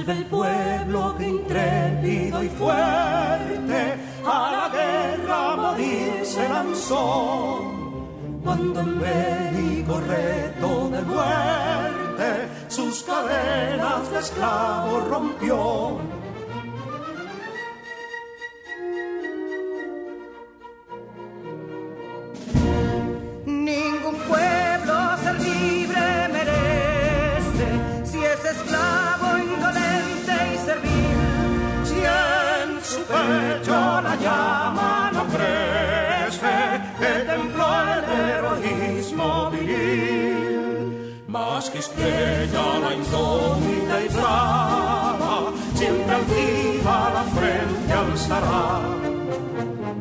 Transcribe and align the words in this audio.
Vuelve 0.00 0.22
el 0.22 0.26
pueblo 0.28 1.14
que 1.18 1.28
intrépido 1.28 2.42
y 2.42 2.48
fuerte 2.48 3.98
a 4.24 4.50
la 4.50 4.70
guerra 4.72 5.52
a 5.52 5.56
morir 5.56 6.24
se 6.24 6.48
lanzó. 6.48 7.60
Cuando 8.42 8.80
en 8.80 8.98
bélico 8.98 10.00
reto 10.00 10.88
de 10.88 11.02
muerte 11.02 12.48
sus 12.68 13.02
cadenas 13.02 14.10
de 14.10 14.18
esclavos 14.20 15.06
rompió 15.06 15.98
que 41.68 41.78
estrella 41.78 42.78
la 42.78 42.94
indómita 42.94 44.02
y 44.02 44.08
brava, 44.08 45.52
siempre 45.74 46.14
altiva 46.14 47.10
la 47.12 47.24
frente 47.24 47.92
alzará. 47.92 48.80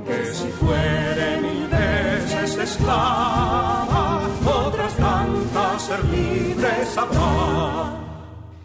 Que 0.05 0.26
si 0.34 0.48
fuere 0.52 1.41
mil 1.41 1.68
veces 1.68 2.58
esclava, 2.58 4.22
otras 4.45 4.94
tantas 4.94 5.82
ser 5.82 6.05
libres 6.05 6.98
habrá. 6.98 7.98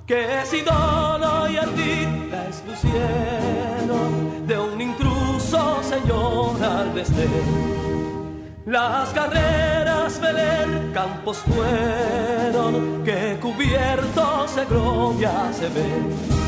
Que 0.06 0.42
si 0.44 0.60
dono 0.60 1.48
y 1.50 1.56
ardita 1.56 2.48
es 2.48 2.62
luciero 2.64 3.98
de 4.46 4.58
un 4.58 4.80
intruso 4.80 5.82
señor 5.82 6.62
al 6.62 6.94
desdén 6.94 8.03
las 8.66 9.10
carreras 9.10 10.20
Belén 10.20 10.92
campos 10.92 11.38
fueron 11.38 13.04
que 13.04 13.38
cubiertos 13.40 14.56
de 14.56 14.64
gloria 14.64 15.52
se 15.52 15.68
ven. 15.68 16.44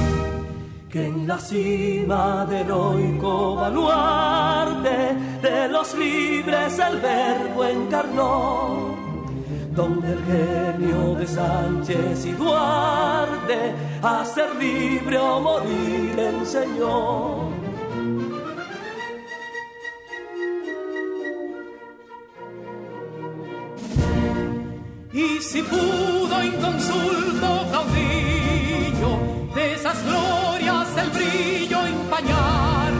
Que 0.88 1.06
en 1.06 1.26
la 1.26 1.38
cima 1.38 2.46
del 2.48 2.66
heroico 2.66 3.56
baluarte 3.56 5.14
de 5.42 5.68
los 5.68 5.94
libres 5.94 6.78
el 6.78 7.00
verbo 7.00 7.64
encarnó. 7.64 8.96
Donde 9.72 10.12
el 10.12 10.24
genio 10.24 11.14
de 11.16 11.26
Sánchez 11.26 12.24
y 12.24 12.32
Duarte 12.32 13.74
a 14.02 14.24
ser 14.24 14.54
libre 14.56 15.18
o 15.18 15.40
morir 15.40 16.18
enseñó 16.18 17.65
Y 25.16 25.40
si 25.40 25.62
pudo 25.62 26.42
inconsulto 26.44 27.66
caudillo 27.72 29.48
de 29.54 29.72
esas 29.72 30.04
glorias 30.04 30.88
el 30.98 31.08
brillo 31.08 31.86
empañar, 31.86 32.92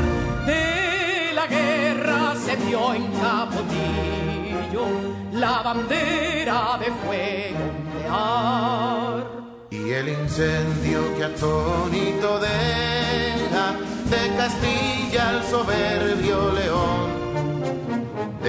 de 0.46 1.32
la 1.34 1.46
guerra 1.46 2.34
se 2.42 2.56
vio 2.56 2.94
en 2.94 3.06
Capotillo 3.20 4.86
la 5.32 5.60
bandera 5.60 6.78
de 6.78 6.86
fuego 7.04 7.64
ondear. 7.76 9.26
Y 9.70 9.90
el 9.90 10.08
incendio 10.08 11.14
que 11.18 11.24
atónito 11.24 12.40
deja 12.40 13.66
de 14.08 14.36
Castilla 14.38 15.28
al 15.28 15.44
soberbio 15.44 16.50
león 16.52 17.05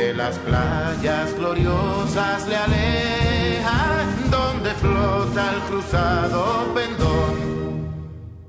de 0.08 0.14
las 0.14 0.38
playas 0.40 1.34
gloriosas 1.38 2.48
le 2.48 2.56
aleja, 2.56 4.06
donde 4.32 4.72
flota 4.76 5.54
el 5.54 5.60
cruzado 5.70 6.74
pendón. 6.74 7.36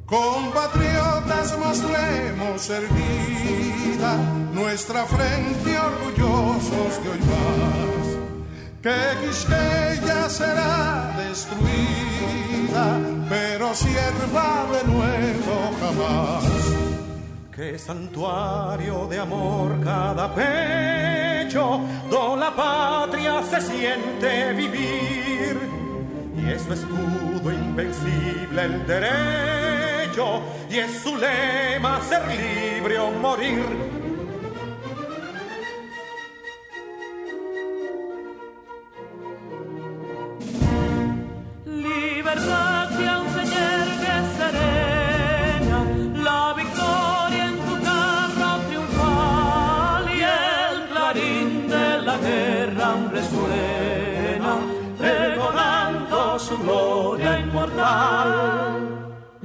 Compatriotas 0.07 1.59
mostremos 1.59 2.71
erguida 2.71 4.13
nuestra 4.53 5.05
frente 5.05 5.71
orgullosos 5.91 6.93
de 7.03 7.09
hoy 7.13 7.23
más, 7.33 8.07
que 8.85 8.99
Quisqueya 9.21 10.29
será 10.29 11.17
destruida, 11.29 12.87
pero 13.29 13.75
sierva 13.75 14.67
de 14.75 14.93
nuevo 14.93 15.55
jamás 15.81 16.88
Qué 17.59 17.77
santuario 17.77 19.09
de 19.09 19.19
amor 19.19 19.81
cada 19.83 20.33
pecho, 20.33 21.81
donde 22.09 22.45
la 22.45 22.55
patria 22.55 23.43
se 23.43 23.61
siente 23.61 24.53
vivir. 24.53 25.59
Y 26.37 26.51
es 26.53 26.63
su 26.63 26.73
escudo 26.73 27.53
invencible 27.53 28.63
el 28.63 28.87
derecho, 28.87 30.41
y 30.71 30.79
es 30.79 31.01
su 31.03 31.17
lema 31.17 32.01
ser 32.03 32.23
libre 32.29 32.97
o 33.01 33.11
morir. 33.11 33.98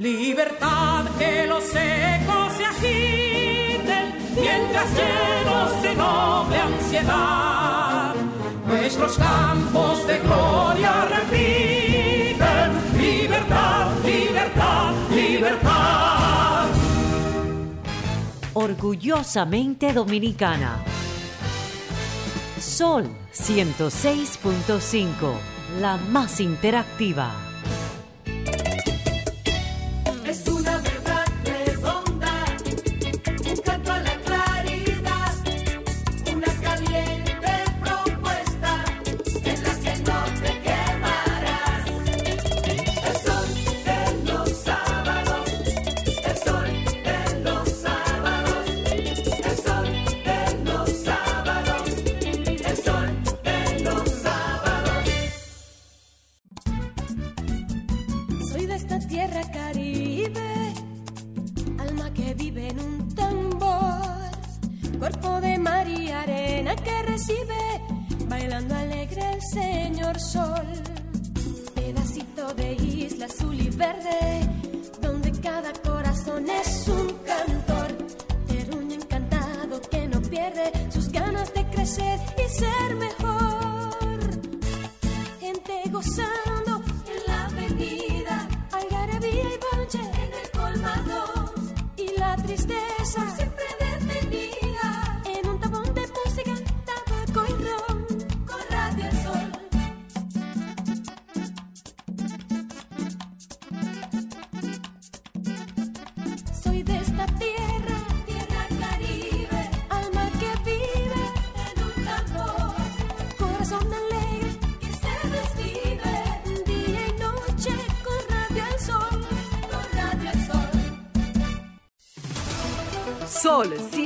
Libertad 0.04 1.06
que 1.18 1.46
los 1.46 1.64
ecos 1.74 2.52
se 2.52 2.64
agiten, 2.66 4.12
mientras 4.38 4.92
llenos 4.92 5.82
de 5.82 5.94
noble 5.94 6.58
ansiedad, 6.58 8.14
nuestros 8.66 9.16
campos 9.16 10.06
de 10.06 10.18
gloria 10.18 11.06
repiten, 11.06 12.72
libertad, 12.98 13.92
libertad, 14.04 14.92
libertad. 15.10 16.66
Orgullosamente 18.52 19.94
dominicana 19.94 20.84
Sol 22.60 23.08
106.5, 23.32 25.32
la 25.80 25.96
más 25.96 26.40
interactiva. 26.40 27.53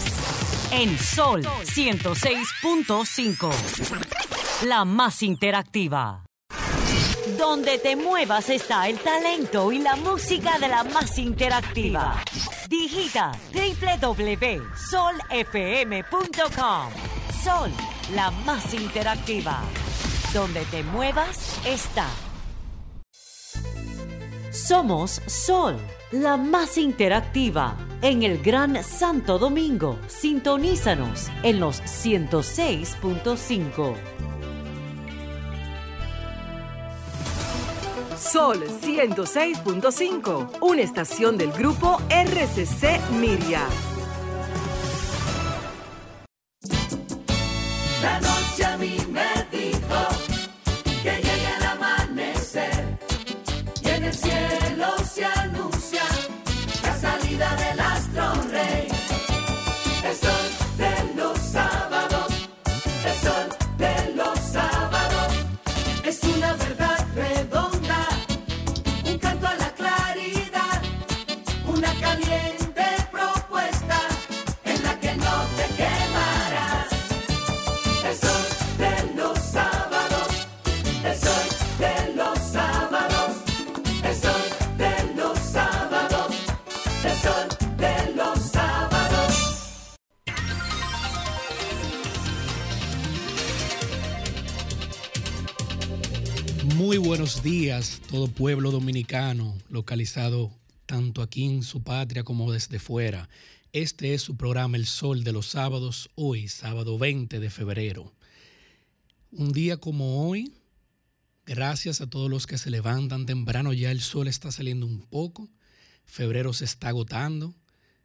En 0.70 0.98
Sol 0.98 1.42
106.5. 1.42 3.50
La 4.66 4.84
más 4.84 5.22
interactiva. 5.22 6.26
Donde 7.38 7.78
te 7.78 7.96
muevas 7.96 8.50
está 8.50 8.86
el 8.88 8.98
talento 8.98 9.72
y 9.72 9.78
la 9.78 9.96
música 9.96 10.58
de 10.58 10.68
la 10.68 10.84
más 10.84 11.16
interactiva. 11.16 12.22
Digita 12.70 13.32
www.solfm.com. 13.52 14.62
Sol, 17.42 17.70
la 18.14 18.30
más 18.30 18.72
interactiva. 18.74 19.60
Donde 20.32 20.64
te 20.66 20.84
muevas 20.84 21.60
está. 21.66 22.06
Somos 24.52 25.20
Sol, 25.26 25.76
la 26.12 26.36
más 26.36 26.78
interactiva. 26.78 27.76
En 28.02 28.22
el 28.22 28.40
Gran 28.40 28.84
Santo 28.84 29.40
Domingo, 29.40 29.98
sintonízanos 30.06 31.28
en 31.42 31.58
los 31.58 31.82
106.5. 31.82 34.29
Sol 38.20 38.62
106.5, 38.82 40.58
una 40.60 40.82
estación 40.82 41.38
del 41.38 41.50
grupo 41.52 41.98
RCC 42.10 43.00
Miria. 43.12 43.62
La 48.02 48.20
noche 48.20 48.64
a 48.66 48.76
mí 48.76 48.96
me 49.08 49.46
dijo 49.50 50.06
que 51.02 51.12
llegue 51.16 51.56
el 51.58 51.64
amanecer 51.66 52.98
y 53.82 53.88
en 53.88 54.04
el 54.04 54.12
cielo 54.12 54.86
se 55.10 55.24
anuncia 55.24 56.02
la 56.82 56.96
salida 57.00 57.56
del 57.56 57.80
astro 57.80 57.89
buenos 97.10 97.42
días, 97.42 98.00
todo 98.08 98.28
pueblo 98.28 98.70
dominicano, 98.70 99.58
localizado 99.68 100.56
tanto 100.86 101.22
aquí 101.22 101.44
en 101.44 101.64
su 101.64 101.82
patria 101.82 102.22
como 102.22 102.52
desde 102.52 102.78
fuera. 102.78 103.28
Este 103.72 104.14
es 104.14 104.22
su 104.22 104.36
programa 104.36 104.76
El 104.76 104.86
Sol 104.86 105.24
de 105.24 105.32
los 105.32 105.48
Sábados, 105.48 106.08
hoy, 106.14 106.46
sábado 106.46 106.98
20 106.98 107.40
de 107.40 107.50
febrero. 107.50 108.14
Un 109.32 109.50
día 109.50 109.78
como 109.78 110.28
hoy, 110.28 110.52
gracias 111.46 112.00
a 112.00 112.06
todos 112.06 112.30
los 112.30 112.46
que 112.46 112.58
se 112.58 112.70
levantan 112.70 113.26
temprano, 113.26 113.72
ya 113.72 113.90
el 113.90 114.02
sol 114.02 114.28
está 114.28 114.52
saliendo 114.52 114.86
un 114.86 115.00
poco, 115.00 115.48
febrero 116.04 116.52
se 116.52 116.64
está 116.64 116.90
agotando, 116.90 117.56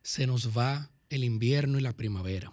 se 0.02 0.26
nos 0.26 0.58
va 0.58 0.90
el 1.12 1.24
invierno 1.24 1.78
y 1.78 1.84
la 1.84 1.94
primavera. 1.94 2.52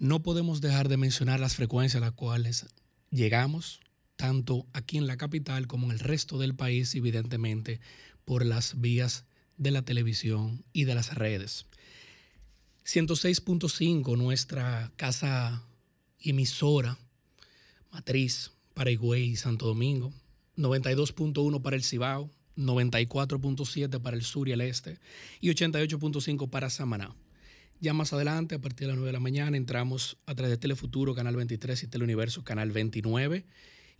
No 0.00 0.24
podemos 0.24 0.60
dejar 0.60 0.88
de 0.88 0.96
mencionar 0.96 1.38
las 1.38 1.54
frecuencias 1.54 2.02
a 2.02 2.06
las 2.06 2.14
cuales 2.14 2.66
llegamos, 3.12 3.78
tanto 4.18 4.66
aquí 4.72 4.98
en 4.98 5.06
la 5.06 5.16
capital 5.16 5.68
como 5.68 5.86
en 5.86 5.92
el 5.92 6.00
resto 6.00 6.38
del 6.38 6.56
país, 6.56 6.94
evidentemente 6.96 7.80
por 8.24 8.44
las 8.44 8.80
vías 8.80 9.24
de 9.56 9.70
la 9.70 9.82
televisión 9.82 10.64
y 10.72 10.84
de 10.84 10.96
las 10.96 11.14
redes. 11.14 11.66
106.5, 12.84 14.18
nuestra 14.18 14.92
casa 14.96 15.62
emisora, 16.18 16.98
matriz 17.92 18.50
para 18.74 18.90
Higüey 18.90 19.30
y 19.30 19.36
Santo 19.36 19.66
Domingo, 19.66 20.12
92.1 20.56 21.62
para 21.62 21.76
el 21.76 21.84
Cibao, 21.84 22.28
94.7 22.56 24.02
para 24.02 24.16
el 24.16 24.24
sur 24.24 24.48
y 24.48 24.52
el 24.52 24.62
este 24.62 24.98
y 25.40 25.48
88.5 25.50 26.50
para 26.50 26.70
Samaná. 26.70 27.14
Ya 27.78 27.92
más 27.92 28.12
adelante, 28.12 28.56
a 28.56 28.60
partir 28.60 28.88
de 28.88 28.88
las 28.88 28.96
9 28.96 29.06
de 29.06 29.12
la 29.12 29.20
mañana, 29.20 29.56
entramos 29.56 30.18
a 30.26 30.34
través 30.34 30.50
de 30.50 30.56
Telefuturo, 30.56 31.14
Canal 31.14 31.36
23 31.36 31.84
y 31.84 31.86
Teleuniverso, 31.86 32.42
Canal 32.42 32.72
29. 32.72 33.46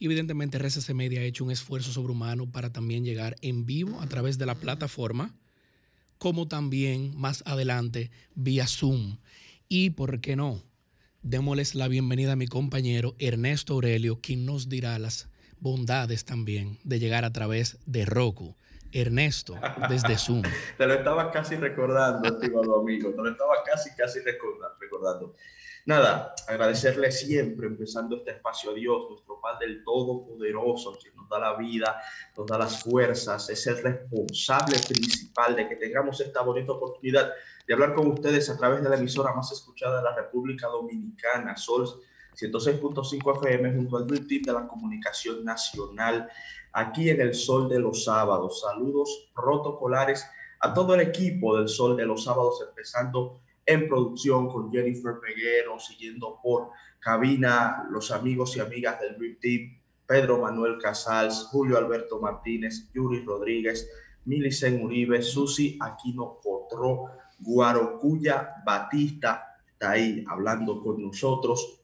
Evidentemente 0.01 0.59
RCC 0.59 0.95
Media 0.95 1.21
ha 1.21 1.25
hecho 1.25 1.45
un 1.45 1.51
esfuerzo 1.51 1.91
sobrehumano 1.93 2.51
para 2.51 2.71
también 2.73 3.05
llegar 3.05 3.37
en 3.43 3.67
vivo 3.67 4.01
a 4.01 4.07
través 4.07 4.39
de 4.39 4.47
la 4.47 4.55
plataforma, 4.55 5.35
como 6.19 6.47
también 6.49 7.13
más 7.17 7.43
adelante 7.47 8.11
vía 8.35 8.67
Zoom. 8.67 9.19
Y, 9.69 9.91
¿por 9.91 10.21
qué 10.21 10.37
no? 10.37 10.63
Démosles 11.23 11.75
la 11.75 11.89
bienvenida 11.89 12.33
a 12.33 12.37
mi 12.37 12.47
compañero 12.47 13.17
Ernesto 13.19 13.75
Aurelio, 13.75 14.21
quien 14.21 14.47
nos 14.47 14.69
dirá 14.69 14.99
las 14.99 15.29
bondades 15.61 16.25
también 16.25 16.79
de 16.85 17.01
llegar 17.01 17.25
a 17.25 17.33
través 17.33 17.79
de 17.87 18.05
Roku. 18.05 18.55
Ernesto, 18.91 19.55
desde 19.91 20.17
Zoom. 20.17 20.41
Te 20.79 20.87
lo 20.87 20.95
estaba 20.95 21.31
casi 21.31 21.57
recordando, 21.57 22.27
estimado 22.27 22.81
amigo. 22.81 23.11
Te 23.11 23.17
lo 23.19 23.31
estaba 23.31 23.53
casi, 23.67 23.91
casi 23.95 24.21
recorda- 24.21 24.75
recordando. 24.81 25.35
Nada, 25.89 26.35
agradecerle 26.47 27.11
siempre, 27.11 27.67
empezando 27.67 28.17
este 28.17 28.33
espacio 28.33 28.73
a 28.73 28.75
Dios, 28.75 29.07
nuestro 29.09 29.41
Padre 29.41 29.69
del 29.69 29.83
Todopoderoso, 29.83 30.99
quien 31.01 31.17
nos 31.17 31.31
da 31.31 31.39
la 31.39 31.55
vida, 31.55 31.99
nos 32.37 32.47
da 32.47 32.59
las 32.59 32.83
fuerzas, 32.83 33.49
es 33.49 33.67
el 33.69 33.83
responsable 33.83 34.77
principal 34.87 35.57
de 35.57 35.67
que 35.67 35.77
tengamos 35.77 36.21
esta 36.21 36.43
bonita 36.43 36.73
oportunidad 36.73 37.33
de 37.67 37.73
hablar 37.73 37.95
con 37.95 38.09
ustedes 38.09 38.51
a 38.51 38.59
través 38.59 38.83
de 38.83 38.91
la 38.91 38.99
emisora 38.99 39.33
más 39.33 39.51
escuchada 39.51 39.97
de 39.97 40.03
la 40.03 40.15
República 40.15 40.67
Dominicana, 40.67 41.57
Sol 41.57 41.89
106.5 42.39 43.37
FM, 43.39 43.75
junto 43.75 43.97
al 43.97 44.07
Dream 44.07 44.29
Team 44.29 44.43
de 44.43 44.53
la 44.53 44.69
Comunicación 44.69 45.43
Nacional, 45.43 46.29
aquí 46.75 47.09
en 47.09 47.23
el 47.23 47.33
Sol 47.33 47.67
de 47.67 47.79
los 47.79 48.05
Sábados. 48.05 48.61
Saludos 48.61 49.31
protocolares 49.35 50.27
a 50.61 50.75
todo 50.75 50.95
el 50.95 51.01
equipo 51.01 51.57
del 51.57 51.67
Sol 51.67 51.97
de 51.97 52.05
los 52.05 52.25
Sábados, 52.25 52.63
empezando 52.69 53.41
en 53.69 53.87
producción 53.87 54.49
con 54.49 54.73
Jennifer 54.73 55.17
Peguero, 55.21 55.79
siguiendo 55.79 56.41
por 56.43 56.71
cabina 56.99 57.87
los 57.91 58.11
amigos 58.11 58.57
y 58.57 58.61
amigas 58.61 58.99
del 58.99 59.19
Dream 59.19 59.37
Team, 59.39 59.79
Pedro 60.07 60.39
Manuel 60.39 60.79
Casals, 60.79 61.49
Julio 61.51 61.77
Alberto 61.77 62.19
Martínez, 62.19 62.91
Yuri 62.95 63.23
Rodríguez, 63.27 63.87
Milicen 64.25 64.83
Uribe, 64.83 65.21
Susi 65.21 65.77
Aquino 65.83 66.41
Potró, 66.43 67.11
Guarocuya 67.41 68.55
Batista, 68.65 69.59
está 69.71 69.91
ahí 69.91 70.25
hablando 70.27 70.83
con 70.83 71.03
nosotros, 71.03 71.78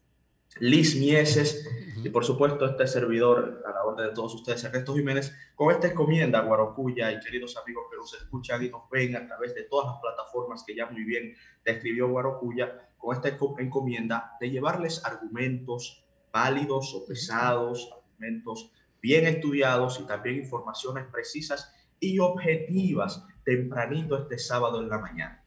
Liz 0.60 0.96
Mieses, 0.96 1.68
y 2.02 2.08
por 2.10 2.24
supuesto 2.24 2.64
este 2.66 2.86
servidor, 2.86 3.62
a 3.66 3.70
la 3.72 3.84
orden 3.84 4.08
de 4.08 4.14
todos 4.14 4.34
ustedes, 4.34 4.62
Ernesto 4.64 4.94
Jiménez, 4.94 5.34
con 5.54 5.72
esta 5.74 5.88
encomienda, 5.88 6.40
Guarocuya 6.40 7.12
y 7.12 7.20
queridos 7.20 7.56
amigos 7.56 7.84
que 7.90 7.96
nos 7.96 8.14
escuchan 8.14 8.62
y 8.64 8.68
nos 8.70 8.88
ven 8.90 9.16
a 9.16 9.26
través 9.26 9.54
de 9.54 9.64
todas 9.64 9.86
las 9.92 10.00
plataformas 10.00 10.64
que 10.66 10.76
ya 10.76 10.86
muy 10.86 11.04
bien 11.04 11.34
describió 11.64 12.08
Guarocuya, 12.08 12.90
con 12.98 13.16
esta 13.16 13.36
enco- 13.36 13.56
encomienda 13.60 14.32
de 14.40 14.50
llevarles 14.50 15.04
argumentos 15.04 16.04
válidos 16.32 16.94
o 16.94 17.04
pesados, 17.06 17.90
argumentos 17.92 18.70
bien 19.02 19.26
estudiados 19.26 20.00
y 20.00 20.06
también 20.06 20.36
informaciones 20.36 21.04
precisas 21.12 21.72
y 22.00 22.18
objetivas 22.18 23.24
tempranito 23.44 24.16
este 24.16 24.38
sábado 24.38 24.80
en 24.80 24.88
la 24.88 24.98
mañana. 24.98 25.44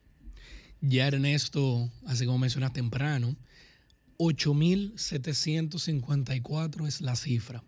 Ya 0.82 1.08
Ernesto, 1.08 1.90
así 2.06 2.26
como 2.26 2.38
mencionas 2.38 2.74
temprano, 2.74 3.36
8.754 4.18 6.88
es 6.88 7.02
la 7.02 7.16
cifra. 7.16 7.64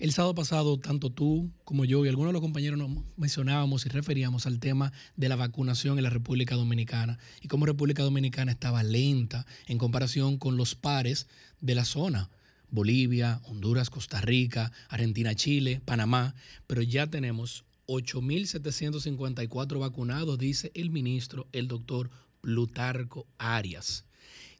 El 0.00 0.12
sábado 0.12 0.34
pasado, 0.34 0.78
tanto 0.78 1.10
tú 1.10 1.52
como 1.64 1.84
yo 1.84 2.04
y 2.04 2.08
algunos 2.08 2.30
de 2.30 2.32
los 2.32 2.42
compañeros 2.42 2.78
nos 2.78 2.90
mencionábamos 3.16 3.86
y 3.86 3.90
referíamos 3.90 4.46
al 4.46 4.58
tema 4.58 4.92
de 5.16 5.28
la 5.28 5.36
vacunación 5.36 5.98
en 5.98 6.04
la 6.04 6.10
República 6.10 6.56
Dominicana 6.56 7.18
y 7.40 7.48
cómo 7.48 7.66
República 7.66 8.02
Dominicana 8.02 8.50
estaba 8.50 8.82
lenta 8.82 9.46
en 9.66 9.78
comparación 9.78 10.38
con 10.38 10.56
los 10.56 10.74
pares 10.74 11.28
de 11.60 11.74
la 11.74 11.84
zona. 11.84 12.30
Bolivia, 12.70 13.40
Honduras, 13.44 13.88
Costa 13.88 14.20
Rica, 14.20 14.72
Argentina, 14.88 15.34
Chile, 15.34 15.80
Panamá, 15.84 16.34
pero 16.66 16.82
ya 16.82 17.06
tenemos 17.06 17.64
8.754 17.86 19.78
vacunados, 19.78 20.38
dice 20.38 20.72
el 20.74 20.90
ministro, 20.90 21.46
el 21.52 21.68
doctor 21.68 22.10
Plutarco 22.40 23.28
Arias. 23.38 24.04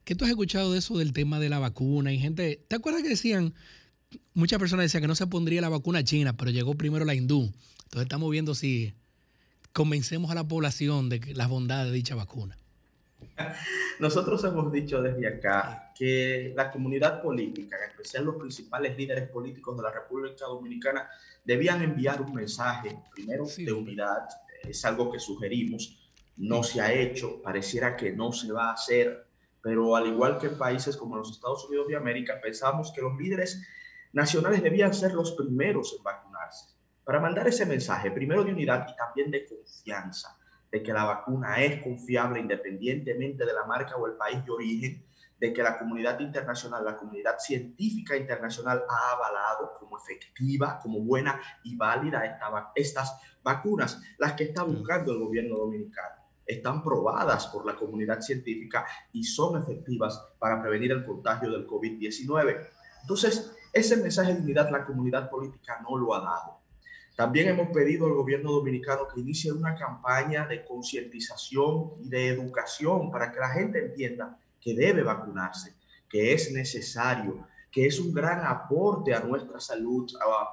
¿Qué 0.05 0.13
tú 0.13 0.23
has 0.23 0.29
escuchado 0.29 0.71
de 0.71 0.77
eso 0.77 0.97
del 0.99 1.13
tema 1.13 1.39
de 1.39 1.49
la 1.49 1.57
vacuna? 1.57 2.13
Y 2.13 2.19
gente, 2.19 2.63
¿te 2.67 2.75
acuerdas 2.75 3.01
que 3.01 3.09
decían, 3.09 3.55
muchas 4.35 4.59
personas 4.59 4.85
decían 4.85 5.01
que 5.01 5.07
no 5.07 5.15
se 5.15 5.25
pondría 5.25 5.61
la 5.61 5.69
vacuna 5.69 6.03
china, 6.03 6.37
pero 6.37 6.51
llegó 6.51 6.75
primero 6.75 7.05
la 7.05 7.15
hindú? 7.15 7.51
Entonces 7.85 8.03
estamos 8.03 8.29
viendo 8.29 8.53
si 8.53 8.93
convencemos 9.73 10.29
a 10.29 10.35
la 10.35 10.47
población 10.47 11.09
de 11.09 11.33
las 11.33 11.49
bondades 11.49 11.91
de 11.91 11.97
dicha 11.97 12.13
vacuna. 12.13 12.55
Nosotros 13.99 14.43
hemos 14.43 14.71
dicho 14.71 15.01
desde 15.01 15.27
acá 15.27 15.91
que 15.97 16.53
la 16.55 16.71
comunidad 16.71 17.23
política, 17.23 17.75
en 17.83 17.89
especial 17.89 18.25
los 18.25 18.35
principales 18.35 18.95
líderes 18.95 19.27
políticos 19.29 19.75
de 19.75 19.83
la 19.83 19.91
República 19.91 20.45
Dominicana, 20.45 21.09
debían 21.43 21.81
enviar 21.81 22.21
un 22.21 22.31
mensaje, 22.31 22.95
primero, 23.11 23.45
de 23.57 23.73
unidad. 23.73 24.27
Es 24.61 24.85
algo 24.85 25.11
que 25.11 25.19
sugerimos. 25.19 25.97
No 26.37 26.61
se 26.61 26.79
ha 26.79 26.93
hecho, 26.93 27.41
pareciera 27.41 27.97
que 27.97 28.11
no 28.11 28.31
se 28.31 28.51
va 28.51 28.69
a 28.69 28.73
hacer, 28.73 29.25
pero 29.65 29.95
al 29.95 30.05
igual 30.05 30.37
que 30.37 30.45
en 30.45 30.59
países 30.59 30.95
como 30.95 31.17
los 31.17 31.31
Estados 31.31 31.65
Unidos 31.67 31.87
de 31.87 31.95
América, 31.95 32.39
pensamos 32.39 32.93
que 32.93 33.01
los 33.01 33.17
líderes 33.17 33.67
nacionales 34.13 34.61
debían 34.61 34.93
ser 34.93 35.13
los 35.13 35.31
primeros 35.31 35.95
en 35.97 36.03
vacunarse, 36.03 36.75
para 37.03 37.19
mandar 37.19 37.47
ese 37.47 37.65
mensaje, 37.65 38.11
primero 38.11 38.43
de 38.43 38.51
unidad 38.51 38.85
y 38.87 38.95
también 38.95 39.31
de 39.31 39.43
confianza 39.43 40.37
de 40.71 40.83
que 40.83 40.93
la 40.93 41.05
vacuna 41.05 41.63
es 41.63 41.81
confiable 41.81 42.39
independientemente 42.41 43.43
de 43.43 43.53
la 43.53 43.65
marca 43.65 43.95
o 43.95 44.05
el 44.05 44.13
país 44.13 44.45
de 44.45 44.51
origen, 44.51 45.03
de 45.39 45.51
que 45.51 45.63
la 45.63 45.79
comunidad 45.79 46.19
internacional, 46.19 46.85
la 46.85 46.95
comunidad 46.95 47.39
científica 47.39 48.15
internacional 48.15 48.83
ha 48.87 49.13
avalado 49.13 49.79
como 49.79 49.97
efectiva, 49.97 50.77
como 50.79 50.99
buena 50.99 51.41
y 51.63 51.75
válida 51.75 52.23
esta, 52.23 52.71
estas 52.75 53.19
vacunas, 53.41 53.99
las 54.19 54.33
que 54.33 54.43
está 54.43 54.61
buscando 54.61 55.11
el 55.11 55.17
gobierno 55.17 55.57
dominicano. 55.57 56.24
Están 56.45 56.83
probadas 56.83 57.47
por 57.47 57.65
la 57.65 57.75
comunidad 57.75 58.21
científica 58.21 58.85
y 59.11 59.23
son 59.23 59.61
efectivas 59.61 60.21
para 60.39 60.61
prevenir 60.61 60.91
el 60.91 61.05
contagio 61.05 61.49
del 61.51 61.65
COVID-19. 61.65 62.67
Entonces, 63.01 63.51
ese 63.73 63.97
mensaje 63.97 64.33
de 64.33 64.41
unidad 64.41 64.69
la 64.71 64.85
comunidad 64.85 65.29
política 65.29 65.81
no 65.87 65.97
lo 65.97 66.13
ha 66.13 66.21
dado. 66.21 66.59
También 67.15 67.47
hemos 67.47 67.69
pedido 67.69 68.07
al 68.07 68.13
gobierno 68.13 68.51
dominicano 68.51 69.07
que 69.07 69.21
inicie 69.21 69.51
una 69.51 69.75
campaña 69.75 70.45
de 70.47 70.65
concientización 70.65 71.93
y 72.01 72.09
de 72.09 72.27
educación 72.27 73.09
para 73.09 73.31
que 73.31 73.39
la 73.39 73.49
gente 73.49 73.79
entienda 73.79 74.37
que 74.59 74.73
debe 74.73 75.01
vacunarse, 75.01 75.75
que 76.09 76.33
es 76.33 76.51
necesario, 76.51 77.47
que 77.75 77.87
es 77.87 77.99
un 77.99 78.13
gran 78.13 78.39
aporte 78.45 79.13
a 79.13 79.19
nuestra 79.19 79.59
salud 79.59 80.09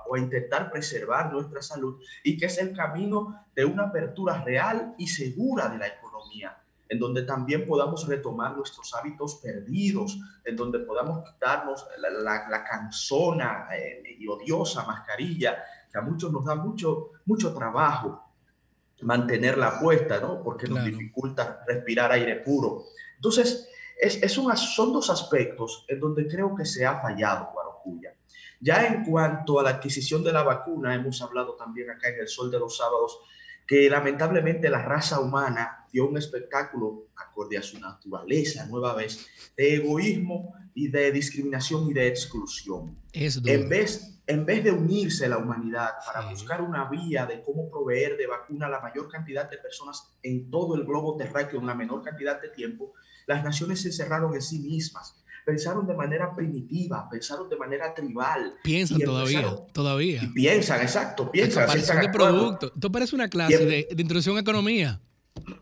o 0.08 0.16
a 0.16 0.18
intentar 0.18 0.72
preservar 0.72 1.32
nuestra 1.32 1.62
salud 1.62 2.00
y 2.24 2.36
que 2.36 2.46
es 2.46 2.58
el 2.58 2.76
camino 2.76 3.46
de 3.54 3.64
una 3.64 3.84
apertura 3.84 4.42
real 4.42 4.96
y 4.98 5.06
segura 5.06 5.68
de 5.68 5.78
la 5.78 5.86
economía 5.86 6.58
en 6.88 6.98
donde 6.98 7.22
también 7.22 7.64
podamos 7.64 8.08
retomar 8.08 8.56
nuestros 8.56 8.92
hábitos 8.94 9.36
perdidos, 9.36 10.18
en 10.44 10.56
donde 10.56 10.80
podamos 10.80 11.22
quitarnos 11.26 11.86
la, 11.98 12.48
la, 12.50 12.64
canzona 12.64 13.68
eh, 13.72 14.02
y 14.18 14.26
odiosa 14.26 14.84
mascarilla 14.84 15.62
que 15.90 15.98
a 15.98 16.02
muchos 16.02 16.32
nos 16.32 16.44
da 16.44 16.56
mucho, 16.56 17.12
mucho 17.24 17.54
trabajo 17.54 18.20
mantenerla 19.02 19.78
puesta, 19.80 20.20
¿no? 20.20 20.42
Porque 20.42 20.66
nos 20.66 20.84
dificulta 20.84 21.64
respirar 21.66 22.10
aire 22.12 22.36
puro. 22.40 22.84
Entonces, 23.14 23.68
es, 24.02 24.20
es 24.20 24.32
son 24.32 24.92
dos 24.92 25.10
aspectos 25.10 25.84
en 25.88 26.00
donde 26.00 26.26
creo 26.26 26.54
que 26.56 26.64
se 26.64 26.84
ha 26.84 27.00
fallado 27.00 27.50
Guarocuya. 27.52 28.14
Ya 28.60 28.86
en 28.86 29.04
cuanto 29.04 29.60
a 29.60 29.62
la 29.62 29.70
adquisición 29.70 30.24
de 30.24 30.32
la 30.32 30.42
vacuna, 30.42 30.94
hemos 30.94 31.22
hablado 31.22 31.54
también 31.54 31.90
acá 31.90 32.08
en 32.08 32.20
el 32.20 32.28
Sol 32.28 32.50
de 32.50 32.58
los 32.58 32.76
Sábados, 32.76 33.20
que 33.66 33.88
lamentablemente 33.88 34.68
la 34.68 34.82
raza 34.82 35.20
humana 35.20 35.86
dio 35.92 36.08
un 36.08 36.16
espectáculo 36.16 37.06
acorde 37.16 37.56
a 37.56 37.62
su 37.62 37.78
naturaleza, 37.78 38.66
nueva 38.66 38.94
vez, 38.94 39.26
de 39.56 39.76
egoísmo 39.76 40.52
y 40.74 40.88
de 40.88 41.12
discriminación 41.12 41.88
y 41.88 41.92
de 41.92 42.08
exclusión. 42.08 42.96
en, 43.12 43.68
vez, 43.68 44.20
en 44.26 44.44
vez 44.44 44.64
de 44.64 44.72
unirse 44.72 45.28
la 45.28 45.38
humanidad 45.38 45.90
para 46.04 46.28
buscar 46.28 46.60
una 46.60 46.88
vía 46.88 47.24
de 47.24 47.40
cómo 47.40 47.70
proveer 47.70 48.16
de 48.16 48.26
vacuna 48.26 48.66
a 48.66 48.70
la 48.70 48.80
mayor 48.80 49.08
cantidad 49.08 49.48
de 49.48 49.58
personas 49.58 50.12
en 50.22 50.50
todo 50.50 50.74
el 50.74 50.84
globo 50.84 51.16
terráqueo 51.16 51.60
en 51.60 51.66
la 51.66 51.74
menor 51.74 52.02
cantidad 52.02 52.40
de 52.40 52.48
tiempo, 52.48 52.94
las 53.26 53.44
naciones 53.44 53.80
se 53.80 53.88
encerraron 53.88 54.34
en 54.34 54.42
sí 54.42 54.58
mismas. 54.58 55.16
Pensaron 55.44 55.86
de 55.86 55.94
manera 55.94 56.34
primitiva, 56.34 57.08
pensaron 57.10 57.48
de 57.48 57.56
manera 57.56 57.92
tribal. 57.92 58.54
Piensan 58.62 59.00
todavía, 59.00 59.56
todavía. 59.72 60.22
Y 60.22 60.26
piensan, 60.28 60.80
exacto, 60.80 61.30
piensan. 61.30 61.68
de 61.68 62.08
producto. 62.10 62.72
Esto 62.74 62.92
parece 62.92 63.14
una 63.16 63.28
clase 63.28 63.66
de, 63.66 63.88
de 63.90 64.02
introducción 64.02 64.36
a 64.36 64.40
economía. 64.40 65.00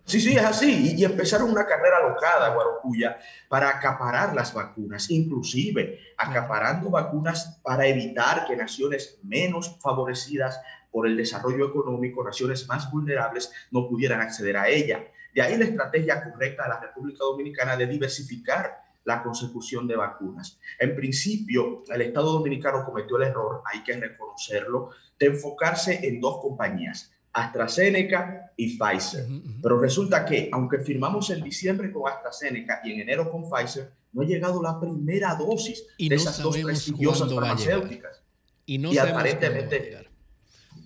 Sí, 0.05 0.21
sí, 0.21 0.37
es 0.37 0.45
así. 0.45 0.95
Y, 0.97 1.05
empezaron 1.05 1.51
una 1.51 1.67
carrera 1.67 2.07
locada, 2.07 2.53
Guarocuya, 2.53 3.19
para 3.49 3.69
acaparar 3.69 4.35
las 4.35 4.53
vacunas, 4.53 5.11
inclusive 5.11 6.01
acaparando 6.17 6.91
vacunas 6.91 7.61
para 7.63 7.87
evitar 7.87 8.47
que 8.47 8.57
naciones 8.57 9.19
menos 9.23 9.79
favorecidas 9.81 10.61
por 10.91 11.07
el 11.07 11.17
desarrollo 11.17 11.69
económico, 11.69 12.25
naciones 12.25 12.67
más 12.67 12.91
vulnerables, 12.91 13.53
no 13.71 13.89
pudieran 13.89 14.21
acceder 14.21 14.57
a 14.57 14.69
ella. 14.69 15.05
De 15.35 15.43
ahí 15.43 15.57
la 15.57 15.65
estrategia 15.65 16.23
correcta 16.23 16.65
de 16.65 16.69
la 16.69 16.81
República 16.81 17.25
Dominicana 17.25 17.77
de 17.77 17.87
diversificar 17.87 18.91
la 19.05 19.23
consecución 19.23 19.87
de 19.87 19.97
vacunas. 19.97 20.59
En 20.79 20.95
principio, 20.95 21.83
el 21.89 22.03
Estado 22.03 22.33
Dominicano 22.33 22.85
cometió 22.85 23.17
el 23.17 23.25
error, 23.25 23.63
hay 23.73 23.83
que 23.83 23.95
reconocerlo, 23.95 24.91
de 25.19 25.27
enfocarse 25.27 26.07
en 26.07 26.21
dos 26.21 26.39
compañías, 26.41 27.13
AstraZeneca 27.33 28.53
y 28.57 28.79
Pfizer. 28.79 29.27
Pero 29.63 29.79
resulta 29.79 30.25
que, 30.25 30.49
aunque 30.53 30.79
firmamos 30.79 31.31
en 31.31 31.43
diciembre 31.43 31.91
con 31.93 32.11
AstraZeneca 32.11 32.81
y 32.85 32.93
en 32.93 33.01
enero 33.01 33.31
con 33.31 33.49
Pfizer, 33.49 33.91
no 34.13 34.23
ha 34.23 34.25
llegado 34.25 34.63
la 34.63 34.79
primera 34.81 35.35
dosis 35.35 35.87
de 35.99 36.15
esas 36.15 36.43
dos 36.43 36.57
prestigiosas 36.59 37.33
farmacéuticas. 37.33 38.23
Y, 38.67 38.79
no 38.79 38.91
aparentemente, 39.01 40.09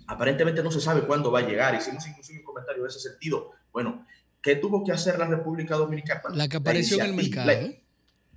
aparentemente 0.06 0.62
no 0.62 0.70
se 0.70 0.80
sabe 0.80 1.02
cuándo 1.02 1.30
va 1.30 1.40
a 1.40 1.46
llegar. 1.46 1.74
Hicimos 1.74 2.06
inclusive 2.06 2.38
un 2.40 2.44
comentario 2.44 2.82
en 2.82 2.88
ese 2.88 3.00
sentido. 3.00 3.50
Bueno, 3.72 4.06
¿qué 4.44 4.56
tuvo 4.56 4.84
que 4.84 4.92
hacer 4.92 5.18
la 5.18 5.26
República 5.26 5.74
Dominicana? 5.74 6.20
La 6.34 6.46
que 6.46 6.58
apareció 6.58 6.98
en 6.98 7.06
el 7.06 7.14
mercado. 7.14 7.50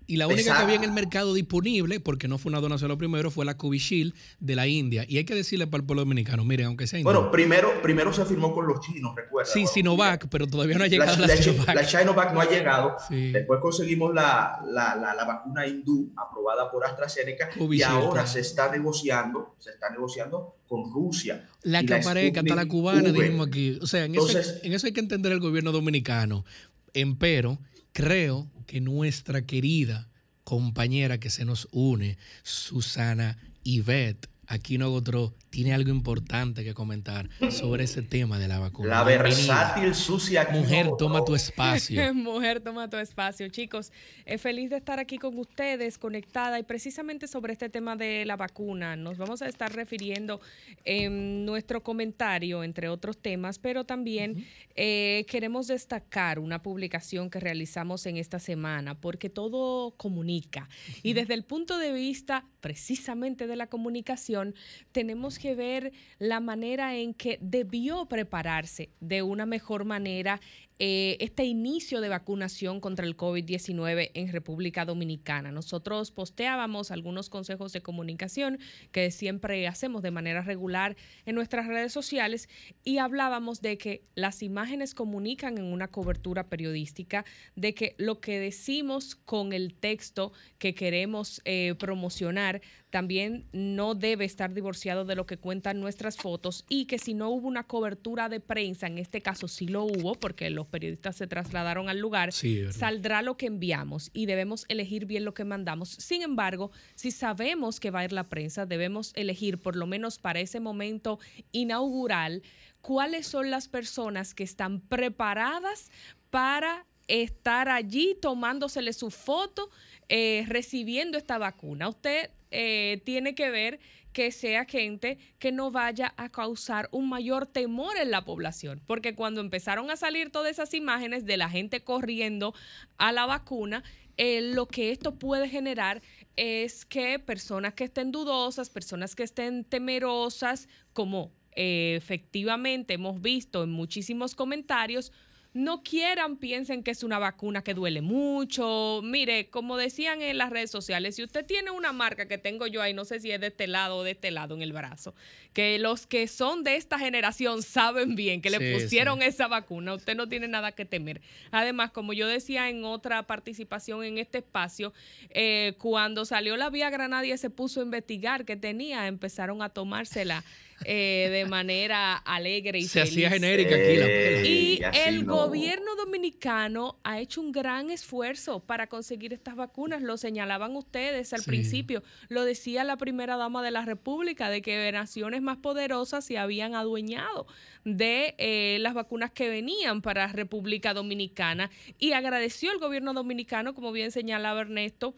Y 0.08 0.16
la 0.16 0.28
única 0.28 0.56
que 0.56 0.64
había 0.64 0.76
en 0.76 0.86
el 0.86 0.94
mercado 0.94 1.34
disponible, 1.34 2.00
porque 2.00 2.30
no 2.30 2.38
fue 2.38 2.50
una 2.50 2.62
donación 2.62 2.88
lo 2.88 2.98
primero, 2.98 3.30
fue 3.30 3.44
la 3.44 3.58
Covishield 3.58 4.14
de 4.40 4.56
la 4.56 4.66
India. 4.66 5.06
Y 5.08 5.18
hay 5.18 5.26
que 5.26 5.36
decirle 5.36 5.68
para 5.68 5.82
el 5.82 5.86
pueblo 5.86 6.04
dominicano, 6.04 6.46
miren, 6.46 6.68
aunque 6.68 6.88
sea 6.88 7.04
Bueno, 7.04 7.30
primero, 7.30 7.82
primero 7.82 8.14
se 8.14 8.26
firmó 8.26 8.54
con 8.54 8.68
los 8.68 8.80
chinos, 8.80 9.14
recuerda. 9.16 9.52
Sí, 9.52 9.68
Sinovac, 9.68 10.30
pero 10.30 10.48
todavía 10.48 10.78
no 10.78 10.86
ha 10.86 10.88
llegado 10.88 11.18
la, 11.18 11.28
la 11.28 11.36
Sinovac. 11.36 11.76
La 11.76 11.84
Sinovac 11.84 12.34
no 12.34 12.40
ha 12.40 12.50
llegado. 12.50 12.96
Después 13.10 13.60
conseguimos 13.62 14.14
la, 14.14 14.62
la, 14.66 15.26
vacuna 15.28 15.68
hindú 15.68 16.14
aprobada 16.16 16.72
por 16.72 16.86
AstraZeneca 16.86 17.50
y 17.70 17.82
ahora 17.82 18.26
se 18.26 18.40
está 18.40 18.72
negociando, 18.72 19.56
se 19.60 19.72
está 19.72 19.90
negociando 19.90 20.56
con 20.70 20.90
Rusia. 20.90 21.50
La 21.64 21.84
que 21.84 21.96
aparezca, 21.96 22.40
hasta 22.40 22.56
la 22.56 22.66
cubana, 22.66 23.12
dijimos 23.12 23.48
aquí. 23.48 23.78
O 23.82 23.88
sea, 23.88 24.06
en, 24.06 24.16
eso, 24.16 24.40
en 24.64 24.72
eso 24.72 24.88
hay 24.88 24.94
que 24.94 25.02
entender 25.02 25.34
el 25.34 25.42
gobierno 25.42 25.74
dominicano. 25.74 26.46
Empero, 26.94 27.60
creo 27.98 28.48
que 28.68 28.80
nuestra 28.80 29.48
querida 29.48 30.08
compañera 30.44 31.20
que 31.20 31.32
se 31.32 31.46
nos 31.46 31.68
une, 31.72 32.20
Susana 32.44 33.40
Yvette, 33.64 34.30
aquí 34.46 34.78
no 34.78 34.94
otro 34.94 35.34
tiene 35.58 35.74
algo 35.74 35.90
importante 35.90 36.64
que 36.64 36.76
comentar 36.76 37.32
sobre 37.50 37.86
ese 37.86 38.04
tema 38.04 38.38
de 38.38 38.48
la 38.48 38.60
vacuna. 38.60 38.90
La 38.90 39.04
versátil 39.04 39.96
sucia. 39.96 40.48
Mujer, 40.52 40.92
toma 41.00 41.26
tu 41.26 41.34
espacio. 41.34 42.00
Mujer, 42.14 42.60
toma 42.60 42.88
tu 42.88 42.98
espacio. 42.98 43.48
Chicos, 43.50 43.92
es 44.28 44.40
feliz 44.40 44.70
de 44.70 44.78
estar 44.78 45.00
aquí 45.00 45.18
con 45.18 45.36
ustedes, 45.40 45.98
conectada 45.98 46.60
y 46.60 46.64
precisamente 46.64 47.28
sobre 47.28 47.54
este 47.54 47.70
tema 47.70 47.96
de 47.96 48.24
la 48.26 48.36
vacuna. 48.36 48.96
Nos 48.96 49.18
vamos 49.18 49.42
a 49.42 49.48
estar 49.48 49.74
refiriendo 49.74 50.42
en 50.86 51.44
nuestro 51.44 51.82
comentario, 51.82 52.64
entre 52.64 52.88
otros 52.88 53.18
temas, 53.18 53.58
pero 53.58 53.84
también 53.84 54.46
eh, 54.76 55.26
queremos 55.28 55.66
destacar 55.66 56.38
una 56.38 56.62
publicación 56.62 57.32
que 57.32 57.40
realizamos 57.40 58.06
en 58.06 58.18
esta 58.18 58.38
semana, 58.38 58.94
porque 59.02 59.32
todo 59.32 59.96
comunica. 59.98 60.70
Y 61.02 61.14
desde 61.14 61.34
el 61.34 61.44
punto 61.44 61.80
de 61.80 61.94
vista 61.94 62.46
precisamente 62.62 63.48
de 63.48 63.56
la 63.56 63.68
comunicación, 63.68 64.54
tenemos 64.92 65.40
que 65.40 65.47
ver 65.56 65.92
la 66.20 66.40
manera 66.40 66.96
en 66.96 67.14
que 67.14 67.38
debió 67.42 68.06
prepararse 68.06 68.90
de 69.00 69.22
una 69.22 69.46
mejor 69.46 69.86
manera 69.86 70.40
eh, 70.80 71.18
este 71.22 71.44
inicio 71.44 72.02
de 72.02 72.10
vacunación 72.10 72.80
contra 72.80 73.06
el 73.06 73.18
COVID-19 73.18 74.12
en 74.14 74.32
República 74.32 74.86
Dominicana. 74.86 75.52
Nosotros 75.52 76.12
posteábamos 76.12 76.92
algunos 76.92 77.30
consejos 77.30 77.74
de 77.74 77.82
comunicación 77.82 78.60
que 78.92 79.10
siempre 79.10 79.68
hacemos 79.68 80.04
de 80.04 80.12
manera 80.12 80.42
regular 80.42 80.96
en 81.26 81.36
nuestras 81.36 81.66
redes 81.66 81.92
sociales 81.92 82.48
y 82.84 83.00
hablábamos 83.00 83.62
de 83.62 83.78
que 83.78 84.04
las 84.14 84.44
imágenes 84.44 84.94
comunican 84.94 85.58
en 85.58 85.66
una 85.66 85.88
cobertura 85.88 86.48
periodística, 86.48 87.26
de 87.56 87.74
que 87.74 87.96
lo 87.98 88.20
que 88.20 88.40
decimos 88.40 89.16
con 89.16 89.54
el 89.54 89.74
texto 89.74 90.32
que 90.60 90.76
queremos 90.76 91.42
eh, 91.46 91.74
promocionar 91.80 92.62
también 92.90 93.46
no 93.52 93.96
debe 93.96 94.26
estar 94.26 94.54
divorciado 94.54 95.06
de 95.06 95.16
lo 95.16 95.26
que 95.26 95.38
cuentan 95.38 95.80
nuestras 95.80 96.18
fotos 96.18 96.66
y 96.70 96.86
que 96.86 97.00
si 97.00 97.14
no 97.14 97.30
hubo 97.30 97.48
una 97.48 97.64
cobertura 97.64 98.30
de 98.30 98.40
prensa, 98.40 98.88
en 98.88 98.98
este 98.98 99.22
caso 99.22 99.48
sí 99.48 99.68
lo 99.68 99.84
hubo 99.84 100.16
porque 100.16 100.50
los 100.50 100.67
periodistas 100.68 101.16
se 101.16 101.28
trasladaron 101.28 101.90
al 101.90 102.00
lugar, 102.00 102.32
saldrá 102.32 103.22
lo 103.22 103.38
que 103.38 103.48
enviamos 103.48 104.10
y 104.14 104.26
debemos 104.26 104.66
elegir 104.70 105.06
bien 105.06 105.26
lo 105.26 105.34
que 105.34 105.46
mandamos. 105.46 105.90
Sin 105.90 106.22
embargo, 106.22 106.72
si 106.96 107.12
sabemos 107.12 107.80
que 107.80 107.92
va 107.92 108.00
a 108.00 108.06
ir 108.06 108.12
la 108.12 108.24
prensa, 108.24 108.66
debemos 108.66 109.12
elegir 109.16 109.58
por 109.58 109.76
lo 109.76 109.88
menos 109.88 110.20
para 110.20 110.40
ese 110.40 110.60
momento 110.60 111.20
inaugural 111.52 112.44
cuáles 112.82 113.28
son 113.28 113.52
las 113.52 113.68
personas 113.68 114.34
que 114.34 114.44
están 114.44 114.80
preparadas 114.82 115.92
para 116.30 116.86
estar 117.08 117.70
allí 117.70 118.18
tomándosele 118.22 118.94
su 118.94 119.12
foto, 119.12 119.70
eh, 120.10 120.46
recibiendo 120.48 121.18
esta 121.18 121.38
vacuna. 121.38 121.90
Usted 121.90 122.30
eh, 122.52 123.02
tiene 123.06 123.36
que 123.36 123.50
ver 123.50 123.80
que 124.18 124.32
sea 124.32 124.66
gente 124.66 125.20
que 125.38 125.52
no 125.52 125.70
vaya 125.70 126.16
a 126.18 126.30
causar 126.30 126.90
un 126.92 127.08
mayor 127.08 127.46
temor 127.46 127.98
en 127.98 128.10
la 128.10 128.26
población. 128.26 128.82
Porque 128.88 129.14
cuando 129.14 129.42
empezaron 129.42 129.92
a 129.92 129.96
salir 129.96 130.32
todas 130.32 130.50
esas 130.50 130.74
imágenes 130.74 131.24
de 131.28 131.38
la 131.38 131.52
gente 131.52 131.84
corriendo 131.84 132.56
a 132.98 133.12
la 133.12 133.28
vacuna, 133.28 133.84
eh, 134.18 134.42
lo 134.42 134.68
que 134.68 134.90
esto 134.90 135.20
puede 135.20 135.48
generar 135.48 136.02
es 136.36 136.84
que 136.84 137.20
personas 137.20 137.76
que 137.76 137.84
estén 137.84 138.12
dudosas, 138.12 138.72
personas 138.72 139.14
que 139.14 139.22
estén 139.22 139.64
temerosas, 139.64 140.68
como 140.94 141.32
efectivamente 141.52 142.96
hemos 142.96 143.22
visto 143.22 143.64
en 143.64 143.70
muchísimos 143.70 144.34
comentarios, 144.34 145.12
no 145.58 145.84
quieran, 145.84 146.38
piensen 146.38 146.84
que 146.84 146.92
es 146.92 147.04
una 147.04 147.20
vacuna 147.20 147.64
que 147.64 147.74
duele 147.74 148.02
mucho. 148.02 149.02
Mire, 149.04 149.50
como 149.50 149.76
decían 149.76 150.22
en 150.22 150.38
las 150.38 150.50
redes 150.50 150.72
sociales, 150.72 151.16
si 151.16 151.24
usted 151.24 151.46
tiene 151.46 151.72
una 151.72 151.92
marca 151.92 152.28
que 152.28 152.38
tengo 152.38 152.68
yo 152.68 152.82
ahí, 152.82 152.94
no 152.94 153.06
sé 153.06 153.20
si 153.20 153.32
es 153.32 153.42
de 153.42 153.48
este 153.48 153.68
lado 153.68 153.98
o 153.98 154.04
de 154.04 154.12
este 154.12 154.32
lado 154.32 154.56
en 154.56 154.62
el 154.62 154.72
brazo, 154.72 155.16
que 155.54 155.80
los 155.80 156.08
que 156.08 156.28
son 156.28 156.64
de 156.64 156.76
esta 156.76 157.00
generación 157.00 157.64
saben 157.64 158.16
bien 158.16 158.42
que 158.42 158.50
le 158.50 158.74
pusieron 158.74 159.22
esa 159.22 159.48
vacuna, 159.48 159.96
usted 159.96 160.16
no 160.16 160.30
tiene 160.30 160.48
nada 160.48 160.72
que 160.72 160.86
temer. 160.86 161.22
Además, 161.52 161.92
como 161.92 162.14
yo 162.14 162.28
decía 162.28 162.70
en 162.70 162.86
otra 162.86 163.24
participación 163.24 164.04
en 164.04 164.20
este 164.20 164.40
espacio, 164.40 164.94
eh, 165.32 165.74
cuando 165.80 166.26
salió 166.26 166.56
la 166.56 166.70
vía 166.70 166.90
Granada 166.90 167.18
se 167.38 167.50
puso 167.50 167.82
a 167.82 167.84
investigar 167.84 168.46
qué 168.46 168.56
tenía, 168.56 169.08
empezaron 169.08 169.62
a 169.62 169.70
tomársela. 169.70 170.44
Eh, 170.86 171.30
de 171.32 171.46
manera 171.46 172.16
alegre 172.16 172.80
y 172.80 172.84
Se 172.84 173.02
hacía 173.02 173.30
genérica 173.30 173.76
aquí 173.76 173.96
la 173.96 174.06
pela. 174.06 174.48
Y, 174.48 174.82
el 175.06 175.26
gobierno 175.26 175.96
dominicano 175.96 177.00
ha 177.04 177.20
hecho 177.20 177.42
un 177.42 177.52
gran 177.52 177.90
esfuerzo 177.90 178.60
para 178.60 178.88
conseguir 178.88 179.34
estas 179.34 179.56
vacunas. 179.56 180.02
Lo 180.02 180.18
señalaban 180.18 180.76
ustedes 180.76 181.34
al 181.34 181.44
principio. 181.44 182.04
Lo 182.30 182.44
decía 182.46 182.84
la 182.84 182.98
primera 182.98 183.38
dama 183.38 183.64
de 183.64 183.72
la 183.72 183.86
República, 183.86 184.50
de 184.50 184.62
que 184.62 184.92
naciones 184.92 185.42
más 185.42 185.58
poderosas 185.58 186.26
se 186.26 186.38
habían 186.38 186.76
adueñado 186.76 187.48
de 187.84 188.36
eh, 188.38 188.78
las 188.82 188.94
vacunas 188.94 189.32
que 189.32 189.50
venían 189.50 190.02
para 190.02 190.28
República 190.28 190.94
Dominicana. 190.94 191.72
Y 191.98 192.12
agradeció 192.12 192.72
el 192.72 192.80
gobierno 192.80 193.14
dominicano, 193.14 193.74
como 193.74 193.92
bien 193.92 194.12
señalaba 194.12 194.62
Ernesto, 194.62 195.16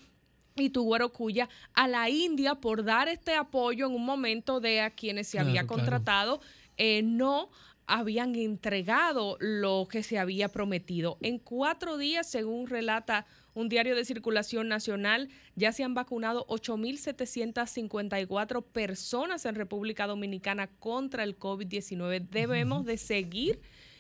y 0.55 0.69
Tuguero 0.69 1.11
Cuya 1.11 1.49
a 1.73 1.87
la 1.87 2.09
India 2.09 2.55
por 2.55 2.83
dar 2.83 3.07
este 3.07 3.35
apoyo 3.35 3.87
en 3.87 3.93
un 3.93 4.05
momento 4.05 4.59
de 4.59 4.81
a 4.81 4.89
quienes 4.89 5.27
se 5.27 5.39
había 5.39 5.67
contratado 5.67 6.41
eh, 6.77 7.01
no 7.03 7.49
habían 7.89 8.35
entregado 8.35 9.35
lo 9.39 9.87
que 9.89 10.03
se 10.03 10.19
había 10.19 10.49
prometido. 10.49 11.17
En 11.21 11.39
cuatro 11.39 11.97
días, 11.97 12.29
según 12.29 12.67
relata 12.67 13.25
un 13.55 13.67
diario 13.67 13.95
de 13.95 14.05
circulación 14.05 14.67
nacional, 14.67 15.29
ya 15.55 15.71
se 15.71 15.83
han 15.83 15.95
vacunado 15.95 16.45
8.754 16.47 18.63
personas 18.63 19.45
en 19.45 19.55
República 19.55 20.05
Dominicana 20.05 20.67
contra 20.67 21.23
el 21.23 21.35
COVID-19. 21.37 22.29
Debemos 22.29 22.85
de 22.85 22.97
seguir 22.97 23.59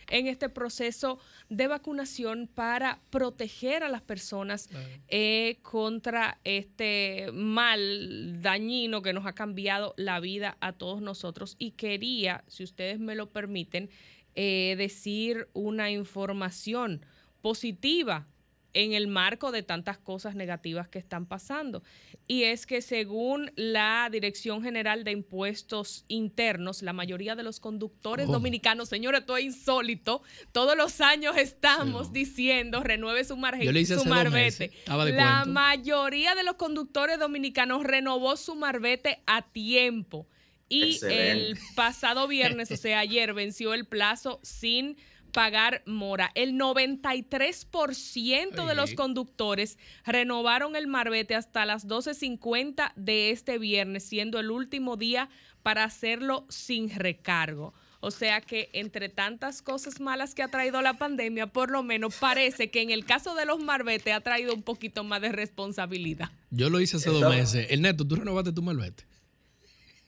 en 0.09 0.27
este 0.27 0.49
proceso 0.49 1.19
de 1.49 1.67
vacunación 1.67 2.49
para 2.53 2.99
proteger 3.09 3.83
a 3.83 3.89
las 3.89 4.01
personas 4.01 4.69
eh, 5.07 5.59
contra 5.61 6.39
este 6.43 7.29
mal 7.33 8.41
dañino 8.41 9.01
que 9.01 9.13
nos 9.13 9.25
ha 9.25 9.33
cambiado 9.33 9.93
la 9.97 10.19
vida 10.19 10.57
a 10.59 10.73
todos 10.73 11.01
nosotros. 11.01 11.55
Y 11.59 11.71
quería, 11.71 12.43
si 12.47 12.63
ustedes 12.63 12.99
me 12.99 13.15
lo 13.15 13.29
permiten, 13.29 13.89
eh, 14.35 14.75
decir 14.77 15.47
una 15.53 15.91
información 15.91 17.05
positiva 17.41 18.27
en 18.73 18.93
el 18.93 19.07
marco 19.07 19.51
de 19.51 19.63
tantas 19.63 19.97
cosas 19.97 20.35
negativas 20.35 20.87
que 20.87 20.99
están 20.99 21.25
pasando. 21.25 21.83
Y 22.27 22.43
es 22.43 22.65
que 22.65 22.81
según 22.81 23.51
la 23.55 24.09
Dirección 24.11 24.61
General 24.61 25.03
de 25.03 25.11
Impuestos 25.11 26.05
Internos, 26.07 26.81
la 26.81 26.93
mayoría 26.93 27.35
de 27.35 27.43
los 27.43 27.59
conductores 27.59 28.27
dominicanos, 28.27 28.89
señores, 28.89 29.21
esto 29.21 29.37
es 29.37 29.45
insólito, 29.45 30.21
todos 30.51 30.77
los 30.77 31.01
años 31.01 31.35
estamos 31.37 32.13
diciendo, 32.13 32.83
renueve 32.83 33.23
su, 33.23 33.37
margen, 33.37 33.85
su 33.85 34.05
marbete. 34.05 34.71
La 34.85 35.45
mayoría 35.45 36.35
de 36.35 36.43
los 36.43 36.55
conductores 36.55 37.19
dominicanos 37.19 37.83
renovó 37.83 38.37
su 38.37 38.55
marbete 38.55 39.21
a 39.25 39.41
tiempo. 39.41 40.27
Y 40.69 40.99
el 41.03 41.57
pasado 41.75 42.27
viernes, 42.27 42.69
o 42.69 42.77
sea, 42.77 42.99
ayer, 42.99 43.33
venció 43.33 43.73
el 43.73 43.85
plazo 43.85 44.39
sin 44.43 44.97
pagar 45.31 45.81
mora. 45.85 46.31
El 46.35 46.53
93% 46.53 48.65
de 48.65 48.75
los 48.75 48.93
conductores 48.93 49.77
renovaron 50.05 50.75
el 50.75 50.87
marbete 50.87 51.35
hasta 51.35 51.65
las 51.65 51.87
12.50 51.87 52.93
de 52.95 53.31
este 53.31 53.57
viernes, 53.57 54.03
siendo 54.03 54.39
el 54.39 54.51
último 54.51 54.97
día 54.97 55.29
para 55.63 55.83
hacerlo 55.83 56.45
sin 56.49 56.89
recargo. 56.89 57.73
O 58.01 58.11
sea 58.11 58.39
que 58.39 58.69
entre 58.73 59.09
tantas 59.09 59.61
cosas 59.61 59.99
malas 59.99 60.33
que 60.33 60.41
ha 60.41 60.47
traído 60.47 60.81
la 60.81 60.93
pandemia, 60.93 61.47
por 61.47 61.69
lo 61.69 61.83
menos 61.83 62.15
parece 62.15 62.71
que 62.71 62.81
en 62.81 62.91
el 62.91 63.03
caso 63.03 63.35
de 63.35 63.45
los 63.45 63.61
marbetes 63.61 64.13
ha 64.13 64.21
traído 64.21 64.53
un 64.53 64.63
poquito 64.63 65.03
más 65.03 65.21
de 65.21 65.33
responsabilidad. 65.33 66.29
Yo 66.49 66.69
lo 66.69 66.79
hice 66.79 66.97
hace 66.97 67.09
dos 67.09 67.29
meses. 67.29 67.67
El 67.69 67.81
neto, 67.81 68.07
¿tú 68.07 68.15
renovaste 68.15 68.53
tu 68.53 68.61
marbete? 68.61 69.03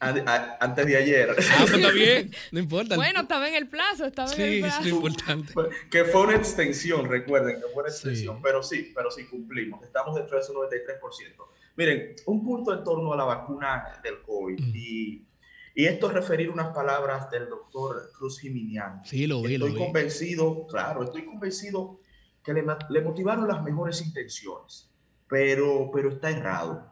Antes 0.02 0.86
de 0.86 0.96
ayer. 0.96 1.30
Ah, 1.30 1.34
pues 1.36 1.72
está 1.72 1.90
bien, 1.92 2.30
no 2.50 2.58
importa. 2.58 2.96
Bueno, 2.96 3.20
estaba 3.20 3.48
en 3.48 3.54
el 3.54 3.68
plazo, 3.68 4.06
estaba 4.06 4.32
en 4.32 4.40
el 4.40 4.60
plazo. 4.60 4.82
Sí, 4.82 4.88
es 4.88 4.94
importante. 4.94 5.54
Que 5.90 6.04
fue 6.04 6.22
una 6.22 6.36
extensión, 6.36 7.08
recuerden 7.08 7.56
que 7.60 7.68
fue 7.72 7.82
una 7.82 7.92
extensión, 7.92 8.42
pero 8.42 8.62
sí, 8.62 8.92
pero 8.94 9.10
sí 9.10 9.26
cumplimos. 9.26 9.82
Estamos 9.84 10.14
dentro 10.16 10.36
de 10.36 10.42
ese 10.42 10.52
93%. 10.52 11.44
Miren, 11.76 12.14
un 12.26 12.44
punto 12.44 12.74
en 12.74 12.84
torno 12.84 13.12
a 13.12 13.16
la 13.16 13.24
vacuna 13.24 14.00
del 14.02 14.20
COVID 14.22 14.60
mm. 14.60 14.72
y, 14.74 15.26
y, 15.74 15.84
esto 15.86 16.08
es 16.08 16.14
referir 16.14 16.50
unas 16.50 16.74
palabras 16.74 17.30
del 17.30 17.48
doctor 17.48 18.10
Cruz 18.16 18.40
Jiminian. 18.40 19.02
Sí, 19.04 19.26
lo 19.26 19.40
vi, 19.40 19.54
Estoy 19.54 19.74
convencido, 19.74 20.66
claro, 20.66 21.04
estoy 21.04 21.24
convencido 21.24 22.00
que 22.44 22.52
le, 22.52 22.64
le 22.90 23.00
motivaron 23.00 23.48
las 23.48 23.62
mejores 23.62 24.02
intenciones, 24.02 24.90
pero, 25.28 25.90
pero 25.92 26.10
está 26.10 26.28
errado 26.30 26.91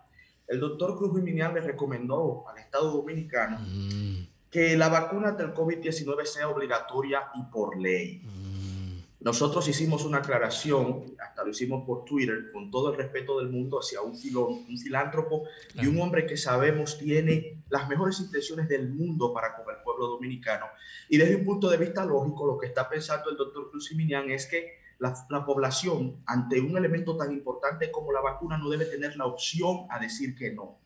el 0.50 0.58
doctor 0.58 0.98
Cruz 0.98 1.12
Minial 1.22 1.54
le 1.54 1.60
recomendó 1.60 2.44
al 2.48 2.58
Estado 2.58 2.90
Dominicano 2.90 3.58
mm. 3.60 4.26
que 4.50 4.76
la 4.76 4.88
vacuna 4.88 5.30
del 5.32 5.54
COVID-19 5.54 6.24
sea 6.24 6.48
obligatoria 6.48 7.30
y 7.34 7.42
por 7.44 7.80
ley. 7.80 8.20
Mm. 8.24 8.80
Nosotros 9.20 9.68
hicimos 9.68 10.04
una 10.04 10.18
aclaración, 10.18 11.04
hasta 11.20 11.44
lo 11.44 11.50
hicimos 11.50 11.84
por 11.86 12.04
Twitter, 12.04 12.50
con 12.52 12.70
todo 12.70 12.90
el 12.90 12.96
respeto 12.96 13.38
del 13.38 13.50
mundo 13.50 13.78
hacia 13.78 14.00
un, 14.00 14.12
un 14.12 14.78
filántropo 14.78 15.44
y 15.74 15.86
un 15.86 16.00
hombre 16.00 16.26
que 16.26 16.36
sabemos 16.36 16.98
tiene 16.98 17.62
las 17.68 17.88
mejores 17.88 18.18
intenciones 18.18 18.68
del 18.68 18.88
mundo 18.88 19.32
para 19.32 19.54
con 19.54 19.72
el 19.72 19.82
pueblo 19.84 20.08
dominicano. 20.08 20.66
Y 21.08 21.18
desde 21.18 21.36
un 21.36 21.44
punto 21.44 21.68
de 21.68 21.76
vista 21.76 22.04
lógico, 22.04 22.46
lo 22.46 22.58
que 22.58 22.66
está 22.66 22.88
pensando 22.88 23.30
el 23.30 23.36
doctor 23.36 23.70
Cruz 23.70 23.92
Minian 23.94 24.30
es 24.30 24.46
que 24.46 24.79
la, 25.00 25.44
población 25.44 26.22
ante 26.26 26.60
un 26.60 26.76
elemento 26.76 27.16
tan 27.16 27.32
importante 27.32 27.90
como 27.90 28.12
la 28.12 28.20
vacuna 28.20 28.56
no 28.56 28.68
debe 28.68 28.84
tener 28.84 29.16
la 29.16 29.26
opción 29.26 29.86
a 29.90 29.98
decir 29.98 30.36
que 30.36 30.52
no. 30.52 30.78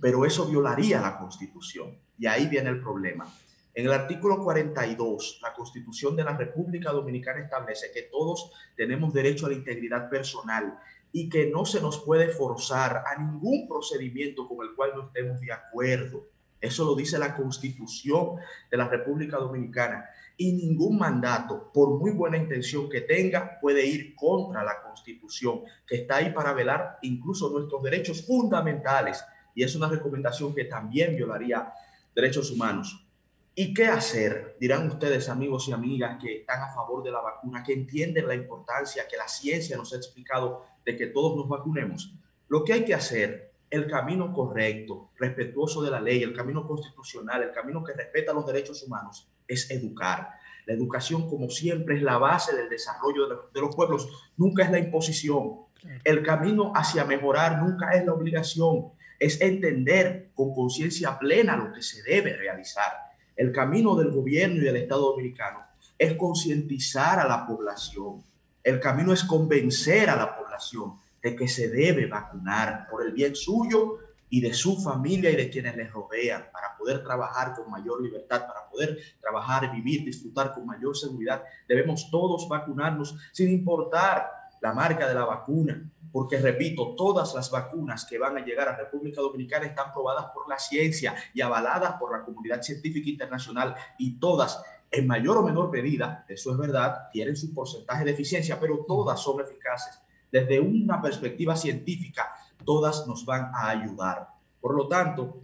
Pero 0.00 0.26
eso 0.26 0.46
violaría 0.46 1.00
la 1.00 1.18
Constitución. 1.18 1.98
Y 2.18 2.26
ahí 2.26 2.46
viene 2.46 2.68
el 2.68 2.80
problema. 2.80 3.26
En 3.72 3.86
el 3.86 3.92
artículo 3.92 4.42
42, 4.42 5.38
la 5.42 5.54
Constitución 5.54 6.16
de 6.16 6.24
la 6.24 6.36
República 6.36 6.90
Dominicana 6.90 7.40
establece 7.40 7.92
que 7.94 8.02
todos 8.02 8.52
tenemos 8.76 9.14
derecho 9.14 9.46
a 9.46 9.50
la 9.50 9.54
integridad 9.54 10.10
personal, 10.10 10.78
y 11.12 11.28
que 11.28 11.50
no 11.50 11.64
se 11.64 11.80
nos 11.80 11.98
puede 11.98 12.28
forzar 12.28 13.04
a 13.06 13.20
ningún 13.20 13.66
procedimiento 13.68 14.46
con 14.46 14.66
el 14.66 14.74
cual 14.74 14.92
no 14.94 15.06
estemos 15.06 15.40
de 15.40 15.52
acuerdo. 15.52 16.26
Eso 16.60 16.84
lo 16.84 16.94
dice 16.94 17.18
la 17.18 17.34
Constitución 17.34 18.36
de 18.70 18.76
la 18.76 18.86
República 18.88 19.38
Dominicana. 19.38 20.08
Y 20.42 20.54
ningún 20.54 20.96
mandato, 20.96 21.70
por 21.70 21.98
muy 21.98 22.12
buena 22.12 22.38
intención 22.38 22.88
que 22.88 23.02
tenga, 23.02 23.58
puede 23.60 23.84
ir 23.84 24.14
contra 24.14 24.64
la 24.64 24.80
Constitución, 24.80 25.60
que 25.86 25.96
está 25.96 26.16
ahí 26.16 26.32
para 26.32 26.54
velar 26.54 26.96
incluso 27.02 27.50
nuestros 27.50 27.82
derechos 27.82 28.26
fundamentales. 28.26 29.22
Y 29.54 29.62
es 29.62 29.76
una 29.76 29.90
recomendación 29.90 30.54
que 30.54 30.64
también 30.64 31.14
violaría 31.14 31.70
derechos 32.14 32.50
humanos. 32.50 33.06
¿Y 33.54 33.74
qué 33.74 33.88
hacer? 33.88 34.56
Dirán 34.58 34.88
ustedes, 34.88 35.28
amigos 35.28 35.68
y 35.68 35.72
amigas, 35.72 36.16
que 36.18 36.38
están 36.38 36.62
a 36.62 36.72
favor 36.72 37.02
de 37.02 37.10
la 37.10 37.20
vacuna, 37.20 37.62
que 37.62 37.74
entienden 37.74 38.26
la 38.26 38.34
importancia 38.34 39.06
que 39.06 39.18
la 39.18 39.28
ciencia 39.28 39.76
nos 39.76 39.92
ha 39.92 39.96
explicado 39.96 40.64
de 40.86 40.96
que 40.96 41.08
todos 41.08 41.36
nos 41.36 41.50
vacunemos. 41.50 42.14
Lo 42.48 42.64
que 42.64 42.72
hay 42.72 42.86
que 42.86 42.94
hacer, 42.94 43.52
el 43.68 43.86
camino 43.86 44.32
correcto, 44.32 45.10
respetuoso 45.18 45.82
de 45.82 45.90
la 45.90 46.00
ley, 46.00 46.22
el 46.22 46.32
camino 46.32 46.66
constitucional, 46.66 47.42
el 47.42 47.52
camino 47.52 47.84
que 47.84 47.92
respeta 47.92 48.32
los 48.32 48.46
derechos 48.46 48.82
humanos, 48.82 49.28
es 49.50 49.70
educar. 49.70 50.30
La 50.66 50.74
educación, 50.74 51.28
como 51.28 51.50
siempre, 51.50 51.96
es 51.96 52.02
la 52.02 52.18
base 52.18 52.54
del 52.54 52.68
desarrollo 52.68 53.26
de 53.52 53.60
los 53.60 53.74
pueblos, 53.74 54.08
nunca 54.36 54.64
es 54.64 54.70
la 54.70 54.78
imposición. 54.78 55.60
El 56.04 56.22
camino 56.22 56.72
hacia 56.74 57.04
mejorar 57.04 57.62
nunca 57.62 57.90
es 57.90 58.04
la 58.04 58.12
obligación, 58.12 58.92
es 59.18 59.40
entender 59.40 60.30
con 60.34 60.54
conciencia 60.54 61.18
plena 61.18 61.56
lo 61.56 61.72
que 61.72 61.82
se 61.82 62.02
debe 62.02 62.36
realizar. 62.36 62.92
El 63.36 63.52
camino 63.52 63.96
del 63.96 64.10
gobierno 64.10 64.56
y 64.56 64.64
del 64.64 64.76
Estado 64.76 65.10
dominicano 65.10 65.60
es 65.98 66.14
concientizar 66.14 67.18
a 67.18 67.26
la 67.26 67.46
población. 67.46 68.22
El 68.62 68.78
camino 68.80 69.12
es 69.12 69.24
convencer 69.24 70.10
a 70.10 70.16
la 70.16 70.36
población 70.36 70.94
de 71.22 71.34
que 71.34 71.48
se 71.48 71.68
debe 71.68 72.06
vacunar 72.06 72.86
por 72.90 73.04
el 73.04 73.12
bien 73.12 73.34
suyo 73.34 73.98
y 74.30 74.40
de 74.40 74.54
su 74.54 74.80
familia 74.80 75.30
y 75.30 75.36
de 75.36 75.50
quienes 75.50 75.76
les 75.76 75.92
rodean 75.92 76.46
para 76.52 76.76
poder 76.76 77.02
trabajar 77.02 77.54
con 77.54 77.70
mayor 77.70 78.00
libertad, 78.00 78.46
para 78.46 78.68
poder 78.70 78.98
trabajar, 79.20 79.70
vivir, 79.72 80.04
disfrutar 80.04 80.54
con 80.54 80.64
mayor 80.64 80.96
seguridad. 80.96 81.42
Debemos 81.68 82.10
todos 82.10 82.48
vacunarnos 82.48 83.16
sin 83.32 83.50
importar 83.50 84.30
la 84.60 84.72
marca 84.72 85.08
de 85.08 85.14
la 85.14 85.24
vacuna, 85.24 85.90
porque 86.12 86.38
repito, 86.38 86.94
todas 86.96 87.34
las 87.34 87.50
vacunas 87.50 88.04
que 88.04 88.18
van 88.18 88.36
a 88.36 88.44
llegar 88.44 88.68
a 88.68 88.76
República 88.76 89.20
Dominicana 89.20 89.66
están 89.66 89.92
probadas 89.92 90.26
por 90.32 90.48
la 90.48 90.58
ciencia 90.58 91.14
y 91.34 91.40
avaladas 91.40 91.94
por 91.98 92.16
la 92.16 92.24
comunidad 92.24 92.62
científica 92.62 93.10
internacional 93.10 93.74
y 93.98 94.18
todas 94.18 94.62
en 94.90 95.06
mayor 95.06 95.38
o 95.38 95.42
menor 95.42 95.70
medida, 95.70 96.24
eso 96.28 96.50
es 96.50 96.58
verdad, 96.58 97.10
tienen 97.12 97.36
su 97.36 97.54
porcentaje 97.54 98.04
de 98.04 98.10
eficiencia, 98.10 98.58
pero 98.58 98.84
todas 98.86 99.20
son 99.20 99.40
eficaces. 99.40 100.00
Desde 100.32 100.58
una 100.60 101.00
perspectiva 101.00 101.56
científica, 101.56 102.32
todas 102.64 103.06
nos 103.06 103.24
van 103.24 103.50
a 103.54 103.70
ayudar. 103.70 104.28
Por 104.60 104.74
lo 104.74 104.88
tanto, 104.88 105.42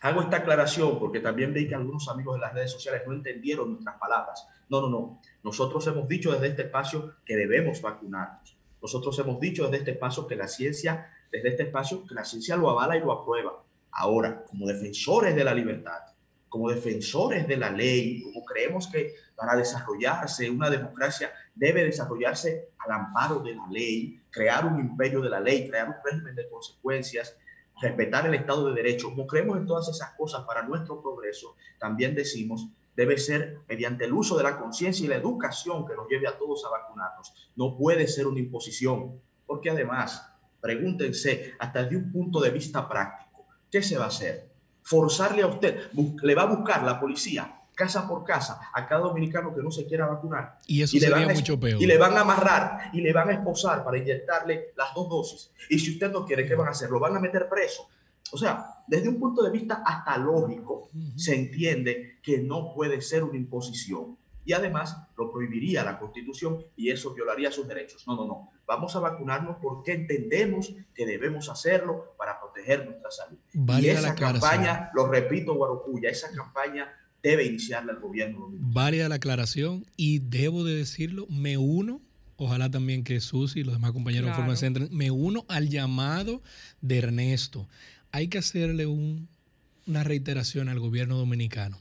hago 0.00 0.22
esta 0.22 0.38
aclaración 0.38 0.98
porque 0.98 1.20
también 1.20 1.52
veí 1.52 1.68
que 1.68 1.74
algunos 1.74 2.08
amigos 2.08 2.34
de 2.34 2.40
las 2.40 2.52
redes 2.52 2.72
sociales 2.72 3.02
no 3.06 3.14
entendieron 3.14 3.70
nuestras 3.70 3.96
palabras. 3.98 4.46
No, 4.68 4.80
no, 4.80 4.88
no. 4.88 5.20
Nosotros 5.42 5.86
hemos 5.86 6.08
dicho 6.08 6.32
desde 6.32 6.48
este 6.48 6.62
espacio 6.62 7.14
que 7.24 7.36
debemos 7.36 7.80
vacunarnos. 7.80 8.56
Nosotros 8.82 9.18
hemos 9.18 9.40
dicho 9.40 9.64
desde 9.64 9.78
este 9.78 9.90
espacio 9.92 10.26
que 10.26 10.36
la 10.36 10.46
ciencia, 10.46 11.10
desde 11.32 11.48
este 11.48 11.62
espacio, 11.64 12.04
que 12.06 12.14
la 12.14 12.24
ciencia 12.24 12.56
lo 12.56 12.68
avala 12.68 12.96
y 12.96 13.00
lo 13.00 13.12
aprueba. 13.12 13.62
Ahora, 13.92 14.44
como 14.44 14.66
defensores 14.66 15.34
de 15.34 15.44
la 15.44 15.54
libertad, 15.54 16.00
como 16.48 16.70
defensores 16.70 17.48
de 17.48 17.56
la 17.56 17.70
ley, 17.70 18.22
como 18.22 18.44
creemos 18.44 18.86
que 18.88 19.14
para 19.34 19.56
desarrollarse 19.56 20.48
una 20.50 20.70
democracia 20.70 21.32
debe 21.54 21.84
desarrollarse 21.84 22.70
al 22.78 22.92
amparo 22.92 23.40
de 23.40 23.54
la 23.54 23.66
ley, 23.70 24.20
crear 24.30 24.66
un 24.66 24.80
imperio 24.80 25.20
de 25.20 25.30
la 25.30 25.40
ley, 25.40 25.68
crear 25.68 25.88
un 25.88 25.96
régimen 26.04 26.34
de 26.34 26.48
consecuencias, 26.48 27.36
respetar 27.80 28.26
el 28.26 28.34
Estado 28.34 28.68
de 28.68 28.74
Derecho, 28.74 29.10
como 29.10 29.26
creemos 29.26 29.56
en 29.56 29.66
todas 29.66 29.88
esas 29.88 30.10
cosas 30.12 30.44
para 30.44 30.62
nuestro 30.62 31.00
progreso, 31.00 31.56
también 31.78 32.14
decimos 32.14 32.68
debe 32.96 33.18
ser 33.18 33.58
mediante 33.68 34.04
el 34.04 34.12
uso 34.12 34.36
de 34.36 34.44
la 34.44 34.58
conciencia 34.58 35.04
y 35.04 35.08
la 35.08 35.16
educación 35.16 35.86
que 35.86 35.94
nos 35.94 36.08
lleve 36.08 36.28
a 36.28 36.38
todos 36.38 36.64
a 36.64 36.70
vacunarnos. 36.70 37.32
No 37.56 37.76
puede 37.76 38.06
ser 38.06 38.26
una 38.26 38.38
imposición, 38.38 39.20
porque 39.46 39.70
además, 39.70 40.30
pregúntense 40.60 41.54
hasta 41.58 41.82
desde 41.82 41.96
un 41.96 42.12
punto 42.12 42.40
de 42.40 42.50
vista 42.50 42.88
práctico, 42.88 43.46
¿qué 43.70 43.82
se 43.82 43.98
va 43.98 44.04
a 44.04 44.08
hacer? 44.08 44.48
Forzarle 44.82 45.42
a 45.42 45.48
usted, 45.48 45.90
le 46.22 46.34
va 46.34 46.42
a 46.42 46.54
buscar 46.54 46.84
la 46.84 47.00
policía 47.00 47.63
casa 47.74 48.06
por 48.08 48.24
casa 48.24 48.60
a 48.72 48.86
cada 48.86 49.02
dominicano 49.02 49.54
que 49.54 49.62
no 49.62 49.70
se 49.70 49.86
quiera 49.86 50.06
vacunar. 50.06 50.58
Y 50.66 50.82
eso 50.82 50.98
sería 50.98 51.28
mucho 51.28 51.58
peor. 51.58 51.80
Y 51.80 51.86
le 51.86 51.98
van 51.98 52.16
a 52.16 52.20
amarrar 52.20 52.90
y 52.92 53.00
le 53.00 53.12
van 53.12 53.30
a 53.30 53.32
esposar 53.32 53.84
para 53.84 53.98
inyectarle 53.98 54.72
las 54.76 54.94
dos 54.94 55.08
dosis. 55.08 55.50
Y 55.68 55.78
si 55.78 55.92
usted 55.92 56.10
no 56.10 56.24
quiere, 56.24 56.46
¿qué 56.46 56.54
van 56.54 56.68
a 56.68 56.70
hacer? 56.70 56.90
Lo 56.90 57.00
van 57.00 57.16
a 57.16 57.20
meter 57.20 57.48
preso. 57.48 57.88
O 58.32 58.38
sea, 58.38 58.82
desde 58.86 59.08
un 59.08 59.18
punto 59.18 59.42
de 59.42 59.50
vista 59.50 59.82
hasta 59.84 60.16
lógico, 60.18 60.90
se 61.16 61.34
entiende 61.34 62.18
que 62.22 62.38
no 62.38 62.72
puede 62.74 63.00
ser 63.00 63.22
una 63.22 63.36
imposición. 63.36 64.16
Y 64.46 64.52
además 64.52 64.96
lo 65.16 65.32
prohibiría 65.32 65.84
la 65.84 65.98
Constitución 65.98 66.62
y 66.76 66.90
eso 66.90 67.14
violaría 67.14 67.50
sus 67.50 67.66
derechos. 67.66 68.06
No, 68.06 68.14
no, 68.14 68.26
no. 68.26 68.50
Vamos 68.66 68.94
a 68.94 69.00
vacunarnos 69.00 69.56
porque 69.62 69.92
entendemos 69.92 70.74
que 70.94 71.06
debemos 71.06 71.48
hacerlo 71.48 72.14
para 72.18 72.38
proteger 72.40 72.84
nuestra 72.84 73.10
salud. 73.10 73.38
y 73.80 73.88
esa 73.88 74.14
campaña, 74.14 74.90
lo 74.94 75.06
repito, 75.06 75.54
Guarocuya, 75.54 76.10
esa 76.10 76.30
campaña 76.32 76.92
debe 77.24 77.46
iniciarla 77.46 77.92
el 77.92 77.98
gobierno. 77.98 78.50
Válida 78.52 79.08
la 79.08 79.16
aclaración 79.16 79.86
y 79.96 80.20
debo 80.20 80.62
de 80.62 80.76
decirlo, 80.76 81.26
me 81.28 81.56
uno 81.56 82.00
ojalá 82.36 82.70
también 82.70 83.02
que 83.02 83.20
Susi 83.20 83.60
y 83.60 83.64
los 83.64 83.74
demás 83.74 83.92
compañeros 83.92 84.26
claro. 84.34 84.52
de 84.52 84.56
Forma 84.56 84.88
me 84.90 85.10
uno 85.10 85.44
al 85.48 85.68
llamado 85.68 86.42
de 86.80 86.98
Ernesto 86.98 87.66
hay 88.12 88.28
que 88.28 88.38
hacerle 88.38 88.86
una 88.86 90.04
reiteración 90.04 90.68
al 90.68 90.78
gobierno 90.78 91.16
dominicano. 91.16 91.80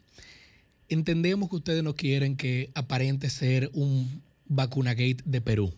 Entendemos 0.89 1.49
que 1.49 1.57
ustedes 1.57 1.83
no 1.83 1.95
quieren 1.95 2.37
que 2.37 2.71
aparente 2.73 3.29
ser 3.29 3.69
un 3.73 4.23
vacunagate 4.47 5.17
de 5.25 5.41
Perú. 5.41 5.73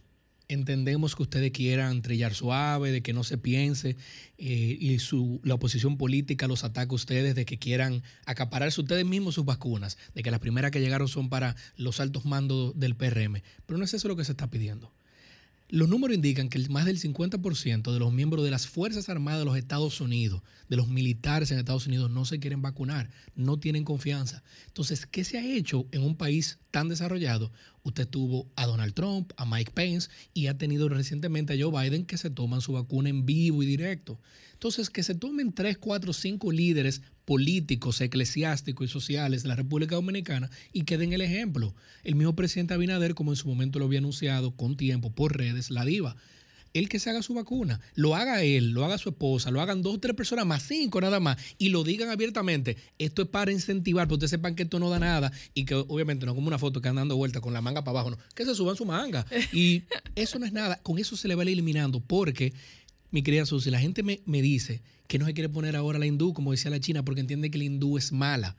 Entendemos 0.48 1.16
que 1.16 1.24
ustedes 1.24 1.52
quieran 1.52 2.02
trillar 2.02 2.34
suave, 2.34 2.92
de 2.92 3.02
que 3.02 3.14
no 3.14 3.24
se 3.24 3.38
piense 3.38 3.98
eh, 4.38 4.78
y 4.80 5.00
su, 5.00 5.42
la 5.44 5.56
oposición 5.56 5.98
política 5.98 6.48
los 6.48 6.64
ataca 6.64 6.92
a 6.92 6.96
ustedes, 6.96 7.36
de 7.36 7.46
que 7.46 7.60
quieran 7.60 8.04
acapararse 8.26 8.82
ustedes 8.82 9.06
mismos 9.06 9.36
sus 9.36 9.46
vacunas, 9.46 9.98
de 10.14 10.24
que 10.24 10.32
las 10.32 10.40
primeras 10.40 10.72
que 10.72 10.82
llegaron 10.82 11.08
son 11.08 11.30
para 11.30 11.56
los 11.78 12.00
altos 12.00 12.26
mandos 12.26 12.80
del 12.80 12.96
PRM. 12.96 13.42
Pero 13.66 13.78
no 13.78 13.86
es 13.86 13.94
eso 13.94 14.08
lo 14.08 14.16
que 14.16 14.24
se 14.24 14.32
está 14.32 14.50
pidiendo. 14.50 14.95
Los 15.70 15.90
números 15.90 16.16
indican 16.16 16.48
que 16.48 16.60
más 16.70 16.86
del 16.86 17.00
50% 17.00 17.92
de 17.92 18.00
los 18.00 18.14
miembros 18.14 18.46
de 18.46 18.52
las 18.52 18.68
Fuerzas 18.68 19.10
Armadas 19.10 19.40
de 19.40 19.46
los 19.46 19.58
Estados 19.58 20.00
Unidos, 20.00 20.44
de 20.70 20.76
los 20.76 20.90
militares 20.90 21.50
en 21.50 21.58
Estados 21.58 21.88
Unidos, 21.88 22.12
no 22.12 22.24
se 22.24 22.40
quieren 22.40 22.62
vacunar, 22.62 23.10
no 23.36 23.58
tienen 23.58 23.84
confianza. 23.84 24.44
Entonces, 24.68 25.08
¿qué 25.08 25.24
se 25.24 25.40
ha 25.40 25.44
hecho 25.44 25.88
en 25.92 26.04
un 26.04 26.18
país 26.18 26.60
tan 26.70 26.88
desarrollado? 26.88 27.52
Usted 27.82 28.08
tuvo 28.08 28.48
a 28.56 28.68
Donald 28.68 28.94
Trump, 28.94 29.32
a 29.38 29.46
Mike 29.46 29.72
Pence 29.74 30.10
y 30.36 30.48
ha 30.48 30.58
tenido 30.58 30.88
recientemente 30.88 31.54
a 31.54 31.58
Joe 31.60 31.72
Biden 31.84 32.06
que 32.06 32.20
se 32.20 32.30
toman 32.30 32.62
su 32.62 32.74
vacuna 32.74 33.10
en 33.10 33.26
vivo 33.26 33.64
y 33.64 33.66
directo. 33.66 34.20
Entonces, 34.66 34.90
que 34.90 35.04
se 35.04 35.14
tomen 35.14 35.54
tres, 35.54 35.78
cuatro, 35.78 36.12
cinco 36.12 36.52
líderes 36.52 37.04
políticos, 37.24 38.02
eclesiásticos 38.02 38.90
y 38.90 38.92
sociales 38.92 39.44
de 39.44 39.50
la 39.50 39.56
República 39.56 39.94
Dominicana 39.94 40.50
y 40.74 40.86
que 40.86 40.98
den 40.98 41.14
el 41.14 41.22
ejemplo. 41.22 41.76
El 42.04 42.16
mismo 42.16 42.36
presidente 42.36 42.74
Abinader, 42.74 43.14
como 43.14 43.32
en 43.32 43.36
su 43.36 43.48
momento 43.48 43.78
lo 43.78 43.86
había 43.86 44.00
anunciado 44.00 44.56
con 44.56 44.76
tiempo 44.76 45.12
por 45.12 45.38
redes, 45.38 45.70
la 45.70 45.86
diva. 45.86 46.16
El 46.74 46.90
que 46.90 47.00
se 47.00 47.12
haga 47.12 47.22
su 47.22 47.36
vacuna, 47.36 47.80
lo 47.94 48.16
haga 48.16 48.42
él, 48.42 48.72
lo 48.72 48.84
haga 48.84 48.98
su 48.98 49.10
esposa, 49.10 49.52
lo 49.52 49.62
hagan 49.62 49.84
dos 49.84 49.94
o 49.94 50.00
tres 50.00 50.16
personas 50.16 50.48
más, 50.48 50.64
cinco 50.64 51.00
nada 51.00 51.20
más, 51.20 51.38
y 51.60 51.70
lo 51.70 51.84
digan 51.84 52.10
abiertamente. 52.10 52.76
Esto 52.98 53.22
es 53.22 53.28
para 53.28 53.52
incentivar, 53.52 54.08
porque 54.08 54.26
ustedes 54.26 54.32
sepan 54.32 54.56
que 54.56 54.64
esto 54.64 54.80
no 54.80 54.90
da 54.90 54.98
nada 54.98 55.32
y 55.54 55.66
que 55.66 55.76
obviamente 55.76 56.26
no 56.26 56.34
como 56.34 56.48
una 56.48 56.58
foto 56.58 56.82
que 56.82 56.90
andan 56.90 57.04
dando 57.04 57.18
vuelta 57.18 57.40
con 57.40 57.54
la 57.54 57.62
manga 57.62 57.84
para 57.84 58.00
abajo, 58.00 58.10
no, 58.10 58.18
que 58.34 58.46
se 58.46 58.56
suban 58.56 58.76
su 58.76 58.84
manga. 58.86 59.28
Y 59.54 59.84
eso 60.16 60.40
no 60.40 60.46
es 60.48 60.54
nada, 60.54 60.80
con 60.82 60.98
eso 60.98 61.16
se 61.16 61.28
le 61.28 61.36
va 61.36 61.44
eliminando, 61.44 62.00
porque, 62.00 62.52
mi 63.16 63.24
querida 63.24 63.46
Susi, 63.46 63.72
la 63.72 63.80
gente 63.80 64.04
me, 64.04 64.20
me 64.26 64.42
dice, 64.42 64.82
que 65.08 65.18
no 65.18 65.26
se 65.26 65.34
quiere 65.34 65.48
poner 65.48 65.78
ahora 65.78 65.98
la 65.98 66.06
hindú, 66.06 66.34
como 66.34 66.52
decía 66.52 66.70
la 66.70 66.82
China, 66.82 67.06
porque 67.06 67.22
entiende 67.22 67.50
que 67.50 67.58
la 67.58 67.64
hindú 67.64 67.98
es 67.98 68.12
mala. 68.12 68.58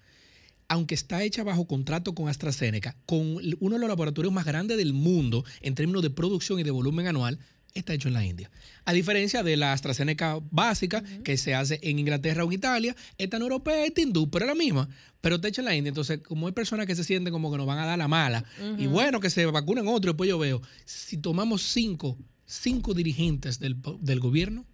Aunque 0.67 0.95
está 0.95 1.23
hecha 1.23 1.45
bajo 1.45 1.67
contrato 1.67 2.15
con 2.15 2.31
AstraZeneca, 2.31 2.97
con 3.05 3.37
uno 3.61 3.75
de 3.75 3.79
los 3.79 3.89
laboratorios 3.89 4.33
más 4.33 4.47
grandes 4.47 4.79
del 4.79 4.95
mundo 4.95 5.45
en 5.61 5.75
términos 5.75 6.03
de 6.03 6.09
producción 6.09 6.59
y 6.59 6.63
de 6.63 6.71
volumen 6.71 7.07
anual, 7.07 7.39
está 7.75 7.93
hecho 7.93 8.09
en 8.09 8.15
la 8.15 8.25
India. 8.25 8.51
A 8.87 8.95
diferencia 8.95 9.43
de 9.43 9.59
la 9.59 9.75
AstraZeneca 9.75 10.39
básica, 10.51 11.05
que 11.23 11.37
se 11.37 11.55
hace 11.55 11.79
en 11.83 11.99
Inglaterra 11.99 12.43
o 12.43 12.47
en 12.47 12.55
Italia, 12.55 12.97
esta 13.19 13.37
en 13.37 13.43
europea, 13.43 13.85
esta 13.85 14.01
hindú, 14.01 14.31
pero 14.31 14.47
es 14.47 14.49
la 14.49 14.55
misma, 14.55 14.89
pero 15.21 15.37
está 15.37 15.49
hecha 15.49 15.61
en 15.61 15.67
la 15.67 15.77
India. 15.77 15.91
Entonces, 15.91 16.21
como 16.27 16.47
hay 16.47 16.55
personas 16.55 16.87
que 16.87 16.97
se 16.97 17.05
sienten 17.05 17.31
como 17.31 17.53
que 17.53 17.59
nos 17.59 17.67
van 17.67 17.79
a 17.79 17.85
dar 17.85 17.99
la 17.99 18.09
mala, 18.09 18.43
y 18.79 18.87
bueno, 18.87 19.21
que 19.21 19.29
se 19.29 19.45
vacunen 19.45 19.87
otro, 19.87 20.13
después 20.13 20.31
yo 20.31 20.39
veo, 20.39 20.63
si 20.87 21.19
tomamos 21.19 21.61
cinco, 21.61 22.17
cinco 22.47 22.95
dirigentes 22.95 23.59
del, 23.59 23.77
del 24.01 24.21
gobierno, 24.21 24.65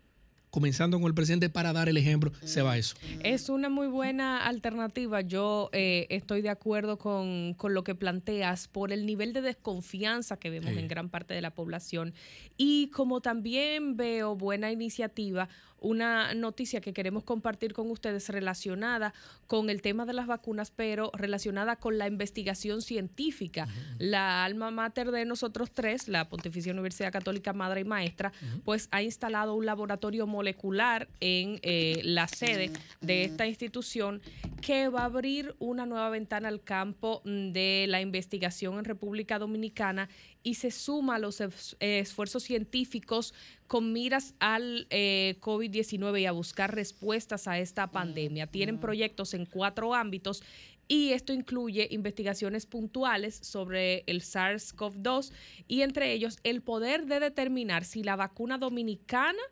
comenzando 0.52 1.00
con 1.00 1.08
el 1.08 1.14
presidente 1.14 1.48
para 1.48 1.72
dar 1.72 1.88
el 1.88 1.96
ejemplo, 1.96 2.30
se 2.44 2.60
va 2.60 2.76
eso. 2.76 2.94
Es 3.24 3.48
una 3.48 3.70
muy 3.70 3.86
buena 3.86 4.46
alternativa. 4.46 5.22
Yo 5.22 5.70
eh, 5.72 6.06
estoy 6.10 6.42
de 6.42 6.50
acuerdo 6.50 6.98
con, 6.98 7.54
con, 7.54 7.72
lo 7.72 7.82
que 7.84 7.94
planteas 7.94 8.68
por 8.68 8.92
el 8.92 9.06
nivel 9.06 9.32
de 9.32 9.40
desconfianza 9.40 10.36
que 10.36 10.50
vemos 10.50 10.72
en 10.72 10.88
gran 10.88 11.08
parte 11.08 11.32
de 11.32 11.40
la 11.40 11.54
población. 11.54 12.12
Y 12.58 12.88
como 12.88 13.22
también 13.22 13.96
veo 13.96 14.36
buena 14.36 14.70
iniciativa, 14.70 15.48
una 15.82 16.34
noticia 16.34 16.80
que 16.80 16.92
queremos 16.92 17.24
compartir 17.24 17.72
con 17.72 17.90
ustedes 17.90 18.28
relacionada 18.28 19.12
con 19.46 19.68
el 19.68 19.82
tema 19.82 20.06
de 20.06 20.12
las 20.12 20.26
vacunas, 20.26 20.70
pero 20.70 21.10
relacionada 21.14 21.76
con 21.76 21.98
la 21.98 22.06
investigación 22.06 22.80
científica. 22.82 23.68
La 23.98 24.44
alma 24.44 24.70
mater 24.70 25.10
de 25.10 25.24
nosotros 25.24 25.70
tres, 25.72 26.08
la 26.08 26.28
Pontificia 26.28 26.72
Universidad 26.72 27.12
Católica 27.12 27.52
Madre 27.52 27.82
y 27.82 27.84
Maestra, 27.84 28.32
pues 28.64 28.88
ha 28.90 29.02
instalado 29.02 29.54
un 29.54 29.66
laboratorio 29.66 30.26
molecular 30.26 31.08
en 31.20 31.58
eh, 31.62 32.00
la 32.04 32.28
sede 32.28 32.70
de 33.00 33.24
esta 33.24 33.46
institución 33.46 34.22
que 34.60 34.88
va 34.88 35.00
a 35.00 35.04
abrir 35.06 35.54
una 35.58 35.86
nueva 35.86 36.08
ventana 36.08 36.48
al 36.48 36.62
campo 36.62 37.20
de 37.24 37.86
la 37.88 38.00
investigación 38.00 38.78
en 38.78 38.84
República 38.84 39.38
Dominicana 39.38 40.08
y 40.42 40.54
se 40.54 40.70
suma 40.70 41.16
a 41.16 41.18
los 41.18 41.42
esfuerzos 41.80 42.42
científicos 42.42 43.34
con 43.66 43.92
miras 43.92 44.34
al 44.38 44.86
eh, 44.90 45.36
COVID-19 45.40 46.20
y 46.20 46.26
a 46.26 46.32
buscar 46.32 46.74
respuestas 46.74 47.48
a 47.48 47.58
esta 47.58 47.90
pandemia. 47.90 48.46
Tienen 48.46 48.78
proyectos 48.78 49.34
en 49.34 49.46
cuatro 49.46 49.94
ámbitos 49.94 50.42
y 50.88 51.12
esto 51.12 51.32
incluye 51.32 51.88
investigaciones 51.90 52.66
puntuales 52.66 53.36
sobre 53.36 54.04
el 54.06 54.20
SARS-CoV-2 54.20 55.32
y 55.68 55.82
entre 55.82 56.12
ellos 56.12 56.38
el 56.42 56.60
poder 56.60 57.06
de 57.06 57.20
determinar 57.20 57.84
si 57.84 58.02
la 58.02 58.16
vacuna 58.16 58.58
dominicana 58.58 59.42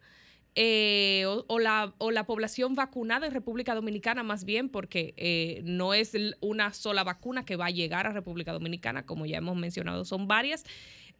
eh, 0.56 1.24
o, 1.26 1.58
la, 1.58 1.94
o, 1.98 2.10
la, 2.10 2.26
población 2.26 2.74
vacunada 2.74 3.26
en 3.26 3.32
República 3.32 3.74
Dominicana 3.74 4.22
más 4.22 4.44
bien, 4.44 4.68
porque 4.68 5.14
eh, 5.16 5.62
no 5.64 5.94
es 5.94 6.12
una 6.40 6.72
sola 6.72 7.04
vacuna 7.04 7.44
que 7.44 7.56
va 7.56 7.66
a 7.66 7.70
llegar 7.70 8.06
a 8.06 8.12
República 8.12 8.52
Dominicana, 8.52 9.06
como 9.06 9.26
ya 9.26 9.38
hemos 9.38 9.56
mencionado, 9.56 10.04
son 10.04 10.26
varias. 10.26 10.64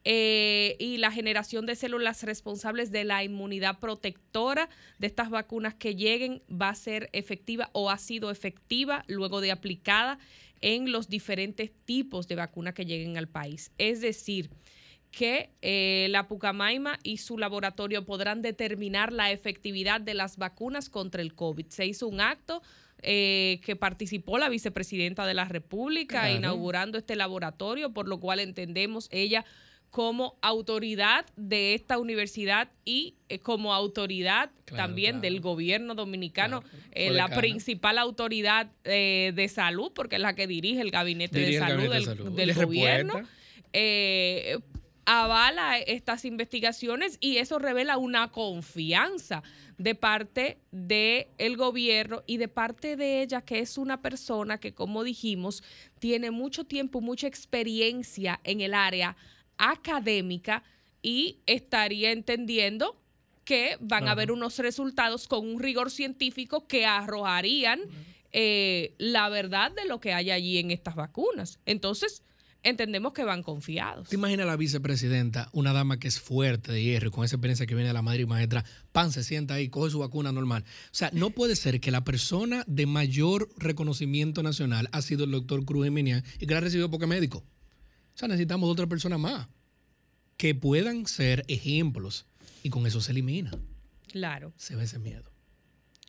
Eh, 0.04 0.76
y 0.78 0.96
la 0.96 1.12
generación 1.12 1.66
de 1.66 1.76
células 1.76 2.22
responsables 2.22 2.90
de 2.90 3.04
la 3.04 3.22
inmunidad 3.22 3.78
protectora 3.78 4.70
de 4.98 5.06
estas 5.06 5.28
vacunas 5.28 5.74
que 5.74 5.94
lleguen 5.94 6.42
va 6.50 6.70
a 6.70 6.74
ser 6.74 7.10
efectiva 7.12 7.68
o 7.72 7.90
ha 7.90 7.98
sido 7.98 8.30
efectiva 8.30 9.04
luego 9.08 9.42
de 9.42 9.52
aplicada 9.52 10.18
en 10.62 10.90
los 10.90 11.08
diferentes 11.08 11.70
tipos 11.84 12.28
de 12.28 12.36
vacunas 12.36 12.74
que 12.74 12.86
lleguen 12.86 13.18
al 13.18 13.28
país. 13.28 13.72
Es 13.76 14.00
decir, 14.00 14.50
que 15.10 15.50
eh, 15.60 16.06
la 16.10 16.28
Pucamaima 16.28 16.98
y 17.02 17.18
su 17.18 17.36
laboratorio 17.36 18.04
podrán 18.04 18.42
determinar 18.42 19.12
la 19.12 19.30
efectividad 19.30 20.00
de 20.00 20.14
las 20.14 20.36
vacunas 20.36 20.88
contra 20.88 21.20
el 21.22 21.34
COVID. 21.34 21.66
Se 21.68 21.86
hizo 21.86 22.06
un 22.06 22.20
acto 22.20 22.62
eh, 23.02 23.60
que 23.64 23.76
participó 23.76 24.38
la 24.38 24.48
vicepresidenta 24.48 25.26
de 25.26 25.34
la 25.34 25.46
República 25.46 26.30
inaugurando 26.30 26.98
este 26.98 27.16
laboratorio, 27.16 27.92
por 27.92 28.06
lo 28.06 28.20
cual 28.20 28.40
entendemos 28.40 29.08
ella 29.10 29.44
como 29.90 30.38
autoridad 30.40 31.26
de 31.34 31.74
esta 31.74 31.98
universidad 31.98 32.68
y 32.84 33.16
eh, 33.28 33.40
como 33.40 33.74
autoridad 33.74 34.50
también 34.66 35.20
del 35.20 35.40
gobierno 35.40 35.96
dominicano, 35.96 36.62
la 36.94 37.28
principal 37.28 37.98
autoridad 37.98 38.70
de 38.84 39.50
salud, 39.52 39.90
porque 39.92 40.14
es 40.14 40.22
la 40.22 40.36
que 40.36 40.46
dirige 40.46 40.80
el 40.80 40.92
gabinete 40.92 41.40
de 41.40 41.58
salud 41.58 42.36
del, 42.36 42.54
gobierno 42.54 43.14
avala 45.10 45.76
estas 45.78 46.24
investigaciones 46.24 47.18
y 47.20 47.38
eso 47.38 47.58
revela 47.58 47.98
una 47.98 48.30
confianza 48.30 49.42
de 49.76 49.96
parte 49.96 50.60
del 50.70 51.26
el 51.38 51.56
gobierno 51.56 52.22
y 52.28 52.36
de 52.36 52.46
parte 52.46 52.96
de 52.96 53.20
ella, 53.20 53.40
que 53.40 53.58
es 53.58 53.76
una 53.76 54.02
persona 54.02 54.58
que, 54.58 54.72
como 54.72 55.02
dijimos, 55.02 55.64
tiene 55.98 56.30
mucho 56.30 56.64
tiempo, 56.64 57.00
mucha 57.00 57.26
experiencia 57.26 58.40
en 58.44 58.60
el 58.60 58.72
área 58.72 59.16
académica 59.58 60.62
y 61.02 61.40
estaría 61.46 62.12
entendiendo 62.12 62.96
que 63.44 63.78
van 63.80 64.06
a 64.06 64.12
haber 64.12 64.30
unos 64.30 64.58
resultados 64.60 65.26
con 65.26 65.44
un 65.44 65.58
rigor 65.58 65.90
científico 65.90 66.68
que 66.68 66.86
arrojarían 66.86 67.80
eh, 68.30 68.94
la 68.98 69.28
verdad 69.28 69.72
de 69.72 69.86
lo 69.86 69.98
que 69.98 70.12
hay 70.12 70.30
allí 70.30 70.58
en 70.58 70.70
estas 70.70 70.94
vacunas. 70.94 71.58
Entonces, 71.66 72.22
entendemos 72.62 73.12
que 73.12 73.24
van 73.24 73.42
confiados. 73.42 74.08
¿Te 74.08 74.16
imaginas 74.16 74.46
la 74.46 74.56
vicepresidenta, 74.56 75.48
una 75.52 75.72
dama 75.72 75.98
que 75.98 76.08
es 76.08 76.20
fuerte 76.20 76.72
de 76.72 76.82
hierro, 76.82 77.10
con 77.10 77.24
esa 77.24 77.36
experiencia 77.36 77.66
que 77.66 77.74
viene 77.74 77.88
de 77.88 77.94
la 77.94 78.02
madre 78.02 78.22
y 78.22 78.26
maestra, 78.26 78.64
pan, 78.92 79.12
se 79.12 79.24
sienta 79.24 79.54
ahí, 79.54 79.68
coge 79.68 79.90
su 79.90 79.98
vacuna 79.98 80.32
normal? 80.32 80.64
O 80.66 80.88
sea, 80.94 81.10
no 81.12 81.30
puede 81.30 81.56
ser 81.56 81.80
que 81.80 81.90
la 81.90 82.04
persona 82.04 82.64
de 82.66 82.86
mayor 82.86 83.48
reconocimiento 83.56 84.42
nacional 84.42 84.88
ha 84.92 85.02
sido 85.02 85.24
el 85.24 85.30
doctor 85.30 85.64
Cruz 85.64 85.84
Jiménez 85.84 86.24
y 86.38 86.46
que 86.46 86.54
la 86.54 86.58
ha 86.58 86.62
recibido 86.62 86.90
porque 86.90 87.06
médico. 87.06 87.38
O 87.38 88.18
sea, 88.20 88.28
necesitamos 88.28 88.70
otra 88.70 88.86
persona 88.86 89.18
más 89.18 89.48
que 90.36 90.54
puedan 90.54 91.06
ser 91.06 91.44
ejemplos 91.48 92.26
y 92.62 92.70
con 92.70 92.86
eso 92.86 93.00
se 93.00 93.12
elimina. 93.12 93.52
Claro. 94.10 94.52
Se 94.56 94.74
ve 94.74 94.84
ese 94.84 94.98
miedo. 94.98 95.30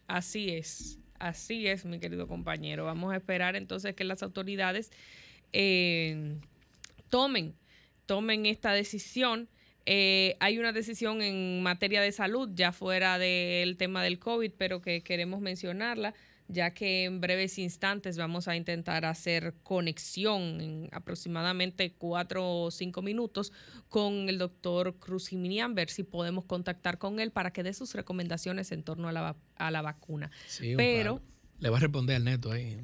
Así 0.07 0.49
es, 0.49 0.99
así 1.19 1.67
es, 1.67 1.85
mi 1.85 1.99
querido 1.99 2.27
compañero. 2.27 2.85
Vamos 2.85 3.13
a 3.13 3.17
esperar 3.17 3.55
entonces 3.55 3.95
que 3.95 4.03
las 4.03 4.23
autoridades 4.23 4.91
eh, 5.53 6.37
tomen, 7.09 7.55
tomen 8.05 8.45
esta 8.45 8.73
decisión. 8.73 9.49
Eh, 9.85 10.37
hay 10.39 10.59
una 10.59 10.71
decisión 10.71 11.21
en 11.21 11.63
materia 11.63 12.01
de 12.01 12.11
salud, 12.11 12.49
ya 12.53 12.71
fuera 12.71 13.17
del 13.17 13.77
tema 13.77 14.03
del 14.03 14.19
COVID, 14.19 14.51
pero 14.57 14.81
que 14.81 15.01
queremos 15.01 15.41
mencionarla, 15.41 16.13
ya 16.47 16.73
que 16.73 17.05
en 17.05 17.19
breves 17.19 17.57
instantes 17.57 18.17
vamos 18.17 18.47
a 18.47 18.55
intentar 18.55 19.05
hacer 19.05 19.55
conexión 19.63 20.61
en 20.61 20.89
aproximadamente 20.91 21.93
cuatro 21.93 22.63
o 22.63 22.71
cinco 22.71 23.01
minutos 23.01 23.51
con 23.89 24.29
el 24.29 24.37
doctor 24.37 24.97
Cruz 24.99 25.29
Jiminian, 25.29 25.73
ver 25.73 25.89
si 25.89 26.03
podemos 26.03 26.45
contactar 26.45 26.97
con 26.97 27.19
él 27.19 27.31
para 27.31 27.51
que 27.51 27.63
dé 27.63 27.73
sus 27.73 27.95
recomendaciones 27.95 28.71
en 28.71 28.83
torno 28.83 29.07
a 29.07 29.11
la, 29.11 29.35
a 29.55 29.71
la 29.71 29.81
vacuna. 29.81 30.29
pero 30.77 31.21
le 31.61 31.69
va 31.69 31.77
a 31.77 31.79
responder 31.79 32.15
al 32.15 32.23
neto 32.23 32.51
ahí. 32.51 32.77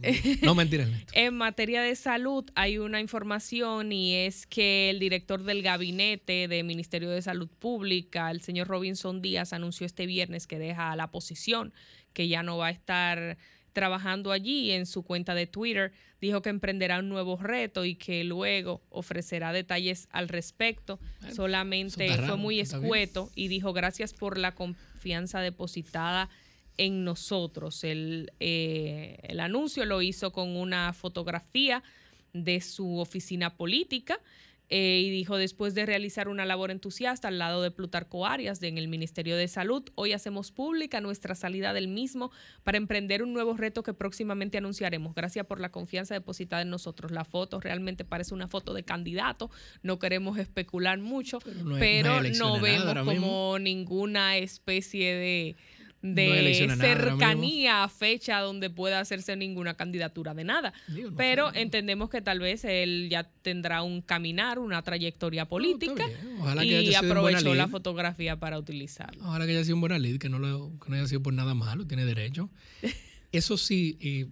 No 0.44 0.54
mentira 0.54 0.86
neto. 0.86 1.12
en 1.14 1.34
materia 1.34 1.82
de 1.82 1.96
salud 1.96 2.46
hay 2.54 2.78
una 2.78 3.02
información 3.02 3.92
y 3.92 4.14
es 4.14 4.46
que 4.46 4.92
el 4.92 5.00
director 5.00 5.44
del 5.44 5.64
gabinete 5.64 6.48
del 6.48 6.64
Ministerio 6.64 7.10
de 7.10 7.22
Salud 7.24 7.50
Pública, 7.60 8.30
el 8.30 8.42
señor 8.42 8.68
Robinson 8.68 9.22
Díaz, 9.22 9.52
anunció 9.52 9.88
este 9.88 10.06
viernes 10.06 10.46
que 10.46 10.60
deja 10.60 10.96
la 10.96 11.10
posición, 11.10 11.74
que 12.14 12.28
ya 12.28 12.44
no 12.44 12.58
va 12.58 12.68
a 12.68 12.72
estar 12.72 13.38
trabajando 13.74 14.32
allí 14.32 14.72
en 14.72 14.86
su 14.86 15.02
cuenta 15.02 15.34
de 15.34 15.48
Twitter. 15.48 15.92
Dijo 16.22 16.44
que 16.44 16.50
emprenderá 16.50 17.00
un 17.00 17.10
nuevo 17.10 17.38
reto 17.38 17.84
y 17.84 17.96
que 17.96 18.24
luego 18.24 18.84
ofrecerá 18.90 19.54
detalles 19.54 20.08
al 20.12 20.30
respecto. 20.30 21.00
Solamente 21.34 22.16
fue 22.16 22.38
muy 22.38 22.60
escueto 22.60 23.32
y 23.34 23.48
dijo 23.48 23.74
gracias 23.74 24.14
por 24.14 24.38
la 24.38 24.54
confianza 24.54 25.42
depositada 25.42 26.30
en 26.78 27.04
nosotros. 27.04 27.84
El, 27.84 28.32
eh, 28.40 29.18
el 29.24 29.40
anuncio 29.40 29.86
lo 29.86 30.02
hizo 30.02 30.32
con 30.32 30.56
una 30.56 30.94
fotografía 30.94 31.84
de 32.34 32.62
su 32.62 33.00
oficina 33.00 33.56
política 33.56 34.20
eh, 34.70 35.02
y 35.06 35.10
dijo, 35.10 35.38
después 35.38 35.76
de 35.76 35.86
realizar 35.86 36.28
una 36.28 36.46
labor 36.46 36.72
entusiasta 36.72 37.30
al 37.30 37.40
lado 37.40 37.62
de 37.62 37.72
Plutarco 37.72 38.26
Arias 38.26 38.62
en 38.64 38.78
el 38.78 38.90
Ministerio 38.90 39.38
de 39.38 39.48
Salud, 39.48 39.84
hoy 39.96 40.12
hacemos 40.12 40.52
pública 40.52 41.00
nuestra 41.00 41.36
salida 41.36 41.72
del 41.72 41.88
mismo 41.88 42.32
para 42.64 42.78
emprender 42.78 43.24
un 43.24 43.32
nuevo 43.32 43.56
reto 43.56 43.82
que 43.82 43.94
próximamente 43.94 44.58
anunciaremos. 44.58 45.16
Gracias 45.16 45.46
por 45.46 45.62
la 45.62 45.72
confianza 45.72 46.16
depositada 46.16 46.64
en 46.64 46.70
nosotros. 46.70 47.12
La 47.12 47.24
foto 47.24 47.62
realmente 47.62 48.04
parece 48.04 48.34
una 48.34 48.50
foto 48.50 48.74
de 48.74 48.84
candidato, 48.84 49.50
no 49.84 50.00
queremos 50.00 50.38
especular 50.38 51.00
mucho, 51.00 51.40
pero 51.80 52.22
no 52.22 52.60
vemos 52.60 53.06
como 53.06 53.60
ninguna 53.60 54.36
especie 54.36 55.16
de 55.16 55.56
de 56.16 56.76
cercanía 56.80 57.84
a 57.84 57.90
fecha 57.90 58.40
donde 58.40 58.70
pueda 58.70 59.00
hacerse 59.00 59.36
ninguna 59.36 59.76
candidatura 59.76 60.34
de 60.34 60.44
nada. 60.44 60.74
Pero 61.16 61.54
entendemos 61.54 62.10
que 62.10 62.22
tal 62.22 62.40
vez 62.40 62.66
él 62.66 63.08
ya 63.10 63.24
tendrá 63.42 63.84
un 63.84 64.02
caminar, 64.02 64.60
una 64.60 64.82
trayectoria 64.82 65.48
política 65.48 66.06
y 66.64 66.94
aprovechó 66.96 67.56
la 67.56 67.68
fotografía 67.68 68.40
para 68.40 68.58
utilizarlo. 68.58 69.24
Ojalá 69.24 69.46
que 69.46 69.52
haya 69.52 69.64
sido 69.64 69.76
un 69.76 69.82
buena 69.82 70.00
lead, 70.00 70.18
que 70.18 70.30
no, 70.30 70.40
lo, 70.40 70.72
que 70.80 70.90
no 70.90 70.96
haya 70.96 71.08
sido 71.08 71.22
por 71.22 71.34
nada 71.34 71.54
malo, 71.54 71.86
tiene 71.86 72.06
derecho. 72.06 72.50
Eso 73.32 73.58
sí, 73.58 73.98
y 74.00 74.28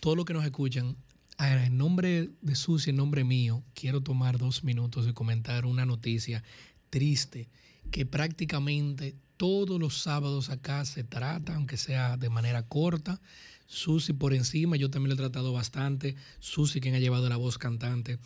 todo 0.00 0.16
lo 0.16 0.24
que 0.24 0.34
nos 0.34 0.44
escuchan, 0.44 0.96
en 1.38 1.76
nombre 1.76 2.30
de 2.40 2.54
Susi, 2.54 2.90
en 2.90 2.96
nombre 2.96 3.24
mío, 3.24 3.62
quiero 3.74 4.00
tomar 4.00 4.38
dos 4.38 4.64
minutos 4.64 5.06
y 5.08 5.12
comentar 5.12 5.66
una 5.66 5.86
noticia 5.86 6.42
triste 6.90 7.48
que 7.90 8.06
prácticamente 8.06 9.14
todos 9.38 9.80
los 9.80 10.02
sábados 10.02 10.50
acá 10.50 10.84
se 10.84 11.04
trata, 11.04 11.54
aunque 11.54 11.78
sea 11.78 12.18
de 12.18 12.28
manera 12.28 12.64
corta. 12.64 13.20
Susi 13.66 14.12
por 14.12 14.34
encima, 14.34 14.76
yo 14.76 14.90
también 14.90 15.10
lo 15.10 15.14
he 15.14 15.18
tratado 15.18 15.52
bastante. 15.52 16.16
Susi, 16.40 16.80
quien 16.80 16.94
ha 16.94 16.98
llevado 16.98 17.28
la 17.28 17.36
voz 17.36 17.56
cantante. 17.56 18.18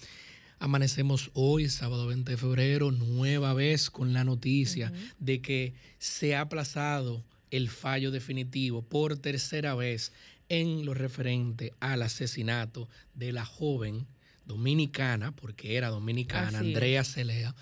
Amanecemos 0.59 1.31
hoy, 1.35 1.69
sábado 1.69 2.07
20 2.07 2.33
de 2.33 2.37
febrero, 2.37 2.93
nueva 2.93 3.53
vez 3.53 3.91
con 3.91 4.13
la 4.13 4.25
noticia 4.25 4.93
de 5.19 5.43
que 5.43 5.75
se 5.99 6.35
ha 6.35 6.43
aplazado 6.43 7.23
el 7.51 7.69
fallo 7.69 8.11
definitivo 8.11 8.83
por 8.83 9.19
tercera 9.19 9.75
vez 9.75 10.13
en 10.49 10.87
lo 10.87 10.95
referente 10.95 11.75
al 11.81 12.03
asesinato 12.03 12.89
de 13.15 13.33
la 13.33 13.45
joven 13.45 14.07
dominicana, 14.47 15.35
porque 15.35 15.77
era 15.77 15.89
dominicana, 15.89 16.59
Así. 16.61 16.69
Andrea 16.69 17.05
Celea, 17.05 17.55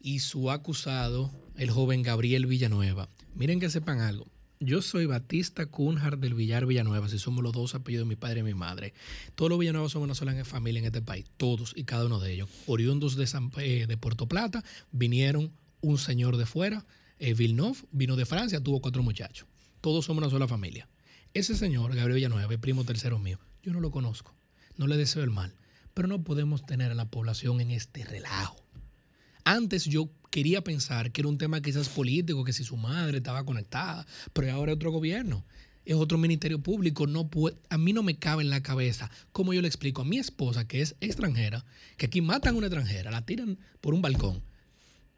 y 0.00 0.20
su 0.20 0.50
acusado, 0.50 1.32
el 1.56 1.70
joven 1.70 2.02
Gabriel 2.02 2.46
Villanueva. 2.46 3.08
Miren 3.34 3.60
que 3.60 3.70
sepan 3.70 4.00
algo. 4.00 4.26
Yo 4.58 4.80
soy 4.80 5.04
Batista 5.04 5.66
Cunhard 5.66 6.18
del 6.18 6.32
Villar 6.32 6.64
Villanueva, 6.64 7.10
si 7.10 7.18
somos 7.18 7.44
los 7.44 7.52
dos 7.52 7.74
apellidos 7.74 8.06
de 8.06 8.08
mi 8.08 8.16
padre 8.16 8.40
y 8.40 8.42
mi 8.42 8.54
madre. 8.54 8.94
Todos 9.34 9.50
los 9.50 9.58
Villanueva 9.58 9.90
son 9.90 10.02
una 10.02 10.14
sola 10.14 10.44
familia 10.46 10.80
en 10.80 10.86
este 10.86 11.02
país, 11.02 11.26
todos 11.36 11.74
y 11.76 11.84
cada 11.84 12.06
uno 12.06 12.20
de 12.20 12.32
ellos. 12.32 12.48
Oriundos 12.66 13.16
de, 13.16 13.26
San- 13.26 13.52
eh, 13.58 13.84
de 13.86 13.96
Puerto 13.98 14.26
Plata, 14.26 14.64
vinieron 14.92 15.52
un 15.82 15.98
señor 15.98 16.38
de 16.38 16.46
fuera, 16.46 16.86
eh, 17.18 17.34
Villeneuve, 17.34 17.80
vino 17.92 18.16
de 18.16 18.24
Francia, 18.24 18.62
tuvo 18.62 18.80
cuatro 18.80 19.02
muchachos. 19.02 19.46
Todos 19.82 20.06
somos 20.06 20.22
una 20.22 20.30
sola 20.30 20.48
familia. 20.48 20.88
Ese 21.34 21.54
señor, 21.54 21.94
Gabriel 21.94 22.16
Villanueva, 22.16 22.52
es 22.54 22.58
primo 22.58 22.84
tercero 22.84 23.18
mío. 23.18 23.38
Yo 23.62 23.74
no 23.74 23.80
lo 23.80 23.90
conozco, 23.90 24.34
no 24.78 24.86
le 24.86 24.96
deseo 24.96 25.22
el 25.22 25.30
mal, 25.30 25.54
pero 25.92 26.08
no 26.08 26.24
podemos 26.24 26.64
tener 26.64 26.90
a 26.90 26.94
la 26.94 27.10
población 27.10 27.60
en 27.60 27.72
este 27.72 28.06
relajo. 28.06 28.56
Antes 29.44 29.84
yo 29.84 30.08
quería 30.36 30.60
pensar 30.60 31.12
que 31.12 31.22
era 31.22 31.28
un 31.28 31.38
tema 31.38 31.62
quizás 31.62 31.88
político, 31.88 32.44
que 32.44 32.52
si 32.52 32.62
su 32.62 32.76
madre 32.76 33.16
estaba 33.16 33.42
conectada, 33.46 34.06
pero 34.34 34.52
ahora 34.52 34.72
es 34.72 34.76
otro 34.76 34.90
gobierno, 34.90 35.46
es 35.86 35.94
otro 35.94 36.18
ministerio 36.18 36.58
público. 36.58 37.06
No 37.06 37.28
puede, 37.28 37.56
a 37.70 37.78
mí 37.78 37.94
no 37.94 38.02
me 38.02 38.18
cabe 38.18 38.42
en 38.42 38.50
la 38.50 38.62
cabeza 38.62 39.10
cómo 39.32 39.54
yo 39.54 39.62
le 39.62 39.68
explico 39.68 40.02
a 40.02 40.04
mi 40.04 40.18
esposa, 40.18 40.68
que 40.68 40.82
es 40.82 40.94
extranjera, 41.00 41.64
que 41.96 42.04
aquí 42.04 42.20
matan 42.20 42.54
a 42.54 42.58
una 42.58 42.66
extranjera, 42.66 43.10
la 43.10 43.24
tiran 43.24 43.56
por 43.80 43.94
un 43.94 44.02
balcón 44.02 44.42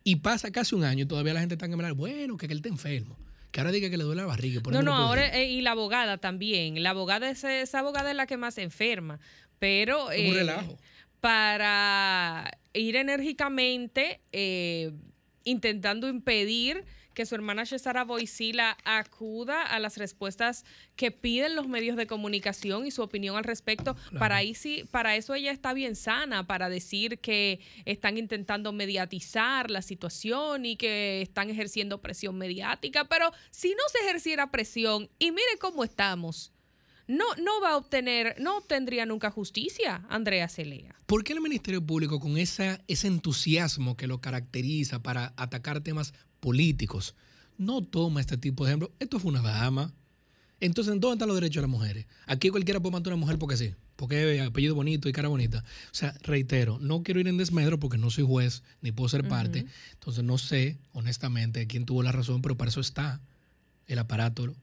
y 0.05 0.17
pasa 0.17 0.53
casi 0.53 0.77
un 0.77 0.85
año 0.85 1.03
y 1.03 1.07
todavía 1.07 1.35
la 1.35 1.41
gente 1.41 1.57
está 1.57 1.67
en 1.67 1.73
hablar, 1.73 1.95
bueno, 1.95 2.37
que, 2.37 2.47
él 2.47 2.59
está 2.59 2.69
enfermo, 2.69 3.19
que 3.51 3.59
ahora 3.59 3.73
diga 3.73 3.91
que 3.91 3.99
le 3.99 4.05
duele 4.05 4.21
la 4.23 4.29
barriga. 4.29 4.61
por 4.61 4.73
No, 4.73 4.83
no, 4.83 4.95
ahora, 4.95 5.37
eh, 5.37 5.51
y 5.51 5.63
la 5.63 5.73
abogada 5.73 6.19
también. 6.19 6.81
La 6.81 6.91
abogada, 6.91 7.29
es, 7.29 7.43
esa 7.43 7.81
abogada 7.81 8.13
es 8.13 8.17
la 8.17 8.27
que 8.27 8.37
más 8.37 8.55
se 8.55 8.63
enferma. 8.63 9.19
Pero 9.59 10.07
un 10.07 10.13
eh, 10.13 10.33
relajo. 10.33 10.79
para 11.19 12.57
ir 12.73 12.97
enérgicamente 12.97 14.21
eh, 14.33 14.93
intentando 15.45 16.09
impedir 16.09 16.85
que 17.19 17.27
su 17.27 17.35
hermana 17.35 17.67
Cesara 17.67 18.05
Boisila 18.05 18.79
acuda 18.85 19.63
a 19.63 19.81
las 19.81 19.97
respuestas 19.97 20.65
que 20.95 21.11
piden 21.11 21.57
los 21.57 21.67
medios 21.67 21.97
de 21.97 22.07
comunicación 22.07 22.87
y 22.87 22.93
su 22.93 23.03
opinión 23.03 23.37
al 23.37 23.43
respecto. 23.43 23.97
Para, 24.21 24.37
ahí 24.37 24.55
sí, 24.55 24.85
para 24.93 25.17
eso 25.17 25.35
ella 25.35 25.51
está 25.51 25.73
bien 25.73 25.97
sana, 25.97 26.47
para 26.47 26.69
decir 26.69 27.19
que 27.19 27.59
están 27.87 28.19
intentando 28.19 28.73
mediatizar 28.73 29.69
la 29.69 29.83
situación 29.83 30.65
y 30.65 30.77
que 30.77 31.21
están 31.21 31.51
ejerciendo 31.51 32.01
presión 32.01 32.39
mediática. 32.39 33.07
Pero 33.07 33.33
si 33.51 33.71
no 33.71 33.83
se 33.91 33.99
ejerciera 34.07 34.53
presión, 34.53 35.11
y 35.19 35.33
mire 35.33 35.59
cómo 35.61 35.83
estamos, 35.83 36.53
no, 37.09 37.25
no 37.43 37.61
va 37.63 37.71
a 37.71 37.77
obtener, 37.77 38.37
no 38.39 38.59
obtendría 38.59 39.07
nunca 39.07 39.31
justicia, 39.31 40.05
Andrea 40.11 40.49
Celea. 40.49 40.95
¿Por 41.07 41.25
qué 41.25 41.33
el 41.33 41.41
Ministerio 41.41 41.85
Público, 41.85 42.21
con 42.21 42.37
esa, 42.37 42.83
ese 42.87 43.09
entusiasmo 43.09 43.97
que 43.97 44.07
lo 44.07 44.21
caracteriza 44.21 45.03
para 45.03 45.33
atacar 45.37 45.81
temas 45.81 46.13
políticos, 46.39 47.15
no 47.57 47.83
toma 47.83 48.21
este 48.21 48.37
tipo 48.37 48.65
de 48.65 48.71
ejemplo? 48.71 48.93
Esto 49.01 49.19
fue 49.19 49.31
una 49.31 49.41
dama. 49.41 49.95
Entonces, 50.61 50.93
¿dónde 51.01 51.15
están 51.15 51.29
los 51.29 51.37
derechos 51.37 51.63
de 51.63 51.63
las 51.63 51.71
mujeres? 51.71 52.07
Aquí 52.27 52.51
cualquiera 52.51 52.79
puede 52.79 52.93
matar 52.93 53.13
a 53.13 53.17
una 53.17 53.21
mujer 53.21 53.39
porque 53.39 53.57
sí, 53.57 53.75
porque 53.97 54.37
es 54.37 54.43
apellido 54.43 54.75
bonito 54.75 55.09
y 55.09 55.13
cara 55.13 55.29
bonita. 55.29 55.65
O 55.91 55.95
sea, 55.95 56.15
reitero, 56.23 56.79
no 56.79 57.03
quiero 57.03 57.21
ir 57.21 57.29
en 57.29 57.39
desmedro 57.39 57.79
porque 57.81 57.97
no 57.97 58.11
soy 58.11 58.25
juez 58.25 58.65
ni 58.83 58.93
puedo 58.93 59.09
ser 59.09 59.27
parte. 59.27 59.65
Entonces, 59.95 60.25
no 60.25 60.37
sé, 60.37 60.77
honestamente, 60.93 61.67
quién 61.67 61.87
tuvo 61.87 62.03
la 62.03 62.13
razón, 62.13 62.43
pero 62.43 62.57
para 62.57 62.71
eso 62.71 62.81
está 62.81 63.23
el 63.87 63.99
aparato 63.99 64.55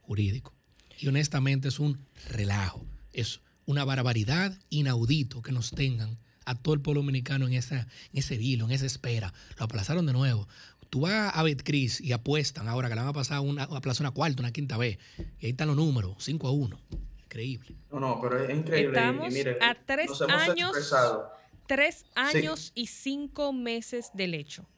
jurídico. 0.00 0.54
Y 1.02 1.08
honestamente 1.08 1.66
es 1.66 1.80
un 1.80 1.98
relajo, 2.30 2.86
es 3.12 3.40
una 3.66 3.84
barbaridad 3.84 4.56
inaudito 4.70 5.42
que 5.42 5.50
nos 5.50 5.72
tengan 5.72 6.16
a 6.44 6.54
todo 6.54 6.74
el 6.74 6.80
pueblo 6.80 7.00
dominicano 7.00 7.48
en, 7.48 7.54
esa, 7.54 7.80
en 7.80 7.88
ese 8.12 8.36
vilo, 8.38 8.66
en 8.66 8.70
esa 8.70 8.86
espera. 8.86 9.34
Lo 9.58 9.64
aplazaron 9.64 10.06
de 10.06 10.12
nuevo. 10.12 10.46
Tú 10.90 11.00
vas 11.00 11.32
a 11.34 11.42
Betcris 11.42 12.00
y 12.00 12.12
apuestan 12.12 12.68
ahora 12.68 12.88
que 12.88 12.94
la 12.94 13.02
van 13.02 13.10
a 13.10 13.14
pasar 13.14 13.40
una, 13.40 13.64
a 13.64 13.76
aplazar 13.78 14.02
una 14.06 14.12
cuarta, 14.12 14.42
una 14.42 14.52
quinta 14.52 14.76
vez. 14.76 14.98
Y 15.40 15.46
ahí 15.46 15.50
están 15.50 15.66
los 15.66 15.76
números, 15.76 16.14
5 16.20 16.46
a 16.46 16.52
1. 16.52 16.78
Increíble. 17.24 17.74
No, 17.90 17.98
no, 17.98 18.20
pero 18.22 18.38
es 18.44 18.56
increíble. 18.56 18.96
Estamos 18.96 19.34
y 19.34 19.40
a 19.60 19.74
tres 19.84 20.08
nos 20.08 20.20
hemos 20.20 20.34
años. 20.40 20.68
expresado. 20.70 21.32
Tres 21.66 22.04
años 22.14 22.70
y 22.76 22.86
cinco 22.86 23.52
meses 23.52 24.10
del 24.14 24.34
hecho. 24.34 24.68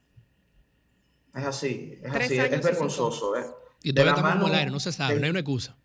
Es 1.34 1.44
así, 1.44 1.98
es 2.02 2.12
Tres 2.12 2.24
así, 2.30 2.38
es 2.38 2.62
vergonzoso. 2.62 3.36
¿eh? 3.36 3.44
Y 3.82 3.92
todavía 3.92 4.12
estamos 4.14 4.36
mano 4.36 4.46
al 4.46 4.54
aire, 4.54 4.70
no 4.70 4.80
se 4.80 4.90
sabe, 4.90 5.14
de- 5.14 5.20
no 5.20 5.24
hay 5.26 5.30
una 5.30 5.40
excusa. 5.40 5.76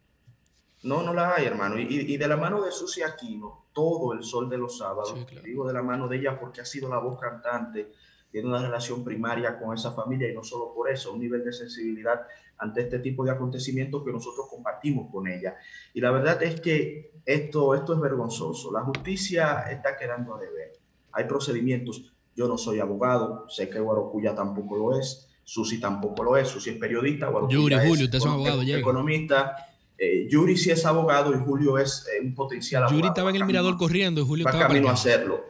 No, 0.83 1.03
no 1.03 1.13
la 1.13 1.35
hay, 1.35 1.45
hermano. 1.45 1.77
Y, 1.77 1.87
y 1.89 2.17
de 2.17 2.27
la 2.27 2.37
mano 2.37 2.61
de 2.63 2.71
Susi 2.71 3.01
Aquino, 3.01 3.65
todo 3.73 4.13
el 4.13 4.23
sol 4.23 4.49
de 4.49 4.57
los 4.57 4.77
sábados, 4.77 5.13
Sí, 5.17 5.25
claro. 5.25 5.45
digo 5.45 5.67
de 5.67 5.73
la 5.73 5.81
mano 5.83 6.07
de 6.07 6.17
ella 6.17 6.39
porque 6.39 6.61
ha 6.61 6.65
sido 6.65 6.87
la 6.89 6.99
voz 6.99 7.19
cantante, 7.19 7.91
tiene 8.31 8.47
una 8.47 8.61
relación 8.61 9.03
primaria 9.03 9.57
con 9.59 9.75
esa 9.75 9.91
familia 9.91 10.29
y 10.29 10.33
no 10.35 10.43
solo 10.43 10.73
por 10.73 10.89
eso, 10.89 11.11
un 11.13 11.19
nivel 11.19 11.43
de 11.43 11.51
sensibilidad 11.51 12.21
ante 12.59 12.81
este 12.81 12.99
tipo 12.99 13.23
de 13.25 13.31
acontecimientos 13.31 14.03
que 14.05 14.11
nosotros 14.11 14.47
compartimos 14.49 15.11
con 15.11 15.27
ella. 15.27 15.55
Y 15.93 16.01
la 16.01 16.11
verdad 16.11 16.41
es 16.43 16.61
que 16.61 17.11
esto, 17.25 17.73
esto 17.73 17.93
es 17.93 17.99
vergonzoso. 17.99 18.71
La 18.71 18.81
justicia 18.81 19.61
está 19.71 19.97
quedando 19.97 20.35
a 20.35 20.39
deber. 20.39 20.73
Hay 21.13 21.23
procedimientos. 21.25 22.13
Yo 22.35 22.47
no 22.47 22.57
soy 22.57 22.79
abogado, 22.79 23.49
sé 23.49 23.69
que 23.69 23.79
Guarocuya 23.79 24.33
tampoco 24.35 24.77
lo 24.77 24.97
es, 24.99 25.27
Susi 25.43 25.79
tampoco 25.79 26.23
lo 26.23 26.37
es, 26.37 26.47
Susi 26.47 26.69
es 26.69 26.77
periodista, 26.77 27.27
Guarocuya 27.27 27.57
Yuri, 27.57 27.75
es 27.75 27.87
Julio, 27.87 28.05
econo- 28.05 28.31
abogados, 28.33 28.61
lleguen. 28.63 28.79
economista, 28.79 29.55
eh, 29.99 30.27
Yuri 30.29 30.57
sí 30.57 30.71
es 30.71 30.85
abogado 30.85 31.33
y 31.33 31.39
Julio 31.39 31.77
es 31.77 32.07
eh, 32.07 32.23
un 32.23 32.33
potencial 32.33 32.83
abogado. 32.83 32.99
Yuri 32.99 33.07
estaba 33.09 33.29
en 33.29 33.35
el 33.35 33.45
mirador 33.45 33.77
corriendo 33.77 34.21
y 34.21 34.25
Julio 34.25 34.45
Va 34.45 34.51
estaba 34.51 34.67
camino 34.67 34.89
a 34.89 34.93
hacerlo. 34.93 35.43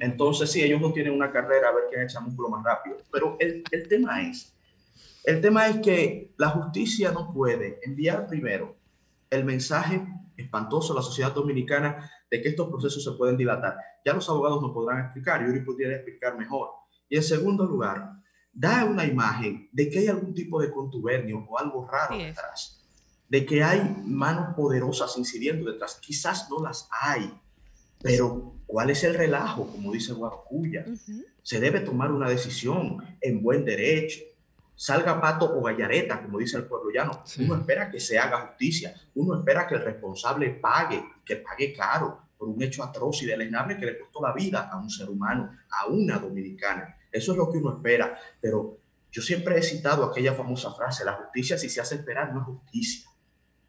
Entonces, 0.00 0.50
sí, 0.50 0.62
ellos 0.62 0.80
no 0.80 0.92
tienen 0.92 1.14
una 1.14 1.30
carrera 1.30 1.68
a 1.68 1.72
ver 1.72 1.84
quién 1.88 2.02
echa 2.02 2.20
músculo 2.20 2.48
más 2.48 2.64
rápido. 2.64 2.98
Pero 3.10 3.36
el, 3.40 3.62
el 3.70 3.88
tema 3.88 4.22
es, 4.22 4.54
el 5.24 5.40
tema 5.40 5.68
es 5.68 5.78
que 5.78 6.32
la 6.36 6.48
justicia 6.50 7.12
no 7.12 7.32
puede 7.32 7.78
enviar 7.82 8.26
primero 8.26 8.76
el 9.30 9.44
mensaje 9.44 10.04
espantoso 10.36 10.92
a 10.92 10.96
la 10.96 11.02
sociedad 11.02 11.32
dominicana 11.32 12.10
de 12.30 12.42
que 12.42 12.48
estos 12.48 12.68
procesos 12.68 13.04
se 13.04 13.12
pueden 13.12 13.36
dilatar. 13.36 13.76
Ya 14.04 14.12
los 14.12 14.28
abogados 14.28 14.60
no 14.60 14.72
podrán 14.72 15.00
explicar, 15.04 15.46
Yuri 15.46 15.60
pudiera 15.60 15.94
explicar 15.94 16.36
mejor. 16.36 16.70
Y 17.08 17.16
en 17.16 17.22
segundo 17.22 17.64
lugar, 17.64 18.14
da 18.52 18.84
una 18.84 19.06
imagen 19.06 19.68
de 19.72 19.88
que 19.88 20.00
hay 20.00 20.08
algún 20.08 20.34
tipo 20.34 20.60
de 20.60 20.70
contubernio 20.70 21.46
o 21.48 21.58
algo 21.58 21.86
raro 21.86 22.16
detrás, 22.16 22.81
de 23.28 23.46
que 23.46 23.62
hay 23.62 23.80
manos 24.04 24.54
poderosas 24.54 25.16
incidiendo 25.16 25.70
detrás. 25.70 25.98
Quizás 26.00 26.48
no 26.50 26.62
las 26.62 26.88
hay, 26.90 27.32
pero 28.02 28.54
¿cuál 28.66 28.90
es 28.90 29.04
el 29.04 29.14
relajo? 29.14 29.66
Como 29.68 29.92
dice 29.92 30.12
Guarocuya 30.12 30.84
Ujú. 30.86 31.24
se 31.42 31.60
debe 31.60 31.80
tomar 31.80 32.10
una 32.12 32.28
decisión 32.28 32.98
en 33.20 33.42
buen 33.42 33.64
derecho. 33.64 34.20
Salga 34.74 35.20
pato 35.20 35.44
o 35.56 35.62
gallareta, 35.62 36.20
como 36.22 36.38
dice 36.38 36.56
el 36.56 36.64
pueblo 36.64 36.90
llano. 36.90 37.22
Sí. 37.24 37.44
Uno 37.44 37.56
espera 37.56 37.90
que 37.90 38.00
se 38.00 38.18
haga 38.18 38.46
justicia. 38.48 38.94
Uno 39.14 39.38
espera 39.38 39.66
que 39.66 39.76
el 39.76 39.82
responsable 39.84 40.50
pague, 40.50 41.04
que 41.24 41.36
pague 41.36 41.72
caro 41.72 42.20
por 42.36 42.48
un 42.48 42.60
hecho 42.60 42.82
atroz 42.82 43.22
y 43.22 43.26
deleznable 43.26 43.78
que 43.78 43.86
le 43.86 43.98
costó 44.00 44.20
la 44.20 44.32
vida 44.32 44.68
a 44.72 44.76
un 44.78 44.90
ser 44.90 45.08
humano, 45.08 45.56
a 45.70 45.86
una 45.86 46.18
dominicana. 46.18 46.96
Eso 47.12 47.32
es 47.32 47.38
lo 47.38 47.52
que 47.52 47.58
uno 47.58 47.76
espera. 47.76 48.18
Pero 48.40 48.78
yo 49.12 49.22
siempre 49.22 49.56
he 49.56 49.62
citado 49.62 50.04
aquella 50.04 50.34
famosa 50.34 50.72
frase, 50.72 51.04
la 51.04 51.12
justicia 51.12 51.56
si 51.56 51.68
se 51.68 51.80
hace 51.80 51.96
esperar 51.96 52.32
no 52.34 52.40
es 52.40 52.46
justicia. 52.46 53.08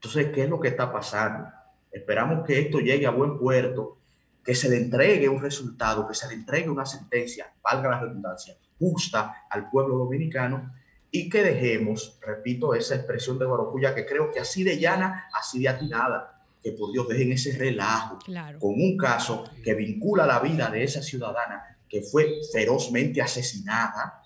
Entonces, 0.04 0.34
¿qué 0.34 0.44
es 0.44 0.50
lo 0.50 0.60
que 0.60 0.68
está 0.68 0.92
pasando? 0.92 1.48
Esperamos 1.89 2.46
que 2.46 2.60
esto 2.60 2.80
llegue 2.80 3.08
a 3.08 3.12
buen 3.12 3.39
puerto, 3.39 4.00
que 4.44 4.54
se 4.54 4.70
le 4.70 4.76
entregue 4.76 5.30
un 5.30 5.42
resultado, 5.42 6.06
que 6.06 6.13
se 6.13 6.28
le 6.28 6.34
entregue 6.34 6.70
una 6.70 6.86
sentencia, 6.86 7.54
valga 7.63 7.89
la 7.89 8.02
redundancia, 8.02 8.58
justa 8.78 9.46
al 9.50 9.70
pueblo 9.70 9.96
dominicano 9.98 10.74
y 11.10 11.30
que 11.30 11.42
dejemos, 11.42 12.20
repito, 12.22 12.73
esa 12.73 12.96
expresión 12.96 13.40
de 13.40 13.46
Guarocuya 13.46 13.96
que 13.96 14.06
creo 14.06 14.30
que 14.30 14.42
así 14.42 14.65
de 14.65 14.77
llana, 14.77 15.30
así 15.34 15.62
de 15.62 15.69
atinada, 15.69 16.44
que 16.62 16.73
por 16.73 16.92
Dios 16.92 17.08
dejen 17.08 17.32
ese 17.32 17.58
relajo 17.58 18.19
Claro. 18.25 18.60
con 18.60 18.73
un 18.73 18.98
caso 18.98 19.46
que 19.63 19.73
vincula 19.73 20.25
la 20.25 20.40
vida 20.40 20.69
de 20.69 20.84
esa 20.84 21.02
ciudadana 21.02 21.77
que 21.88 22.02
fue 22.02 22.40
ferozmente 22.52 23.21
asesinada 23.21 24.21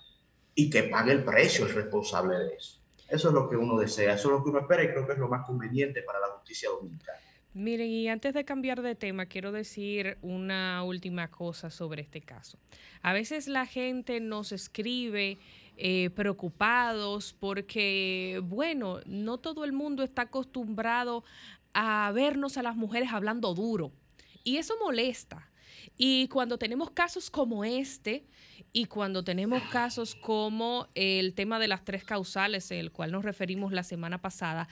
y 0.56 0.70
que 0.70 0.84
pague 0.84 1.12
el 1.12 1.22
precio 1.22 1.66
el 1.66 1.74
responsable 1.74 2.36
de 2.36 2.54
eso. 2.54 2.77
Eso 3.08 3.28
es 3.28 3.34
lo 3.34 3.48
que 3.48 3.56
uno 3.56 3.78
desea, 3.78 4.14
eso 4.14 4.28
es 4.28 4.32
lo 4.32 4.44
que 4.44 4.50
uno 4.50 4.60
espera 4.60 4.84
y 4.84 4.88
creo 4.88 5.06
que 5.06 5.12
es 5.12 5.18
lo 5.18 5.28
más 5.28 5.46
conveniente 5.46 6.02
para 6.02 6.20
la 6.20 6.28
justicia 6.28 6.68
dominicana. 6.68 7.18
Miren, 7.54 7.88
y 7.88 8.08
antes 8.08 8.34
de 8.34 8.44
cambiar 8.44 8.82
de 8.82 8.94
tema, 8.94 9.26
quiero 9.26 9.50
decir 9.50 10.18
una 10.20 10.84
última 10.84 11.28
cosa 11.28 11.70
sobre 11.70 12.02
este 12.02 12.20
caso. 12.20 12.58
A 13.02 13.12
veces 13.12 13.48
la 13.48 13.66
gente 13.66 14.20
nos 14.20 14.52
escribe 14.52 15.38
eh, 15.76 16.10
preocupados 16.10 17.34
porque, 17.40 18.40
bueno, 18.44 19.00
no 19.06 19.38
todo 19.38 19.64
el 19.64 19.72
mundo 19.72 20.02
está 20.02 20.22
acostumbrado 20.22 21.24
a 21.72 22.12
vernos 22.14 22.58
a 22.58 22.62
las 22.62 22.76
mujeres 22.76 23.10
hablando 23.12 23.54
duro. 23.54 23.92
Y 24.44 24.58
eso 24.58 24.74
molesta. 24.80 25.47
Y 25.96 26.28
cuando 26.28 26.58
tenemos 26.58 26.90
casos 26.90 27.30
como 27.30 27.64
este, 27.64 28.26
y 28.72 28.86
cuando 28.86 29.24
tenemos 29.24 29.62
casos 29.70 30.14
como 30.14 30.88
el 30.94 31.34
tema 31.34 31.58
de 31.58 31.68
las 31.68 31.84
tres 31.84 32.04
causales, 32.04 32.70
el 32.70 32.92
cual 32.92 33.12
nos 33.12 33.24
referimos 33.24 33.72
la 33.72 33.82
semana 33.82 34.20
pasada, 34.20 34.68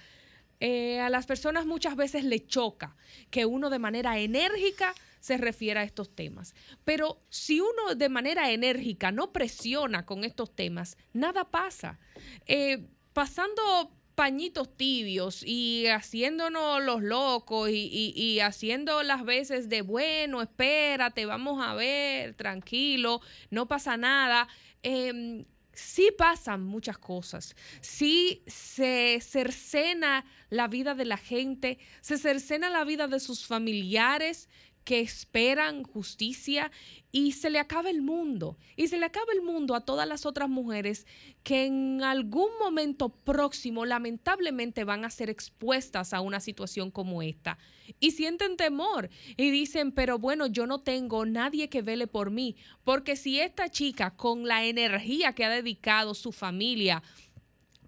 eh, 0.60 1.00
a 1.00 1.10
las 1.10 1.26
personas 1.26 1.66
muchas 1.66 1.96
veces 1.96 2.24
le 2.24 2.46
choca 2.46 2.96
que 3.30 3.44
uno 3.44 3.68
de 3.68 3.78
manera 3.78 4.18
enérgica 4.18 4.94
se 5.20 5.36
refiera 5.36 5.80
a 5.80 5.84
estos 5.84 6.14
temas. 6.14 6.54
Pero 6.84 7.20
si 7.28 7.60
uno 7.60 7.94
de 7.94 8.08
manera 8.08 8.50
enérgica 8.50 9.10
no 9.10 9.32
presiona 9.32 10.06
con 10.06 10.24
estos 10.24 10.54
temas, 10.54 10.96
nada 11.12 11.50
pasa. 11.50 11.98
Eh, 12.46 12.86
pasando 13.12 13.90
pañitos 14.16 14.74
tibios 14.76 15.42
y 15.44 15.86
haciéndonos 15.88 16.82
los 16.82 17.02
locos 17.02 17.68
y, 17.70 18.40
haciendo 18.40 19.02
las 19.02 19.24
veces 19.24 19.68
de 19.68 19.82
bueno, 19.82 20.42
espérate, 20.42 21.26
vamos 21.26 21.62
a 21.64 21.74
ver, 21.74 22.34
tranquilo, 22.34 23.20
no 23.50 23.66
pasa 23.66 23.96
nada. 23.98 24.48
Em, 24.82 25.44
sí 25.72 26.08
pasan 26.16 26.62
muchas 26.64 26.96
cosas, 26.96 27.54
sí 27.82 28.42
se 28.46 29.20
cercena 29.20 30.24
la 30.48 30.66
vida 30.66 30.94
de 30.94 31.04
la 31.04 31.18
gente, 31.18 31.78
se 32.00 32.16
cercena 32.16 32.70
la 32.70 32.84
vida 32.84 33.08
de 33.08 33.20
sus 33.20 33.46
familiares 33.46 34.48
que 34.86 35.00
esperan 35.00 35.82
justicia 35.82 36.70
y 37.10 37.32
se 37.32 37.50
le 37.50 37.58
acaba 37.58 37.90
el 37.90 38.02
mundo. 38.02 38.56
Y 38.76 38.86
se 38.86 38.98
le 38.98 39.04
acaba 39.04 39.32
el 39.32 39.42
mundo 39.42 39.74
a 39.74 39.80
todas 39.80 40.06
las 40.06 40.24
otras 40.24 40.48
mujeres 40.48 41.08
que 41.42 41.66
en 41.66 42.04
algún 42.04 42.50
momento 42.60 43.08
próximo 43.08 43.84
lamentablemente 43.84 44.84
van 44.84 45.04
a 45.04 45.10
ser 45.10 45.28
expuestas 45.28 46.14
a 46.14 46.20
una 46.20 46.38
situación 46.38 46.92
como 46.92 47.20
esta. 47.20 47.58
Y 47.98 48.12
sienten 48.12 48.56
temor 48.56 49.10
y 49.36 49.50
dicen, 49.50 49.90
pero 49.90 50.20
bueno, 50.20 50.46
yo 50.46 50.68
no 50.68 50.78
tengo 50.78 51.26
nadie 51.26 51.68
que 51.68 51.82
vele 51.82 52.06
por 52.06 52.30
mí. 52.30 52.54
Porque 52.84 53.16
si 53.16 53.40
esta 53.40 53.68
chica 53.68 54.12
con 54.16 54.46
la 54.46 54.66
energía 54.66 55.32
que 55.32 55.44
ha 55.44 55.50
dedicado 55.50 56.14
su 56.14 56.30
familia 56.30 57.02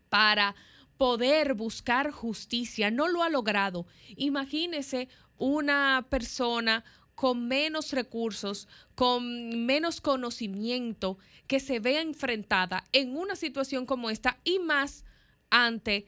para 0.09 0.57
poder 0.97 1.55
buscar 1.55 2.11
justicia, 2.11 2.91
no 2.91 3.07
lo 3.07 3.23
ha 3.23 3.31
logrado. 3.31 3.87
Imagínese 4.17 5.09
una 5.39 6.07
persona 6.09 6.85
con 7.15 7.49
menos 7.49 7.93
recursos, 7.93 8.69
con 8.95 9.67
menos 9.67 10.01
conocimiento, 10.01 11.19
que 11.49 11.59
se 11.59 11.81
vea 11.81 12.01
enfrentada 12.01 12.85
en 12.93 13.17
una 13.17 13.35
situación 13.35 13.87
como 13.87 14.11
esta 14.11 14.39
y 14.45 14.61
más 14.61 15.05
ante 15.51 16.07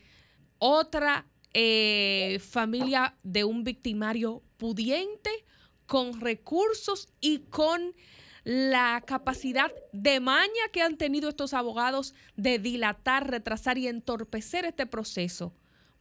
otra 0.59 1.27
eh, 1.53 2.41
familia 2.49 3.17
de 3.25 3.43
un 3.43 3.65
victimario 3.65 4.43
pudiente, 4.57 5.31
con 5.87 6.21
recursos 6.21 7.09
y 7.21 7.41
con 7.41 7.93
la 8.45 9.03
capacidad 9.05 9.73
de 9.93 10.21
maña 10.21 10.69
que 10.73 10.83
han 10.83 10.97
tenido 10.97 11.29
estos 11.29 11.53
abogados 11.53 12.15
de 12.37 12.61
dilatar, 12.61 13.29
retrasar 13.29 13.79
y 13.79 13.89
entorpecer 13.89 14.65
este 14.65 14.87
proceso 14.87 15.53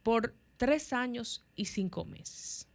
por 0.03 0.35
tres 0.57 0.93
años 0.93 1.43
y 1.55 1.65
cinco 1.65 2.05
meses. 2.05 2.68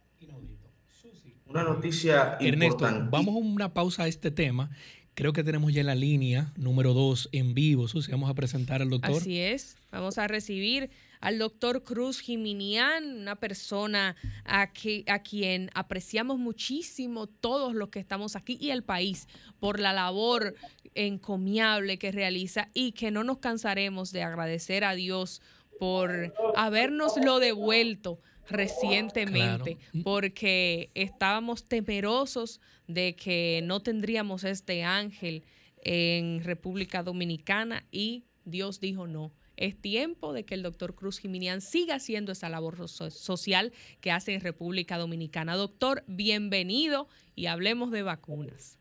Una 1.47 1.63
noticia 1.63 2.37
Ernesto, 2.41 2.85
vamos 3.09 3.35
a 3.35 3.37
una 3.37 3.73
pausa 3.73 4.03
a 4.03 4.07
este 4.07 4.31
tema. 4.31 4.71
Creo 5.13 5.31
que 5.31 5.45
tenemos 5.45 5.71
ya 5.71 5.83
la 5.83 5.95
línea 5.95 6.51
número 6.57 6.93
dos 6.93 7.29
en 7.31 7.53
vivo. 7.53 7.87
Susi, 7.87 8.11
vamos 8.11 8.29
a 8.29 8.33
presentar 8.33 8.81
al 8.81 8.89
doctor. 8.89 9.15
Así 9.15 9.39
es. 9.39 9.77
Vamos 9.89 10.17
a 10.17 10.27
recibir 10.27 10.89
al 11.21 11.39
doctor 11.39 11.83
Cruz 11.83 12.19
Jiminián, 12.19 13.21
una 13.21 13.37
persona 13.37 14.17
a, 14.43 14.63
a 15.07 15.19
quien 15.19 15.69
apreciamos 15.73 16.37
muchísimo 16.37 17.27
todos 17.27 17.73
los 17.73 17.89
que 17.89 17.99
estamos 17.99 18.35
aquí 18.35 18.57
y 18.59 18.71
el 18.71 18.83
país 18.83 19.27
por 19.59 19.79
la 19.79 19.93
labor 19.93 20.55
encomiable 20.95 21.97
que 21.97 22.11
realiza 22.11 22.69
y 22.73 22.91
que 22.91 23.11
no 23.11 23.23
nos 23.23 23.37
cansaremos 23.37 24.11
de 24.11 24.23
agradecer 24.23 24.83
a 24.83 24.95
Dios 24.95 25.41
por 25.79 26.33
habernos 26.55 27.13
lo 27.23 27.39
devuelto 27.39 28.19
recientemente 28.49 29.77
porque 30.03 30.91
estábamos 30.93 31.65
temerosos 31.65 32.61
de 32.87 33.15
que 33.15 33.61
no 33.63 33.79
tendríamos 33.79 34.43
este 34.43 34.83
ángel 34.83 35.43
en 35.83 36.43
República 36.43 37.03
Dominicana 37.03 37.85
y 37.91 38.23
Dios 38.45 38.79
dijo 38.79 39.07
no. 39.07 39.31
Es 39.57 39.79
tiempo 39.79 40.33
de 40.33 40.43
que 40.43 40.53
el 40.53 40.63
doctor 40.63 40.95
Cruz 40.95 41.19
Jiminián 41.19 41.61
siga 41.61 41.95
haciendo 41.95 42.33
esa 42.33 42.49
labor 42.49 42.89
social 42.89 43.71
que 44.01 44.11
hace 44.11 44.33
en 44.33 44.41
República 44.41 44.97
Dominicana. 44.97 45.55
Doctor, 45.55 46.03
bienvenido 46.07 47.07
y 47.35 47.45
hablemos 47.45 47.91
de 47.91 48.03
vacunas. 48.03 48.77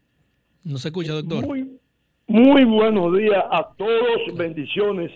¿No 0.65 0.79
se 0.79 0.89
escucha, 0.89 1.13
doctor? 1.13 1.47
Muy, 1.47 1.79
muy 2.27 2.65
buenos 2.65 3.17
días 3.17 3.45
a 3.51 3.73
todos, 3.77 4.37
bendiciones. 4.37 5.13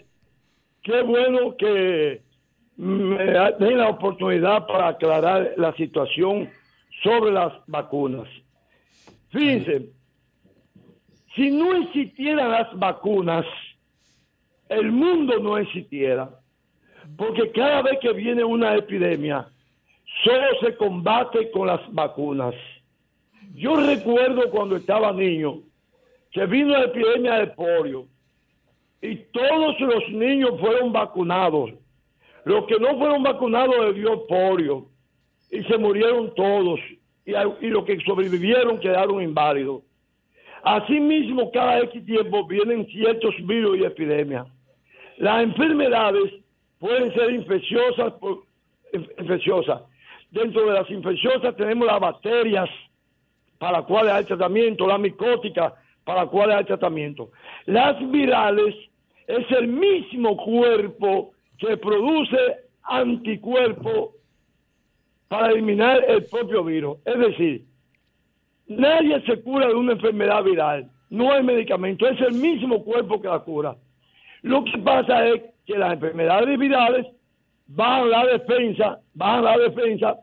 Qué 0.83 1.03
bueno 1.03 1.57
que 1.57 2.23
me 2.79 3.25
den 3.59 3.79
la 3.79 3.89
oportunidad 3.89 4.67
para 4.67 4.89
aclarar 4.89 5.55
la 5.57 5.75
situación 5.75 6.49
sobre 7.03 7.33
las 7.33 7.53
vacunas. 7.67 8.29
Fíjense, 9.31 9.91
si 11.35 11.51
no 11.51 11.75
existieran 11.75 12.53
las 12.53 12.79
vacunas, 12.79 13.45
el 14.69 14.93
mundo 14.93 15.39
no 15.41 15.59
existiera. 15.59 16.31
Porque 17.17 17.51
cada 17.51 17.83
vez 17.83 17.99
que 18.01 18.13
viene 18.13 18.45
una 18.45 18.77
epidemia, 18.77 19.49
solo 20.23 20.47
se 20.61 20.77
combate 20.77 21.51
con 21.51 21.67
las 21.67 21.81
vacunas. 21.93 22.55
Yo 23.55 23.75
recuerdo 23.75 24.51
cuando 24.51 24.77
estaba 24.77 25.13
niño 25.13 25.63
que 26.31 26.47
vino 26.47 26.69
la 26.69 26.85
epidemia 26.85 27.35
de 27.39 27.47
polio 27.49 28.07
y 29.01 29.17
todos 29.17 29.81
los 29.81 30.09
niños 30.11 30.61
fueron 30.61 30.93
vacunados 30.93 31.73
los 32.49 32.65
que 32.65 32.79
no 32.79 32.97
fueron 32.97 33.23
vacunados 33.23 33.77
le 33.79 33.93
dio 33.93 34.27
polio 34.27 34.87
y 35.51 35.63
se 35.65 35.77
murieron 35.77 36.35
todos. 36.35 36.81
Y, 37.27 37.33
los 37.67 37.85
que 37.85 38.01
sobrevivieron 38.01 38.81
quedaron 38.81 39.23
inválidos. 39.23 39.83
Asimismo, 40.63 41.51
cada 41.53 41.81
X 41.81 42.07
tiempo 42.07 42.47
vienen 42.47 42.87
ciertos 42.87 43.35
virus 43.47 43.77
y 43.79 43.85
epidemias. 43.85 44.47
Las 45.19 45.43
enfermedades 45.43 46.33
pueden 46.79 47.13
ser 47.13 47.33
infecciosas, 47.33 48.15
infecciosas. 49.19 49.83
Dentro 50.31 50.65
de 50.69 50.73
las 50.73 50.89
infecciosas 50.89 51.55
tenemos 51.55 51.87
las 51.87 52.01
bacterias 52.01 52.71
para 53.59 53.79
las 53.79 53.87
cuales 53.87 54.15
hay 54.15 54.25
tratamiento, 54.25 54.87
la 54.87 54.97
micótica 54.97 55.75
para 56.03 56.23
las 56.23 56.31
cuales 56.31 56.57
hay 56.57 56.65
tratamiento. 56.65 57.31
Las 57.67 57.99
virales 58.11 58.75
es 59.27 59.51
el 59.51 59.69
mismo 59.69 60.35
cuerpo 60.39 61.35
que 61.59 61.77
produce 61.77 62.39
anticuerpos 62.83 64.11
para 65.29 65.51
eliminar 65.51 66.03
el 66.09 66.25
propio 66.25 66.65
virus. 66.65 66.99
Es 67.05 67.19
decir, 67.19 67.65
nadie 68.67 69.21
se 69.27 69.43
cura 69.43 69.69
de 69.69 69.75
una 69.75 69.93
enfermedad 69.93 70.43
viral. 70.43 70.91
No 71.11 71.33
hay 71.33 71.43
medicamento, 71.43 72.07
es 72.07 72.21
el 72.21 72.35
mismo 72.35 72.83
cuerpo 72.85 73.21
que 73.21 73.29
la 73.29 73.41
cura. 73.41 73.77
Lo 74.43 74.65
que 74.65 74.79
pasa 74.79 75.27
es 75.27 75.43
que 75.67 75.77
las 75.77 75.95
enfermedades 75.95 76.59
virales 76.59 77.07
bajan 77.67 78.11
la 78.11 78.27
defensa, 78.27 79.01
bajan 79.15 79.45
la 79.45 79.59
defensa, 79.59 80.17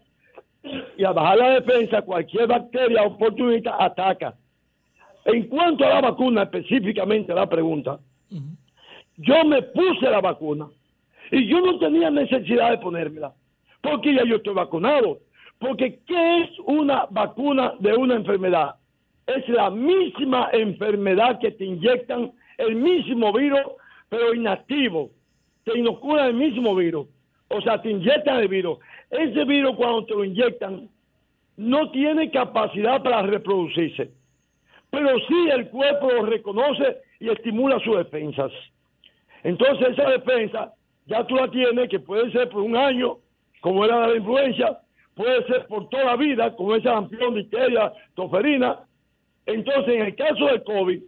y 0.98 1.04
al 1.04 1.14
bajar 1.14 1.38
la 1.38 1.50
defensa, 1.52 2.02
cualquier 2.02 2.48
bacteria 2.48 3.04
oportunista 3.04 3.76
ataca. 3.84 4.36
En 5.26 5.48
cuanto 5.48 5.86
a 5.86 5.90
la 5.90 6.02
vacuna, 6.02 6.44
específicamente 6.44 7.34
la 7.34 7.48
pregunta, 7.48 8.00
yo 9.18 9.46
me 9.46 9.62
puse 9.62 10.10
la 10.10 10.22
vacuna 10.22 10.68
y 11.32 11.48
yo 11.48 11.62
no 11.62 11.80
tenía 11.80 12.10
necesidad 12.10 12.72
de 12.72 12.78
ponérmela, 12.78 13.34
porque 13.82 14.14
ya 14.14 14.24
yo 14.26 14.38
estoy 14.38 14.54
vacunado. 14.54 15.20
Porque 15.60 16.00
¿qué 16.06 16.44
es 16.44 16.50
una 16.66 17.06
vacuna 17.10 17.74
de 17.80 17.94
una 17.94 18.16
enfermedad? 18.16 18.76
Es 19.26 19.48
la 19.48 19.70
misma 19.70 20.50
enfermedad 20.52 21.40
que 21.40 21.52
te 21.52 21.66
inyectan 21.66 22.34
el 22.58 22.76
mismo 22.76 23.32
virus, 23.34 23.62
pero 24.10 24.34
inactivo. 24.34 25.12
Te 25.64 25.78
inoculan 25.78 26.28
el 26.28 26.34
mismo 26.36 26.76
virus. 26.76 27.08
O 27.48 27.62
sea, 27.62 27.82
te 27.82 27.90
inyectan 27.90 28.40
el 28.42 28.48
virus. 28.48 28.80
Ese 29.10 29.46
virus 29.46 29.76
cuando 29.76 30.06
te 30.06 30.14
lo 30.14 30.24
inyectan 30.24 30.90
no 31.58 31.90
tiene 31.92 32.30
capacidad 32.32 33.02
para 33.02 33.22
reproducirse. 33.22 34.12
Pero 34.90 35.18
sí 35.28 35.50
el 35.52 35.70
cuerpo 35.70 36.12
lo 36.12 36.26
reconoce 36.26 36.98
y 37.20 37.30
estimula 37.30 37.80
sus 37.80 37.98
defensas. 37.98 38.52
Entonces 39.44 39.90
esa 39.90 40.10
defensa 40.10 40.74
ya 41.06 41.26
tú 41.26 41.36
la 41.36 41.50
tienes, 41.50 41.90
que 41.90 42.00
puede 42.00 42.32
ser 42.32 42.50
por 42.50 42.62
un 42.62 42.76
año, 42.76 43.18
como 43.62 43.86
era 43.86 44.08
la 44.08 44.16
influencia, 44.16 44.80
puede 45.16 45.46
ser 45.48 45.66
por 45.68 45.90
toda 45.90 46.06
la 46.06 46.16
vida, 46.16 46.56
como 46.56 46.76
esa 46.76 46.94
campeón 46.94 47.36
de 47.36 47.42
histeria, 47.42 47.94
toferina. 48.16 48.80
Entonces, 49.46 49.96
en 49.96 50.06
el 50.08 50.16
caso 50.16 50.46
del 50.46 50.64
COVID, 50.64 51.02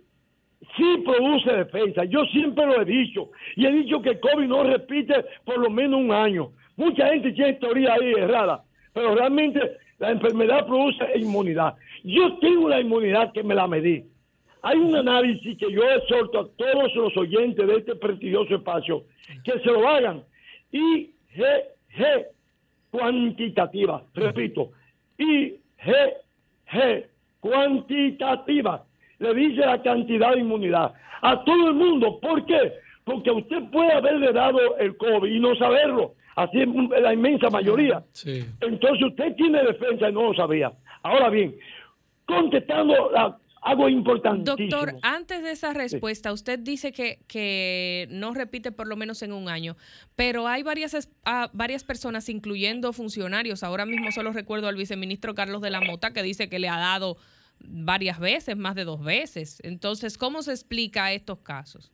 sí 0.76 1.04
produce 1.06 1.52
defensa. 1.52 2.04
Yo 2.06 2.26
siempre 2.26 2.66
lo 2.66 2.82
he 2.82 2.86
dicho, 2.86 3.30
y 3.56 3.66
he 3.66 3.72
dicho 3.72 4.02
que 4.02 4.12
el 4.12 4.20
COVID 4.20 4.48
no 4.48 4.64
repite 4.64 5.26
por 5.46 5.58
lo 5.58 5.70
menos 5.70 6.00
un 6.00 6.12
año. 6.12 6.52
Mucha 6.76 7.08
gente 7.08 7.32
tiene 7.32 7.54
teoría 7.54 7.94
ahí 7.94 8.14
errada, 8.14 8.64
pero 8.94 9.16
realmente 9.16 9.60
la 10.00 10.12
enfermedad 10.12 10.66
produce 10.68 11.04
inmunidad. 11.16 11.76
Yo 12.04 12.38
tengo 12.38 12.70
la 12.70 12.80
inmunidad 12.80 13.32
que 13.34 13.44
me 13.44 13.56
la 13.56 13.68
medí. 13.68 14.06
Hay 14.62 14.78
un 14.78 14.96
análisis 14.96 15.58
que 15.58 15.72
yo 15.72 15.84
exhorto 15.90 16.40
a 16.40 16.48
todos 16.56 16.96
los 16.96 17.16
oyentes 17.18 17.66
de 17.66 17.76
este 17.76 17.96
prestigioso 17.96 18.56
espacio 18.56 19.04
que 19.44 19.60
se 19.60 19.72
lo 19.72 19.88
hagan. 19.88 20.24
IgG 20.72 22.28
cuantitativa, 22.92 24.04
repito, 24.14 24.72
IgG 25.18 27.06
cuantitativa. 27.40 28.84
Le 29.20 29.34
dice 29.34 29.62
la 29.62 29.82
cantidad 29.82 30.34
de 30.34 30.42
inmunidad 30.42 30.94
a 31.22 31.44
todo 31.44 31.70
el 31.70 31.76
mundo. 31.76 32.20
¿Por 32.20 32.46
qué? 32.46 32.74
Porque 33.04 33.32
usted 33.32 33.64
puede 33.72 33.94
haberle 33.94 34.32
dado 34.32 34.78
el 34.78 34.96
COVID 34.98 35.32
y 35.32 35.40
no 35.40 35.56
saberlo. 35.56 36.14
Así 36.36 36.62
es 36.62 36.68
la 37.02 37.14
inmensa 37.14 37.50
mayoría. 37.50 38.04
Entonces 38.62 39.08
usted 39.08 39.36
tiene 39.36 39.64
defensa 39.64 40.10
y 40.10 40.14
no 40.14 40.24
lo 40.24 40.34
sabía. 40.36 40.72
Ahora 41.02 41.30
bien, 41.30 41.56
contestando 42.28 43.10
la, 43.12 43.38
algo 43.68 43.90
importantísimo. 43.90 44.70
Doctor, 44.70 44.96
antes 45.02 45.44
de 45.44 45.52
esa 45.52 45.74
respuesta, 45.74 46.32
usted 46.32 46.60
dice 46.60 46.92
que, 46.92 47.20
que 47.28 48.08
no 48.10 48.34
repite 48.34 48.72
por 48.72 48.88
lo 48.88 48.96
menos 48.96 49.22
en 49.24 49.34
un 49.34 49.50
año, 49.50 49.76
pero 50.16 50.48
hay 50.48 50.64
varias, 50.64 51.10
ah, 51.26 51.50
varias 51.54 51.84
personas, 51.84 52.30
incluyendo 52.30 52.94
funcionarios. 52.94 53.64
Ahora 53.64 53.86
mismo 53.86 54.12
solo 54.12 54.32
recuerdo 54.32 54.68
al 54.68 54.76
viceministro 54.76 55.36
Carlos 55.36 55.62
de 55.62 55.70
la 55.70 55.82
Mota 55.82 56.14
que 56.14 56.24
dice 56.24 56.50
que 56.50 56.60
le 56.60 56.70
ha 56.70 56.78
dado 56.78 57.18
varias 57.60 58.20
veces, 58.20 58.56
más 58.56 58.76
de 58.76 58.86
dos 58.86 59.04
veces. 59.04 59.60
Entonces, 59.64 60.18
¿cómo 60.18 60.42
se 60.42 60.52
explica 60.52 61.12
estos 61.12 61.40
casos? 61.40 61.92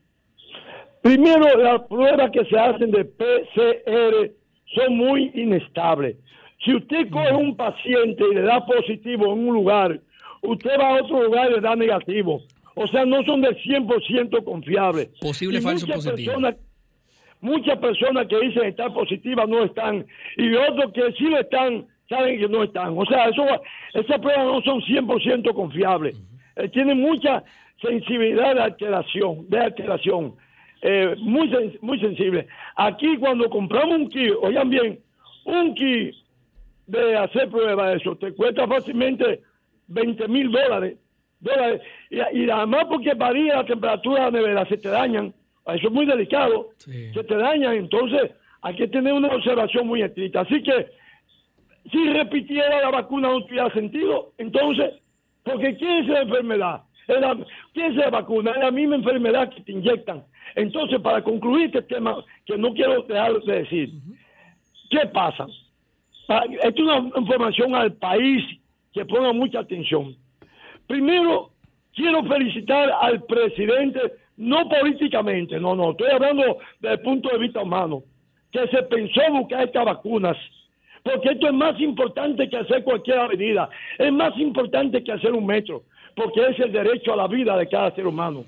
Primero, 1.02 1.58
las 1.62 1.82
pruebas 1.88 2.32
que 2.32 2.46
se 2.46 2.58
hacen 2.58 2.92
de 2.92 3.04
PCR 3.04 4.32
son 4.74 4.98
muy 4.98 5.32
inestables. 5.34 6.18
Si 6.64 6.74
usted 6.74 7.10
coge 7.10 7.34
un 7.34 7.58
paciente 7.58 8.24
y 8.32 8.36
le 8.36 8.42
da 8.44 8.66
positivo 8.66 9.34
en 9.34 9.48
un 9.48 9.54
lugar, 9.54 10.00
usted 10.44 10.72
va 10.80 10.90
a 10.90 11.02
otro 11.02 11.24
lugar 11.24 11.50
y 11.50 11.56
le 11.56 11.62
da 11.62 11.76
negativo. 11.76 12.42
O 12.76 12.88
sea, 12.88 13.06
no 13.06 13.24
son 13.24 13.42
del 13.42 13.56
100% 13.58 14.44
confiables. 14.44 15.10
Posible 15.20 15.62
falso 15.62 15.88
positivo. 15.88 16.34
muchas 17.42 17.78
personas 17.78 18.28
que 18.28 18.40
dicen 18.40 18.66
estar 18.66 18.94
positivas 18.94 19.48
no 19.48 19.64
están. 19.64 20.06
Y 20.38 20.54
otros 20.56 20.92
que 20.94 21.12
sí 21.14 21.26
lo 21.26 21.40
están, 21.40 21.86
saben 22.10 22.40
que 22.40 22.48
no 22.48 22.64
están. 22.64 22.98
O 22.98 23.06
sea, 23.06 23.26
eso, 23.26 23.46
esas 23.94 24.20
pruebas 24.20 24.46
no 24.46 24.62
son 24.62 24.82
100% 24.82 25.54
confiables. 25.54 26.20
Eh, 26.56 26.70
tienen 26.70 27.00
mucha 27.00 27.44
sensibilidad 27.82 28.56
de 28.56 28.62
alteración, 28.62 29.50
de 29.50 29.60
alteración. 29.60 30.36
Eh, 30.82 31.16
muy, 31.20 31.50
muy 31.82 32.00
sensible. 32.00 32.48
Aquí 32.76 33.18
cuando 33.18 33.50
compramos 33.50 34.00
un 34.00 34.10
kit, 34.10 34.32
oigan 34.42 34.70
bien, 34.70 35.00
un 35.46 35.76
kit 35.76 36.16
de 36.88 37.16
hacer 37.16 37.50
prueba 37.50 37.90
de 37.90 37.98
eso 37.98 38.16
te 38.18 38.34
cuesta 38.34 38.68
fácilmente 38.68 39.42
20 39.88 40.28
mil 40.28 40.52
dólares. 40.52 40.98
dólares 41.40 41.82
y, 42.10 42.18
y, 42.18 42.50
además 42.50 42.86
porque 42.90 43.14
varía 43.14 43.58
la 43.58 43.66
temperatura 43.66 44.26
de 44.26 44.32
la 44.32 44.32
nevera, 44.32 44.66
se 44.68 44.78
te 44.78 44.90
dañan. 44.90 45.34
Eso 45.66 45.88
es 45.88 45.94
muy 45.94 46.06
delicado. 46.06 46.70
Se 46.78 47.24
te 47.24 47.38
dañan. 47.38 47.76
Entonces 47.76 48.32
hay 48.62 48.76
que 48.76 48.88
tener 48.88 49.14
una 49.14 49.30
observación 49.30 49.88
muy 49.88 50.02
estricta. 50.02 50.42
Así 50.42 50.62
que 50.62 50.88
si 51.92 52.10
repitiera 52.10 52.82
la 52.82 52.92
vacuna 52.92 53.30
no 53.30 53.44
tuviera 53.46 53.70
sentido, 53.72 54.34
entonces, 54.38 54.92
porque 55.44 55.76
¿quién 55.78 56.04
es 56.04 56.08
la 56.08 56.22
enfermedad? 56.22 56.82
¿Quién 57.74 57.92
es 57.92 57.96
la 57.96 58.10
vacuna? 58.10 58.52
Es 58.52 58.60
la 58.60 58.72
misma 58.72 58.96
enfermedad 58.96 59.50
que 59.54 59.62
te 59.62 59.72
inyectan. 59.74 60.24
Entonces, 60.56 61.00
para 61.02 61.22
concluir 61.22 61.66
este 61.66 61.82
tema, 61.82 62.24
que 62.46 62.58
no 62.58 62.74
quiero 62.74 63.04
dejar 63.04 63.42
de 63.42 63.56
decir, 63.60 63.90
¿qué 64.90 65.06
pasa? 65.08 65.46
Esto 66.64 66.68
es 66.68 66.80
una 66.80 67.20
información 67.20 67.76
al 67.76 67.94
país 67.94 68.44
que 68.94 69.06
ponga 69.06 69.34
mucha 69.34 69.60
atención. 69.60 70.16
Primero, 70.88 71.50
quiero 71.94 72.24
felicitar 72.24 72.92
al 73.02 73.24
presidente, 73.24 74.00
no 74.38 74.68
políticamente, 74.70 75.60
no, 75.60 75.76
no, 75.76 75.92
estoy 75.92 76.12
hablando 76.12 76.58
desde 76.80 76.96
el 76.96 77.02
punto 77.02 77.30
de 77.30 77.40
vista 77.40 77.62
humano, 77.62 78.04
que 78.52 78.68
se 78.68 78.84
pensó 78.84 79.22
buscar 79.32 79.64
estas 79.64 79.86
vacunas, 79.86 80.38
porque 81.04 81.30
esto 81.30 81.48
es 81.48 81.54
más 81.54 81.80
importante 81.80 82.50
que 82.50 82.58
hacer 82.58 82.84
cualquier 82.84 83.20
avenida, 83.20 83.70
es 83.98 84.12
más 84.12 84.38
importante 84.38 85.04
que 85.04 85.12
hacer 85.12 85.34
un 85.34 85.46
metro, 85.46 85.84
porque 86.16 86.46
es 86.48 86.60
el 86.60 86.72
derecho 86.72 87.14
a 87.14 87.18
la 87.18 87.28
vida 87.28 87.58
de 87.58 87.68
cada 87.68 87.94
ser 87.96 88.08
humano. 88.08 88.46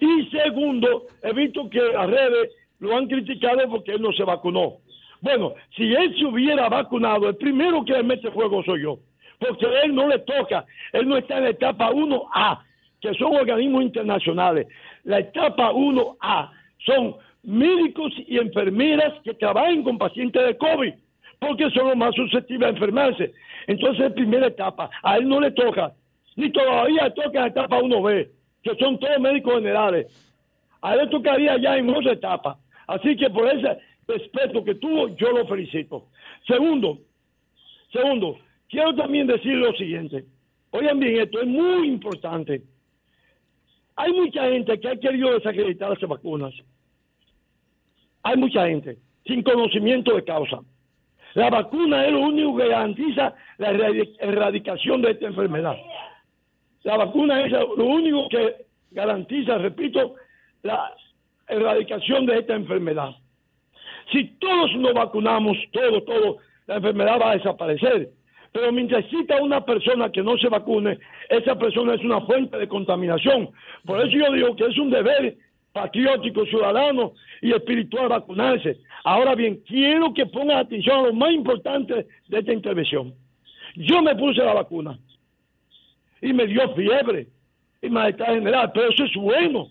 Y 0.00 0.26
segundo, 0.26 1.06
he 1.22 1.32
visto 1.32 1.68
que 1.68 1.80
las 1.80 2.08
redes 2.08 2.52
lo 2.78 2.96
han 2.96 3.08
criticado 3.08 3.68
porque 3.68 3.92
él 3.92 4.02
no 4.02 4.12
se 4.12 4.22
vacunó. 4.22 4.76
Bueno, 5.20 5.54
si 5.76 5.82
él 5.92 6.14
se 6.16 6.24
hubiera 6.24 6.68
vacunado, 6.68 7.28
el 7.28 7.36
primero 7.36 7.84
que 7.84 7.92
le 7.92 8.04
mete 8.04 8.30
fuego 8.30 8.62
soy 8.62 8.82
yo, 8.82 8.98
porque 9.38 9.66
a 9.66 9.82
él 9.82 9.94
no 9.94 10.08
le 10.08 10.18
toca, 10.20 10.64
él 10.92 11.08
no 11.08 11.16
está 11.16 11.38
en 11.38 11.44
la 11.44 11.50
etapa 11.50 11.90
1A, 11.90 12.60
que 13.00 13.14
son 13.14 13.36
organismos 13.36 13.82
internacionales. 13.82 14.66
La 15.04 15.20
etapa 15.20 15.72
1A 15.72 16.50
son 16.84 17.16
médicos 17.42 18.12
y 18.26 18.38
enfermeras 18.38 19.14
que 19.22 19.34
trabajan 19.34 19.82
con 19.82 19.98
pacientes 19.98 20.44
de 20.44 20.56
COVID, 20.56 20.92
porque 21.38 21.70
son 21.70 21.88
los 21.88 21.96
más 21.96 22.14
susceptibles 22.14 22.66
a 22.66 22.72
enfermarse. 22.72 23.32
Entonces, 23.66 24.06
es 24.06 24.12
primera 24.12 24.48
etapa, 24.48 24.90
a 25.02 25.16
él 25.18 25.28
no 25.28 25.40
le 25.40 25.50
toca, 25.52 25.92
ni 26.36 26.50
todavía 26.50 27.12
toca 27.14 27.40
la 27.40 27.46
etapa 27.48 27.78
1B 27.78 28.28
que 28.62 28.74
son 28.76 28.98
todos 28.98 29.18
médicos 29.20 29.54
generales. 29.54 30.06
A 30.82 30.94
él 30.94 31.08
tocaría 31.10 31.56
ya 31.58 31.76
en 31.76 31.90
otra 31.90 32.12
etapa. 32.12 32.58
Así 32.86 33.16
que 33.16 33.30
por 33.30 33.48
ese 33.48 33.78
respeto 34.06 34.64
que 34.64 34.74
tuvo, 34.76 35.08
yo 35.16 35.30
lo 35.32 35.46
felicito. 35.46 36.06
Segundo, 36.46 36.98
segundo, 37.92 38.38
quiero 38.68 38.94
también 38.94 39.26
decir 39.26 39.54
lo 39.54 39.72
siguiente. 39.74 40.24
Oigan 40.70 40.98
bien, 40.98 41.20
esto 41.20 41.40
es 41.40 41.46
muy 41.46 41.88
importante. 41.88 42.62
Hay 43.96 44.12
mucha 44.12 44.48
gente 44.48 44.78
que 44.78 44.88
ha 44.88 44.96
querido 44.96 45.34
desacreditar 45.34 45.90
las 45.90 46.08
vacunas. 46.08 46.54
Hay 48.22 48.36
mucha 48.36 48.66
gente 48.66 48.98
sin 49.26 49.42
conocimiento 49.42 50.14
de 50.14 50.24
causa. 50.24 50.60
La 51.34 51.50
vacuna 51.50 52.06
es 52.06 52.12
lo 52.12 52.20
único 52.20 52.56
que 52.56 52.68
garantiza 52.68 53.34
la 53.58 53.70
erradicación 53.70 55.02
de 55.02 55.10
esta 55.12 55.26
enfermedad. 55.26 55.76
La 56.84 56.96
vacuna 56.96 57.44
es 57.44 57.52
lo 57.52 57.84
único 57.84 58.28
que 58.28 58.66
garantiza, 58.90 59.58
repito, 59.58 60.14
la 60.62 60.94
erradicación 61.48 62.26
de 62.26 62.38
esta 62.38 62.54
enfermedad. 62.54 63.10
Si 64.12 64.24
todos 64.38 64.74
nos 64.76 64.94
vacunamos, 64.94 65.56
todo, 65.72 66.02
todo, 66.02 66.38
la 66.66 66.76
enfermedad 66.76 67.20
va 67.20 67.32
a 67.32 67.36
desaparecer. 67.36 68.10
Pero 68.52 68.72
mientras 68.72 69.04
exista 69.04 69.42
una 69.42 69.64
persona 69.64 70.10
que 70.10 70.22
no 70.22 70.36
se 70.38 70.48
vacune, 70.48 70.98
esa 71.28 71.58
persona 71.58 71.94
es 71.94 72.00
una 72.02 72.20
fuente 72.22 72.56
de 72.58 72.68
contaminación. 72.68 73.50
Por 73.84 74.00
eso 74.00 74.16
yo 74.16 74.32
digo 74.32 74.56
que 74.56 74.66
es 74.66 74.78
un 74.78 74.90
deber 74.90 75.36
patriótico, 75.72 76.44
ciudadano 76.46 77.12
y 77.42 77.52
espiritual 77.52 78.08
vacunarse. 78.08 78.78
Ahora 79.04 79.34
bien, 79.34 79.60
quiero 79.66 80.12
que 80.12 80.26
pongan 80.26 80.58
atención 80.58 80.98
a 80.98 81.02
lo 81.08 81.12
más 81.12 81.32
importante 81.32 82.06
de 82.28 82.38
esta 82.38 82.52
intervención. 82.52 83.14
Yo 83.76 84.02
me 84.02 84.16
puse 84.16 84.42
la 84.42 84.54
vacuna 84.54 84.98
y 86.20 86.32
me 86.32 86.46
dio 86.46 86.74
fiebre 86.74 87.28
y 87.80 87.88
malestar 87.88 88.34
general, 88.34 88.72
pero 88.72 88.90
eso 88.90 89.04
es 89.04 89.14
bueno, 89.14 89.68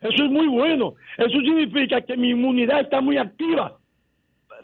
eso 0.00 0.24
es 0.24 0.30
muy 0.30 0.46
bueno, 0.46 0.94
eso 1.18 1.38
significa 1.40 2.00
que 2.00 2.16
mi 2.16 2.30
inmunidad 2.30 2.80
está 2.80 3.00
muy 3.00 3.18
activa. 3.18 3.76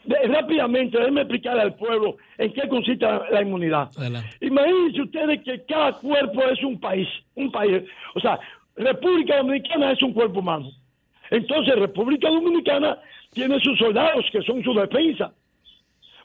Rápidamente, 0.05 0.97
déjenme 0.97 1.21
explicarle 1.21 1.61
al 1.61 1.75
pueblo 1.75 2.17
en 2.37 2.53
qué 2.53 2.67
consiste 2.67 3.05
la, 3.05 3.41
inmunidad. 3.41 3.89
Imagínense 4.41 5.01
ustedes 5.01 5.41
que 5.43 5.63
cada 5.65 5.93
cuerpo 5.93 6.43
es 6.43 6.63
un 6.63 6.79
país, 6.79 7.07
un 7.35 7.51
país, 7.51 7.83
o 8.15 8.19
sea, 8.19 8.39
República 8.75 9.37
Dominicana 9.37 9.91
es 9.91 10.01
un 10.01 10.13
cuerpo 10.13 10.39
humano. 10.39 10.69
Entonces, 11.29 11.75
República 11.75 12.29
Dominicana 12.29 12.97
tiene 13.31 13.59
sus 13.59 13.77
soldados 13.77 14.25
que 14.31 14.41
son 14.41 14.63
su 14.63 14.73
defensa. 14.73 15.33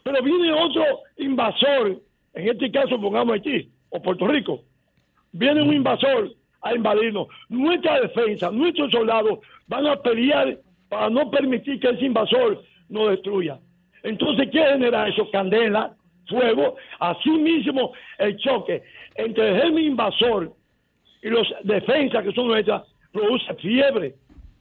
Pero 0.03 0.23
viene 0.23 0.53
otro 0.53 0.85
invasor, 1.19 2.01
en 2.35 2.49
este 2.49 2.71
caso 2.71 3.01
pongamos 3.01 3.35
Haití 3.35 3.69
o 3.91 4.01
Puerto 4.01 4.27
Rico, 4.27 4.63
viene 5.33 5.63
un 5.63 5.73
invasor 5.73 6.33
a 6.63 6.75
invadirnos. 6.75 7.29
Nuestra 7.49 8.01
defensa, 8.01 8.51
nuestros 8.51 8.91
soldados 8.91 9.39
van 9.67 9.87
a 9.87 9.97
pelear 9.97 10.59
para 10.89 11.11
no 11.11 11.31
permitir 11.31 11.79
que 11.81 11.91
ese 11.91 12.07
invasor 12.07 12.63
nos 12.89 13.11
destruya. 13.11 13.59
Entonces, 14.03 14.49
¿qué 14.51 14.63
genera 14.63 15.09
eso? 15.09 15.31
Candela, 15.31 15.95
fuego. 16.29 16.77
Así 17.01 17.31
mismo, 17.31 17.93
el 18.19 18.37
choque 18.39 18.83
entre 19.15 19.49
el 19.49 19.63
germen 19.63 19.85
invasor 19.85 20.53
y 21.23 21.29
los 21.29 21.47
defensas 21.65 22.25
que 22.25 22.33
son 22.33 22.49
nuestras 22.49 22.83
produce 23.13 23.55
fiebre, 23.55 24.15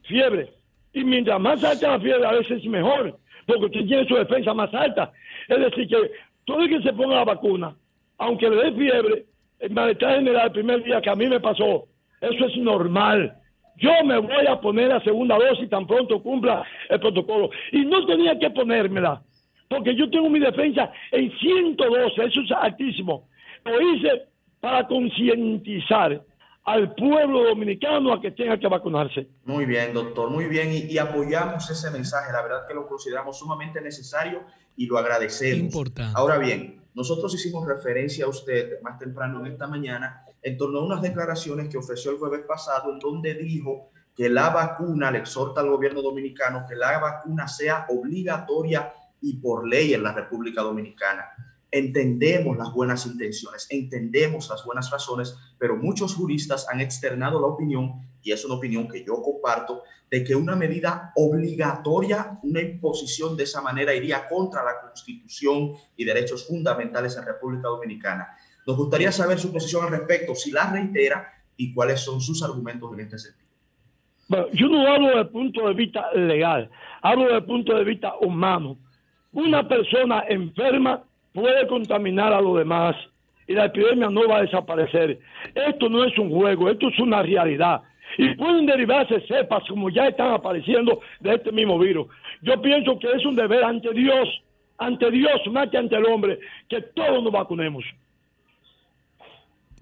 fiebre. 0.03 0.49
Y 0.93 1.03
mientras 1.03 1.39
más 1.39 1.63
alta 1.63 1.91
la 1.91 1.99
fiebre, 1.99 2.25
a 2.25 2.31
veces 2.31 2.59
es 2.59 2.65
mejor, 2.65 3.17
porque 3.45 3.65
usted 3.65 3.85
tiene 3.85 4.07
su 4.07 4.15
defensa 4.15 4.53
más 4.53 4.73
alta. 4.73 5.11
Es 5.47 5.59
decir, 5.59 5.87
que 5.87 6.11
todo 6.45 6.61
el 6.61 6.69
que 6.69 6.81
se 6.81 6.93
ponga 6.93 7.17
la 7.17 7.25
vacuna, 7.25 7.75
aunque 8.17 8.49
le 8.49 8.55
dé 8.55 8.71
fiebre, 8.71 9.25
el 9.59 9.71
malestar 9.71 10.15
general 10.15 10.47
el 10.47 10.51
primer 10.51 10.83
día 10.83 11.01
que 11.01 11.09
a 11.09 11.15
mí 11.15 11.27
me 11.27 11.39
pasó, 11.39 11.87
eso 12.21 12.45
es 12.45 12.57
normal. 12.57 13.37
Yo 13.77 13.91
me 14.03 14.17
voy 14.17 14.47
a 14.47 14.59
poner 14.59 14.89
la 14.89 15.03
segunda 15.03 15.37
dosis 15.37 15.69
tan 15.69 15.85
pronto 15.85 16.21
cumpla 16.21 16.63
el 16.89 16.99
protocolo. 16.99 17.49
Y 17.71 17.85
no 17.85 18.05
tenía 18.05 18.37
que 18.37 18.49
ponérmela, 18.49 19.21
porque 19.69 19.95
yo 19.95 20.09
tengo 20.09 20.29
mi 20.29 20.39
defensa 20.39 20.91
en 21.11 21.31
112, 21.37 22.23
eso 22.23 22.41
es 22.41 22.51
altísimo. 22.51 23.29
Lo 23.65 23.79
hice 23.81 24.27
para 24.59 24.87
concientizar 24.87 26.21
al 26.63 26.93
pueblo 26.95 27.43
dominicano 27.43 28.13
a 28.13 28.21
que 28.21 28.31
tenga 28.31 28.57
que 28.57 28.67
vacunarse. 28.67 29.27
Muy 29.45 29.65
bien, 29.65 29.93
doctor, 29.93 30.29
muy 30.29 30.45
bien. 30.45 30.73
Y, 30.73 30.91
y, 30.91 30.97
apoyamos 30.97 31.69
ese 31.69 31.91
mensaje. 31.91 32.31
La 32.33 32.41
verdad 32.41 32.67
que 32.67 32.73
lo 32.73 32.87
consideramos 32.87 33.37
sumamente 33.37 33.79
necesario 33.79 34.41
y 34.75 34.85
lo 34.87 34.97
agradecemos. 34.97 35.59
Importante. 35.59 36.13
Ahora 36.15 36.37
bien, 36.37 36.81
nosotros 36.93 37.33
hicimos 37.35 37.65
referencia 37.67 38.25
a 38.25 38.27
usted 38.27 38.81
más 38.81 38.97
temprano 38.99 39.39
en 39.39 39.51
esta 39.51 39.67
mañana 39.67 40.23
en 40.41 40.57
torno 40.57 40.79
a 40.79 40.85
unas 40.85 41.01
declaraciones 41.01 41.69
que 41.69 41.77
ofreció 41.77 42.11
el 42.11 42.17
jueves 42.17 42.41
pasado 42.47 42.91
en 42.91 42.99
donde 42.99 43.33
dijo 43.33 43.89
que 44.15 44.29
la 44.29 44.49
vacuna, 44.49 45.11
le 45.11 45.19
exhorta 45.19 45.61
al 45.61 45.69
gobierno 45.69 46.01
dominicano 46.01 46.65
que 46.67 46.75
la 46.75 46.97
vacuna 46.99 47.47
sea 47.47 47.85
obligatoria 47.89 48.91
y 49.21 49.37
por 49.37 49.67
ley 49.67 49.93
en 49.93 50.03
la 50.03 50.11
República 50.11 50.61
Dominicana. 50.61 51.25
Entendemos 51.69 52.57
las 52.57 52.71
buenas 52.71 53.05
intenciones, 53.05 53.67
entendemos 53.69 54.49
las 54.49 54.63
buenas 54.65 54.89
razones, 54.89 55.37
pero 55.59 55.75
muchos 55.75 56.15
juristas 56.15 56.67
han 56.69 56.81
externado 56.81 57.39
la 57.39 57.47
opinión, 57.47 58.07
y 58.23 58.31
es 58.31 58.43
una 58.45 58.55
opinión 58.55 58.87
que 58.87 59.03
yo 59.03 59.21
comparto, 59.21 59.83
de 60.09 60.23
que 60.23 60.35
una 60.35 60.55
medida 60.55 61.11
obligatoria, 61.15 62.39
una 62.43 62.61
imposición 62.61 63.35
de 63.35 63.43
esa 63.43 63.61
manera 63.61 63.93
iría 63.93 64.27
contra 64.27 64.63
la 64.63 64.79
Constitución 64.81 65.73
y 65.95 66.05
derechos 66.05 66.47
fundamentales 66.47 67.17
en 67.17 67.25
República 67.25 67.67
Dominicana. 67.67 68.35
Nos 68.67 68.75
gustaría 68.75 69.13
saber 69.13 69.39
su 69.39 69.53
posición 69.53 69.85
al 69.85 69.91
respecto, 69.91 70.35
si 70.35 70.51
la 70.51 70.69
reitera 70.69 71.33
y 71.55 71.73
cuáles 71.73 72.01
son 72.01 72.19
sus 72.19 72.43
argumentos 72.43 72.91
en 72.93 72.99
este 72.99 73.17
sentido. 73.17 73.47
Bueno, 74.27 74.47
yo 74.51 74.67
no 74.67 74.85
hablo 74.85 75.07
desde 75.07 75.21
el 75.21 75.29
punto 75.29 75.67
de 75.69 75.73
vista 75.73 76.11
legal, 76.13 76.69
hablo 77.01 77.27
desde 77.27 77.41
punto 77.43 77.73
de 77.73 77.85
vista 77.85 78.15
humano. 78.19 78.77
Una 79.31 79.65
persona 79.65 80.25
enferma 80.27 81.01
puede 81.33 81.65
contaminar 81.67 82.33
a 82.33 82.41
los 82.41 82.57
demás 82.57 82.97
y 83.47 83.53
la 83.53 83.65
epidemia 83.65 84.09
no 84.09 84.27
va 84.27 84.39
a 84.39 84.41
desaparecer. 84.41 85.17
Esto 85.55 85.87
no 85.87 86.03
es 86.03 86.17
un 86.17 86.29
juego, 86.29 86.69
esto 86.69 86.89
es 86.89 86.99
una 86.99 87.23
realidad. 87.23 87.83
Y 88.17 88.35
pueden 88.35 88.65
derivarse 88.65 89.21
cepas 89.27 89.63
como 89.69 89.89
ya 89.89 90.07
están 90.07 90.33
apareciendo 90.33 90.99
de 91.21 91.35
este 91.35 91.53
mismo 91.53 91.79
virus. 91.79 92.07
Yo 92.41 92.61
pienso 92.61 92.99
que 92.99 93.09
es 93.13 93.25
un 93.25 93.35
deber 93.35 93.63
ante 93.63 93.93
Dios, 93.93 94.27
ante 94.77 95.09
Dios 95.09 95.39
más 95.51 95.69
que 95.69 95.77
ante 95.77 95.95
el 95.95 96.05
hombre, 96.05 96.37
que 96.67 96.81
todos 96.81 97.23
nos 97.23 97.31
vacunemos. 97.31 97.85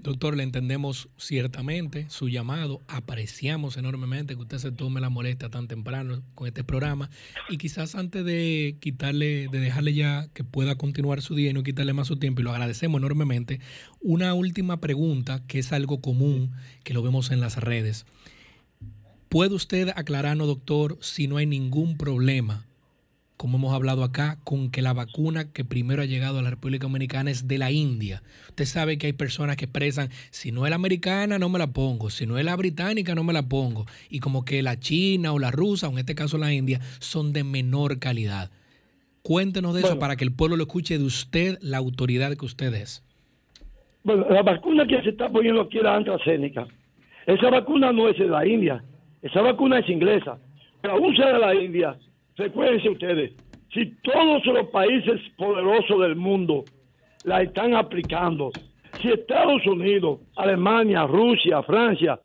Doctor, 0.06 0.38
le 0.38 0.44
entendemos 0.44 1.10
ciertamente 1.18 2.06
su 2.12 2.30
llamado, 2.30 2.80
apreciamos 2.88 3.76
enormemente 3.76 4.36
que 4.36 4.42
usted 4.42 4.60
se 4.60 4.72
tome 4.72 5.02
la 5.02 5.10
molestia 5.10 5.50
tan 5.50 5.68
temprano 5.68 6.22
con 6.36 6.48
este 6.48 6.64
programa 6.64 7.10
y 7.50 7.58
quizás 7.58 7.96
antes 7.96 8.24
de 8.24 8.78
quitarle, 8.80 9.48
de 9.48 9.60
dejarle 9.60 9.96
ya 9.96 10.28
que 10.36 10.44
pueda 10.44 10.76
continuar 10.76 11.24
su 11.24 11.34
día 11.34 11.50
y 11.50 11.54
no 11.54 11.64
quitarle 11.64 11.94
más 11.94 12.06
su 12.06 12.18
tiempo 12.18 12.42
y 12.42 12.44
lo 12.44 12.52
agradecemos 12.52 13.00
enormemente, 13.00 13.62
una 14.00 14.36
última 14.36 14.80
pregunta 14.80 15.42
que 15.48 15.58
es 15.58 15.74
algo 15.74 16.02
común 16.02 16.52
que 16.84 16.94
lo 16.94 17.02
vemos 17.02 17.32
en 17.32 17.40
las 17.40 17.58
redes. 17.58 18.06
¿Puede 19.28 19.56
usted 19.56 19.90
aclararnos, 19.96 20.46
doctor, 20.46 21.00
si 21.02 21.28
no 21.28 21.38
hay 21.38 21.48
ningún 21.48 21.98
problema 21.98 22.65
como 23.38 23.58
hemos 23.58 23.74
hablado 23.74 24.04
acá, 24.04 24.38
con 24.44 24.72
que 24.72 24.82
la 24.82 24.94
vacuna 24.94 25.52
que 25.52 25.66
primero 25.66 26.02
ha 26.02 26.06
llegado 26.06 26.40
a 26.40 26.42
la 26.42 26.50
República 26.50 26.88
Dominicana 26.88 27.32
es 27.32 27.48
de 27.48 27.58
la 27.58 27.72
India. 27.72 28.24
Usted 28.50 28.66
sabe 28.66 28.98
que 28.98 29.08
hay 29.08 29.14
personas 29.14 29.58
que 29.58 29.66
expresan, 29.66 30.10
si 30.30 30.52
no 30.52 30.66
es 30.66 30.70
la 30.70 30.78
americana, 30.78 31.38
no 31.38 31.50
me 31.50 31.60
la 31.60 31.68
pongo, 31.68 32.10
si 32.10 32.26
no 32.26 32.38
es 32.38 32.46
la 32.46 32.56
británica, 32.56 33.14
no 33.16 33.24
me 33.24 33.34
la 33.34 33.48
pongo. 33.48 33.86
Y 34.10 34.20
como 34.20 34.46
que 34.46 34.64
la 34.64 34.80
china 34.80 35.34
o 35.34 35.40
la 35.40 35.52
rusa, 35.52 35.88
o 35.88 35.92
en 35.92 36.00
este 36.00 36.16
caso 36.16 36.38
la 36.38 36.54
India, 36.54 36.80
son 37.00 37.34
de 37.34 37.44
menor 37.44 38.00
calidad. 38.00 38.52
Cuéntenos 39.22 39.74
de 39.74 39.82
eso 39.82 40.00
para 40.00 40.16
que 40.16 40.24
el 40.24 40.32
pueblo 40.32 40.56
lo 40.56 40.64
escuche 40.64 40.98
de 40.98 41.04
usted, 41.04 41.58
la 41.62 41.78
autoridad 41.78 42.36
que 42.38 42.46
usted 42.46 42.74
es. 42.74 43.04
Bueno, 44.04 44.28
la 44.30 44.44
vacuna 44.44 44.86
que 44.86 45.02
se 45.02 45.10
está 45.10 45.30
poniendo 45.30 45.62
aquí 45.62 45.78
es 45.80 45.84
la 45.84 45.96
AstraZeneca. 45.96 46.68
Esa 47.26 47.50
vacuna 47.50 47.92
no 47.92 48.08
es 48.08 48.20
de 48.20 48.28
la 48.28 48.46
India, 48.46 48.84
esa 49.24 49.42
vacuna 49.42 49.80
es 49.80 49.90
inglesa. 49.90 50.38
Pero 50.80 50.94
aún 50.94 51.16
sea 51.16 51.34
de 51.34 51.40
la 51.40 51.56
India, 51.56 51.98
Recuérdense 52.38 52.90
ustedes, 52.90 53.32
si 53.74 53.86
todos 54.02 54.46
los 54.46 54.68
países 54.70 55.22
poderosos 55.38 56.02
del 56.02 56.16
mundo 56.16 56.66
la 57.24 57.42
están 57.42 57.76
aplicando, 57.76 58.52
si 59.02 59.10
Estados 59.10 59.66
Unidos, 59.66 60.20
Alemania, 60.36 61.06
Rusia, 61.08 61.64
Francia 61.64 62.20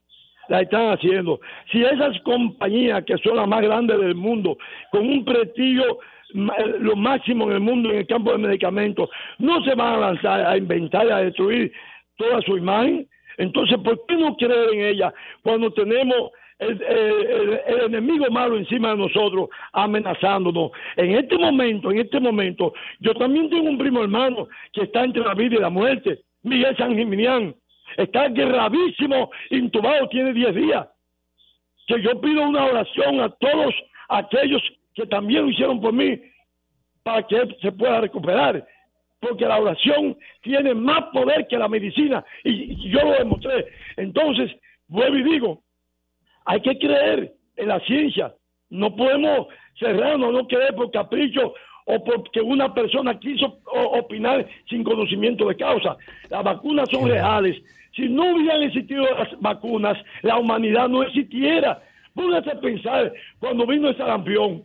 la 0.48 0.62
están 0.62 0.92
haciendo, 0.92 1.40
si 1.70 1.82
esas 1.84 2.20
compañías 2.22 3.04
que 3.04 3.16
son 3.18 3.36
las 3.36 3.46
más 3.46 3.62
grandes 3.62 4.00
del 4.00 4.16
mundo, 4.16 4.56
con 4.90 5.08
un 5.08 5.24
prestigio 5.24 5.98
lo 6.32 6.96
máximo 6.96 7.46
en 7.46 7.52
el 7.52 7.60
mundo 7.60 7.90
en 7.90 7.98
el 7.98 8.06
campo 8.06 8.32
de 8.32 8.38
medicamentos, 8.38 9.08
no 9.38 9.62
se 9.64 9.74
van 9.74 9.94
a 9.94 9.98
lanzar 9.98 10.46
a 10.46 10.56
inventar 10.56 11.06
y 11.06 11.10
a 11.10 11.16
destruir 11.18 11.72
toda 12.16 12.40
su 12.42 12.56
imagen, 12.56 13.08
entonces, 13.38 13.78
¿por 13.82 14.04
qué 14.06 14.16
no 14.16 14.36
creer 14.36 14.74
en 14.74 14.80
ella 14.84 15.14
cuando 15.42 15.72
tenemos 15.72 16.30
el, 16.60 17.80
enemigo 17.86 18.26
malo 18.30 18.56
encima 18.56 18.90
de 18.90 18.98
nosotros, 18.98 19.48
amenazándonos. 19.72 20.70
En 20.96 21.12
este 21.16 21.36
momento, 21.38 21.90
en 21.90 22.00
este 22.00 22.20
momento, 22.20 22.72
yo 23.00 23.14
también 23.14 23.48
tengo 23.48 23.68
un 23.68 23.78
primo 23.78 24.02
hermano 24.02 24.48
que 24.72 24.82
está 24.82 25.04
entre 25.04 25.24
la 25.24 25.34
vida 25.34 25.56
y 25.56 25.60
la 25.60 25.70
muerte, 25.70 26.20
Miguel 26.42 26.76
San 26.76 26.96
Giminián. 26.96 27.54
Está 27.96 28.28
gravísimo, 28.28 29.30
intubado, 29.50 30.08
tiene 30.08 30.32
10 30.32 30.54
días. 30.54 30.88
Que 31.86 32.00
yo 32.02 32.20
pido 32.20 32.42
una 32.42 32.64
oración 32.66 33.20
a 33.20 33.30
todos 33.30 33.74
aquellos 34.08 34.62
que 34.94 35.06
también 35.06 35.42
lo 35.42 35.50
hicieron 35.50 35.80
por 35.80 35.92
mí 35.92 36.20
para 37.02 37.26
que 37.26 37.56
se 37.60 37.72
pueda 37.72 38.00
recuperar. 38.00 38.64
Porque 39.18 39.44
la 39.44 39.58
oración 39.58 40.16
tiene 40.42 40.72
más 40.74 41.04
poder 41.12 41.46
que 41.48 41.58
la 41.58 41.68
medicina 41.68 42.24
y 42.44 42.90
yo 42.90 43.00
lo 43.02 43.12
demostré. 43.12 43.66
Entonces, 43.96 44.50
vuelvo 44.88 45.16
y 45.16 45.22
digo, 45.24 45.62
hay 46.44 46.60
que 46.60 46.78
creer 46.78 47.32
en 47.56 47.68
la 47.68 47.80
ciencia. 47.80 48.34
No 48.70 48.94
podemos 48.94 49.48
cerrarnos, 49.78 50.32
no 50.32 50.46
creer 50.46 50.74
por 50.74 50.90
capricho 50.90 51.54
o 51.86 52.04
porque 52.04 52.40
una 52.40 52.72
persona 52.72 53.18
quiso 53.18 53.58
opinar 53.92 54.46
sin 54.68 54.84
conocimiento 54.84 55.48
de 55.48 55.56
causa. 55.56 55.96
Las 56.28 56.44
vacunas 56.44 56.88
son 56.90 57.08
reales. 57.08 57.60
Si 57.94 58.08
no 58.08 58.34
hubieran 58.34 58.62
existido 58.62 59.04
las 59.04 59.28
vacunas, 59.40 59.98
la 60.22 60.38
humanidad 60.38 60.88
no 60.88 61.02
existiera. 61.02 61.82
Póngase 62.14 62.50
a 62.50 62.60
pensar 62.60 63.12
cuando 63.38 63.66
vino 63.66 63.88
el 63.88 63.96
sarampión. 63.96 64.62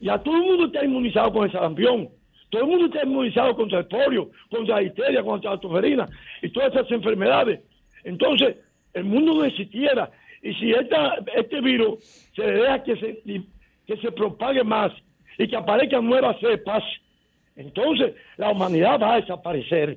Ya 0.00 0.18
todo 0.18 0.36
el 0.36 0.42
mundo 0.42 0.66
está 0.66 0.84
inmunizado 0.84 1.32
con 1.32 1.44
el 1.44 1.52
sarampión. 1.52 2.08
Todo 2.50 2.62
el 2.62 2.68
mundo 2.68 2.86
está 2.86 3.04
inmunizado 3.04 3.56
contra 3.56 3.80
el 3.80 3.86
polio, 3.86 4.30
contra 4.48 4.76
la 4.76 4.82
histeria, 4.82 5.24
contra 5.24 5.52
la 5.52 5.58
tuferina 5.58 6.08
y 6.40 6.50
todas 6.50 6.72
esas 6.72 6.90
enfermedades. 6.92 7.60
Entonces, 8.04 8.56
el 8.92 9.04
mundo 9.04 9.34
no 9.34 9.44
existiera. 9.44 10.10
Y 10.44 10.52
si 10.56 10.72
esta, 10.72 11.16
este 11.34 11.58
virus 11.62 12.04
se 12.36 12.42
deja 12.42 12.82
que 12.82 12.96
se, 12.96 13.22
que 13.86 13.96
se 13.96 14.12
propague 14.12 14.62
más 14.62 14.92
y 15.38 15.48
que 15.48 15.56
aparezcan 15.56 16.04
nuevas 16.04 16.38
cepas, 16.38 16.84
entonces 17.56 18.14
la 18.36 18.50
humanidad 18.50 19.00
va 19.00 19.14
a 19.14 19.20
desaparecer. 19.22 19.96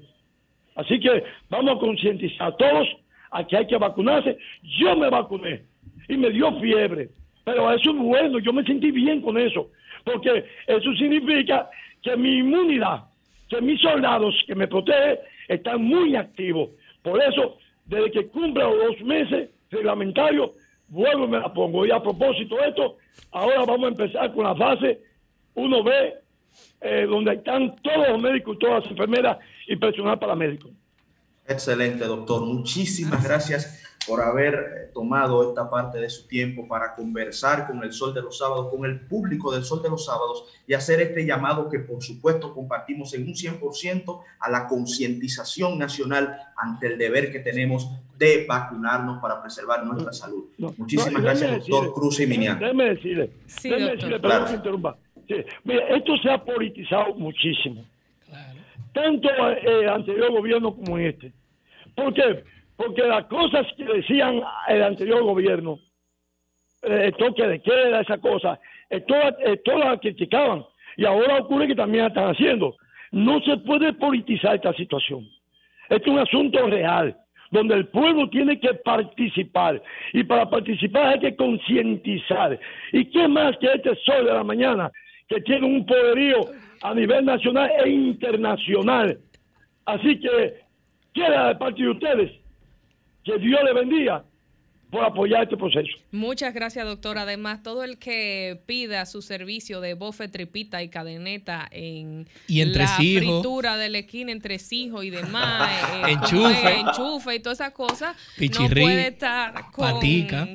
Así 0.75 1.01
que 1.01 1.21
vamos 1.49 1.75
a 1.75 1.79
concientizar 1.79 2.47
a 2.47 2.55
todos 2.55 2.87
a 3.31 3.45
que 3.45 3.57
hay 3.57 3.67
que 3.67 3.75
vacunarse. 3.75 4.37
Yo 4.79 4.95
me 4.95 5.09
vacuné 5.09 5.63
y 6.07 6.15
me 6.15 6.29
dio 6.29 6.57
fiebre, 6.61 7.09
pero 7.43 7.69
eso 7.73 7.91
es 7.91 7.97
bueno, 7.97 8.39
yo 8.39 8.53
me 8.53 8.63
sentí 8.63 8.89
bien 8.89 9.19
con 9.19 9.37
eso, 9.37 9.69
porque 10.05 10.45
eso 10.65 10.93
significa 10.95 11.69
que 12.01 12.15
mi 12.15 12.37
inmunidad, 12.37 13.03
que 13.49 13.59
mis 13.59 13.81
soldados 13.81 14.33
que 14.47 14.55
me 14.55 14.69
protegen 14.69 15.17
están 15.49 15.83
muy 15.83 16.15
activos. 16.15 16.69
Por 17.03 17.21
eso, 17.21 17.57
desde 17.85 18.11
que 18.11 18.27
cumpla 18.27 18.63
los 18.63 18.77
dos 18.77 19.01
meses, 19.01 19.49
reglamentario, 19.69 20.53
vuelvo 20.87 21.25
y 21.25 21.29
me 21.29 21.39
la 21.39 21.53
pongo. 21.53 21.85
Y 21.85 21.91
a 21.91 22.01
propósito 22.01 22.55
de 22.55 22.69
esto, 22.69 22.97
ahora 23.31 23.65
vamos 23.65 23.85
a 23.85 23.87
empezar 23.89 24.33
con 24.33 24.43
la 24.45 24.55
fase 24.55 25.01
1B, 25.55 26.13
eh, 26.81 27.05
donde 27.09 27.33
están 27.33 27.75
todos 27.81 28.09
los 28.09 28.21
médicos 28.21 28.57
todas 28.59 28.83
las 28.83 28.91
enfermeras 28.91 29.37
y 29.67 29.75
personal 29.75 30.17
paramédico. 30.19 30.69
Excelente, 31.47 32.05
doctor. 32.05 32.45
Muchísimas 32.45 33.23
gracias 33.23 33.83
por 34.07 34.21
haber 34.21 34.89
tomado 34.93 35.49
esta 35.49 35.69
parte 35.69 35.99
de 35.99 36.09
su 36.09 36.27
tiempo 36.27 36.67
para 36.67 36.95
conversar 36.95 37.67
con 37.67 37.83
el 37.83 37.91
Sol 37.91 38.13
de 38.13 38.21
los 38.21 38.37
Sábados, 38.37 38.69
con 38.71 38.85
el 38.85 39.01
público 39.01 39.51
del 39.51 39.63
Sol 39.63 39.83
de 39.83 39.89
los 39.89 40.05
Sábados 40.05 40.45
y 40.65 40.73
hacer 40.73 41.01
este 41.01 41.25
llamado 41.25 41.69
que 41.69 41.79
por 41.79 42.01
supuesto 42.01 42.53
compartimos 42.53 43.13
en 43.13 43.23
un 43.23 43.33
100% 43.33 44.21
a 44.39 44.49
la 44.49 44.67
concientización 44.67 45.77
nacional 45.77 46.39
ante 46.55 46.87
el 46.87 46.97
deber 46.97 47.31
que 47.31 47.39
tenemos 47.39 47.91
de 48.17 48.45
vacunarnos 48.47 49.21
para 49.21 49.41
preservar 49.41 49.85
nuestra 49.85 50.13
salud. 50.13 50.45
Muchísimas 50.77 51.21
gracias, 51.21 51.67
doctor 51.67 51.93
Cruz 51.93 52.19
y 52.21 52.27
Minian. 52.27 52.57
Déjeme 52.57 52.85
decirle, 52.85 53.31
sí, 53.45 53.69
déjeme 53.69 53.91
decirle, 53.91 54.19
perdón 54.19 54.45
que 54.47 54.53
interrumpa. 54.53 54.97
Sí, 55.27 55.35
mira, 55.65 55.87
esto 55.89 56.17
se 56.23 56.31
ha 56.31 56.43
politizado 56.43 57.13
muchísimo, 57.15 57.85
tanto 58.93 59.27
eh, 59.29 59.81
el 59.81 59.89
anterior 59.89 60.31
gobierno 60.31 60.73
como 60.73 60.97
este. 60.97 61.33
¿Por 61.93 62.13
qué? 62.13 62.43
Porque 62.77 63.01
las 63.03 63.25
cosas 63.25 63.65
que 63.75 63.83
decían 63.83 64.41
el 64.67 64.83
anterior 64.83 65.23
gobierno, 65.23 65.79
eh, 66.83 67.05
el 67.07 67.13
toque 67.15 67.45
de 67.45 67.61
queda, 67.61 68.01
esa 68.01 68.19
cosa, 68.19 68.59
eh, 68.89 69.01
todas, 69.01 69.35
todas 69.65 69.85
las 69.85 69.99
criticaban. 69.99 70.63
y 70.95 71.05
ahora 71.05 71.37
ocurre 71.37 71.67
que 71.67 71.75
también 71.75 72.03
la 72.03 72.07
están 72.09 72.29
haciendo. 72.29 72.75
No 73.11 73.39
se 73.41 73.57
puede 73.57 73.93
politizar 73.93 74.55
esta 74.55 74.73
situación. 74.73 75.27
Es 75.89 76.05
un 76.07 76.19
asunto 76.19 76.65
real, 76.67 77.15
donde 77.51 77.75
el 77.75 77.87
pueblo 77.87 78.29
tiene 78.29 78.59
que 78.59 78.73
participar. 78.75 79.81
Y 80.13 80.23
para 80.23 80.49
participar 80.49 81.13
hay 81.13 81.19
que 81.19 81.35
concientizar. 81.35 82.59
¿Y 82.91 83.05
qué 83.05 83.27
más 83.27 83.57
que 83.57 83.67
este 83.73 83.95
sol 84.05 84.25
de 84.25 84.33
la 84.33 84.43
mañana, 84.43 84.91
que 85.27 85.41
tiene 85.41 85.65
un 85.65 85.85
poderío 85.85 86.41
a 86.81 86.93
nivel 86.93 87.25
nacional 87.25 87.69
e 87.83 87.89
internacional? 87.89 89.17
Así 89.85 90.19
que, 90.19 90.55
queda 91.13 91.49
de 91.49 91.55
parte 91.55 91.81
de 91.81 91.89
ustedes, 91.89 92.31
que 93.27 93.37
Dios 93.39 93.59
le 93.63 93.73
bendiga 93.73 94.23
por 94.89 95.03
apoyar 95.03 95.43
este 95.43 95.57
proceso. 95.57 95.89
Muchas 96.11 96.53
gracias, 96.53 96.85
doctor. 96.85 97.17
Además, 97.17 97.61
todo 97.61 97.83
el 97.83 97.99
que 97.99 98.61
pida 98.67 99.05
su 99.05 99.21
servicio 99.21 99.81
de 99.81 99.95
bofe, 99.95 100.29
tripita 100.29 100.81
y 100.81 100.87
cadeneta 100.87 101.67
en 101.71 102.25
Y 102.47 102.63
la 102.63 102.87
fritura 102.87 103.75
del 103.75 103.95
esquina, 103.95 104.31
entresijos 104.31 105.03
y 105.03 105.09
demás, 105.09 105.69
eh, 106.07 106.11
Enchufe. 106.11 106.31
como 106.37 106.49
es, 106.49 106.77
enchufe 106.79 107.35
y 107.35 107.39
todas 107.41 107.59
esas 107.59 107.73
cosas, 107.73 108.15
no 108.15 108.39
Pichirrí, 108.39 108.81
puede 108.81 109.07
estar 109.09 109.53
con, 109.73 109.91
patica. 109.95 110.47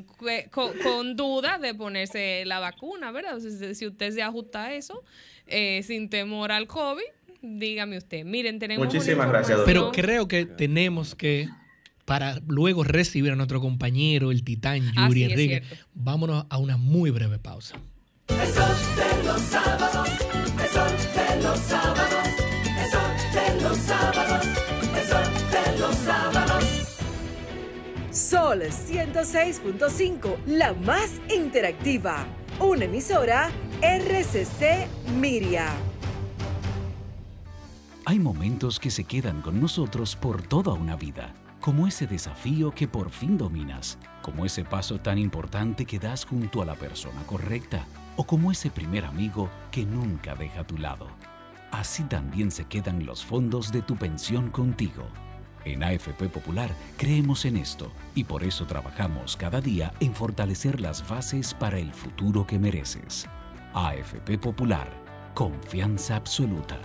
con, 0.51 0.79
con 0.79 1.15
duda 1.15 1.59
de 1.59 1.75
ponerse 1.75 2.45
la 2.47 2.59
vacuna, 2.59 3.13
¿verdad? 3.13 3.39
Si, 3.39 3.75
si 3.75 3.87
usted 3.87 4.13
se 4.13 4.23
ajusta 4.23 4.65
a 4.65 4.73
eso, 4.75 5.05
eh, 5.47 5.83
sin 5.83 6.09
temor 6.09 6.53
al 6.53 6.67
COVID, 6.67 7.03
dígame 7.43 7.99
usted. 7.99 8.25
Miren, 8.25 8.59
tenemos 8.59 8.87
Muchísimas 8.87 9.29
gracias, 9.29 9.59
información- 9.59 9.91
Pero 9.93 10.07
creo 10.07 10.27
que 10.27 10.47
tenemos 10.47 11.15
que, 11.15 11.49
para 12.05 12.41
luego 12.47 12.85
recibir 12.85 13.33
a 13.33 13.37
nuestro 13.37 13.61
compañero, 13.61 14.31
el 14.31 14.45
titán 14.45 14.93
Yuri 14.93 15.25
Enrique, 15.25 15.63
vámonos 15.95 16.47
a 16.49 16.59
una 16.59 16.77
muy 16.77 17.11
breve 17.11 17.39
pausa. 17.39 17.77
El 18.29 18.49
sol 18.49 18.77
de 18.97 19.25
los 19.25 19.41
sábados, 19.43 20.09
el 20.63 20.69
sol 20.69 20.91
de 21.15 21.43
los 21.43 21.59
sábados, 21.61 22.25
el 22.79 22.91
sol 22.91 23.11
de 23.35 23.63
los 23.63 23.79
sábados, 23.79 24.47
el 24.97 25.07
sol 25.09 25.25
de 25.51 25.79
los 25.79 25.97
sábados. 25.97 26.65
Sol 28.11 28.63
106.5, 28.63 30.37
la 30.47 30.75
más 30.75 31.21
interactiva. 31.35 32.27
Una 32.61 32.85
emisora 32.85 33.51
RCC 33.81 34.87
Miria. 35.19 35.73
Hay 38.05 38.19
momentos 38.19 38.79
que 38.81 38.91
se 38.91 39.05
quedan 39.05 39.41
con 39.43 39.61
nosotros 39.61 40.17
por 40.17 40.43
toda 40.43 40.73
una 40.73 40.97
vida, 40.97 41.35
como 41.63 41.87
ese 41.87 42.09
desafío 42.09 42.73
que 42.73 42.89
por 42.89 43.11
fin 43.11 43.39
dominas, 43.39 43.97
como 44.21 44.45
ese 44.45 44.65
paso 44.65 44.99
tan 44.99 45.17
importante 45.17 45.87
que 45.87 46.01
das 46.01 46.25
junto 46.25 46.61
a 46.61 46.65
la 46.65 46.75
persona 46.75 47.23
correcta, 47.23 47.87
o 48.17 48.25
como 48.25 48.51
ese 48.51 48.69
primer 48.69 49.05
amigo 49.05 49.49
que 49.71 49.87
nunca 49.87 50.35
deja 50.35 50.63
a 50.63 50.67
tu 50.67 50.77
lado. 50.77 51.07
Así 51.71 52.03
también 52.03 52.51
se 52.51 52.65
quedan 52.65 53.07
los 53.07 53.25
fondos 53.25 53.71
de 53.71 53.81
tu 53.81 53.97
pensión 53.97 54.51
contigo. 54.51 55.07
En 55.65 55.85
AFP 55.85 56.29
Popular 56.29 56.71
creemos 56.99 57.45
en 57.45 57.57
esto 57.57 57.93
y 58.17 58.25
por 58.25 58.43
eso 58.43 58.67
trabajamos 58.67 59.37
cada 59.37 59.61
día 59.61 59.95
en 60.01 60.17
fortalecer 60.17 60.81
las 60.81 61.09
bases 61.09 61.55
para 61.55 61.79
el 61.79 61.93
futuro 61.93 62.45
que 62.45 62.59
mereces. 62.59 63.29
AFP 63.73 64.37
Popular, 64.37 64.89
confianza 65.33 66.17
absoluta. 66.17 66.79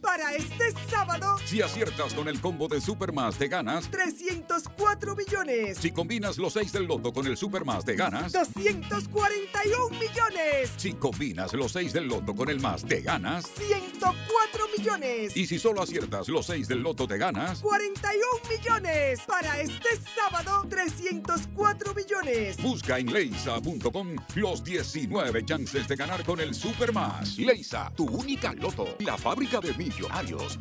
Para 0.00 0.34
este 0.34 0.72
sábado, 0.88 1.36
Si 1.44 1.60
aciertas 1.62 2.14
con 2.14 2.28
el 2.28 2.40
combo 2.40 2.68
de 2.68 2.80
Supermás 2.80 3.38
de 3.38 3.48
ganas, 3.48 3.90
304 3.90 5.16
millones. 5.16 5.78
si 5.78 5.90
combinas 5.90 6.38
los 6.38 6.52
6 6.52 6.72
del 6.72 6.84
loto 6.86 7.12
con 7.12 7.26
el 7.26 7.36
Supermás 7.36 7.84
de 7.84 7.96
ganas, 7.96 8.32
241 8.32 9.90
millones. 9.98 10.70
si 10.76 10.92
combinas 10.92 11.52
los 11.54 11.72
6 11.72 11.92
del 11.92 12.06
loto 12.08 12.34
con 12.34 12.48
el 12.50 12.60
más 12.60 12.86
de 12.86 13.02
ganas, 13.02 13.46
104 13.56 14.66
millones. 14.78 15.36
y 15.36 15.46
si 15.46 15.58
solo 15.58 15.82
aciertas 15.82 16.28
los 16.28 16.46
6 16.46 16.68
del 16.68 16.82
loto 16.82 17.06
de 17.06 17.18
ganas, 17.18 17.60
41 17.60 18.20
millones. 18.48 19.20
Para 19.26 19.60
este 19.60 19.88
sábado, 20.14 20.64
304 20.68 21.94
millones. 21.94 22.56
busca 22.62 22.98
en 22.98 23.12
leisa.com 23.12 24.16
los 24.36 24.62
19 24.62 25.44
chances 25.44 25.88
de 25.88 25.96
ganar 25.96 26.24
con 26.24 26.40
el 26.40 26.54
Supermás. 26.54 27.36
Leisa, 27.38 27.92
tu 27.96 28.04
única 28.06 28.52
loto, 28.54 28.96
la 29.00 29.16
fábrica 29.18 29.60
de 29.60 29.72
millonarios. 29.76 30.58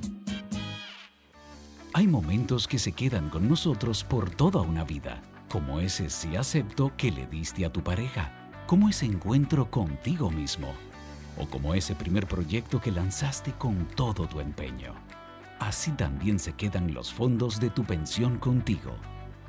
Hay 1.93 2.07
momentos 2.07 2.67
que 2.67 2.77
se 2.77 2.91
quedan 2.91 3.29
con 3.29 3.47
nosotros 3.47 4.03
por 4.03 4.29
toda 4.29 4.61
una 4.61 4.83
vida, 4.83 5.21
como 5.49 5.79
ese 5.79 6.09
sí 6.09 6.35
acepto 6.35 6.91
que 6.97 7.11
le 7.11 7.25
diste 7.27 7.65
a 7.65 7.71
tu 7.71 7.81
pareja, 7.83 8.51
como 8.67 8.89
ese 8.89 9.05
encuentro 9.05 9.71
contigo 9.71 10.29
mismo, 10.29 10.73
o 11.37 11.47
como 11.47 11.73
ese 11.73 11.95
primer 11.95 12.27
proyecto 12.27 12.81
que 12.81 12.91
lanzaste 12.91 13.53
con 13.53 13.87
todo 13.95 14.27
tu 14.27 14.41
empeño. 14.41 14.93
Así 15.59 15.91
también 15.91 16.37
se 16.37 16.53
quedan 16.53 16.93
los 16.93 17.13
fondos 17.13 17.59
de 17.59 17.69
tu 17.69 17.85
pensión 17.85 18.39
contigo. 18.39 18.95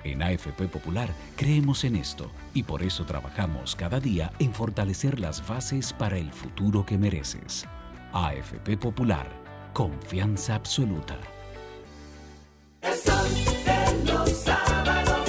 En 0.04 0.22
AFP 0.22 0.68
Popular 0.68 1.10
creemos 1.36 1.82
en 1.82 1.96
esto 1.96 2.30
y 2.54 2.62
por 2.62 2.84
eso 2.84 3.04
trabajamos 3.04 3.74
cada 3.74 3.98
día 3.98 4.30
en 4.38 4.54
fortalecer 4.54 5.18
las 5.18 5.46
bases 5.48 5.92
para 5.92 6.16
el 6.16 6.30
futuro 6.32 6.86
que 6.86 6.96
mereces. 6.96 7.66
AFP 8.12 8.76
Popular, 8.76 9.45
confianza 9.76 10.54
absoluta. 10.54 11.18
El 12.80 12.94
sol 12.94 13.28
de 13.66 14.10
los 14.10 14.30
sábados, 14.30 15.28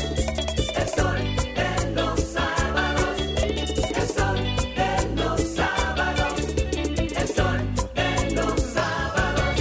el 0.74 0.88
sol 0.88 1.22
de 1.54 1.92
los 1.94 2.18
sábados, 2.22 3.20
el 3.44 4.08
sol 4.08 4.40
de 4.78 5.16
los 5.18 5.42
sábados, 5.42 6.40
el 7.18 7.28
sol 7.28 7.60
de 7.94 8.36
los 8.36 8.62
sábados. 8.62 9.60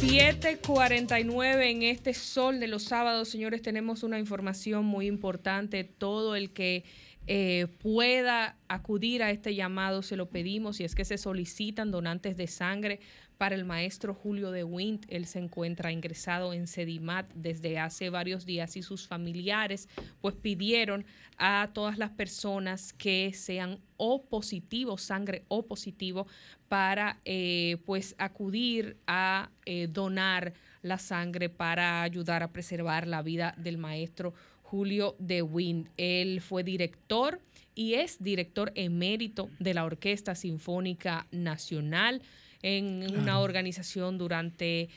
7:49 0.00 1.70
en 1.72 1.82
este 1.82 2.14
sol 2.14 2.60
de 2.60 2.68
los 2.68 2.84
sábados, 2.84 3.28
señores, 3.28 3.60
tenemos 3.60 4.04
una 4.04 4.20
información 4.20 4.84
muy 4.84 5.08
importante. 5.08 5.82
Todo 5.82 6.36
el 6.36 6.52
que 6.52 6.84
eh, 7.30 7.66
pueda 7.82 8.56
acudir 8.68 9.22
a 9.22 9.30
este 9.30 9.54
llamado 9.54 10.00
se 10.00 10.16
lo 10.16 10.30
pedimos 10.30 10.80
y 10.80 10.84
es 10.84 10.94
que 10.94 11.04
se 11.04 11.18
solicitan 11.18 11.90
donantes 11.90 12.38
de 12.38 12.46
sangre 12.46 13.00
para 13.36 13.54
el 13.54 13.66
maestro 13.66 14.14
Julio 14.14 14.50
de 14.50 14.64
Wint. 14.64 15.04
Él 15.08 15.26
se 15.26 15.38
encuentra 15.38 15.92
ingresado 15.92 16.54
en 16.54 16.66
Sedimat 16.66 17.30
desde 17.34 17.78
hace 17.78 18.08
varios 18.08 18.46
días 18.46 18.76
y 18.78 18.82
sus 18.82 19.06
familiares 19.06 19.90
pues 20.22 20.36
pidieron 20.36 21.04
a 21.36 21.68
todas 21.74 21.98
las 21.98 22.10
personas 22.12 22.94
que 22.94 23.32
sean 23.34 23.78
O 23.98 24.24
positivo, 24.24 24.96
sangre 24.96 25.44
O 25.48 25.66
positivo, 25.66 26.26
para 26.68 27.20
eh, 27.26 27.76
pues 27.84 28.14
acudir 28.16 28.96
a 29.06 29.50
eh, 29.66 29.86
donar 29.86 30.54
la 30.80 30.96
sangre 30.96 31.50
para 31.50 32.00
ayudar 32.02 32.42
a 32.42 32.52
preservar 32.52 33.06
la 33.06 33.20
vida 33.20 33.54
del 33.58 33.76
maestro 33.76 34.32
Julio 34.70 35.16
de 35.18 35.40
Wind. 35.40 35.88
Él 35.96 36.42
fue 36.42 36.62
director 36.62 37.40
y 37.74 37.94
es 37.94 38.22
director 38.22 38.70
emérito 38.74 39.48
de 39.58 39.72
la 39.72 39.86
Orquesta 39.86 40.34
Sinfónica 40.34 41.26
Nacional 41.30 42.20
en 42.60 43.16
una 43.16 43.40
organización 43.40 44.18
durante 44.18 44.90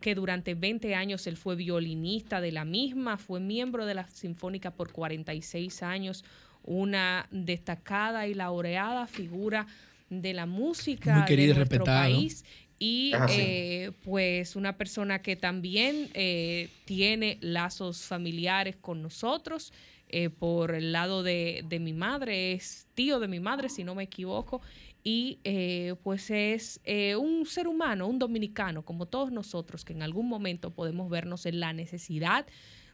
que 0.00 0.14
durante 0.14 0.54
20 0.54 0.94
años 0.94 1.26
él 1.26 1.38
fue 1.38 1.56
violinista 1.56 2.42
de 2.42 2.52
la 2.52 2.66
misma, 2.66 3.16
fue 3.16 3.40
miembro 3.40 3.86
de 3.86 3.94
la 3.94 4.06
Sinfónica 4.08 4.72
por 4.72 4.92
46 4.92 5.82
años, 5.82 6.22
una 6.62 7.28
destacada 7.30 8.26
y 8.26 8.34
laureada 8.34 9.06
figura 9.06 9.66
de 10.10 10.34
la 10.34 10.44
música 10.44 11.24
de 11.26 11.36
nuestro 11.36 11.60
respetado. 11.60 12.00
país 12.00 12.44
y 12.78 13.12
eh, 13.28 13.92
pues 14.04 14.54
una 14.56 14.76
persona 14.76 15.20
que 15.20 15.36
también 15.36 16.10
eh, 16.14 16.70
tiene 16.84 17.38
lazos 17.40 18.02
familiares 18.02 18.76
con 18.76 19.02
nosotros. 19.02 19.72
eh, 20.10 20.30
por 20.30 20.74
el 20.74 20.90
lado 20.92 21.22
de, 21.22 21.62
de 21.66 21.78
mi 21.80 21.92
madre, 21.92 22.52
es 22.52 22.86
tío 22.94 23.20
de 23.20 23.28
mi 23.28 23.40
madre, 23.40 23.68
si 23.68 23.84
no 23.84 23.94
me 23.94 24.04
equivoco, 24.04 24.62
y 25.04 25.38
eh, 25.44 25.96
pues 26.02 26.30
es 26.30 26.80
eh, 26.84 27.14
un 27.16 27.44
ser 27.44 27.68
humano, 27.68 28.06
un 28.06 28.18
dominicano, 28.18 28.84
como 28.84 29.04
todos 29.06 29.30
nosotros, 29.32 29.84
que 29.84 29.92
en 29.92 30.02
algún 30.02 30.26
momento 30.28 30.70
podemos 30.70 31.10
vernos 31.10 31.44
en 31.46 31.60
la 31.60 31.72
necesidad 31.74 32.46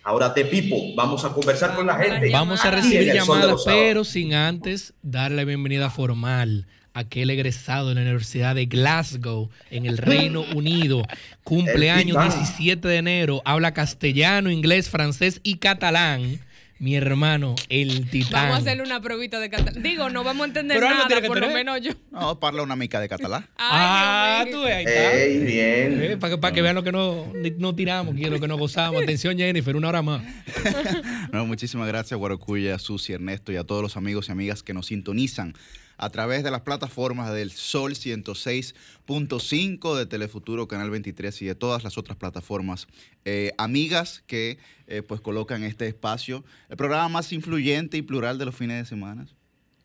Ahora, 0.07 0.33
te 0.33 0.45
pipo, 0.45 0.95
vamos 0.95 1.25
a 1.25 1.33
conversar 1.33 1.75
con 1.75 1.85
la 1.85 1.97
gente. 1.97 2.29
Vamos 2.31 2.63
a 2.63 2.71
recibir 2.71 3.13
llamadas, 3.13 3.63
pero 3.65 4.05
sin 4.05 4.33
antes 4.33 4.93
darle 5.01 5.35
la 5.35 5.43
bienvenida 5.43 5.89
formal 5.89 6.65
a 6.93 7.01
aquel 7.01 7.29
egresado 7.29 7.89
de 7.89 7.95
la 7.95 8.01
Universidad 8.03 8.55
de 8.55 8.67
Glasgow, 8.67 9.49
en 9.69 9.85
el 9.85 9.97
Reino 9.97 10.45
Unido. 10.55 11.03
Cumpleaños 11.43 12.15
titán. 12.23 12.39
17 12.39 12.87
de 12.87 12.95
enero. 12.95 13.41
Habla 13.43 13.73
castellano, 13.73 14.49
inglés, 14.49 14.89
francés 14.89 15.41
y 15.43 15.57
catalán. 15.57 16.39
Mi 16.79 16.95
hermano, 16.95 17.55
el 17.69 18.07
titán. 18.09 18.31
Vamos 18.43 18.55
a 18.55 18.59
hacerle 18.59 18.83
una 18.83 19.01
pruebita 19.01 19.39
de 19.39 19.49
catalán. 19.49 19.81
Digo, 19.81 20.09
no 20.11 20.23
vamos 20.23 20.43
a 20.43 20.47
entender 20.47 20.77
Pero 20.77 20.89
nada, 20.89 21.07
por 21.25 21.39
lo 21.39 21.47
tener. 21.47 21.53
menos 21.53 21.81
yo. 21.81 21.93
No, 22.11 22.39
parla 22.39 22.61
una 22.61 22.75
mica 22.75 22.99
de 22.99 23.09
catalán. 23.09 23.47
Ah, 23.57 24.45
tú 24.51 24.61
ves, 24.61 24.75
ahí 24.75 24.85
está. 24.85 25.13
Ey, 25.13 25.37
bien. 25.39 26.03
Eh, 26.03 26.17
para, 26.17 26.35
que, 26.35 26.37
para 26.39 26.53
que 26.53 26.61
vean 26.61 26.75
lo 26.75 26.83
que 26.83 26.91
no, 26.91 27.25
no 27.57 27.75
tiramos, 27.75 28.15
que 28.15 28.29
lo 28.29 28.39
que 28.39 28.47
no 28.47 28.57
gozamos. 28.57 29.01
Atención, 29.01 29.37
Jennifer, 29.37 29.75
una 29.75 29.89
hora 29.89 30.01
más. 30.01 30.21
No, 31.33 31.45
muchísimas 31.45 31.87
gracias, 31.87 32.17
Guaracuya, 32.17 32.79
Susi, 32.79 33.13
Ernesto 33.13 33.51
y 33.51 33.57
a 33.57 33.63
todos 33.63 33.81
los 33.81 33.97
amigos 33.97 34.29
y 34.29 34.31
amigas 34.31 34.63
que 34.63 34.73
nos 34.73 34.87
sintonizan 34.87 35.53
a 35.97 36.09
través 36.09 36.43
de 36.43 36.51
las 36.51 36.61
plataformas 36.61 37.33
del 37.33 37.51
Sol 37.51 37.93
106.5 37.93 39.97
de 39.97 40.05
Telefuturo, 40.05 40.67
Canal 40.67 40.89
23 40.89 41.41
y 41.41 41.45
de 41.45 41.55
todas 41.55 41.83
las 41.83 41.97
otras 41.97 42.17
plataformas. 42.17 42.87
Eh, 43.25 43.51
amigas 43.57 44.23
que 44.27 44.59
eh, 44.87 45.01
pues 45.01 45.19
colocan 45.21 45.63
este 45.63 45.87
espacio, 45.87 46.43
el 46.69 46.77
programa 46.77 47.09
más 47.09 47.33
influyente 47.33 47.97
y 47.97 48.03
plural 48.03 48.37
de 48.37 48.45
los 48.45 48.55
fines 48.55 48.77
de 48.77 48.85
semana. 48.85 49.27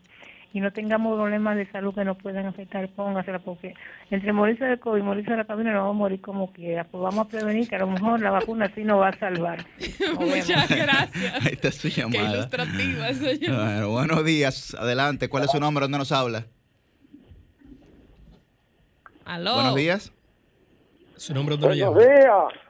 y 0.53 0.59
no 0.61 0.71
tengamos 0.71 1.15
problemas 1.15 1.55
de 1.57 1.69
salud 1.71 1.93
que 1.93 2.03
nos 2.03 2.17
puedan 2.17 2.45
afectar, 2.45 2.87
póngasela 2.89 3.39
porque 3.39 3.73
entre 4.09 4.33
morirse 4.33 4.65
de 4.65 4.79
COVID 4.79 4.99
y 4.99 5.03
morirse 5.03 5.31
de 5.31 5.37
la 5.37 5.45
cabina 5.45 5.71
nos 5.71 5.81
vamos 5.81 5.95
a 5.95 5.99
morir 5.99 6.21
como 6.21 6.51
quiera. 6.51 6.83
Pues 6.85 7.01
vamos 7.03 7.25
a 7.25 7.29
prevenir 7.29 7.67
que 7.67 7.75
a 7.75 7.79
lo 7.79 7.87
mejor 7.87 8.21
la 8.21 8.31
vacuna 8.31 8.71
sí 8.73 8.83
nos 8.83 8.99
va 9.01 9.09
a 9.09 9.19
salvar. 9.19 9.65
Nos. 9.99 10.19
Muchas 10.19 10.69
gracias. 10.69 11.45
Ahí 11.45 11.53
está 11.53 11.71
su 11.71 11.89
Qué 11.89 12.01
llamada. 12.01 12.33
ilustrativa. 12.37 13.07
Bueno, 13.65 13.89
buenos 13.89 14.25
días, 14.25 14.75
adelante. 14.75 15.29
¿Cuál 15.29 15.43
es 15.43 15.51
su 15.51 15.59
nombre? 15.59 15.83
¿Dónde 15.83 15.97
nos 15.97 16.11
habla? 16.11 16.45
Aló. 19.25 19.55
Buenos 19.55 19.75
días. 19.75 20.11
Su 21.17 21.33
nombre, 21.33 21.57
¿dónde 21.57 21.75
lo 21.75 21.91
Buenos 21.91 22.03
llama? 22.03 22.19
días. 22.21 22.61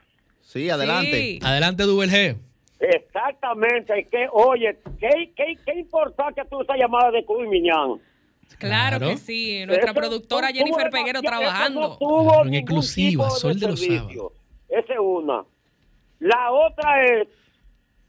Sí, 0.42 0.70
adelante. 0.70 1.12
Sí. 1.12 1.40
Adelante, 1.44 1.84
Dubel 1.84 2.10
G. 2.10 2.38
Exactamente. 3.56 4.08
Que, 4.10 4.28
oye, 4.32 4.78
qué, 5.00 5.32
qué, 5.36 5.56
qué 5.66 5.80
importante 5.80 6.42
tú 6.50 6.62
esa 6.62 6.76
llamada 6.76 7.12
de 7.12 7.24
Cruz 7.26 7.48
Miñán. 7.48 8.00
Claro, 8.60 8.98
Claro. 8.98 9.08
que 9.10 9.18
sí. 9.18 9.66
Nuestra 9.66 9.92
Eso 9.92 10.00
productora 10.00 10.48
Jennifer 10.50 10.90
Peguero 10.90 11.22
trabajando. 11.22 11.82
No 11.82 11.98
tuvo 11.98 12.46
En 12.46 12.54
exclusiva, 12.54 13.24
tipo 13.26 13.34
de 13.34 13.40
Sol 13.40 13.60
de 13.60 13.68
los 13.68 13.80
servicio. 13.80 14.32
Esa 14.70 14.94
es 14.94 15.00
una. 15.00 15.44
La 16.20 16.52
otra 16.52 17.04
es 17.04 17.28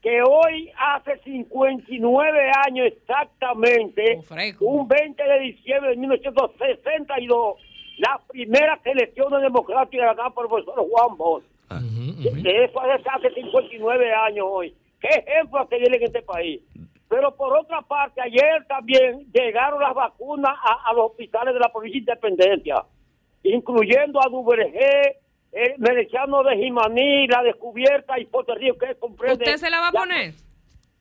que 0.01 0.21
hoy 0.21 0.71
hace 0.77 1.17
59 1.23 2.51
años 2.67 2.87
exactamente, 2.87 4.21
Oh, 4.61 4.65
un 4.65 4.87
20 4.87 5.21
de 5.23 5.39
diciembre 5.41 5.91
de 5.91 5.97
1962, 5.97 7.55
las 7.97 8.21
primeras 8.29 8.79
elecciones 8.85 9.41
democráticas 9.41 10.05
ganadas 10.15 10.33
por 10.33 10.45
el 10.45 10.49
profesor 10.49 10.75
Juan 10.89 11.17
Bosch. 11.17 11.43
De 12.41 12.63
eso 12.63 12.79
es 12.95 13.05
hace 13.07 13.29
59 13.33 14.13
años 14.13 14.45
hoy. 14.49 14.73
¿Qué 14.99 15.07
ejemplo 15.07 15.59
a 15.59 15.67
seguir 15.67 15.95
en 15.95 16.03
este 16.03 16.21
país? 16.21 16.61
Pero 17.07 17.35
por 17.35 17.57
otra 17.57 17.81
parte, 17.81 18.21
ayer 18.21 18.65
también 18.67 19.25
llegaron 19.33 19.79
las 19.81 19.93
vacunas 19.95 20.53
a, 20.63 20.89
a 20.89 20.93
los 20.93 21.11
hospitales 21.11 21.53
de 21.53 21.59
la 21.59 21.69
provincia 21.71 21.97
de 21.97 21.99
Independencia, 22.13 22.83
incluyendo 23.43 24.19
a 24.19 24.29
Duvergé, 24.29 25.17
el 25.51 25.73
Mereciano 25.79 26.43
de 26.43 26.57
Jimaní, 26.57 27.27
la 27.27 27.41
descubierta 27.41 28.19
y 28.19 28.25
Poterío 28.25 28.77
que 28.77 28.95
comprende. 28.95 29.43
¿Usted 29.45 29.57
se 29.57 29.69
la 29.69 29.79
va 29.79 29.87
a 29.87 29.91
poner? 29.91 30.33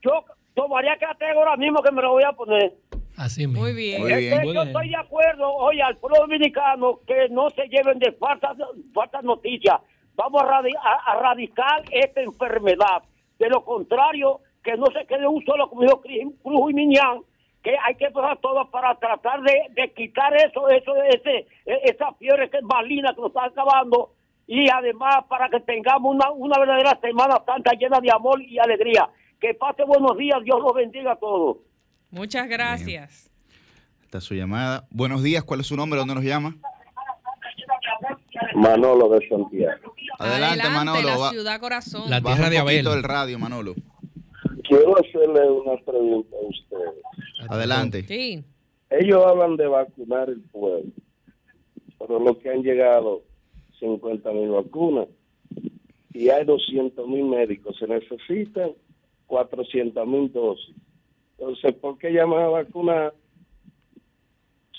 Yo 0.00 0.24
tomaría 0.54 0.96
que 0.96 1.06
tengo 1.18 1.40
ahora 1.40 1.56
mismo 1.56 1.82
que 1.82 1.92
me 1.92 2.00
lo 2.00 2.12
voy 2.12 2.22
a 2.24 2.32
poner. 2.32 2.72
Así 3.18 3.46
mismo. 3.46 3.62
Muy 3.62 3.74
bien. 3.74 4.00
Muy 4.00 4.14
bien. 4.14 4.42
yo 4.54 4.62
estoy 4.62 4.88
de 4.88 4.96
acuerdo, 4.96 5.52
oye, 5.52 5.82
al 5.82 5.96
pueblo 5.98 6.20
dominicano 6.20 7.00
que 7.06 7.28
no 7.30 7.50
se 7.50 7.68
lleven 7.68 7.98
de 7.98 8.12
falsas, 8.12 8.56
falsas 8.94 9.24
noticias. 9.24 9.80
Vamos 10.14 10.40
a, 10.42 10.46
radi- 10.46 10.76
a- 10.82 11.12
a 11.12 11.18
erradicar 11.18 11.82
esta 11.90 12.22
enfermedad. 12.22 13.02
De 13.38 13.48
lo 13.48 13.64
contrario, 13.64 14.40
que 14.62 14.76
no 14.76 14.86
se 14.86 15.06
quede 15.06 15.26
un 15.26 15.44
solo, 15.44 15.68
como 15.68 15.82
dijo 15.82 16.00
Cruz 16.00 16.70
y 16.70 16.74
Miñán, 16.74 17.20
que 17.62 17.70
hay 17.84 17.94
que 17.96 18.06
empezar 18.06 18.38
todo 18.38 18.70
para 18.70 18.94
tratar 18.98 19.40
de, 19.42 19.54
de 19.74 19.92
quitar 19.92 20.34
eso, 20.36 20.68
eso, 20.68 20.94
ese, 21.04 21.46
e- 21.66 21.80
esa 21.84 22.12
fiebre 22.14 22.48
que 22.50 22.58
es 22.58 22.62
maligna 22.64 23.12
que 23.14 23.20
nos 23.20 23.30
está 23.30 23.44
acabando 23.46 24.12
y 24.46 24.68
además 24.70 25.24
para 25.28 25.48
que 25.48 25.60
tengamos 25.60 26.14
una, 26.14 26.30
una 26.30 26.58
verdadera 26.58 26.98
Semana 27.00 27.42
Santa 27.44 27.72
llena 27.72 28.00
de 28.00 28.10
amor 28.12 28.40
y 28.42 28.58
alegría. 28.58 29.08
Que 29.40 29.54
pase 29.54 29.84
buenos 29.84 30.16
días, 30.16 30.38
Dios 30.42 30.58
los 30.60 30.72
bendiga 30.74 31.12
a 31.12 31.16
todos. 31.16 31.58
Muchas 32.10 32.48
gracias. 32.48 33.30
Está 34.02 34.20
su 34.20 34.34
llamada. 34.34 34.84
Buenos 34.90 35.22
días, 35.22 35.44
¿cuál 35.44 35.60
es 35.60 35.66
su 35.66 35.76
nombre? 35.76 35.98
¿Dónde 35.98 36.14
nos 36.14 36.24
llama? 36.24 36.56
Manolo 38.58 39.08
de 39.10 39.28
Santiago. 39.28 39.94
Adelante, 40.18 40.68
Manolo. 40.68 41.02
la 41.02 41.16
va- 41.16 41.30
ciudad 41.30 41.60
corazón. 41.60 42.10
La 42.10 42.20
baja 42.20 42.36
tierra 42.36 42.50
de 42.50 42.58
Abel. 42.58 42.86
el 42.86 43.02
radio, 43.02 43.38
Manolo. 43.38 43.74
Quiero 44.64 44.98
hacerle 44.98 45.48
una 45.50 45.76
pregunta 45.84 46.36
a 46.36 46.46
ustedes. 46.46 47.48
Adelante. 47.48 48.02
Sí. 48.06 48.44
Ellos 48.90 49.24
hablan 49.26 49.56
de 49.56 49.66
vacunar 49.66 50.28
el 50.28 50.40
pueblo, 50.40 50.90
pero 51.98 52.18
lo 52.18 52.38
que 52.38 52.50
han 52.50 52.62
llegado 52.62 53.22
50 53.78 54.32
mil 54.32 54.50
vacunas 54.50 55.06
y 56.12 56.30
hay 56.30 56.44
200 56.44 57.06
mil 57.06 57.24
médicos, 57.26 57.76
se 57.78 57.86
necesitan 57.86 58.72
400 59.26 60.06
mil 60.06 60.32
dosis. 60.32 60.74
Entonces, 61.38 61.74
¿por 61.74 61.96
qué 61.98 62.10
llaman 62.10 62.42
a 62.42 62.48
vacunar 62.48 63.14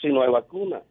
si 0.01 0.07
no 0.09 0.21
hay 0.23 0.31
vacuna? 0.31 0.81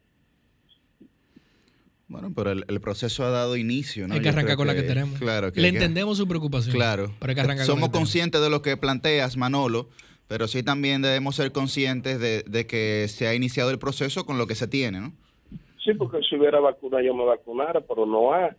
Bueno, 2.09 2.33
pero 2.35 2.51
el, 2.51 2.65
el 2.67 2.81
proceso 2.81 3.23
ha 3.23 3.29
dado 3.29 3.55
inicio, 3.55 4.07
¿no? 4.07 4.15
Hay 4.15 4.21
que 4.21 4.29
arrancar 4.29 4.57
con 4.57 4.67
la 4.67 4.73
que 4.75 4.81
tenemos. 4.83 5.19
Claro. 5.19 5.53
que 5.53 5.61
Le 5.61 5.67
entendemos 5.69 6.17
su 6.17 6.27
preocupación. 6.27 6.75
Claro. 6.75 7.13
Pero 7.19 7.29
hay 7.29 7.35
que 7.35 7.41
arrancar 7.41 7.65
con 7.65 7.65
Somos 7.67 7.81
la 7.81 7.87
que 7.87 7.91
tenemos. 7.91 7.99
conscientes 8.09 8.41
de 8.41 8.49
lo 8.49 8.61
que 8.63 8.75
planteas, 8.77 9.37
Manolo, 9.37 9.89
pero 10.27 10.47
sí 10.47 10.63
también 10.63 11.01
debemos 11.03 11.35
ser 11.35 11.51
conscientes 11.51 12.19
de, 12.19 12.43
de 12.47 12.65
que 12.67 13.05
se 13.07 13.27
ha 13.27 13.35
iniciado 13.35 13.69
el 13.69 13.77
proceso 13.79 14.25
con 14.25 14.37
lo 14.39 14.47
que 14.47 14.55
se 14.55 14.67
tiene, 14.67 14.99
¿no? 15.01 15.13
Sí, 15.85 15.93
porque 15.93 16.17
si 16.27 16.35
hubiera 16.35 16.59
vacuna 16.59 17.01
yo 17.01 17.13
me 17.15 17.23
vacunara, 17.25 17.79
pero 17.81 18.05
no 18.05 18.33
hay. 18.33 18.49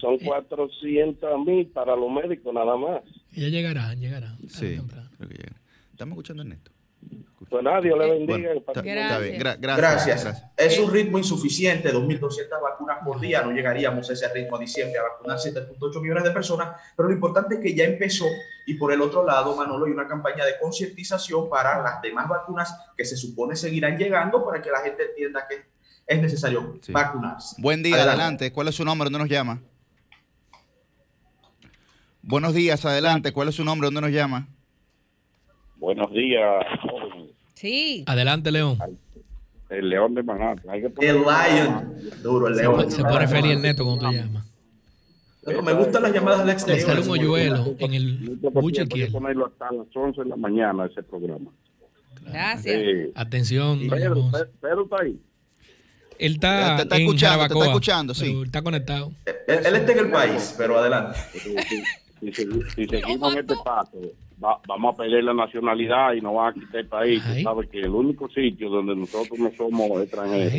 Son 0.00 0.18
400 0.18 1.44
mil 1.46 1.66
para 1.68 1.94
los 1.96 2.10
médicos 2.10 2.52
nada 2.54 2.76
más. 2.76 3.02
Ella 3.32 3.48
llegará, 3.48 3.94
llegará. 3.94 4.36
Sí, 4.48 4.78
creo 5.16 5.28
que 5.28 5.34
llega. 5.34 5.56
Estamos 5.92 6.12
escuchando 6.14 6.42
a 6.42 6.46
Ernesto. 6.46 6.70
Pues 7.48 7.62
nada, 7.62 7.80
Dios 7.80 7.96
le 7.96 8.10
bendiga. 8.10 8.38
Bueno, 8.38 8.50
está- 8.60 8.72
está 8.80 9.18
bien. 9.20 9.40
Gra- 9.40 9.56
gracias. 9.60 9.76
Gracias. 9.78 10.24
gracias. 10.24 10.50
Es 10.56 10.78
un 10.80 10.90
ritmo 10.92 11.16
insuficiente, 11.18 11.92
2.200 11.92 12.60
vacunas 12.60 12.98
por 13.04 13.20
día, 13.20 13.42
no 13.42 13.52
llegaríamos 13.52 14.10
a 14.10 14.12
ese 14.14 14.28
ritmo 14.34 14.56
a 14.56 14.58
diciembre 14.58 14.98
a 14.98 15.04
vacunar 15.04 15.38
7.8 15.38 16.00
millones 16.02 16.24
de 16.24 16.32
personas, 16.32 16.76
pero 16.96 17.08
lo 17.08 17.14
importante 17.14 17.54
es 17.54 17.60
que 17.60 17.72
ya 17.74 17.84
empezó 17.84 18.24
y 18.66 18.74
por 18.74 18.92
el 18.92 19.00
otro 19.00 19.24
lado, 19.24 19.54
Manolo, 19.54 19.86
hay 19.86 19.92
una 19.92 20.08
campaña 20.08 20.44
de 20.44 20.58
concientización 20.60 21.48
para 21.48 21.80
las 21.82 22.02
demás 22.02 22.28
vacunas 22.28 22.74
que 22.96 23.04
se 23.04 23.16
supone 23.16 23.54
seguirán 23.54 23.96
llegando 23.96 24.44
para 24.44 24.60
que 24.60 24.70
la 24.70 24.80
gente 24.80 25.04
entienda 25.04 25.46
que 25.48 25.66
es 26.04 26.20
necesario 26.20 26.74
vacunarse. 26.92 27.54
Buen 27.62 27.80
día, 27.82 27.94
adelante. 28.02 28.52
¿Cuál 28.52 28.68
es 28.68 28.74
su 28.74 28.84
nombre? 28.84 29.06
¿Dónde 29.06 29.20
nos 29.20 29.28
llama? 29.28 29.62
Buenos 32.22 32.54
días, 32.54 32.84
adelante. 32.84 33.32
¿Cuál 33.32 33.48
es 33.48 33.54
su 33.54 33.64
nombre? 33.64 33.86
¿Dónde 33.86 34.00
nos 34.00 34.10
llama? 34.10 34.48
Buenos 35.86 36.10
días. 36.10 36.64
Sí. 37.54 38.02
Adelante, 38.08 38.50
León. 38.50 38.76
El 39.70 39.88
león 39.88 40.16
de 40.16 40.22
Manhattan. 40.24 40.68
Hay 40.68 40.80
que 40.82 40.90
poner- 40.90 41.10
El 41.10 41.18
Lion. 41.22 41.94
Duro, 42.24 42.48
el 42.48 42.56
Se, 42.56 42.62
león. 42.62 42.74
pone- 42.74 42.90
se 42.90 43.02
pone 43.04 43.28
feliz 43.28 43.52
el 43.52 43.62
neto 43.62 43.84
cuando 43.84 44.08
tú 44.08 44.12
llamas. 44.12 44.44
Pero 45.44 45.62
me 45.62 45.72
gustan 45.74 46.02
las 46.02 46.12
llamadas 46.12 46.44
Le 46.44 46.50
exterior. 46.50 46.86
sale 46.88 47.00
un 47.02 47.08
hoyuelo 47.10 47.76
en 47.78 47.94
el 47.94 48.36
buche 48.52 48.80
Hay 48.82 48.88
que 48.88 49.06
ponerlo 49.12 49.46
hasta 49.46 49.70
las 49.72 49.86
11 49.94 50.22
de 50.24 50.28
la 50.28 50.34
mañana 50.34 50.86
ese 50.86 51.04
programa. 51.04 51.52
Gracias. 52.32 52.80
Sí. 52.82 53.12
Atención, 53.14 53.78
Pedro, 53.88 54.28
Pedro 54.60 54.82
está 54.82 54.96
ahí. 55.02 55.20
Él 56.18 56.32
está, 56.32 56.76
Te 56.78 56.82
está 56.82 56.96
en 56.96 57.02
escuchando, 57.02 57.38
te 57.38 57.44
está 57.44 57.54
Jarabacoa, 57.54 57.66
escuchando, 57.66 58.12
sí. 58.14 58.42
Está 58.44 58.60
conectado. 58.62 59.12
Él, 59.46 59.58
él 59.66 59.76
está 59.76 59.92
en 59.92 59.98
el 60.00 60.10
país, 60.10 60.52
pero 60.58 60.78
adelante. 60.80 61.16
Si, 61.30 62.32
si- 62.32 62.44
si 62.74 62.86
seguimos 62.88 63.32
en 63.34 63.38
este 63.38 63.54
paso, 63.64 63.92
va- 64.42 64.60
vamos 64.66 64.94
a 64.94 64.96
perder 64.98 65.24
la 65.24 65.34
nacionalidad 65.34 66.12
y 66.14 66.20
nos 66.20 66.34
van 66.34 66.50
a 66.50 66.54
quitar 66.54 66.80
el 66.80 66.86
país. 66.88 67.22
Tú 67.22 67.42
sabes 67.42 67.68
que 67.70 67.80
el 67.80 67.90
único 67.90 68.28
sitio 68.28 68.68
donde 68.70 68.94
nosotros 68.96 69.38
no 69.38 69.50
somos 69.56 70.02
extranjeros 70.02 70.52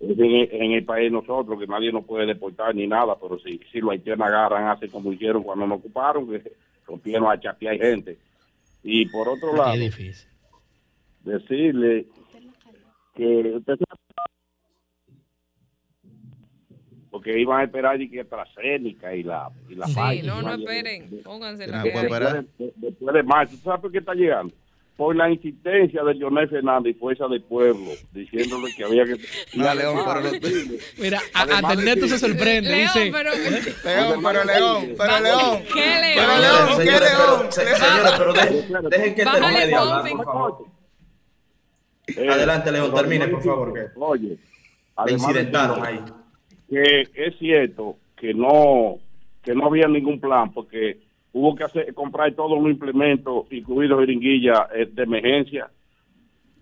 es 0.00 0.18
en, 0.18 0.24
el- 0.34 0.48
en 0.52 0.72
el 0.72 0.84
país 0.84 1.06
de 1.06 1.10
nosotros, 1.18 1.58
que 1.58 1.66
nadie 1.66 1.92
nos 1.92 2.04
puede 2.04 2.26
deportar 2.26 2.74
ni 2.74 2.86
nada, 2.86 3.16
pero 3.20 3.38
si, 3.38 3.58
si 3.72 3.80
los 3.80 3.90
haitianos 3.92 4.26
agarran, 4.26 4.68
hacen 4.68 4.90
como 4.90 5.12
hicieron 5.12 5.42
cuando 5.42 5.66
nos 5.66 5.78
ocuparon, 5.78 6.28
que 6.28 6.42
rompieron 6.86 7.30
a 7.30 7.38
chapear 7.40 7.76
gente. 7.78 8.18
Y 8.82 9.06
por 9.06 9.28
otro 9.28 9.54
lado, 9.56 9.70
decirle 11.24 12.06
que 13.14 13.54
usted 13.56 13.74
sabe- 13.78 14.03
porque 17.24 17.40
iban 17.40 17.60
a 17.60 17.64
esperar 17.64 18.00
y 18.00 18.10
que 18.10 18.20
AstraZeneca 18.20 19.14
y 19.14 19.22
la 19.22 19.48
y 19.68 19.74
la 19.76 19.86
Sí, 19.86 19.94
Pfizer 19.94 20.24
no, 20.26 20.42
no 20.42 20.54
esperen. 20.54 21.20
Pónganse 21.24 21.66
la 21.66 21.82
después, 21.82 22.10
de, 22.58 22.72
después 22.76 23.14
de 23.14 23.22
marzo. 23.22 23.56
¿Tú 23.56 23.62
sabes 23.64 23.80
por 23.80 23.90
qué 23.92 23.98
está 23.98 24.12
llegando? 24.14 24.52
Por 24.96 25.16
la 25.16 25.28
insistencia 25.30 26.04
de 26.04 26.14
Leonel 26.14 26.48
Fernández 26.50 26.94
y 26.94 26.98
Fuerza 26.98 27.26
del 27.26 27.40
Pueblo, 27.42 27.90
diciéndole 28.12 28.72
que 28.76 28.84
había 28.84 29.04
que... 29.06 29.12
además 29.54 29.76
León, 29.76 29.98
pero 30.06 30.20
decirle- 30.22 30.78
Mira, 30.98 31.20
hasta 31.32 31.72
el 31.72 31.84
neto 31.84 32.06
se 32.06 32.18
sorprende. 32.18 32.68
León, 32.70 32.90
dice, 32.94 33.10
pero- 33.10 33.30
León, 33.34 34.22
pero 34.22 34.44
León, 34.44 34.94
pero 34.98 35.20
León. 35.20 35.62
¿Qué 35.72 36.00
León? 36.00 36.14
Pero 36.14 36.38
León, 36.38 36.68
¿qué 36.68 36.84
Señores, 36.84 37.00
León? 37.10 37.36
pero- 37.40 37.52
se- 37.52 37.74
señores, 37.74 38.12
pero 38.18 38.32
dejen, 38.34 38.90
dejen 38.90 39.14
que 39.14 39.24
Bájale 39.24 39.40
termine 39.46 39.66
de 39.66 39.74
hablar, 39.74 40.10
por 40.12 40.24
favor. 40.26 40.66
Eh, 42.06 42.28
Adelante, 42.28 42.70
León, 42.70 42.90
los 42.90 43.00
termine, 43.00 43.28
por 43.28 43.42
favor. 43.42 43.92
Oye, 43.96 44.36
además 44.94 45.22
incidentaron 45.22 45.84
ahí. 45.84 46.00
Que 46.68 47.08
es 47.14 47.38
cierto 47.38 47.96
que 48.16 48.34
no 48.34 48.98
que 49.42 49.54
no 49.54 49.66
había 49.66 49.86
ningún 49.86 50.18
plan 50.18 50.52
porque 50.52 50.98
hubo 51.32 51.54
que 51.54 51.64
hacer 51.64 51.92
comprar 51.94 52.32
todos 52.32 52.58
los 52.58 52.70
implementos, 52.70 53.46
incluidos 53.50 54.00
jeringuillas 54.00 54.60
eh, 54.74 54.88
de 54.90 55.02
emergencia. 55.02 55.70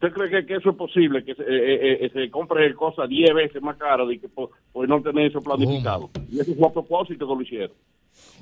¿Usted 0.02 0.12
cree 0.14 0.30
que, 0.30 0.46
que 0.46 0.56
eso 0.56 0.70
es 0.70 0.76
posible? 0.76 1.24
Que 1.24 1.32
se, 1.36 1.42
eh, 1.42 1.46
eh, 1.46 1.98
eh, 2.06 2.10
se 2.12 2.28
compre 2.28 2.74
cosas 2.74 3.08
10 3.08 3.34
veces 3.34 3.62
más 3.62 3.76
caras 3.76 4.08
de 4.08 4.18
que 4.18 4.28
por, 4.28 4.50
por 4.72 4.88
no 4.88 5.00
tener 5.00 5.26
eso 5.26 5.40
planificado. 5.40 6.10
Y 6.28 6.40
eso 6.40 6.52
fue 6.56 6.66
a 6.66 6.72
propósito 6.72 7.28
que 7.28 7.34
lo 7.34 7.40
hicieron. 7.40 7.76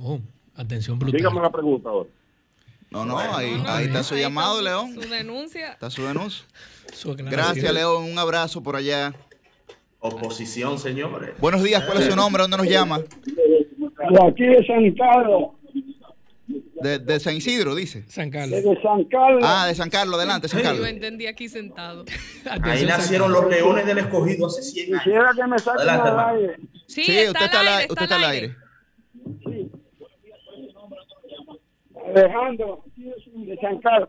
oh, 0.01 0.19
atención 0.55 0.99
brutal. 0.99 1.19
Dígame 1.19 1.43
la 1.43 1.51
pregunta 1.51 1.91
ahora. 1.91 2.09
No, 2.91 3.05
no, 3.05 3.19
ahí, 3.19 3.63
ahí 3.67 3.85
está 3.85 4.03
su 4.03 4.17
llamado, 4.17 4.63
León. 4.63 4.95
Su 4.95 5.09
denuncia. 5.09 5.73
Está 5.73 5.91
su 5.91 6.03
denuncia. 6.03 6.47
Gracias, 7.31 7.73
León. 7.73 8.05
Un 8.05 8.19
abrazo 8.19 8.63
por 8.63 8.75
allá. 8.75 9.15
Oposición, 10.01 10.79
señores. 10.79 11.31
Buenos 11.39 11.63
días, 11.63 11.85
¿cuál 11.85 11.99
es 11.99 12.07
su 12.07 12.17
nombre? 12.17 12.43
¿Dónde 12.43 12.57
nos 12.57 12.67
llama? 12.67 12.99
De 13.01 14.27
aquí 14.27 14.45
de 14.47 14.65
San 14.67 14.91
Carlos, 14.95 15.51
De, 16.81 16.99
de 16.99 17.21
San 17.21 17.37
Isidro, 17.37 17.75
dice. 17.75 18.05
San 18.09 18.31
Carlos. 18.31 18.63
de 18.63 18.81
San 18.83 19.05
Carlos. 19.05 19.45
Ah, 19.47 19.67
de 19.67 19.75
San 19.75 19.91
Carlos, 19.91 20.17
adelante, 20.17 20.49
San 20.49 20.61
Yo 20.61 20.65
Carlos. 20.65 20.89
entendí 20.89 21.27
aquí 21.27 21.51
sentado. 21.51 22.05
Ahí 22.63 22.87
nacieron 22.87 23.31
los 23.31 23.47
leones 23.51 23.85
del 23.85 23.99
escogido 23.99 24.47
hace 24.47 24.63
100 24.63 24.87
años. 24.95 25.03
Quisiera 25.05 25.31
que 25.37 25.47
me 25.47 25.59
saquen 25.59 25.81
Adelante, 25.81 26.09
al 26.09 26.19
aire. 26.37 26.57
Sí, 26.87 27.03
Sí, 27.05 27.19
está 27.19 27.31
usted 27.33 27.45
está 27.45 27.61
al 27.61 27.69
aire. 27.69 27.87
Usted 27.91 28.03
está 28.05 28.17
al 28.17 28.25
aire. 28.25 28.57
Alejandro, 32.07 32.85
de 32.97 33.57
San 33.61 33.79
Carlos. 33.81 34.09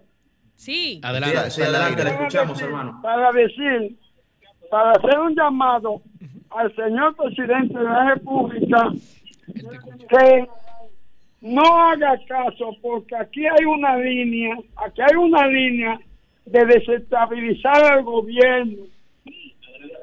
Sí. 0.55 1.01
Adelante. 1.03 1.51
Sí, 1.51 1.61
adelante, 1.61 2.03
le 2.03 2.09
escuchamos, 2.11 2.61
hermano. 2.61 2.99
Para 3.03 3.31
decir, 3.33 3.97
para 4.71 4.91
hacer 4.91 5.19
un 5.19 5.35
llamado 5.35 6.01
al 6.49 6.73
señor 6.75 7.13
presidente 7.17 7.77
de 7.77 7.83
la 7.83 8.13
República 8.15 8.89
que 10.09 10.47
no 11.41 11.61
haga 11.61 12.17
caso 12.25 12.71
porque 12.81 13.13
aquí 13.17 13.45
hay 13.45 13.65
una 13.65 13.97
línea, 13.97 14.55
aquí 14.77 15.01
hay 15.01 15.17
una 15.17 15.45
línea 15.47 15.99
de 16.45 16.65
desestabilizar 16.65 17.83
al 17.83 18.03
gobierno 18.03 18.85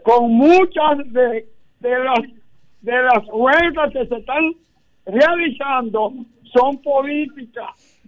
con 0.02 0.32
muchas 0.32 0.98
de, 1.12 1.46
de 1.80 1.98
las 2.04 2.20
de 2.82 3.02
las 3.02 3.24
huelgas 3.32 3.92
que 3.92 4.06
se 4.06 4.16
están 4.16 4.52
realizando 5.06 6.12
son 6.52 6.76
políticas 6.82 8.00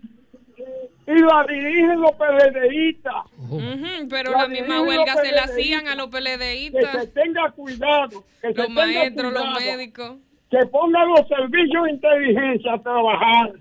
y 1.12 1.22
la 1.22 1.44
dirigen 1.48 2.00
los 2.00 2.12
PLDistas 2.12 3.14
pero 4.08 4.30
La 4.32 4.42
la 4.42 4.48
misma 4.48 4.80
huelga 4.82 5.14
los 5.14 5.22
se 5.26 5.32
la 5.32 5.42
PLDistas. 5.42 5.50
hacían 5.50 5.88
a 5.88 5.94
los 5.96 6.06
que 6.10 6.16
se 6.22 6.38
PLDistas, 6.38 7.12
tenga 7.14 7.50
cuidado 7.52 8.08
que 8.40 8.48
se 8.48 8.54
los 8.54 8.66
tenga 8.66 8.68
maestros, 8.84 9.32
los 9.32 9.42
cuidado, 9.42 9.60
médicos. 9.76 10.16
que 10.50 10.66
pongan 10.66 11.08
los 11.08 11.28
servicios 11.28 11.84
de 11.84 11.90
inteligencia 11.92 12.74
a 12.74 12.82
trabajar. 12.82 13.52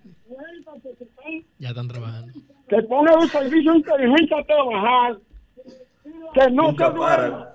Ya 1.57 1.69
están 1.69 1.87
trabajando. 1.87 2.33
que 2.69 2.81
pongan 2.83 3.15
los 3.15 3.31
servicios 3.31 3.73
de 3.73 3.79
inteligencia 3.79 4.37
a 4.39 4.43
trabajar. 4.43 5.17
Que 6.33 6.51
no 6.51 6.63
Nunca 6.63 6.87
se 6.87 6.93
duerma. 6.93 7.49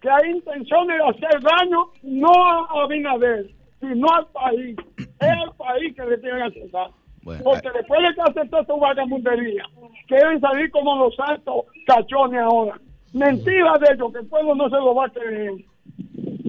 que 0.00 0.08
hay 0.10 0.30
intenciones 0.30 0.98
de 0.98 1.04
hacer 1.26 1.40
daño 1.42 1.90
no 2.02 2.28
a 2.48 2.82
Abinader 2.84 3.50
sino 3.80 4.08
al 4.12 4.26
país. 4.28 4.76
Es 4.96 5.28
al 5.28 5.54
país 5.56 5.94
que 5.94 6.04
le 6.04 6.18
tienen 6.18 6.38
que 6.52 6.58
hacer 6.60 6.70
daño 6.72 6.94
Bueno, 7.28 7.44
porque 7.44 7.68
después 7.74 8.00
de 8.08 8.14
que 8.14 8.20
hacen 8.22 8.50
toda 8.50 8.64
su 8.64 8.76
vagabundería 8.78 9.62
quieren 10.06 10.40
salir 10.40 10.70
como 10.70 10.96
los 10.96 11.14
santos 11.16 11.64
cachones 11.86 12.40
ahora 12.40 12.78
mentira 13.12 13.72
de 13.78 13.94
ellos 13.94 14.12
que 14.12 14.18
el 14.20 14.26
pueblo 14.26 14.54
no 14.54 14.64
se 14.68 14.76
lo 14.76 14.94
va 14.94 15.06
a 15.06 15.10
creer 15.10 15.52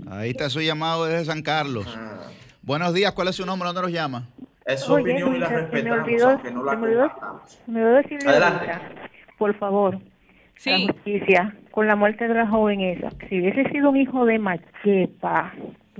ahí 0.09 0.29
está 0.31 0.49
su 0.49 0.61
llamado 0.61 1.05
desde 1.05 1.25
San 1.25 1.41
Carlos. 1.41 1.85
Buenos 2.63 2.93
días, 2.93 3.11
¿cuál 3.13 3.27
es 3.29 3.35
su 3.35 3.45
nombre? 3.45 3.67
¿Dónde 3.67 3.81
nos 3.83 3.91
llama? 3.91 4.27
Es 4.65 4.81
su 4.81 4.93
Oye, 4.93 5.03
opinión 5.03 5.35
y 5.35 5.39
la 5.39 5.49
me 5.49 5.55
respetamos, 5.57 5.99
olvidó, 5.99 6.29
aunque 6.29 6.51
no 6.51 6.63
la 6.63 6.71
se 6.71 6.77
me 6.77 6.85
olvidó, 6.87 7.01
compartamos. 7.09 7.49
se 7.51 7.71
me 7.71 7.79
olvidó 7.83 7.95
decirle 7.97 8.29
Adelante. 8.29 8.71
ahorita, 8.71 8.91
por 9.37 9.55
favor, 9.57 9.99
Sí. 10.55 10.69
la 10.71 10.93
justicia, 10.93 11.55
con 11.71 11.87
la 11.87 11.95
muerte 11.95 12.27
de 12.27 12.33
la 12.33 12.47
joven 12.47 12.81
esa, 12.81 13.09
si 13.29 13.39
hubiese 13.39 13.69
sido 13.71 13.89
un 13.89 13.97
hijo 13.97 14.25
de 14.25 14.37
Machepa, 14.39 15.53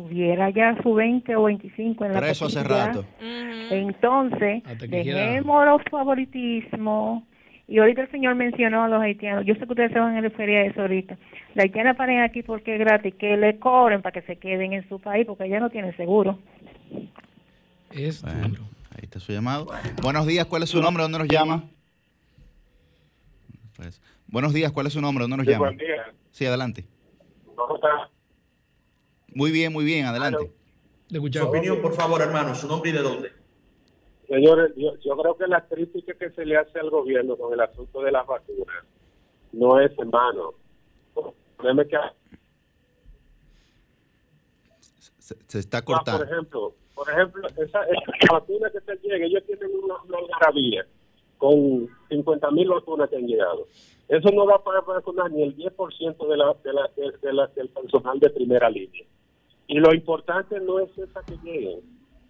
tuviera 0.03 0.49
ya 0.49 0.77
su 0.81 0.93
20 0.93 1.35
o 1.35 1.43
25 1.43 2.05
en 2.05 2.13
la 2.13 2.19
Preso 2.21 2.45
hace 2.45 2.63
rato. 2.63 3.03
Entonces, 3.19 4.63
dejemos 4.87 5.65
los 5.65 5.81
favoritismos. 5.91 7.23
Y 7.67 7.79
ahorita 7.79 8.03
el 8.03 8.11
señor 8.11 8.35
mencionó 8.35 8.85
a 8.85 8.87
los 8.87 9.01
haitianos. 9.01 9.45
Yo 9.45 9.53
sé 9.55 9.59
que 9.65 9.71
ustedes 9.73 9.91
se 9.91 9.99
van 9.99 10.15
a 10.15 10.21
referir 10.21 10.55
a 10.57 10.65
eso 10.65 10.81
ahorita. 10.81 11.17
La 11.53 11.63
haitiana 11.63 11.95
paren 11.95 12.21
aquí 12.21 12.43
porque 12.43 12.73
es 12.75 12.79
gratis, 12.79 13.13
que 13.15 13.35
le 13.35 13.59
cobren 13.59 14.01
para 14.01 14.13
que 14.13 14.25
se 14.25 14.37
queden 14.37 14.71
en 14.73 14.87
su 14.87 14.99
país 14.99 15.25
porque 15.27 15.43
ella 15.45 15.59
no 15.59 15.69
tiene 15.69 15.93
seguro. 15.97 16.39
Es 17.91 18.21
Bueno, 18.23 18.47
duro. 18.47 18.63
ahí 18.91 19.01
está 19.03 19.19
su 19.19 19.33
llamado. 19.33 19.67
Buenos 20.01 20.25
días, 20.25 20.45
¿cuál 20.45 20.63
es 20.63 20.69
su 20.69 20.81
nombre? 20.81 21.03
¿Dónde 21.03 21.19
nos 21.19 21.27
llama? 21.27 21.63
Pues, 23.75 24.01
buenos 24.27 24.53
días, 24.53 24.71
¿cuál 24.71 24.87
es 24.87 24.93
su 24.93 25.01
nombre? 25.01 25.23
¿Dónde 25.23 25.37
nos 25.37 25.45
Sí, 25.45 25.51
llama? 25.51 25.65
buen 25.65 25.77
día. 25.77 26.05
Sí, 26.31 26.45
adelante. 26.45 26.85
¿Cómo 27.55 27.75
está? 27.75 28.09
Muy 29.35 29.51
bien, 29.51 29.71
muy 29.73 29.85
bien, 29.85 30.05
adelante. 30.05 30.51
Su 31.09 31.47
opinión, 31.49 31.81
por 31.81 31.93
favor, 31.93 32.21
hermano, 32.21 32.53
su 32.55 32.67
nombre 32.67 32.89
y 32.91 32.93
de 32.93 33.01
dónde. 33.01 33.31
Señores, 34.27 34.71
yo, 34.75 34.95
yo 35.03 35.17
creo 35.17 35.37
que 35.37 35.47
la 35.47 35.65
crítica 35.67 36.13
que 36.13 36.29
se 36.31 36.45
le 36.45 36.55
hace 36.57 36.79
al 36.79 36.89
gobierno 36.91 37.35
con 37.35 37.51
el 37.53 37.59
asunto 37.61 38.01
de 38.03 38.11
las 38.11 38.27
vacunas 38.27 38.83
no 39.51 39.79
es 39.79 39.91
hermano. 39.97 40.53
Que 41.59 41.97
Se, 45.19 45.35
se 45.47 45.59
está 45.59 45.79
Ah, 45.79 45.81
por 45.85 45.95
cortando. 45.95 46.23
ejemplo, 46.23 46.73
por 46.95 47.09
ejemplo, 47.09 47.47
esa, 47.57 47.83
esa 47.83 48.33
vacuna 48.33 48.69
que 48.71 48.79
se 48.81 48.95
llega, 49.07 49.25
ellos 49.25 49.43
tienen 49.45 49.69
una, 49.83 49.95
algarabía 50.17 50.85
con 51.37 51.87
50 52.09 52.51
mil 52.51 52.69
vacunas 52.69 53.09
que 53.09 53.15
han 53.17 53.27
llegado. 53.27 53.67
Eso 54.07 54.29
no 54.31 54.45
va 54.45 54.63
para 54.63 54.81
vacunar 54.81 55.31
ni 55.31 55.43
el 55.43 55.55
10% 55.55 56.27
de 56.27 56.37
la, 56.37 56.55
de 56.63 56.73
la, 56.73 56.89
de, 56.95 57.11
de 57.21 57.33
la- 57.33 57.47
del 57.47 57.69
personal 57.69 58.19
de 58.19 58.29
primera 58.31 58.69
línea. 58.69 59.03
Y 59.69 59.75
lo 59.75 59.93
importante 59.93 60.59
no 60.59 60.79
es 60.79 60.89
esa 60.97 61.21
que 61.21 61.37
lleguen, 61.43 61.81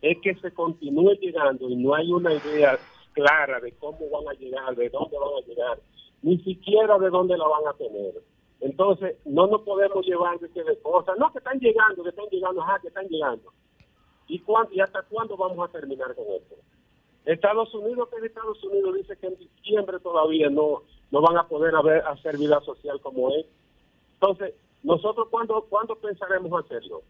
es 0.01 0.17
que 0.21 0.35
se 0.35 0.51
continúe 0.51 1.13
llegando 1.21 1.69
y 1.69 1.75
no 1.77 1.95
hay 1.95 2.11
una 2.11 2.33
idea 2.33 2.77
clara 3.13 3.61
de 3.61 3.71
cómo 3.77 4.09
van 4.09 4.27
a 4.27 4.37
llegar, 4.37 4.75
de 4.75 4.89
dónde 4.89 5.17
van 5.17 5.41
a 5.41 5.47
llegar, 5.47 5.79
ni 6.21 6.37
siquiera 6.39 6.99
de 6.99 7.09
dónde 7.09 7.37
la 7.37 7.47
van 7.47 7.65
a 7.69 7.77
tener. 7.77 8.13
Entonces, 8.59 9.15
no 9.23 9.47
nos 9.47 9.61
podemos 9.61 10.05
llevar 10.05 10.37
de, 10.39 10.49
que 10.49 10.65
de 10.65 10.77
cosas, 10.81 11.17
no, 11.17 11.31
que 11.31 11.37
están 11.37 11.57
llegando, 11.61 12.03
que 12.03 12.09
están 12.09 12.25
llegando, 12.29 12.61
ajá, 12.61 12.77
que 12.81 12.89
están 12.89 13.07
llegando. 13.07 13.53
¿Y, 14.27 14.39
cuándo, 14.39 14.73
¿Y 14.73 14.81
hasta 14.81 15.01
cuándo 15.03 15.37
vamos 15.37 15.65
a 15.65 15.71
terminar 15.71 16.13
con 16.15 16.25
esto? 16.35 16.55
Estados 17.23 17.73
Unidos, 17.73 18.09
que 18.09 18.25
Estados 18.25 18.61
Unidos 18.65 18.95
dice 18.95 19.15
que 19.15 19.27
en 19.27 19.37
diciembre 19.37 19.97
todavía 20.01 20.49
no, 20.49 20.83
no 21.09 21.21
van 21.21 21.37
a 21.37 21.47
poder 21.47 21.73
haber, 21.73 22.05
hacer 22.05 22.37
vida 22.37 22.59
social 22.65 22.99
como 22.99 23.33
es. 23.33 23.45
Entonces, 24.15 24.55
nosotros, 24.83 25.29
¿cuándo, 25.31 25.65
¿cuándo 25.69 25.95
pensaremos 25.95 26.65
hacerlo? 26.65 27.01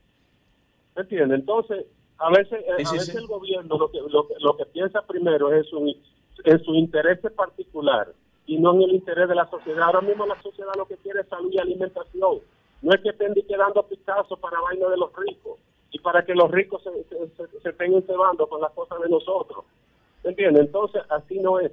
¿Me 1.00 1.04
entiende? 1.04 1.36
Entonces, 1.36 1.86
a 2.18 2.30
veces, 2.30 2.60
eh, 2.68 2.72
a 2.74 2.76
veces 2.92 3.06
sí. 3.06 3.18
el 3.18 3.26
gobierno 3.26 3.78
lo 3.78 3.90
que, 3.90 4.02
lo, 4.02 4.28
que, 4.28 4.34
lo 4.40 4.58
que 4.58 4.66
piensa 4.66 5.02
primero 5.04 5.54
es 5.54 5.66
su, 5.70 5.96
en 6.44 6.64
su 6.66 6.74
interés 6.76 7.20
particular 7.38 8.10
y 8.46 8.58
no 8.58 8.74
en 8.74 8.82
el 8.82 8.96
interés 8.96 9.30
de 9.30 9.36
la 9.36 9.50
sociedad. 9.50 9.84
Ahora 9.84 10.02
mismo 10.02 10.26
la 10.26 10.42
sociedad 10.42 10.74
lo 10.76 10.86
que 10.86 10.98
quiere 10.98 11.22
es 11.22 11.28
salud 11.30 11.50
y 11.54 11.58
alimentación. 11.58 12.40
No 12.82 12.94
es 12.94 13.00
que 13.02 13.10
estén 13.12 13.34
di 13.34 13.44
que 13.44 13.56
dando 13.56 13.84
Picasso 13.84 14.36
para 14.36 14.60
vaina 14.60 14.90
de 14.90 14.98
los 14.98 15.10
ricos 15.16 15.58
y 15.92 16.00
para 16.00 16.26
que 16.26 16.36
los 16.36 16.52
ricos 16.52 16.84
se, 16.84 16.92
se, 17.06 17.28
se- 17.62 17.70
estén 17.70 18.04
cebando 18.06 18.48
con 18.48 18.60
las 18.60 18.74
cosas 18.74 19.00
de 19.02 19.08
nosotros. 19.08 19.64
¿Me 20.26 20.32
entiende? 20.32 20.60
Entonces, 20.60 21.02
así 21.08 21.40
no 21.40 21.62
es. 21.62 21.72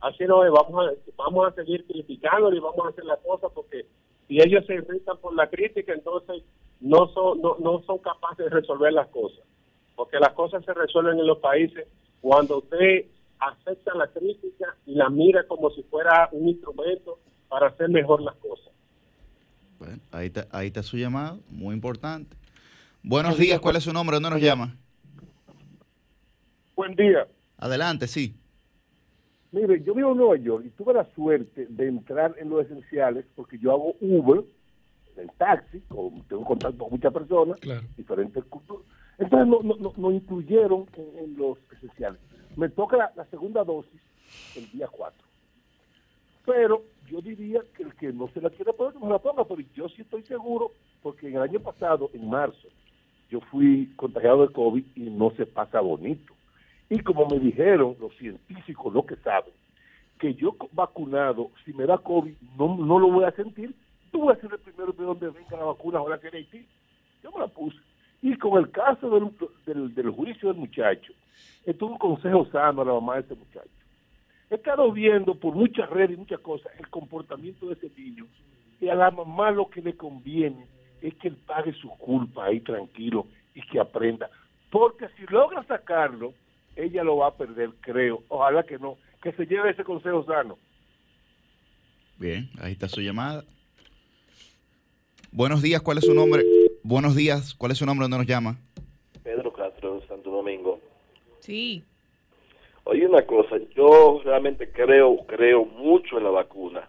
Así 0.00 0.24
no 0.24 0.42
es. 0.44 0.50
Vamos 0.50 0.86
a, 0.88 0.92
vamos 1.18 1.46
a 1.46 1.50
seguir 1.54 1.86
criticando 1.86 2.50
y 2.54 2.58
vamos 2.58 2.86
a 2.86 2.88
hacer 2.88 3.04
las 3.04 3.18
cosas 3.18 3.52
porque 3.54 3.84
si 4.28 4.40
ellos 4.40 4.64
se 4.66 4.74
irritan 4.74 5.18
por 5.18 5.34
la 5.34 5.48
crítica, 5.48 5.92
entonces 5.92 6.42
no 6.80 7.08
son, 7.08 7.40
no, 7.40 7.56
no 7.60 7.82
son 7.82 7.98
capaces 7.98 8.44
de 8.46 8.50
resolver 8.50 8.92
las 8.92 9.08
cosas. 9.08 9.44
Porque 9.94 10.18
las 10.18 10.32
cosas 10.32 10.64
se 10.64 10.74
resuelven 10.74 11.18
en 11.18 11.26
los 11.26 11.38
países 11.38 11.86
cuando 12.20 12.58
usted 12.58 13.06
acepta 13.38 13.94
la 13.94 14.08
crítica 14.08 14.76
y 14.86 14.94
la 14.94 15.08
mira 15.08 15.46
como 15.46 15.70
si 15.70 15.82
fuera 15.84 16.28
un 16.32 16.48
instrumento 16.48 17.18
para 17.48 17.68
hacer 17.68 17.88
mejor 17.88 18.22
las 18.22 18.34
cosas. 18.36 18.72
Bueno, 19.78 19.98
ahí 20.10 20.26
está, 20.26 20.46
ahí 20.50 20.68
está 20.68 20.82
su 20.82 20.96
llamado, 20.96 21.38
muy 21.50 21.74
importante. 21.74 22.36
Buenos 23.02 23.38
días, 23.38 23.60
¿cuál 23.60 23.76
es 23.76 23.84
su 23.84 23.92
nombre? 23.92 24.16
¿Dónde 24.16 24.30
nos 24.30 24.40
llama? 24.40 24.74
Buen 26.74 26.94
día. 26.94 27.26
Adelante, 27.58 28.06
sí. 28.06 28.34
Mire, 29.56 29.82
yo 29.82 29.94
vivo 29.94 30.12
en 30.12 30.18
Nueva 30.18 30.36
York 30.36 30.64
y 30.66 30.68
tuve 30.68 30.92
la 30.92 31.06
suerte 31.14 31.64
de 31.70 31.88
entrar 31.88 32.34
en 32.36 32.50
los 32.50 32.66
esenciales 32.66 33.24
porque 33.34 33.56
yo 33.56 33.72
hago 33.72 33.96
Uber, 34.02 34.44
el 35.16 35.30
taxi, 35.38 35.80
con, 35.88 36.20
tengo 36.24 36.44
contacto 36.44 36.76
con 36.76 36.90
muchas 36.90 37.10
personas, 37.10 37.58
diferentes 37.96 38.44
culturas. 38.44 38.84
Entonces 39.16 39.48
no, 39.48 39.62
no, 39.62 39.76
no, 39.76 39.94
nos 39.96 40.12
incluyeron 40.12 40.84
en, 40.92 41.24
en 41.24 41.36
los 41.38 41.56
esenciales. 41.72 42.20
Me 42.54 42.68
toca 42.68 42.98
la, 42.98 43.12
la 43.16 43.24
segunda 43.30 43.64
dosis 43.64 43.98
el 44.56 44.70
día 44.72 44.88
4. 44.88 45.24
Pero 46.44 46.82
yo 47.08 47.22
diría 47.22 47.62
que 47.74 47.84
el 47.84 47.94
que 47.94 48.12
no 48.12 48.28
se 48.34 48.42
la 48.42 48.50
quiere 48.50 48.74
poner, 48.74 48.96
no 48.96 49.06
se 49.06 49.12
la 49.12 49.18
ponga, 49.20 49.46
pero 49.46 49.62
yo 49.74 49.88
sí 49.88 50.02
estoy 50.02 50.22
seguro, 50.24 50.72
porque 51.02 51.28
en 51.28 51.36
el 51.36 51.42
año 51.42 51.60
pasado, 51.60 52.10
en 52.12 52.28
marzo, 52.28 52.68
yo 53.30 53.40
fui 53.40 53.90
contagiado 53.96 54.46
de 54.46 54.52
COVID 54.52 54.84
y 54.96 55.08
no 55.08 55.30
se 55.30 55.46
pasa 55.46 55.80
bonito. 55.80 56.35
Y 56.88 57.00
como 57.00 57.26
me 57.26 57.38
dijeron 57.38 57.96
los 58.00 58.14
científicos, 58.16 58.92
lo 58.92 59.04
que 59.04 59.16
saben, 59.16 59.52
que 60.18 60.34
yo 60.34 60.56
vacunado, 60.72 61.50
si 61.64 61.72
me 61.72 61.84
da 61.84 61.98
COVID, 61.98 62.34
no, 62.56 62.76
no 62.76 62.98
lo 62.98 63.08
voy 63.08 63.24
a 63.24 63.32
sentir, 63.32 63.74
tú 64.10 64.20
voy 64.20 64.34
a 64.34 64.40
ser 64.40 64.52
el 64.52 64.58
primero 64.60 64.92
de 64.92 65.04
donde 65.04 65.28
venga 65.28 65.56
la 65.56 65.64
vacuna 65.64 65.98
ahora 65.98 66.18
que 66.18 66.28
en 66.28 66.36
Haití. 66.36 66.66
Yo 67.22 67.32
me 67.32 67.40
la 67.40 67.48
puse. 67.48 67.78
Y 68.22 68.36
con 68.36 68.58
el 68.58 68.70
caso 68.70 69.10
del, 69.10 69.30
del, 69.66 69.94
del 69.94 70.10
juicio 70.10 70.48
del 70.48 70.58
muchacho, 70.58 71.12
esto 71.64 71.86
es 71.86 71.92
un 71.92 71.98
consejo 71.98 72.46
sano 72.46 72.82
a 72.82 72.84
la 72.84 72.92
mamá 72.94 73.16
de 73.16 73.20
ese 73.22 73.34
muchacho. 73.34 73.68
He 74.48 74.54
estado 74.54 74.90
viendo 74.92 75.34
por 75.34 75.54
muchas 75.54 75.90
redes 75.90 76.12
y 76.12 76.20
muchas 76.20 76.40
cosas 76.40 76.72
el 76.78 76.88
comportamiento 76.88 77.66
de 77.66 77.74
ese 77.74 77.90
niño. 77.96 78.26
Y 78.80 78.88
a 78.88 78.94
la 78.94 79.10
mamá 79.10 79.50
lo 79.50 79.68
que 79.68 79.82
le 79.82 79.96
conviene 79.96 80.66
es 81.02 81.14
que 81.16 81.28
él 81.28 81.36
pague 81.46 81.72
su 81.72 81.88
culpa 81.90 82.44
ahí 82.44 82.60
tranquilo 82.60 83.26
y 83.54 83.62
que 83.62 83.80
aprenda. 83.80 84.30
Porque 84.70 85.08
si 85.16 85.26
logra 85.26 85.64
sacarlo, 85.64 86.32
ella 86.76 87.02
lo 87.02 87.16
va 87.16 87.28
a 87.28 87.36
perder, 87.36 87.70
creo. 87.80 88.22
Ojalá 88.28 88.62
que 88.62 88.78
no. 88.78 88.98
Que 89.22 89.32
se 89.32 89.46
lleve 89.46 89.70
ese 89.70 89.82
consejo 89.82 90.24
sano. 90.24 90.58
Bien, 92.18 92.48
ahí 92.60 92.72
está 92.72 92.88
su 92.88 93.00
llamada. 93.00 93.44
Buenos 95.32 95.60
días, 95.62 95.82
¿cuál 95.82 95.98
es 95.98 96.04
su 96.04 96.14
nombre? 96.14 96.44
Buenos 96.82 97.16
días, 97.16 97.54
¿cuál 97.54 97.72
es 97.72 97.78
su 97.78 97.86
nombre? 97.86 98.04
¿Dónde 98.04 98.18
nos 98.18 98.26
llama? 98.26 98.56
Pedro 99.22 99.52
Castro, 99.52 100.00
Santo 100.06 100.30
Domingo. 100.30 100.80
Sí. 101.40 101.82
Oye, 102.84 103.06
una 103.06 103.26
cosa, 103.26 103.56
yo 103.74 104.20
realmente 104.24 104.70
creo, 104.70 105.18
creo 105.26 105.64
mucho 105.64 106.18
en 106.18 106.24
la 106.24 106.30
vacuna. 106.30 106.88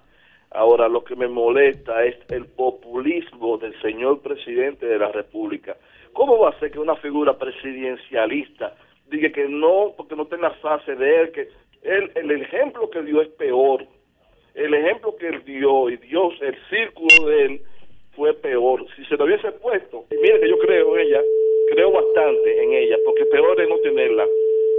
Ahora, 0.51 0.87
lo 0.87 1.03
que 1.03 1.15
me 1.15 1.27
molesta 1.27 2.05
es 2.05 2.15
el 2.29 2.45
populismo 2.45 3.57
del 3.57 3.79
señor 3.81 4.21
presidente 4.21 4.85
de 4.85 4.99
la 4.99 5.11
República. 5.11 5.75
¿Cómo 6.13 6.39
va 6.39 6.51
a 6.51 6.59
ser 6.59 6.71
que 6.71 6.79
una 6.79 6.95
figura 6.95 7.37
presidencialista 7.37 8.75
diga 9.09 9.31
que 9.31 9.47
no, 9.47 9.93
porque 9.95 10.15
no 10.15 10.23
está 10.23 10.35
en 10.35 10.41
la 10.41 10.51
fase 10.51 10.95
de 10.95 11.21
él, 11.21 11.31
que 11.31 11.47
él, 11.83 12.11
el 12.15 12.31
ejemplo 12.31 12.89
que 12.89 13.01
dio 13.03 13.21
es 13.21 13.29
peor? 13.29 13.85
El 14.55 14.73
ejemplo 14.73 15.15
que 15.17 15.27
él 15.27 15.43
dio 15.45 15.89
y 15.89 15.97
Dios, 15.97 16.33
el 16.41 16.55
círculo 16.69 17.29
de 17.29 17.45
él 17.45 17.61
fue 18.15 18.33
peor. 18.33 18.85
Si 18.95 19.05
se 19.05 19.15
lo 19.15 19.25
hubiese 19.25 19.51
puesto, 19.53 20.05
y 20.11 20.15
mire 20.15 20.39
que 20.39 20.49
yo 20.49 20.57
creo 20.57 20.97
en 20.97 21.07
ella, 21.07 21.21
creo 21.71 21.91
bastante 21.91 22.63
en 22.63 22.73
ella, 22.73 22.97
porque 23.05 23.25
peor 23.25 23.61
es 23.61 23.69
no 23.69 23.77
tenerla. 23.79 24.25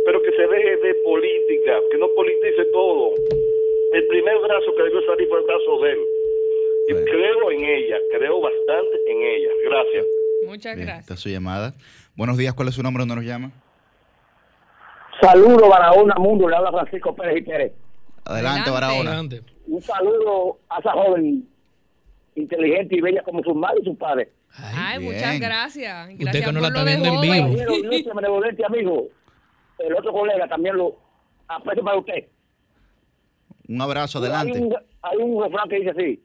Pero 0.05 0.23
que 0.23 0.33
se 0.33 0.47
deje 0.47 0.77
de 0.77 0.95
política, 1.05 1.81
que 1.91 1.99
no 1.99 2.09
politice 2.17 2.65
todo. 2.73 3.13
El 3.93 4.07
primer 4.09 4.39
brazo 4.39 4.75
que 4.75 4.83
debió 4.83 5.03
salir 5.07 5.29
fue 5.29 5.39
el 5.39 5.45
brazo 5.47 5.81
de 5.81 5.93
él. 5.93 5.99
Y 6.89 6.95
creo 7.05 7.51
en 7.51 7.65
ella, 7.65 7.99
creo 8.11 8.41
bastante 8.41 8.97
en 9.07 9.23
ella. 9.23 9.51
Gracias. 9.65 10.07
Muchas 10.47 10.75
Bien, 10.77 10.87
gracias. 10.87 11.11
está 11.11 11.17
su 11.17 11.29
llamada. 11.29 11.75
Buenos 12.17 12.37
días, 12.39 12.55
¿cuál 12.55 12.69
es 12.69 12.75
su 12.75 12.83
nombre? 12.83 13.03
¿Dónde 13.03 13.15
nos 13.17 13.25
llama? 13.25 13.53
Saludo 15.21 15.69
Barahona 15.69 16.15
Mundo, 16.17 16.49
le 16.49 16.57
habla 16.57 16.71
Francisco 16.71 17.15
Pérez 17.15 17.39
y 17.39 17.43
Pérez. 17.43 17.73
Adelante, 18.25 18.71
Barahona. 18.71 19.23
Un 19.67 19.83
saludo 19.83 20.59
a 20.69 20.79
esa 20.79 20.93
joven 20.93 21.49
inteligente 22.35 22.97
y 22.97 23.01
bella 23.01 23.23
como 23.23 23.43
su 23.43 23.55
madre 23.55 23.81
y 23.83 23.85
su 23.85 23.97
padre. 23.97 24.31
Ay, 24.57 24.99
muchas 25.01 25.41
gracias. 25.41 26.09
Gracias 26.17 26.47
que 26.47 26.53
no 26.53 26.61
la 26.61 26.69
está 26.69 26.85
viendo 26.85 27.09
en 27.09 27.21
vivo. 27.21 27.47
Amigo. 28.67 29.09
El 29.79 29.95
otro 29.95 30.13
colega 30.13 30.49
también 30.49 30.77
lo 30.77 30.97
aprecio 31.47 31.85
para 31.85 31.99
usted. 31.99 32.27
Un 33.69 33.81
abrazo, 33.81 34.19
Hay 34.19 34.25
adelante. 34.25 34.61
un, 34.61 34.77
hay 35.03 35.17
un 35.19 35.43
refrán 35.43 35.69
que 35.69 35.77
dice 35.77 35.91
así: 35.91 36.23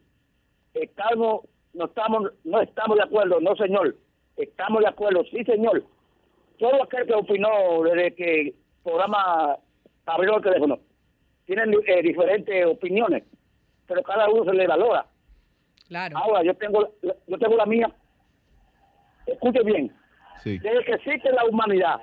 estamos, 0.74 1.41
no 1.74 1.86
estamos, 1.86 2.32
no 2.44 2.61
estamos 2.61 2.98
de 2.98 3.03
acuerdo, 3.03 3.40
no 3.41 3.56
señor. 3.56 3.95
Estamos 4.38 4.82
de 4.82 4.88
acuerdo, 4.88 5.24
sí 5.26 5.44
señor. 5.44 5.84
Todo 6.57 6.84
aquel 6.84 7.06
que 7.06 7.14
opinó 7.14 7.49
desde 7.84 8.15
que 8.15 8.56
programa 8.84 9.57
abrió 10.05 10.38
el 10.38 10.43
teléfono 10.43 10.80
tienen 11.45 11.73
eh, 11.88 12.01
diferentes 12.01 12.65
opiniones, 12.65 13.23
pero 13.85 14.01
cada 14.03 14.30
uno 14.30 14.45
se 14.45 14.53
le 14.53 14.65
valora. 14.65 15.05
Claro. 15.89 16.18
Ahora 16.18 16.41
yo 16.43 16.55
tengo, 16.55 16.88
la- 17.01 17.15
yo 17.27 17.38
tengo 17.38 17.57
la 17.57 17.65
mía. 17.65 17.91
Escuche 19.27 19.61
bien. 19.64 19.93
Sí. 20.41 20.57
Desde 20.60 20.85
que 20.85 20.93
existe 20.93 21.30
la 21.34 21.43
humanidad, 21.45 21.97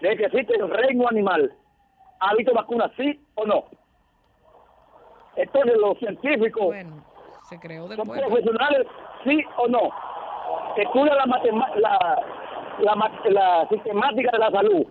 desde 0.00 0.16
que 0.16 0.24
existe 0.24 0.54
el 0.56 0.70
reino 0.70 1.06
animal, 1.08 1.52
¿ha 2.20 2.30
habido 2.30 2.54
vacunas 2.54 2.90
sí 2.96 3.20
o 3.34 3.44
no? 3.44 3.64
Entonces 5.36 5.76
los 5.78 5.98
científicos 5.98 6.74
Se 7.48 7.58
creó 7.60 7.86
son 7.88 7.96
después. 7.96 8.20
profesionales 8.22 8.86
sí 9.24 9.44
o 9.58 9.68
no. 9.68 9.90
Estudian 10.76 11.16
la, 11.18 11.26
la, 11.76 12.22
la, 12.80 13.10
la 13.30 13.68
sistemática 13.68 14.30
de 14.32 14.38
la 14.38 14.50
salud. 14.50 14.86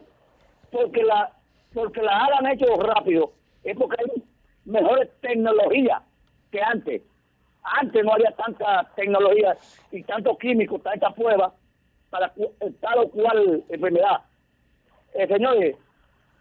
Porque 0.73 1.03
la, 1.03 1.31
porque 1.71 2.01
la 2.01 2.25
hagan 2.25 2.51
hecho 2.51 2.65
rápido 2.77 3.31
es 3.63 3.77
porque 3.77 3.95
hay 3.99 4.23
mejores 4.65 5.09
tecnologías 5.21 6.01
que 6.51 6.61
antes. 6.61 7.03
Antes 7.63 8.03
no 8.03 8.13
había 8.13 8.31
tanta 8.31 8.89
tecnología 8.95 9.55
y 9.91 10.03
tantos 10.03 10.37
químicos, 10.39 10.81
tantas 10.81 11.13
pruebas 11.13 11.53
para 12.09 12.33
tal 12.81 12.99
o 12.99 13.09
cual 13.09 13.63
enfermedad. 13.69 14.21
Eh, 15.13 15.27
señores, 15.27 15.77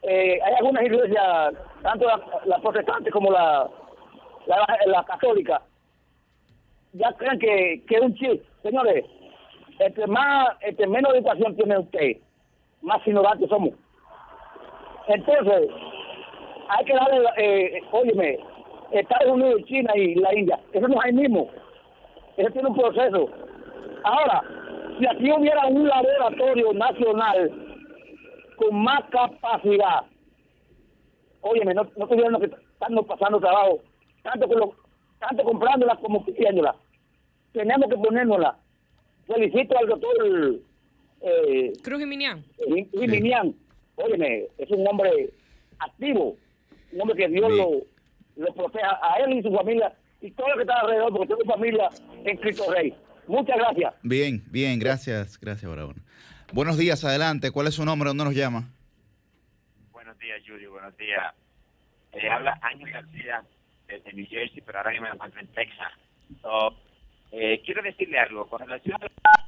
eh, 0.02 0.40
hay 0.42 0.54
algunas 0.54 0.82
iglesias, 0.84 1.54
tanto 1.82 2.06
la, 2.06 2.20
la 2.46 2.58
protestante 2.58 3.10
como 3.10 3.30
la, 3.30 3.68
la, 4.46 5.04
católica, 5.04 5.62
ya 6.94 7.12
creen 7.12 7.38
que, 7.38 7.84
que 7.86 7.96
es 7.96 8.00
un 8.00 8.14
chip. 8.14 8.42
Señores, 8.62 9.04
entre 9.78 10.06
más, 10.06 10.56
entre 10.62 10.86
menos 10.86 11.14
educación 11.14 11.54
tiene 11.54 11.78
usted, 11.78 12.16
más 12.80 13.06
ignorantes 13.06 13.48
somos. 13.48 13.74
Entonces, 15.08 15.68
hay 16.68 16.84
que 16.84 16.94
darle, 16.94 17.28
eh, 17.38 17.80
óyeme, 17.90 18.38
Estados 18.92 19.32
Unidos, 19.32 19.62
China 19.66 19.92
y 19.96 20.14
la 20.16 20.34
India, 20.34 20.60
eso 20.72 20.86
no 20.88 20.94
es 21.00 21.04
ahí 21.06 21.12
mismo. 21.12 21.50
Eso 22.36 22.50
tiene 22.50 22.68
un 22.68 22.76
proceso. 22.76 23.28
Ahora, 24.04 24.42
si 24.98 25.06
aquí 25.06 25.30
hubiera 25.32 25.66
un 25.66 25.86
laboratorio 25.88 26.72
nacional 26.72 27.50
con 28.56 28.74
más 28.82 29.02
capacidad, 29.10 30.02
óyeme, 31.40 31.74
no, 31.74 31.86
no 31.96 32.06
tuvieran 32.06 32.38
que 32.40 32.46
están 32.46 32.94
pasando 33.06 33.40
trabajo, 33.40 33.80
tanto, 34.22 34.46
con 34.48 34.58
lo- 34.60 34.76
tanto 35.18 35.42
comprándola 35.44 35.96
como 35.96 36.24
pidiéndola. 36.24 36.74
Tenemos 37.52 37.88
que 37.90 37.96
ponérnosla. 37.96 38.56
Felicito 39.26 39.76
al 39.78 39.86
doctor 39.88 40.58
eh, 41.20 41.72
Cruz 41.82 42.02
y 42.02 42.06
Minian. 42.06 42.44
Jim- 42.66 42.88
Jim 42.92 43.10
Minian. 43.10 43.54
Óyeme, 43.96 44.46
es 44.58 44.70
un 44.70 44.86
hombre 44.86 45.30
activo, 45.78 46.36
un 46.92 47.00
hombre 47.00 47.16
que 47.16 47.28
Dios 47.28 47.50
lo, 47.52 47.70
lo 48.36 48.54
proteja 48.54 48.98
a 49.02 49.18
él 49.18 49.34
y 49.34 49.42
su 49.42 49.52
familia 49.52 49.92
y 50.20 50.30
todo 50.30 50.48
lo 50.48 50.56
que 50.56 50.62
está 50.62 50.80
alrededor, 50.80 51.12
porque 51.12 51.28
tengo 51.28 51.52
familia 51.52 51.88
en 52.24 52.36
Cristo 52.38 52.72
Rey. 52.72 52.94
Muchas 53.26 53.56
gracias. 53.56 53.94
Bien, 54.02 54.42
bien, 54.50 54.78
gracias, 54.78 55.38
gracias, 55.38 55.68
Barahona. 55.68 56.00
Buenos 56.52 56.76
días, 56.76 57.04
adelante. 57.04 57.50
¿Cuál 57.50 57.66
es 57.68 57.74
su 57.74 57.84
nombre? 57.84 58.08
¿Dónde 58.08 58.24
nos 58.24 58.34
llama? 58.34 58.68
Buenos 59.90 60.18
días, 60.18 60.40
Julio. 60.46 60.72
Buenos 60.72 60.96
días. 60.96 61.34
Eh, 62.12 62.28
habla 62.28 62.58
Ángel 62.62 62.90
García 62.90 63.42
desde 63.88 64.12
New 64.12 64.26
Jersey, 64.28 64.62
pero 64.64 64.78
ahora 64.78 64.90
mismo 64.90 65.06
me 65.06 65.14
encuentro 65.14 65.40
en 65.40 65.46
Texas. 65.48 65.92
So, 66.42 66.76
eh, 67.32 67.62
quiero 67.64 67.82
decirle 67.82 68.18
algo. 68.18 68.46
Con 68.46 68.60
relación 68.60 69.02
a 69.02 69.41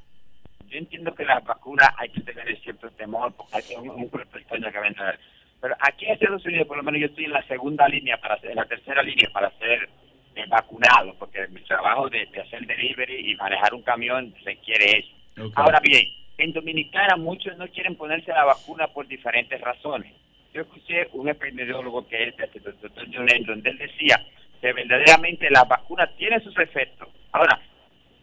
yo 0.68 0.78
entiendo 0.78 1.14
que 1.14 1.24
las 1.24 1.44
vacunas 1.44 1.88
hay 1.96 2.08
que 2.10 2.20
tener 2.20 2.60
cierto 2.60 2.90
temor 2.90 3.32
porque 3.36 3.56
hay 3.56 3.76
un, 3.76 3.90
un 3.90 4.10
grupo 4.10 4.38
extraño 4.38 4.70
que 4.70 4.80
vender. 4.80 5.18
Pero 5.60 5.76
aquí 5.80 6.04
en 6.04 6.12
Estados 6.12 6.44
Unidos, 6.44 6.66
por 6.66 6.76
lo 6.76 6.82
menos 6.82 7.00
yo 7.00 7.06
estoy 7.06 7.24
en 7.24 7.32
la 7.32 7.42
segunda 7.46 7.88
línea, 7.88 8.18
para 8.18 8.38
ser, 8.40 8.50
en 8.50 8.56
la 8.56 8.66
tercera 8.66 9.02
línea 9.02 9.30
para 9.32 9.50
ser 9.58 9.88
eh, 10.34 10.44
vacunado, 10.48 11.14
porque 11.18 11.46
mi 11.48 11.60
trabajo 11.62 12.08
de, 12.10 12.26
de 12.26 12.40
hacer 12.40 12.66
delivery 12.66 13.30
y 13.30 13.34
manejar 13.36 13.72
un 13.72 13.82
camión 13.82 14.34
requiere 14.44 14.98
eso. 14.98 15.50
Ahora 15.54 15.80
bien, 15.80 16.06
en 16.38 16.52
Dominicana 16.52 17.16
muchos 17.16 17.56
no 17.56 17.66
quieren 17.68 17.96
ponerse 17.96 18.32
la 18.32 18.44
vacuna 18.44 18.88
por 18.88 19.06
diferentes 19.06 19.60
razones. 19.60 20.12
Yo 20.52 20.62
escuché 20.62 21.08
un 21.12 21.28
epidemiólogo 21.28 22.06
que 22.06 22.28
es 22.28 22.34
el 22.38 22.62
doctor 22.62 23.06
John 23.12 23.26
donde 23.46 23.70
él 23.70 23.78
decía 23.78 24.24
que 24.60 24.72
verdaderamente 24.72 25.50
la 25.50 25.64
vacuna 25.64 26.06
tiene 26.16 26.40
sus 26.40 26.56
efectos. 26.58 27.08
Ahora, 27.32 27.60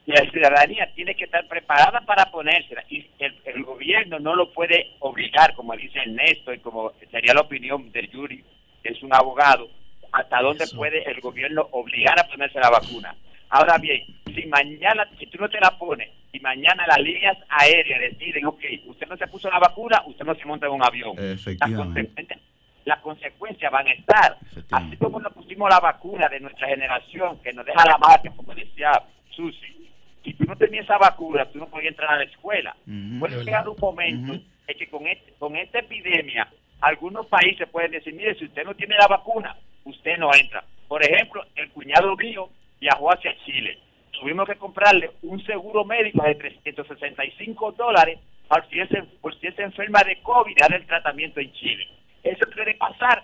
la 0.05 0.29
ciudadanía 0.31 0.91
tiene 0.95 1.15
que 1.15 1.25
estar 1.25 1.47
preparada 1.47 2.01
para 2.01 2.31
ponérsela 2.31 2.83
y 2.89 3.05
el, 3.19 3.35
el 3.45 3.63
gobierno 3.63 4.19
no 4.19 4.35
lo 4.35 4.51
puede 4.51 4.95
obligar, 4.99 5.53
como 5.53 5.75
dice 5.75 5.99
Ernesto 5.99 6.53
y 6.53 6.59
como 6.59 6.91
sería 7.11 7.33
la 7.33 7.41
opinión 7.41 7.91
del 7.91 8.09
Yuri, 8.09 8.43
que 8.81 8.89
es 8.89 9.03
un 9.03 9.13
abogado, 9.13 9.69
hasta 10.11 10.41
dónde 10.41 10.65
puede 10.75 11.03
el 11.09 11.21
gobierno 11.21 11.67
obligar 11.71 12.19
a 12.19 12.27
ponerse 12.27 12.59
la 12.59 12.69
vacuna. 12.69 13.15
Ahora 13.49 13.77
bien, 13.77 14.01
si 14.33 14.45
mañana, 14.47 15.07
si 15.19 15.27
tú 15.27 15.37
no 15.37 15.49
te 15.49 15.59
la 15.59 15.77
pones 15.77 16.09
y 16.31 16.39
mañana 16.39 16.85
las 16.87 16.99
líneas 16.99 17.37
aéreas 17.49 17.99
deciden, 17.99 18.45
ok, 18.45 18.63
usted 18.85 19.07
no 19.07 19.17
se 19.17 19.27
puso 19.27 19.49
la 19.49 19.59
vacuna, 19.59 20.01
usted 20.05 20.25
no 20.25 20.35
se 20.35 20.45
monta 20.45 20.67
en 20.67 20.73
un 20.73 20.83
avión. 20.83 21.15
Efectivamente. 21.17 22.39
las 22.85 22.99
consecuencias 23.01 23.71
van 23.71 23.87
a 23.87 23.93
estar. 23.93 24.37
Así 24.71 24.97
como 24.97 25.19
nos 25.19 25.33
pusimos 25.33 25.69
la 25.69 25.79
vacuna 25.79 26.27
de 26.29 26.39
nuestra 26.39 26.67
generación, 26.67 27.39
que 27.43 27.53
nos 27.53 27.65
deja 27.65 27.85
la 27.85 27.97
marca, 27.97 28.31
como 28.35 28.55
decía 28.55 28.91
Susi. 29.31 29.80
Si 30.23 30.33
tú 30.33 30.43
no 30.45 30.55
tenías 30.55 30.85
esa 30.85 30.97
vacuna, 30.97 31.45
tú 31.45 31.57
no 31.59 31.67
podías 31.67 31.91
entrar 31.91 32.11
a 32.13 32.17
la 32.17 32.23
escuela. 32.25 32.75
Puede 33.19 33.43
llegar 33.43 33.67
un 33.67 33.77
momento 33.79 34.33
en 34.67 34.77
que 34.77 34.87
con, 34.87 35.07
este- 35.07 35.33
con 35.39 35.55
esta 35.55 35.79
epidemia, 35.79 36.47
algunos 36.79 37.25
países 37.27 37.67
pueden 37.69 37.91
decir, 37.91 38.13
mire, 38.13 38.35
si 38.35 38.45
usted 38.45 38.63
no 38.63 38.75
tiene 38.75 38.95
la 38.97 39.07
vacuna, 39.07 39.55
usted 39.85 40.17
no 40.17 40.29
entra. 40.33 40.63
Por 40.87 41.03
ejemplo, 41.03 41.43
el 41.55 41.69
cuñado 41.71 42.15
mío 42.17 42.49
viajó 42.79 43.11
hacia 43.13 43.35
Chile. 43.45 43.77
Tuvimos 44.11 44.47
que 44.47 44.55
comprarle 44.55 45.11
un 45.23 45.43
seguro 45.45 45.83
médico 45.85 46.23
de 46.23 46.35
365 46.35 47.71
dólares 47.73 48.19
por 48.47 48.67
si, 48.69 48.79
se, 48.87 49.01
por 49.21 49.33
si 49.39 49.49
se 49.51 49.63
enferma 49.63 50.03
de 50.03 50.17
COVID 50.21 50.51
y 50.51 50.59
dar 50.59 50.73
el 50.73 50.85
tratamiento 50.85 51.39
en 51.39 51.51
Chile. 51.53 51.87
Eso 52.23 52.45
puede 52.53 52.75
pasar 52.75 53.23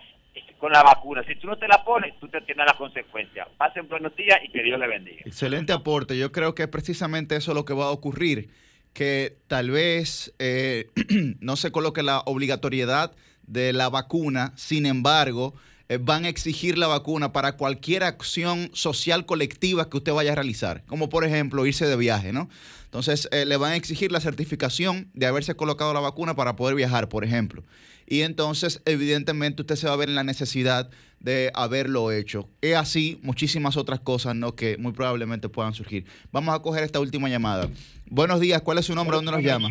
con 0.60 0.72
la 0.72 0.84
vacuna. 0.84 1.24
Si 1.28 1.36
tú 1.36 1.48
no 1.48 1.58
te 1.58 1.68
la 1.68 1.84
pones, 1.84 2.20
tú 2.20 2.28
te 2.28 2.42
tienes 2.42 2.66
la 2.66 2.78
consecuencia. 2.78 3.48
Pasen 3.58 3.88
buenos 3.88 4.16
días 4.16 4.40
y 4.44 4.52
que 4.52 4.64
Dios 4.64 4.80
le 4.80 4.88
bendiga. 4.88 5.22
Excelente 5.26 5.74
aporte. 5.74 6.18
Yo 6.18 6.32
creo 6.32 6.56
que 6.56 6.64
es 6.64 6.70
precisamente 6.70 7.36
eso 7.36 7.54
lo 7.54 7.66
que 7.66 7.74
va 7.74 7.86
a 7.86 7.92
ocurrir, 7.92 8.50
que 8.94 9.38
tal 9.48 9.72
vez 9.72 10.34
eh, 10.40 10.90
no 11.40 11.56
se 11.56 11.72
coloque 11.72 12.04
la 12.04 12.20
obligatoriedad 12.22 13.16
de 13.44 13.74
la 13.74 13.90
vacuna, 13.90 14.54
sin 14.56 14.86
embargo, 14.86 15.54
van 16.02 16.26
a 16.26 16.30
exigir 16.30 16.78
la 16.78 16.88
vacuna 16.88 17.32
para 17.32 17.54
cualquier 17.54 18.04
acción 18.04 18.70
social 18.74 19.26
colectiva 19.26 19.90
que 19.90 19.98
usted 19.98 20.12
vaya 20.12 20.34
a 20.34 20.36
realizar, 20.36 20.84
como 20.86 21.10
por 21.10 21.24
ejemplo 21.24 21.66
irse 21.66 21.86
de 21.86 21.96
viaje, 21.96 22.34
¿no? 22.34 22.50
Entonces, 22.86 23.28
eh, 23.32 23.46
le 23.46 23.58
van 23.58 23.74
a 23.74 23.76
exigir 23.76 24.12
la 24.12 24.20
certificación 24.20 25.10
de 25.14 25.26
haberse 25.26 25.56
colocado 25.56 25.94
la 25.94 26.00
vacuna 26.00 26.36
para 26.36 26.56
poder 26.56 26.76
viajar, 26.76 27.10
por 27.10 27.24
ejemplo. 27.24 27.64
Y 28.08 28.22
entonces, 28.22 28.82
evidentemente, 28.86 29.62
usted 29.62 29.76
se 29.76 29.88
va 29.88 29.94
a 29.94 29.98
ver 29.98 30.08
en 30.08 30.16
la 30.16 30.24
necesidad 30.24 30.90
de 31.20 31.52
haberlo 31.54 32.12
hecho. 32.12 32.50
Es 32.62 32.76
así 32.76 33.20
muchísimas 33.22 33.76
otras 33.76 34.00
cosas, 34.00 34.36
¿no? 34.36 34.56
Que 34.56 34.78
muy 34.78 34.94
probablemente 34.94 35.50
puedan 35.50 35.74
surgir. 35.74 36.06
Vamos 36.32 36.56
a 36.56 36.60
coger 36.62 36.84
esta 36.84 37.02
última 37.02 37.28
llamada. 37.28 37.70
Buenos 38.06 38.40
días, 38.40 38.62
¿cuál 38.62 38.78
es 38.78 38.86
su 38.86 38.96
nombre? 38.96 39.16
¿Dónde 39.16 39.32
nos 39.32 39.44
llama? 39.44 39.70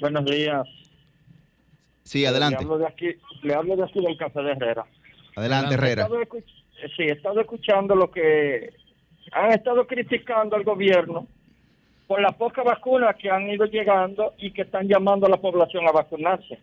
Buenos 0.00 0.24
días. 0.24 0.66
Sí, 2.06 2.24
adelante. 2.24 2.58
Le 2.60 2.64
hablo 2.64 2.78
de 2.78 2.86
aquí, 2.86 3.06
le 3.42 3.54
hablo 3.54 3.76
de 3.76 3.84
aquí 3.84 4.00
del 4.00 4.16
Café 4.16 4.40
de 4.42 4.52
Herrera. 4.52 4.86
Adelante, 5.34 5.74
He 5.74 5.76
Herrera. 5.76 6.02
estado 6.04 6.20
escuch- 6.22 6.44
eh, 6.82 6.88
sí, 6.96 7.02
he 7.02 7.12
estado 7.12 7.40
escuchando 7.40 7.94
lo 7.96 8.10
que 8.10 8.72
han 9.32 9.50
estado 9.50 9.86
criticando 9.86 10.54
al 10.56 10.62
gobierno 10.62 11.26
por 12.06 12.20
las 12.22 12.34
pocas 12.36 12.64
vacunas 12.64 13.16
que 13.16 13.28
han 13.28 13.50
ido 13.50 13.66
llegando 13.66 14.34
y 14.38 14.52
que 14.52 14.62
están 14.62 14.86
llamando 14.86 15.26
a 15.26 15.30
la 15.30 15.38
población 15.38 15.86
a 15.88 15.92
vacunarse. 15.92 16.60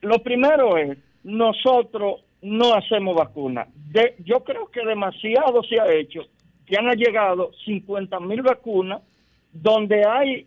Lo 0.00 0.18
primero 0.22 0.76
es, 0.78 0.96
nosotros 1.22 2.22
no 2.40 2.74
hacemos 2.74 3.14
vacunas. 3.14 3.68
De, 3.74 4.16
yo 4.24 4.42
creo 4.42 4.68
que 4.70 4.84
demasiado 4.84 5.62
se 5.64 5.78
ha 5.78 5.92
hecho, 5.92 6.22
que 6.66 6.76
han 6.78 6.90
llegado 6.96 7.52
50 7.66 8.18
mil 8.20 8.40
vacunas, 8.42 9.02
donde 9.52 10.02
hay 10.08 10.46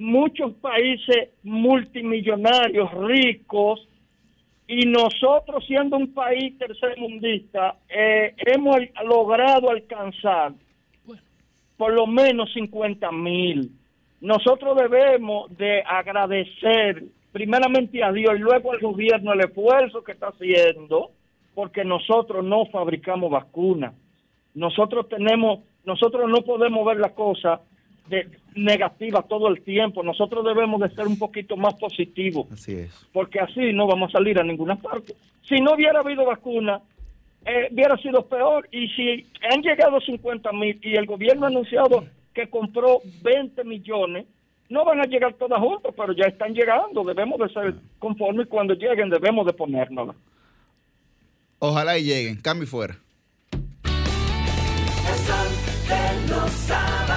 muchos 0.00 0.54
países 0.54 1.28
multimillonarios, 1.42 2.90
ricos, 2.94 3.86
y 4.66 4.86
nosotros 4.86 5.64
siendo 5.66 5.96
un 5.96 6.14
país 6.14 6.56
tercermundista, 6.58 7.76
eh, 7.88 8.34
hemos 8.38 8.78
logrado 9.04 9.70
alcanzar 9.70 10.52
por 11.76 11.92
lo 11.92 12.06
menos 12.06 12.52
50 12.52 13.10
mil. 13.12 13.72
Nosotros 14.20 14.76
debemos 14.76 15.54
de 15.56 15.82
agradecer 15.82 17.04
primeramente 17.32 18.02
a 18.02 18.12
Dios 18.12 18.34
y 18.36 18.38
luego 18.38 18.72
al 18.72 18.80
gobierno 18.80 19.32
el 19.32 19.40
esfuerzo 19.40 20.04
que 20.04 20.12
está 20.12 20.28
haciendo, 20.28 21.10
porque 21.54 21.84
nosotros 21.84 22.44
no 22.44 22.66
fabricamos 22.66 23.30
vacunas. 23.30 23.94
Nosotros 24.54 25.08
tenemos, 25.08 25.60
nosotros 25.84 26.30
no 26.30 26.42
podemos 26.42 26.86
ver 26.86 26.98
la 26.98 27.14
cosa 27.14 27.60
de 28.10 28.28
negativa 28.54 29.22
todo 29.22 29.48
el 29.48 29.62
tiempo. 29.62 30.02
Nosotros 30.02 30.44
debemos 30.44 30.80
de 30.80 30.90
ser 30.90 31.06
un 31.06 31.18
poquito 31.18 31.56
más 31.56 31.74
positivos 31.74 32.46
Así 32.52 32.72
es. 32.74 33.06
porque 33.12 33.40
así 33.40 33.72
no 33.72 33.86
vamos 33.86 34.10
a 34.10 34.18
salir 34.18 34.38
a 34.38 34.44
ninguna 34.44 34.76
parte. 34.76 35.14
Si 35.48 35.56
no 35.60 35.74
hubiera 35.74 36.00
habido 36.00 36.24
vacuna, 36.26 36.80
eh, 37.46 37.68
hubiera 37.72 37.96
sido 37.96 38.26
peor. 38.26 38.68
Y 38.72 38.88
si 38.88 39.26
han 39.50 39.62
llegado 39.62 40.00
50 40.00 40.52
mil 40.52 40.78
y 40.82 40.96
el 40.96 41.06
gobierno 41.06 41.46
ha 41.46 41.48
anunciado 41.48 42.04
que 42.34 42.48
compró 42.50 43.00
20 43.22 43.64
millones, 43.64 44.26
no 44.68 44.84
van 44.84 45.00
a 45.00 45.04
llegar 45.04 45.34
todas 45.34 45.58
juntas, 45.58 45.92
pero 45.96 46.12
ya 46.12 46.26
están 46.26 46.52
llegando. 46.54 47.02
Debemos 47.02 47.38
de 47.40 47.48
ser 47.48 47.74
conformes 47.98 48.46
y 48.46 48.48
cuando 48.50 48.74
lleguen 48.74 49.10
debemos 49.10 49.46
de 49.46 49.52
ponérnosla. 49.52 50.14
Ojalá 51.58 51.98
y 51.98 52.04
lleguen. 52.04 52.36
Cambio 52.40 52.64
y 52.64 52.66
fuera. 52.66 52.96
El 53.52 55.16
sol 55.26 55.48
de 55.88 56.28
los 56.32 56.50
sábados, 56.52 57.09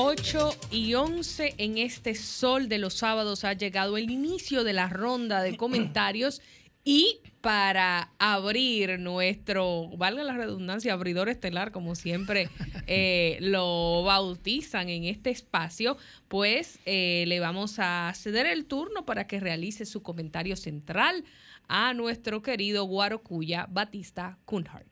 8 0.00 0.50
y 0.70 0.94
11 0.94 1.56
en 1.58 1.76
este 1.76 2.14
sol 2.14 2.68
de 2.68 2.78
los 2.78 2.94
sábados 2.94 3.42
ha 3.42 3.54
llegado 3.54 3.96
el 3.96 4.12
inicio 4.12 4.62
de 4.62 4.72
la 4.72 4.88
ronda 4.88 5.42
de 5.42 5.56
comentarios 5.56 6.40
y 6.84 7.18
para 7.40 8.12
abrir 8.20 9.00
nuestro, 9.00 9.88
valga 9.96 10.22
la 10.22 10.36
redundancia, 10.36 10.92
abridor 10.92 11.28
estelar, 11.28 11.72
como 11.72 11.96
siempre 11.96 12.48
eh, 12.86 13.38
lo 13.40 14.04
bautizan 14.04 14.88
en 14.88 15.02
este 15.02 15.30
espacio, 15.30 15.96
pues 16.28 16.78
eh, 16.86 17.24
le 17.26 17.40
vamos 17.40 17.80
a 17.80 18.12
ceder 18.14 18.46
el 18.46 18.66
turno 18.66 19.04
para 19.04 19.26
que 19.26 19.40
realice 19.40 19.84
su 19.84 20.00
comentario 20.00 20.54
central 20.54 21.24
a 21.66 21.92
nuestro 21.92 22.40
querido 22.40 22.84
Guarocuya 22.84 23.66
Batista 23.68 24.38
Kunhart. 24.44 24.86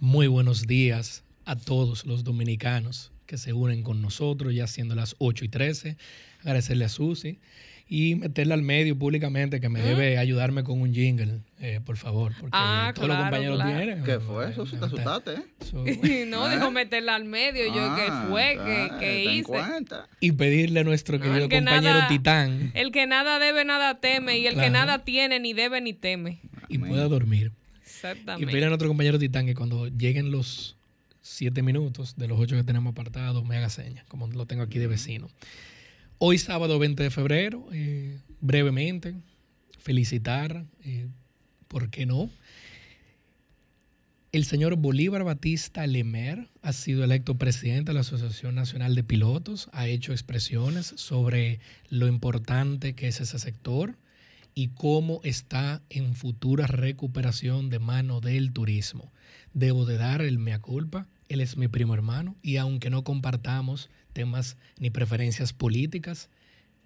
Muy 0.00 0.26
buenos 0.26 0.66
días 0.66 1.22
a 1.44 1.54
todos 1.54 2.04
los 2.04 2.24
dominicanos 2.24 3.12
que 3.26 3.38
se 3.38 3.52
unen 3.52 3.82
con 3.82 4.00
nosotros, 4.02 4.54
ya 4.54 4.66
siendo 4.66 4.94
las 4.94 5.16
8 5.18 5.44
y 5.44 5.48
13. 5.48 5.96
Agradecerle 6.40 6.84
a 6.84 6.88
Susi 6.88 7.38
y 7.88 8.16
meterle 8.16 8.54
al 8.54 8.62
medio 8.62 8.98
públicamente 8.98 9.60
que 9.60 9.68
me 9.68 9.80
debe 9.80 10.18
ayudarme 10.18 10.64
con 10.64 10.80
un 10.80 10.92
jingle, 10.92 11.40
eh, 11.60 11.80
por 11.84 11.96
favor, 11.96 12.32
porque 12.40 12.50
Ah, 12.58 12.90
todos 12.94 13.06
los 13.08 13.16
claro, 13.16 13.30
compañeros 13.30 13.56
claro. 13.62 13.76
tienen. 13.78 14.04
¿Qué 14.04 14.18
fue? 14.18 14.52
Susi, 14.54 14.76
te 14.76 14.84
asustaste, 14.86 15.30
¿eh? 15.34 16.26
no, 16.28 16.48
dijo 16.48 16.70
meterla 16.72 17.14
al 17.14 17.24
medio. 17.24 17.64
Yo, 17.66 17.94
¿qué 17.96 18.06
Ah, 18.08 18.26
fue? 18.28 18.58
¿Qué, 18.64 18.88
ah, 18.90 18.96
qué 18.98 19.22
ten 19.24 19.34
hice? 19.34 19.44
cuenta. 19.44 20.08
Y 20.20 20.32
pedirle 20.32 20.80
a 20.80 20.84
nuestro 20.84 21.20
querido 21.20 21.48
que 21.48 21.56
compañero 21.58 21.94
nada- 21.94 22.08
Titán 22.08 22.72
El 22.74 22.90
que 22.90 23.06
nada 23.06 23.38
debe, 23.38 23.64
nada 23.64 24.00
teme. 24.00 24.38
Y 24.38 24.46
el 24.46 24.56
que 24.56 24.70
nada 24.70 25.04
tiene, 25.04 25.38
ni 25.40 25.52
debe, 25.52 25.80
ni 25.80 25.92
teme. 25.92 26.40
y 26.68 26.78
pueda 26.78 27.06
dormir. 27.08 27.52
Y 27.84 27.88
Exactamente. 27.88 28.46
pedirle 28.46 28.66
a 28.66 28.68
nuestro 28.70 28.88
compañero 28.88 29.18
Titán 29.18 29.46
que 29.46 29.54
cuando 29.54 29.86
lleguen 29.88 30.30
los 30.32 30.75
siete 31.26 31.62
minutos 31.62 32.14
de 32.16 32.28
los 32.28 32.38
ocho 32.38 32.56
que 32.56 32.62
tenemos 32.62 32.92
apartados, 32.92 33.44
me 33.44 33.56
haga 33.56 33.68
señas, 33.68 34.06
como 34.06 34.28
lo 34.28 34.46
tengo 34.46 34.62
aquí 34.62 34.78
de 34.78 34.86
vecino. 34.86 35.28
Hoy 36.18 36.38
sábado 36.38 36.78
20 36.78 37.02
de 37.02 37.10
febrero, 37.10 37.66
eh, 37.72 38.20
brevemente, 38.40 39.14
felicitar, 39.78 40.64
eh, 40.84 41.08
¿por 41.68 41.90
qué 41.90 42.06
no? 42.06 42.30
El 44.30 44.44
señor 44.44 44.76
Bolívar 44.76 45.24
Batista 45.24 45.86
Lemer 45.86 46.48
ha 46.62 46.72
sido 46.72 47.02
electo 47.02 47.36
presidente 47.36 47.90
de 47.90 47.94
la 47.94 48.00
Asociación 48.00 48.54
Nacional 48.54 48.94
de 48.94 49.02
Pilotos, 49.02 49.68
ha 49.72 49.88
hecho 49.88 50.12
expresiones 50.12 50.94
sobre 50.96 51.58
lo 51.88 52.06
importante 52.06 52.94
que 52.94 53.08
es 53.08 53.20
ese 53.20 53.38
sector 53.38 53.96
y 54.54 54.68
cómo 54.68 55.20
está 55.24 55.82
en 55.90 56.14
futura 56.14 56.66
recuperación 56.66 57.68
de 57.68 57.78
mano 57.78 58.20
del 58.20 58.52
turismo. 58.52 59.12
Debo 59.54 59.86
de 59.86 59.96
dar 59.96 60.22
el 60.22 60.38
mea 60.38 60.60
culpa, 60.60 61.08
él 61.28 61.40
es 61.40 61.56
mi 61.56 61.68
primo 61.68 61.94
hermano 61.94 62.36
y 62.42 62.56
aunque 62.56 62.90
no 62.90 63.04
compartamos 63.04 63.90
temas 64.12 64.56
ni 64.78 64.90
preferencias 64.90 65.52
políticas, 65.52 66.30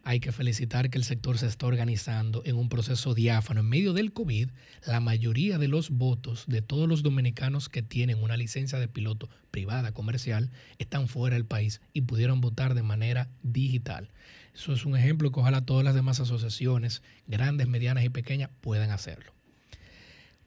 hay 0.02 0.20
que 0.20 0.32
felicitar 0.32 0.88
que 0.88 0.98
el 0.98 1.04
sector 1.04 1.36
se 1.36 1.46
está 1.46 1.66
organizando 1.66 2.42
en 2.46 2.56
un 2.56 2.68
proceso 2.68 3.14
diáfano. 3.14 3.60
En 3.60 3.68
medio 3.68 3.92
del 3.92 4.12
COVID, 4.12 4.48
la 4.86 5.00
mayoría 5.00 5.58
de 5.58 5.68
los 5.68 5.90
votos 5.90 6.44
de 6.46 6.62
todos 6.62 6.88
los 6.88 7.02
dominicanos 7.02 7.68
que 7.68 7.82
tienen 7.82 8.22
una 8.22 8.36
licencia 8.36 8.78
de 8.78 8.88
piloto 8.88 9.28
privada 9.50 9.92
comercial 9.92 10.50
están 10.78 11.06
fuera 11.06 11.34
del 11.34 11.44
país 11.44 11.82
y 11.92 12.02
pudieron 12.02 12.40
votar 12.40 12.74
de 12.74 12.82
manera 12.82 13.28
digital. 13.42 14.08
Eso 14.54 14.72
es 14.72 14.86
un 14.86 14.96
ejemplo 14.96 15.30
que 15.30 15.40
ojalá 15.40 15.66
todas 15.66 15.84
las 15.84 15.94
demás 15.94 16.18
asociaciones, 16.18 17.02
grandes, 17.26 17.68
medianas 17.68 18.04
y 18.04 18.08
pequeñas, 18.08 18.50
puedan 18.60 18.90
hacerlo. 18.90 19.32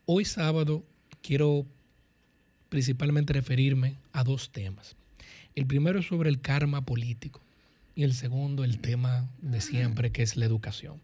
Hoy 0.06 0.26
sábado 0.26 0.84
quiero 1.22 1.66
principalmente 2.74 3.34
referirme 3.34 3.98
a 4.14 4.24
dos 4.24 4.52
temas. 4.52 4.96
El 5.54 5.68
primero 5.68 6.00
es 6.00 6.08
sobre 6.08 6.32
el 6.32 6.42
karma 6.42 6.84
político 6.84 7.40
y 7.94 8.02
el 8.02 8.16
segundo 8.16 8.64
el 8.64 8.80
tema 8.80 9.30
de 9.44 9.62
siempre 9.62 10.12
que 10.12 10.24
es 10.24 10.38
la 10.38 10.46
educación. 10.46 11.00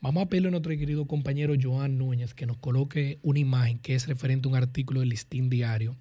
Vamos 0.00 0.24
a 0.24 0.28
pedirle 0.28 0.48
a 0.48 0.50
nuestro 0.50 0.76
querido 0.76 1.06
compañero 1.06 1.54
Joan 1.56 1.98
Núñez 1.98 2.34
que 2.34 2.46
nos 2.46 2.56
coloque 2.56 3.20
una 3.22 3.38
imagen 3.38 3.78
que 3.78 3.94
es 3.94 4.08
referente 4.08 4.48
a 4.48 4.50
un 4.50 4.56
artículo 4.56 4.98
del 4.98 5.10
Listín 5.10 5.50
Diario 5.50 5.94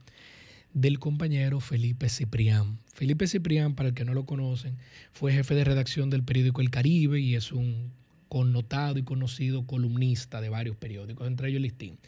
del 0.73 0.97
compañero 0.97 1.59
Felipe 1.59 2.09
Ciprián. 2.09 2.79
Felipe 2.91 3.27
Ciprián, 3.27 3.75
para 3.75 3.89
el 3.89 3.93
que 3.93 4.05
no 4.05 4.15
lo 4.15 4.25
conocen, 4.25 4.77
fue 5.11 5.31
jefe 5.31 5.53
de 5.53 5.63
redacción 5.63 6.09
del 6.09 6.23
periódico 6.23 6.59
El 6.59 6.71
Caribe 6.71 7.19
y 7.19 7.35
es 7.35 7.51
un 7.51 7.91
connotado 8.29 8.97
y 8.97 9.03
conocido 9.03 9.67
columnista 9.67 10.41
de 10.41 10.49
varios 10.49 10.75
periódicos, 10.75 11.27
entre 11.27 11.49
ellos 11.49 11.61
Listín. 11.61 11.99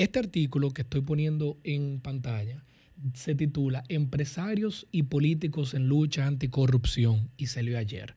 Este 0.00 0.18
artículo 0.18 0.70
que 0.70 0.80
estoy 0.80 1.02
poniendo 1.02 1.58
en 1.62 2.00
pantalla 2.00 2.64
se 3.12 3.34
titula 3.34 3.84
Empresarios 3.90 4.86
y 4.90 5.02
políticos 5.02 5.74
en 5.74 5.88
lucha 5.88 6.26
anticorrupción 6.26 7.28
y 7.36 7.48
se 7.48 7.62
leyó 7.62 7.76
ayer. 7.76 8.16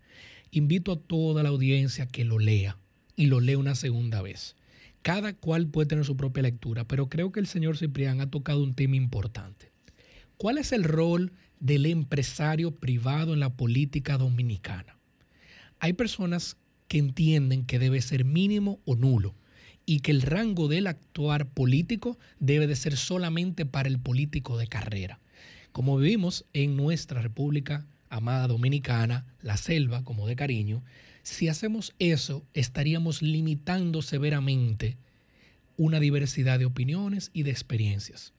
Invito 0.49 0.93
a 0.93 0.95
toda 0.97 1.43
la 1.43 1.49
audiencia 1.49 2.07
que 2.07 2.23
lo 2.23 2.39
lea 2.39 2.77
y 3.17 3.25
lo 3.25 3.41
lea 3.41 3.57
una 3.57 3.75
segunda 3.75 4.21
vez. 4.21 4.55
Cada 5.01 5.33
cual 5.33 5.67
puede 5.67 5.89
tener 5.89 6.05
su 6.05 6.15
propia 6.15 6.43
lectura, 6.43 6.87
pero 6.87 7.09
creo 7.09 7.33
que 7.33 7.41
el 7.41 7.47
señor 7.47 7.75
Ciprián 7.75 8.21
ha 8.21 8.31
tocado 8.31 8.63
un 8.63 8.75
tema 8.75 8.95
importante. 8.95 9.73
¿Cuál 10.37 10.59
es 10.59 10.71
el 10.71 10.85
rol 10.85 11.33
del 11.59 11.85
empresario 11.85 12.71
privado 12.71 13.33
en 13.33 13.41
la 13.41 13.57
política 13.57 14.17
dominicana? 14.17 14.97
Hay 15.79 15.91
personas 15.91 16.55
que 16.87 16.99
entienden 16.99 17.65
que 17.65 17.77
debe 17.77 18.01
ser 18.01 18.23
mínimo 18.23 18.79
o 18.85 18.95
nulo 18.95 19.35
y 19.85 19.99
que 19.99 20.11
el 20.11 20.21
rango 20.21 20.67
del 20.67 20.87
actuar 20.87 21.47
político 21.47 22.17
debe 22.39 22.67
de 22.67 22.75
ser 22.75 22.97
solamente 22.97 23.65
para 23.65 23.89
el 23.89 23.99
político 23.99 24.57
de 24.57 24.67
carrera. 24.67 25.19
Como 25.71 25.97
vivimos 25.97 26.45
en 26.53 26.77
nuestra 26.77 27.21
República 27.21 27.85
amada 28.09 28.47
dominicana, 28.47 29.25
la 29.41 29.57
selva, 29.57 30.03
como 30.03 30.27
de 30.27 30.35
cariño, 30.35 30.83
si 31.23 31.47
hacemos 31.47 31.95
eso, 31.99 32.45
estaríamos 32.53 33.21
limitando 33.21 34.01
severamente 34.01 34.97
una 35.77 35.99
diversidad 35.99 36.59
de 36.59 36.65
opiniones 36.65 37.31
y 37.33 37.43
de 37.43 37.51
experiencias. 37.51 38.33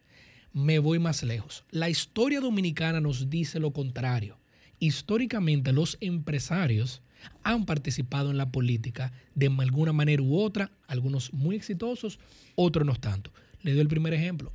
Me 0.53 0.79
voy 0.79 1.01
más 1.01 1.25
lejos. 1.25 1.65
La 1.71 1.91
historia 1.91 2.41
dominicana 2.41 3.01
nos 3.01 3.29
dice 3.31 3.59
lo 3.59 3.73
contrario. 3.73 4.39
Históricamente 4.79 5.73
los 5.73 5.97
empresarios 6.01 7.03
han 7.43 7.67
participado 7.67 8.31
en 8.31 8.37
la 8.37 8.51
política 8.51 9.13
de 9.35 9.47
alguna 9.47 9.93
manera 9.93 10.23
u 10.23 10.39
otra, 10.39 10.71
algunos 10.87 11.33
muy 11.33 11.57
exitosos, 11.57 12.19
otros 12.55 12.87
no 12.87 12.95
tanto. 12.97 13.33
Le 13.63 13.73
doy 13.73 13.81
el 13.81 13.89
primer 13.89 14.15
ejemplo. 14.15 14.53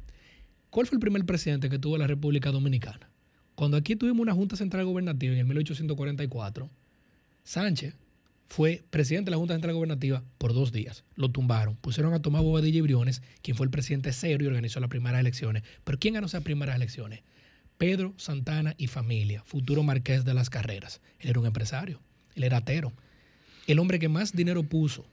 ¿Cuál 0.69 0.86
fue 0.86 0.98
el 0.98 0.99
primer 0.99 1.26
presidente 1.26 1.69
que 1.69 1.80
tuvo 1.80 1.98
la 1.98 2.07
República 2.07 2.52
Dominicana? 2.52 3.10
Cuando 3.56 3.76
aquí 3.76 3.95
tuvimos 3.95 4.22
una 4.22 4.34
Junta 4.34 4.56
Central 4.56 4.86
Gobernativa 4.86 5.34
en 5.34 5.40
el 5.40 5.45
1844, 5.45 6.69
Sánchez 7.44 7.95
fue 8.48 8.84
presidente 8.90 9.30
de 9.30 9.31
la 9.31 9.38
Junta 9.38 9.53
Central 9.53 9.76
Gobernativa 9.76 10.23
por 10.38 10.53
dos 10.53 10.72
días. 10.72 11.03
Lo 11.15 11.30
tumbaron. 11.30 11.76
Pusieron 11.76 12.14
a 12.14 12.22
Tomás 12.22 12.41
Bobadilla 12.41 12.80
y 12.80 12.81
Briones, 12.81 13.22
quien 13.41 13.57
fue 13.57 13.65
el 13.65 13.72
presidente 13.72 14.14
serio 14.14 14.45
y 14.45 14.48
organizó 14.48 14.80
las 14.80 14.90
primeras 14.90 15.19
elecciones. 15.19 15.64
Pero 15.84 15.99
¿quién 15.99 16.15
ganó 16.15 16.27
esas 16.27 16.44
primeras 16.44 16.76
elecciones? 16.76 17.22
Pedro 17.77 18.14
Santana 18.18 18.76
y 18.77 18.88
familia, 18.88 19.44
futuro 19.45 19.84
marqués 19.84 20.26
de 20.26 20.34
las 20.34 20.49
carreras. 20.49 20.99
Él 21.19 21.30
era 21.30 21.40
un 21.40 21.45
empresario, 21.45 22.02
él 22.36 22.44
era 22.44 22.58
atero. 22.58 22.94
El 23.68 23.80
hombre 23.80 24.00
que 24.00 24.10
más 24.10 24.34
dinero 24.34 24.64
puso 24.64 25.06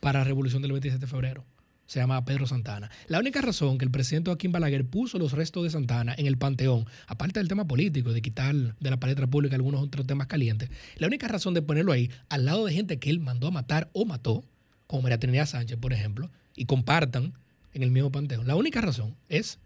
para 0.00 0.20
la 0.20 0.24
revolución 0.24 0.62
del 0.62 0.72
27 0.72 1.00
de 1.00 1.10
febrero 1.10 1.44
se 1.86 2.00
llamaba 2.00 2.24
Pedro 2.24 2.46
Santana. 2.46 2.90
La 3.08 3.18
única 3.18 3.40
razón 3.40 3.78
que 3.78 3.84
el 3.84 3.90
presidente 3.90 4.30
Joaquín 4.30 4.52
Balaguer 4.52 4.86
puso 4.86 5.18
los 5.18 5.32
restos 5.32 5.64
de 5.64 5.70
Santana 5.70 6.14
en 6.16 6.26
el 6.26 6.38
panteón, 6.38 6.86
aparte 7.06 7.40
del 7.40 7.48
tema 7.48 7.66
político, 7.66 8.12
de 8.12 8.22
quitar 8.22 8.54
de 8.54 8.90
la 8.90 8.98
palestra 8.98 9.26
pública 9.26 9.56
algunos 9.56 9.82
otros 9.82 10.06
temas 10.06 10.26
calientes, 10.26 10.70
la 10.96 11.06
única 11.06 11.28
razón 11.28 11.54
de 11.54 11.62
ponerlo 11.62 11.92
ahí, 11.92 12.10
al 12.28 12.46
lado 12.46 12.64
de 12.64 12.72
gente 12.72 12.98
que 12.98 13.10
él 13.10 13.20
mandó 13.20 13.48
a 13.48 13.50
matar 13.50 13.90
o 13.92 14.04
mató, 14.04 14.44
como 14.86 15.02
María 15.02 15.18
Trinidad 15.18 15.46
Sánchez, 15.46 15.78
por 15.78 15.92
ejemplo, 15.92 16.30
y 16.56 16.66
compartan 16.66 17.34
en 17.72 17.82
el 17.82 17.90
mismo 17.90 18.10
panteón, 18.10 18.46
la 18.46 18.56
única 18.56 18.80
razón 18.80 19.16
es 19.28 19.58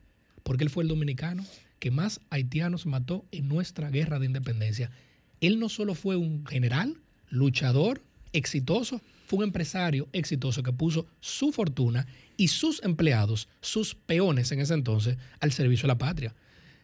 porque 0.43 0.65
él 0.65 0.71
fue 0.71 0.83
el 0.83 0.89
dominicano 0.89 1.45
que 1.79 1.91
más 1.91 2.21
haitianos 2.31 2.87
mató 2.87 3.25
en 3.31 3.49
nuestra 3.49 3.91
guerra 3.91 4.19
de 4.19 4.27
independencia. 4.27 4.91
Él 5.41 5.59
no 5.59 5.69
solo 5.69 5.95
fue 5.95 6.17
un 6.17 6.47
general, 6.47 6.97
luchador, 7.31 8.03
exitoso, 8.33 9.01
fue 9.27 9.41
un 9.41 9.45
empresario 9.45 10.09
exitoso 10.13 10.63
que 10.63 10.73
puso 10.73 11.07
su 11.21 11.53
fortuna 11.53 12.07
y 12.37 12.49
sus 12.49 12.83
empleados, 12.83 13.49
sus 13.61 13.95
peones 13.95 14.51
en 14.53 14.61
ese 14.61 14.75
entonces, 14.75 15.19
al 15.41 15.53
servicio 15.53 15.83
de 15.83 15.89
la 15.89 15.99
patria. 15.99 16.35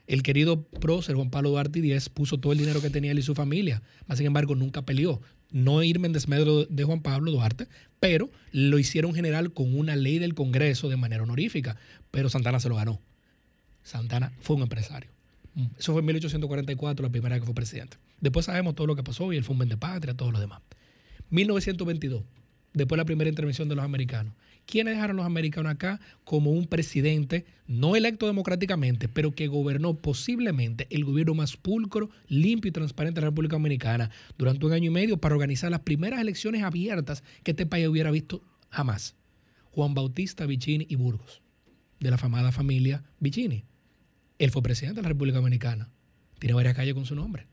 El 0.07 0.23
querido 0.23 0.63
prócer 0.63 1.17
Juan 1.17 1.31
Pablo 1.31 1.51
Duarte 1.51 1.81
Díez 1.81 2.11
puso 2.11 2.39
todo 2.39 2.53
el 2.53 2.59
dinero 2.59 2.83
que 2.83 2.91
tenía 2.91 3.13
él 3.13 3.19
y 3.19 3.23
su 3.23 3.35
familia, 3.35 3.83
sin 4.15 4.27
embargo 4.27 4.55
nunca 4.55 4.83
peleó. 4.83 5.23
No 5.51 5.83
irme 5.83 6.07
en 6.07 6.13
desmedro 6.13 6.65
de 6.67 6.85
Juan 6.85 7.01
Pablo 7.01 7.31
Duarte, 7.31 7.69
pero 8.01 8.31
lo 8.51 8.79
hicieron 8.79 9.15
general 9.15 9.53
con 9.53 9.79
una 9.79 9.97
ley 9.97 10.19
del 10.19 10.35
Congreso 10.35 10.89
de 10.89 10.97
manera 10.97 11.23
honorífica. 11.23 11.77
Pero 12.11 12.29
Santana 12.29 12.61
se 12.61 12.69
lo 12.69 12.77
ganó. 12.77 13.01
Santana 13.83 14.33
fue 14.41 14.57
un 14.57 14.63
empresario. 14.63 15.11
Eso 15.79 15.93
fue 15.93 16.01
en 16.01 16.07
1844, 16.07 17.07
la 17.07 17.13
primera 17.13 17.37
vez 17.37 17.43
que 17.43 17.47
fue 17.47 17.55
presidente. 17.55 17.97
Después 18.21 18.47
sabemos 18.47 18.75
todo 18.75 18.87
lo 18.87 18.97
que 18.97 19.03
pasó 19.03 19.33
y 19.33 19.37
él 19.37 19.45
fue 19.45 19.57
un 19.57 19.69
patria, 19.79 20.15
todo 20.15 20.31
lo 20.31 20.41
demás. 20.41 20.63
1922. 21.31 22.23
después 22.73 22.97
de 22.97 23.03
la 23.03 23.05
primera 23.05 23.31
intervención 23.31 23.69
de 23.69 23.77
los 23.77 23.85
americanos. 23.85 24.35
¿Quiénes 24.67 24.95
dejaron 24.95 25.17
los 25.17 25.27
americanos 25.27 25.71
acá 25.71 26.01
como 26.25 26.51
un 26.51 26.67
presidente 26.67 27.45
no 27.67 27.97
electo 27.97 28.27
democráticamente, 28.27 29.09
pero 29.09 29.35
que 29.35 29.47
gobernó 29.47 29.95
posiblemente 29.95 30.87
el 30.91 31.05
gobierno 31.05 31.35
más 31.35 31.57
pulcro, 31.57 32.11
limpio 32.29 32.71
y 32.71 32.73
transparente 32.73 33.21
de 33.21 33.23
la 33.23 33.31
República 33.31 33.57
Dominicana 33.57 34.11
durante 34.39 34.67
un 34.67 34.73
año 34.73 34.87
y 34.87 34.95
medio 34.95 35.19
para 35.19 35.35
organizar 35.35 35.71
las 35.71 35.81
primeras 35.81 36.21
elecciones 36.21 36.63
abiertas 36.63 37.23
que 37.43 37.53
este 37.53 37.67
país 37.67 37.87
hubiera 37.87 38.11
visto 38.11 38.43
jamás? 38.71 39.15
Juan 39.71 39.95
Bautista 39.95 40.47
Vicini 40.47 40.87
y 40.89 40.97
Burgos, 40.97 41.43
de 42.01 42.11
la 42.11 42.19
famada 42.19 42.53
familia 42.53 43.05
Vicini. 43.21 43.65
Él 44.39 44.51
fue 44.51 44.63
presidente 44.63 44.97
de 44.97 45.03
la 45.03 45.09
República 45.09 45.39
Dominicana. 45.39 45.91
Tiene 46.39 46.55
varias 46.55 46.75
calles 46.75 46.95
con 46.95 47.07
su 47.07 47.15
nombre. 47.15 47.47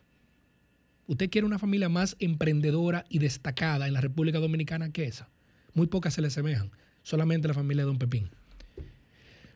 ¿Usted 1.12 1.30
quiere 1.30 1.46
una 1.46 1.60
familia 1.60 1.90
más 1.90 2.16
emprendedora 2.20 3.04
y 3.10 3.20
destacada 3.20 3.86
en 3.86 3.94
la 3.94 4.00
República 4.00 4.40
Dominicana 4.40 4.94
que 4.94 5.04
esa? 5.04 5.28
Muy 5.74 5.88
pocas 5.88 6.14
se 6.14 6.22
le 6.22 6.28
asemejan 6.28 6.72
solamente 7.04 7.50
la 7.50 7.54
familia 7.54 7.84
de 7.84 7.88
Don 7.88 8.00
Pepín. 8.00 8.30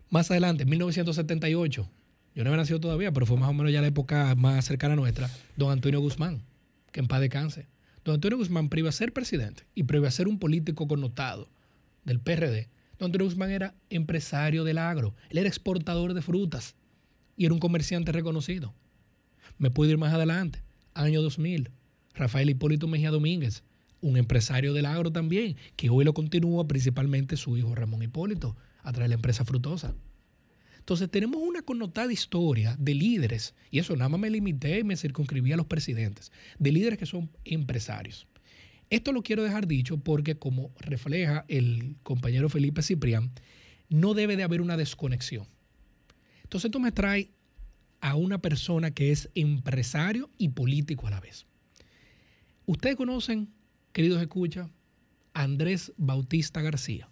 Más 0.10 0.30
adelante, 0.30 0.64
en 0.64 0.69
1978, 0.69 1.90
yo 2.36 2.44
no 2.44 2.49
había 2.49 2.57
nacido 2.57 2.82
todavía, 2.82 3.14
pero 3.14 3.26
fue 3.26 3.38
más 3.38 3.48
o 3.48 3.53
menos 3.53 3.72
ya 3.72 3.80
la 3.80 3.88
época 3.88 4.36
más 4.36 4.65
cercana 4.65 4.95
a 4.95 4.98
nuestra, 4.98 5.30
don 5.56 5.72
Antonio 5.72 6.02
Guzmán, 6.02 6.44
que 6.91 6.99
en 6.99 7.07
paz 7.07 7.22
descanse. 7.22 7.69
Don 8.03 8.15
Antonio 8.15 8.38
Guzmán, 8.38 8.68
previo 8.68 8.90
a 8.90 8.91
ser 8.91 9.14
presidente 9.14 9.64
y 9.76 9.84
previo 9.84 10.10
a 10.10 10.11
ser 10.11 10.27
un 10.27 10.40
político 10.40 10.90
connotado 10.90 11.48
del 12.03 12.19
PRD, 12.19 12.68
don 12.99 13.06
Antonio 13.06 13.27
Guzmán 13.27 13.52
era 13.52 13.76
empresario 13.90 14.65
del 14.65 14.77
agro, 14.77 15.15
él 15.30 15.38
era 15.38 15.48
exportador 15.48 16.15
de 16.15 16.22
frutas 16.22 16.76
y 17.38 17.45
era 17.45 17.53
un 17.53 17.61
comerciante 17.61 18.11
reconocido. 18.11 18.73
Me 19.57 19.72
puedo 19.72 19.90
ir 19.90 19.98
más 19.98 20.14
adelante, 20.14 20.65
año 20.96 21.22
2000, 21.22 21.70
Rafael 22.16 22.50
Hipólito 22.50 22.88
Mejía 22.88 23.12
Domínguez, 23.12 23.64
un 24.02 24.18
empresario 24.18 24.74
del 24.74 24.86
agro 24.86 25.12
también, 25.12 25.56
que 25.76 25.90
hoy 25.90 26.06
lo 26.06 26.14
continúa 26.14 26.68
principalmente 26.68 27.38
su 27.38 27.58
hijo 27.58 27.76
Ramón 27.76 28.02
Hipólito, 28.02 28.56
a 28.82 28.92
través 28.92 29.06
de 29.06 29.10
la 29.10 29.16
empresa 29.16 29.46
frutosa. 29.46 29.94
Entonces 30.80 31.10
tenemos 31.10 31.42
una 31.42 31.64
connotada 31.64 32.14
historia 32.14 32.76
de 32.80 32.94
líderes, 32.94 33.56
y 33.72 33.80
eso 33.80 33.96
nada 33.96 34.10
más 34.10 34.20
me 34.20 34.30
limité 34.30 34.80
y 34.80 34.84
me 34.84 34.96
circunscribí 34.96 35.52
a 35.52 35.58
los 35.58 35.66
presidentes, 35.66 36.32
de 36.60 36.72
líderes 36.72 37.00
que 37.00 37.06
son 37.06 37.30
empresarios. 37.44 38.28
Esto 38.90 39.12
lo 39.12 39.24
quiero 39.24 39.44
dejar 39.44 39.68
dicho 39.68 39.98
porque 39.98 40.38
como 40.38 40.72
refleja 40.80 41.44
el 41.48 41.96
compañero 42.04 42.50
Felipe 42.50 42.84
Ciprián, 42.84 43.32
no 43.90 44.14
debe 44.14 44.38
de 44.38 44.44
haber 44.44 44.62
una 44.62 44.78
desconexión. 44.78 45.48
Entonces 46.44 46.66
esto 46.66 46.80
me 46.80 46.92
trae 46.92 47.32
a 48.06 48.14
una 48.14 48.38
persona 48.38 48.91
que 48.91 49.11
es 49.11 49.32
empresario 49.34 50.30
y 50.38 50.49
político 50.49 51.07
a 51.07 51.10
la 51.10 51.19
vez. 51.19 51.48
Ustedes 52.68 52.95
conocen 52.95 53.49
queridos 53.95 54.22
escucha, 54.22 54.69
Andrés 55.34 55.91
Bautista 55.98 56.61
García. 56.61 57.10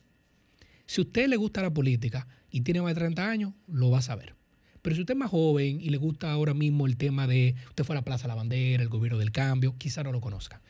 Si 0.86 1.02
a 1.02 1.06
usted 1.06 1.30
le 1.30 1.38
gusta 1.38 1.64
la 1.64 1.74
política 1.74 2.28
y 2.52 2.62
tiene 2.62 2.84
más 2.84 2.94
de 2.94 3.00
30 3.00 3.28
años, 3.28 3.54
lo 3.68 3.90
va 3.90 3.98
a 4.00 4.02
saber. 4.04 4.36
Pero 4.84 4.96
si 4.96 5.02
usted 5.02 5.16
es 5.16 5.18
más 5.18 5.32
joven 5.32 5.82
y 5.82 5.90
le 5.90 5.98
gusta 5.98 6.32
ahora 6.32 6.54
mismo 6.54 6.86
el 6.86 6.96
tema 6.96 7.26
de 7.26 7.56
usted 7.70 7.86
fue 7.86 7.96
a 7.96 8.00
la 8.00 8.06
Plaza 8.06 8.24
de 8.24 8.28
la 8.28 8.36
Bandera, 8.36 8.84
el 8.84 8.90
gobierno 8.90 9.18
del 9.18 9.32
cambio, 9.32 9.76
quizá 9.80 10.04
no 10.04 10.12
lo 10.12 10.22
conozca. 10.22 10.62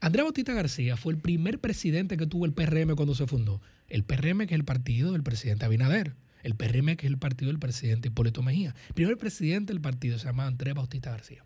Andrés 0.00 0.24
Bautista 0.24 0.54
García 0.54 0.96
fue 0.96 1.12
el 1.12 1.20
primer 1.20 1.60
presidente 1.60 2.16
que 2.16 2.26
tuvo 2.26 2.46
el 2.46 2.52
PRM 2.52 2.96
cuando 2.96 3.14
se 3.14 3.28
fundó. 3.28 3.60
El 3.88 4.02
PRM 4.02 4.38
que 4.46 4.54
es 4.54 4.58
el 4.58 4.64
partido 4.64 5.12
del 5.12 5.22
presidente 5.22 5.66
Abinader. 5.66 6.16
El 6.48 6.56
PRM 6.56 6.96
que 6.96 7.06
es 7.06 7.12
el 7.12 7.18
partido 7.18 7.50
del 7.50 7.58
presidente 7.58 8.08
Hipólito 8.08 8.42
Mejía. 8.42 8.74
El 8.88 8.94
primer 8.94 9.18
presidente 9.18 9.70
del 9.70 9.82
partido 9.82 10.18
se 10.18 10.24
llama 10.24 10.46
Andrés 10.46 10.72
Bautista 10.72 11.10
García. 11.10 11.44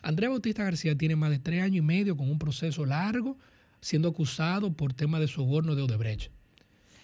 Andrés 0.00 0.30
Bautista 0.30 0.64
García 0.64 0.96
tiene 0.96 1.14
más 1.14 1.28
de 1.28 1.38
tres 1.38 1.62
años 1.62 1.76
y 1.76 1.82
medio 1.82 2.16
con 2.16 2.30
un 2.30 2.38
proceso 2.38 2.86
largo 2.86 3.36
siendo 3.82 4.08
acusado 4.08 4.72
por 4.72 4.94
tema 4.94 5.20
de 5.20 5.28
soborno 5.28 5.74
de 5.74 5.82
Odebrecht. 5.82 6.30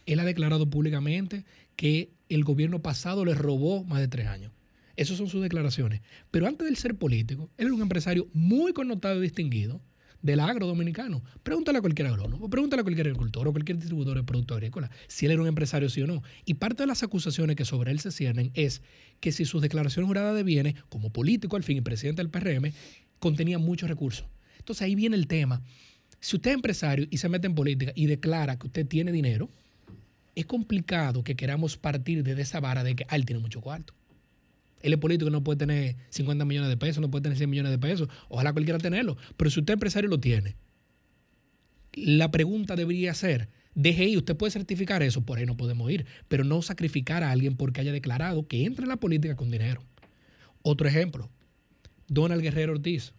Él 0.07 0.19
ha 0.19 0.25
declarado 0.25 0.71
públicamente 0.71 1.45
que 1.77 2.11
el 2.31 2.43
gobierno 2.43 2.81
pasado 2.81 3.27
le 3.27 3.35
robó 3.35 3.85
más 3.85 4.01
de 4.01 4.09
tres 4.09 4.29
años. 4.29 4.53
Esas 4.97 5.19
son 5.19 5.29
sus 5.29 5.43
declaraciones. 5.43 6.01
Pero 6.31 6.47
antes 6.47 6.67
de 6.67 6.75
ser 6.75 6.97
político, 6.97 7.51
él 7.59 7.67
era 7.67 7.75
un 7.75 7.83
empresario 7.83 8.29
muy 8.33 8.73
connotado 8.73 9.19
y 9.19 9.25
distinguido 9.25 9.83
del 10.27 10.41
agro 10.41 10.67
dominicano. 10.67 11.23
Pregúntale 11.43 11.79
a 11.79 11.81
cualquier 11.81 12.09
agrónomo, 12.09 12.51
pregúntale 12.51 12.81
a 12.81 12.85
cualquier 12.85 13.07
agricultor 13.07 13.49
o 13.49 13.53
cualquier 13.53 13.79
distribuidor 13.79 14.17
de 14.17 14.25
productos 14.25 14.57
agrícolas 14.57 14.91
si 15.09 15.27
él 15.27 15.33
era 15.33 15.43
un 15.43 15.49
empresario 15.49 15.89
sí 15.89 16.03
o 16.03 16.07
no. 16.07 16.23
Y 16.45 16.55
parte 16.55 16.83
de 16.83 16.87
las 16.89 17.03
acusaciones 17.03 17.57
que 17.57 17.65
sobre 17.65 17.93
él 17.93 18.01
se 18.01 18.11
ciernen 18.11 18.51
es 18.55 18.83
que 19.21 19.33
si 19.33 19.45
sus 19.45 19.63
declaraciones 19.63 20.09
juradas 20.09 20.37
de 20.37 20.43
bienes, 20.43 20.75
como 20.89 21.11
político 21.11 21.57
al 21.57 21.63
fin 21.63 21.79
y 21.79 21.81
presidente 21.81 22.23
del 22.23 22.31
PRM, 22.31 22.73
contenían 23.19 23.63
muchos 23.63 23.89
recursos. 23.89 24.27
Entonces 24.59 24.83
ahí 24.83 24.95
viene 24.95 25.17
el 25.17 25.27
tema 25.27 25.63
si 26.21 26.37
usted 26.37 26.51
es 26.51 26.55
empresario 26.57 27.07
y 27.11 27.19
se 27.19 27.29
mete 27.29 27.47
en 27.47 27.55
política 27.55 27.93
y 27.95 28.07
declara 28.07 28.59
que 28.59 28.67
usted 28.67 28.87
tiene 28.87 29.13
dinero, 29.13 29.49
es 30.35 30.47
complicado 30.47 31.23
que 31.23 31.37
queramos 31.37 31.77
partir 31.77 32.23
de 32.23 32.41
esa 32.41 32.61
vara 32.61 32.85
de 32.85 32.97
que 32.97 33.07
ah, 33.09 33.17
él 33.17 33.25
tiene 33.25 33.41
mucho 33.41 33.61
cuarto. 33.61 33.95
Él 34.83 34.93
es 34.93 34.99
político, 34.99 35.31
no 35.31 35.43
puede 35.43 35.59
tener 35.59 35.97
50 36.11 36.45
millones 36.45 36.69
de 36.69 36.77
pesos, 36.77 37.01
no 37.01 37.11
puede 37.11 37.23
tener 37.23 37.39
100 37.39 37.51
millones 37.51 37.73
de 37.73 37.79
pesos. 37.79 38.09
Ojalá 38.29 38.53
cualquiera 38.53 38.79
tenerlo. 38.79 39.17
Pero 39.37 39.51
si 39.51 39.61
usted 39.61 39.73
es 39.73 39.77
empresario 39.77 40.09
lo 40.09 40.21
tiene, 40.21 40.57
la 41.93 42.31
pregunta 42.31 42.77
debería 42.77 43.15
ser, 43.15 43.49
DGI, 43.75 44.17
usted 44.17 44.37
puede 44.37 44.51
certificar 44.51 45.03
eso, 45.03 45.23
por 45.23 45.39
ahí 45.39 45.47
no 45.47 45.57
podemos 45.57 45.91
ir, 45.91 46.07
pero 46.29 46.45
no 46.45 46.63
sacrificar 46.63 47.23
a 47.23 47.31
alguien 47.31 47.57
porque 47.57 47.81
haya 47.81 47.93
declarado 47.93 48.47
que 48.47 48.65
entra 48.65 48.85
en 48.85 48.89
la 48.89 48.97
política 48.97 49.37
con 49.37 49.51
dinero. 49.51 49.83
Otro 50.63 50.89
ejemplo, 50.89 51.31
Donald 52.09 52.43
Guerrero 52.43 52.73
Ortiz. 52.73 53.13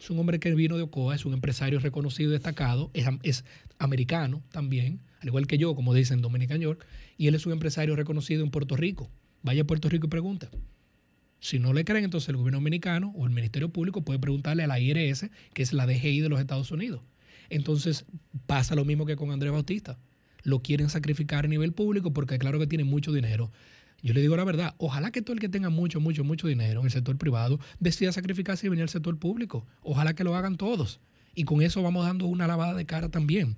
Es 0.00 0.10
un 0.10 0.18
hombre 0.18 0.38
que 0.38 0.54
vino 0.54 0.76
de 0.76 0.82
Ocoa, 0.82 1.14
es 1.14 1.24
un 1.26 1.32
empresario 1.32 1.80
reconocido 1.80 2.30
y 2.30 2.32
destacado, 2.32 2.90
es, 3.22 3.44
americano 3.78 4.42
también, 4.50 5.00
al 5.20 5.28
igual 5.28 5.46
que 5.46 5.58
yo, 5.58 5.74
como 5.74 5.94
dicen 5.94 6.22
Dominican 6.22 6.60
York, 6.60 6.84
y 7.16 7.26
él 7.26 7.34
es 7.34 7.46
un 7.46 7.52
empresario 7.52 7.96
reconocido 7.96 8.44
en 8.44 8.50
Puerto 8.50 8.76
Rico. 8.76 9.10
Vaya 9.42 9.62
a 9.62 9.66
Puerto 9.66 9.88
Rico 9.88 10.06
y 10.06 10.10
pregunta. 10.10 10.50
Si 11.40 11.58
no 11.58 11.72
le 11.72 11.84
creen, 11.84 12.04
entonces 12.04 12.28
el 12.30 12.36
gobierno 12.36 12.58
dominicano 12.58 13.12
o 13.16 13.26
el 13.26 13.32
Ministerio 13.32 13.68
Público 13.68 14.02
puede 14.02 14.18
preguntarle 14.18 14.64
a 14.64 14.66
la 14.66 14.80
IRS, 14.80 15.30
que 15.54 15.62
es 15.62 15.72
la 15.72 15.86
DGI 15.86 16.20
de 16.20 16.28
los 16.28 16.40
Estados 16.40 16.70
Unidos. 16.72 17.02
Entonces 17.48 18.04
pasa 18.46 18.74
lo 18.74 18.84
mismo 18.84 19.06
que 19.06 19.16
con 19.16 19.30
Andrés 19.30 19.52
Bautista. 19.52 19.98
Lo 20.42 20.60
quieren 20.60 20.88
sacrificar 20.88 21.44
a 21.44 21.48
nivel 21.48 21.72
público 21.72 22.12
porque 22.12 22.38
claro 22.38 22.58
que 22.58 22.66
tiene 22.66 22.84
mucho 22.84 23.12
dinero. 23.12 23.50
Yo 24.02 24.14
le 24.14 24.20
digo 24.20 24.36
la 24.36 24.44
verdad, 24.44 24.74
ojalá 24.78 25.10
que 25.10 25.22
todo 25.22 25.34
el 25.34 25.40
que 25.40 25.48
tenga 25.48 25.70
mucho, 25.70 26.00
mucho, 26.00 26.22
mucho 26.24 26.46
dinero 26.46 26.80
en 26.80 26.86
el 26.86 26.92
sector 26.92 27.16
privado 27.16 27.58
decida 27.80 28.12
sacrificarse 28.12 28.66
y 28.66 28.70
venir 28.70 28.82
al 28.82 28.88
sector 28.88 29.18
público. 29.18 29.66
Ojalá 29.82 30.14
que 30.14 30.24
lo 30.24 30.36
hagan 30.36 30.56
todos. 30.56 31.00
Y 31.34 31.44
con 31.44 31.62
eso 31.62 31.82
vamos 31.82 32.04
dando 32.04 32.26
una 32.26 32.46
lavada 32.46 32.74
de 32.74 32.86
cara 32.86 33.08
también. 33.10 33.56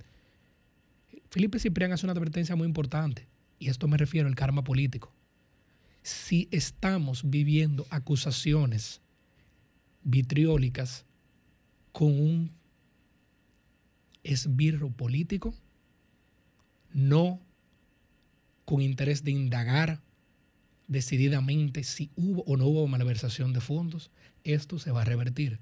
Felipe 1.30 1.58
Ciprián 1.58 1.92
hace 1.92 2.06
una 2.06 2.12
advertencia 2.12 2.56
muy 2.56 2.66
importante, 2.66 3.28
y 3.58 3.68
esto 3.68 3.86
me 3.86 3.96
refiero 3.96 4.28
al 4.28 4.34
karma 4.34 4.64
político. 4.64 5.12
Si 6.02 6.48
estamos 6.50 7.28
viviendo 7.28 7.86
acusaciones 7.90 9.00
vitriólicas 10.02 11.04
con 11.92 12.08
un 12.18 12.52
esbirro 14.22 14.90
político, 14.90 15.54
no 16.92 17.40
con 18.64 18.80
interés 18.82 19.24
de 19.24 19.32
indagar 19.32 20.00
decididamente 20.86 21.84
si 21.84 22.10
hubo 22.16 22.42
o 22.42 22.56
no 22.56 22.66
hubo 22.66 22.86
malversación 22.88 23.52
de 23.52 23.60
fondos, 23.60 24.10
esto 24.44 24.78
se 24.78 24.90
va 24.90 25.02
a 25.02 25.04
revertir. 25.04 25.60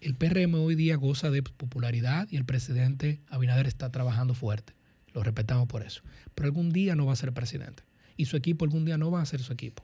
El 0.00 0.14
PRM 0.14 0.54
hoy 0.54 0.74
día 0.74 0.96
goza 0.96 1.30
de 1.30 1.42
popularidad 1.42 2.28
y 2.30 2.36
el 2.36 2.44
presidente 2.44 3.20
Abinader 3.28 3.66
está 3.66 3.90
trabajando 3.90 4.34
fuerte. 4.34 4.74
Lo 5.12 5.22
respetamos 5.22 5.66
por 5.66 5.82
eso. 5.82 6.02
Pero 6.34 6.46
algún 6.46 6.70
día 6.70 6.94
no 6.94 7.06
va 7.06 7.12
a 7.12 7.16
ser 7.16 7.32
presidente. 7.32 7.82
Y 8.18 8.26
su 8.26 8.36
equipo 8.36 8.66
algún 8.66 8.84
día 8.84 8.98
no 8.98 9.10
va 9.10 9.22
a 9.22 9.26
ser 9.26 9.40
su 9.40 9.54
equipo. 9.54 9.82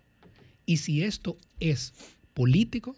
Y 0.67 0.77
si 0.77 1.03
esto 1.03 1.39
es 1.61 1.95
político, 2.35 2.97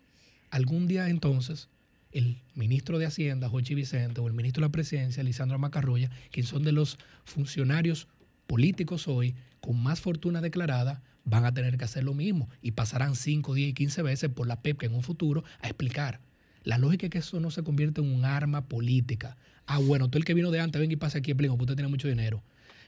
algún 0.50 0.88
día 0.88 1.08
entonces 1.08 1.68
el 2.10 2.38
ministro 2.54 2.98
de 2.98 3.06
Hacienda, 3.06 3.48
Jochi 3.48 3.74
Vicente, 3.74 4.20
o 4.20 4.26
el 4.26 4.32
ministro 4.32 4.62
de 4.62 4.68
la 4.68 4.72
Presidencia, 4.72 5.22
Lisandro 5.22 5.58
Macarroya, 5.58 6.10
que 6.30 6.42
son 6.42 6.62
de 6.62 6.72
los 6.72 6.98
funcionarios 7.24 8.08
políticos 8.46 9.06
hoy 9.06 9.34
con 9.60 9.82
más 9.82 10.00
fortuna 10.00 10.40
declarada, 10.40 11.02
van 11.24 11.44
a 11.44 11.52
tener 11.52 11.76
que 11.76 11.84
hacer 11.84 12.04
lo 12.04 12.14
mismo 12.14 12.48
y 12.62 12.70
pasarán 12.70 13.16
5, 13.16 13.52
10 13.52 13.68
y 13.68 13.74
15 13.74 14.02
veces 14.02 14.30
por 14.30 14.46
la 14.46 14.62
PEP 14.62 14.84
en 14.84 14.94
un 14.94 15.02
futuro 15.02 15.44
a 15.60 15.66
explicar. 15.66 16.20
La 16.62 16.78
lógica 16.78 17.06
es 17.06 17.10
que 17.10 17.18
eso 17.18 17.38
no 17.38 17.50
se 17.50 17.62
convierte 17.62 18.00
en 18.00 18.10
un 18.10 18.24
arma 18.24 18.66
política. 18.66 19.36
Ah, 19.66 19.78
bueno, 19.78 20.08
tú 20.08 20.16
el 20.16 20.24
que 20.24 20.34
vino 20.34 20.50
de 20.50 20.60
antes, 20.60 20.80
ven 20.80 20.90
y 20.90 20.96
pasa 20.96 21.18
aquí, 21.18 21.32
explico, 21.32 21.54
porque 21.54 21.64
usted 21.64 21.76
tiene 21.76 21.90
mucho 21.90 22.08
dinero. 22.08 22.42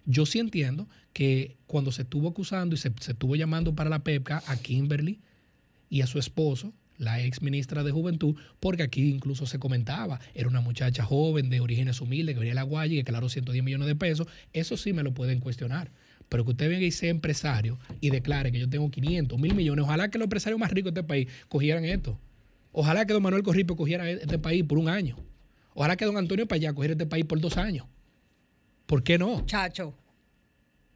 Yo 0.05 0.27
sí 0.27 0.39
entiendo 0.39 0.89
que 1.13 1.57
cuando 1.67 1.93
se 1.93 2.03
estuvo 2.03 2.29
acusando 2.29 2.75
y 2.75 2.79
se, 2.79 2.89
estuvo 2.89 3.37
llamando 3.37 3.75
para 3.75 3.91
la 3.91 4.05
PEPCA 4.05 4.43
a 4.47 4.57
Kimberly 4.57 5.21
y 5.91 6.03
a 6.03 6.07
su 6.07 6.19
esposo, 6.19 6.73
la 6.99 7.23
ex 7.23 7.43
ministra 7.43 7.85
de 7.85 7.93
Juventud, 7.93 8.37
porque 8.61 8.83
aquí 8.83 9.11
incluso 9.11 9.47
se 9.47 9.59
comentaba, 9.59 10.21
era 10.35 10.49
una 10.49 10.61
muchacha 10.61 11.05
joven 11.05 11.49
de 11.49 11.61
orígenes 11.61 12.01
humildes 12.01 12.35
que 12.35 12.41
venía 12.41 12.53
a 12.53 12.57
la 12.57 12.63
Guaya 12.63 12.95
y 12.95 12.97
que 12.97 13.05
declaró 13.05 13.29
110 13.29 13.65
millones 13.65 13.87
de 13.87 13.95
pesos, 13.95 14.27
eso 14.53 14.77
sí 14.77 14.93
me 14.93 15.03
lo 15.03 15.15
pueden 15.15 15.41
cuestionar. 15.41 15.91
Pero 16.29 16.45
que 16.45 16.51
usted 16.51 16.69
venga 16.69 16.85
y 16.85 16.91
sea 16.91 17.11
empresario 17.11 17.79
y 18.01 18.11
declare 18.11 18.53
que 18.53 18.59
yo 18.59 18.69
tengo 18.69 18.91
500, 18.91 19.39
mil 19.39 19.55
millones, 19.55 19.85
ojalá 19.85 20.11
que 20.11 20.19
los 20.19 20.27
empresarios 20.27 20.61
más 20.61 20.71
ricos 20.71 20.93
de 20.93 21.01
este 21.01 21.09
país 21.09 21.29
cogieran 21.49 21.85
esto. 21.85 22.19
Ojalá 22.73 23.07
que 23.07 23.15
don 23.15 23.23
Manuel 23.23 23.43
Corripio 23.43 23.77
cogiera 23.77 24.11
este 24.11 24.39
país 24.39 24.63
por 24.65 24.79
un 24.79 24.89
año. 24.89 25.17
Ojalá 25.75 25.97
que 25.97 26.05
don 26.05 26.17
Antonio 26.17 26.47
allá 26.51 26.73
coger 26.73 26.91
este 26.93 27.07
país 27.07 27.25
por 27.25 27.41
dos 27.41 27.57
años. 27.57 27.87
¿Por 28.89 29.03
qué 29.03 29.19
no? 29.19 29.45
Chacho. 29.45 29.95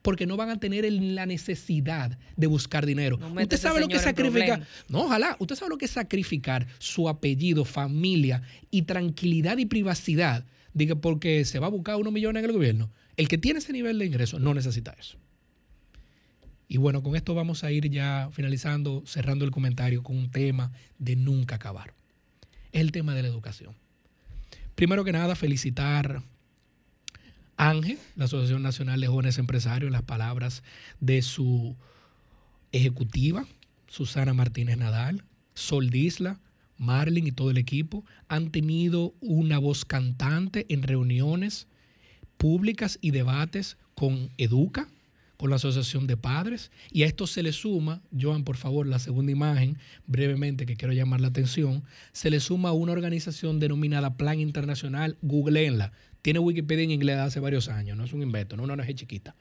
Porque 0.01 0.27
no 0.27 0.39
van 0.39 0.49
a 0.49 0.59
tener 0.59 0.87
el- 0.87 1.15
la 1.15 1.27
necesidad 1.27 2.19
de 2.37 2.47
buscar 2.47 2.87
dinero. 2.87 3.19
No 3.19 3.41
usted 3.43 3.59
sabe 3.59 3.81
lo 3.81 3.87
que 3.87 3.99
sacrificar. 3.99 4.67
No, 4.89 5.03
ojalá. 5.05 5.37
Usted 5.39 5.55
sabe 5.57 5.69
lo 5.69 5.77
que 5.77 5.85
es 5.85 5.91
sacrificar 5.91 6.67
su 6.79 7.07
apellido, 7.09 7.67
familia 7.67 8.43
y 8.71 8.83
tranquilidad 8.83 9.59
y 9.59 9.67
privacidad. 9.67 10.47
Diga, 10.73 10.95
porque 10.97 11.45
se 11.45 11.59
va 11.59 11.67
a 11.67 11.71
buscar 11.71 11.97
unos 11.97 12.15
millones 12.15 12.43
en 12.43 12.49
el 12.49 12.57
gobierno. 12.57 12.91
El 13.19 13.29
que 13.29 13.37
tiene 13.37 13.59
ese 13.59 13.75
nivel 13.75 13.99
de 13.99 14.07
ingreso 14.07 14.39
no 14.39 14.55
necesita 14.55 14.97
eso. 14.99 15.19
Y 16.67 16.79
bueno, 16.79 17.03
con 17.03 17.15
esto 17.15 17.35
vamos 17.35 17.63
a 17.63 17.71
ir 17.71 17.91
ya 17.91 18.31
finalizando, 18.33 19.03
cerrando 19.07 19.45
el 19.45 19.51
comentario 19.51 20.03
con 20.03 20.17
un 20.17 20.31
tema 20.31 20.73
de 20.99 21.15
nunca 21.15 21.57
acabar. 21.57 21.93
Es 22.73 22.81
el 22.81 22.91
tema 22.91 23.15
de 23.15 23.21
la 23.23 23.29
educación. 23.29 23.77
Primero 24.75 25.05
que 25.05 25.13
nada, 25.13 25.35
felicitar 25.37 26.23
a 27.57 27.71
Ángel, 27.71 27.99
la 28.17 28.25
Asociación 28.25 28.63
Nacional 28.63 29.01
de 29.01 29.07
Jóvenes 29.07 29.39
Empresarios, 29.39 29.91
las 29.91 30.03
palabras 30.03 30.63
de 31.01 31.23
su 31.23 31.77
ejecutiva, 32.73 33.47
Susana 33.87 34.35
Martínez 34.35 34.79
Nadal, 34.79 35.25
Sol 35.55 35.91
Disla, 35.91 36.41
Marlin 36.79 37.27
y 37.27 37.33
todo 37.33 37.51
el 37.51 37.59
equipo 37.59 38.05
han 38.29 38.51
tenido 38.51 39.15
una 39.21 39.59
voz 39.59 39.85
cantante 39.85 40.67
en 40.69 40.83
reuniones 40.83 41.69
públicas 42.37 42.99
y 43.01 43.13
debates 43.13 43.77
con 43.95 44.31
Educa, 44.37 44.89
con 45.43 45.51
la 45.51 45.57
Asociación 45.57 46.07
de 46.07 46.17
Padres, 46.17 46.71
y 46.93 47.03
a 47.03 47.07
esto 47.07 47.27
se 47.27 47.43
le 47.43 47.51
suma, 47.51 48.01
Joan, 48.17 48.45
por 48.45 48.57
favor, 48.57 48.87
la 48.87 49.01
segunda 49.01 49.33
imagen, 49.33 49.77
brevemente, 50.07 50.67
que 50.67 50.77
quiero 50.77 50.95
llamar 50.95 51.21
la 51.21 51.27
atención, 51.27 51.83
se 52.13 52.31
le 52.31 52.39
suma 52.39 52.71
una 52.71 52.93
organización 52.93 53.59
denominada 53.59 54.17
Plan 54.17 54.39
Internacional, 54.39 55.19
googleenla, 55.21 55.91
tiene 56.23 56.39
Wikipedia 56.39 56.85
en 56.85 56.93
inglés 56.93 57.17
hace 57.17 57.41
varios 57.41 57.69
años, 57.69 57.97
no 57.99 58.05
es 58.05 58.13
un 58.13 58.23
invento, 58.23 58.57
no 58.57 58.63
es 58.63 58.71
una 58.71 58.81
ONG 58.85 58.95
chiquita. 58.95 59.35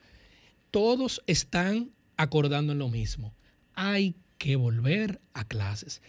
Todos 0.72 1.22
están 1.28 1.92
acordando 2.18 2.74
en 2.74 2.80
lo 2.80 2.90
mismo, 2.90 3.36
hay 3.76 4.16
que 4.40 4.56
volver 4.56 5.22
a 5.36 5.44
clases. 5.48 6.02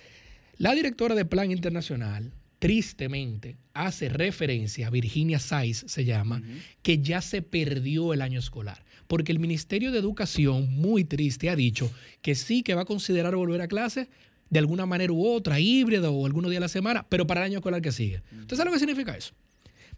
La 0.56 0.72
directora 0.72 1.14
de 1.14 1.26
Plan 1.26 1.50
Internacional, 1.50 2.32
tristemente, 2.60 3.58
hace 3.74 4.08
referencia, 4.08 4.88
Virginia 4.88 5.38
Saiz 5.38 5.84
se 5.86 6.06
llama, 6.06 6.40
que 6.80 7.02
ya 7.02 7.20
se 7.20 7.42
perdió 7.42 8.14
el 8.14 8.22
año 8.22 8.38
escolar. 8.38 8.82
Porque 9.12 9.30
el 9.30 9.40
Ministerio 9.40 9.92
de 9.92 9.98
Educación, 9.98 10.74
muy 10.74 11.04
triste, 11.04 11.50
ha 11.50 11.54
dicho 11.54 11.92
que 12.22 12.34
sí, 12.34 12.62
que 12.62 12.74
va 12.74 12.80
a 12.80 12.84
considerar 12.86 13.36
volver 13.36 13.60
a 13.60 13.68
clases 13.68 14.08
de 14.48 14.58
alguna 14.58 14.86
manera 14.86 15.12
u 15.12 15.26
otra, 15.26 15.60
híbrida 15.60 16.08
o 16.08 16.24
algunos 16.24 16.50
días 16.50 16.60
a 16.60 16.64
la 16.64 16.68
semana, 16.68 17.04
pero 17.10 17.26
para 17.26 17.42
el 17.42 17.50
año 17.50 17.58
escolar 17.58 17.82
que 17.82 17.92
sigue. 17.92 18.22
¿Usted 18.40 18.56
sabe 18.56 18.70
lo 18.70 18.72
que 18.72 18.78
significa 18.78 19.14
eso? 19.14 19.34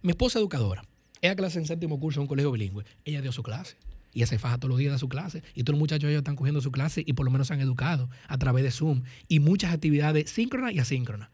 Mi 0.03 0.11
esposa 0.11 0.41
educadora, 0.41 0.85
ella 1.21 1.37
clase 1.37 1.61
en 1.61 1.67
séptimo 1.67 2.01
curso 2.01 2.19
en 2.19 2.23
un 2.23 2.27
colegio 2.27 2.51
bilingüe, 2.51 2.83
ella 3.05 3.23
dio 3.23 3.31
su 3.31 3.45
clase. 3.45 3.77
Y 4.13 4.19
ella 4.19 4.27
se 4.27 4.41
faja 4.41 4.59
todos 4.59 4.71
los 4.71 4.79
días 4.81 4.93
de 4.93 4.99
su 4.99 5.09
clase. 5.09 5.45
Y 5.55 5.63
todos 5.63 5.75
los 5.75 5.79
muchachos 5.79 6.11
ellos 6.11 6.19
están 6.19 6.35
cogiendo 6.35 6.61
su 6.61 6.73
clase 6.73 7.05
y 7.07 7.13
por 7.13 7.25
lo 7.25 7.31
menos 7.31 7.47
se 7.47 7.55
han 7.55 7.61
educado 7.61 8.11
a 8.27 8.37
través 8.37 8.65
de 8.65 8.73
Zoom. 8.73 9.05
Y 9.29 9.39
muchas 9.39 9.73
actividades 9.73 10.29
síncronas 10.29 10.73
y 10.73 10.81
asíncronas. 10.81 11.29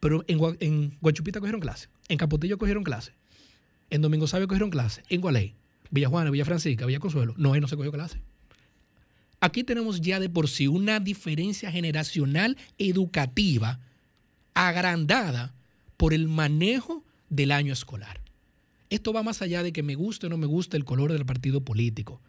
Pero 0.00 0.24
en, 0.28 0.40
en 0.60 0.96
Guachupita 1.02 1.40
cogieron 1.40 1.60
clase. 1.60 1.88
En 2.08 2.16
Capotillo 2.16 2.56
cogieron 2.56 2.84
clase. 2.84 3.12
En 3.90 4.00
Domingo 4.00 4.26
Sabio 4.26 4.48
cogieron 4.48 4.70
clase. 4.70 5.02
En 5.10 5.20
Gualey, 5.20 5.56
Villa 5.90 6.08
Juana, 6.08 6.30
Villa 6.30 6.44
Francisca, 6.44 6.86
Villa 6.86 7.00
Consuelo. 7.00 7.34
No, 7.36 7.52
ahí 7.52 7.60
no 7.60 7.68
se 7.68 7.76
cogió 7.76 7.90
clase. 7.92 8.20
Aquí 9.40 9.64
tenemos 9.64 10.00
ya 10.00 10.20
de 10.20 10.28
por 10.28 10.48
sí 10.48 10.66
una 10.68 11.00
diferencia 11.00 11.70
generacional 11.72 12.56
educativa 12.78 13.80
agrandada 14.54 15.54
por 15.96 16.12
el 16.14 16.28
manejo 16.28 17.04
del 17.28 17.52
año 17.52 17.72
escolar. 17.72 18.20
Esto 18.90 19.12
va 19.12 19.22
más 19.22 19.40
allá 19.40 19.62
de 19.62 19.72
que 19.72 19.82
me 19.82 19.94
guste 19.94 20.26
o 20.26 20.28
no 20.30 20.36
me 20.36 20.46
guste 20.46 20.76
el 20.76 20.84
color 20.84 21.12
del 21.12 21.24
partido 21.24 21.60
político. 21.64 22.20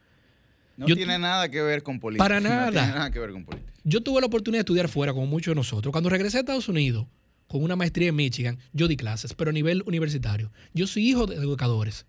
No 0.78 0.88
Yo- 0.88 0.96
tiene 0.96 1.18
nada 1.20 1.50
que 1.50 1.62
ver 1.62 1.84
con 1.84 2.00
política. 2.00 2.24
Para 2.24 2.40
No 2.40 2.50
nada. 2.50 2.72
tiene 2.72 2.88
nada 2.88 3.12
que 3.12 3.20
ver 3.20 3.32
con 3.32 3.46
política. 3.46 3.72
Yo 3.84 4.02
tuve 4.02 4.22
la 4.22 4.28
oportunidad 4.28 4.60
de 4.60 4.62
estudiar 4.62 4.88
fuera, 4.88 5.12
como 5.14 5.26
muchos 5.26 5.52
de 5.52 5.56
nosotros. 5.56 5.92
Cuando 5.92 6.10
regresé 6.10 6.38
a 6.38 6.40
Estados 6.42 6.70
Unidos 6.70 7.08
con 7.48 7.64
una 7.64 7.76
maestría 7.76 8.10
en 8.10 8.16
Michigan, 8.16 8.58
yo 8.74 8.88
di 8.88 8.96
clases, 8.96 9.34
pero 9.34 9.50
a 9.50 9.54
nivel 9.54 9.84
universitario. 9.86 10.52
Yo 10.74 10.88
soy 10.88 11.10
hijo 11.10 11.26
de 11.26 11.36
educadores. 11.36 12.06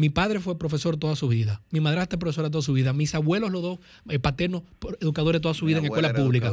Mi 0.00 0.08
padre 0.08 0.40
fue 0.40 0.58
profesor 0.58 0.96
toda 0.96 1.14
su 1.14 1.28
vida. 1.28 1.60
Mi 1.68 1.80
madrastra 1.80 2.16
es 2.16 2.20
profesora 2.20 2.50
toda 2.50 2.62
su 2.62 2.72
vida. 2.72 2.94
Mis 2.94 3.14
abuelos, 3.14 3.50
los 3.50 3.60
dos 3.60 3.80
eh, 4.08 4.18
paternos, 4.18 4.62
educadores 4.98 5.42
toda 5.42 5.52
su 5.52 5.66
vida 5.66 5.76
en 5.80 5.84
escuela 5.84 6.14
pública. 6.14 6.50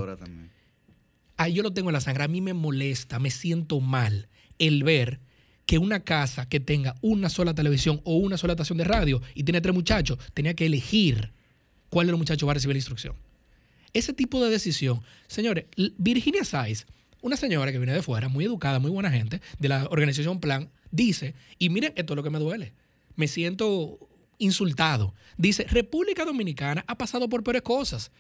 Ahí 1.38 1.54
yo 1.54 1.64
lo 1.64 1.72
tengo 1.72 1.88
en 1.88 1.94
la 1.94 2.02
sangre. 2.02 2.26
A 2.26 2.28
mí 2.28 2.42
me 2.42 2.54
molesta, 2.54 3.20
me 3.20 3.32
siento 3.32 3.80
mal 3.80 4.28
el 4.60 4.84
ver 4.84 5.22
que 5.66 5.78
una 5.78 6.02
casa 6.02 6.50
que 6.50 6.60
tenga 6.60 6.96
una 7.02 7.30
sola 7.30 7.54
televisión 7.54 8.02
o 8.04 8.18
una 8.18 8.36
sola 8.36 8.52
estación 8.52 8.80
de 8.80 8.84
radio 8.84 9.22
y 9.34 9.44
tiene 9.44 9.62
tres 9.62 9.74
muchachos, 9.74 10.18
tenía 10.34 10.54
que 10.54 10.66
elegir 10.66 11.32
cuál 11.90 12.08
de 12.08 12.12
los 12.12 12.20
muchachos 12.20 12.46
va 12.46 12.52
a 12.52 12.56
recibir 12.56 12.76
la 12.76 12.80
instrucción. 12.80 13.16
Ese 13.94 14.12
tipo 14.12 14.44
de 14.44 14.50
decisión, 14.50 15.04
señores, 15.28 15.68
Virginia 15.98 16.44
Saiz, 16.44 16.86
una 17.22 17.38
señora 17.38 17.72
que 17.72 17.78
viene 17.78 17.94
de 17.94 18.04
fuera, 18.04 18.28
muy 18.28 18.44
educada, 18.44 18.80
muy 18.80 18.92
buena 18.92 19.10
gente, 19.10 19.40
de 19.58 19.70
la 19.70 19.86
organización 19.90 20.42
Plan, 20.42 20.70
dice, 20.92 21.34
y 21.58 21.70
miren, 21.70 21.94
esto 21.96 22.12
es 22.12 22.18
lo 22.18 22.24
que 22.24 22.30
me 22.30 22.40
duele, 22.40 22.74
me 23.18 23.28
siento 23.28 24.00
insultado. 24.38 25.14
Dice, 25.38 25.66
República 25.66 26.24
Dominicana 26.24 26.86
ha 26.88 26.98
pasado 26.98 27.28
por 27.28 27.44
peores 27.44 27.64
cosas. 27.64 28.12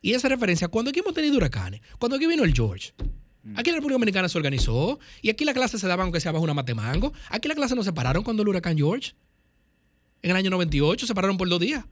Y 0.00 0.14
esa 0.14 0.28
referencia, 0.28 0.66
cuando 0.66 0.90
aquí 0.90 0.98
hemos 0.98 1.14
tenido 1.14 1.36
huracanes, 1.36 1.80
cuando 1.98 2.16
aquí 2.16 2.26
vino 2.26 2.42
el 2.42 2.52
George, 2.52 2.92
aquí 3.54 3.70
en 3.70 3.74
la 3.74 3.78
República 3.78 3.94
Dominicana 3.94 4.28
se 4.28 4.38
organizó, 4.38 4.98
y 5.20 5.30
aquí 5.30 5.44
la 5.44 5.54
clase 5.54 5.78
se 5.78 5.86
daba 5.86 6.02
aunque 6.02 6.18
sea 6.18 6.32
bajo 6.32 6.42
una 6.42 6.54
matemango, 6.54 7.12
aquí 7.28 7.46
la 7.46 7.54
clase 7.54 7.76
no 7.76 7.84
se 7.84 7.92
pararon 7.92 8.24
cuando 8.24 8.42
el 8.42 8.48
huracán 8.48 8.76
George, 8.76 9.12
en 10.22 10.30
el 10.30 10.36
año 10.36 10.50
98, 10.50 11.06
se 11.06 11.14
pararon 11.14 11.36
por 11.36 11.48
dos 11.48 11.60
días. 11.60 11.84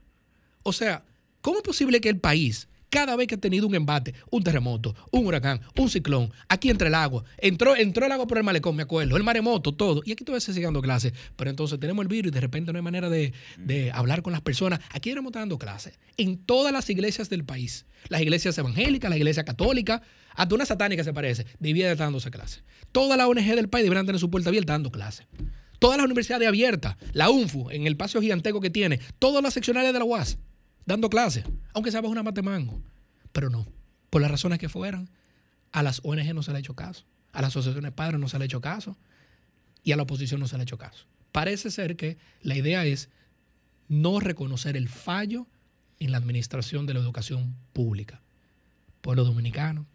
O 0.62 0.72
sea, 0.72 1.04
¿cómo 1.40 1.58
es 1.58 1.62
posible 1.62 2.00
que 2.00 2.08
el 2.08 2.18
país, 2.18 2.68
cada 2.90 3.16
vez 3.16 3.28
que 3.28 3.36
ha 3.36 3.38
tenido 3.38 3.66
un 3.66 3.74
embate, 3.74 4.14
un 4.30 4.42
terremoto, 4.42 4.94
un 5.10 5.26
huracán, 5.26 5.60
un 5.76 5.88
ciclón, 5.88 6.32
aquí 6.48 6.70
entra 6.70 6.88
el 6.88 6.94
agua, 6.94 7.24
entró, 7.38 7.76
entró 7.76 8.04
el 8.04 8.12
agua 8.12 8.26
por 8.26 8.38
el 8.38 8.44
malecón, 8.44 8.76
me 8.76 8.82
acuerdo, 8.82 9.16
el 9.16 9.22
maremoto, 9.22 9.72
todo, 9.72 10.02
y 10.04 10.12
aquí 10.12 10.24
todavía 10.24 10.40
se 10.40 10.52
sigue 10.52 10.64
dando 10.64 10.82
clases, 10.82 11.12
pero 11.36 11.50
entonces 11.50 11.78
tenemos 11.80 12.02
el 12.02 12.08
virus 12.08 12.32
y 12.32 12.34
de 12.34 12.40
repente 12.40 12.72
no 12.72 12.78
hay 12.78 12.82
manera 12.82 13.08
de, 13.08 13.32
de 13.58 13.90
hablar 13.92 14.22
con 14.22 14.32
las 14.32 14.42
personas. 14.42 14.80
Aquí 14.90 15.10
estamos 15.10 15.32
dando 15.32 15.58
clases 15.58 15.98
en 16.16 16.36
todas 16.38 16.72
las 16.72 16.90
iglesias 16.90 17.30
del 17.30 17.44
país, 17.44 17.86
las 18.08 18.20
iglesias 18.20 18.58
evangélicas, 18.58 19.08
la 19.08 19.16
iglesia 19.16 19.44
católica, 19.44 20.02
hasta 20.34 20.54
una 20.54 20.66
satánica 20.66 21.04
se 21.04 21.12
parece, 21.12 21.46
debiera 21.58 21.92
estar 21.92 22.06
dándose 22.06 22.30
clases. 22.30 22.64
Todas 22.92 23.16
las 23.16 23.26
ONG 23.26 23.54
del 23.54 23.68
país 23.68 23.84
deberían 23.84 24.06
tener 24.06 24.18
su 24.18 24.30
puerta 24.30 24.48
abierta 24.48 24.72
dando 24.72 24.90
clases. 24.90 25.26
Todas 25.78 25.96
las 25.96 26.04
universidades 26.04 26.46
abiertas, 26.46 26.96
la 27.12 27.30
UNFU, 27.30 27.70
en 27.70 27.86
el 27.86 27.92
espacio 27.92 28.20
giganteco 28.20 28.60
que 28.60 28.68
tiene, 28.68 29.00
todas 29.18 29.42
las 29.42 29.54
seccionales 29.54 29.92
de 29.92 29.98
la 29.98 30.04
UAS, 30.04 30.38
dando 30.90 31.08
clases, 31.08 31.44
aunque 31.72 31.90
sea 31.90 32.00
bajo 32.00 32.12
una 32.12 32.22
matemango. 32.22 32.82
Pero 33.32 33.48
no, 33.48 33.66
por 34.10 34.20
las 34.20 34.30
razones 34.30 34.58
que 34.58 34.68
fueran, 34.68 35.08
a 35.72 35.82
las 35.82 36.00
ONG 36.02 36.34
no 36.34 36.42
se 36.42 36.50
le 36.50 36.56
ha 36.56 36.60
hecho 36.60 36.74
caso, 36.74 37.04
a 37.32 37.40
las 37.40 37.50
asociaciones 37.50 37.92
padres 37.92 38.20
no 38.20 38.28
se 38.28 38.38
le 38.38 38.44
ha 38.44 38.46
hecho 38.46 38.60
caso 38.60 38.96
y 39.84 39.92
a 39.92 39.96
la 39.96 40.02
oposición 40.02 40.40
no 40.40 40.48
se 40.48 40.56
le 40.56 40.62
ha 40.62 40.64
hecho 40.64 40.78
caso. 40.78 41.06
Parece 41.30 41.70
ser 41.70 41.96
que 41.96 42.18
la 42.42 42.56
idea 42.56 42.84
es 42.84 43.08
no 43.88 44.18
reconocer 44.18 44.76
el 44.76 44.88
fallo 44.88 45.46
en 46.00 46.10
la 46.10 46.18
administración 46.18 46.86
de 46.86 46.94
la 46.94 47.00
educación 47.00 47.54
pública. 47.72 48.20
Pueblo 49.00 49.24
dominicano, 49.24 49.86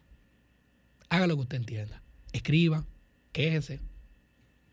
haga 1.10 1.28
lo 1.28 1.36
que 1.36 1.42
usted 1.42 1.58
entienda, 1.58 2.02
escriba, 2.32 2.86
quéjese, 3.34 3.82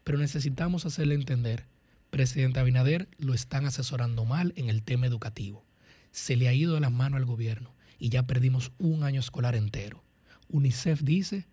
pero 0.05 0.19
necesitamos 0.19 0.87
hacerle 0.87 1.17
entender, 1.17 1.67
presidente 2.11 2.61
Abinader, 2.61 3.09
lo 3.19 3.35
están 3.35 3.67
asesorando 3.67 4.25
mal 4.25 4.53
en 4.57 4.69
el 4.69 4.83
tema 4.83 5.07
educativo. 5.07 5.65
Se 6.13 6.37
le 6.37 6.49
ha 6.49 6.55
ido 6.55 6.75
de 6.75 6.81
las 6.81 6.93
manos 6.93 7.19
al 7.19 7.27
gobierno 7.27 7.75
y 7.99 8.09
ya 8.09 8.27
perdimos 8.27 8.73
un 8.79 9.03
año 9.03 9.21
escolar 9.21 9.57
entero. 9.57 10.03
UNICEF 10.49 11.03
dice, 11.03 11.47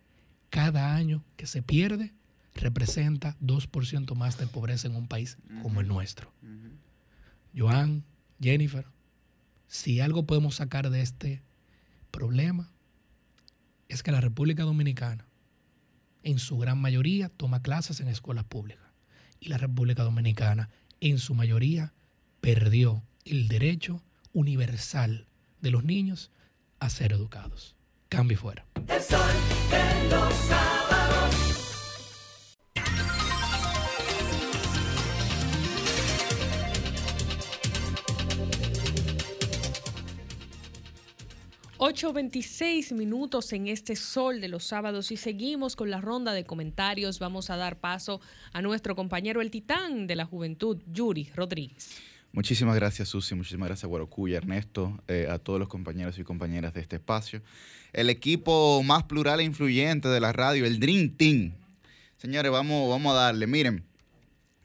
cada 0.50 0.94
año 0.94 1.24
que 1.36 1.46
se 1.46 1.62
pierde 1.62 2.12
representa 2.54 3.36
2% 3.40 4.14
más 4.14 4.38
de 4.38 4.46
pobreza 4.46 4.88
en 4.88 4.96
un 4.96 5.06
país 5.06 5.38
como 5.62 5.80
el 5.80 5.88
nuestro. 5.88 6.32
Joan, 7.56 8.04
Jennifer, 8.40 8.86
si 9.66 10.00
algo 10.00 10.24
podemos 10.24 10.56
sacar 10.56 10.90
de 10.90 11.00
este 11.00 11.42
problema 12.10 12.68
es 13.88 14.02
que 14.02 14.12
la 14.12 14.20
República 14.20 14.64
Dominicana 14.64 15.26
en 16.22 16.38
su 16.38 16.58
gran 16.58 16.78
mayoría 16.78 17.28
toma 17.28 17.62
clases 17.62 18.00
en 18.00 18.08
escuelas 18.08 18.44
públicas 18.44 18.84
y 19.40 19.48
la 19.48 19.58
República 19.58 20.02
Dominicana 20.02 20.68
en 21.00 21.18
su 21.18 21.34
mayoría 21.34 21.92
perdió 22.40 23.02
el 23.24 23.48
derecho 23.48 24.02
universal 24.32 25.26
de 25.60 25.70
los 25.70 25.84
niños 25.84 26.30
a 26.78 26.90
ser 26.90 27.12
educados. 27.12 27.76
Cambio 28.08 28.34
y 28.34 28.38
fuera. 28.38 28.66
El 28.88 29.02
sol 29.02 29.20
de 29.70 30.08
los 30.08 30.34
sábados. 30.34 30.80
8.26 41.80 42.94
minutos 42.94 43.54
en 43.54 43.66
este 43.66 43.96
sol 43.96 44.42
de 44.42 44.48
los 44.48 44.64
sábados 44.64 45.10
y 45.12 45.16
seguimos 45.16 45.76
con 45.76 45.90
la 45.90 46.02
ronda 46.02 46.34
de 46.34 46.44
comentarios. 46.44 47.18
Vamos 47.18 47.48
a 47.48 47.56
dar 47.56 47.80
paso 47.80 48.20
a 48.52 48.60
nuestro 48.60 48.94
compañero 48.94 49.40
el 49.40 49.50
titán 49.50 50.06
de 50.06 50.14
la 50.14 50.26
juventud, 50.26 50.76
Yuri 50.92 51.30
Rodríguez. 51.34 51.98
Muchísimas 52.32 52.76
gracias, 52.76 53.08
Susi. 53.08 53.34
Muchísimas 53.34 53.68
gracias, 53.68 53.88
Guarocuya, 53.88 54.36
Ernesto, 54.36 55.02
eh, 55.08 55.26
a 55.28 55.38
todos 55.38 55.58
los 55.58 55.68
compañeros 55.68 56.16
y 56.18 56.22
compañeras 56.22 56.72
de 56.74 56.80
este 56.80 56.96
espacio. 56.96 57.42
El 57.92 58.08
equipo 58.08 58.82
más 58.84 59.04
plural 59.04 59.40
e 59.40 59.44
influyente 59.44 60.08
de 60.08 60.20
la 60.20 60.32
radio, 60.32 60.64
el 60.64 60.78
Dream 60.78 61.16
Team. 61.16 61.52
Señores, 62.18 62.52
vamos, 62.52 62.88
vamos 62.88 63.12
a 63.12 63.16
darle. 63.16 63.48
Miren, 63.48 63.84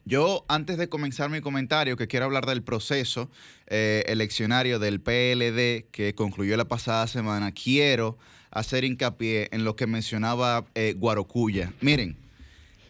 yo, 0.07 0.45
antes 0.47 0.77
de 0.77 0.89
comenzar 0.89 1.31
mi 1.31 1.41
comentario, 1.41 1.97
que 1.97 2.07
quiero 2.07 2.25
hablar 2.25 2.45
del 2.45 2.61
proceso 2.61 3.31
eh, 3.65 4.03
eleccionario 4.05 4.77
del 4.77 5.01
PLD 5.01 5.89
que 5.91 6.13
concluyó 6.15 6.55
la 6.57 6.65
pasada 6.65 7.07
semana, 7.07 7.51
quiero 7.51 8.19
hacer 8.51 8.83
hincapié 8.83 9.49
en 9.51 9.63
lo 9.63 9.75
que 9.75 9.87
mencionaba 9.87 10.65
eh, 10.75 10.93
Guarocuya. 10.95 11.73
Miren, 11.81 12.17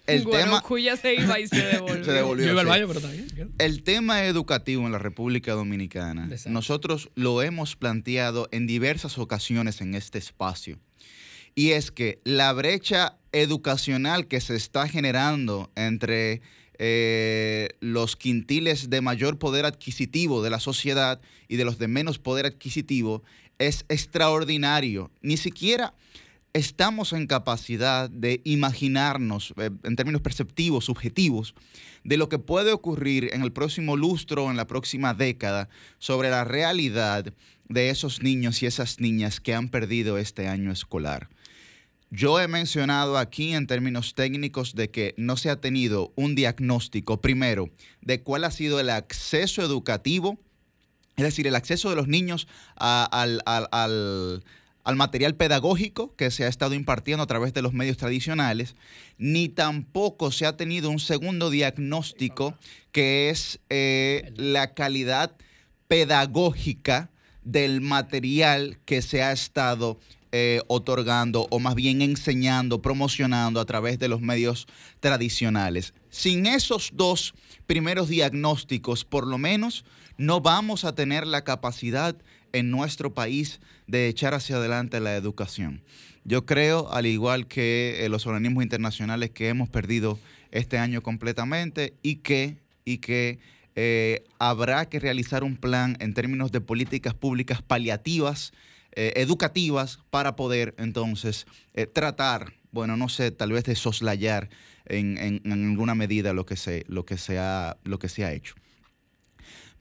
el 0.07 0.25
tema... 0.25 0.63
Se 1.01 1.15
iba 1.15 1.39
y 1.39 1.47
se 1.47 1.55
devolvió. 1.65 2.03
Se 2.05 2.11
devolvió, 2.11 2.45
Yo 2.45 2.51
iba 2.51 2.61
al 2.61 2.67
sí. 2.67 2.69
baño, 2.69 2.87
pero 2.87 2.99
está 2.99 3.11
bien. 3.11 3.51
El 3.57 3.83
tema 3.83 4.25
educativo 4.25 4.85
en 4.85 4.91
la 4.91 4.99
República 4.99 5.53
Dominicana, 5.53 6.29
nosotros 6.47 7.09
lo 7.15 7.41
hemos 7.41 7.75
planteado 7.75 8.47
en 8.51 8.67
diversas 8.67 9.17
ocasiones 9.17 9.81
en 9.81 9.95
este 9.95 10.17
espacio. 10.17 10.79
Y 11.55 11.71
es 11.71 11.91
que 11.91 12.19
la 12.25 12.51
brecha 12.51 13.17
educacional 13.31 14.27
que 14.27 14.41
se 14.41 14.55
está 14.55 14.87
generando 14.89 15.71
entre 15.75 16.41
eh, 16.77 17.69
los 17.79 18.17
quintiles 18.17 18.89
de 18.89 18.99
mayor 18.99 19.39
poder 19.39 19.65
adquisitivo 19.65 20.43
de 20.43 20.49
la 20.49 20.59
sociedad 20.59 21.21
y 21.47 21.55
de 21.55 21.63
los 21.63 21.77
de 21.77 21.87
menos 21.87 22.19
poder 22.19 22.45
adquisitivo 22.45 23.23
es 23.59 23.85
extraordinario. 23.87 25.11
Ni 25.21 25.37
siquiera 25.37 25.93
estamos 26.55 27.11
en 27.11 27.27
capacidad 27.27 28.09
de 28.09 28.41
imaginarnos, 28.45 29.53
eh, 29.57 29.69
en 29.83 29.95
términos 29.97 30.21
perceptivos, 30.21 30.85
subjetivos, 30.85 31.53
de 32.05 32.15
lo 32.15 32.29
que 32.29 32.39
puede 32.39 32.71
ocurrir 32.71 33.29
en 33.33 33.41
el 33.41 33.51
próximo 33.51 33.97
lustro 33.97 34.49
en 34.49 34.55
la 34.55 34.65
próxima 34.65 35.13
década 35.13 35.67
sobre 35.99 36.29
la 36.29 36.45
realidad 36.45 37.33
de 37.67 37.89
esos 37.89 38.23
niños 38.23 38.63
y 38.63 38.67
esas 38.67 39.01
niñas 39.01 39.41
que 39.41 39.53
han 39.53 39.67
perdido 39.67 40.17
este 40.17 40.47
año 40.47 40.71
escolar. 40.71 41.27
Yo 42.09 42.39
he 42.39 42.47
mencionado 42.47 43.17
aquí 43.17 43.53
en 43.53 43.67
términos 43.67 44.13
técnicos 44.15 44.75
de 44.75 44.89
que 44.89 45.13
no 45.17 45.35
se 45.35 45.49
ha 45.49 45.59
tenido 45.59 46.13
un 46.15 46.35
diagnóstico, 46.35 47.19
primero, 47.19 47.69
de 48.01 48.21
cuál 48.21 48.45
ha 48.45 48.51
sido 48.51 48.79
el 48.79 48.91
acceso 48.91 49.61
educativo, 49.61 50.39
es 51.17 51.23
decir, 51.25 51.47
el 51.47 51.55
acceso 51.55 51.89
de 51.89 51.97
los 51.97 52.07
niños 52.07 52.47
al, 52.77 53.41
al- 53.45 53.67
al- 53.71 54.43
al 54.85 54.95
material 54.95 55.35
pedagógico 55.35 56.15
que 56.15 56.31
se 56.31 56.45
ha 56.45 56.47
estado 56.47 56.75
impartiendo 56.75 57.23
a 57.23 57.27
través 57.27 57.53
de 57.53 57.63
los 57.63 57.73
medios 57.73 57.97
tradicionales, 57.97 58.75
ni 59.17 59.49
tampoco 59.49 60.31
se 60.31 60.45
ha 60.45 60.55
tenido 60.55 60.89
un 60.91 60.99
segundo 60.99 61.49
diagnóstico 61.49 62.57
que 62.91 63.29
es 63.29 63.59
eh, 63.69 64.31
la 64.37 64.73
calidad 64.73 65.35
pedagógica 65.87 67.09
del 67.43 67.81
material 67.81 68.77
que 68.85 69.01
se 69.01 69.23
ha 69.23 69.31
estado 69.31 69.99
eh, 70.31 70.61
otorgando 70.67 71.47
o 71.49 71.59
más 71.59 71.75
bien 71.75 72.01
enseñando, 72.01 72.81
promocionando 72.81 73.59
a 73.59 73.65
través 73.65 73.97
de 73.97 74.07
los 74.07 74.21
medios 74.21 74.67
tradicionales. 74.99 75.93
Sin 76.09 76.45
esos 76.45 76.91
dos 76.93 77.33
primeros 77.65 78.07
diagnósticos, 78.07 79.03
por 79.03 79.25
lo 79.25 79.37
menos, 79.39 79.83
no 80.17 80.41
vamos 80.41 80.85
a 80.85 80.93
tener 80.93 81.25
la 81.25 81.43
capacidad 81.43 82.15
en 82.55 82.71
nuestro 82.71 83.13
país 83.13 83.59
de 83.87 84.07
echar 84.07 84.33
hacia 84.33 84.55
adelante 84.55 84.99
la 84.99 85.15
educación. 85.15 85.81
Yo 86.23 86.45
creo, 86.45 86.91
al 86.91 87.05
igual 87.05 87.47
que 87.47 87.97
eh, 88.05 88.09
los 88.09 88.25
organismos 88.25 88.63
internacionales, 88.63 89.29
que 89.31 89.49
hemos 89.49 89.69
perdido 89.69 90.17
este 90.51 90.77
año 90.77 91.01
completamente 91.03 91.93
y 92.01 92.15
que, 92.17 92.57
y 92.85 92.97
que 92.99 93.39
eh, 93.75 94.23
habrá 94.39 94.87
que 94.89 94.99
realizar 94.99 95.43
un 95.43 95.57
plan 95.57 95.97
en 95.99 96.13
términos 96.13 96.51
de 96.51 96.61
políticas 96.61 97.13
públicas 97.13 97.61
paliativas, 97.61 98.53
eh, 98.93 99.11
educativas, 99.17 99.99
para 100.09 100.35
poder 100.37 100.73
entonces 100.77 101.45
tratar, 101.93 102.53
bueno, 102.71 102.95
no 102.95 103.09
sé, 103.09 103.31
tal 103.31 103.51
vez 103.51 103.65
de 103.65 103.75
soslayar 103.75 104.49
en, 104.85 105.17
en- 105.17 105.41
en 105.43 105.69
alguna 105.71 105.93
medida 105.95 106.31
lo 106.33 106.45
que 106.45 106.55
se, 106.55 106.85
lo 106.87 107.05
que 107.05 107.17
se, 107.17 107.37
ha, 107.37 107.75
lo 107.83 107.99
que 107.99 108.07
se 108.07 108.23
ha 108.23 108.31
hecho. 108.31 108.55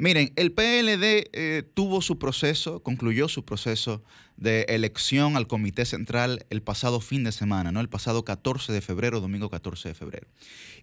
Miren, 0.05 0.35
el 0.37 0.53
PLD 0.53 1.31
eh, 1.33 1.63
tuvo 1.73 2.03
su 2.03 2.19
proceso, 2.19 2.83
concluyó 2.83 3.27
su 3.27 3.47
proceso 3.47 4.05
de 4.37 4.67
elección 4.69 5.35
al 5.35 5.47
Comité 5.47 5.87
Central 5.87 6.45
el 6.51 6.61
pasado 6.61 7.01
fin 7.01 7.25
de 7.25 7.33
semana, 7.33 7.73
¿no? 7.73 7.81
El 7.81 7.89
pasado 7.89 8.23
14 8.23 8.71
de 8.71 8.83
febrero, 8.83 9.23
domingo 9.23 9.49
14 9.49 9.89
de 9.89 9.95
febrero. 9.95 10.27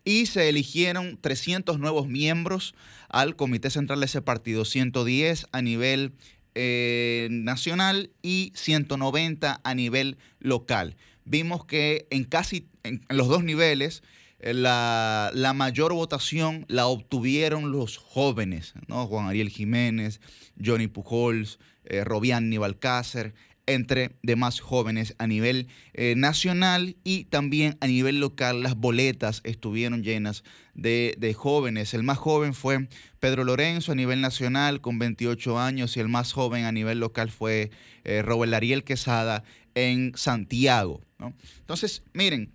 Y 0.03 0.26
se 0.26 0.49
eligieron 0.49 1.19
300 1.22 1.77
nuevos 1.77 2.07
miembros 2.07 2.73
al 3.10 3.35
Comité 3.35 3.69
Central 3.69 3.99
de 3.99 4.07
ese 4.07 4.23
partido, 4.23 4.65
110 4.65 5.45
a 5.52 5.61
nivel 5.61 6.14
eh, 6.56 7.27
nacional 7.30 8.10
y 8.23 8.52
190 8.56 9.61
a 9.64 9.76
nivel 9.76 10.18
local. 10.39 10.95
Vimos 11.26 11.64
que 11.65 12.07
en 12.10 12.23
casi 12.23 12.65
en, 12.81 13.06
los 13.10 13.27
dos 13.27 13.43
niveles 13.43 14.02
la, 14.43 15.31
la 15.34 15.53
mayor 15.53 15.93
votación 15.93 16.65
la 16.68 16.88
obtuvieron 16.88 17.72
los 17.72 17.97
jóvenes, 17.97 18.73
¿no? 18.88 19.07
Juan 19.07 19.27
Ariel 19.27 19.49
Jiménez, 19.49 20.19
Johnny 20.63 20.88
Pujols, 20.88 21.59
eh, 21.85 22.03
Robián 22.03 22.49
Balcácer, 22.59 23.34
entre 23.68 24.11
demás 24.23 24.59
jóvenes 24.59 25.15
a 25.18 25.27
nivel 25.27 25.68
eh, 25.93 26.15
nacional 26.18 26.95
y 27.03 27.26
también 27.26 27.77
a 27.80 27.88
nivel 27.88 28.19
local. 28.19 28.63
Las 28.63 28.76
boletas 28.76 29.41
estuvieron 29.43 30.03
llenas 30.03 30.43
de, 30.73 31.15
de 31.18 31.34
jóvenes. 31.34 31.93
El 31.93 32.03
más 32.03 32.18
joven 32.18 32.53
fue 32.53 32.88
Pedro 33.19 33.43
Lorenzo 33.43 33.91
a 33.91 33.95
nivel 33.95 34.22
nacional 34.22 34.81
con 34.81 34.99
28 34.99 35.59
años 35.59 35.95
y 35.95 35.99
el 35.99 36.07
más 36.07 36.34
joven 36.34 36.65
a 36.65 36.72
nivel 36.72 36.99
local 36.99 37.30
fue 37.30 37.72
eh, 38.03 38.22
Robert 38.22 38.53
Ariel 38.53 38.84
Quesada 38.84 39.43
en 39.76 40.13
Santiago. 40.15 41.01
¿no? 41.19 41.34
Entonces, 41.59 42.03
miren, 42.13 42.51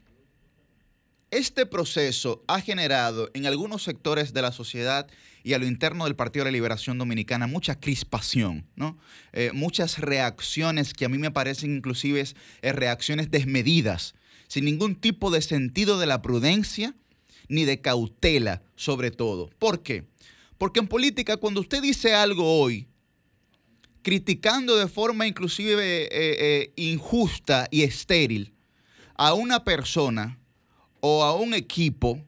este 1.30 1.66
proceso 1.66 2.44
ha 2.46 2.60
generado 2.60 3.30
en 3.34 3.46
algunos 3.46 3.82
sectores 3.82 4.32
de 4.32 4.42
la 4.42 4.52
sociedad 4.52 5.08
y 5.42 5.54
a 5.54 5.58
lo 5.58 5.66
interno 5.66 6.04
del 6.04 6.16
Partido 6.16 6.44
de 6.44 6.50
la 6.50 6.56
Liberación 6.56 6.98
Dominicana 6.98 7.46
mucha 7.46 7.78
crispación, 7.78 8.66
¿no? 8.76 8.98
Eh, 9.32 9.50
muchas 9.52 9.98
reacciones 9.98 10.92
que 10.92 11.04
a 11.04 11.08
mí 11.08 11.18
me 11.18 11.30
parecen 11.30 11.76
inclusive 11.76 12.24
eh, 12.62 12.72
reacciones 12.72 13.30
desmedidas, 13.30 14.14
sin 14.48 14.64
ningún 14.64 14.94
tipo 14.94 15.30
de 15.30 15.42
sentido 15.42 15.98
de 15.98 16.06
la 16.06 16.22
prudencia 16.22 16.94
ni 17.48 17.64
de 17.64 17.80
cautela 17.80 18.62
sobre 18.76 19.10
todo. 19.10 19.50
¿Por 19.58 19.82
qué? 19.82 20.04
Porque 20.58 20.80
en 20.80 20.88
política 20.88 21.36
cuando 21.36 21.60
usted 21.60 21.82
dice 21.82 22.14
algo 22.14 22.60
hoy, 22.60 22.88
criticando 24.02 24.76
de 24.76 24.86
forma 24.86 25.26
inclusive 25.26 26.08
eh, 26.10 26.72
injusta 26.76 27.66
y 27.70 27.82
estéril 27.82 28.52
a 29.16 29.34
una 29.34 29.64
persona, 29.64 30.38
o 31.08 31.22
a 31.22 31.36
un 31.36 31.54
equipo, 31.54 32.20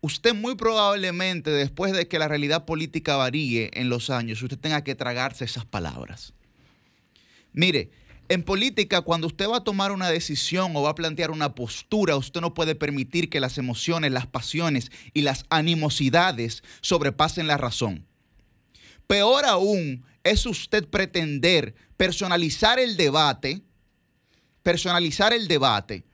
usted 0.00 0.34
muy 0.34 0.56
probablemente 0.56 1.50
después 1.50 1.92
de 1.92 2.08
que 2.08 2.18
la 2.18 2.26
realidad 2.26 2.64
política 2.64 3.14
varíe 3.14 3.70
en 3.74 3.88
los 3.88 4.10
años, 4.10 4.42
usted 4.42 4.58
tenga 4.58 4.82
que 4.82 4.96
tragarse 4.96 5.44
esas 5.44 5.64
palabras. 5.64 6.32
Mire, 7.52 7.92
en 8.28 8.42
política 8.42 9.02
cuando 9.02 9.28
usted 9.28 9.48
va 9.48 9.58
a 9.58 9.64
tomar 9.64 9.92
una 9.92 10.10
decisión 10.10 10.74
o 10.74 10.82
va 10.82 10.90
a 10.90 10.94
plantear 10.96 11.30
una 11.30 11.54
postura, 11.54 12.16
usted 12.16 12.40
no 12.40 12.54
puede 12.54 12.74
permitir 12.74 13.30
que 13.30 13.38
las 13.38 13.56
emociones, 13.56 14.10
las 14.10 14.26
pasiones 14.26 14.90
y 15.14 15.22
las 15.22 15.44
animosidades 15.48 16.64
sobrepasen 16.80 17.46
la 17.46 17.56
razón. 17.56 18.04
Peor 19.06 19.44
aún 19.44 20.04
es 20.24 20.44
usted 20.44 20.88
pretender 20.88 21.76
personalizar 21.96 22.80
el 22.80 22.96
debate, 22.96 23.62
personalizar 24.64 25.32
el 25.32 25.46
debate, 25.46 26.04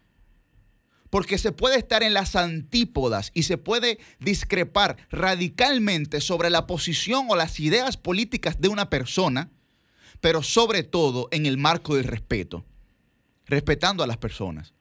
porque 1.10 1.38
se 1.38 1.52
puede 1.52 1.78
estar 1.78 2.02
en 2.02 2.14
las 2.14 2.36
antípodas 2.36 3.30
y 3.34 3.44
se 3.44 3.58
puede 3.58 3.98
discrepar 4.20 4.96
radicalmente 5.10 6.20
sobre 6.20 6.50
la 6.50 6.66
posición 6.66 7.26
o 7.30 7.36
las 7.36 7.60
ideas 7.60 7.96
políticas 7.96 8.60
de 8.60 8.68
una 8.68 8.90
persona, 8.90 9.50
pero 10.20 10.42
sobre 10.42 10.82
todo 10.82 11.28
en 11.30 11.46
el 11.46 11.56
marco 11.56 11.96
del 11.96 12.04
respeto, 12.04 12.64
respetando 13.46 14.02
a 14.02 14.06
las 14.06 14.18
personas. 14.18 14.74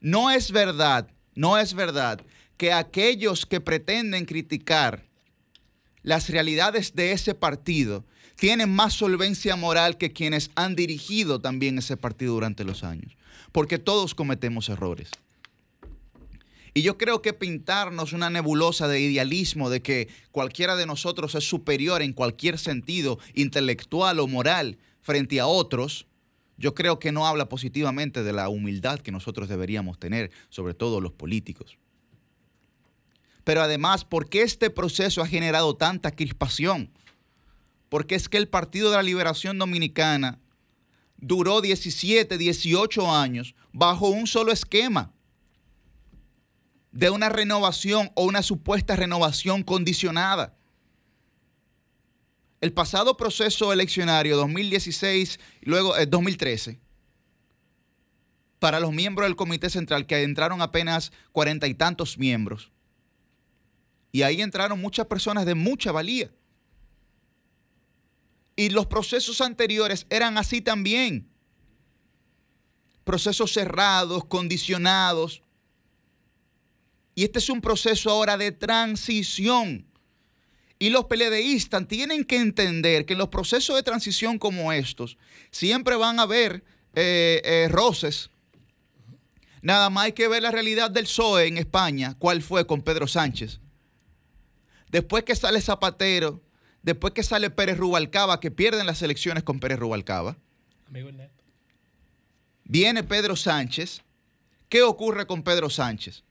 No 0.00 0.30
es 0.30 0.50
verdad, 0.50 1.08
no 1.34 1.56
es 1.56 1.72
verdad 1.74 2.20
que 2.58 2.72
aquellos 2.72 3.46
que 3.46 3.60
pretenden 3.60 4.26
criticar 4.26 5.06
las 6.02 6.28
realidades 6.28 6.94
de 6.94 7.12
ese 7.12 7.34
partido 7.34 8.04
tienen 8.36 8.70
más 8.70 8.92
solvencia 8.92 9.56
moral 9.56 9.96
que 9.96 10.12
quienes 10.12 10.50
han 10.54 10.76
dirigido 10.76 11.40
también 11.40 11.78
ese 11.78 11.96
partido 11.96 12.34
durante 12.34 12.64
los 12.64 12.84
años 12.84 13.16
porque 13.52 13.78
todos 13.78 14.14
cometemos 14.14 14.68
errores. 14.68 15.10
Y 16.74 16.82
yo 16.82 16.98
creo 16.98 17.22
que 17.22 17.32
pintarnos 17.32 18.12
una 18.12 18.30
nebulosa 18.30 18.88
de 18.88 19.00
idealismo 19.00 19.70
de 19.70 19.80
que 19.80 20.08
cualquiera 20.32 20.74
de 20.74 20.86
nosotros 20.86 21.36
es 21.36 21.48
superior 21.48 22.02
en 22.02 22.12
cualquier 22.12 22.58
sentido, 22.58 23.20
intelectual 23.34 24.18
o 24.18 24.26
moral, 24.26 24.78
frente 25.00 25.38
a 25.38 25.46
otros, 25.46 26.06
yo 26.56 26.74
creo 26.74 26.98
que 26.98 27.12
no 27.12 27.26
habla 27.26 27.48
positivamente 27.48 28.24
de 28.24 28.32
la 28.32 28.48
humildad 28.48 28.98
que 28.98 29.12
nosotros 29.12 29.48
deberíamos 29.48 29.98
tener, 29.98 30.32
sobre 30.48 30.74
todo 30.74 31.00
los 31.00 31.12
políticos. 31.12 31.78
Pero 33.44 33.62
además, 33.62 34.04
¿por 34.04 34.28
qué 34.28 34.42
este 34.42 34.70
proceso 34.70 35.22
ha 35.22 35.28
generado 35.28 35.76
tanta 35.76 36.10
crispación? 36.10 36.90
Porque 37.88 38.14
es 38.14 38.28
que 38.28 38.38
el 38.38 38.48
Partido 38.48 38.90
de 38.90 38.96
la 38.96 39.02
Liberación 39.02 39.58
Dominicana 39.58 40.38
duró 41.16 41.60
17, 41.60 42.38
18 42.38 43.14
años 43.14 43.54
bajo 43.72 44.08
un 44.08 44.26
solo 44.26 44.52
esquema 44.52 45.12
de 46.92 47.10
una 47.10 47.28
renovación 47.28 48.10
o 48.14 48.24
una 48.24 48.42
supuesta 48.42 48.94
renovación 48.94 49.62
condicionada. 49.62 50.56
El 52.60 52.72
pasado 52.72 53.16
proceso 53.16 53.72
eleccionario 53.72 54.36
2016 54.36 55.40
y 55.60 55.68
luego 55.68 55.94
2013 56.06 56.70
eh, 56.70 56.80
para 58.58 58.80
los 58.80 58.92
miembros 58.92 59.26
del 59.26 59.36
Comité 59.36 59.68
Central, 59.68 60.06
que 60.06 60.22
entraron 60.22 60.62
apenas 60.62 61.12
cuarenta 61.32 61.66
y 61.66 61.74
tantos 61.74 62.16
miembros. 62.16 62.70
Y 64.10 64.22
ahí 64.22 64.40
entraron 64.40 64.80
muchas 64.80 65.06
personas 65.06 65.44
de 65.44 65.54
mucha 65.54 65.92
valía. 65.92 66.30
Y 68.56 68.70
los 68.70 68.86
procesos 68.86 69.40
anteriores 69.40 70.06
eran 70.10 70.38
así 70.38 70.60
también. 70.60 71.28
Procesos 73.04 73.52
cerrados, 73.52 74.24
condicionados. 74.24 75.42
Y 77.14 77.24
este 77.24 77.38
es 77.38 77.48
un 77.48 77.60
proceso 77.60 78.10
ahora 78.10 78.36
de 78.36 78.52
transición. 78.52 79.86
Y 80.78 80.90
los 80.90 81.04
peledeístas 81.04 81.86
tienen 81.86 82.24
que 82.24 82.36
entender 82.36 83.06
que 83.06 83.14
en 83.14 83.18
los 83.18 83.28
procesos 83.28 83.76
de 83.76 83.82
transición 83.82 84.38
como 84.38 84.72
estos 84.72 85.16
siempre 85.50 85.96
van 85.96 86.18
a 86.18 86.22
haber 86.22 86.64
eh, 86.94 87.40
eh, 87.44 87.68
roces. 87.70 88.30
Nada 89.62 89.88
más 89.88 90.06
hay 90.06 90.12
que 90.12 90.28
ver 90.28 90.42
la 90.42 90.50
realidad 90.50 90.90
del 90.90 91.04
PSOE 91.04 91.46
en 91.46 91.56
España, 91.56 92.16
cuál 92.18 92.42
fue 92.42 92.66
con 92.66 92.82
Pedro 92.82 93.06
Sánchez. 93.06 93.60
Después 94.90 95.24
que 95.24 95.34
sale 95.34 95.60
Zapatero, 95.60 96.43
después 96.84 97.14
que 97.14 97.22
sale 97.22 97.50
Pérez 97.50 97.78
Rubalcaba, 97.78 98.38
que 98.38 98.50
pierden 98.50 98.86
las 98.86 99.02
elecciones 99.02 99.42
con 99.42 99.58
Pérez 99.58 99.78
Rubalcaba. 99.78 100.36
Viene 102.64 103.02
Pedro 103.02 103.34
Sánchez. 103.34 104.02
¿Qué 104.68 104.82
ocurre 104.82 105.26
con 105.26 105.42
Pedro 105.42 105.70
Sánchez? 105.70 106.24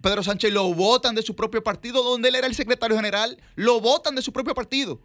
Pedro 0.00 0.22
Sánchez 0.22 0.52
lo 0.52 0.72
votan 0.74 1.14
de 1.14 1.22
su 1.22 1.36
propio 1.36 1.62
partido, 1.62 2.02
donde 2.02 2.28
él 2.30 2.36
era 2.36 2.46
el 2.46 2.54
secretario 2.54 2.96
general, 2.96 3.38
lo 3.56 3.80
votan 3.80 4.14
de 4.14 4.22
su 4.22 4.32
propio 4.32 4.54
partido. 4.54 5.00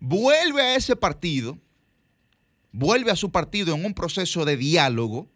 Vuelve 0.00 0.60
a 0.60 0.74
ese 0.74 0.96
partido, 0.96 1.58
vuelve 2.72 3.10
a 3.10 3.16
su 3.16 3.30
partido 3.30 3.74
en 3.74 3.84
un 3.84 3.94
proceso 3.94 4.44
de 4.44 4.56
diálogo, 4.56 5.30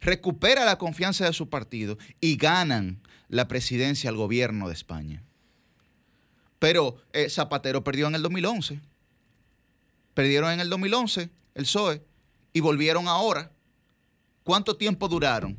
recupera 0.00 0.64
la 0.64 0.76
confianza 0.76 1.24
de 1.24 1.32
su 1.32 1.48
partido 1.48 1.96
y 2.20 2.36
ganan 2.36 3.00
la 3.28 3.48
presidencia 3.48 4.10
al 4.10 4.16
gobierno 4.16 4.68
de 4.68 4.74
España. 4.74 5.22
Pero 6.64 6.96
eh, 7.12 7.28
Zapatero 7.28 7.84
perdió 7.84 8.06
en 8.06 8.14
el 8.14 8.22
2011. 8.22 8.80
Perdieron 10.14 10.50
en 10.50 10.60
el 10.60 10.70
2011 10.70 11.28
el 11.54 11.64
PSOE 11.64 12.02
y 12.54 12.60
volvieron 12.60 13.06
ahora. 13.06 13.52
¿Cuánto 14.44 14.74
tiempo 14.78 15.06
duraron 15.08 15.58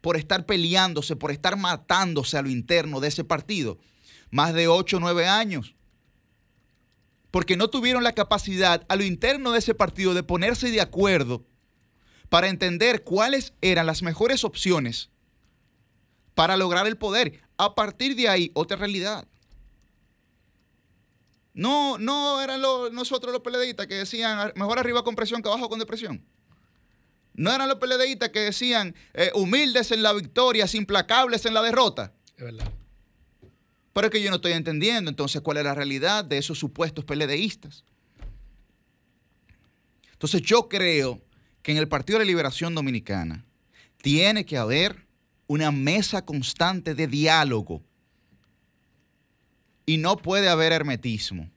por 0.00 0.16
estar 0.16 0.44
peleándose, 0.44 1.14
por 1.14 1.30
estar 1.30 1.56
matándose 1.56 2.36
a 2.36 2.42
lo 2.42 2.50
interno 2.50 2.98
de 2.98 3.06
ese 3.06 3.22
partido? 3.22 3.78
Más 4.32 4.54
de 4.54 4.66
8 4.66 4.96
o 4.96 5.00
9 5.00 5.24
años. 5.28 5.76
Porque 7.30 7.56
no 7.56 7.70
tuvieron 7.70 8.02
la 8.02 8.16
capacidad 8.16 8.84
a 8.88 8.96
lo 8.96 9.04
interno 9.04 9.52
de 9.52 9.60
ese 9.60 9.72
partido 9.72 10.14
de 10.14 10.24
ponerse 10.24 10.72
de 10.72 10.80
acuerdo 10.80 11.44
para 12.28 12.48
entender 12.48 13.04
cuáles 13.04 13.52
eran 13.60 13.86
las 13.86 14.02
mejores 14.02 14.42
opciones 14.42 15.10
para 16.34 16.56
lograr 16.56 16.88
el 16.88 16.96
poder. 16.96 17.40
A 17.56 17.76
partir 17.76 18.16
de 18.16 18.28
ahí, 18.28 18.50
otra 18.54 18.76
realidad. 18.76 19.28
No, 21.54 21.98
no 21.98 22.42
eran 22.42 22.60
nosotros 22.60 23.32
los 23.32 23.42
peledeístas 23.42 23.86
que 23.86 23.94
decían 23.94 24.52
mejor 24.56 24.78
arriba 24.78 25.04
con 25.04 25.14
presión 25.14 25.40
que 25.40 25.48
abajo 25.48 25.68
con 25.68 25.78
depresión. 25.78 26.22
No 27.32 27.52
eran 27.52 27.68
los 27.68 27.78
peledeístas 27.78 28.28
que 28.30 28.40
decían 28.40 28.94
eh, 29.14 29.30
humildes 29.34 29.90
en 29.92 30.02
la 30.02 30.12
victoria, 30.12 30.66
implacables 30.72 31.46
en 31.46 31.54
la 31.54 31.62
derrota. 31.62 32.12
Es 32.36 32.44
verdad. 32.44 32.70
Pero 33.92 34.08
es 34.08 34.10
que 34.10 34.20
yo 34.20 34.30
no 34.30 34.36
estoy 34.36 34.52
entendiendo 34.52 35.08
entonces 35.08 35.40
cuál 35.40 35.58
es 35.58 35.64
la 35.64 35.74
realidad 35.74 36.24
de 36.24 36.38
esos 36.38 36.58
supuestos 36.58 37.04
peledeístas. 37.04 37.84
Entonces 40.12 40.42
yo 40.42 40.68
creo 40.68 41.22
que 41.62 41.72
en 41.72 41.78
el 41.78 41.86
Partido 41.86 42.18
de 42.18 42.24
la 42.24 42.28
Liberación 42.28 42.74
Dominicana 42.74 43.44
tiene 44.02 44.44
que 44.44 44.58
haber 44.58 45.06
una 45.46 45.70
mesa 45.70 46.24
constante 46.24 46.94
de 46.94 47.06
diálogo. 47.06 47.82
Y 49.86 49.98
no 49.98 50.16
puede 50.16 50.48
haber 50.48 50.72
hermetismo. 50.72 51.50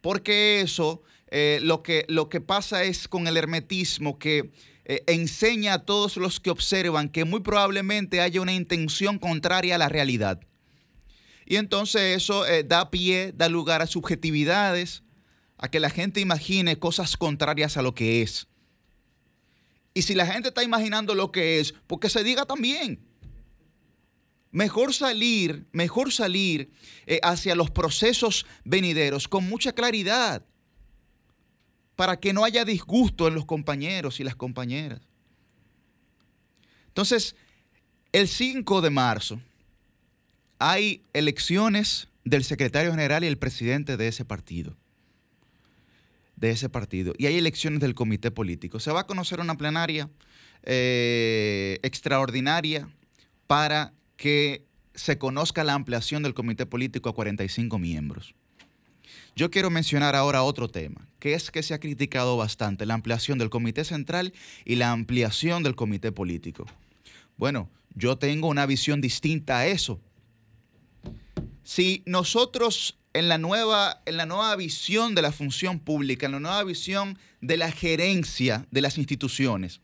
Porque 0.00 0.60
eso, 0.60 1.02
eh, 1.28 1.60
lo, 1.62 1.82
que, 1.82 2.04
lo 2.08 2.28
que 2.28 2.40
pasa 2.40 2.84
es 2.84 3.08
con 3.08 3.26
el 3.26 3.36
hermetismo 3.36 4.18
que 4.18 4.50
eh, 4.84 5.02
enseña 5.06 5.74
a 5.74 5.84
todos 5.86 6.16
los 6.18 6.40
que 6.40 6.50
observan 6.50 7.08
que 7.08 7.24
muy 7.24 7.40
probablemente 7.40 8.20
haya 8.20 8.40
una 8.40 8.52
intención 8.52 9.18
contraria 9.18 9.76
a 9.76 9.78
la 9.78 9.88
realidad. 9.88 10.40
Y 11.46 11.56
entonces 11.56 12.16
eso 12.16 12.46
eh, 12.46 12.64
da 12.64 12.90
pie, 12.90 13.32
da 13.34 13.48
lugar 13.48 13.82
a 13.82 13.86
subjetividades, 13.86 15.02
a 15.56 15.68
que 15.68 15.80
la 15.80 15.90
gente 15.90 16.20
imagine 16.20 16.78
cosas 16.78 17.16
contrarias 17.16 17.76
a 17.76 17.82
lo 17.82 17.94
que 17.94 18.22
es. 18.22 18.46
Y 19.94 20.02
si 20.02 20.14
la 20.14 20.26
gente 20.26 20.48
está 20.48 20.62
imaginando 20.62 21.14
lo 21.14 21.30
que 21.30 21.60
es, 21.60 21.72
porque 21.86 22.08
se 22.08 22.24
diga 22.24 22.44
también. 22.44 23.00
Mejor 24.54 24.94
salir, 24.94 25.66
mejor 25.72 26.12
salir 26.12 26.70
eh, 27.06 27.18
hacia 27.24 27.56
los 27.56 27.72
procesos 27.72 28.46
venideros 28.64 29.26
con 29.26 29.48
mucha 29.48 29.72
claridad 29.72 30.44
para 31.96 32.20
que 32.20 32.32
no 32.32 32.44
haya 32.44 32.64
disgusto 32.64 33.26
en 33.26 33.34
los 33.34 33.46
compañeros 33.46 34.20
y 34.20 34.22
las 34.22 34.36
compañeras. 34.36 35.00
Entonces, 36.86 37.34
el 38.12 38.28
5 38.28 38.80
de 38.80 38.90
marzo 38.90 39.40
hay 40.60 41.02
elecciones 41.14 42.06
del 42.24 42.44
secretario 42.44 42.92
general 42.92 43.24
y 43.24 43.26
el 43.26 43.38
presidente 43.38 43.96
de 43.96 44.06
ese 44.06 44.24
partido 44.24 44.76
de 46.36 46.50
ese 46.50 46.68
partido. 46.68 47.12
Y 47.18 47.26
hay 47.26 47.38
elecciones 47.38 47.80
del 47.80 47.94
comité 47.94 48.30
político. 48.30 48.78
Se 48.78 48.92
va 48.92 49.00
a 49.00 49.06
conocer 49.06 49.40
una 49.40 49.56
plenaria 49.56 50.10
eh, 50.62 51.78
extraordinaria 51.82 52.88
para 53.46 53.92
que 54.16 54.66
se 54.94 55.18
conozca 55.18 55.64
la 55.64 55.74
ampliación 55.74 56.22
del 56.22 56.34
comité 56.34 56.66
político 56.66 57.08
a 57.08 57.14
45 57.14 57.78
miembros. 57.78 58.34
Yo 59.36 59.50
quiero 59.50 59.70
mencionar 59.70 60.14
ahora 60.14 60.44
otro 60.44 60.68
tema, 60.68 61.08
que 61.18 61.34
es 61.34 61.50
que 61.50 61.62
se 61.62 61.74
ha 61.74 61.80
criticado 61.80 62.36
bastante 62.36 62.86
la 62.86 62.94
ampliación 62.94 63.38
del 63.38 63.50
comité 63.50 63.84
central 63.84 64.32
y 64.64 64.76
la 64.76 64.92
ampliación 64.92 65.62
del 65.64 65.74
comité 65.74 66.12
político. 66.12 66.66
Bueno, 67.36 67.68
yo 67.94 68.16
tengo 68.16 68.48
una 68.48 68.66
visión 68.66 69.00
distinta 69.00 69.58
a 69.58 69.66
eso. 69.66 70.00
Si 71.64 72.02
nosotros 72.06 72.98
en 73.12 73.28
la, 73.28 73.38
nueva, 73.38 74.02
en 74.06 74.16
la 74.16 74.26
nueva 74.26 74.54
visión 74.54 75.14
de 75.14 75.22
la 75.22 75.32
función 75.32 75.80
pública, 75.80 76.26
en 76.26 76.32
la 76.32 76.40
nueva 76.40 76.62
visión 76.62 77.18
de 77.40 77.56
la 77.56 77.72
gerencia 77.72 78.66
de 78.70 78.82
las 78.82 78.98
instituciones, 78.98 79.80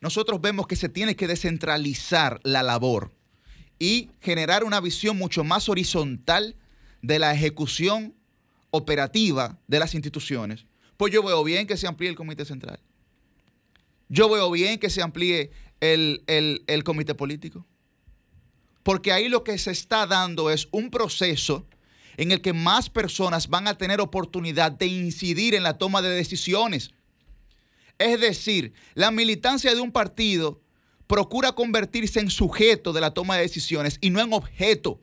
nosotros 0.00 0.40
vemos 0.40 0.66
que 0.66 0.76
se 0.76 0.88
tiene 0.88 1.14
que 1.14 1.28
descentralizar 1.28 2.40
la 2.42 2.64
labor 2.64 3.12
y 3.82 4.10
generar 4.20 4.62
una 4.62 4.80
visión 4.80 5.18
mucho 5.18 5.42
más 5.42 5.68
horizontal 5.68 6.54
de 7.00 7.18
la 7.18 7.34
ejecución 7.34 8.14
operativa 8.70 9.58
de 9.66 9.80
las 9.80 9.96
instituciones. 9.96 10.66
Pues 10.96 11.12
yo 11.12 11.20
veo 11.20 11.42
bien 11.42 11.66
que 11.66 11.76
se 11.76 11.88
amplíe 11.88 12.08
el 12.08 12.14
comité 12.14 12.44
central. 12.44 12.78
Yo 14.08 14.30
veo 14.30 14.52
bien 14.52 14.78
que 14.78 14.88
se 14.88 15.02
amplíe 15.02 15.50
el, 15.80 16.22
el 16.28 16.84
comité 16.84 17.16
político. 17.16 17.66
Porque 18.84 19.10
ahí 19.10 19.28
lo 19.28 19.42
que 19.42 19.58
se 19.58 19.72
está 19.72 20.06
dando 20.06 20.48
es 20.48 20.68
un 20.70 20.88
proceso 20.88 21.66
en 22.16 22.30
el 22.30 22.40
que 22.40 22.52
más 22.52 22.88
personas 22.88 23.48
van 23.48 23.66
a 23.66 23.76
tener 23.76 24.00
oportunidad 24.00 24.70
de 24.70 24.86
incidir 24.86 25.56
en 25.56 25.64
la 25.64 25.76
toma 25.76 26.02
de 26.02 26.10
decisiones. 26.10 26.92
Es 27.98 28.20
decir, 28.20 28.74
la 28.94 29.10
militancia 29.10 29.74
de 29.74 29.80
un 29.80 29.90
partido 29.90 30.61
procura 31.12 31.52
convertirse 31.52 32.20
en 32.20 32.30
sujeto 32.30 32.94
de 32.94 33.02
la 33.02 33.10
toma 33.10 33.36
de 33.36 33.42
decisiones 33.42 33.98
y 34.00 34.08
no 34.08 34.18
en 34.18 34.32
objeto. 34.32 34.98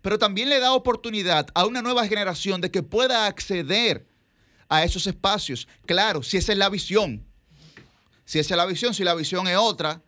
Pero 0.00 0.18
también 0.18 0.48
le 0.48 0.58
da 0.58 0.72
oportunidad 0.72 1.48
a 1.52 1.66
una 1.66 1.82
nueva 1.82 2.06
generación 2.06 2.62
de 2.62 2.70
que 2.70 2.82
pueda 2.82 3.26
acceder 3.26 4.06
a 4.70 4.84
esos 4.84 5.06
espacios. 5.06 5.68
Claro, 5.84 6.22
si 6.22 6.38
esa 6.38 6.52
es 6.52 6.56
la 6.56 6.70
visión. 6.70 7.26
Si 8.24 8.38
esa 8.38 8.54
es 8.54 8.56
la 8.56 8.64
visión, 8.64 8.94
si 8.94 9.04
la 9.04 9.14
visión 9.14 9.46
es 9.48 9.58
otra, 9.58 10.00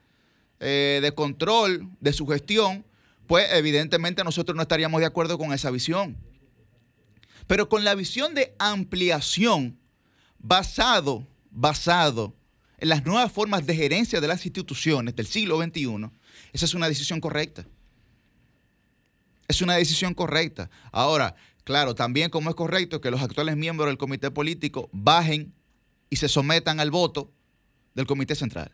eh, 0.58 1.00
de 1.02 1.12
control, 1.12 1.90
de 2.00 2.14
sugestión, 2.14 2.86
pues 3.26 3.46
evidentemente 3.52 4.24
nosotros 4.24 4.56
no 4.56 4.62
estaríamos 4.62 5.02
de 5.02 5.06
acuerdo 5.06 5.36
con 5.36 5.52
esa 5.52 5.70
visión. 5.70 6.16
pero 7.46 7.68
con 7.68 7.84
la 7.84 7.94
visión 7.94 8.34
de 8.34 8.54
ampliación 8.58 9.78
basado, 10.38 11.26
basado 11.50 12.32
en 12.84 12.90
las 12.90 13.06
nuevas 13.06 13.32
formas 13.32 13.64
de 13.64 13.74
gerencia 13.74 14.20
de 14.20 14.28
las 14.28 14.44
instituciones 14.44 15.16
del 15.16 15.26
siglo 15.26 15.56
XXI, 15.56 16.10
esa 16.52 16.66
es 16.66 16.74
una 16.74 16.86
decisión 16.86 17.18
correcta. 17.18 17.64
Es 19.48 19.62
una 19.62 19.74
decisión 19.76 20.12
correcta. 20.12 20.68
Ahora, 20.92 21.34
claro, 21.64 21.94
también 21.94 22.28
como 22.28 22.50
es 22.50 22.56
correcto 22.56 23.00
que 23.00 23.10
los 23.10 23.22
actuales 23.22 23.56
miembros 23.56 23.88
del 23.88 23.96
comité 23.96 24.30
político 24.30 24.90
bajen 24.92 25.54
y 26.10 26.16
se 26.16 26.28
sometan 26.28 26.78
al 26.78 26.90
voto 26.90 27.32
del 27.94 28.04
comité 28.04 28.34
central. 28.34 28.70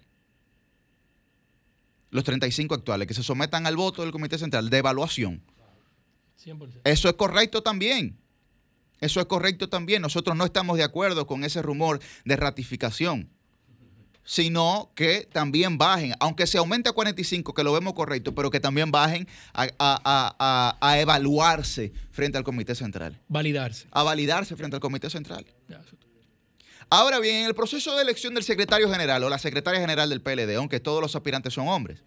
Los 2.11 2.25
35 2.25 2.75
actuales, 2.75 3.07
que 3.07 3.15
se 3.15 3.23
sometan 3.23 3.65
al 3.65 3.77
voto 3.77 4.03
del 4.03 4.11
comité 4.11 4.39
central 4.39 4.71
de 4.71 4.79
evaluación. 4.79 5.41
Eso 6.83 7.09
es 7.09 7.15
correcto 7.15 7.63
también. 7.63 8.19
Eso 8.99 9.21
es 9.21 9.27
correcto 9.27 9.69
también. 9.69 10.03
Nosotros 10.03 10.37
no 10.37 10.45
estamos 10.45 10.79
de 10.79 10.83
acuerdo 10.83 11.29
con 11.29 11.45
ese 11.45 11.63
rumor 11.63 12.01
de 12.25 12.35
ratificación 12.35 13.31
sino 14.25 14.93
que 14.95 15.29
también 15.33 15.79
bajen, 15.79 16.15
aunque 16.21 16.47
se 16.47 16.59
aumente 16.59 16.89
a 16.89 16.93
45, 16.93 17.55
que 17.55 17.65
lo 17.65 17.73
vemos 17.73 17.95
correcto, 17.95 18.35
pero 18.35 18.51
que 18.51 18.61
también 18.61 18.91
bajen 18.91 19.27
a, 19.55 20.97
evaluarse 21.01 21.93
frente 22.11 22.39
al 22.39 22.45
Comité 22.45 22.75
Central. 22.75 23.21
Validarse. 23.29 23.87
A 23.91 24.03
validarse 24.03 24.57
frente 24.57 24.77
al 24.77 24.81
Comité 24.81 25.11
Central. 25.11 25.47
Ahora 26.89 27.21
bien, 27.21 27.37
en 27.37 27.47
el 27.47 27.55
proceso 27.55 27.95
de 27.97 28.03
elección 28.03 28.35
del 28.35 28.43
secretario 28.43 28.91
general 28.91 29.23
o 29.25 29.29
la 29.29 29.39
secretaria 29.39 29.81
general 29.81 30.11
del 30.11 30.21
PLD, 30.21 30.57
aunque 30.57 30.81
todos 30.81 31.01
los 31.01 31.15
aspirantes 31.15 31.55
son 31.55 31.69
hombres, 31.69 32.03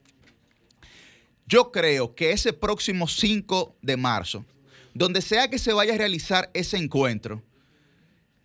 yo 1.45 1.71
creo 1.71 2.15
que 2.15 2.31
ese 2.31 2.53
próximo 2.53 3.07
5 3.07 3.77
de 3.81 3.97
marzo, 3.97 4.45
donde 4.93 5.21
sea 5.21 5.49
que 5.49 5.57
se 5.57 5.73
vaya 5.73 5.93
a 5.93 5.97
realizar 5.97 6.49
ese 6.53 6.77
encuentro, 6.77 7.43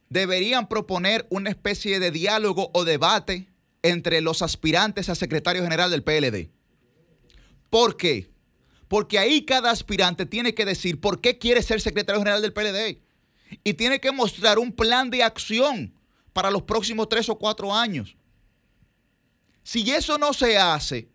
deberían 0.08 0.68
proponer 0.68 1.26
una 1.30 1.50
especie 1.50 2.00
de 2.00 2.10
diálogo 2.10 2.70
o 2.72 2.84
debate 2.84 3.48
entre 3.82 4.20
los 4.20 4.42
aspirantes 4.42 5.08
a 5.08 5.14
secretario 5.14 5.62
general 5.62 5.90
del 5.90 6.02
PLD. 6.02 6.50
¿Por 7.70 7.96
qué? 7.96 8.30
Porque 8.88 9.18
ahí 9.18 9.44
cada 9.44 9.70
aspirante 9.70 10.26
tiene 10.26 10.54
que 10.54 10.64
decir 10.64 11.00
por 11.00 11.20
qué 11.20 11.38
quiere 11.38 11.62
ser 11.62 11.80
secretario 11.80 12.20
general 12.20 12.42
del 12.42 12.52
PLD. 12.52 13.02
Y 13.64 13.74
tiene 13.74 14.00
que 14.00 14.12
mostrar 14.12 14.58
un 14.58 14.72
plan 14.72 15.10
de 15.10 15.22
acción 15.22 15.94
para 16.32 16.50
los 16.50 16.62
próximos 16.62 17.08
tres 17.08 17.28
o 17.28 17.38
cuatro 17.38 17.74
años. 17.74 18.16
Si 19.62 19.90
eso 19.90 20.16
no 20.18 20.32
se 20.32 20.56
hace, 20.56 21.08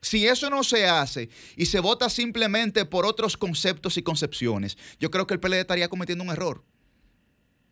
si 0.00 0.26
eso 0.26 0.50
no 0.50 0.64
se 0.64 0.86
hace 0.86 1.28
y 1.56 1.66
se 1.66 1.80
vota 1.80 2.08
simplemente 2.08 2.84
por 2.84 3.06
otros 3.06 3.36
conceptos 3.36 3.96
y 3.96 4.02
concepciones, 4.02 4.78
yo 4.98 5.10
creo 5.10 5.26
que 5.26 5.34
el 5.34 5.40
PLD 5.40 5.60
estaría 5.60 5.88
cometiendo 5.88 6.24
un 6.24 6.30
error. 6.30 6.64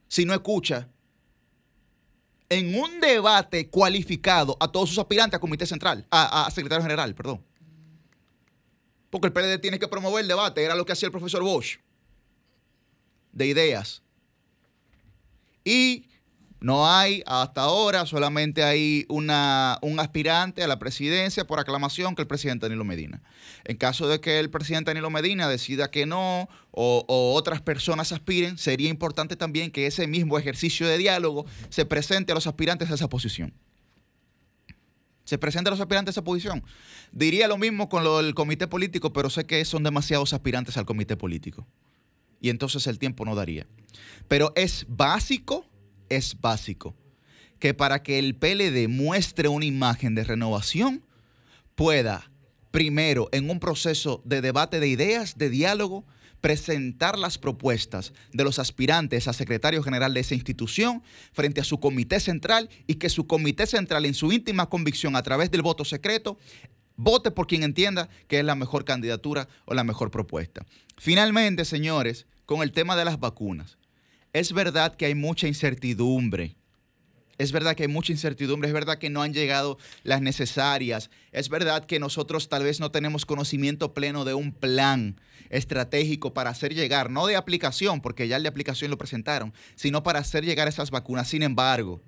Si 0.08 0.24
no 0.24 0.34
escucha 0.34 0.88
en 2.48 2.74
un 2.74 3.00
debate 3.00 3.68
cualificado 3.68 4.56
a 4.60 4.70
todos 4.70 4.88
sus 4.88 4.98
aspirantes 4.98 5.36
a 5.36 5.40
comité 5.40 5.66
central, 5.66 6.06
a, 6.10 6.50
secretario 6.50 6.82
general, 6.82 7.14
perdón. 7.14 7.44
Porque 9.10 9.26
el 9.28 9.32
PLD 9.32 9.58
tiene 9.60 9.78
que 9.78 9.88
promover 9.88 10.22
el 10.22 10.28
debate, 10.28 10.64
era 10.64 10.74
lo 10.74 10.84
que 10.84 10.92
hacía 10.92 11.06
el 11.06 11.12
profesor 11.12 11.42
Bosch, 11.42 11.78
de 13.32 13.46
ideas. 13.46 14.02
Y 15.64 16.07
no 16.60 16.90
hay 16.90 17.22
hasta 17.26 17.62
ahora, 17.62 18.04
solamente 18.04 18.64
hay 18.64 19.06
una, 19.08 19.78
un 19.80 20.00
aspirante 20.00 20.64
a 20.64 20.66
la 20.66 20.78
presidencia 20.78 21.46
por 21.46 21.60
aclamación 21.60 22.16
que 22.16 22.22
el 22.22 22.28
presidente 22.28 22.66
Danilo 22.66 22.84
Medina. 22.84 23.22
En 23.64 23.76
caso 23.76 24.08
de 24.08 24.20
que 24.20 24.40
el 24.40 24.50
presidente 24.50 24.90
Danilo 24.90 25.10
Medina 25.10 25.48
decida 25.48 25.90
que 25.90 26.04
no 26.04 26.48
o, 26.72 27.04
otras 27.34 27.60
personas 27.60 28.10
aspiren, 28.10 28.58
sería 28.58 28.88
importante 28.88 29.36
también 29.36 29.70
que 29.70 29.86
ese 29.86 30.08
mismo 30.08 30.36
ejercicio 30.36 30.88
de 30.88 30.98
diálogo 30.98 31.46
se 31.68 31.86
presente 31.86 32.32
a 32.32 32.34
los 32.34 32.48
aspirantes 32.48 32.90
a 32.90 32.94
esa 32.94 33.08
posición. 33.08 33.54
Se 35.24 35.38
presente 35.38 35.68
a 35.68 35.72
los 35.72 35.80
aspirantes 35.80 36.08
a 36.08 36.14
esa 36.14 36.24
posición. 36.24 36.64
Diría 37.12 37.46
lo 37.46 37.58
mismo 37.58 37.88
con 37.88 38.02
lo 38.02 38.20
del 38.20 38.34
comité 38.34 38.66
político, 38.66 39.12
pero 39.12 39.30
sé 39.30 39.44
que 39.44 39.64
son 39.64 39.84
demasiados 39.84 40.32
aspirantes 40.32 40.76
al 40.76 40.86
comité 40.86 41.16
político. 41.16 41.66
Y 42.40 42.50
entonces 42.50 42.86
el 42.86 42.98
tiempo 42.98 43.24
no 43.24 43.34
daría. 43.34 43.66
Pero 44.26 44.52
es 44.56 44.86
básico 44.88 45.67
es 46.08 46.40
básico. 46.40 46.94
Que 47.58 47.74
para 47.74 48.02
que 48.02 48.18
el 48.18 48.36
PLD 48.36 48.88
muestre 48.88 49.48
una 49.48 49.64
imagen 49.64 50.14
de 50.14 50.24
renovación, 50.24 51.04
pueda, 51.74 52.30
primero, 52.70 53.28
en 53.32 53.50
un 53.50 53.60
proceso 53.60 54.22
de 54.24 54.40
debate 54.40 54.80
de 54.80 54.88
ideas, 54.88 55.38
de 55.38 55.50
diálogo, 55.50 56.04
presentar 56.40 57.18
las 57.18 57.38
propuestas 57.38 58.12
de 58.32 58.44
los 58.44 58.58
aspirantes 58.58 59.26
a 59.26 59.32
secretario 59.32 59.82
general 59.82 60.14
de 60.14 60.20
esa 60.20 60.34
institución 60.34 61.02
frente 61.32 61.60
a 61.60 61.64
su 61.64 61.80
comité 61.80 62.20
central 62.20 62.68
y 62.86 62.96
que 62.96 63.08
su 63.08 63.26
comité 63.26 63.66
central, 63.66 64.04
en 64.04 64.14
su 64.14 64.30
íntima 64.32 64.68
convicción 64.68 65.16
a 65.16 65.22
través 65.22 65.50
del 65.50 65.62
voto 65.62 65.84
secreto, 65.84 66.38
vote 66.96 67.30
por 67.30 67.46
quien 67.46 67.62
entienda 67.62 68.08
que 68.26 68.38
es 68.38 68.44
la 68.44 68.54
mejor 68.54 68.84
candidatura 68.84 69.48
o 69.64 69.74
la 69.74 69.84
mejor 69.84 70.10
propuesta. 70.10 70.66
Finalmente, 70.96 71.64
señores, 71.64 72.26
con 72.44 72.62
el 72.62 72.72
tema 72.72 72.96
de 72.96 73.04
las 73.04 73.18
vacunas. 73.18 73.77
Es 74.38 74.52
verdad 74.52 74.94
que 74.94 75.06
hay 75.06 75.16
mucha 75.16 75.48
incertidumbre. 75.48 76.54
Es 77.38 77.50
verdad 77.50 77.74
que 77.74 77.82
hay 77.82 77.88
mucha 77.88 78.12
incertidumbre, 78.12 78.68
es 78.68 78.72
verdad 78.72 78.98
que 78.98 79.10
no 79.10 79.20
han 79.22 79.32
llegado 79.32 79.78
las 80.04 80.20
necesarias, 80.20 81.10
es 81.32 81.48
verdad 81.48 81.84
que 81.86 81.98
nosotros 81.98 82.48
tal 82.48 82.62
vez 82.62 82.78
no 82.78 82.92
tenemos 82.92 83.26
conocimiento 83.26 83.94
pleno 83.94 84.24
de 84.24 84.34
un 84.34 84.52
plan 84.52 85.20
estratégico 85.50 86.34
para 86.34 86.50
hacer 86.50 86.72
llegar, 86.72 87.10
no 87.10 87.26
de 87.26 87.34
aplicación, 87.34 88.00
porque 88.00 88.28
ya 88.28 88.36
el 88.36 88.44
de 88.44 88.48
aplicación 88.48 88.92
lo 88.92 88.98
presentaron, 88.98 89.52
sino 89.74 90.04
para 90.04 90.20
hacer 90.20 90.44
llegar 90.44 90.68
esas 90.68 90.92
vacunas. 90.92 91.28
Sin 91.28 91.42
embargo, 91.42 92.00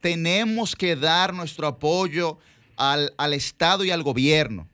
tenemos 0.00 0.74
que 0.74 0.96
dar 0.96 1.34
nuestro 1.34 1.68
apoyo 1.68 2.38
al, 2.76 3.14
al 3.16 3.32
Estado 3.32 3.84
y 3.84 3.92
al 3.92 4.02
gobierno. 4.02 4.68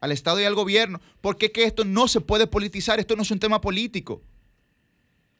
Al 0.00 0.10
Estado 0.10 0.40
y 0.40 0.44
al 0.44 0.56
gobierno, 0.56 1.00
porque 1.20 1.52
que 1.52 1.64
esto 1.64 1.84
no 1.84 2.08
se 2.08 2.20
puede 2.20 2.48
politizar, 2.48 2.98
esto 2.98 3.14
no 3.14 3.22
es 3.22 3.30
un 3.30 3.38
tema 3.38 3.60
político. 3.60 4.22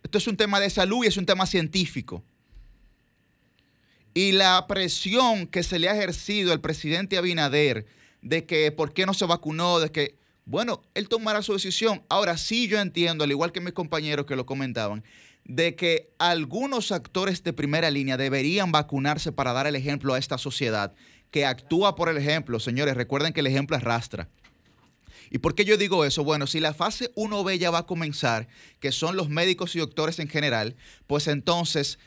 Esto 0.09 0.17
es 0.17 0.27
un 0.27 0.39
tema 0.39 0.59
de 0.59 0.71
salud 0.71 1.05
y 1.05 1.09
es 1.09 1.19
un 1.19 1.27
tema 1.27 1.45
científico. 1.45 2.25
Y 4.15 4.33
la 4.33 4.67
presión 4.67 5.47
que 5.47 5.63
se 5.63 5.79
le 5.79 5.87
ha 5.87 5.95
ejercido 5.95 6.55
al 6.55 6.63
presidente 6.63 7.19
Abinader 7.19 7.85
de 8.23 8.47
que 8.47 8.73
por 8.73 8.95
qué 8.95 9.05
no 9.05 9.13
se 9.13 9.27
vacunó, 9.27 9.81
de 9.81 9.93
que, 9.93 10.15
bueno, 10.47 10.81
él 10.95 11.11
tomará 11.11 11.43
su 11.43 11.53
decisión. 11.53 12.03
Ahora 12.09 12.39
sí 12.39 12.69
yo 12.69 12.81
entiendo, 12.81 13.23
al 13.23 13.31
igual 13.31 13.53
que 13.53 13.61
mis 13.61 13.75
compañeros 13.75 14.25
que 14.25 14.35
lo 14.35 14.47
comentaban, 14.47 15.05
de 15.45 15.77
que 15.77 16.09
algunos 16.17 16.91
actores 16.91 17.45
de 17.45 17.53
primera 17.53 17.91
línea 17.91 18.17
deberían 18.17 18.73
vacunarse 18.73 19.31
para 19.31 19.53
dar 19.53 19.67
el 19.67 19.77
ejemplo 19.77 20.15
a 20.15 20.19
esta 20.19 20.39
sociedad 20.39 20.95
que 21.31 21.45
actúa 21.45 21.97
por 21.97 22.09
el 22.09 22.17
ejemplo. 22.17 22.61
Señores, 22.61 22.97
recuerden 22.97 23.35
que 23.35 23.41
el 23.41 23.47
ejemplo 23.47 23.77
arrastra. 23.77 24.31
¿Y 25.31 25.39
por 25.39 25.55
qué 25.55 25.65
yo 25.65 25.77
digo 25.77 26.05
eso? 26.05 26.25
Bueno, 26.25 26.47
si 26.47 26.61
la 26.61 26.75
fase 26.75 27.13
1B 27.15 27.59
ya 27.59 27.71
va 27.71 27.79
a 27.79 27.87
comenzar, 27.87 28.49
que 28.81 28.93
son 28.93 29.17
los 29.17 29.29
médicos 29.29 29.75
y 29.77 29.79
doctores 29.79 30.19
en 30.19 30.29
general, 30.29 30.77
pues 31.07 31.29
entonces 31.29 31.99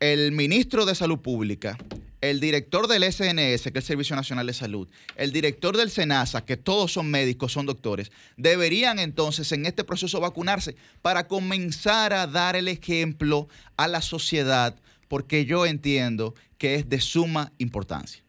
el 0.00 0.32
ministro 0.32 0.84
de 0.84 0.94
Salud 0.94 1.18
Pública, 1.18 1.78
el 2.20 2.40
director 2.40 2.88
del 2.88 3.02
SNS, 3.10 3.62
que 3.62 3.68
es 3.68 3.76
el 3.76 3.82
Servicio 3.82 4.16
Nacional 4.16 4.46
de 4.46 4.52
Salud, 4.52 4.88
el 5.16 5.32
director 5.32 5.76
del 5.76 5.90
SENASA, 5.90 6.44
que 6.44 6.56
todos 6.56 6.92
son 6.92 7.10
médicos, 7.10 7.52
son 7.52 7.66
doctores, 7.66 8.10
deberían 8.36 8.98
entonces 8.98 9.52
en 9.52 9.66
este 9.66 9.84
proceso 9.84 10.20
vacunarse 10.20 10.76
para 11.02 11.28
comenzar 11.28 12.12
a 12.12 12.26
dar 12.26 12.56
el 12.56 12.68
ejemplo 12.68 13.48
a 13.76 13.88
la 13.88 14.02
sociedad, 14.02 14.76
porque 15.08 15.44
yo 15.44 15.66
entiendo 15.66 16.34
que 16.58 16.74
es 16.74 16.88
de 16.88 17.00
suma 17.00 17.52
importancia. 17.58 18.22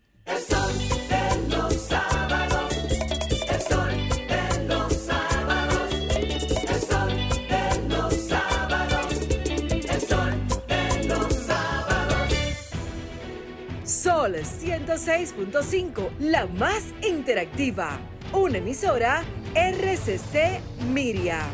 106.5, 14.35 16.09
la 16.19 16.47
más 16.47 16.83
interactiva. 17.07 17.97
Una 18.33 18.57
emisora 18.57 19.23
RCC 19.55 20.59
Miria. 20.91 21.45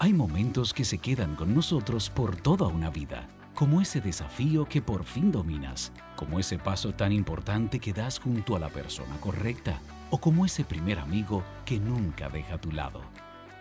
Hay 0.00 0.12
momentos 0.12 0.74
que 0.74 0.84
se 0.84 0.98
quedan 0.98 1.36
con 1.36 1.54
nosotros 1.54 2.10
por 2.10 2.36
toda 2.36 2.66
una 2.66 2.90
vida, 2.90 3.28
como 3.54 3.80
ese 3.80 4.00
desafío 4.00 4.66
que 4.66 4.82
por 4.82 5.04
fin 5.04 5.30
dominas, 5.30 5.92
como 6.16 6.40
ese 6.40 6.58
paso 6.58 6.92
tan 6.94 7.12
importante 7.12 7.78
que 7.78 7.92
das 7.92 8.18
junto 8.18 8.56
a 8.56 8.58
la 8.58 8.70
persona 8.70 9.16
correcta, 9.20 9.80
o 10.10 10.18
como 10.18 10.46
ese 10.46 10.64
primer 10.64 10.98
amigo 10.98 11.44
que 11.64 11.78
nunca 11.78 12.28
deja 12.28 12.54
a 12.54 12.60
tu 12.60 12.72
lado. 12.72 13.02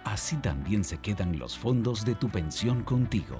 Así 0.06 0.38
también 0.38 0.84
se 0.84 0.98
quedan 0.98 1.38
los 1.38 1.58
fondos 1.58 2.06
de 2.06 2.16
tu 2.16 2.30
pensión 2.30 2.84
contigo 2.84 3.40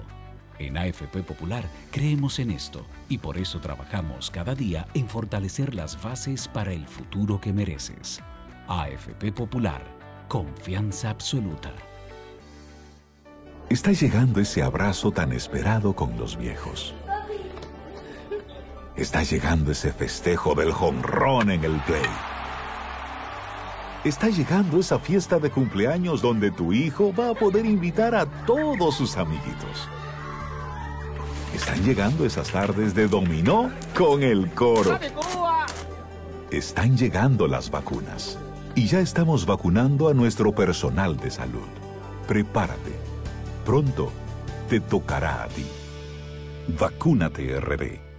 en 0.60 0.76
AFP 0.76 1.22
Popular 1.22 1.64
creemos 1.90 2.38
en 2.38 2.50
esto 2.50 2.84
y 3.08 3.18
por 3.18 3.38
eso 3.38 3.60
trabajamos 3.60 4.30
cada 4.30 4.54
día 4.54 4.86
en 4.94 5.08
fortalecer 5.08 5.74
las 5.74 6.00
bases 6.00 6.48
para 6.48 6.72
el 6.72 6.86
futuro 6.86 7.40
que 7.40 7.52
mereces. 7.52 8.20
AFP 8.68 9.32
Popular, 9.32 9.82
confianza 10.28 11.10
absoluta. 11.10 11.72
Está 13.70 13.92
llegando 13.92 14.40
ese 14.40 14.62
abrazo 14.62 15.10
tan 15.10 15.32
esperado 15.32 15.94
con 15.94 16.16
los 16.18 16.36
viejos. 16.36 16.94
Está 18.96 19.22
llegando 19.22 19.72
ese 19.72 19.92
festejo 19.92 20.54
del 20.54 20.72
jonrón 20.72 21.50
en 21.50 21.64
el 21.64 21.80
play. 21.80 22.02
Está 24.04 24.28
llegando 24.28 24.80
esa 24.80 24.98
fiesta 24.98 25.38
de 25.38 25.50
cumpleaños 25.50 26.20
donde 26.20 26.50
tu 26.50 26.72
hijo 26.72 27.14
va 27.18 27.30
a 27.30 27.34
poder 27.34 27.64
invitar 27.64 28.14
a 28.14 28.26
todos 28.44 28.96
sus 28.96 29.16
amiguitos. 29.16 29.88
Están 31.54 31.82
llegando 31.84 32.24
esas 32.24 32.50
tardes 32.50 32.94
de 32.94 33.08
dominó 33.08 33.70
con 33.96 34.22
el 34.22 34.50
coro. 34.50 34.98
Están 36.50 36.96
llegando 36.96 37.46
las 37.48 37.70
vacunas. 37.70 38.38
Y 38.74 38.86
ya 38.86 39.00
estamos 39.00 39.46
vacunando 39.46 40.08
a 40.08 40.14
nuestro 40.14 40.54
personal 40.54 41.16
de 41.16 41.30
salud. 41.30 41.68
Prepárate. 42.28 42.92
Pronto 43.64 44.12
te 44.68 44.80
tocará 44.80 45.42
a 45.42 45.48
ti. 45.48 45.66
Vacúnate 46.78 47.58
RD. 47.60 48.09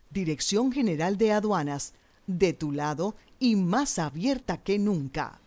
Dirección 0.09 0.73
General 0.73 1.17
de 1.17 1.31
Aduanas, 1.31 1.93
de 2.27 2.51
tu 2.51 2.73
lado 2.73 3.15
y 3.39 3.55
más 3.55 3.97
abierta 3.97 4.57
que 4.57 4.77
nunca. 4.77 5.39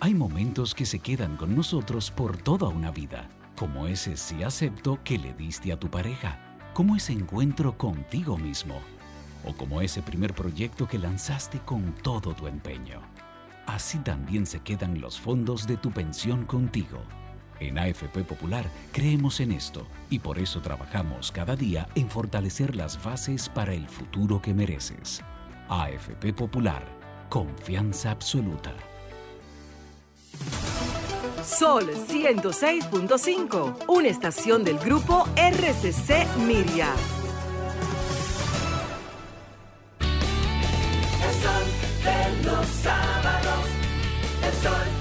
Hay 0.00 0.14
momentos 0.14 0.74
que 0.74 0.86
se 0.86 0.98
quedan 0.98 1.36
con 1.36 1.54
nosotros 1.54 2.10
por 2.10 2.38
toda 2.38 2.68
una 2.68 2.90
vida, 2.90 3.28
como 3.58 3.86
ese 3.86 4.16
sí 4.16 4.42
acepto 4.42 4.98
que 5.04 5.18
le 5.18 5.34
diste 5.34 5.72
a 5.72 5.78
tu 5.78 5.90
pareja, 5.90 6.38
como 6.72 6.96
ese 6.96 7.12
encuentro 7.12 7.76
contigo 7.76 8.38
mismo, 8.38 8.80
o 9.44 9.54
como 9.54 9.82
ese 9.82 10.00
primer 10.00 10.34
proyecto 10.34 10.88
que 10.88 10.98
lanzaste 10.98 11.60
con 11.60 11.94
todo 12.02 12.34
tu 12.34 12.46
empeño. 12.46 13.02
Así 13.66 13.98
también 13.98 14.46
se 14.46 14.60
quedan 14.60 15.02
los 15.02 15.20
fondos 15.20 15.66
de 15.66 15.76
tu 15.76 15.90
pensión 15.90 16.46
contigo. 16.46 17.02
En 17.58 17.78
AFP 17.78 18.24
Popular 18.24 18.66
creemos 18.92 19.40
en 19.40 19.52
esto 19.52 19.86
y 20.10 20.18
por 20.18 20.38
eso 20.38 20.60
trabajamos 20.60 21.32
cada 21.32 21.56
día 21.56 21.88
en 21.94 22.08
fortalecer 22.10 22.76
las 22.76 23.02
bases 23.02 23.48
para 23.48 23.72
el 23.72 23.88
futuro 23.88 24.42
que 24.42 24.52
mereces. 24.52 25.22
AFP 25.68 26.32
Popular, 26.34 26.82
confianza 27.28 28.10
absoluta. 28.10 28.72
Sol 31.42 31.88
106.5, 32.08 33.84
una 33.88 34.08
estación 34.08 34.64
del 34.64 34.78
grupo 34.78 35.26
RCC 35.36 36.26
Miria. 36.46 36.92
El 41.22 41.34
sol 41.42 41.64
de 42.04 42.42
los 42.44 42.66
sábados, 42.66 43.66
el 44.44 44.52
sol 44.62 44.95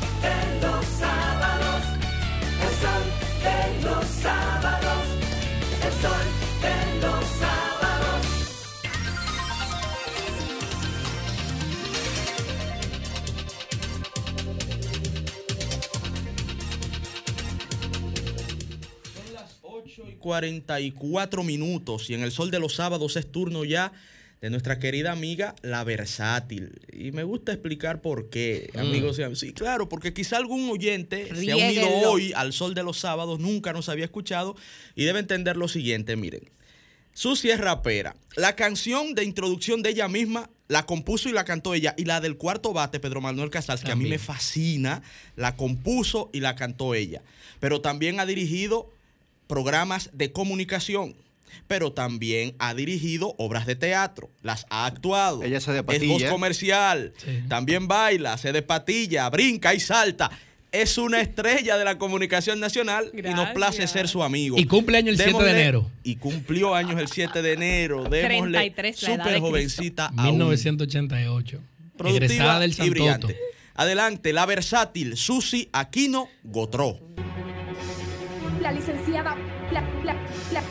44 20.25 21.43
minutos 21.43 22.09
y 22.09 22.15
en 22.15 22.23
el 22.23 22.31
sol 22.31 22.49
de 22.49 22.59
los 22.59 22.73
sábados 22.73 23.15
es 23.15 23.31
turno 23.31 23.63
ya 23.63 23.93
de 24.41 24.49
nuestra 24.49 24.79
querida 24.79 25.11
amiga 25.11 25.53
La 25.61 25.83
Versátil. 25.83 26.71
Y 26.91 27.11
me 27.11 27.23
gusta 27.23 27.51
explicar 27.53 28.01
por 28.01 28.29
qué, 28.31 28.71
Mm. 28.73 28.79
amigos. 28.79 29.21
Sí, 29.35 29.53
claro, 29.53 29.87
porque 29.87 30.13
quizá 30.15 30.37
algún 30.37 30.67
oyente 30.69 31.29
se 31.35 31.51
ha 31.51 31.55
unido 31.55 31.87
hoy 32.09 32.33
al 32.33 32.53
sol 32.53 32.73
de 32.73 32.81
los 32.81 32.97
sábados, 32.97 33.39
nunca 33.39 33.71
nos 33.71 33.87
había 33.87 34.05
escuchado 34.05 34.55
y 34.95 35.03
debe 35.05 35.19
entender 35.19 35.57
lo 35.57 35.67
siguiente, 35.67 36.15
miren. 36.15 36.49
Susi 37.13 37.51
es 37.51 37.59
rapera. 37.59 38.15
La 38.35 38.55
canción 38.55 39.13
de 39.13 39.23
introducción 39.23 39.83
de 39.83 39.91
ella 39.91 40.07
misma 40.07 40.49
la 40.67 40.87
compuso 40.87 41.29
y 41.29 41.33
la 41.33 41.45
cantó 41.45 41.75
ella. 41.75 41.93
Y 41.97 42.05
la 42.05 42.19
del 42.19 42.35
cuarto 42.35 42.73
bate, 42.73 42.99
Pedro 42.99 43.21
Manuel 43.21 43.51
Casals, 43.51 43.83
que 43.83 43.91
a 43.91 43.95
mí 43.95 44.09
me 44.09 44.17
fascina, 44.19 45.03
la 45.35 45.55
compuso 45.55 46.31
y 46.33 46.39
la 46.39 46.55
cantó 46.55 46.95
ella. 46.95 47.21
Pero 47.59 47.79
también 47.79 48.19
ha 48.19 48.25
dirigido 48.25 48.89
programas 49.47 50.09
de 50.13 50.31
comunicación. 50.31 51.15
Pero 51.67 51.93
también 51.93 52.53
ha 52.59 52.73
dirigido 52.73 53.33
obras 53.37 53.65
de 53.65 53.75
teatro, 53.75 54.29
las 54.41 54.65
ha 54.69 54.85
actuado. 54.85 55.41
Ella 55.41 55.61
se 55.61 55.71
de 55.71 55.79
Es 55.79 55.85
voz 55.85 55.95
patilla. 55.95 56.29
comercial, 56.29 57.13
también 57.47 57.87
baila, 57.87 58.37
se 58.37 58.51
de 58.51 58.61
patilla, 58.61 59.29
brinca 59.29 59.73
y 59.73 59.79
salta. 59.79 60.29
Es 60.73 60.97
una 60.97 61.21
estrella 61.21 61.77
de 61.77 61.85
la 61.85 61.97
comunicación 61.97 62.59
nacional 62.59 63.09
y 63.13 63.21
nos 63.21 63.51
place 63.51 63.87
ser 63.87 64.09
su 64.09 64.21
amigo. 64.21 64.57
Y 64.59 64.65
cumple 64.65 64.97
año 64.97 65.09
el 65.11 65.15
7 65.15 65.31
de 65.31 65.37
Démosle- 65.39 65.49
enero. 65.51 65.91
Y 66.03 66.17
cumplió 66.17 66.75
años 66.75 66.99
el 66.99 67.07
7 67.07 67.41
de 67.41 67.53
enero. 67.53 68.03
Démosle 68.03 68.21
33 68.57 69.01
la 69.03 69.07
edad 69.07 69.17
de 69.17 69.23
súper 69.23 69.31
Cristo. 69.31 69.47
jovencita 69.47 70.05
aún. 70.17 70.31
1988. 70.31 71.61
Productiva 71.97 72.25
Egresada 72.25 72.59
del 72.59 72.75
y 72.77 72.89
brillante. 72.89 73.39
Adelante, 73.75 74.33
la 74.33 74.45
versátil 74.45 75.15
Susi 75.15 75.69
Aquino 75.71 76.27
Gotró. 76.43 76.99
La 78.65 78.71
licenciada, 78.71 79.35
la, 79.71 79.81
la, 80.03 80.15
la, 80.51 80.61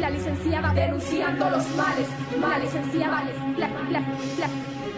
la 0.00 0.10
licenciada 0.10 0.74
denunciando 0.74 1.48
los 1.48 1.64
males, 1.76 2.08
la 2.40 2.58
licenciada, 2.58 3.22
la, 3.56 3.68
la, 3.68 4.00
la, 4.00 4.48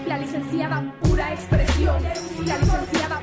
la 0.06 0.18
licenciada 0.18 0.94
pura 1.02 1.30
expresión, 1.34 2.02
la 2.46 2.56
licenciada, 2.56 3.20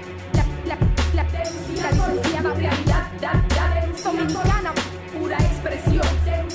la, 1.76 1.92
la, 1.92 1.92
la, 1.92 1.92
la 1.92 2.14
licenciada 2.14 2.54
realidad, 2.54 3.12
da, 3.22 3.46
da, 3.50 3.88
dominicana, 4.04 4.74
pura 5.14 5.38
expresión, 5.38 6.08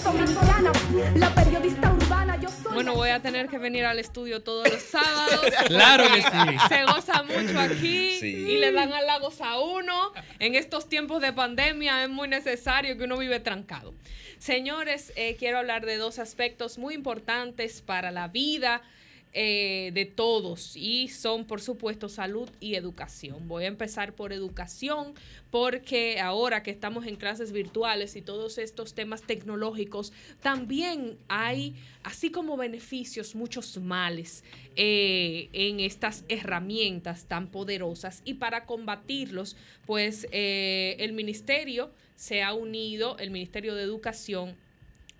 dominicana, 0.05 0.73
la 1.17 1.35
periodista 1.35 1.93
urbana, 1.93 2.41
yo 2.41 2.49
soy 2.49 2.75
Bueno, 2.75 2.95
voy 2.95 3.11
a 3.11 3.21
tener 3.21 3.49
que 3.49 3.59
venir 3.59 3.85
al 3.85 3.99
estudio 3.99 4.43
todos 4.43 4.69
los 4.71 4.83
sábados. 4.83 5.41
Claro 5.67 6.05
que 6.15 6.23
sí. 6.23 6.59
Se 6.69 6.85
goza 6.85 7.23
mucho 7.23 7.59
aquí 7.59 8.17
Sí. 8.19 8.27
y 8.49 8.59
le 8.59 8.73
dan 8.73 8.93
halagos 8.93 9.41
a 9.41 9.59
uno. 9.61 10.13
En 10.39 10.55
estos 10.55 10.89
tiempos 10.89 11.21
de 11.23 11.33
pandemia 11.33 12.03
es 12.05 12.11
muy 12.11 12.29
necesario 12.29 12.97
que 12.99 13.05
uno 13.05 13.17
vive 13.19 13.41
trancado. 13.41 13.95
Señores, 14.39 15.13
eh, 15.17 15.37
quiero 15.39 15.59
hablar 15.59 15.85
de 15.87 15.97
dos 15.97 16.19
aspectos 16.19 16.79
muy 16.79 16.95
importantes 16.95 17.83
para 17.83 18.11
la 18.11 18.29
vida 18.29 18.83
eh, 19.33 19.93
de 19.95 20.07
todos 20.07 20.77
y 20.77 21.07
son, 21.07 21.45
por 21.45 21.61
supuesto, 21.61 22.09
salud 22.09 22.51
y 22.59 22.75
educación. 22.75 23.47
Voy 23.47 23.63
a 23.63 23.69
empezar 23.69 24.15
por 24.15 24.33
educación 24.33 25.15
porque 25.53 26.19
ahora 26.19 26.65
que 26.65 26.73
estamos 26.73 27.07
en 27.07 27.15
clases 27.15 27.53
virtuales 27.53 28.17
y 28.17 28.23
todos 28.23 28.59
estos 28.59 28.93
temas 28.95 29.23
tecnológicos, 29.23 30.13
también 30.43 31.17
hay, 31.29 31.77
así 32.03 32.31
como 32.31 32.57
beneficios, 32.57 33.37
muchos 33.37 33.79
males 33.79 34.43
eh, 34.75 35.49
en 35.53 35.79
estas 35.79 36.25
herramientas 36.29 37.27
tan 37.27 37.47
poderosas 37.53 38.23
y 38.25 38.35
para 38.35 38.67
combatirlos, 38.67 39.57
pues 39.87 40.27
eh, 40.33 40.97
el 40.99 41.13
ministerio 41.13 41.93
se 42.17 42.43
ha 42.43 42.53
unido, 42.53 43.17
el 43.19 43.31
Ministerio 43.31 43.77
de 43.77 43.83
Educación, 43.85 44.57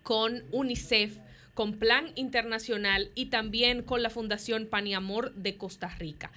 con 0.03 0.43
UNICEF, 0.51 1.17
con 1.61 1.75
Plan 1.75 2.11
Internacional 2.15 3.11
y 3.15 3.27
también 3.27 3.83
con 3.83 4.03
la 4.03 4.09
Fundación 4.09 4.65
Paniamor 4.65 5.35
de 5.35 5.59
Costa 5.59 5.95
Rica. 5.99 6.33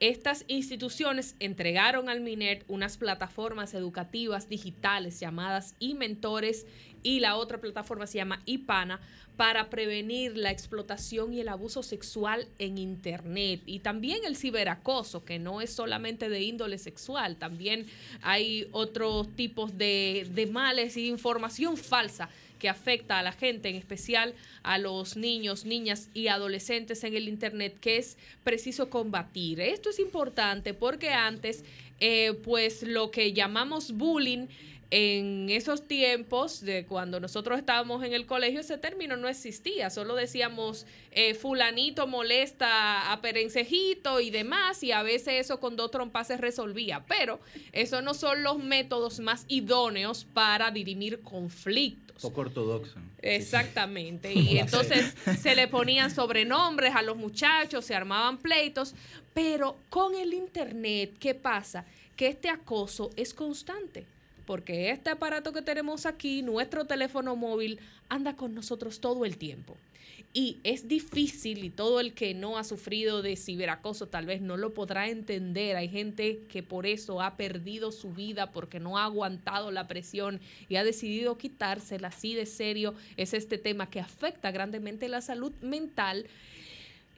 Estas 0.00 0.44
instituciones 0.48 1.34
entregaron 1.40 2.10
al 2.10 2.20
MINER 2.20 2.62
unas 2.68 2.98
plataformas 2.98 3.72
educativas 3.72 4.50
digitales 4.50 5.18
llamadas 5.18 5.76
e-mentores 5.80 6.66
y 7.02 7.20
la 7.20 7.36
otra 7.36 7.58
plataforma 7.58 8.06
se 8.06 8.18
llama 8.18 8.42
IPANA 8.44 9.00
para 9.38 9.70
prevenir 9.70 10.36
la 10.36 10.50
explotación 10.50 11.32
y 11.32 11.40
el 11.40 11.48
abuso 11.48 11.82
sexual 11.82 12.46
en 12.58 12.76
Internet 12.76 13.62
y 13.64 13.78
también 13.78 14.18
el 14.26 14.36
ciberacoso, 14.36 15.24
que 15.24 15.38
no 15.38 15.62
es 15.62 15.72
solamente 15.72 16.28
de 16.28 16.42
índole 16.42 16.76
sexual, 16.76 17.36
también 17.36 17.86
hay 18.20 18.68
otros 18.72 19.34
tipos 19.36 19.78
de, 19.78 20.28
de 20.34 20.46
males 20.46 20.98
y 20.98 21.08
información 21.08 21.78
falsa 21.78 22.28
que 22.58 22.68
afecta 22.68 23.18
a 23.18 23.22
la 23.22 23.32
gente, 23.32 23.68
en 23.68 23.76
especial 23.76 24.34
a 24.62 24.78
los 24.78 25.16
niños, 25.16 25.64
niñas 25.64 26.10
y 26.14 26.28
adolescentes 26.28 27.04
en 27.04 27.14
el 27.14 27.28
Internet, 27.28 27.78
que 27.80 27.98
es 27.98 28.18
preciso 28.44 28.90
combatir. 28.90 29.60
Esto 29.60 29.90
es 29.90 29.98
importante 29.98 30.74
porque 30.74 31.10
antes, 31.10 31.64
eh, 32.00 32.32
pues 32.44 32.82
lo 32.82 33.10
que 33.10 33.32
llamamos 33.32 33.92
bullying, 33.92 34.48
en 34.90 35.50
esos 35.50 35.88
tiempos 35.88 36.60
de 36.60 36.86
cuando 36.86 37.18
nosotros 37.18 37.58
estábamos 37.58 38.04
en 38.04 38.12
el 38.12 38.26
colegio, 38.26 38.60
ese 38.60 38.78
término 38.78 39.16
no 39.16 39.28
existía, 39.28 39.90
solo 39.90 40.14
decíamos 40.14 40.86
eh, 41.10 41.34
fulanito 41.34 42.06
molesta 42.06 43.12
a 43.12 43.20
perencejito 43.20 44.20
y 44.20 44.30
demás, 44.30 44.82
y 44.82 44.92
a 44.92 45.02
veces 45.02 45.44
eso 45.44 45.58
con 45.58 45.76
dos 45.76 45.90
trompas 45.90 46.28
se 46.28 46.36
resolvía, 46.36 47.04
pero 47.06 47.40
esos 47.72 48.02
no 48.02 48.14
son 48.14 48.42
los 48.42 48.58
métodos 48.58 49.18
más 49.18 49.44
idóneos 49.48 50.24
para 50.24 50.70
dirimir 50.70 51.20
conflictos. 51.20 52.05
Poco 52.20 52.42
ortodoxo. 52.42 52.98
Exactamente. 53.20 54.32
Y 54.32 54.58
entonces 54.58 55.14
se 55.40 55.54
le 55.54 55.68
ponían 55.68 56.10
sobrenombres 56.10 56.94
a 56.94 57.02
los 57.02 57.16
muchachos, 57.16 57.84
se 57.84 57.94
armaban 57.94 58.38
pleitos, 58.38 58.94
pero 59.34 59.78
con 59.88 60.14
el 60.14 60.34
Internet, 60.34 61.16
¿qué 61.18 61.34
pasa? 61.34 61.84
Que 62.16 62.28
este 62.28 62.48
acoso 62.48 63.10
es 63.16 63.34
constante, 63.34 64.06
porque 64.46 64.90
este 64.90 65.10
aparato 65.10 65.52
que 65.52 65.62
tenemos 65.62 66.06
aquí, 66.06 66.42
nuestro 66.42 66.86
teléfono 66.86 67.36
móvil, 67.36 67.78
anda 68.08 68.36
con 68.36 68.54
nosotros 68.54 69.00
todo 69.00 69.24
el 69.24 69.36
tiempo. 69.36 69.76
Y 70.38 70.58
es 70.64 70.86
difícil 70.86 71.64
y 71.64 71.70
todo 71.70 71.98
el 71.98 72.12
que 72.12 72.34
no 72.34 72.58
ha 72.58 72.64
sufrido 72.64 73.22
de 73.22 73.36
ciberacoso 73.36 74.06
tal 74.06 74.26
vez 74.26 74.42
no 74.42 74.58
lo 74.58 74.74
podrá 74.74 75.08
entender. 75.08 75.76
Hay 75.76 75.88
gente 75.88 76.40
que 76.50 76.62
por 76.62 76.84
eso 76.84 77.22
ha 77.22 77.38
perdido 77.38 77.90
su 77.90 78.12
vida 78.12 78.52
porque 78.52 78.78
no 78.78 78.98
ha 78.98 79.04
aguantado 79.04 79.70
la 79.70 79.88
presión 79.88 80.42
y 80.68 80.76
ha 80.76 80.84
decidido 80.84 81.38
quitársela. 81.38 82.08
Así 82.08 82.34
de 82.34 82.44
serio 82.44 82.94
es 83.16 83.32
este 83.32 83.56
tema 83.56 83.88
que 83.88 83.98
afecta 83.98 84.50
grandemente 84.50 85.08
la 85.08 85.22
salud 85.22 85.52
mental. 85.62 86.26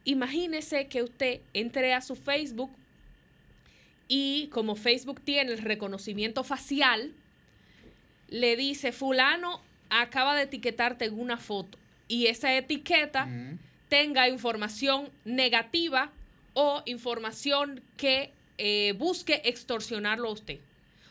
Imagínese 0.05 0.86
que 0.86 1.03
usted 1.03 1.40
entre 1.55 1.95
a 1.95 2.03
su 2.03 2.15
Facebook 2.15 2.70
y 4.07 4.47
como 4.53 4.77
Facebook 4.77 5.20
tiene 5.23 5.51
el 5.51 5.59
reconocimiento 5.59 6.45
facial, 6.45 7.12
le 8.28 8.55
dice, 8.55 8.93
fulano 8.93 9.61
acaba 9.90 10.36
de 10.36 10.43
etiquetarte 10.43 11.07
en 11.07 11.19
una 11.19 11.36
foto 11.36 11.78
y 12.09 12.26
esa 12.26 12.56
etiqueta 12.56 13.28
tenga 13.89 14.28
información 14.28 15.10
negativa 15.24 16.10
o 16.55 16.82
información 16.86 17.80
que 17.97 18.32
eh, 18.56 18.94
busque 18.98 19.43
extorsionarlo 19.44 20.28
a 20.28 20.32
usted. 20.32 20.59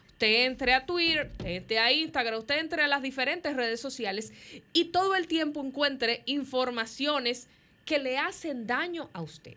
Usted 0.07 0.45
entre 0.45 0.74
a 0.74 0.86
Twitter, 0.86 1.30
usted 1.38 1.52
entre 1.52 1.80
a 1.80 1.91
Instagram, 1.91 2.40
usted 2.40 2.57
entre 2.57 2.82
a 2.82 2.88
las 2.88 3.03
diferentes 3.03 3.56
redes 3.56 3.80
sociales 3.80 4.34
y 4.74 4.86
todo 4.86 5.15
el 5.15 5.28
tiempo 5.28 5.64
encuentre 5.64 6.24
informaciones 6.26 7.48
que 7.86 7.99
le 7.99 8.18
hacen 8.18 8.68
daño 8.68 9.10
a 9.14 9.22
usted. 9.22 9.56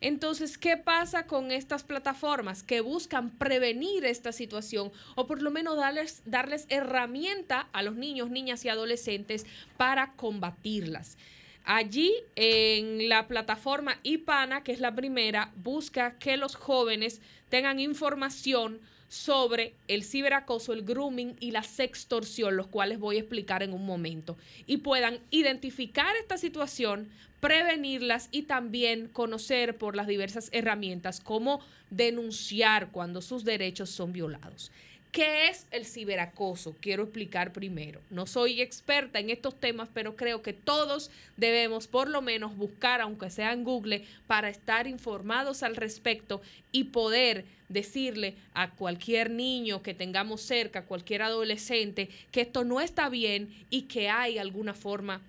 Entonces, 0.00 0.58
¿qué 0.58 0.76
pasa 0.76 1.26
con 1.26 1.50
estas 1.50 1.84
plataformas 1.84 2.62
que 2.62 2.80
buscan 2.80 3.30
prevenir 3.30 4.04
esta 4.04 4.32
situación 4.32 4.92
o 5.14 5.26
por 5.26 5.42
lo 5.42 5.50
menos 5.50 5.76
darles, 5.76 6.22
darles 6.24 6.66
herramienta 6.68 7.68
a 7.72 7.82
los 7.82 7.96
niños, 7.96 8.30
niñas 8.30 8.64
y 8.64 8.68
adolescentes 8.68 9.46
para 9.76 10.12
combatirlas? 10.12 11.16
Allí 11.64 12.14
en 12.36 13.08
la 13.08 13.26
plataforma 13.26 13.98
IPANA, 14.04 14.62
que 14.62 14.70
es 14.70 14.78
la 14.78 14.94
primera, 14.94 15.52
busca 15.56 16.16
que 16.16 16.36
los 16.36 16.54
jóvenes 16.54 17.20
tengan 17.48 17.80
información 17.80 18.80
sobre 19.08 19.74
el 19.88 20.04
ciberacoso, 20.04 20.72
el 20.72 20.82
grooming 20.82 21.36
y 21.40 21.50
la 21.50 21.62
sextorsión, 21.62 22.56
los 22.56 22.66
cuales 22.66 22.98
voy 22.98 23.16
a 23.16 23.20
explicar 23.20 23.62
en 23.62 23.72
un 23.72 23.86
momento, 23.86 24.36
y 24.66 24.78
puedan 24.78 25.18
identificar 25.30 26.14
esta 26.16 26.36
situación, 26.38 27.08
prevenirlas 27.40 28.28
y 28.32 28.42
también 28.42 29.08
conocer 29.08 29.76
por 29.76 29.94
las 29.94 30.06
diversas 30.06 30.48
herramientas 30.52 31.20
cómo 31.20 31.60
denunciar 31.90 32.90
cuando 32.90 33.22
sus 33.22 33.44
derechos 33.44 33.90
son 33.90 34.12
violados. 34.12 34.72
¿Qué 35.16 35.48
es 35.48 35.66
el 35.70 35.86
ciberacoso? 35.86 36.76
Quiero 36.78 37.04
explicar 37.04 37.54
primero. 37.54 38.02
No 38.10 38.26
soy 38.26 38.60
experta 38.60 39.18
en 39.18 39.30
estos 39.30 39.58
temas, 39.58 39.88
pero 39.94 40.14
creo 40.14 40.42
que 40.42 40.52
todos 40.52 41.10
debemos 41.38 41.86
por 41.86 42.10
lo 42.10 42.20
menos 42.20 42.54
buscar, 42.54 43.00
aunque 43.00 43.30
sea 43.30 43.54
en 43.54 43.64
Google, 43.64 44.04
para 44.26 44.50
estar 44.50 44.86
informados 44.86 45.62
al 45.62 45.74
respecto 45.74 46.42
y 46.70 46.84
poder 46.84 47.46
decirle 47.70 48.36
a 48.52 48.72
cualquier 48.72 49.30
niño 49.30 49.82
que 49.82 49.94
tengamos 49.94 50.42
cerca, 50.42 50.84
cualquier 50.84 51.22
adolescente, 51.22 52.10
que 52.30 52.42
esto 52.42 52.64
no 52.64 52.82
está 52.82 53.08
bien 53.08 53.48
y 53.70 53.84
que 53.84 54.10
hay 54.10 54.36
alguna 54.36 54.74
forma 54.74 55.22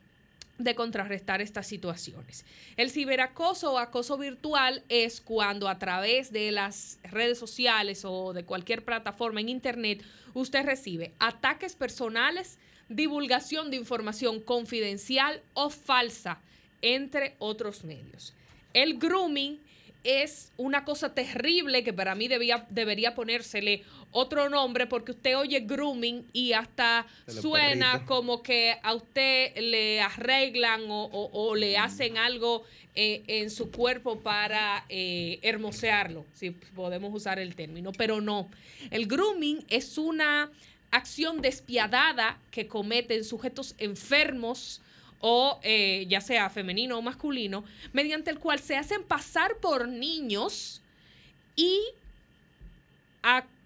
de 0.57 0.75
contrarrestar 0.75 1.41
estas 1.41 1.67
situaciones. 1.67 2.45
El 2.75 2.89
ciberacoso 2.89 3.73
o 3.73 3.77
acoso 3.77 4.17
virtual 4.17 4.83
es 4.89 5.21
cuando 5.21 5.67
a 5.67 5.77
través 5.77 6.31
de 6.31 6.51
las 6.51 6.99
redes 7.03 7.37
sociales 7.37 8.03
o 8.05 8.33
de 8.33 8.43
cualquier 8.43 8.83
plataforma 8.83 9.41
en 9.41 9.49
Internet 9.49 10.03
usted 10.33 10.65
recibe 10.65 11.13
ataques 11.19 11.75
personales, 11.75 12.57
divulgación 12.89 13.69
de 13.69 13.77
información 13.77 14.39
confidencial 14.39 15.41
o 15.53 15.69
falsa, 15.69 16.39
entre 16.81 17.35
otros 17.39 17.83
medios. 17.83 18.33
El 18.73 18.97
grooming 18.97 19.59
es 20.03 20.51
una 20.57 20.85
cosa 20.85 21.13
terrible 21.13 21.83
que 21.83 21.91
para 21.93 22.15
mí 22.15 22.27
debía, 22.27 22.65
debería 22.69 23.13
ponérsele 23.15 23.83
otro 24.11 24.49
nombre 24.49 24.87
porque 24.87 25.11
usted 25.11 25.37
oye 25.37 25.59
grooming 25.61 26.25
y 26.33 26.53
hasta 26.53 27.05
suena 27.41 27.91
como 28.05 28.41
que 28.43 28.77
a 28.83 28.93
usted 28.93 29.55
le 29.57 29.99
arreglan 30.01 30.89
o, 30.89 31.03
o- 31.05 31.29
o 31.49 31.55
le 31.55 31.77
hacen 31.77 32.17
algo 32.17 32.63
eh, 32.95 33.23
en 33.27 33.49
su 33.51 33.69
cuerpo 33.71 34.19
para 34.21 34.85
eh, 34.89 35.39
hermosearlo, 35.41 36.25
si 36.33 36.51
podemos 36.51 37.13
usar 37.13 37.37
el 37.37 37.53
término, 37.55 37.91
pero 37.91 38.21
no. 38.21 38.49
El 38.89 39.07
grooming 39.07 39.65
es 39.69 39.97
una 39.97 40.49
acción 40.89 41.41
despiadada 41.41 42.39
que 42.49 42.67
cometen 42.67 43.23
sujetos 43.25 43.75
enfermos 43.77 44.81
o 45.19 45.59
eh, 45.63 46.05
ya 46.07 46.21
sea 46.21 46.49
femenino 46.49 46.97
o 46.97 47.01
masculino, 47.01 47.63
mediante 47.93 48.31
el 48.31 48.39
cual 48.39 48.59
se 48.59 48.75
hacen 48.75 49.03
pasar 49.03 49.57
por 49.57 49.87
niños 49.87 50.81
y 51.55 51.79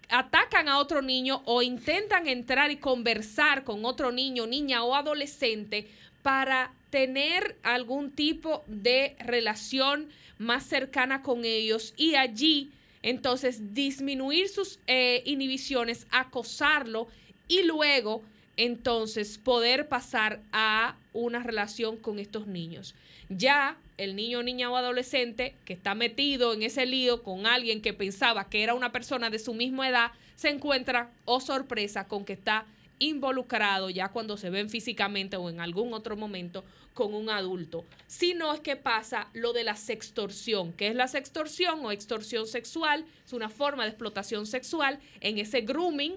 atacan 0.08 0.68
a 0.68 0.78
otro 0.78 1.02
niño 1.02 1.42
o 1.44 1.62
intentan 1.62 2.26
entrar 2.26 2.70
y 2.70 2.76
conversar 2.76 3.64
con 3.64 3.84
otro 3.84 4.12
niño, 4.12 4.46
niña 4.46 4.82
o 4.82 4.94
adolescente 4.94 5.88
para 6.22 6.72
tener 6.90 7.56
algún 7.62 8.10
tipo 8.10 8.64
de 8.66 9.16
relación 9.20 10.08
más 10.38 10.64
cercana 10.64 11.22
con 11.22 11.44
ellos 11.44 11.94
y 11.96 12.16
allí 12.16 12.70
entonces 13.02 13.74
disminuir 13.74 14.48
sus 14.48 14.78
eh, 14.86 15.22
inhibiciones, 15.24 16.06
acosarlo 16.10 17.08
y 17.48 17.62
luego 17.62 18.22
entonces 18.56 19.38
poder 19.38 19.88
pasar 19.88 20.40
a 20.52 20.96
una 21.12 21.42
relación 21.42 21.96
con 21.96 22.18
estos 22.18 22.46
niños. 22.46 22.94
Ya 23.28 23.78
el 23.96 24.16
niño, 24.16 24.42
niña 24.42 24.70
o 24.70 24.76
adolescente 24.76 25.56
que 25.64 25.72
está 25.72 25.94
metido 25.94 26.52
en 26.52 26.62
ese 26.62 26.86
lío 26.86 27.22
con 27.22 27.46
alguien 27.46 27.80
que 27.80 27.92
pensaba 27.92 28.48
que 28.48 28.62
era 28.62 28.74
una 28.74 28.92
persona 28.92 29.30
de 29.30 29.38
su 29.38 29.54
misma 29.54 29.88
edad, 29.88 30.12
se 30.36 30.50
encuentra, 30.50 31.10
oh 31.24 31.40
sorpresa, 31.40 32.08
con 32.08 32.24
que 32.24 32.32
está 32.32 32.66
involucrado 32.98 33.90
ya 33.90 34.08
cuando 34.10 34.36
se 34.36 34.50
ven 34.50 34.70
físicamente 34.70 35.36
o 35.36 35.50
en 35.50 35.60
algún 35.60 35.92
otro 35.92 36.16
momento 36.16 36.64
con 36.94 37.14
un 37.14 37.30
adulto. 37.30 37.84
Si 38.06 38.34
no 38.34 38.52
es 38.52 38.60
que 38.60 38.76
pasa 38.76 39.28
lo 39.32 39.52
de 39.52 39.64
la 39.64 39.76
sextorsión. 39.76 40.72
que 40.72 40.88
es 40.88 40.94
la 40.94 41.08
sextorsión 41.08 41.84
o 41.84 41.90
extorsión 41.90 42.46
sexual? 42.46 43.04
Es 43.24 43.32
una 43.32 43.48
forma 43.48 43.84
de 43.84 43.90
explotación 43.90 44.46
sexual 44.46 45.00
en 45.20 45.38
ese 45.38 45.62
grooming 45.62 46.16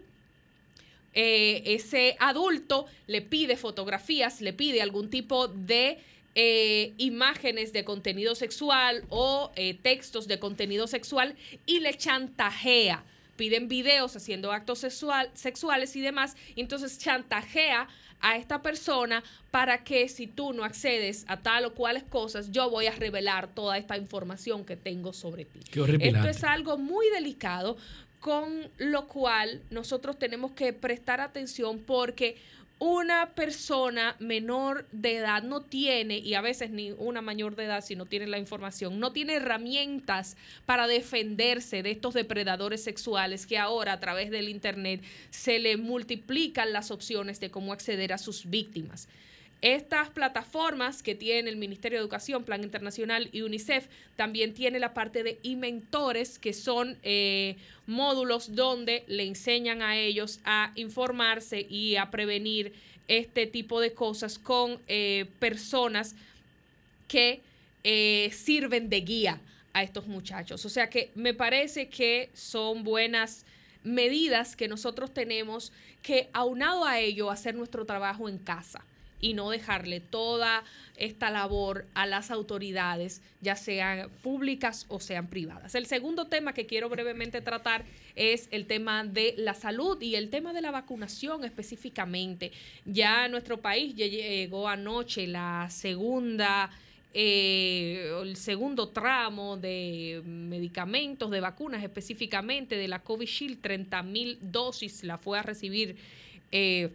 eh, 1.16 1.64
ese 1.66 2.18
adulto 2.20 2.86
le 3.08 3.22
pide 3.22 3.56
fotografías, 3.56 4.42
le 4.42 4.52
pide 4.52 4.82
algún 4.82 5.10
tipo 5.10 5.48
de 5.48 5.98
eh, 6.36 6.94
imágenes 6.98 7.72
de 7.72 7.86
contenido 7.86 8.36
sexual 8.36 9.06
o 9.08 9.52
eh, 9.56 9.76
textos 9.82 10.28
de 10.28 10.38
contenido 10.40 10.88
sexual 10.88 11.36
y 11.66 11.80
le 11.80 11.94
chantajea. 11.94 13.06
Piden 13.38 13.70
videos 13.70 14.16
haciendo 14.18 14.52
actos 14.52 14.80
sexual, 14.80 15.30
sexuales 15.34 15.96
y 15.96 16.02
demás. 16.02 16.36
Y 16.56 16.62
entonces 16.62 17.00
chantajea 17.00 17.88
a 18.20 18.38
esta 18.38 18.62
persona 18.62 19.24
para 19.52 19.84
que 19.84 20.10
si 20.10 20.28
tú 20.28 20.52
no 20.52 20.64
accedes 20.64 21.26
a 21.28 21.38
tal 21.38 21.66
o 21.66 21.74
cuales 21.74 22.04
cosas, 22.04 22.52
yo 22.52 22.70
voy 22.70 22.88
a 22.88 22.92
revelar 22.92 23.54
toda 23.54 23.78
esta 23.78 23.98
información 23.98 24.66
que 24.66 24.76
tengo 24.76 25.14
sobre 25.14 25.46
ti. 25.46 25.60
Esto 26.00 26.28
es 26.28 26.44
algo 26.44 26.78
muy 26.78 27.10
delicado 27.12 27.78
con 28.20 28.70
lo 28.78 29.08
cual 29.08 29.62
nosotros 29.70 30.18
tenemos 30.18 30.52
que 30.52 30.74
prestar 30.74 31.22
atención 31.22 31.80
porque 31.80 32.38
una 32.78 33.34
persona 33.36 34.18
menor 34.20 34.86
de 34.92 35.18
edad 35.18 35.44
no 35.44 35.62
tiene, 35.62 36.18
y 36.18 36.34
a 36.34 36.42
veces 36.42 36.72
ni 36.72 36.92
una 36.92 37.22
mayor 37.22 37.56
de 37.56 37.66
edad 37.66 37.84
si 37.84 37.96
no 37.96 38.06
tiene 38.06 38.28
la 38.28 38.38
información, 38.38 39.00
no 39.00 39.14
tiene 39.14 39.36
herramientas 39.36 40.36
para 40.66 40.88
defenderse 40.88 41.84
de 41.84 41.92
estos 41.92 42.14
depredadores 42.14 42.84
sexuales 42.84 43.46
que 43.46 43.58
ahora 43.58 43.94
a 43.94 44.00
través 44.00 44.30
del 44.30 44.50
Internet 44.50 45.02
se 45.30 45.60
le 45.60 45.78
multiplican 45.78 46.74
las 46.74 46.92
opciones 46.92 47.40
de 47.40 47.50
cómo 47.50 47.72
acceder 47.72 48.12
a 48.12 48.18
sus 48.18 48.50
víctimas. 48.50 49.08
Estas 49.66 50.10
plataformas 50.10 51.02
que 51.02 51.16
tiene 51.16 51.50
el 51.50 51.56
Ministerio 51.56 51.98
de 51.98 52.04
Educación, 52.04 52.44
Plan 52.44 52.64
Internacional 52.64 53.30
y 53.32 53.42
UNICEF 53.42 53.88
también 54.16 54.54
tiene 54.54 54.78
la 54.78 54.94
parte 54.94 55.24
de 55.24 55.40
inventores, 55.42 56.38
que 56.38 56.54
son 56.54 57.00
eh, 57.02 57.56
módulos 57.88 58.56
donde 58.56 59.04
le 59.08 59.24
enseñan 59.24 59.82
a 59.82 59.98
ellos 59.98 60.40
a 60.46 60.72
informarse 60.76 61.66
y 61.68 61.96
a 61.96 62.12
prevenir 62.12 62.74
este 63.08 63.48
tipo 63.48 63.82
de 63.82 63.94
cosas 63.94 64.38
con 64.38 64.80
eh, 64.88 65.26
personas 65.40 66.14
que 67.08 67.42
eh, 67.84 68.30
sirven 68.34 68.88
de 68.88 69.02
guía 69.02 69.42
a 69.74 69.82
estos 69.82 70.06
muchachos. 70.06 70.64
O 70.64 70.70
sea 70.70 70.92
que 70.92 71.10
me 71.16 71.34
parece 71.34 71.90
que 71.90 72.30
son 72.36 72.84
buenas 72.84 73.48
medidas 73.84 74.56
que 74.56 74.68
nosotros 74.68 75.12
tenemos 75.12 75.72
que 76.04 76.30
aunado 76.34 76.86
a 76.86 77.00
ello 77.00 77.32
hacer 77.32 77.56
nuestro 77.56 77.84
trabajo 77.88 78.30
en 78.30 78.38
casa 78.38 78.86
y 79.26 79.34
no 79.34 79.50
dejarle 79.50 80.02
toda 80.02 80.64
esta 80.98 81.32
labor 81.32 81.88
a 81.96 82.06
las 82.06 82.30
autoridades, 82.30 83.24
ya 83.42 83.56
sean 83.56 84.12
públicas 84.22 84.86
o 84.88 85.00
sean 85.00 85.28
privadas. 85.28 85.74
El 85.74 85.88
segundo 85.88 86.28
tema 86.28 86.54
que 86.54 86.68
quiero 86.68 86.90
brevemente 86.90 87.42
tratar 87.42 87.86
es 88.16 88.48
el 88.52 88.68
tema 88.68 89.04
de 89.04 89.34
la 89.38 89.56
salud 89.56 90.00
y 90.00 90.14
el 90.14 90.30
tema 90.30 90.54
de 90.54 90.62
la 90.62 90.70
vacunación 90.70 91.44
específicamente. 91.44 92.52
Ya 92.86 93.26
en 93.26 93.32
nuestro 93.32 93.60
país 93.60 93.96
llegó 93.96 94.68
anoche 94.68 95.26
la 95.28 95.68
segunda... 95.72 96.70
Eh, 97.18 98.12
el 98.24 98.36
segundo 98.36 98.90
tramo 98.90 99.56
de 99.56 100.22
medicamentos, 100.26 101.32
de 101.32 101.40
vacunas 101.40 101.82
específicamente 101.82 102.76
de 102.76 102.90
la 102.90 103.00
Covishield, 103.00 103.62
30 103.62 104.04
mil 104.04 104.38
dosis 104.42 105.02
la 105.06 105.18
fue 105.18 105.40
a 105.40 105.42
recibir 105.42 105.96
eh, 106.52 106.90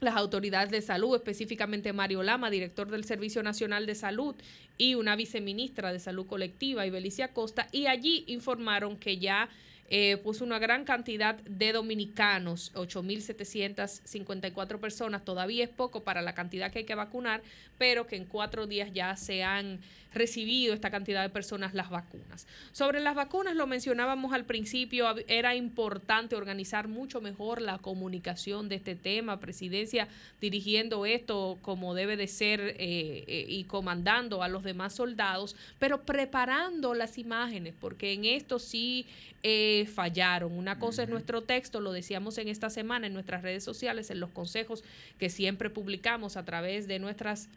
las 0.00 0.16
autoridades 0.16 0.70
de 0.70 0.82
salud, 0.82 1.16
específicamente 1.16 1.92
Mario 1.92 2.22
Lama, 2.22 2.50
director 2.50 2.90
del 2.90 3.04
Servicio 3.04 3.42
Nacional 3.42 3.86
de 3.86 3.94
Salud, 3.94 4.34
y 4.78 4.94
una 4.94 5.16
viceministra 5.16 5.92
de 5.92 5.98
Salud 5.98 6.26
Colectiva, 6.26 6.86
Ibelicia 6.86 7.32
Costa, 7.32 7.68
y 7.72 7.86
allí 7.86 8.24
informaron 8.26 8.96
que 8.96 9.18
ya 9.18 9.48
eh, 9.88 10.16
puso 10.18 10.44
una 10.44 10.58
gran 10.58 10.84
cantidad 10.84 11.36
de 11.36 11.72
dominicanos, 11.72 12.72
8.754 12.74 14.80
personas, 14.80 15.24
todavía 15.24 15.64
es 15.64 15.70
poco 15.70 16.02
para 16.02 16.22
la 16.22 16.34
cantidad 16.34 16.72
que 16.72 16.80
hay 16.80 16.84
que 16.84 16.94
vacunar, 16.94 17.42
pero 17.78 18.06
que 18.06 18.16
en 18.16 18.24
cuatro 18.24 18.66
días 18.66 18.92
ya 18.92 19.16
se 19.16 19.44
han 19.44 19.80
recibido 20.16 20.72
esta 20.72 20.90
cantidad 20.90 21.22
de 21.22 21.28
personas 21.28 21.74
las 21.74 21.90
vacunas. 21.90 22.46
Sobre 22.72 23.00
las 23.00 23.14
vacunas, 23.14 23.54
lo 23.54 23.66
mencionábamos 23.66 24.32
al 24.32 24.46
principio, 24.46 25.14
era 25.28 25.54
importante 25.54 26.36
organizar 26.36 26.88
mucho 26.88 27.20
mejor 27.20 27.60
la 27.60 27.78
comunicación 27.78 28.68
de 28.68 28.76
este 28.76 28.96
tema, 28.96 29.38
presidencia 29.38 30.08
dirigiendo 30.40 31.04
esto 31.04 31.58
como 31.60 31.94
debe 31.94 32.16
de 32.16 32.28
ser 32.28 32.60
eh, 32.60 32.74
eh, 32.78 33.46
y 33.48 33.64
comandando 33.64 34.42
a 34.42 34.48
los 34.48 34.62
demás 34.62 34.94
soldados, 34.94 35.54
pero 35.78 36.04
preparando 36.04 36.94
las 36.94 37.18
imágenes, 37.18 37.74
porque 37.78 38.14
en 38.14 38.24
esto 38.24 38.58
sí 38.58 39.06
eh, 39.42 39.75
fallaron. 39.84 40.52
Una 40.52 40.78
cosa 40.78 41.02
es 41.02 41.08
nuestro 41.08 41.42
texto, 41.42 41.80
lo 41.80 41.92
decíamos 41.92 42.38
en 42.38 42.48
esta 42.48 42.70
semana 42.70 43.06
en 43.06 43.12
nuestras 43.12 43.42
redes 43.42 43.64
sociales, 43.64 44.10
en 44.10 44.20
los 44.20 44.30
consejos 44.30 44.82
que 45.18 45.28
siempre 45.28 45.68
publicamos 45.68 46.36
a 46.36 46.44
través 46.44 46.86
de 46.88 46.98
nuestras 46.98 47.48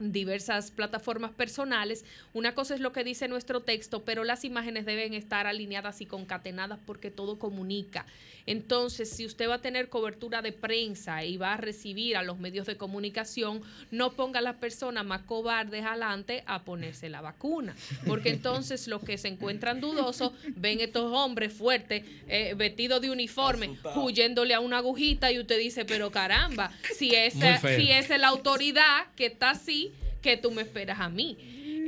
diversas 0.00 0.70
plataformas 0.70 1.30
personales. 1.32 2.04
Una 2.32 2.54
cosa 2.54 2.74
es 2.74 2.80
lo 2.80 2.92
que 2.92 3.04
dice 3.04 3.28
nuestro 3.28 3.60
texto, 3.60 4.02
pero 4.04 4.24
las 4.24 4.44
imágenes 4.44 4.86
deben 4.86 5.14
estar 5.14 5.46
alineadas 5.46 6.00
y 6.00 6.06
concatenadas 6.06 6.78
porque 6.84 7.10
todo 7.10 7.38
comunica. 7.38 8.06
Entonces, 8.46 9.10
si 9.10 9.26
usted 9.26 9.48
va 9.48 9.56
a 9.56 9.60
tener 9.60 9.88
cobertura 9.88 10.42
de 10.42 10.52
prensa 10.52 11.24
y 11.24 11.36
va 11.36 11.54
a 11.54 11.56
recibir 11.56 12.16
a 12.16 12.22
los 12.22 12.38
medios 12.38 12.66
de 12.66 12.76
comunicación, 12.76 13.62
no 13.90 14.12
ponga 14.12 14.40
a 14.40 14.42
las 14.42 14.56
personas 14.56 15.04
más 15.04 15.22
cobardes 15.22 15.84
adelante 15.84 16.42
a 16.46 16.62
ponerse 16.64 17.08
la 17.10 17.20
vacuna, 17.20 17.76
porque 18.06 18.30
entonces 18.30 18.88
los 18.88 19.02
que 19.02 19.18
se 19.18 19.28
encuentran 19.28 19.80
dudosos 19.80 20.32
ven 20.56 20.80
estos 20.80 21.12
hombres 21.12 21.52
fuertes, 21.52 22.04
eh, 22.28 22.54
vestidos 22.56 23.00
de 23.02 23.10
uniforme, 23.10 23.78
huyéndole 23.94 24.54
a 24.54 24.60
una 24.60 24.78
agujita 24.78 25.30
y 25.30 25.38
usted 25.38 25.58
dice, 25.58 25.84
pero 25.84 26.10
caramba, 26.10 26.72
si 26.96 27.14
esa, 27.14 27.58
si 27.58 27.90
esa 27.90 28.14
es 28.14 28.20
la 28.20 28.28
autoridad 28.28 29.06
que 29.16 29.26
está 29.26 29.50
así, 29.50 29.89
que 30.20 30.36
tú 30.36 30.50
me 30.50 30.62
esperas 30.62 31.00
a 31.00 31.08
mí. 31.08 31.36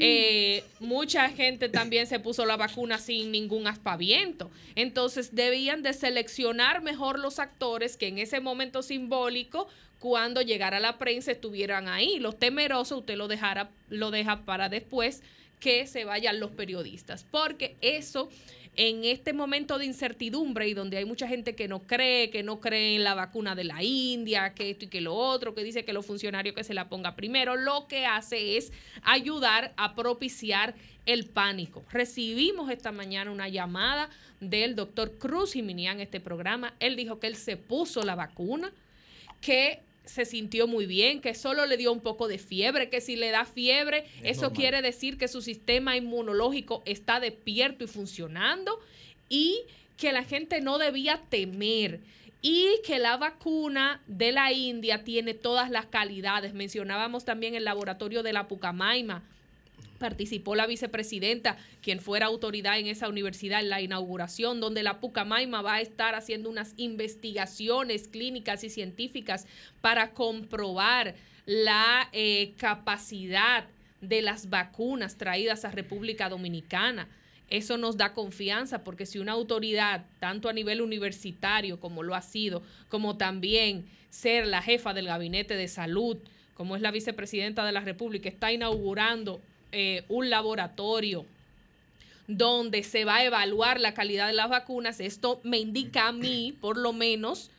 Eh, 0.00 0.64
mucha 0.80 1.28
gente 1.28 1.68
también 1.68 2.06
se 2.06 2.18
puso 2.18 2.44
la 2.44 2.56
vacuna 2.56 2.98
sin 2.98 3.30
ningún 3.30 3.66
aspaviento. 3.66 4.50
Entonces 4.74 5.34
debían 5.34 5.82
de 5.82 5.92
seleccionar 5.92 6.82
mejor 6.82 7.18
los 7.18 7.38
actores 7.38 7.96
que 7.96 8.09
en 8.09 8.18
ese 8.18 8.40
momento 8.40 8.82
simbólico, 8.82 9.68
cuando 9.98 10.42
llegara 10.42 10.80
la 10.80 10.98
prensa, 10.98 11.30
estuvieran 11.30 11.86
ahí. 11.86 12.18
Los 12.18 12.38
temerosos 12.38 12.98
usted 12.98 13.16
lo, 13.16 13.28
dejara, 13.28 13.70
lo 13.88 14.10
deja 14.10 14.44
para 14.44 14.68
después 14.68 15.22
que 15.60 15.86
se 15.86 16.04
vayan 16.04 16.40
los 16.40 16.50
periodistas, 16.50 17.24
porque 17.30 17.76
eso 17.80 18.28
en 18.74 19.05
este 19.05 19.32
momento 19.32 19.78
de 19.78 19.85
incertidumbre 19.85 20.66
y 20.69 20.74
donde 20.74 20.97
hay 20.97 21.05
mucha 21.05 21.28
gente 21.28 21.55
que 21.55 21.69
no 21.69 21.81
cree, 21.81 22.31
que 22.31 22.43
no 22.43 22.61
cree 22.61 22.97
en 22.97 23.05
la 23.05 23.15
vacuna 23.15 23.55
de 23.55 23.65
la 23.65 23.82
India, 23.82 24.55
que 24.55 24.70
esto 24.70 24.86
y 24.86 24.89
que 24.89 25.03
lo 25.03 25.15
otro, 25.15 25.55
que 25.55 25.62
dice 25.62 25.85
que 25.85 25.93
los 25.93 26.07
funcionarios 26.07 26.55
que 26.55 26.65
se 26.65 26.73
la 26.73 26.89
ponga 26.89 27.15
primero, 27.15 27.57
lo 27.57 27.86
que 27.86 28.07
hace 28.07 28.57
es 28.57 28.73
ayudar 29.03 29.74
a 29.77 29.94
propiciar 29.94 30.74
el 31.05 31.27
pánico. 31.27 31.85
Recibimos 31.90 32.70
esta 32.70 32.93
mañana 32.93 33.31
una 33.31 33.49
llamada 33.49 34.09
del 34.40 34.74
doctor 34.74 35.19
Cruz 35.19 35.55
y 35.57 35.61
en 35.61 36.01
este 36.01 36.20
programa. 36.20 36.74
Él 36.81 36.97
dijo 36.97 37.19
que 37.19 37.27
él 37.27 37.36
se 37.36 37.57
puso 37.57 38.03
la 38.03 38.15
vacuna, 38.15 38.73
que 39.40 39.82
se 40.04 40.24
sintió 40.24 40.66
muy 40.66 40.86
bien, 40.86 41.20
que 41.20 41.34
solo 41.34 41.66
le 41.66 41.76
dio 41.76 41.92
un 41.92 42.00
poco 42.00 42.28
de 42.28 42.38
fiebre, 42.38 42.88
que 42.88 43.00
si 43.00 43.16
le 43.16 43.30
da 43.30 43.44
fiebre, 43.44 44.04
eso 44.22 44.52
quiere 44.52 44.82
decir 44.82 45.16
que 45.16 45.28
su 45.28 45.42
sistema 45.42 45.96
inmunológico 45.96 46.82
está 46.86 47.20
despierto 47.20 47.84
y 47.84 47.86
funcionando 47.86 48.78
y 49.28 49.60
que 49.96 50.12
la 50.12 50.24
gente 50.24 50.60
no 50.60 50.78
debía 50.78 51.22
temer 51.28 52.00
y 52.42 52.80
que 52.84 52.98
la 52.98 53.16
vacuna 53.16 54.02
de 54.08 54.32
la 54.32 54.52
India 54.52 55.04
tiene 55.04 55.32
todas 55.32 55.70
las 55.70 55.86
calidades. 55.86 56.54
Mencionábamos 56.54 57.24
también 57.24 57.54
el 57.54 57.64
laboratorio 57.64 58.24
de 58.24 58.32
la 58.32 58.48
Pucamaima, 58.48 59.22
participó 60.02 60.56
la 60.56 60.66
vicepresidenta, 60.66 61.56
quien 61.80 62.00
fuera 62.00 62.26
autoridad 62.26 62.76
en 62.76 62.88
esa 62.88 63.08
universidad 63.08 63.60
en 63.60 63.68
la 63.68 63.80
inauguración, 63.80 64.58
donde 64.58 64.82
la 64.82 64.98
Pucamaima 64.98 65.62
va 65.62 65.74
a 65.74 65.80
estar 65.80 66.16
haciendo 66.16 66.50
unas 66.50 66.74
investigaciones 66.76 68.08
clínicas 68.08 68.64
y 68.64 68.68
científicas 68.68 69.46
para 69.80 70.10
comprobar 70.10 71.14
la 71.46 72.08
eh, 72.10 72.54
capacidad 72.56 73.68
de 74.00 74.22
las 74.22 74.50
vacunas 74.50 75.16
traídas 75.16 75.64
a 75.64 75.70
República 75.70 76.28
Dominicana. 76.28 77.08
eso 77.48 77.76
nos 77.76 77.96
da 77.96 78.12
confianza, 78.12 78.82
porque 78.82 79.06
si 79.06 79.20
una 79.20 79.32
autoridad, 79.32 80.06
tanto 80.18 80.48
a 80.48 80.52
nivel 80.52 80.80
universitario 80.80 81.78
como 81.78 82.02
lo 82.02 82.16
ha 82.16 82.22
sido, 82.22 82.64
como 82.88 83.16
también 83.18 83.86
ser 84.10 84.48
la 84.48 84.62
jefa 84.62 84.94
del 84.94 85.06
gabinete 85.06 85.54
de 85.54 85.68
salud, 85.68 86.18
como 86.54 86.74
es 86.74 86.82
la 86.82 86.90
vicepresidenta 86.90 87.64
de 87.64 87.72
la 87.72 87.80
República, 87.80 88.28
está 88.28 88.50
inaugurando 88.52 89.42
eh, 89.73 90.05
un 90.09 90.31
laboratorio 90.31 91.27
donde 92.28 92.82
se 92.82 93.05
va 93.05 93.16
a 93.16 93.24
evaluar 93.24 93.81
la 93.81 93.94
calidad 93.94 94.28
de 94.28 94.32
las 94.32 94.49
vacunas, 94.49 95.01
esto 95.01 95.40
me 95.43 95.59
indica 95.59 96.09
a 96.09 96.12
mí, 96.12 96.57
por 96.61 96.77
lo 96.77 96.93
menos, 96.93 97.51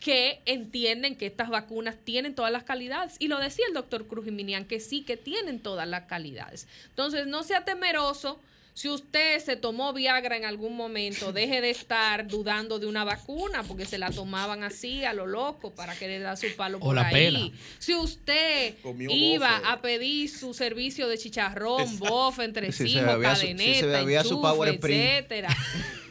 que 0.00 0.40
entienden 0.46 1.16
que 1.16 1.26
estas 1.26 1.48
vacunas 1.50 1.96
tienen 2.04 2.34
todas 2.34 2.52
las 2.52 2.62
calidades. 2.62 3.16
Y 3.18 3.28
lo 3.28 3.38
decía 3.38 3.64
el 3.66 3.74
doctor 3.74 4.06
Cruz 4.06 4.26
que 4.68 4.80
sí, 4.80 5.02
que 5.02 5.16
tienen 5.16 5.60
todas 5.60 5.88
las 5.88 6.04
calidades. 6.04 6.68
Entonces, 6.90 7.26
no 7.26 7.42
sea 7.42 7.64
temeroso 7.64 8.40
si 8.78 8.88
usted 8.88 9.40
se 9.40 9.56
tomó 9.56 9.92
Viagra 9.92 10.36
en 10.36 10.44
algún 10.44 10.76
momento, 10.76 11.32
deje 11.32 11.60
de 11.60 11.70
estar 11.70 12.28
dudando 12.28 12.78
de 12.78 12.86
una 12.86 13.02
vacuna 13.02 13.64
porque 13.64 13.84
se 13.84 13.98
la 13.98 14.12
tomaban 14.12 14.62
así 14.62 15.04
a 15.04 15.12
lo 15.12 15.26
loco 15.26 15.74
para 15.74 15.96
querer 15.96 16.22
dar 16.22 16.36
su 16.36 16.46
palo 16.54 16.78
por 16.78 16.96
ahí. 16.96 17.52
Si 17.80 17.96
usted 17.96 18.76
iba 19.10 19.56
a 19.68 19.82
pedir 19.82 20.30
su 20.30 20.54
servicio 20.54 21.08
de 21.08 21.18
chicharrón, 21.18 21.98
bofe, 21.98 22.44
entresijo, 22.44 23.20
cadeneta, 23.20 24.00
etcétera, 24.00 25.56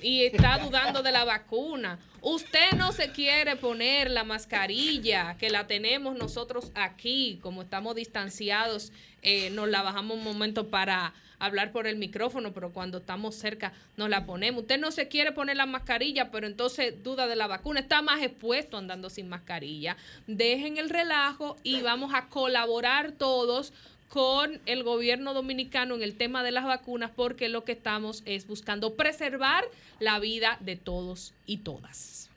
y 0.02 0.26
está 0.26 0.58
dudando 0.58 1.02
de 1.02 1.14
la 1.14 1.24
vacuna, 1.24 2.00
usted 2.20 2.74
no 2.76 2.92
se 2.92 3.14
quiere 3.14 3.56
poner 3.56 4.12
la 4.12 4.26
mascarilla 4.26 5.38
que 5.40 5.50
la 5.50 5.68
tenemos 5.68 6.18
nosotros 6.18 6.74
aquí, 6.76 7.40
como 7.42 7.62
estamos 7.62 7.96
distanciados, 7.96 8.92
eh, 9.22 9.52
nos 9.52 9.70
la 9.70 9.84
bajamos 9.84 10.18
un 10.18 10.26
momento 10.26 10.68
para 10.68 11.14
hablar 11.40 11.72
por 11.72 11.88
el 11.88 11.98
micrófono, 11.98 12.54
pero 12.54 12.72
cuando 12.72 13.00
estamos 13.00 13.36
cerca 13.36 13.74
nos 13.96 14.10
la 14.10 14.26
ponemos. 14.26 14.64
Usted 14.64 14.80
no 14.80 14.92
se 14.92 15.08
quiere 15.08 15.32
poner 15.32 15.58
la 15.58 15.66
mascarilla, 15.66 16.32
pero 16.32 16.48
entonces 16.48 17.04
duda 17.04 17.28
de 17.28 17.36
la 17.36 17.48
vacuna, 17.48 17.80
está 17.80 18.02
más 18.02 18.22
expuesto 18.22 18.78
andando 18.78 19.10
sin 19.10 19.30
mascarilla. 19.30 19.98
Dejen 20.28 20.78
el 20.78 20.90
relajo 20.90 21.58
y 21.64 21.82
vamos 21.82 22.14
a 22.14 22.28
colaborar 22.28 23.12
todos 23.12 23.74
con 24.10 24.62
el 24.66 24.84
gobierno 24.84 25.34
dominicano 25.34 25.96
en 25.96 26.02
el 26.02 26.16
tema 26.16 26.44
de 26.44 26.52
las 26.52 26.66
vacunas 26.66 27.12
porque 27.16 27.50
lo 27.50 27.64
que 27.64 27.74
estamos 27.74 28.24
es 28.26 28.48
buscando 28.48 28.96
preservar 28.96 29.66
la 30.00 30.20
vida 30.20 30.58
de 30.62 30.78
todos 30.78 31.34
y 31.46 31.58
todas. 31.58 32.30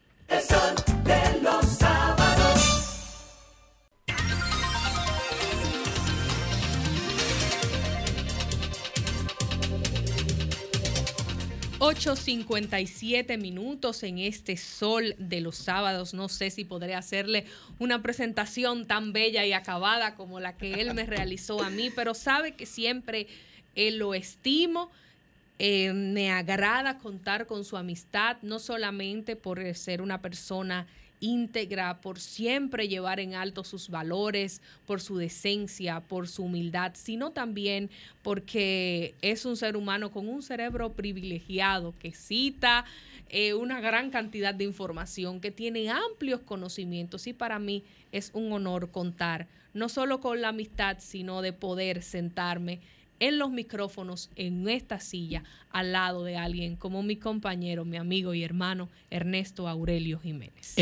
8.57 11.80 13.38
minutos 13.38 14.02
en 14.02 14.18
este 14.18 14.58
sol 14.58 15.14
de 15.16 15.40
los 15.40 15.56
sábados. 15.56 16.12
No 16.12 16.28
sé 16.28 16.50
si 16.50 16.66
podré 16.66 16.94
hacerle 16.94 17.46
una 17.78 18.02
presentación 18.02 18.86
tan 18.86 19.14
bella 19.14 19.46
y 19.46 19.54
acabada 19.54 20.14
como 20.14 20.40
la 20.40 20.58
que 20.58 20.74
él 20.74 20.92
me 20.92 21.06
realizó 21.06 21.62
a 21.62 21.70
mí, 21.70 21.88
pero 21.96 22.12
sabe 22.12 22.52
que 22.52 22.66
siempre 22.66 23.28
él 23.74 23.96
lo 23.96 24.12
estimo. 24.12 24.90
Eh, 25.58 25.94
me 25.94 26.30
agrada 26.30 26.98
contar 26.98 27.46
con 27.46 27.64
su 27.64 27.78
amistad, 27.78 28.36
no 28.42 28.58
solamente 28.58 29.34
por 29.34 29.74
ser 29.74 30.02
una 30.02 30.20
persona 30.20 30.86
íntegra, 31.20 32.00
por 32.00 32.18
siempre 32.18 32.88
llevar 32.88 33.20
en 33.20 33.34
alto 33.34 33.62
sus 33.62 33.88
valores, 33.88 34.60
por 34.86 35.00
su 35.00 35.16
decencia, 35.16 36.00
por 36.00 36.28
su 36.28 36.44
humildad, 36.44 36.92
sino 36.94 37.30
también 37.30 37.90
porque 38.22 39.14
es 39.22 39.44
un 39.44 39.56
ser 39.56 39.76
humano 39.76 40.10
con 40.10 40.28
un 40.28 40.42
cerebro 40.42 40.94
privilegiado 40.94 41.94
que 41.98 42.12
cita 42.12 42.84
eh, 43.28 43.54
una 43.54 43.80
gran 43.80 44.10
cantidad 44.10 44.54
de 44.54 44.64
información, 44.64 45.40
que 45.40 45.52
tiene 45.52 45.88
amplios 45.88 46.40
conocimientos. 46.40 47.28
Y 47.28 47.32
para 47.32 47.60
mí 47.60 47.84
es 48.10 48.30
un 48.34 48.52
honor 48.52 48.90
contar 48.90 49.46
no 49.72 49.88
solo 49.88 50.20
con 50.20 50.40
la 50.40 50.48
amistad, 50.48 50.96
sino 50.98 51.42
de 51.42 51.52
poder 51.52 52.02
sentarme 52.02 52.80
en 53.20 53.38
los 53.38 53.50
micrófonos, 53.50 54.30
en 54.34 54.68
esta 54.68 54.98
silla, 54.98 55.44
al 55.70 55.92
lado 55.92 56.24
de 56.24 56.36
alguien 56.36 56.76
como 56.76 57.02
mi 57.02 57.16
compañero, 57.16 57.84
mi 57.84 57.98
amigo 57.98 58.34
y 58.34 58.42
hermano 58.42 58.88
Ernesto 59.10 59.68
Aurelio 59.68 60.18
Jiménez. 60.18 60.74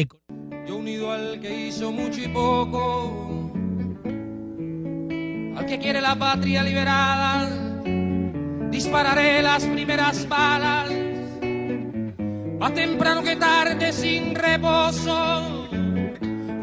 Yo 0.66 0.76
unido 0.76 1.12
al 1.12 1.40
que 1.40 1.66
hizo 1.66 1.92
mucho 1.92 2.20
y 2.22 2.28
poco, 2.28 3.52
al 5.56 5.66
que 5.66 5.78
quiere 5.78 6.00
la 6.00 6.16
patria 6.16 6.62
liberada, 6.62 7.50
dispararé 8.70 9.42
las 9.42 9.64
primeras 9.64 10.28
balas, 10.28 10.90
más 12.58 12.74
temprano 12.74 13.22
que 13.22 13.36
tarde 13.36 13.92
sin 13.92 14.34
reposo. 14.34 15.67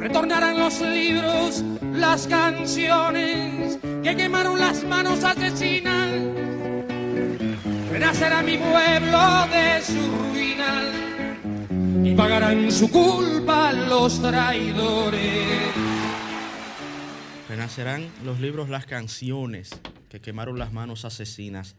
Retornarán 0.07 0.59
los 0.59 0.81
libros, 0.81 1.63
las 1.81 2.27
canciones 2.27 3.79
que 4.03 4.15
quemaron 4.15 4.59
las 4.59 4.83
manos 4.83 5.23
asesinas. 5.23 6.11
Renacerá 7.89 8.43
mi 8.43 8.55
pueblo 8.59 9.47
de 9.47 9.81
su 9.81 10.11
ruina 10.15 10.83
y 12.03 12.13
pagarán 12.13 12.71
su 12.71 12.91
culpa 12.91 13.73
los 13.73 14.21
traidores. 14.21 15.73
Renacerán 17.49 18.07
los 18.23 18.39
libros, 18.39 18.69
las 18.69 18.85
canciones 18.85 19.71
que 20.09 20.21
quemaron 20.21 20.59
las 20.59 20.71
manos 20.71 21.03
asesinas. 21.03 21.73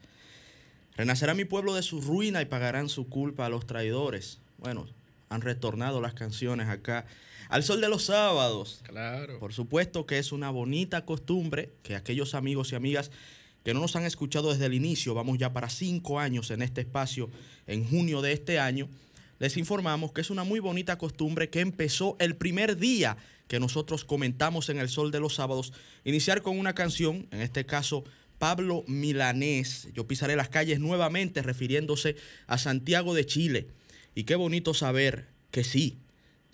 Renacerá 0.96 1.34
mi 1.34 1.44
pueblo 1.44 1.74
de 1.74 1.82
su 1.82 2.00
ruina 2.00 2.42
y 2.42 2.46
pagarán 2.46 2.88
su 2.88 3.08
culpa 3.08 3.46
a 3.46 3.50
los 3.50 3.68
traidores. 3.68 4.40
Bueno, 4.58 4.88
han 5.28 5.42
retornado 5.42 6.00
las 6.00 6.14
canciones 6.14 6.68
acá 6.68 7.06
al 7.48 7.62
sol 7.62 7.80
de 7.80 7.88
los 7.88 8.04
sábados. 8.04 8.80
Claro. 8.84 9.38
Por 9.38 9.52
supuesto 9.52 10.06
que 10.06 10.18
es 10.18 10.32
una 10.32 10.50
bonita 10.50 11.04
costumbre 11.04 11.72
que 11.82 11.94
aquellos 11.94 12.34
amigos 12.34 12.72
y 12.72 12.76
amigas 12.76 13.10
que 13.64 13.74
no 13.74 13.80
nos 13.80 13.96
han 13.96 14.04
escuchado 14.04 14.52
desde 14.52 14.66
el 14.66 14.74
inicio, 14.74 15.14
vamos 15.14 15.38
ya 15.38 15.52
para 15.52 15.68
cinco 15.68 16.20
años 16.20 16.50
en 16.50 16.62
este 16.62 16.82
espacio, 16.82 17.30
en 17.66 17.84
junio 17.84 18.22
de 18.22 18.32
este 18.32 18.60
año, 18.60 18.88
les 19.38 19.56
informamos 19.56 20.12
que 20.12 20.20
es 20.20 20.30
una 20.30 20.44
muy 20.44 20.60
bonita 20.60 20.98
costumbre 20.98 21.50
que 21.50 21.60
empezó 21.60 22.16
el 22.20 22.36
primer 22.36 22.76
día 22.76 23.16
que 23.48 23.60
nosotros 23.60 24.04
comentamos 24.04 24.68
en 24.68 24.78
el 24.78 24.88
sol 24.88 25.10
de 25.10 25.20
los 25.20 25.34
sábados, 25.34 25.72
iniciar 26.04 26.42
con 26.42 26.58
una 26.58 26.74
canción, 26.74 27.26
en 27.30 27.40
este 27.40 27.66
caso 27.66 28.04
Pablo 28.38 28.84
Milanés, 28.86 29.88
yo 29.94 30.06
pisaré 30.06 30.36
las 30.36 30.48
calles 30.48 30.78
nuevamente 30.78 31.42
refiriéndose 31.42 32.16
a 32.46 32.58
Santiago 32.58 33.14
de 33.14 33.26
Chile. 33.26 33.68
Y 34.14 34.24
qué 34.24 34.34
bonito 34.34 34.74
saber 34.74 35.28
que 35.50 35.64
sí, 35.64 35.98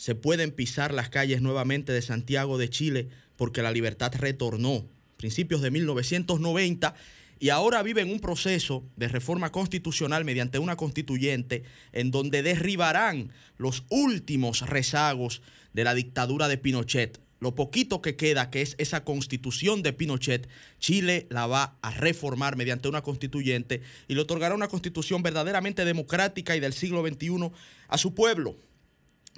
se 0.03 0.17
pueden 0.17 0.51
pisar 0.51 0.93
las 0.93 1.11
calles 1.11 1.43
nuevamente 1.43 1.93
de 1.93 2.03
Santiago 2.03 2.59
de 2.59 2.69
Chile 2.69 3.09
porque 3.37 3.63
la 3.63 3.71
libertad 3.71 4.11
retornó 4.19 4.85
principios 5.17 5.63
de 5.63 5.71
1990 5.71 6.97
y 7.39 7.51
ahora 7.51 7.85
vive 7.85 8.03
en 8.03 8.11
un 8.11 8.19
proceso 8.19 8.83
de 8.97 9.07
reforma 9.07 9.53
constitucional 9.53 10.25
mediante 10.25 10.59
una 10.59 10.75
constituyente 10.75 11.63
en 11.93 12.11
donde 12.11 12.43
derribarán 12.43 13.31
los 13.59 13.85
últimos 13.91 14.69
rezagos 14.69 15.41
de 15.73 15.85
la 15.85 15.95
dictadura 15.95 16.49
de 16.49 16.59
Pinochet. 16.59 17.21
Lo 17.39 17.55
poquito 17.55 18.03
que 18.03 18.17
queda, 18.17 18.51
que 18.51 18.63
es 18.63 18.75
esa 18.79 19.05
constitución 19.05 19.85
de 19.85 19.93
Pinochet, 19.93 20.49
Chile 20.81 21.29
la 21.31 21.47
va 21.47 21.79
a 21.81 21.93
reformar 21.93 22.57
mediante 22.57 22.89
una 22.89 23.03
constituyente 23.03 23.83
y 24.09 24.17
le 24.17 24.23
otorgará 24.23 24.57
una 24.57 24.67
constitución 24.67 25.23
verdaderamente 25.23 25.85
democrática 25.85 26.57
y 26.57 26.61
del 26.61 26.73
siglo 26.73 27.07
XXI 27.07 27.53
a 27.87 27.99
su 27.99 28.15
pueblo. 28.17 28.57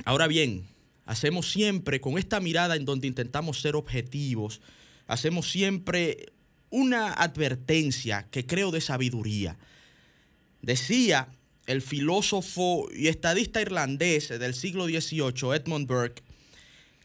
Ahora 0.04 0.26
bien, 0.26 0.66
hacemos 1.06 1.50
siempre 1.50 2.00
con 2.00 2.18
esta 2.18 2.40
mirada 2.40 2.74
en 2.74 2.84
donde 2.84 3.06
intentamos 3.06 3.60
ser 3.60 3.76
objetivos, 3.76 4.60
hacemos 5.06 5.50
siempre 5.50 6.32
una 6.70 7.12
advertencia 7.12 8.26
que 8.30 8.44
creo 8.44 8.72
de 8.72 8.80
sabiduría. 8.80 9.56
Decía 10.62 11.28
el 11.66 11.80
filósofo 11.80 12.88
y 12.92 13.06
estadista 13.06 13.60
irlandés 13.60 14.28
del 14.28 14.54
siglo 14.54 14.86
XVIII, 14.86 15.54
Edmund 15.54 15.86
Burke, 15.86 16.22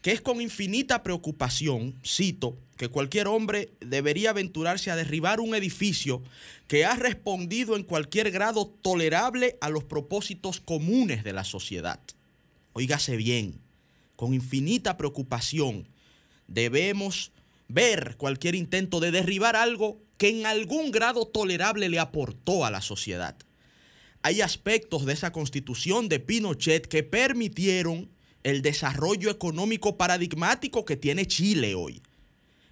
que 0.02 0.12
es 0.12 0.20
con 0.20 0.40
infinita 0.40 1.02
preocupación, 1.02 1.94
cito, 2.04 2.58
que 2.76 2.88
cualquier 2.88 3.28
hombre 3.28 3.70
debería 3.80 4.30
aventurarse 4.30 4.90
a 4.90 4.96
derribar 4.96 5.40
un 5.40 5.54
edificio 5.54 6.22
que 6.66 6.86
ha 6.86 6.96
respondido 6.96 7.76
en 7.76 7.84
cualquier 7.84 8.30
grado 8.30 8.66
tolerable 8.66 9.58
a 9.60 9.68
los 9.68 9.84
propósitos 9.84 10.60
comunes 10.60 11.22
de 11.22 11.34
la 11.34 11.44
sociedad 11.44 12.00
oígase 12.72 13.16
bien, 13.16 13.60
con 14.16 14.34
infinita 14.34 14.96
preocupación, 14.96 15.88
debemos 16.46 17.32
ver 17.68 18.16
cualquier 18.16 18.54
intento 18.54 19.00
de 19.00 19.10
derribar 19.10 19.56
algo 19.56 19.98
que 20.18 20.28
en 20.28 20.44
algún 20.44 20.90
grado 20.90 21.26
tolerable 21.26 21.88
le 21.88 21.98
aportó 21.98 22.64
a 22.64 22.70
la 22.70 22.82
sociedad. 22.82 23.36
Hay 24.22 24.42
aspectos 24.42 25.06
de 25.06 25.14
esa 25.14 25.32
constitución 25.32 26.08
de 26.08 26.20
Pinochet 26.20 26.86
que 26.86 27.02
permitieron 27.02 28.10
el 28.42 28.60
desarrollo 28.60 29.30
económico 29.30 29.96
paradigmático 29.96 30.84
que 30.84 30.96
tiene 30.96 31.26
Chile 31.26 31.74
hoy. 31.74 32.02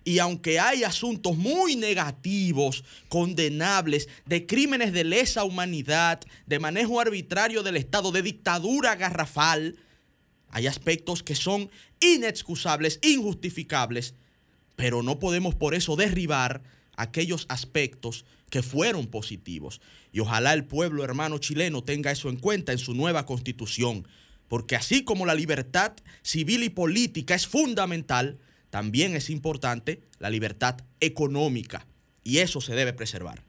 Y 0.05 0.19
aunque 0.19 0.59
hay 0.59 0.85
asuntos 0.85 1.37
muy 1.37 1.77
negativos, 1.77 2.85
condenables, 3.09 4.09
de 4.27 4.47
crímenes 4.47 4.93
de 4.93 5.05
lesa 5.05 5.45
humanidad, 5.45 6.21
de 6.47 6.59
manejo 6.59 7.01
arbitrario 7.01 7.63
del 7.63 7.77
Estado, 7.77 8.11
de 8.11 8.23
dictadura 8.23 8.95
garrafal, 8.97 9.77
hay 10.51 10.67
aspectos 10.67 11.23
que 11.23 11.35
son 11.35 11.71
inexcusables, 12.01 13.01
injustificables, 13.03 14.15
pero 14.77 15.03
no 15.03 15.19
podemos 15.19 15.55
por 15.55 15.75
eso 15.75 15.97
derribar 15.97 16.63
aquellos 16.97 17.47
aspectos 17.49 18.25
que 18.51 18.63
fueron 18.63 19.07
positivos. 19.07 19.81
Y 20.13 20.21
ojalá 20.21 20.55
el 20.55 20.65
pueblo 20.65 21.05
hermano 21.05 21.39
chileno 21.39 21.83
tenga 21.83 22.11
eso 22.11 22.29
en 22.29 22.37
cuenta 22.37 22.73
en 22.73 22.79
su 22.79 22.95
nueva 22.95 23.27
constitución, 23.27 24.07
porque 24.49 24.77
así 24.77 25.05
como 25.05 25.27
la 25.27 25.35
libertad 25.35 25.93
civil 26.23 26.63
y 26.63 26.71
política 26.71 27.35
es 27.35 27.47
fundamental, 27.47 28.39
también 28.71 29.17
es 29.17 29.31
importante 29.31 30.03
la 30.19 30.31
libertad 30.31 30.77
económica, 31.01 31.87
y 32.25 32.39
eso 32.39 32.61
se 32.61 32.75
debe 32.75 32.93
preservar. 32.93 33.45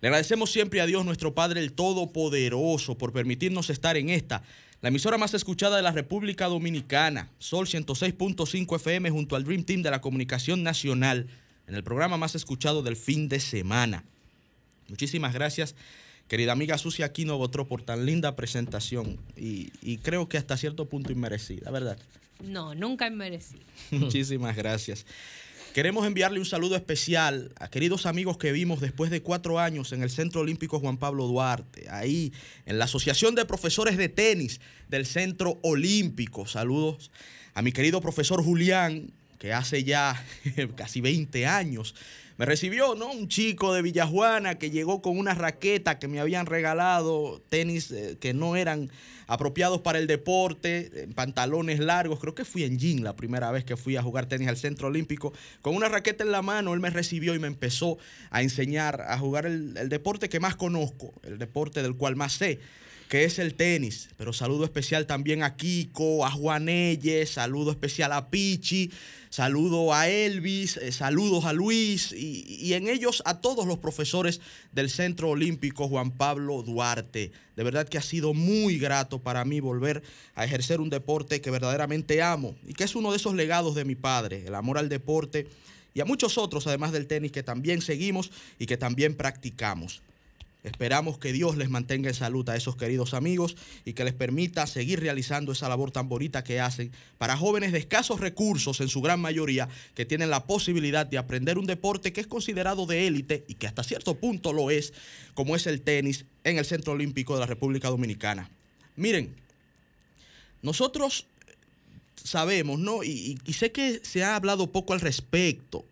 Le 0.00 0.08
agradecemos 0.08 0.50
siempre 0.50 0.80
a 0.80 0.86
Dios 0.86 1.04
nuestro 1.04 1.34
Padre 1.34 1.60
el 1.60 1.72
Todopoderoso 1.72 2.96
por 2.96 3.12
permitirnos 3.12 3.68
estar 3.68 3.96
en 3.96 4.08
esta, 4.08 4.42
la 4.82 4.88
emisora 4.88 5.18
más 5.18 5.34
escuchada 5.34 5.76
de 5.76 5.82
la 5.82 5.92
República 5.92 6.46
Dominicana, 6.46 7.28
Sol 7.38 7.66
106.5 7.66 8.76
FM 8.76 9.10
junto 9.10 9.36
al 9.36 9.44
Dream 9.44 9.64
Team 9.64 9.82
de 9.82 9.90
la 9.90 10.00
Comunicación 10.00 10.62
Nacional, 10.62 11.28
en 11.66 11.74
el 11.74 11.84
programa 11.84 12.16
más 12.16 12.34
escuchado 12.34 12.82
del 12.82 12.96
fin 12.96 13.28
de 13.28 13.40
semana. 13.40 14.04
Muchísimas 14.88 15.34
gracias, 15.34 15.74
querida 16.28 16.52
amiga 16.52 16.78
Sucia 16.78 17.06
Aquino 17.06 17.36
Botró, 17.36 17.68
por 17.68 17.82
tan 17.82 18.06
linda 18.06 18.36
presentación 18.36 19.18
y, 19.36 19.98
creo 19.98 20.28
que 20.28 20.38
hasta 20.38 20.56
cierto 20.56 20.86
punto 20.86 21.12
inmerecida, 21.12 21.70
¿verdad? 21.70 21.98
No, 22.42 22.74
nunca 22.74 23.06
inmerecida. 23.06 23.60
Muchísimas 23.90 24.56
gracias. 24.56 25.04
Queremos 25.74 26.04
enviarle 26.04 26.40
un 26.40 26.46
saludo 26.46 26.74
especial 26.74 27.52
a 27.60 27.70
queridos 27.70 28.04
amigos 28.04 28.36
que 28.38 28.50
vimos 28.50 28.80
después 28.80 29.08
de 29.08 29.22
cuatro 29.22 29.60
años 29.60 29.92
en 29.92 30.02
el 30.02 30.10
Centro 30.10 30.40
Olímpico 30.40 30.80
Juan 30.80 30.96
Pablo 30.96 31.28
Duarte, 31.28 31.86
ahí 31.90 32.32
en 32.66 32.78
la 32.78 32.86
Asociación 32.86 33.36
de 33.36 33.44
Profesores 33.44 33.96
de 33.96 34.08
Tenis 34.08 34.60
del 34.88 35.06
Centro 35.06 35.60
Olímpico. 35.62 36.44
Saludos 36.44 37.12
a 37.54 37.62
mi 37.62 37.70
querido 37.70 38.00
profesor 38.00 38.42
Julián, 38.42 39.12
que 39.38 39.52
hace 39.52 39.84
ya 39.84 40.20
casi 40.74 41.00
20 41.00 41.46
años 41.46 41.94
me 42.40 42.46
recibió, 42.46 42.94
¿no? 42.94 43.12
Un 43.12 43.28
chico 43.28 43.74
de 43.74 43.82
Villajuana 43.82 44.54
que 44.54 44.70
llegó 44.70 45.02
con 45.02 45.18
una 45.18 45.34
raqueta 45.34 45.98
que 45.98 46.08
me 46.08 46.20
habían 46.20 46.46
regalado, 46.46 47.42
tenis 47.50 47.90
eh, 47.90 48.16
que 48.18 48.32
no 48.32 48.56
eran 48.56 48.90
apropiados 49.26 49.82
para 49.82 49.98
el 49.98 50.06
deporte, 50.06 51.06
pantalones 51.14 51.80
largos. 51.80 52.18
Creo 52.18 52.34
que 52.34 52.46
fui 52.46 52.64
en 52.64 52.78
jean 52.78 53.04
la 53.04 53.14
primera 53.14 53.50
vez 53.50 53.66
que 53.66 53.76
fui 53.76 53.96
a 53.96 54.02
jugar 54.02 54.24
tenis 54.24 54.48
al 54.48 54.56
Centro 54.56 54.88
Olímpico. 54.88 55.34
Con 55.60 55.76
una 55.76 55.90
raqueta 55.90 56.24
en 56.24 56.32
la 56.32 56.40
mano, 56.40 56.72
él 56.72 56.80
me 56.80 56.88
recibió 56.88 57.34
y 57.34 57.38
me 57.38 57.46
empezó 57.46 57.98
a 58.30 58.40
enseñar 58.40 59.02
a 59.02 59.18
jugar 59.18 59.44
el, 59.44 59.76
el 59.76 59.90
deporte 59.90 60.30
que 60.30 60.40
más 60.40 60.56
conozco, 60.56 61.12
el 61.22 61.36
deporte 61.36 61.82
del 61.82 61.94
cual 61.94 62.16
más 62.16 62.32
sé 62.32 62.58
que 63.10 63.24
es 63.24 63.40
el 63.40 63.54
tenis. 63.54 64.08
Pero 64.16 64.32
saludo 64.32 64.64
especial 64.64 65.04
también 65.04 65.42
a 65.42 65.56
Kiko, 65.56 66.24
a 66.24 66.30
Juanelle, 66.30 67.26
saludo 67.26 67.72
especial 67.72 68.12
a 68.12 68.30
Pichi, 68.30 68.92
saludo 69.30 69.92
a 69.92 70.08
Elvis, 70.08 70.76
eh, 70.76 70.92
saludos 70.92 71.44
a 71.44 71.52
Luis 71.52 72.12
y, 72.12 72.44
y, 72.46 72.74
en 72.74 72.86
ellos 72.86 73.20
a 73.26 73.40
todos 73.40 73.66
los 73.66 73.78
profesores 73.78 74.40
del 74.70 74.88
Centro 74.88 75.30
Olímpico 75.30 75.88
Juan 75.88 76.12
Pablo 76.12 76.62
Duarte. 76.62 77.32
De 77.56 77.64
verdad 77.64 77.88
que 77.88 77.98
ha 77.98 78.02
sido 78.02 78.32
muy 78.32 78.78
grato 78.78 79.18
para 79.18 79.44
mí 79.44 79.58
volver 79.58 80.04
a 80.36 80.44
ejercer 80.44 80.80
un 80.80 80.88
deporte 80.88 81.40
que 81.40 81.50
verdaderamente 81.50 82.22
amo 82.22 82.54
y 82.64 82.74
que 82.74 82.84
es 82.84 82.94
uno 82.94 83.10
de 83.10 83.16
esos 83.16 83.34
legados 83.34 83.74
de 83.74 83.84
mi 83.84 83.96
padre, 83.96 84.44
el 84.46 84.54
amor 84.54 84.78
al 84.78 84.88
deporte 84.88 85.48
y 85.94 86.00
a 86.00 86.04
muchos 86.04 86.38
otros, 86.38 86.68
además 86.68 86.92
del 86.92 87.08
tenis, 87.08 87.32
que 87.32 87.42
también 87.42 87.82
seguimos 87.82 88.30
y 88.60 88.66
que 88.66 88.76
también 88.76 89.16
practicamos. 89.16 90.00
Esperamos 90.62 91.16
que 91.16 91.32
Dios 91.32 91.56
les 91.56 91.70
mantenga 91.70 92.10
en 92.10 92.14
salud 92.14 92.46
a 92.50 92.56
esos 92.56 92.76
queridos 92.76 93.14
amigos 93.14 93.56
y 93.86 93.94
que 93.94 94.04
les 94.04 94.12
permita 94.12 94.66
seguir 94.66 95.00
realizando 95.00 95.52
esa 95.52 95.70
labor 95.70 95.90
tan 95.90 96.08
bonita 96.08 96.44
que 96.44 96.60
hacen 96.60 96.92
para 97.16 97.36
jóvenes 97.36 97.72
de 97.72 97.78
escasos 97.78 98.20
recursos, 98.20 98.80
en 98.80 98.88
su 98.88 99.00
gran 99.00 99.20
mayoría, 99.20 99.70
que 99.94 100.04
tienen 100.04 100.28
la 100.28 100.44
posibilidad 100.44 101.06
de 101.06 101.16
aprender 101.16 101.56
un 101.56 101.64
deporte 101.64 102.12
que 102.12 102.20
es 102.20 102.26
considerado 102.26 102.84
de 102.84 103.06
élite 103.06 103.44
y 103.48 103.54
que 103.54 103.68
hasta 103.68 103.82
cierto 103.82 104.16
punto 104.16 104.52
lo 104.52 104.70
es, 104.70 104.92
como 105.32 105.56
es 105.56 105.66
el 105.66 105.80
tenis 105.80 106.26
en 106.44 106.58
el 106.58 106.66
Centro 106.66 106.92
Olímpico 106.92 107.34
de 107.34 107.40
la 107.40 107.46
República 107.46 107.88
Dominicana. 107.88 108.50
Miren, 108.96 109.34
nosotros 110.60 111.26
sabemos, 112.22 112.78
¿no? 112.78 113.02
Y, 113.02 113.38
y 113.46 113.52
sé 113.54 113.72
que 113.72 114.00
se 114.04 114.24
ha 114.24 114.36
hablado 114.36 114.72
poco 114.72 114.92
al 114.92 115.00
respecto, 115.00 115.86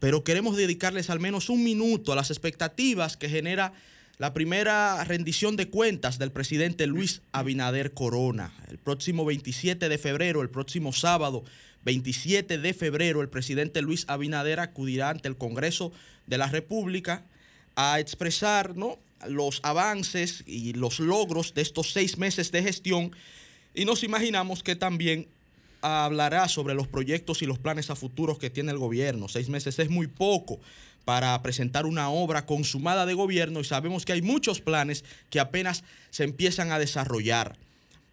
pero 0.00 0.24
queremos 0.24 0.56
dedicarles 0.56 1.10
al 1.10 1.20
menos 1.20 1.48
un 1.48 1.62
minuto 1.62 2.12
a 2.12 2.16
las 2.16 2.30
expectativas 2.30 3.16
que 3.16 3.28
genera 3.28 3.72
la 4.20 4.34
primera 4.34 5.02
rendición 5.04 5.56
de 5.56 5.70
cuentas 5.70 6.18
del 6.18 6.30
presidente 6.30 6.86
Luis 6.86 7.22
Abinader 7.32 7.94
Corona. 7.94 8.52
El 8.68 8.76
próximo 8.76 9.24
27 9.24 9.88
de 9.88 9.96
febrero, 9.96 10.42
el 10.42 10.50
próximo 10.50 10.92
sábado 10.92 11.42
27 11.86 12.58
de 12.58 12.74
febrero, 12.74 13.22
el 13.22 13.30
presidente 13.30 13.80
Luis 13.80 14.04
Abinader 14.08 14.60
acudirá 14.60 15.08
ante 15.08 15.26
el 15.26 15.38
Congreso 15.38 15.90
de 16.26 16.36
la 16.36 16.48
República 16.48 17.24
a 17.76 17.98
expresar 17.98 18.74
los 19.26 19.60
avances 19.62 20.44
y 20.46 20.74
los 20.74 21.00
logros 21.00 21.54
de 21.54 21.62
estos 21.62 21.94
seis 21.94 22.18
meses 22.18 22.52
de 22.52 22.62
gestión 22.62 23.16
y 23.72 23.86
nos 23.86 24.04
imaginamos 24.04 24.62
que 24.62 24.76
también 24.76 25.28
hablará 25.80 26.46
sobre 26.48 26.74
los 26.74 26.88
proyectos 26.88 27.40
y 27.40 27.46
los 27.46 27.58
planes 27.58 27.88
a 27.88 27.96
futuros 27.96 28.38
que 28.38 28.50
tiene 28.50 28.70
el 28.70 28.76
gobierno. 28.76 29.28
Seis 29.28 29.48
meses 29.48 29.78
es 29.78 29.88
muy 29.88 30.08
poco 30.08 30.60
para 31.10 31.42
presentar 31.42 31.86
una 31.86 32.08
obra 32.08 32.46
consumada 32.46 33.04
de 33.04 33.14
gobierno 33.14 33.58
y 33.58 33.64
sabemos 33.64 34.04
que 34.04 34.12
hay 34.12 34.22
muchos 34.22 34.60
planes 34.60 35.04
que 35.28 35.40
apenas 35.40 35.82
se 36.10 36.22
empiezan 36.22 36.70
a 36.70 36.78
desarrollar. 36.78 37.58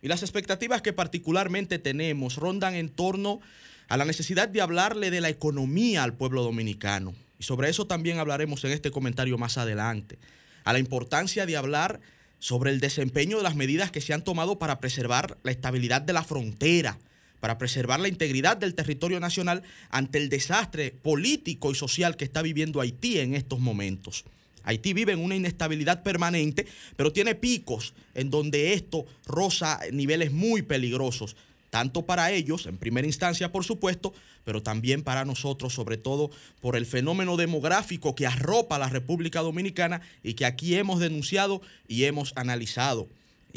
Y 0.01 0.07
las 0.07 0.23
expectativas 0.23 0.81
que 0.81 0.93
particularmente 0.93 1.77
tenemos 1.77 2.37
rondan 2.37 2.73
en 2.73 2.89
torno 2.89 3.39
a 3.87 3.97
la 3.97 4.05
necesidad 4.05 4.49
de 4.49 4.61
hablarle 4.61 5.11
de 5.11 5.21
la 5.21 5.29
economía 5.29 6.01
al 6.01 6.15
pueblo 6.15 6.41
dominicano. 6.41 7.13
Y 7.37 7.43
sobre 7.43 7.69
eso 7.69 7.85
también 7.85 8.17
hablaremos 8.17 8.63
en 8.63 8.71
este 8.71 8.89
comentario 8.89 9.37
más 9.37 9.59
adelante. 9.59 10.17
A 10.63 10.73
la 10.73 10.79
importancia 10.79 11.45
de 11.45 11.55
hablar 11.55 11.99
sobre 12.39 12.71
el 12.71 12.79
desempeño 12.79 13.37
de 13.37 13.43
las 13.43 13.55
medidas 13.55 13.91
que 13.91 14.01
se 14.01 14.15
han 14.15 14.23
tomado 14.23 14.57
para 14.57 14.79
preservar 14.79 15.37
la 15.43 15.51
estabilidad 15.51 16.01
de 16.01 16.13
la 16.13 16.23
frontera, 16.23 16.97
para 17.39 17.57
preservar 17.57 17.99
la 17.99 18.07
integridad 18.07 18.57
del 18.57 18.75
territorio 18.75 19.19
nacional 19.19 19.63
ante 19.89 20.17
el 20.17 20.29
desastre 20.29 20.91
político 20.91 21.71
y 21.71 21.75
social 21.75 22.17
que 22.17 22.25
está 22.25 22.41
viviendo 22.41 22.81
Haití 22.81 23.19
en 23.19 23.35
estos 23.35 23.59
momentos. 23.59 24.25
Haití 24.63 24.91
vive 24.91 25.13
en 25.13 25.19
una 25.19 25.35
inestabilidad 25.35 26.03
permanente, 26.03 26.67
pero 26.97 27.13
tiene 27.13 27.35
picos 27.35 27.93
en 28.13 28.29
donde 28.29 28.73
esto 28.73 29.05
roza 29.25 29.79
niveles 29.93 30.33
muy 30.33 30.61
peligrosos, 30.61 31.37
tanto 31.69 32.05
para 32.05 32.31
ellos, 32.31 32.65
en 32.65 32.77
primera 32.77 33.07
instancia, 33.07 33.51
por 33.51 33.63
supuesto, 33.63 34.13
pero 34.43 34.63
también 34.63 35.03
para 35.03 35.25
nosotros, 35.25 35.73
sobre 35.73 35.97
todo 35.97 36.31
por 36.59 36.75
el 36.75 36.85
fenómeno 36.85 37.37
demográfico 37.37 38.15
que 38.15 38.27
arropa 38.27 38.75
a 38.75 38.79
la 38.79 38.89
República 38.89 39.41
Dominicana 39.41 40.01
y 40.23 40.33
que 40.33 40.45
aquí 40.45 40.75
hemos 40.75 40.99
denunciado 40.99 41.61
y 41.87 42.03
hemos 42.03 42.33
analizado. 42.35 43.07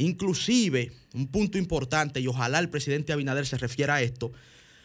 Inclusive, 0.01 0.93
un 1.14 1.28
punto 1.28 1.59
importante, 1.59 2.20
y 2.20 2.27
ojalá 2.27 2.59
el 2.59 2.70
presidente 2.70 3.12
Abinader 3.12 3.47
se 3.47 3.59
refiera 3.59 3.97
a 3.97 4.02
esto, 4.02 4.32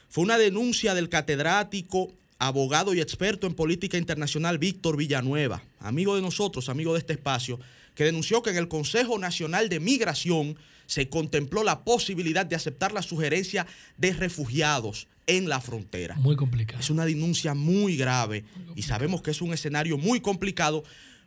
fue 0.09 0.23
una 0.23 0.37
denuncia 0.37 0.93
del 0.93 1.09
catedrático, 1.09 2.13
abogado 2.37 2.93
y 2.93 3.01
experto 3.01 3.47
en 3.47 3.53
política 3.53 3.97
internacional 3.97 4.57
Víctor 4.57 4.97
Villanueva, 4.97 5.63
amigo 5.79 6.15
de 6.15 6.21
nosotros, 6.21 6.67
amigo 6.69 6.93
de 6.93 6.99
este 6.99 7.13
espacio, 7.13 7.59
que 7.95 8.03
denunció 8.03 8.43
que 8.43 8.49
en 8.49 8.57
el 8.57 8.67
Consejo 8.67 9.17
Nacional 9.17 9.69
de 9.69 9.79
Migración 9.79 10.57
se 10.85 11.09
contempló 11.09 11.63
la 11.63 11.83
posibilidad 11.83 12.45
de 12.45 12.55
aceptar 12.55 12.91
la 12.91 13.01
sugerencia 13.01 13.65
de 13.97 14.13
refugiados 14.13 15.07
en 15.27 15.49
la 15.49 15.61
frontera. 15.61 16.15
Muy 16.15 16.35
complicado. 16.35 16.79
Es 16.79 16.89
una 16.89 17.05
denuncia 17.05 17.53
muy 17.53 17.95
grave 17.97 18.43
y 18.75 18.83
sabemos 18.83 19.21
que 19.21 19.31
es 19.31 19.41
un 19.41 19.53
escenario 19.53 19.97
muy 19.97 20.19
complicado 20.19 20.83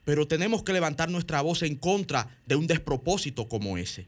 pero 0.09 0.27
tenemos 0.27 0.63
que 0.63 0.73
levantar 0.73 1.11
nuestra 1.11 1.43
voz 1.43 1.63
en 1.63 1.77
contra 1.77 2.41
de 2.47 2.57
un 2.57 2.67
despropósito 2.67 3.47
como 3.47 3.77
ese. 3.77 4.07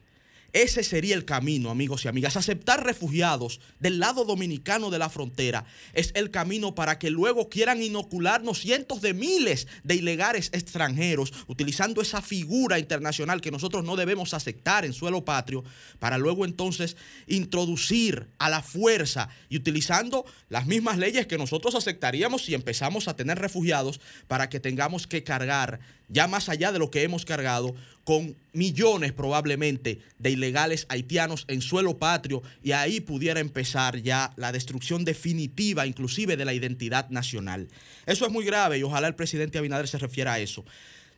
Ese 0.53 0.83
sería 0.83 1.15
el 1.15 1.25
camino, 1.25 1.71
amigos 1.71 2.05
y 2.05 2.09
amigas. 2.09 2.37
Aceptar 2.37 2.85
refugiados 2.85 3.61
del 3.79 4.01
lado 4.01 4.25
dominicano 4.25 4.91
de 4.91 4.99
la 4.99 5.09
frontera 5.09 5.65
es 5.93 6.11
el 6.15 6.31
camino 6.31 6.75
para 6.75 6.99
que 6.99 7.11
luego 7.11 7.49
quieran 7.49 7.83
inocularnos 7.83 8.61
cientos 8.61 9.01
de 9.01 9.15
miles 9.15 9.69
de 9.85 9.95
ilegales 9.95 10.51
extranjeros, 10.53 11.33
utilizando 11.47 12.03
esa 12.03 12.21
figura 12.21 12.79
internacional 12.79 13.41
que 13.41 13.51
nosotros 13.51 13.85
no 13.85 13.97
debemos 13.97 14.35
aceptar 14.35 14.85
en 14.85 14.93
suelo 14.93 15.25
patrio, 15.25 15.65
para 15.99 16.19
luego 16.19 16.45
entonces 16.45 16.97
introducir 17.27 18.29
a 18.39 18.51
la 18.51 18.63
fuerza 18.63 19.29
y 19.49 19.57
utilizando 19.57 20.25
las 20.49 20.67
mismas 20.67 20.99
leyes 20.99 21.27
que 21.27 21.39
nosotros 21.39 21.75
aceptaríamos 21.75 22.45
si 22.45 22.55
empezamos 22.55 23.09
a 23.09 23.15
tener 23.15 23.39
refugiados 23.39 24.01
para 24.27 24.49
que 24.49 24.61
tengamos 24.61 25.07
que 25.07 25.23
cargar 25.23 25.81
ya 26.11 26.27
más 26.27 26.49
allá 26.49 26.73
de 26.73 26.79
lo 26.79 26.91
que 26.91 27.03
hemos 27.03 27.25
cargado, 27.25 27.75
con 28.05 28.37
millones 28.53 29.13
probablemente 29.13 30.01
de 30.19 30.31
ilegales 30.31 30.87
haitianos 30.89 31.45
en 31.49 31.63
suelo 31.63 31.99
patrio 31.99 32.43
y 32.63 32.73
ahí 32.73 33.01
pudiera 33.01 33.41
empezar 33.41 34.03
ya 34.03 34.33
la 34.37 34.53
destrucción 34.53 35.05
definitiva 35.05 35.87
inclusive 35.87 36.37
de 36.37 36.45
la 36.45 36.53
identidad 36.53 37.09
nacional. 37.11 37.69
Eso 38.07 38.27
es 38.27 38.33
muy 38.33 38.45
grave 38.45 38.79
y 38.79 38.83
ojalá 38.83 39.07
el 39.07 39.15
presidente 39.15 39.59
Abinader 39.59 39.89
se 39.89 39.99
refiera 39.99 40.35
a 40.35 40.41
eso. 40.41 40.65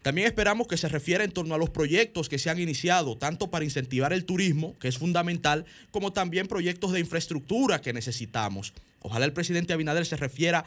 También 0.03 0.27
esperamos 0.27 0.67
que 0.67 0.77
se 0.77 0.89
refiera 0.89 1.23
en 1.23 1.31
torno 1.31 1.55
a 1.55 1.59
los 1.59 1.71
proyectos 1.71 2.29
que 2.29 2.39
se 2.39 2.51
han 2.51 2.59
iniciado, 2.59 3.17
tanto 3.17 3.51
para 3.51 3.65
incentivar 3.65 4.13
el 4.13 4.25
turismo, 4.25 4.77
que 4.81 4.89
es 4.89 4.99
fundamental, 4.99 5.65
como 5.93 6.13
también 6.13 6.49
proyectos 6.49 6.91
de 6.91 6.99
infraestructura 6.99 7.81
que 7.81 7.93
necesitamos. 7.93 8.75
Ojalá 8.99 9.25
el 9.25 9.33
presidente 9.33 9.73
Abinader 9.73 10.05
se 10.05 10.17
refiera 10.17 10.65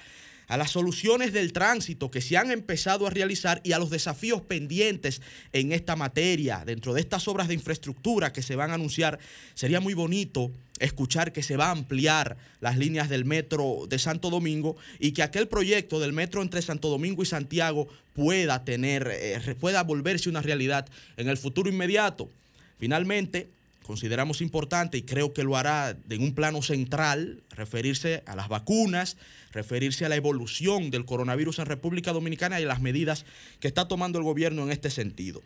a 0.48 0.58
las 0.58 0.72
soluciones 0.72 1.34
del 1.34 1.54
tránsito 1.54 2.12
que 2.12 2.22
se 2.22 2.38
han 2.38 2.52
empezado 2.52 3.08
a 3.08 3.10
realizar 3.10 3.62
y 3.64 3.72
a 3.72 3.80
los 3.80 3.90
desafíos 3.90 4.42
pendientes 4.42 5.22
en 5.54 5.72
esta 5.72 5.96
materia. 5.96 6.64
Dentro 6.66 6.94
de 6.94 7.02
estas 7.02 7.28
obras 7.28 7.48
de 7.48 7.54
infraestructura 7.54 8.34
que 8.34 8.42
se 8.42 8.56
van 8.56 8.72
a 8.72 8.76
anunciar, 8.76 9.20
sería 9.54 9.80
muy 9.80 9.94
bonito 9.94 10.52
escuchar 10.80 11.32
que 11.32 11.44
se 11.44 11.58
va 11.58 11.68
a 11.68 11.72
ampliar 11.72 12.38
las 12.60 12.78
líneas 12.78 13.10
del 13.10 13.26
metro 13.26 13.86
de 13.88 14.00
Santo 14.00 14.30
Domingo 14.30 14.76
y 15.00 15.12
que 15.12 15.24
aquel 15.24 15.48
proyecto 15.48 16.00
del 16.00 16.14
metro 16.14 16.42
entre 16.42 16.62
Santo 16.62 16.90
Domingo 16.90 17.24
y 17.24 17.26
Santiago 17.26 17.88
pueda 18.14 18.64
tener, 18.64 19.10
eh, 19.12 19.56
pueda 19.60 19.84
volverse 19.84 20.30
una 20.30 20.42
realidad 20.42 20.88
en 21.18 21.30
el 21.30 21.38
futuro 21.38 21.70
inmediato. 21.70 22.30
Finalmente, 22.78 23.48
consideramos 23.86 24.42
importante 24.42 24.98
y 24.98 25.04
creo 25.04 25.32
que 25.32 25.44
lo 25.44 25.58
hará 25.58 25.96
en 26.10 26.24
un 26.24 26.34
plano 26.34 26.64
central, 26.64 27.44
referirse 27.52 28.24
a 28.26 28.36
las 28.36 28.50
vacunas, 28.50 29.16
referirse 29.52 30.06
a 30.06 30.10
la 30.10 30.16
evolución 30.16 30.90
del 30.90 31.06
coronavirus 31.06 31.60
en 31.60 31.68
República 31.68 32.12
Dominicana 32.12 32.60
y 32.60 32.64
a 32.64 32.68
las 32.68 32.82
medidas 32.82 33.26
que 33.60 33.68
está 33.68 33.88
tomando 33.88 34.18
el 34.18 34.26
gobierno 34.26 34.64
en 34.64 34.72
este 34.72 34.90
sentido. 34.90 35.44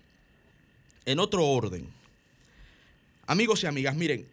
En 1.05 1.19
otro 1.19 1.45
orden, 1.45 1.89
amigos 3.27 3.63
y 3.63 3.67
amigas, 3.67 3.97
miren, 3.97 4.25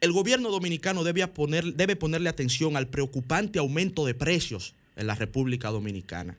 el 0.00 0.12
gobierno 0.12 0.50
dominicano 0.50 1.02
debe, 1.02 1.26
poner, 1.26 1.74
debe 1.74 1.96
ponerle 1.96 2.28
atención 2.28 2.76
al 2.76 2.86
preocupante 2.86 3.58
aumento 3.58 4.06
de 4.06 4.14
precios 4.14 4.74
en 4.94 5.08
la 5.08 5.16
República 5.16 5.70
Dominicana. 5.70 6.36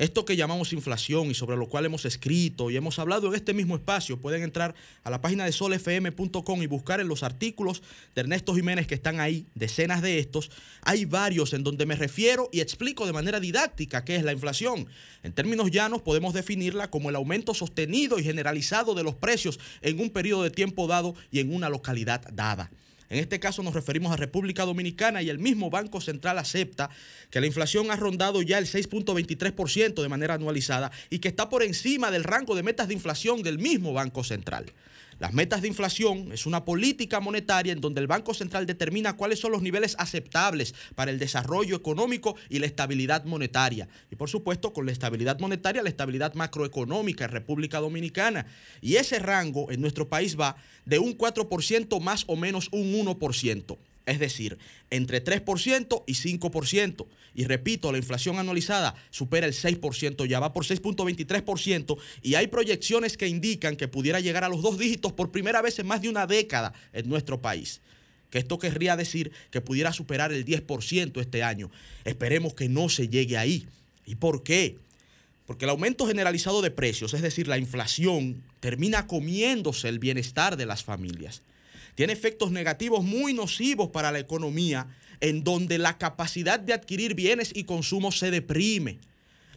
Esto 0.00 0.24
que 0.24 0.34
llamamos 0.34 0.72
inflación 0.72 1.30
y 1.30 1.34
sobre 1.34 1.58
lo 1.58 1.68
cual 1.68 1.84
hemos 1.84 2.06
escrito 2.06 2.70
y 2.70 2.76
hemos 2.78 2.98
hablado 2.98 3.28
en 3.28 3.34
este 3.34 3.52
mismo 3.52 3.76
espacio, 3.76 4.18
pueden 4.18 4.42
entrar 4.42 4.74
a 5.04 5.10
la 5.10 5.20
página 5.20 5.44
de 5.44 5.52
solfm.com 5.52 6.62
y 6.62 6.66
buscar 6.66 7.00
en 7.00 7.08
los 7.08 7.22
artículos 7.22 7.82
de 8.14 8.22
Ernesto 8.22 8.54
Jiménez 8.54 8.86
que 8.86 8.94
están 8.94 9.20
ahí, 9.20 9.44
decenas 9.54 10.00
de 10.00 10.18
estos. 10.18 10.50
Hay 10.80 11.04
varios 11.04 11.52
en 11.52 11.64
donde 11.64 11.84
me 11.84 11.96
refiero 11.96 12.48
y 12.50 12.60
explico 12.60 13.04
de 13.04 13.12
manera 13.12 13.40
didáctica 13.40 14.02
qué 14.02 14.16
es 14.16 14.22
la 14.22 14.32
inflación. 14.32 14.86
En 15.22 15.34
términos 15.34 15.70
llanos 15.70 16.00
podemos 16.00 16.32
definirla 16.32 16.88
como 16.88 17.10
el 17.10 17.16
aumento 17.16 17.52
sostenido 17.52 18.18
y 18.18 18.24
generalizado 18.24 18.94
de 18.94 19.02
los 19.02 19.16
precios 19.16 19.60
en 19.82 20.00
un 20.00 20.08
periodo 20.08 20.44
de 20.44 20.50
tiempo 20.50 20.86
dado 20.86 21.14
y 21.30 21.40
en 21.40 21.54
una 21.54 21.68
localidad 21.68 22.22
dada. 22.32 22.70
En 23.10 23.18
este 23.18 23.40
caso 23.40 23.64
nos 23.64 23.74
referimos 23.74 24.12
a 24.12 24.16
República 24.16 24.64
Dominicana 24.64 25.20
y 25.20 25.30
el 25.30 25.40
mismo 25.40 25.68
Banco 25.68 26.00
Central 26.00 26.38
acepta 26.38 26.90
que 27.30 27.40
la 27.40 27.46
inflación 27.46 27.90
ha 27.90 27.96
rondado 27.96 28.40
ya 28.40 28.56
el 28.56 28.66
6.23% 28.66 30.00
de 30.00 30.08
manera 30.08 30.34
anualizada 30.34 30.92
y 31.10 31.18
que 31.18 31.28
está 31.28 31.48
por 31.48 31.64
encima 31.64 32.12
del 32.12 32.22
rango 32.22 32.54
de 32.54 32.62
metas 32.62 32.86
de 32.86 32.94
inflación 32.94 33.42
del 33.42 33.58
mismo 33.58 33.92
Banco 33.92 34.22
Central. 34.22 34.66
Las 35.20 35.34
metas 35.34 35.60
de 35.60 35.68
inflación 35.68 36.32
es 36.32 36.46
una 36.46 36.64
política 36.64 37.20
monetaria 37.20 37.74
en 37.74 37.82
donde 37.82 38.00
el 38.00 38.06
Banco 38.06 38.32
Central 38.32 38.64
determina 38.64 39.18
cuáles 39.18 39.38
son 39.38 39.52
los 39.52 39.60
niveles 39.60 39.94
aceptables 39.98 40.74
para 40.94 41.10
el 41.10 41.18
desarrollo 41.18 41.76
económico 41.76 42.36
y 42.48 42.58
la 42.58 42.64
estabilidad 42.64 43.26
monetaria. 43.26 43.86
Y 44.10 44.16
por 44.16 44.30
supuesto, 44.30 44.72
con 44.72 44.86
la 44.86 44.92
estabilidad 44.92 45.38
monetaria, 45.38 45.82
la 45.82 45.90
estabilidad 45.90 46.32
macroeconómica 46.32 47.26
en 47.26 47.32
República 47.32 47.80
Dominicana. 47.80 48.46
Y 48.80 48.96
ese 48.96 49.18
rango 49.18 49.70
en 49.70 49.82
nuestro 49.82 50.08
país 50.08 50.40
va 50.40 50.56
de 50.86 50.98
un 50.98 51.18
4% 51.18 52.00
más 52.00 52.24
o 52.26 52.36
menos 52.36 52.70
un 52.72 52.90
1% 52.90 53.76
es 54.10 54.18
decir, 54.18 54.58
entre 54.90 55.22
3% 55.22 56.02
y 56.04 56.14
5%. 56.14 57.06
Y 57.32 57.44
repito, 57.44 57.92
la 57.92 57.98
inflación 57.98 58.40
anualizada 58.40 58.96
supera 59.10 59.46
el 59.46 59.52
6%, 59.52 60.26
ya 60.26 60.40
va 60.40 60.52
por 60.52 60.64
6.23% 60.64 61.96
y 62.22 62.34
hay 62.34 62.48
proyecciones 62.48 63.16
que 63.16 63.28
indican 63.28 63.76
que 63.76 63.86
pudiera 63.86 64.18
llegar 64.18 64.42
a 64.42 64.48
los 64.48 64.62
dos 64.62 64.78
dígitos 64.78 65.12
por 65.12 65.30
primera 65.30 65.62
vez 65.62 65.78
en 65.78 65.86
más 65.86 66.02
de 66.02 66.08
una 66.08 66.26
década 66.26 66.72
en 66.92 67.08
nuestro 67.08 67.40
país. 67.40 67.80
Que 68.30 68.38
esto 68.38 68.58
querría 68.58 68.96
decir 68.96 69.30
que 69.52 69.60
pudiera 69.60 69.92
superar 69.92 70.32
el 70.32 70.44
10% 70.44 71.20
este 71.20 71.44
año. 71.44 71.70
Esperemos 72.04 72.54
que 72.54 72.68
no 72.68 72.88
se 72.88 73.08
llegue 73.08 73.38
ahí. 73.38 73.68
¿Y 74.06 74.16
por 74.16 74.42
qué? 74.42 74.76
Porque 75.46 75.66
el 75.66 75.70
aumento 75.70 76.06
generalizado 76.06 76.62
de 76.62 76.72
precios, 76.72 77.14
es 77.14 77.22
decir, 77.22 77.46
la 77.46 77.58
inflación, 77.58 78.42
termina 78.58 79.06
comiéndose 79.06 79.88
el 79.88 80.00
bienestar 80.00 80.56
de 80.56 80.66
las 80.66 80.82
familias 80.82 81.42
tiene 82.00 82.14
efectos 82.14 82.50
negativos 82.50 83.04
muy 83.04 83.34
nocivos 83.34 83.90
para 83.90 84.10
la 84.10 84.18
economía, 84.20 84.86
en 85.20 85.44
donde 85.44 85.76
la 85.76 85.98
capacidad 85.98 86.58
de 86.58 86.72
adquirir 86.72 87.14
bienes 87.14 87.52
y 87.54 87.64
consumo 87.64 88.10
se 88.10 88.30
deprime. 88.30 89.00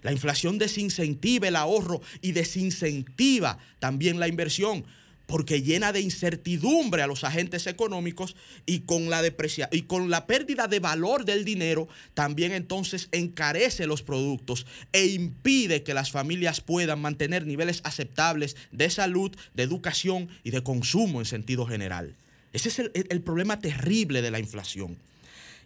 La 0.02 0.12
inflación 0.12 0.58
desincentiva 0.58 1.48
el 1.48 1.56
ahorro 1.56 2.02
y 2.20 2.34
desincentiva 2.34 3.60
también 3.80 4.20
la 4.20 4.28
inversión, 4.28 4.84
porque 5.26 5.62
llena 5.62 5.94
de 5.94 6.02
incertidumbre 6.02 7.02
a 7.02 7.08
los 7.08 7.24
agentes 7.24 7.66
económicos 7.66 8.36
y 8.66 8.82
con 8.82 9.10
la 9.10 9.22
deprecia 9.22 9.70
y 9.72 9.84
con 9.84 10.10
la 10.10 10.28
pérdida 10.28 10.68
de 10.68 10.82
valor 10.82 11.24
del 11.24 11.46
dinero 11.46 11.88
también 12.14 12.52
entonces 12.52 13.08
encarece 13.14 13.88
los 13.88 14.04
productos 14.04 14.66
e 14.92 15.06
impide 15.06 15.84
que 15.84 15.94
las 15.94 16.12
familias 16.12 16.60
puedan 16.60 17.00
mantener 17.00 17.48
niveles 17.48 17.80
aceptables 17.86 18.58
de 18.74 18.90
salud, 18.90 19.34
de 19.54 19.64
educación 19.64 20.28
y 20.44 20.52
de 20.52 20.62
consumo 20.62 21.22
en 21.22 21.26
sentido 21.26 21.66
general. 21.66 22.18
Ese 22.54 22.70
es 22.70 22.80
el, 22.80 23.22
problema 23.22 23.60
terrible 23.60 24.22
de 24.22 24.30
la 24.32 24.40
inflación. 24.40 24.96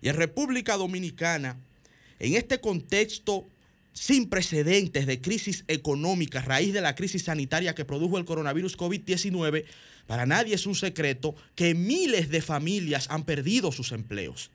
Y 0.01 0.07
en 0.07 0.15
República 0.15 0.77
Dominicana, 0.77 1.57
en 2.19 2.35
este 2.35 2.59
contexto 2.61 3.45
sin 3.91 4.29
precedentes 4.29 5.05
de 5.05 5.21
crisis 5.21 5.65
económica 5.67 6.39
a 6.39 6.43
raíz 6.43 6.71
de 6.71 6.81
la 6.81 6.95
crisis 6.95 7.23
sanitaria 7.23 7.75
que 7.75 7.83
produjo 7.83 8.17
el 8.17 8.25
coronavirus 8.25 8.77
COVID-19, 8.77 9.65
para 10.05 10.25
nadie 10.25 10.55
es 10.55 10.65
un 10.65 10.75
secreto 10.75 11.35
que 11.55 11.73
miles 11.73 12.29
de 12.29 12.41
familias 12.41 13.07
han 13.09 13.25
perdido 13.25 13.71
sus 13.71 13.91
empleos, 13.91 14.51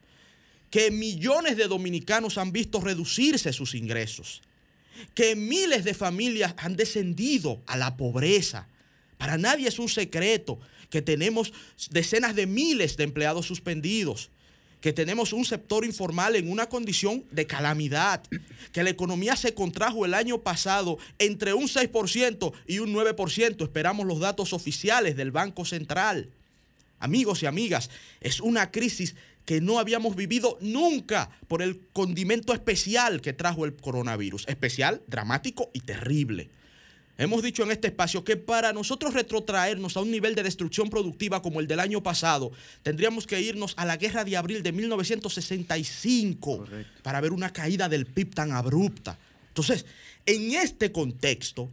que 0.70 0.90
millones 0.90 1.56
de 1.56 1.68
dominicanos 1.68 2.38
han 2.38 2.52
visto 2.52 2.80
reducirse 2.80 3.52
sus 3.52 3.74
ingresos, 3.74 4.42
que 5.14 5.36
miles 5.36 5.84
de 5.84 5.92
familias 5.92 6.54
han 6.56 6.76
descendido 6.76 7.60
a 7.66 7.76
la 7.76 7.96
pobreza. 7.96 8.68
Para 9.18 9.36
nadie 9.36 9.68
es 9.68 9.78
un 9.78 9.88
secreto 9.88 10.58
que 10.92 11.00
tenemos 11.00 11.54
decenas 11.90 12.36
de 12.36 12.46
miles 12.46 12.98
de 12.98 13.04
empleados 13.04 13.46
suspendidos, 13.46 14.28
que 14.82 14.92
tenemos 14.92 15.32
un 15.32 15.46
sector 15.46 15.86
informal 15.86 16.36
en 16.36 16.50
una 16.50 16.68
condición 16.68 17.24
de 17.30 17.46
calamidad, 17.46 18.22
que 18.72 18.82
la 18.82 18.90
economía 18.90 19.34
se 19.34 19.54
contrajo 19.54 20.04
el 20.04 20.12
año 20.12 20.42
pasado 20.42 20.98
entre 21.18 21.54
un 21.54 21.66
6% 21.66 22.52
y 22.66 22.78
un 22.80 22.92
9%, 22.92 23.62
esperamos 23.62 24.06
los 24.06 24.20
datos 24.20 24.52
oficiales 24.52 25.16
del 25.16 25.30
Banco 25.30 25.64
Central. 25.64 26.28
Amigos 26.98 27.42
y 27.42 27.46
amigas, 27.46 27.88
es 28.20 28.40
una 28.40 28.70
crisis 28.70 29.14
que 29.46 29.62
no 29.62 29.78
habíamos 29.78 30.14
vivido 30.14 30.58
nunca 30.60 31.30
por 31.48 31.62
el 31.62 31.80
condimento 31.94 32.52
especial 32.52 33.22
que 33.22 33.32
trajo 33.32 33.64
el 33.64 33.74
coronavirus, 33.74 34.46
especial, 34.46 35.00
dramático 35.06 35.70
y 35.72 35.80
terrible. 35.80 36.50
Hemos 37.22 37.40
dicho 37.40 37.62
en 37.62 37.70
este 37.70 37.86
espacio 37.86 38.24
que 38.24 38.36
para 38.36 38.72
nosotros 38.72 39.14
retrotraernos 39.14 39.96
a 39.96 40.00
un 40.00 40.10
nivel 40.10 40.34
de 40.34 40.42
destrucción 40.42 40.90
productiva 40.90 41.40
como 41.40 41.60
el 41.60 41.68
del 41.68 41.78
año 41.78 42.02
pasado, 42.02 42.50
tendríamos 42.82 43.28
que 43.28 43.40
irnos 43.40 43.74
a 43.76 43.86
la 43.86 43.96
guerra 43.96 44.24
de 44.24 44.36
abril 44.36 44.64
de 44.64 44.72
1965 44.72 46.64
para 47.04 47.20
ver 47.20 47.32
una 47.32 47.52
caída 47.52 47.88
del 47.88 48.06
PIB 48.06 48.34
tan 48.34 48.50
abrupta. 48.50 49.16
Entonces, 49.46 49.86
en 50.26 50.50
este 50.50 50.90
contexto, 50.90 51.70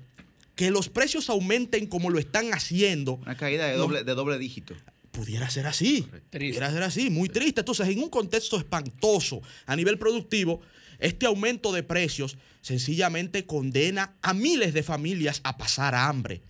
que 0.55 0.69
los 0.69 0.87
precios 0.87 1.31
aumenten 1.31 1.87
como 1.87 2.11
lo 2.11 2.19
están 2.19 2.53
haciendo. 2.53 3.13
Una 3.13 3.35
caída 3.35 3.65
de 3.65 3.73
doble, 3.73 4.03
de 4.03 4.13
doble 4.13 4.37
dígito. 4.37 4.75
Pudiera 5.09 5.49
ser 5.49 5.65
así. 5.65 6.07
Pudiera 6.29 6.69
ser 6.69 6.83
así, 6.83 7.09
muy 7.09 7.27
triste. 7.27 7.61
Entonces, 7.61 7.87
en 7.87 8.03
un 8.03 8.09
contexto 8.09 8.55
espantoso 8.55 9.41
a 9.65 9.75
nivel 9.75 9.97
productivo, 9.97 10.61
este 10.99 11.25
aumento 11.25 11.71
de 11.71 11.81
precios 11.81 12.37
sencillamente 12.61 13.45
condena 13.45 14.15
a 14.21 14.33
miles 14.33 14.73
de 14.73 14.83
familias 14.83 15.41
a 15.43 15.57
pasar 15.57 15.95
hambre. 15.95 16.41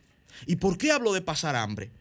¿Y 0.46 0.58
por 0.58 0.78
qué 0.78 0.92
hablo 0.92 1.14
de 1.14 1.22
pasar 1.22 1.56
hambre? 1.56 1.92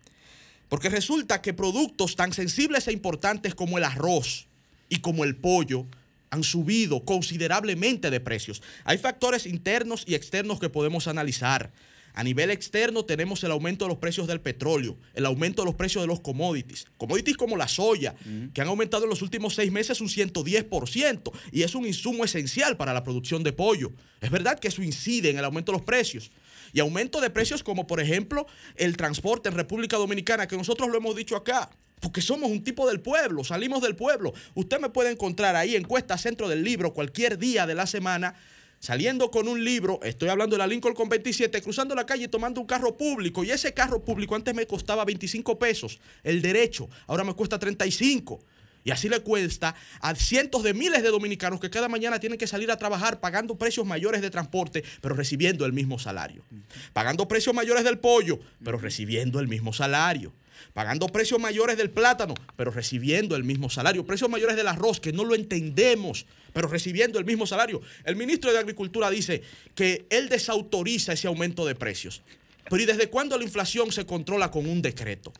Porque 0.68 0.88
resulta 0.88 1.40
que 1.40 1.54
productos 1.54 2.16
tan 2.16 2.32
sensibles 2.32 2.88
e 2.88 2.92
importantes 2.92 3.54
como 3.54 3.78
el 3.78 3.84
arroz 3.84 4.46
y 4.88 4.98
como 4.98 5.24
el 5.24 5.36
pollo 5.36 5.86
han 6.30 6.44
subido 6.44 7.04
considerablemente 7.04 8.10
de 8.10 8.20
precios. 8.20 8.62
Hay 8.84 8.98
factores 8.98 9.46
internos 9.46 10.04
y 10.06 10.14
externos 10.14 10.60
que 10.60 10.68
podemos 10.68 11.08
analizar. 11.08 11.70
A 12.18 12.24
nivel 12.24 12.50
externo 12.50 13.04
tenemos 13.04 13.44
el 13.44 13.52
aumento 13.52 13.84
de 13.84 13.90
los 13.90 13.98
precios 13.98 14.26
del 14.26 14.40
petróleo, 14.40 14.98
el 15.14 15.24
aumento 15.24 15.62
de 15.62 15.66
los 15.66 15.76
precios 15.76 16.02
de 16.02 16.08
los 16.08 16.18
commodities. 16.18 16.86
Commodities 16.96 17.36
como 17.36 17.56
la 17.56 17.68
soya, 17.68 18.16
que 18.52 18.60
han 18.60 18.66
aumentado 18.66 19.04
en 19.04 19.10
los 19.10 19.22
últimos 19.22 19.54
seis 19.54 19.70
meses 19.70 20.00
un 20.00 20.08
110% 20.08 21.30
y 21.52 21.62
es 21.62 21.76
un 21.76 21.86
insumo 21.86 22.24
esencial 22.24 22.76
para 22.76 22.92
la 22.92 23.04
producción 23.04 23.44
de 23.44 23.52
pollo. 23.52 23.92
Es 24.20 24.32
verdad 24.32 24.58
que 24.58 24.66
eso 24.66 24.82
incide 24.82 25.30
en 25.30 25.38
el 25.38 25.44
aumento 25.44 25.70
de 25.70 25.78
los 25.78 25.86
precios. 25.86 26.32
Y 26.72 26.80
aumento 26.80 27.20
de 27.20 27.30
precios 27.30 27.62
como 27.62 27.86
por 27.86 28.00
ejemplo 28.00 28.48
el 28.74 28.96
transporte 28.96 29.48
en 29.48 29.54
República 29.54 29.96
Dominicana, 29.96 30.48
que 30.48 30.56
nosotros 30.56 30.88
lo 30.88 30.96
hemos 30.96 31.14
dicho 31.14 31.36
acá. 31.36 31.70
Porque 32.00 32.20
somos 32.20 32.50
un 32.50 32.64
tipo 32.64 32.88
del 32.88 33.00
pueblo, 33.00 33.44
salimos 33.44 33.80
del 33.80 33.94
pueblo. 33.94 34.34
Usted 34.56 34.80
me 34.80 34.88
puede 34.88 35.12
encontrar 35.12 35.54
ahí 35.54 35.76
en 35.76 35.84
Cuesta 35.84 36.18
Centro 36.18 36.48
del 36.48 36.64
Libro 36.64 36.94
cualquier 36.94 37.38
día 37.38 37.64
de 37.64 37.76
la 37.76 37.86
semana 37.86 38.34
saliendo 38.78 39.30
con 39.30 39.48
un 39.48 39.62
libro, 39.62 40.00
estoy 40.02 40.28
hablando 40.28 40.54
de 40.54 40.58
la 40.58 40.66
Lincoln 40.66 40.94
con 40.94 41.08
27, 41.08 41.60
cruzando 41.62 41.94
la 41.94 42.06
calle 42.06 42.28
tomando 42.28 42.60
un 42.60 42.66
carro 42.66 42.96
público. 42.96 43.44
Y 43.44 43.50
ese 43.50 43.74
carro 43.74 44.04
público 44.04 44.34
antes 44.34 44.54
me 44.54 44.66
costaba 44.66 45.04
25 45.04 45.58
pesos, 45.58 45.98
el 46.22 46.42
derecho, 46.42 46.88
ahora 47.06 47.24
me 47.24 47.34
cuesta 47.34 47.58
35. 47.58 48.40
Y 48.84 48.90
así 48.90 49.08
le 49.08 49.20
cuesta 49.20 49.74
a 50.00 50.14
cientos 50.14 50.62
de 50.62 50.74
miles 50.74 51.02
de 51.02 51.10
dominicanos 51.10 51.60
que 51.60 51.70
cada 51.70 51.88
mañana 51.88 52.20
tienen 52.20 52.38
que 52.38 52.46
salir 52.46 52.70
a 52.70 52.76
trabajar 52.76 53.20
pagando 53.20 53.56
precios 53.56 53.86
mayores 53.86 54.22
de 54.22 54.30
transporte, 54.30 54.84
pero 55.00 55.14
recibiendo 55.14 55.66
el 55.66 55.72
mismo 55.72 55.98
salario. 55.98 56.44
Pagando 56.92 57.28
precios 57.28 57.54
mayores 57.54 57.84
del 57.84 57.98
pollo, 57.98 58.38
pero 58.64 58.78
recibiendo 58.78 59.40
el 59.40 59.48
mismo 59.48 59.72
salario 59.72 60.32
pagando 60.72 61.08
precios 61.08 61.40
mayores 61.40 61.76
del 61.76 61.90
plátano, 61.90 62.34
pero 62.56 62.70
recibiendo 62.70 63.36
el 63.36 63.44
mismo 63.44 63.70
salario, 63.70 64.04
precios 64.04 64.30
mayores 64.30 64.56
del 64.56 64.68
arroz, 64.68 65.00
que 65.00 65.12
no 65.12 65.24
lo 65.24 65.34
entendemos, 65.34 66.26
pero 66.52 66.68
recibiendo 66.68 67.18
el 67.18 67.24
mismo 67.24 67.46
salario. 67.46 67.80
El 68.04 68.16
ministro 68.16 68.52
de 68.52 68.58
Agricultura 68.58 69.10
dice 69.10 69.42
que 69.74 70.06
él 70.10 70.28
desautoriza 70.28 71.12
ese 71.12 71.28
aumento 71.28 71.66
de 71.66 71.74
precios. 71.74 72.22
Pero 72.68 72.82
¿y 72.82 72.86
desde 72.86 73.08
cuándo 73.08 73.38
la 73.38 73.44
inflación 73.44 73.92
se 73.92 74.04
controla 74.04 74.50
con 74.50 74.66
un 74.66 74.82
decreto? 74.82 75.32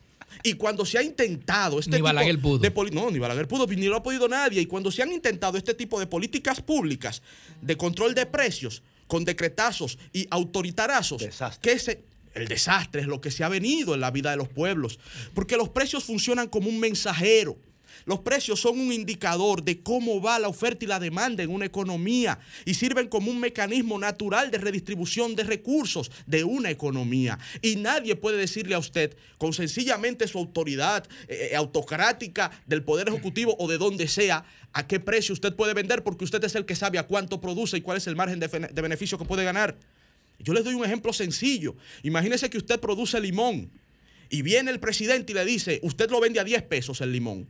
Y 0.43 0.53
cuando 0.53 0.85
se 0.85 0.97
ha 0.97 1.03
intentado 1.03 1.79
este 1.79 1.91
Ni 1.91 1.97
tipo 1.97 2.41
pudo. 2.41 2.59
de 2.59 2.91
no, 2.91 3.11
ni 3.11 3.19
Balaguer 3.19 3.47
pudo, 3.47 3.67
ni 3.67 3.87
lo 3.87 3.97
ha 3.97 4.03
podido 4.03 4.27
nadie. 4.27 4.61
Y 4.61 4.65
cuando 4.65 4.91
se 4.91 5.01
han 5.01 5.11
intentado 5.11 5.57
este 5.57 5.73
tipo 5.73 5.99
de 5.99 6.07
políticas 6.07 6.61
públicas 6.61 7.21
de 7.61 7.77
control 7.77 8.13
de 8.15 8.25
precios 8.25 8.83
con 9.07 9.25
decretazos 9.25 9.97
y 10.13 10.27
autoritarazos, 10.29 11.23
que 11.61 11.79
se, 11.79 12.03
el 12.33 12.47
desastre 12.47 13.01
es 13.01 13.07
lo 13.07 13.21
que 13.21 13.31
se 13.31 13.43
ha 13.43 13.49
venido 13.49 13.93
en 13.95 14.01
la 14.01 14.11
vida 14.11 14.31
de 14.31 14.37
los 14.37 14.47
pueblos. 14.47 14.99
Porque 15.33 15.57
los 15.57 15.69
precios 15.69 16.03
funcionan 16.03 16.47
como 16.47 16.69
un 16.69 16.79
mensajero. 16.79 17.57
Los 18.05 18.19
precios 18.19 18.59
son 18.59 18.79
un 18.79 18.91
indicador 18.91 19.63
de 19.63 19.81
cómo 19.81 20.21
va 20.21 20.39
la 20.39 20.47
oferta 20.47 20.85
y 20.85 20.87
la 20.87 20.99
demanda 20.99 21.43
en 21.43 21.49
una 21.49 21.65
economía 21.65 22.39
y 22.65 22.73
sirven 22.73 23.07
como 23.07 23.31
un 23.31 23.39
mecanismo 23.39 23.99
natural 23.99 24.51
de 24.51 24.57
redistribución 24.57 25.35
de 25.35 25.43
recursos 25.43 26.11
de 26.25 26.43
una 26.43 26.69
economía. 26.69 27.37
Y 27.61 27.75
nadie 27.75 28.15
puede 28.15 28.37
decirle 28.37 28.75
a 28.75 28.79
usted, 28.79 29.15
con 29.37 29.53
sencillamente 29.53 30.27
su 30.27 30.37
autoridad 30.37 31.07
eh, 31.27 31.53
autocrática 31.55 32.51
del 32.65 32.83
Poder 32.83 33.09
Ejecutivo 33.09 33.55
o 33.59 33.67
de 33.67 33.77
donde 33.77 34.07
sea, 34.07 34.43
a 34.71 34.87
qué 34.87 34.99
precio 34.99 35.33
usted 35.33 35.55
puede 35.55 35.73
vender 35.73 36.03
porque 36.03 36.23
usted 36.23 36.43
es 36.43 36.55
el 36.55 36.65
que 36.65 36.75
sabe 36.75 36.99
a 36.99 37.07
cuánto 37.07 37.41
produce 37.41 37.77
y 37.77 37.81
cuál 37.81 37.97
es 37.97 38.07
el 38.07 38.15
margen 38.15 38.39
de, 38.39 38.47
de 38.47 38.81
beneficio 38.81 39.17
que 39.17 39.25
puede 39.25 39.43
ganar. 39.43 39.77
Yo 40.39 40.53
les 40.53 40.63
doy 40.63 40.73
un 40.73 40.85
ejemplo 40.85 41.11
sencillo. 41.11 41.75
Imagínese 42.03 42.49
que 42.49 42.57
usted 42.57 42.79
produce 42.79 43.19
limón 43.19 43.71
y 44.29 44.41
viene 44.41 44.71
el 44.71 44.79
presidente 44.79 45.31
y 45.31 45.35
le 45.35 45.43
dice, 45.43 45.79
usted 45.83 46.09
lo 46.09 46.19
vende 46.21 46.39
a 46.39 46.43
10 46.43 46.63
pesos 46.63 47.01
el 47.01 47.11
limón, 47.11 47.49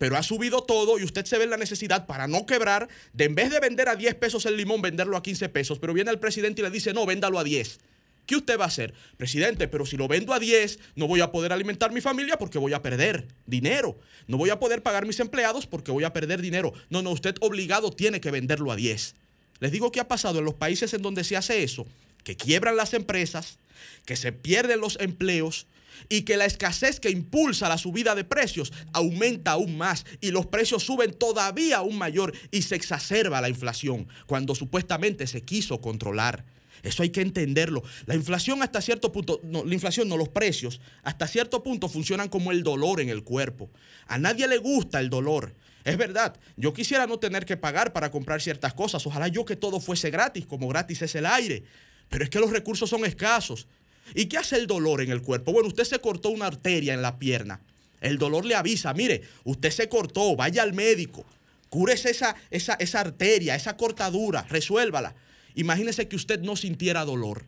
pero 0.00 0.16
ha 0.16 0.22
subido 0.22 0.62
todo 0.62 0.98
y 0.98 1.04
usted 1.04 1.26
se 1.26 1.36
ve 1.36 1.44
en 1.44 1.50
la 1.50 1.58
necesidad 1.58 2.06
para 2.06 2.26
no 2.26 2.46
quebrar 2.46 2.88
de 3.12 3.24
en 3.24 3.34
vez 3.34 3.50
de 3.50 3.60
vender 3.60 3.90
a 3.90 3.96
10 3.96 4.14
pesos 4.14 4.46
el 4.46 4.56
limón, 4.56 4.80
venderlo 4.80 5.14
a 5.14 5.22
15 5.22 5.50
pesos, 5.50 5.78
pero 5.78 5.92
viene 5.92 6.10
el 6.10 6.18
presidente 6.18 6.62
y 6.62 6.64
le 6.64 6.70
dice, 6.70 6.94
no, 6.94 7.04
véndalo 7.04 7.38
a 7.38 7.44
10. 7.44 7.80
¿Qué 8.24 8.34
usted 8.34 8.58
va 8.58 8.64
a 8.64 8.68
hacer? 8.68 8.94
Presidente, 9.18 9.68
pero 9.68 9.84
si 9.84 9.98
lo 9.98 10.08
vendo 10.08 10.32
a 10.32 10.38
10, 10.38 10.78
no 10.94 11.06
voy 11.06 11.20
a 11.20 11.30
poder 11.30 11.52
alimentar 11.52 11.92
mi 11.92 12.00
familia 12.00 12.38
porque 12.38 12.56
voy 12.56 12.72
a 12.72 12.80
perder 12.80 13.28
dinero. 13.44 13.98
No 14.26 14.38
voy 14.38 14.48
a 14.48 14.58
poder 14.58 14.82
pagar 14.82 15.04
mis 15.04 15.20
empleados 15.20 15.66
porque 15.66 15.90
voy 15.92 16.04
a 16.04 16.14
perder 16.14 16.40
dinero. 16.40 16.72
No, 16.88 17.02
no, 17.02 17.10
usted 17.10 17.34
obligado 17.42 17.90
tiene 17.90 18.22
que 18.22 18.30
venderlo 18.30 18.72
a 18.72 18.76
10. 18.76 19.16
Les 19.58 19.70
digo 19.70 19.92
qué 19.92 20.00
ha 20.00 20.08
pasado 20.08 20.38
en 20.38 20.46
los 20.46 20.54
países 20.54 20.94
en 20.94 21.02
donde 21.02 21.24
se 21.24 21.36
hace 21.36 21.62
eso, 21.62 21.86
que 22.24 22.38
quiebran 22.38 22.74
las 22.74 22.94
empresas, 22.94 23.58
que 24.06 24.16
se 24.16 24.32
pierden 24.32 24.80
los 24.80 24.98
empleos 24.98 25.66
y 26.08 26.22
que 26.22 26.36
la 26.36 26.46
escasez 26.46 27.00
que 27.00 27.10
impulsa 27.10 27.68
la 27.68 27.78
subida 27.78 28.14
de 28.14 28.24
precios 28.24 28.72
aumenta 28.92 29.52
aún 29.52 29.76
más 29.76 30.04
y 30.20 30.30
los 30.30 30.46
precios 30.46 30.84
suben 30.84 31.12
todavía 31.12 31.78
aún 31.78 31.98
mayor 31.98 32.32
y 32.50 32.62
se 32.62 32.76
exacerba 32.76 33.40
la 33.40 33.48
inflación 33.48 34.08
cuando 34.26 34.54
supuestamente 34.54 35.26
se 35.26 35.42
quiso 35.42 35.80
controlar. 35.80 36.44
Eso 36.82 37.02
hay 37.02 37.10
que 37.10 37.20
entenderlo. 37.20 37.82
La 38.06 38.14
inflación 38.14 38.62
hasta 38.62 38.80
cierto 38.80 39.12
punto, 39.12 39.40
no, 39.42 39.64
la 39.64 39.74
inflación 39.74 40.08
no, 40.08 40.16
los 40.16 40.28
precios, 40.28 40.80
hasta 41.02 41.26
cierto 41.26 41.62
punto 41.62 41.88
funcionan 41.88 42.28
como 42.28 42.52
el 42.52 42.62
dolor 42.62 43.00
en 43.00 43.08
el 43.08 43.22
cuerpo. 43.22 43.70
A 44.06 44.18
nadie 44.18 44.48
le 44.48 44.58
gusta 44.58 45.00
el 45.00 45.10
dolor. 45.10 45.54
Es 45.84 45.96
verdad, 45.96 46.38
yo 46.56 46.72
quisiera 46.74 47.06
no 47.06 47.18
tener 47.18 47.44
que 47.44 47.56
pagar 47.56 47.92
para 47.92 48.10
comprar 48.10 48.40
ciertas 48.42 48.74
cosas. 48.74 49.06
Ojalá 49.06 49.28
yo 49.28 49.44
que 49.44 49.56
todo 49.56 49.80
fuese 49.80 50.10
gratis, 50.10 50.46
como 50.46 50.68
gratis 50.68 51.02
es 51.02 51.14
el 51.14 51.26
aire. 51.26 51.64
Pero 52.08 52.24
es 52.24 52.30
que 52.30 52.40
los 52.40 52.50
recursos 52.50 52.90
son 52.90 53.04
escasos. 53.04 53.66
¿Y 54.14 54.26
qué 54.26 54.38
hace 54.38 54.56
el 54.56 54.66
dolor 54.66 55.00
en 55.00 55.10
el 55.10 55.22
cuerpo? 55.22 55.52
Bueno, 55.52 55.68
usted 55.68 55.84
se 55.84 56.00
cortó 56.00 56.30
una 56.30 56.46
arteria 56.46 56.94
en 56.94 57.02
la 57.02 57.18
pierna. 57.18 57.60
El 58.00 58.18
dolor 58.18 58.44
le 58.44 58.54
avisa, 58.54 58.94
mire, 58.94 59.22
usted 59.44 59.70
se 59.70 59.88
cortó, 59.88 60.34
vaya 60.34 60.62
al 60.62 60.72
médico, 60.72 61.24
cúrese 61.68 62.10
esa, 62.10 62.34
esa, 62.50 62.74
esa 62.74 63.00
arteria, 63.00 63.54
esa 63.54 63.76
cortadura, 63.76 64.46
resuélvala. 64.48 65.14
Imagínese 65.54 66.08
que 66.08 66.16
usted 66.16 66.40
no 66.40 66.56
sintiera 66.56 67.04
dolor. 67.04 67.44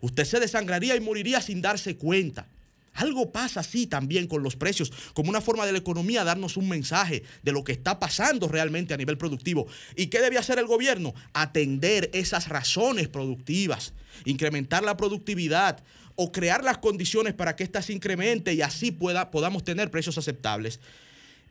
Usted 0.00 0.24
se 0.24 0.40
desangraría 0.40 0.96
y 0.96 1.00
moriría 1.00 1.40
sin 1.40 1.62
darse 1.62 1.96
cuenta. 1.96 2.46
Algo 2.94 3.32
pasa 3.32 3.60
así 3.60 3.86
también 3.86 4.26
con 4.26 4.42
los 4.42 4.56
precios, 4.56 4.92
como 5.14 5.30
una 5.30 5.40
forma 5.40 5.66
de 5.66 5.72
la 5.72 5.78
economía 5.78 6.24
darnos 6.24 6.56
un 6.56 6.68
mensaje 6.68 7.22
de 7.42 7.52
lo 7.52 7.64
que 7.64 7.72
está 7.72 7.98
pasando 7.98 8.48
realmente 8.48 8.94
a 8.94 8.96
nivel 8.96 9.18
productivo. 9.18 9.66
¿Y 9.96 10.06
qué 10.06 10.20
debe 10.20 10.38
hacer 10.38 10.58
el 10.58 10.66
gobierno? 10.66 11.14
Atender 11.32 12.10
esas 12.12 12.48
razones 12.48 13.08
productivas, 13.08 13.94
incrementar 14.24 14.82
la 14.82 14.96
productividad 14.96 15.82
o 16.16 16.30
crear 16.30 16.62
las 16.62 16.78
condiciones 16.78 17.34
para 17.34 17.56
que 17.56 17.64
ésta 17.64 17.82
se 17.82 17.92
incremente 17.92 18.54
y 18.54 18.62
así 18.62 18.92
pueda, 18.92 19.30
podamos 19.30 19.64
tener 19.64 19.90
precios 19.90 20.16
aceptables. 20.16 20.80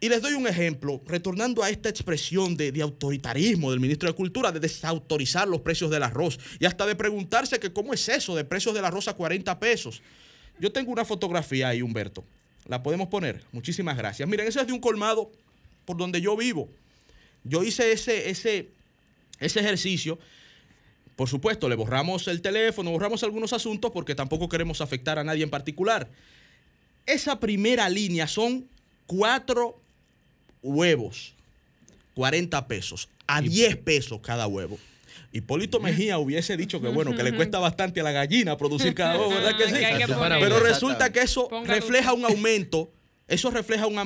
Y 0.03 0.09
les 0.09 0.21
doy 0.21 0.33
un 0.33 0.47
ejemplo, 0.47 1.01
retornando 1.05 1.63
a 1.63 1.69
esta 1.69 1.87
expresión 1.87 2.57
de, 2.57 2.73
autoritarismo 2.81 3.71
del 3.71 3.79
ministro 3.79 4.09
de 4.09 4.15
Cultura, 4.15 4.51
de 4.51 4.59
desautorizar 4.59 5.47
los 5.47 5.61
precios 5.61 5.89
del 5.89 6.03
arroz 6.03 6.37
y 6.59 6.65
hasta 6.65 6.85
de 6.85 6.95
preguntarse 6.95 7.57
que 7.57 7.71
cómo 7.71 7.93
es 7.93 8.09
eso 8.09 8.35
de 8.35 8.43
precios 8.43 8.75
del 8.75 8.83
arroz 8.83 9.07
a 9.07 9.13
40 9.13 9.57
pesos. 9.61 10.01
Yo 10.59 10.71
tengo 10.71 10.91
una 10.91 11.05
fotografía 11.05 11.69
ahí, 11.69 11.81
Humberto. 11.81 12.23
¿La 12.67 12.81
podemos 12.81 13.07
poner? 13.07 13.43
Muchísimas 13.51 13.97
gracias. 13.97 14.27
Miren, 14.27 14.47
eso 14.47 14.61
es 14.61 14.67
de 14.67 14.73
un 14.73 14.79
colmado 14.79 15.31
por 15.85 15.97
donde 15.97 16.21
yo 16.21 16.37
vivo. 16.37 16.69
Yo 17.43 17.63
hice 17.63 17.91
ese, 17.91 18.29
ese, 18.29 18.69
ese 19.39 19.59
ejercicio. 19.59 20.17
Por 21.15 21.27
supuesto, 21.27 21.67
le 21.69 21.75
borramos 21.75 22.27
el 22.27 22.41
teléfono, 22.41 22.91
borramos 22.91 23.23
algunos 23.23 23.53
asuntos 23.53 23.91
porque 23.91 24.15
tampoco 24.15 24.49
queremos 24.49 24.81
afectar 24.81 25.19
a 25.19 25.23
nadie 25.23 25.43
en 25.43 25.49
particular. 25.49 26.09
Esa 27.05 27.39
primera 27.39 27.89
línea 27.89 28.27
son 28.27 28.67
cuatro 29.05 29.79
huevos, 30.61 31.35
40 32.15 32.67
pesos, 32.67 33.09
a 33.27 33.41
10 33.41 33.77
pesos 33.77 34.21
cada 34.21 34.47
huevo. 34.47 34.79
Hipólito 35.33 35.79
Mejía 35.79 36.19
hubiese 36.19 36.55
dicho 36.55 36.79
que 36.79 36.89
bueno, 36.89 37.15
que 37.15 37.23
le 37.23 37.35
cuesta 37.35 37.57
bastante 37.57 37.99
a 37.99 38.03
la 38.03 38.11
gallina 38.11 38.55
producir 38.55 38.93
cada 38.93 39.17
huevo, 39.17 39.31
¿verdad 39.31 39.57
que 39.57 39.63
sí? 39.67 39.73
Que 39.73 40.05
Pero 40.07 40.59
resulta 40.59 41.11
que 41.11 41.21
eso 41.21 41.49
refleja 41.65 42.13
un 42.13 42.23
aumento, 42.23 42.93
eso 43.27 43.49
refleja 43.49 43.87
un, 43.87 43.97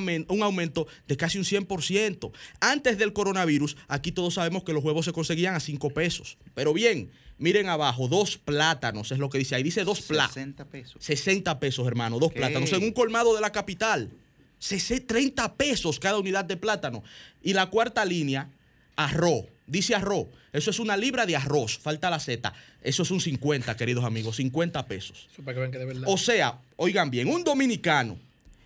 aumento 0.42 0.86
de 1.06 1.16
casi 1.18 1.36
un 1.36 1.44
100%. 1.44 2.32
Antes 2.60 2.96
del 2.96 3.12
coronavirus, 3.12 3.76
aquí 3.88 4.10
todos 4.10 4.34
sabemos 4.34 4.64
que 4.64 4.72
los 4.72 4.82
huevos 4.82 5.04
se 5.04 5.12
conseguían 5.12 5.54
a 5.54 5.60
5 5.60 5.90
pesos. 5.90 6.38
Pero 6.54 6.72
bien, 6.72 7.10
miren 7.36 7.68
abajo, 7.68 8.08
dos 8.08 8.38
plátanos, 8.38 9.12
es 9.12 9.18
lo 9.18 9.28
que 9.28 9.36
dice 9.36 9.54
ahí, 9.54 9.62
dice 9.62 9.84
dos 9.84 10.00
plátanos. 10.00 10.32
60 10.32 10.64
pesos. 10.64 11.04
60 11.04 11.60
pesos, 11.60 11.86
hermano, 11.86 12.18
dos 12.18 12.32
¿Qué? 12.32 12.38
plátanos 12.38 12.72
en 12.72 12.82
un 12.82 12.92
colmado 12.92 13.34
de 13.34 13.42
la 13.42 13.52
capital. 13.52 14.10
Sese- 14.58 15.00
30 15.00 15.56
pesos 15.56 16.00
cada 16.00 16.18
unidad 16.18 16.46
de 16.46 16.56
plátano. 16.56 17.02
Y 17.42 17.52
la 17.52 17.66
cuarta 17.66 18.02
línea, 18.06 18.50
arroz. 18.96 19.44
Dice 19.68 19.94
arroz. 19.94 20.26
Eso 20.52 20.70
es 20.70 20.78
una 20.78 20.96
libra 20.96 21.26
de 21.26 21.36
arroz. 21.36 21.78
Falta 21.78 22.10
la 22.10 22.18
Z. 22.18 22.52
Eso 22.82 23.02
es 23.02 23.10
un 23.10 23.20
50, 23.20 23.76
queridos 23.76 24.04
amigos. 24.04 24.36
50 24.36 24.86
pesos. 24.86 25.28
Eso 25.30 25.42
para 25.44 25.54
que 25.54 25.60
vean 25.60 25.70
que 25.70 25.78
de 25.78 25.84
verdad. 25.84 26.04
O 26.06 26.16
sea, 26.16 26.58
oigan 26.76 27.10
bien, 27.10 27.28
un 27.28 27.44
dominicano 27.44 28.18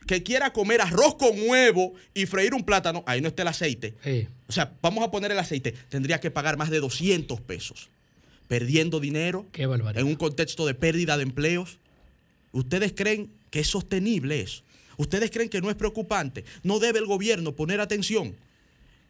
que 0.06 0.22
quiera 0.22 0.52
comer 0.52 0.80
arroz 0.80 1.16
con 1.16 1.30
huevo 1.48 1.94
y 2.14 2.26
freír 2.26 2.54
un 2.54 2.64
plátano, 2.64 3.02
ahí 3.06 3.20
no 3.20 3.28
está 3.28 3.42
el 3.42 3.48
aceite. 3.48 3.94
O 4.46 4.52
sea, 4.52 4.72
vamos 4.80 5.04
a 5.04 5.10
poner 5.10 5.30
el 5.32 5.38
aceite, 5.38 5.72
tendría 5.88 6.20
que 6.20 6.30
pagar 6.30 6.56
más 6.56 6.70
de 6.70 6.80
200 6.80 7.40
pesos. 7.40 7.88
Perdiendo 8.48 9.00
dinero 9.00 9.46
en 9.54 10.06
un 10.06 10.16
contexto 10.16 10.66
de 10.66 10.74
pérdida 10.74 11.16
de 11.16 11.22
empleos. 11.22 11.78
¿Ustedes 12.52 12.92
creen 12.92 13.32
que 13.50 13.60
es 13.60 13.68
sostenible 13.68 14.40
eso? 14.40 14.62
¿Ustedes 14.98 15.30
creen 15.30 15.48
que 15.48 15.62
no 15.62 15.70
es 15.70 15.76
preocupante? 15.76 16.44
¿No 16.62 16.78
debe 16.78 16.98
el 16.98 17.06
gobierno 17.06 17.56
poner 17.56 17.80
atención? 17.80 18.36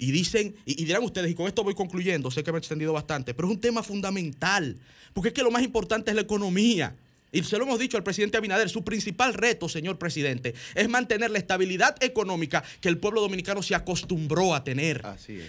Y 0.03 0.11
dicen, 0.11 0.57
y, 0.67 0.83
y 0.83 0.85
dirán 0.85 1.05
ustedes, 1.05 1.31
y 1.31 1.35
con 1.37 1.47
esto 1.47 1.63
voy 1.63 1.77
concluyendo, 1.77 2.29
sé 2.29 2.43
que 2.43 2.51
me 2.51 2.59
he 2.59 2.59
extendido 2.59 2.93
bastante, 2.93 3.35
pero 3.35 3.47
es 3.47 3.55
un 3.55 3.61
tema 3.61 3.85
fundamental, 3.85 4.77
porque 5.13 5.29
es 5.29 5.33
que 5.33 5.45
lo 5.45 5.53
más 5.53 5.63
importante 5.63 6.11
es 6.11 6.17
la 6.17 6.23
economía. 6.23 6.97
Y 7.33 7.43
se 7.43 7.57
lo 7.57 7.65
hemos 7.65 7.79
dicho 7.79 7.97
al 7.97 8.03
presidente 8.03 8.37
Abinader, 8.37 8.69
su 8.69 8.85
principal 8.85 9.33
reto, 9.33 9.69
señor 9.69 9.99
presidente, 9.99 10.55
es 10.75 10.89
mantener 10.89 11.31
la 11.31 11.39
estabilidad 11.39 11.97
económica 12.03 12.63
que 12.81 12.91
el 12.91 12.99
pueblo 12.99 13.23
dominicano 13.23 13.63
se 13.63 13.75
acostumbró 13.75 14.55
a 14.55 14.63
tener. 14.63 15.03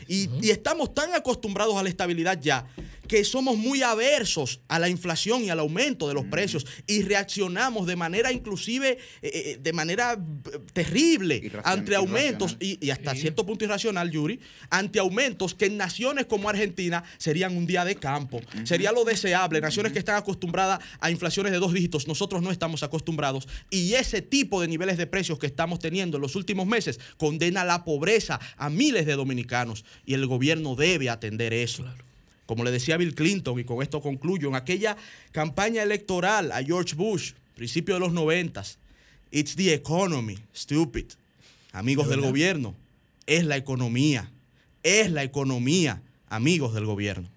Y, 0.08 0.30
y 0.42 0.50
estamos 0.50 0.94
tan 0.94 1.14
acostumbrados 1.14 1.76
a 1.76 1.84
la 1.84 1.90
estabilidad 1.90 2.40
ya 2.42 2.66
que 3.08 3.24
somos 3.24 3.58
muy 3.58 3.84
aversos 3.84 4.62
a 4.68 4.80
la 4.80 4.90
inflación 4.90 5.44
y 5.44 5.50
al 5.50 5.60
aumento 5.60 6.08
de 6.08 6.14
los 6.14 6.26
precios 6.26 6.66
y 6.88 7.02
reaccionamos 7.02 7.86
de 7.86 7.95
manera 7.95 8.32
inclusive, 8.32 8.98
eh, 9.22 9.32
eh, 9.34 9.58
de 9.62 9.74
manera 9.74 10.14
eh, 10.14 10.60
terrible 10.74 11.52
ante 11.64 11.95
aumentos 11.95 12.58
y, 12.60 12.90
hasta 12.90 13.16
cierto 13.16 13.45
punto 13.45 13.66
irracional, 13.66 14.10
Yuri, 14.10 14.40
ante 14.70 15.00
aumentos 15.00 15.53
que 15.53 15.66
en 15.66 15.78
naciones 15.78 16.26
como 16.26 16.50
Argentina 16.50 17.03
serían 17.18 17.56
un 17.56 17.66
día 17.66 17.86
de 17.86 17.95
campo. 17.95 18.42
Sería 18.64 18.92
lo 18.92 19.03
deseable. 19.03 19.62
Naciones 19.62 19.92
que 19.92 20.00
están 20.00 20.16
acostumbradas 20.16 20.80
a 21.00 21.12
inflaciones 21.12 21.52
de 21.52 21.60
dos 21.74 21.80
dígitos, 21.80 22.08
nosotros 22.08 22.42
no 22.42 22.52
estamos 22.52 22.84
acostumbrados. 22.84 23.48
Y 23.69 23.93
ese 23.95 24.22
tipo 24.22 24.61
de 24.61 24.68
niveles 24.68 24.98
de 24.98 25.08
precios 25.08 25.40
que 25.40 25.48
estamos 25.48 25.80
teniendo 25.80 26.18
en 26.18 26.22
los 26.22 26.35
últimos 26.35 26.68
meses 26.68 27.00
condena 27.18 27.66
la 27.66 27.84
pobreza 27.84 28.40
a 28.58 28.69
miles 28.69 29.06
de 29.06 29.14
dominicanos 29.14 29.84
y 30.06 30.14
el 30.14 30.27
gobierno 30.27 30.76
debe 30.76 31.10
atender 31.10 31.53
eso. 31.53 31.84
Como 32.45 32.64
le 32.64 32.72
decía 32.72 32.98
Bill 32.98 33.16
Clinton, 33.16 33.60
y 33.60 33.64
con 33.64 33.82
esto 33.82 34.02
concluyo, 34.02 34.50
en 34.50 34.56
aquella 34.56 34.98
campaña 35.32 35.82
electoral 35.82 36.52
a 36.52 36.64
George 36.64 36.95
Bush, 36.95 37.32
principio 37.56 37.95
de 37.95 38.02
los 38.02 38.14
noventas, 38.14 38.77
it's 39.32 39.56
the 39.56 39.74
economy, 39.74 40.38
stupid. 40.53 41.06
Amigos 41.72 42.10
del 42.10 42.22
gobierno, 42.22 42.76
es 43.26 43.45
la 43.45 43.58
economía, 43.58 44.30
es 44.84 45.10
la 45.10 45.24
economía, 45.24 46.02
amigos 46.30 46.74
del 46.76 46.85
gobierno. 46.85 47.30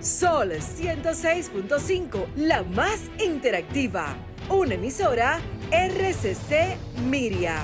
Sol 0.00 0.52
106.5, 0.52 2.26
la 2.36 2.62
más 2.62 3.10
interactiva. 3.22 4.16
Una 4.48 4.74
emisora 4.74 5.38
RCC 5.70 6.78
Miria. 7.04 7.56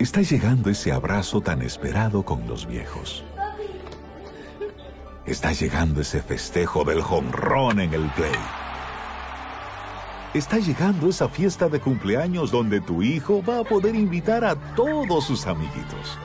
Está 0.00 0.20
llegando 0.22 0.68
ese 0.68 0.90
abrazo 0.90 1.40
tan 1.40 1.62
esperado 1.62 2.24
con 2.24 2.48
los 2.48 2.66
viejos. 2.66 3.22
Está 5.26 5.52
llegando 5.52 6.00
ese 6.00 6.20
festejo 6.20 6.82
del 6.82 7.02
jonrón 7.02 7.78
en 7.78 7.94
el 7.94 8.10
play. 8.10 8.32
Está 10.34 10.58
llegando 10.58 11.08
esa 11.08 11.28
fiesta 11.28 11.68
de 11.68 11.78
cumpleaños 11.78 12.50
donde 12.50 12.80
tu 12.80 13.00
hijo 13.00 13.44
va 13.48 13.60
a 13.60 13.64
poder 13.64 13.94
invitar 13.94 14.44
a 14.44 14.56
todos 14.74 15.24
sus 15.24 15.46
amiguitos. 15.46 16.18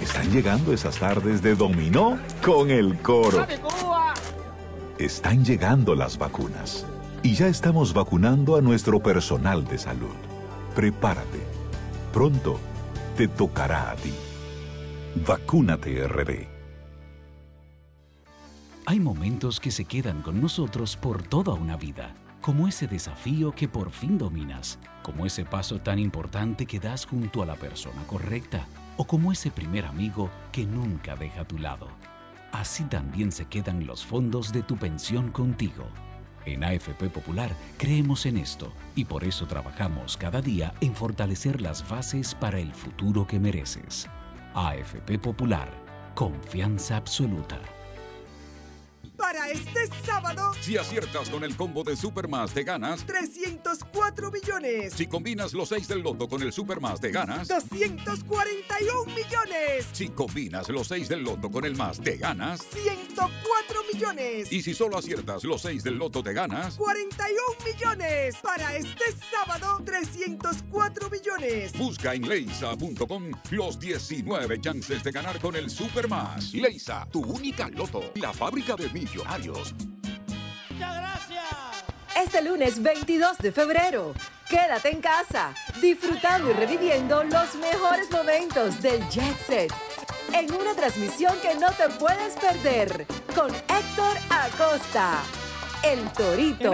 Están 0.00 0.30
llegando 0.30 0.72
esas 0.72 0.98
tardes 0.98 1.42
de 1.42 1.54
dominó 1.54 2.18
con 2.42 2.70
el 2.70 2.96
coro. 3.02 3.46
Están 4.98 5.44
llegando 5.44 5.94
las 5.94 6.16
vacunas. 6.16 6.86
Y 7.22 7.34
ya 7.34 7.48
estamos 7.48 7.92
vacunando 7.92 8.56
a 8.56 8.62
nuestro 8.62 9.00
personal 9.00 9.62
de 9.66 9.76
salud. 9.76 10.14
Prepárate. 10.74 11.40
Pronto 12.14 12.58
te 13.14 13.28
tocará 13.28 13.90
a 13.90 13.96
ti. 13.96 14.14
Vacúnate 15.26 16.08
RD. 16.08 16.48
Hay 18.86 19.00
momentos 19.00 19.60
que 19.60 19.70
se 19.70 19.84
quedan 19.84 20.22
con 20.22 20.40
nosotros 20.40 20.96
por 20.96 21.22
toda 21.22 21.52
una 21.52 21.76
vida, 21.76 22.14
como 22.40 22.66
ese 22.68 22.86
desafío 22.86 23.52
que 23.52 23.68
por 23.68 23.90
fin 23.90 24.16
dominas, 24.16 24.78
como 25.02 25.26
ese 25.26 25.44
paso 25.44 25.78
tan 25.78 25.98
importante 25.98 26.64
que 26.64 26.80
das 26.80 27.04
junto 27.04 27.42
a 27.42 27.46
la 27.46 27.56
persona 27.56 28.02
correcta 28.06 28.66
o 29.00 29.04
como 29.06 29.32
ese 29.32 29.50
primer 29.50 29.86
amigo 29.86 30.28
que 30.52 30.66
nunca 30.66 31.16
deja 31.16 31.46
tu 31.46 31.56
lado. 31.56 31.88
Así 32.52 32.84
también 32.84 33.32
se 33.32 33.46
quedan 33.46 33.86
los 33.86 34.04
fondos 34.04 34.52
de 34.52 34.62
tu 34.62 34.76
pensión 34.76 35.30
contigo. 35.30 35.88
En 36.44 36.62
AFP 36.62 37.08
Popular 37.08 37.50
creemos 37.78 38.26
en 38.26 38.36
esto 38.36 38.70
y 38.94 39.06
por 39.06 39.24
eso 39.24 39.46
trabajamos 39.46 40.18
cada 40.18 40.42
día 40.42 40.74
en 40.82 40.94
fortalecer 40.94 41.62
las 41.62 41.88
bases 41.88 42.34
para 42.34 42.60
el 42.60 42.74
futuro 42.74 43.26
que 43.26 43.40
mereces. 43.40 44.06
AFP 44.52 45.18
Popular, 45.18 45.70
confianza 46.14 46.98
absoluta 46.98 47.58
para 49.20 49.50
este 49.50 49.86
sábado. 50.04 50.52
Si 50.62 50.78
aciertas 50.78 51.28
con 51.28 51.44
el 51.44 51.54
combo 51.54 51.84
de 51.84 51.94
Supermas, 51.94 52.54
de 52.54 52.64
ganas 52.64 53.04
304 53.04 54.30
millones. 54.30 54.94
Si 54.94 55.06
combinas 55.06 55.52
los 55.52 55.68
6 55.68 55.88
del 55.88 56.00
loto 56.00 56.26
con 56.26 56.42
el 56.42 56.52
Supermas, 56.52 57.00
de 57.00 57.12
ganas 57.12 57.46
241 57.46 59.04
millones. 59.14 59.86
Si 59.92 60.08
combinas 60.08 60.70
los 60.70 60.88
6 60.88 61.08
del 61.10 61.22
loto 61.22 61.50
con 61.50 61.66
el 61.66 61.76
más, 61.76 62.02
de 62.02 62.16
ganas 62.16 62.62
104 62.72 63.82
millones. 63.92 64.50
Y 64.50 64.62
si 64.62 64.72
solo 64.72 64.96
aciertas 64.96 65.44
los 65.44 65.60
6 65.62 65.84
del 65.84 65.98
loto, 65.98 66.22
de 66.22 66.32
ganas 66.32 66.76
41 66.76 67.40
millones. 67.64 68.36
Para 68.42 68.74
este 68.76 69.04
sábado, 69.30 69.82
304 69.84 71.10
millones. 71.10 71.76
Busca 71.76 72.14
en 72.14 72.26
leisa.com 72.26 73.30
los 73.50 73.78
19 73.78 74.60
chances 74.60 75.04
de 75.04 75.12
ganar 75.12 75.38
con 75.40 75.56
el 75.56 75.68
Supermas. 75.68 76.54
Leisa, 76.54 77.06
tu 77.12 77.20
única 77.20 77.68
loto. 77.68 78.12
La 78.14 78.32
fábrica 78.32 78.76
de 78.76 78.88
mí 78.88 79.09
Muchas 80.70 80.96
gracias. 80.96 81.84
Este 82.16 82.42
lunes 82.42 82.82
22 82.82 83.38
de 83.38 83.52
febrero, 83.52 84.14
quédate 84.48 84.90
en 84.90 85.00
casa, 85.00 85.54
disfrutando 85.80 86.50
y 86.50 86.54
reviviendo 86.54 87.24
los 87.24 87.54
mejores 87.56 88.10
momentos 88.10 88.80
del 88.82 89.00
Jet 89.08 89.36
Set. 89.46 89.72
En 90.32 90.52
una 90.52 90.74
transmisión 90.74 91.34
que 91.42 91.54
no 91.56 91.72
te 91.72 91.88
puedes 91.98 92.34
perder 92.34 93.06
con 93.34 93.50
Héctor 93.52 94.16
Acosta, 94.30 95.22
el 95.82 96.08
Torito. 96.12 96.70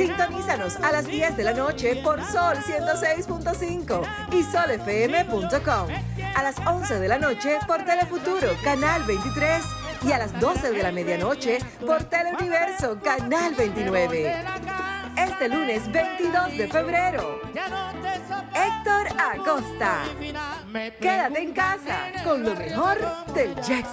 Sintonízanos 0.00 0.76
a 0.76 0.92
las 0.92 1.06
10 1.06 1.36
de 1.36 1.44
la 1.44 1.52
noche 1.52 1.96
por 2.02 2.24
Sol 2.24 2.56
106.5 2.56 4.02
y 4.32 4.42
solfm.com. 4.42 5.88
A 6.34 6.42
las 6.42 6.56
11 6.66 7.00
de 7.00 7.06
la 7.06 7.18
noche 7.18 7.58
por 7.66 7.84
Telefuturo, 7.84 8.48
Canal 8.64 9.02
23. 9.04 9.62
Y 10.06 10.12
a 10.12 10.18
las 10.18 10.40
12 10.40 10.70
de 10.70 10.82
la 10.82 10.90
medianoche 10.90 11.58
por 11.84 12.02
Teleuniverso, 12.04 12.98
Canal 13.02 13.54
29. 13.54 14.42
Este 15.18 15.48
lunes 15.50 15.92
22 15.92 16.56
de 16.56 16.68
febrero, 16.68 17.42
Héctor 18.54 19.20
Acosta. 19.20 20.04
Quédate 20.98 21.42
en 21.42 21.52
casa 21.52 22.06
con 22.24 22.42
lo 22.42 22.54
mejor 22.54 22.96
del 23.34 23.54
Jet 23.56 23.84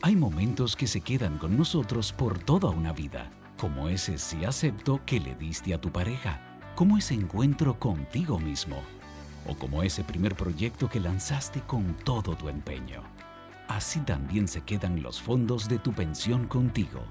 Hay 0.00 0.16
momentos 0.16 0.76
que 0.76 0.86
se 0.86 1.02
quedan 1.02 1.36
con 1.36 1.58
nosotros 1.58 2.12
por 2.12 2.38
toda 2.38 2.70
una 2.70 2.92
vida, 2.92 3.30
como 3.58 3.88
ese 3.88 4.16
sí 4.16 4.44
acepto 4.44 5.00
que 5.04 5.20
le 5.20 5.34
diste 5.34 5.74
a 5.74 5.80
tu 5.80 5.90
pareja, 5.90 6.40
como 6.74 6.96
ese 6.96 7.12
encuentro 7.12 7.78
contigo 7.78 8.38
mismo, 8.38 8.76
o 9.46 9.54
como 9.56 9.82
ese 9.82 10.04
primer 10.04 10.34
proyecto 10.34 10.88
que 10.88 11.00
lanzaste 11.00 11.60
con 11.60 11.94
todo 12.04 12.34
tu 12.34 12.48
empeño. 12.48 13.02
Así 13.68 14.00
también 14.00 14.48
se 14.48 14.62
quedan 14.62 15.02
los 15.02 15.20
fondos 15.20 15.68
de 15.68 15.78
tu 15.78 15.92
pensión 15.92 16.46
contigo. 16.46 17.02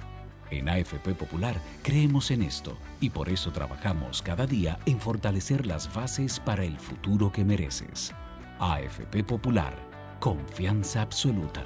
En 0.50 0.70
AFP 0.70 1.14
Popular 1.14 1.56
creemos 1.84 2.32
en 2.32 2.42
esto 2.42 2.76
y 3.02 3.10
por 3.12 3.30
eso 3.30 3.52
trabajamos 3.52 4.22
cada 4.22 4.48
día 4.48 4.80
en 4.88 5.00
fortalecer 5.00 5.68
las 5.68 5.94
bases 5.94 6.40
para 6.40 6.64
el 6.64 6.80
futuro 6.80 7.32
que 7.32 7.46
mereces. 7.46 8.14
AFP 8.60 9.24
Popular, 9.24 9.76
confianza 10.20 11.02
absoluta. 11.02 11.66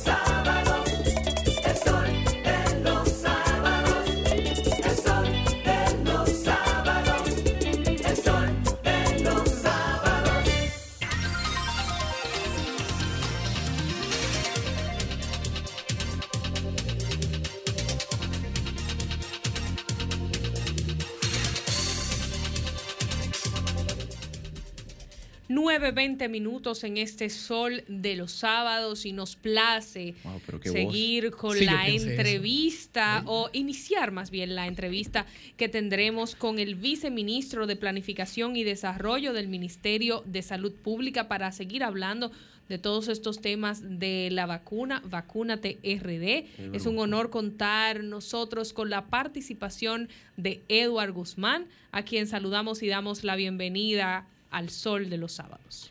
9.20 25.61 26.27
minutos 26.27 26.83
en 26.83 26.97
este 26.97 27.29
sol 27.29 27.83
de 27.87 28.15
los 28.15 28.31
sábados 28.31 29.05
y 29.05 29.13
nos 29.13 29.35
place 29.35 30.15
seguir 30.63 31.29
con 31.29 31.63
la 31.63 31.87
entrevista 31.87 33.21
o 33.27 33.47
iniciar 33.53 34.11
más 34.11 34.31
bien 34.31 34.55
la 34.55 34.65
entrevista 34.65 35.27
que 35.57 35.69
tendremos 35.69 36.35
con 36.35 36.57
el 36.57 36.73
viceministro 36.73 37.67
de 37.67 37.75
Planificación 37.75 38.55
y 38.55 38.63
Desarrollo 38.63 39.33
del 39.33 39.49
Ministerio 39.49 40.23
de 40.25 40.41
Salud 40.41 40.73
Pública 40.73 41.27
para 41.27 41.51
seguir 41.51 41.83
hablando 41.83 42.31
de 42.67 42.79
todos 42.79 43.07
estos 43.07 43.39
temas 43.39 43.99
de 43.99 44.29
la 44.31 44.47
vacuna, 44.47 45.03
Vacúnate 45.05 45.77
RD. 45.83 46.73
Es 46.73 46.87
un 46.87 46.97
honor 46.97 47.29
contar 47.29 48.03
nosotros 48.03 48.73
con 48.73 48.89
la 48.89 49.07
participación 49.07 50.09
de 50.37 50.63
Eduard 50.69 51.11
Guzmán, 51.11 51.67
a 51.91 52.03
quien 52.03 52.25
saludamos 52.25 52.81
y 52.81 52.87
damos 52.87 53.23
la 53.23 53.35
bienvenida 53.35 54.25
al 54.51 54.69
sol 54.69 55.09
de 55.09 55.17
los 55.17 55.31
sábados. 55.31 55.89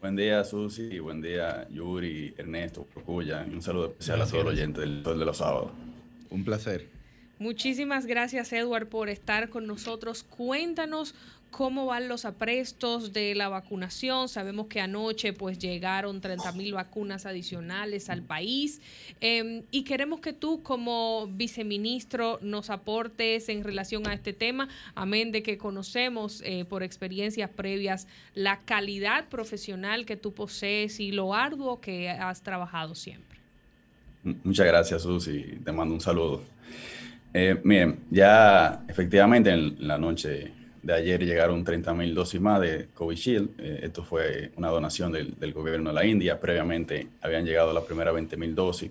Buen 0.00 0.14
día, 0.14 0.44
Susi. 0.44 1.00
Buen 1.00 1.20
día, 1.20 1.66
Yuri, 1.70 2.32
Ernesto, 2.38 2.84
Procuya. 2.84 3.44
Un 3.50 3.60
saludo 3.60 3.88
especial 3.88 4.22
a 4.22 4.26
todos 4.26 4.44
los 4.44 4.54
oyentes 4.54 4.80
del 4.80 5.02
Sol 5.02 5.18
de 5.18 5.24
los 5.24 5.36
Sábados. 5.36 5.72
Un 6.30 6.44
placer. 6.44 6.88
Muchísimas 7.40 8.06
gracias, 8.06 8.52
Edward, 8.52 8.88
por 8.88 9.08
estar 9.08 9.48
con 9.48 9.66
nosotros. 9.66 10.24
Cuéntanos 10.24 11.14
cómo 11.50 11.86
van 11.86 12.08
los 12.08 12.24
aprestos 12.24 13.12
de 13.12 13.34
la 13.34 13.48
vacunación. 13.48 14.28
Sabemos 14.28 14.66
que 14.66 14.80
anoche 14.80 15.32
pues 15.32 15.58
llegaron 15.58 16.20
30 16.20 16.52
mil 16.52 16.74
vacunas 16.74 17.26
adicionales 17.26 18.10
al 18.10 18.22
país 18.22 18.80
em, 19.20 19.62
y 19.70 19.84
queremos 19.84 20.20
que 20.20 20.32
tú 20.32 20.62
como 20.62 21.26
viceministro 21.28 22.38
nos 22.42 22.70
aportes 22.70 23.48
en 23.48 23.64
relación 23.64 24.06
a 24.06 24.14
este 24.14 24.32
tema, 24.32 24.68
amén 24.94 25.32
de 25.32 25.42
que 25.42 25.58
conocemos 25.58 26.42
eh, 26.44 26.64
por 26.64 26.82
experiencias 26.82 27.50
previas 27.50 28.06
la 28.34 28.60
calidad 28.60 29.28
profesional 29.28 30.06
que 30.06 30.16
tú 30.16 30.32
posees 30.32 31.00
y 31.00 31.12
lo 31.12 31.34
arduo 31.34 31.80
que 31.80 32.10
has 32.10 32.42
trabajado 32.42 32.94
siempre. 32.94 33.38
Muchas 34.22 34.66
gracias, 34.66 35.02
Susi. 35.02 35.58
Te 35.64 35.72
mando 35.72 35.94
un 35.94 36.00
saludo. 36.00 36.42
Eh, 37.32 37.60
miren, 37.62 38.00
ya 38.10 38.84
efectivamente 38.88 39.50
en 39.50 39.86
la 39.86 39.98
noche 39.98 40.52
de 40.88 40.94
ayer 40.94 41.22
llegaron 41.22 41.66
30.000 41.66 42.14
dosis 42.14 42.40
más 42.40 42.62
de 42.62 42.88
Covishield. 42.94 43.50
Eh, 43.60 43.80
esto 43.82 44.02
fue 44.02 44.52
una 44.56 44.68
donación 44.68 45.12
del, 45.12 45.52
gobierno 45.52 45.90
de 45.90 45.94
la 45.94 46.06
India. 46.06 46.40
Previamente 46.40 47.08
habían 47.20 47.44
llegado 47.44 47.74
las 47.74 47.84
primeras 47.84 48.14
20.000 48.14 48.54
dosis 48.54 48.90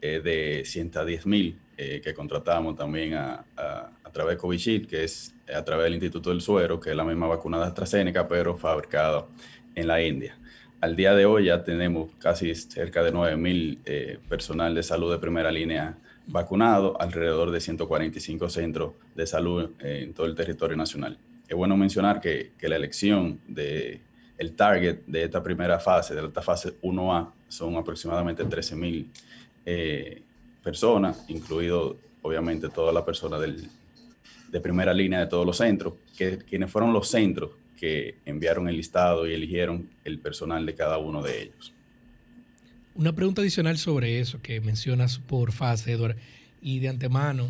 eh, 0.00 0.22
de 0.24 0.62
110.000 0.62 1.54
eh, 1.76 2.00
que 2.02 2.14
contratamos 2.14 2.76
también 2.76 3.12
a, 3.12 3.44
través 4.10 4.36
de 4.36 4.38
Covishield, 4.38 4.88
que 4.88 5.04
es 5.04 5.34
a 5.54 5.62
través 5.62 5.84
del 5.84 5.94
Instituto 5.94 6.30
del 6.30 6.40
Suero, 6.40 6.80
que 6.80 6.90
es 6.90 6.96
la 6.96 7.04
misma 7.04 7.26
vacuna 7.26 7.58
de 7.58 7.64
AstraZeneca, 7.64 8.26
pero 8.26 8.56
fabricada 8.56 9.26
en 9.74 9.86
la 9.86 10.02
India. 10.02 10.34
Al 10.80 10.96
día 10.96 11.14
de 11.14 11.26
hoy 11.26 11.44
ya 11.44 11.62
tenemos 11.62 12.10
casi 12.18 12.54
cerca 12.54 13.02
de 13.02 13.12
9.000 13.12 14.18
personal 14.28 14.74
de 14.74 14.82
salud 14.82 15.12
de 15.12 15.18
primera 15.18 15.52
línea 15.52 15.98
vacunado 16.28 17.00
alrededor 17.00 17.50
de 17.50 17.60
145 17.60 18.48
centros 18.50 18.92
de 19.14 19.26
salud 19.26 19.70
en 19.80 20.14
todo 20.14 20.26
el 20.26 20.34
territorio 20.34 20.76
nacional. 20.76 21.18
Es 21.48 21.56
bueno 21.56 21.76
mencionar 21.76 22.20
que, 22.20 22.52
que 22.58 22.68
la 22.68 22.76
elección 22.76 23.40
de 23.48 24.02
el 24.38 24.54
target 24.54 25.00
de 25.06 25.24
esta 25.24 25.42
primera 25.42 25.80
fase, 25.80 26.14
de 26.14 26.24
esta 26.24 26.42
fase 26.42 26.80
1A, 26.80 27.32
son 27.48 27.76
aproximadamente 27.76 28.44
13 28.44 28.76
mil 28.76 29.10
eh, 29.66 30.22
personas, 30.62 31.24
incluido 31.28 31.98
obviamente 32.22 32.68
todas 32.68 32.94
las 32.94 33.02
personas 33.02 33.40
de 33.40 34.60
primera 34.60 34.94
línea 34.94 35.20
de 35.20 35.26
todos 35.26 35.44
los 35.44 35.56
centros, 35.56 35.94
que 36.16 36.38
quienes 36.38 36.70
fueron 36.70 36.92
los 36.92 37.08
centros 37.08 37.50
que 37.76 38.18
enviaron 38.24 38.68
el 38.68 38.76
listado 38.76 39.26
y 39.26 39.34
eligieron 39.34 39.88
el 40.04 40.18
personal 40.18 40.64
de 40.66 40.74
cada 40.74 40.98
uno 40.98 41.22
de 41.22 41.42
ellos. 41.42 41.74
Una 42.98 43.12
pregunta 43.12 43.42
adicional 43.42 43.78
sobre 43.78 44.18
eso 44.18 44.42
que 44.42 44.60
mencionas 44.60 45.20
por 45.20 45.52
fase, 45.52 45.92
Eduardo, 45.92 46.18
y 46.60 46.80
de 46.80 46.88
antemano, 46.88 47.48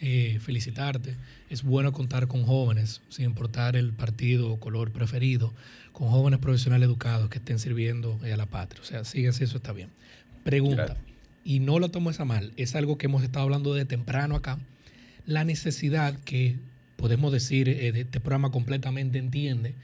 eh, 0.00 0.38
felicitarte. 0.40 1.16
Es 1.50 1.64
bueno 1.64 1.92
contar 1.92 2.28
con 2.28 2.44
jóvenes, 2.44 3.00
sin 3.08 3.24
importar 3.24 3.74
el 3.74 3.92
partido 3.92 4.48
o 4.48 4.60
color 4.60 4.92
preferido, 4.92 5.52
con 5.90 6.08
jóvenes 6.08 6.38
profesionales 6.38 6.86
educados 6.86 7.28
que 7.30 7.38
estén 7.38 7.58
sirviendo 7.58 8.20
a 8.22 8.36
la 8.36 8.46
patria. 8.46 8.80
O 8.80 8.84
sea, 8.84 9.04
síguese, 9.04 9.42
eso 9.42 9.56
está 9.56 9.72
bien. 9.72 9.88
Pregunta, 10.44 10.96
y 11.42 11.58
no 11.58 11.80
lo 11.80 11.88
tomo 11.88 12.10
esa 12.10 12.24
mal, 12.24 12.52
es 12.56 12.76
algo 12.76 12.96
que 12.96 13.06
hemos 13.06 13.24
estado 13.24 13.46
hablando 13.46 13.74
de 13.74 13.86
temprano 13.86 14.36
acá, 14.36 14.56
la 15.26 15.42
necesidad 15.42 16.16
que 16.20 16.58
podemos 16.94 17.32
decir, 17.32 17.68
eh, 17.68 17.90
de 17.90 18.02
este 18.02 18.20
programa 18.20 18.52
completamente 18.52 19.18
entiende, 19.18 19.74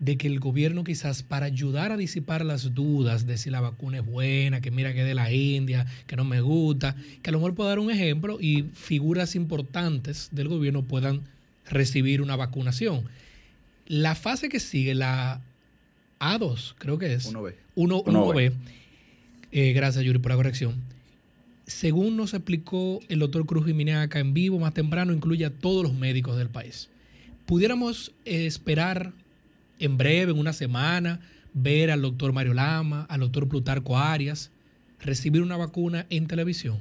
de 0.00 0.16
que 0.16 0.26
el 0.26 0.40
gobierno 0.40 0.82
quizás 0.82 1.22
para 1.22 1.46
ayudar 1.46 1.92
a 1.92 1.96
disipar 1.98 2.44
las 2.44 2.74
dudas 2.74 3.26
de 3.26 3.36
si 3.36 3.50
la 3.50 3.60
vacuna 3.60 3.98
es 3.98 4.06
buena, 4.06 4.62
que 4.62 4.70
mira 4.70 4.94
que 4.94 5.00
es 5.02 5.06
de 5.06 5.14
la 5.14 5.30
India, 5.30 5.86
que 6.06 6.16
no 6.16 6.24
me 6.24 6.40
gusta, 6.40 6.96
que 7.22 7.30
a 7.30 7.32
lo 7.32 7.38
mejor 7.38 7.54
puedo 7.54 7.68
dar 7.68 7.78
un 7.78 7.90
ejemplo 7.90 8.38
y 8.40 8.62
figuras 8.72 9.36
importantes 9.36 10.30
del 10.32 10.48
gobierno 10.48 10.82
puedan 10.82 11.20
recibir 11.68 12.22
una 12.22 12.34
vacunación. 12.34 13.04
La 13.86 14.14
fase 14.14 14.48
que 14.48 14.58
sigue, 14.58 14.94
la 14.94 15.42
A2, 16.18 16.74
creo 16.78 16.98
que 16.98 17.12
es. 17.12 17.32
1B. 17.32 17.54
1, 17.74 18.32
b 18.32 18.52
eh, 19.52 19.72
gracias, 19.72 20.04
Yuri, 20.04 20.18
por 20.18 20.30
la 20.30 20.36
corrección. 20.36 20.76
Según 21.66 22.16
nos 22.16 22.34
explicó 22.34 23.00
el 23.08 23.18
doctor 23.18 23.44
Cruz 23.46 23.66
Jiménez 23.66 23.96
acá 23.96 24.18
en 24.20 24.32
vivo 24.32 24.58
más 24.58 24.72
temprano, 24.72 25.12
incluye 25.12 25.44
a 25.44 25.50
todos 25.50 25.82
los 25.82 25.92
médicos 25.92 26.38
del 26.38 26.48
país. 26.48 26.88
¿Pudiéramos 27.46 28.12
esperar 28.24 29.12
en 29.80 29.96
breve, 29.96 30.32
en 30.32 30.38
una 30.38 30.52
semana, 30.52 31.20
ver 31.52 31.90
al 31.90 32.02
doctor 32.02 32.32
Mario 32.32 32.54
Lama, 32.54 33.06
al 33.08 33.20
doctor 33.20 33.48
Plutarco 33.48 33.98
Arias, 33.98 34.50
recibir 35.00 35.42
una 35.42 35.56
vacuna 35.56 36.06
en 36.10 36.26
televisión? 36.26 36.78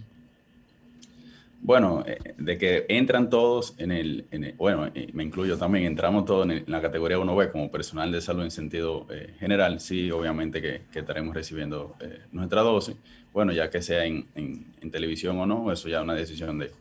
Bueno, 1.61 2.05
eh, 2.07 2.17
de 2.37 2.57
que 2.57 2.85
entran 2.87 3.29
todos 3.29 3.75
en 3.79 3.91
el, 3.91 4.25
bueno, 4.57 4.89
me 5.13 5.23
incluyo 5.23 5.57
también, 5.57 5.85
entramos 5.85 6.25
todos 6.25 6.49
en, 6.49 6.63
la 6.67 6.81
categoría 6.81 7.17
1B 7.17 7.51
como 7.51 7.69
personal 7.69 8.11
de 8.11 8.21
salud 8.21 8.43
en 8.43 8.51
sentido 8.51 9.05
eh, 9.09 9.33
general, 9.39 9.81
sí, 9.81 10.09
obviamente 10.09 10.61
que, 10.61 10.81
estaremos 10.93 11.35
recibiendo 11.35 11.95
eh, 11.99 12.19
nuestra 12.31 12.61
dosis. 12.61 12.95
Bueno, 13.33 13.51
ya 13.51 13.69
que 13.69 13.81
sea 13.81 14.05
en, 14.05 14.25
televisión 14.91 15.37
o 15.37 15.45
no, 15.45 15.71
eso 15.71 15.89
ya 15.89 15.97
es 15.97 16.03
una 16.03 16.15
decisión 16.15 16.59
de, 16.59 16.71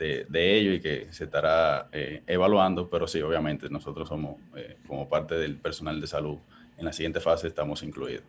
de, 0.00 0.58
ello 0.58 0.72
y 0.72 0.80
que 0.80 1.06
se 1.10 1.24
estará 1.24 1.88
eh, 1.92 2.22
evaluando, 2.26 2.88
pero 2.88 3.06
sí, 3.06 3.20
obviamente 3.20 3.68
nosotros 3.68 4.08
somos 4.08 4.36
eh, 4.56 4.76
como 4.86 5.08
parte 5.08 5.34
del 5.34 5.56
personal 5.56 6.00
de 6.00 6.06
salud. 6.06 6.38
En 6.78 6.84
la 6.86 6.92
siguiente 6.92 7.20
fase 7.20 7.46
estamos 7.46 7.82
incluidos. 7.82 8.22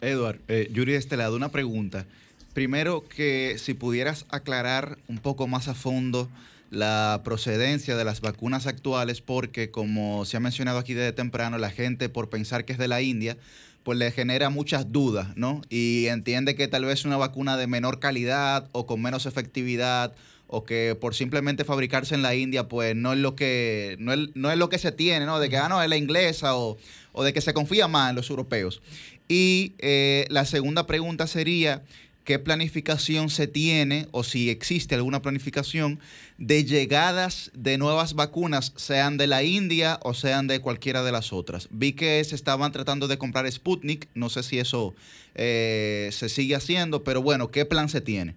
Edward, 0.00 0.40
eh, 0.48 0.68
Yuri 0.72 0.94
Estelado, 0.94 1.36
una 1.36 1.50
pregunta. 1.50 2.06
Primero 2.52 3.04
que 3.08 3.56
si 3.58 3.74
pudieras 3.74 4.26
aclarar 4.30 4.98
un 5.08 5.18
poco 5.18 5.46
más 5.46 5.68
a 5.68 5.74
fondo 5.74 6.28
la 6.70 7.20
procedencia 7.24 7.96
de 7.96 8.04
las 8.04 8.20
vacunas 8.20 8.66
actuales, 8.66 9.20
porque 9.20 9.70
como 9.70 10.24
se 10.24 10.36
ha 10.36 10.40
mencionado 10.40 10.78
aquí 10.78 10.94
desde 10.94 11.12
temprano, 11.12 11.58
la 11.58 11.70
gente 11.70 12.08
por 12.08 12.28
pensar 12.28 12.64
que 12.64 12.72
es 12.72 12.78
de 12.78 12.88
la 12.88 13.00
India, 13.00 13.36
pues 13.84 13.98
le 13.98 14.10
genera 14.10 14.50
muchas 14.50 14.90
dudas, 14.90 15.36
¿no? 15.36 15.60
Y 15.68 16.06
entiende 16.06 16.56
que 16.56 16.66
tal 16.68 16.84
vez 16.84 17.04
una 17.04 17.16
vacuna 17.16 17.56
de 17.56 17.66
menor 17.66 18.00
calidad 18.00 18.68
o 18.72 18.86
con 18.86 19.00
menos 19.00 19.26
efectividad 19.26 20.14
o 20.46 20.64
que 20.64 20.96
por 21.00 21.14
simplemente 21.14 21.64
fabricarse 21.64 22.14
en 22.14 22.22
la 22.22 22.34
India, 22.34 22.68
pues 22.68 22.94
no 22.94 23.12
es 23.12 23.18
lo 23.18 23.34
que, 23.34 23.96
no 23.98 24.12
es, 24.12 24.58
lo 24.58 24.68
que 24.68 24.78
se 24.78 24.92
tiene, 24.92 25.26
¿no? 25.26 25.38
De 25.38 25.48
que, 25.48 25.56
ah, 25.56 25.68
no, 25.68 25.82
es 25.82 25.88
la 25.88 25.96
inglesa 25.96 26.56
o, 26.56 26.76
de 27.22 27.32
que 27.32 27.40
se 27.40 27.54
confía 27.54 27.88
más 27.88 28.10
en 28.10 28.16
los 28.16 28.30
europeos. 28.30 28.82
Y 29.28 29.74
eh, 29.78 30.26
la 30.28 30.44
segunda 30.44 30.86
pregunta 30.86 31.26
sería, 31.26 31.82
¿qué 32.24 32.38
planificación 32.38 33.30
se 33.30 33.46
tiene 33.46 34.06
o 34.10 34.22
si 34.22 34.50
existe 34.50 34.94
alguna 34.94 35.22
planificación 35.22 35.98
de 36.36 36.64
llegadas 36.64 37.50
de 37.54 37.78
nuevas 37.78 38.14
vacunas, 38.14 38.72
sean 38.76 39.16
de 39.16 39.26
la 39.26 39.42
India 39.42 39.98
o 40.02 40.12
sean 40.12 40.46
de 40.46 40.60
cualquiera 40.60 41.02
de 41.02 41.12
las 41.12 41.32
otras? 41.32 41.68
Vi 41.70 41.94
que 41.94 42.22
se 42.22 42.34
estaban 42.34 42.70
tratando 42.70 43.08
de 43.08 43.16
comprar 43.16 43.50
Sputnik, 43.50 44.08
no 44.14 44.28
sé 44.28 44.42
si 44.42 44.58
eso 44.58 44.94
eh, 45.34 46.10
se 46.12 46.28
sigue 46.28 46.54
haciendo, 46.54 47.02
pero 47.02 47.22
bueno, 47.22 47.50
¿qué 47.50 47.64
plan 47.64 47.88
se 47.88 48.02
tiene? 48.02 48.34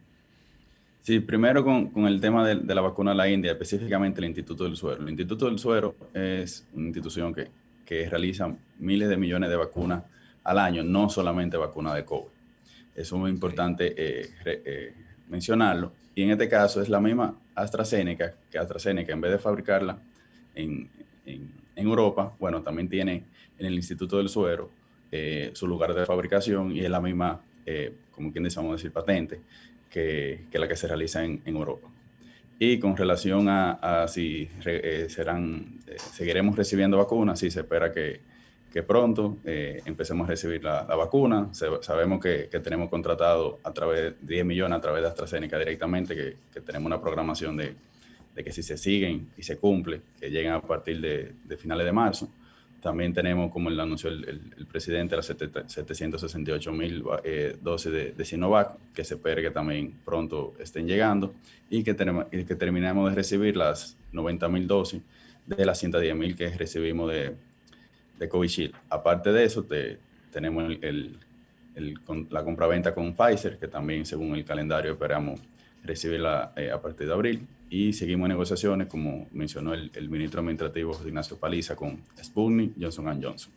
Sí, 1.07 1.21
primero 1.21 1.63
con, 1.63 1.87
con 1.91 2.05
el 2.05 2.19
tema 2.19 2.45
de, 2.45 2.55
de, 2.55 2.75
la 2.75 2.81
vacuna 2.81 3.11
de 3.11 3.17
la 3.17 3.29
India, 3.29 3.53
específicamente 3.53 4.19
el 4.19 4.25
Instituto 4.25 4.65
del 4.65 4.75
Suero. 4.75 5.01
El 5.01 5.07
Instituto 5.07 5.45
del 5.45 5.57
Suero 5.57 5.95
es 6.13 6.67
una 6.73 6.87
institución 6.87 7.33
que, 7.33 7.47
que 7.85 8.09
realiza 8.09 8.53
miles 8.79 9.07
de 9.07 9.15
millones 9.15 9.49
de 9.49 9.55
vacunas 9.55 10.03
al 10.43 10.59
año, 10.59 10.83
no 10.83 11.09
solamente 11.09 11.55
vacunas 11.55 11.95
de 11.95 12.03
COVID. 12.03 12.27
Eso 12.93 13.15
es 13.15 13.21
muy 13.21 13.31
importante 13.31 13.93
eh, 13.95 14.29
eh, 14.43 14.93
mencionarlo. 15.29 15.93
Y 16.13 16.23
en 16.23 16.31
este 16.31 16.49
caso 16.49 16.81
es 16.81 16.89
la 16.89 16.99
misma 16.99 17.39
AstraZeneca, 17.55 18.33
que 18.51 18.57
AstraZeneca 18.57 19.13
en 19.13 19.21
vez 19.21 19.31
de 19.31 19.39
fabricarla 19.39 19.97
en, 20.55 20.89
en, 21.25 21.49
en 21.73 21.87
Europa, 21.87 22.35
bueno, 22.37 22.61
también 22.63 22.89
tiene 22.89 23.23
en 23.57 23.65
el 23.65 23.75
Instituto 23.75 24.17
del 24.17 24.27
Suero 24.27 24.69
eh, 25.09 25.51
su 25.53 25.67
lugar 25.67 25.93
de 25.93 26.05
fabricación 26.05 26.75
y 26.75 26.81
es 26.81 26.89
la 26.89 26.99
misma, 26.99 27.39
como 28.11 28.29
quien 28.33 28.43
dice, 28.43 28.57
vamos 28.57 28.73
a 28.73 28.75
decir, 28.75 28.91
patente 28.91 29.39
que, 29.89 30.45
la 30.51 30.67
que 30.67 30.75
se 30.75 30.87
realiza 30.87 31.23
en, 31.23 31.41
Europa. 31.45 31.89
Y 32.59 32.79
con 32.79 32.97
relación 32.97 33.47
a, 33.49 34.05
si 34.07 34.49
eh, 34.65 35.07
serán, 35.09 35.79
eh, 35.87 35.97
seguiremos 35.97 36.55
recibiendo 36.55 36.97
vacunas, 36.97 37.39
sí 37.39 37.51
se 37.51 37.59
espera 37.59 37.91
que, 37.91 38.21
que 38.71 38.83
pronto 38.83 39.37
eh, 39.45 39.81
empecemos 39.85 40.27
a 40.27 40.31
recibir 40.31 40.63
la, 40.63 40.83
vacuna. 40.83 41.49
sabemos 41.81 42.19
que, 42.21 42.47
tenemos 42.63 42.89
contratado 42.89 43.59
a 43.63 43.73
través 43.73 44.01
de 44.01 44.15
10 44.21 44.45
millones 44.45 44.77
a 44.77 44.81
través 44.81 45.01
de 45.01 45.07
AstraZeneca 45.07 45.57
directamente, 45.57 46.15
que, 46.15 46.61
tenemos 46.61 46.85
una 46.85 47.01
programación 47.01 47.57
de, 47.57 47.75
que 48.35 48.51
si 48.51 48.61
se 48.61 48.77
siguen 48.77 49.29
y 49.35 49.43
se 49.43 49.57
cumple, 49.57 50.01
que 50.19 50.29
lleguen 50.29 50.51
a 50.51 50.61
partir 50.61 51.01
de, 51.01 51.57
finales 51.57 51.85
de 51.85 51.91
marzo. 51.91 52.29
También 52.87 53.13
tenemos, 53.13 53.51
como 53.51 53.69
lo 53.69 53.83
anunció 53.83 54.09
el, 54.09 54.65
presidente, 54.71 55.17
las 55.17 55.25
768 55.25 56.71
mil 56.71 57.03
eh, 57.25 57.57
dosis 57.61 57.91
de, 57.91 58.23
Sinovac, 58.23 58.77
que 58.93 59.03
se 59.03 59.15
espera 59.15 59.41
que 59.41 59.51
también 59.51 59.99
pronto 60.05 60.53
estén 60.57 60.87
llegando 60.87 61.33
y 61.69 61.83
que, 61.83 61.93
tenemos, 61.93 62.27
que 62.27 62.55
terminemos 62.55 63.09
de 63.09 63.13
recibir 63.13 63.57
las 63.57 63.97
90 64.13 64.47
mil 64.47 64.67
dosis 64.67 65.01
de 65.45 65.65
las 65.65 65.79
110 65.79 66.15
mil 66.15 66.33
que 66.37 66.49
recibimos 66.51 67.11
de, 67.11 67.35
de 68.17 68.29
Covishield. 68.29 68.73
Aparte 68.89 69.33
de 69.33 69.43
eso, 69.43 69.67
tenemos 70.31 70.77
el, 70.81 71.19
la 72.29 72.41
compraventa 72.45 72.95
con 72.95 73.13
Pfizer, 73.13 73.57
que 73.57 73.67
también 73.67 74.05
según 74.05 74.33
el 74.33 74.45
calendario 74.45 74.93
esperamos 74.93 75.41
recibirla 75.83 76.53
eh, 76.55 76.71
a 76.71 76.81
partir 76.81 77.07
de 77.07 77.13
abril. 77.13 77.47
Y 77.69 77.93
seguimos 77.93 78.29
negociaciones, 78.29 78.87
como 78.87 79.27
mencionó 79.31 79.73
el, 79.73 80.09
ministro 80.09 80.39
administrativo 80.39 80.97
Ignacio 81.05 81.37
Paliza, 81.37 81.75
con 81.75 82.01
Sputnik, 82.21 82.73
Johnson 82.79 83.21
Johnson. 83.21 83.51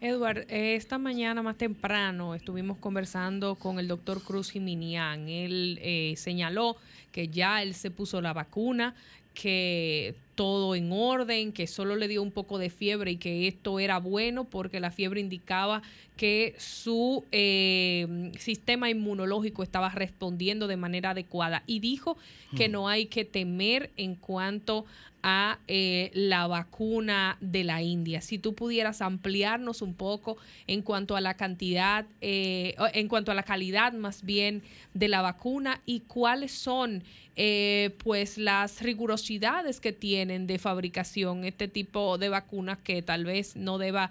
Edward, 0.00 0.46
esta 0.48 0.98
mañana 0.98 1.42
más 1.42 1.56
temprano 1.56 2.34
estuvimos 2.34 2.78
conversando 2.78 3.56
con 3.56 3.78
el 3.78 3.88
doctor 3.88 4.22
Cruz 4.22 4.50
Jiminián. 4.50 5.28
Él 5.28 5.78
eh, 5.82 6.14
señaló 6.16 6.76
que 7.10 7.28
ya 7.28 7.62
él 7.62 7.74
se 7.74 7.90
puso 7.90 8.20
la 8.20 8.32
vacuna, 8.32 8.94
que 9.34 10.14
todo 10.38 10.76
en 10.76 10.92
orden, 10.92 11.50
que 11.50 11.66
solo 11.66 11.96
le 11.96 12.06
dio 12.06 12.22
un 12.22 12.30
poco 12.30 12.58
de 12.58 12.70
fiebre 12.70 13.10
y 13.10 13.16
que 13.16 13.48
esto 13.48 13.80
era 13.80 13.98
bueno 13.98 14.44
porque 14.44 14.78
la 14.78 14.92
fiebre 14.92 15.18
indicaba 15.18 15.82
que 16.16 16.54
su 16.58 17.24
eh, 17.32 18.30
sistema 18.38 18.88
inmunológico 18.88 19.64
estaba 19.64 19.88
respondiendo 19.88 20.68
de 20.68 20.76
manera 20.76 21.10
adecuada 21.10 21.64
y 21.66 21.80
dijo 21.80 22.18
que 22.56 22.68
mm. 22.68 22.72
no 22.72 22.88
hay 22.88 23.06
que 23.06 23.24
temer 23.24 23.90
en 23.96 24.14
cuanto 24.14 24.86
a 25.24 25.58
eh, 25.66 26.12
la 26.14 26.46
vacuna 26.46 27.36
de 27.40 27.64
la 27.64 27.82
India. 27.82 28.20
Si 28.20 28.38
tú 28.38 28.54
pudieras 28.54 29.02
ampliarnos 29.02 29.82
un 29.82 29.94
poco 29.94 30.36
en 30.68 30.82
cuanto 30.82 31.16
a 31.16 31.20
la 31.20 31.34
cantidad, 31.34 32.06
eh, 32.20 32.76
en 32.94 33.08
cuanto 33.08 33.32
a 33.32 33.34
la 33.34 33.42
calidad 33.42 33.92
más 33.92 34.22
bien 34.22 34.62
de 34.94 35.08
la 35.08 35.20
vacuna 35.20 35.82
y 35.84 36.00
cuáles 36.00 36.52
son 36.52 37.02
eh, 37.40 37.94
pues 38.02 38.36
las 38.36 38.82
rigurosidades 38.82 39.78
que 39.78 39.92
de 40.28 40.58
fabricación 40.58 41.44
este 41.44 41.68
tipo 41.68 42.18
de 42.18 42.28
vacunas 42.28 42.78
que 42.78 43.02
tal 43.02 43.24
vez 43.24 43.56
no 43.56 43.78
deba 43.78 44.10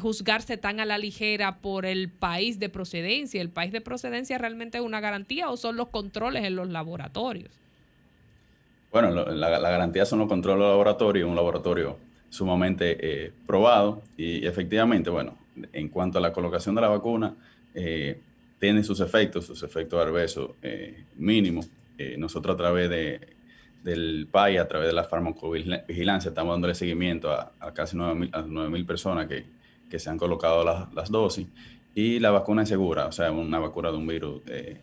juzgarse 0.00 0.56
tan 0.56 0.80
a 0.80 0.84
la 0.84 0.98
ligera 0.98 1.58
por 1.58 1.86
el 1.86 2.08
país 2.08 2.58
de 2.58 2.68
procedencia. 2.68 3.40
¿El 3.40 3.50
país 3.50 3.70
de 3.70 3.80
procedencia 3.80 4.36
realmente 4.36 4.78
es 4.78 4.84
una 4.84 5.00
garantía 5.00 5.48
o 5.48 5.56
son 5.56 5.76
los 5.76 5.88
controles 5.88 6.44
en 6.44 6.56
los 6.56 6.68
laboratorios? 6.68 7.50
Bueno, 8.96 9.10
la, 9.10 9.50
garantía 9.50 10.06
son 10.06 10.20
los 10.20 10.28
controles 10.28 10.64
de 10.64 10.70
laboratorio, 10.70 11.28
un 11.28 11.36
laboratorio 11.36 11.98
sumamente 12.30 12.96
eh, 12.98 13.32
probado 13.46 14.02
y 14.16 14.46
efectivamente, 14.46 15.10
bueno, 15.10 15.36
en 15.72 15.88
cuanto 15.90 16.16
a 16.16 16.20
la 16.22 16.32
colocación 16.32 16.74
de 16.74 16.80
la 16.80 16.88
vacuna, 16.88 17.34
eh, 17.74 18.18
tiene 18.58 18.82
sus 18.82 19.00
efectos, 19.00 19.44
sus 19.44 19.62
efectos 19.62 20.02
adversos 20.02 20.52
eh, 20.62 21.04
mínimos. 21.16 21.68
nosotros 22.16 22.54
a 22.54 22.56
través 22.56 22.88
de, 22.88 23.35
del 23.86 24.28
PAI, 24.30 24.58
a 24.58 24.68
través 24.68 24.88
de 24.88 24.92
la 24.92 25.04
farmacovigilancia, 25.04 26.28
estamos 26.28 26.52
dándole 26.52 26.74
seguimiento 26.74 27.30
a, 27.30 27.52
casi 27.72 27.96
9.000 27.96 28.68
mil 28.68 28.84
personas 28.84 29.26
que, 29.26 29.46
que, 29.88 29.98
se 29.98 30.10
han 30.10 30.18
colocado 30.18 30.62
las, 30.62 30.92
las, 30.92 31.10
dosis 31.10 31.46
y 31.94 32.18
la 32.18 32.30
vacuna 32.30 32.64
es 32.64 32.68
segura, 32.68 33.06
o 33.06 33.12
sea, 33.12 33.32
una 33.32 33.58
vacuna 33.58 33.90
de 33.90 33.96
un 33.96 34.06
virus 34.06 34.42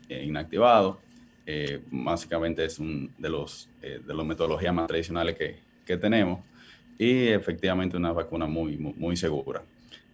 inactivado 0.09 0.99
eh, 1.45 1.81
básicamente 1.91 2.63
es 2.63 2.79
un 2.79 3.13
de 3.17 3.29
los 3.29 3.69
eh, 3.81 3.99
de 4.05 4.13
las 4.13 4.25
metodologías 4.25 4.73
más 4.73 4.87
tradicionales 4.87 5.35
que, 5.35 5.57
que, 5.85 5.97
tenemos 5.97 6.39
y 6.97 7.27
efectivamente 7.27 7.97
una 7.97 8.13
vacuna 8.13 8.45
muy, 8.45 8.77
muy, 8.77 9.17
segura. 9.17 9.61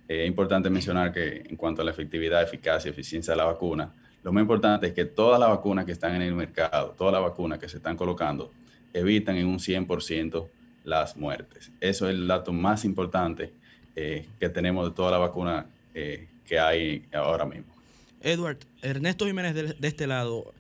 Eh, 0.07 0.23
es 0.23 0.27
importante 0.27 0.71
mencionar 0.71 1.13
que 1.13 1.43
en 1.47 1.55
cuanto 1.55 1.83
a 1.83 1.85
la 1.85 1.91
efectividad, 1.91 2.41
eficacia 2.41 2.89
y 2.89 2.91
eficiencia 2.91 3.33
de 3.33 3.37
la 3.37 3.45
vacuna, 3.45 3.93
lo 4.23 4.31
más 4.31 4.41
importante 4.41 4.87
es 4.87 4.93
que 4.93 5.05
todas 5.05 5.39
las 5.39 5.49
vacunas 5.49 5.85
que 5.85 5.91
están 5.91 6.15
en 6.15 6.23
el 6.23 6.33
mercado, 6.33 6.95
todas 6.97 7.13
las 7.13 7.21
vacunas 7.21 7.59
que 7.59 7.69
se 7.69 7.77
están 7.77 7.95
colocando, 7.95 8.51
evitan 8.93 9.37
en 9.37 9.47
un 9.47 9.59
100% 9.59 10.47
las 10.83 11.17
muertes. 11.17 11.71
Eso 11.79 12.09
es 12.09 12.15
el 12.15 12.27
dato 12.27 12.53
más 12.53 12.85
importante 12.85 13.51
que 13.95 14.49
tenemos 14.53 14.89
de 14.89 14.95
toda 14.95 15.11
la 15.11 15.17
vacuna 15.17 15.65
que 15.93 16.59
hay 16.59 17.05
ahora 17.13 17.45
mismo. 17.45 17.73
Edward, 18.21 18.57
Ernesto 18.81 19.25
Jiménez 19.27 19.55
de 19.55 19.87
este 19.87 20.07
lado, 20.07 20.53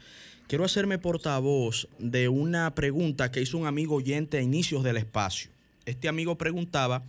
quiero 0.47 0.65
hacerme 0.65 0.97
portavoz 0.97 1.87
de 1.97 2.29
una 2.29 2.73
pregunta 2.75 3.31
que 3.31 3.41
hizo 3.41 3.57
un 3.57 3.65
amigo 3.67 3.95
oyente 3.95 4.37
a 4.37 4.41
inicios 4.41 4.83
del 4.83 4.97
espacio. 4.97 5.51
Este 5.85 6.07
amigo 6.07 6.37
preguntaba 6.37 7.03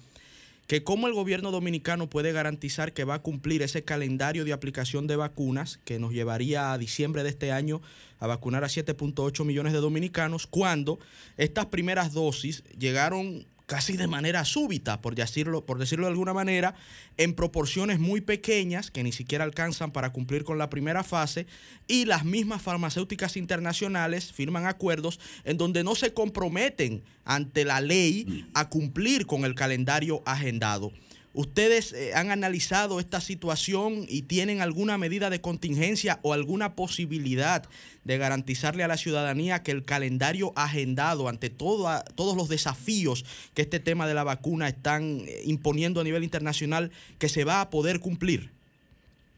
que 0.71 0.85
cómo 0.85 1.09
el 1.09 1.15
gobierno 1.15 1.51
dominicano 1.51 2.09
puede 2.09 2.31
garantizar 2.31 2.93
que 2.93 3.03
va 3.03 3.15
a 3.15 3.23
cumplir 3.23 3.61
ese 3.61 3.83
calendario 3.83 4.45
de 4.45 4.53
aplicación 4.53 5.09
de 5.09 5.17
vacunas 5.17 5.81
que 5.85 5.99
nos 5.99 6.13
llevaría 6.13 6.73
a 6.73 6.79
diciembre 6.79 7.25
de 7.25 7.31
este 7.31 7.51
año 7.51 7.83
a 8.21 8.29
vacunar 8.29 8.63
a 8.63 8.69
7.8 8.69 9.45
millones 9.45 9.73
de 9.73 9.81
dominicanos 9.81 10.47
cuando 10.47 11.01
estas 11.37 11.67
primeras 11.67 12.13
dosis 12.13 12.63
llegaron 12.79 13.49
casi 13.71 13.97
de 13.97 14.09
manera 14.09 14.45
súbita, 14.45 15.01
por 15.01 15.15
decirlo, 15.15 15.65
por 15.65 15.79
decirlo 15.79 16.07
de 16.07 16.11
alguna 16.11 16.35
manera, 16.35 16.75
en 17.19 17.35
proporciones 17.35 18.01
muy 18.01 18.21
pequeñas 18.21 18.91
que 18.91 19.05
ni 19.05 19.13
siquiera 19.13 19.45
alcanzan 19.45 19.93
para 19.93 20.11
cumplir 20.11 20.43
con 20.43 20.59
la 20.59 20.69
primera 20.69 21.05
fase, 21.05 21.47
y 21.87 22.05
las 22.05 22.25
mismas 22.25 22.63
farmacéuticas 22.63 23.37
internacionales 23.37 24.33
firman 24.33 24.67
acuerdos 24.67 25.21
en 25.45 25.57
donde 25.57 25.85
no 25.85 25.95
se 25.95 26.13
comprometen 26.13 27.05
ante 27.25 27.65
la 27.65 27.81
ley 27.81 28.45
a 28.55 28.69
cumplir 28.69 29.27
con 29.27 29.45
el 29.45 29.55
calendario 29.55 30.21
agendado. 30.27 30.91
¿Ustedes 31.33 31.93
eh, 31.93 32.13
han 32.15 32.33
analizado 32.33 32.99
esta 32.99 33.21
situación 33.21 34.05
y 34.09 34.23
tienen 34.23 34.61
alguna 34.61 34.99
medida 34.99 35.31
de 35.31 35.41
contingencia 35.41 36.19
o 36.23 36.33
alguna 36.33 36.75
posibilidad 36.75 37.65
de 38.03 38.19
garantizarle 38.19 38.83
a 38.83 38.89
la 38.89 38.97
ciudadanía 38.97 39.63
que 39.63 39.71
el 39.71 39.85
calendario 39.85 40.53
agendado 40.57 41.29
ante 41.29 41.49
todos 41.49 42.37
los 42.37 42.49
desafíos 42.49 43.25
que 43.55 43.63
este 43.63 43.79
tema 43.79 44.09
de 44.09 44.15
la 44.15 44.25
vacuna 44.25 44.67
están 44.67 45.21
eh, 45.21 45.43
imponiendo 45.45 46.01
a 46.01 46.05
nivel 46.05 46.25
internacional, 46.25 46.91
que 47.19 47.29
se 47.29 47.45
va 47.45 47.61
a 47.61 47.71
poder 47.71 48.01
cumplir? 48.01 48.51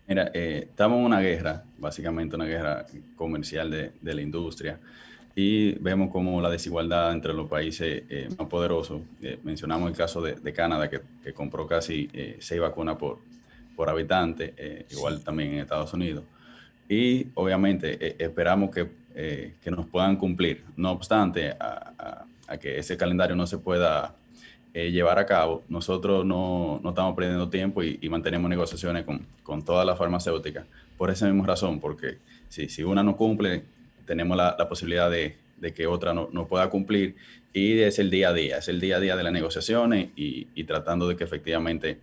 Mira, 0.08 0.30
eh, 0.32 0.68
estamos 0.70 0.98
en 0.98 1.04
una 1.04 1.20
guerra, 1.20 1.64
básicamente 1.78 2.36
una 2.36 2.46
guerra 2.46 2.86
comercial 3.16 3.70
de, 3.70 3.92
de 4.00 4.14
la 4.14 4.22
industria 4.22 4.80
y 5.34 5.72
vemos 5.78 6.10
como 6.10 6.40
la 6.42 6.50
desigualdad 6.50 7.12
entre 7.12 7.32
los 7.32 7.48
países 7.48 8.02
eh, 8.08 8.28
más 8.38 8.48
poderosos. 8.48 9.00
Eh, 9.22 9.38
mencionamos 9.42 9.90
el 9.90 9.96
caso 9.96 10.20
de, 10.20 10.52
Canadá, 10.52 10.90
que, 10.90 11.32
compró 11.32 11.66
casi 11.66 12.08
eh, 12.12 12.36
seis 12.40 12.60
vacunas 12.60 12.96
por, 12.96 13.18
por 13.74 13.88
habitante, 13.88 14.86
igual 14.90 15.22
también 15.24 15.54
en 15.54 15.60
Estados 15.60 15.92
Unidos. 15.94 16.24
Y 16.88 17.28
obviamente 17.34 18.22
esperamos 18.22 18.70
que, 18.70 18.88
que, 19.14 19.70
nos 19.70 19.86
puedan 19.86 20.16
cumplir. 20.16 20.64
No 20.76 20.90
obstante, 20.90 21.54
a, 21.58 22.26
a, 22.46 22.56
que 22.58 22.78
ese 22.78 22.98
calendario 22.98 23.34
no 23.34 23.46
se 23.46 23.56
pueda 23.56 24.14
llevar 24.74 25.18
a 25.18 25.24
cabo, 25.24 25.62
nosotros 25.68 26.24
no, 26.26 26.80
no 26.82 26.90
estamos 26.90 27.14
perdiendo 27.14 27.48
tiempo 27.48 27.82
y, 27.82 27.98
y, 28.00 28.08
mantenemos 28.08 28.48
negociaciones 28.50 29.04
con, 29.04 29.26
con 29.42 29.62
todas 29.62 29.86
las 29.86 29.98
farmacéuticas 29.98 30.66
por 30.96 31.10
esa 31.10 31.26
misma 31.26 31.46
razón, 31.46 31.78
porque 31.80 32.18
si, 32.48 32.68
si 32.68 32.82
una 32.82 33.02
no 33.02 33.16
cumple, 33.16 33.64
tenemos 34.06 34.36
la, 34.36 34.56
posibilidad 34.68 35.10
de, 35.10 35.36
que 35.74 35.86
otra 35.86 36.12
no, 36.14 36.46
pueda 36.48 36.68
cumplir 36.68 37.16
y 37.52 37.78
es 37.80 37.98
el 37.98 38.10
día 38.10 38.30
a 38.30 38.32
día, 38.32 38.58
es 38.58 38.68
el 38.68 38.80
día 38.80 38.96
a 38.96 39.00
día 39.00 39.16
de 39.16 39.22
las 39.22 39.32
negociaciones 39.32 40.08
y, 40.16 40.64
tratando 40.64 41.08
de 41.08 41.16
que 41.16 41.24
efectivamente 41.24 41.98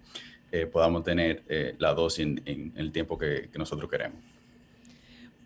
eh, 0.52 0.66
podamos 0.66 1.04
tener 1.04 1.44
eh, 1.50 1.76
la 1.80 1.94
dosis 1.94 2.26
en, 2.46 2.74
el 2.76 2.92
tiempo 2.92 3.18
que, 3.18 3.50
nosotros 3.58 3.90
queremos. 3.90 4.18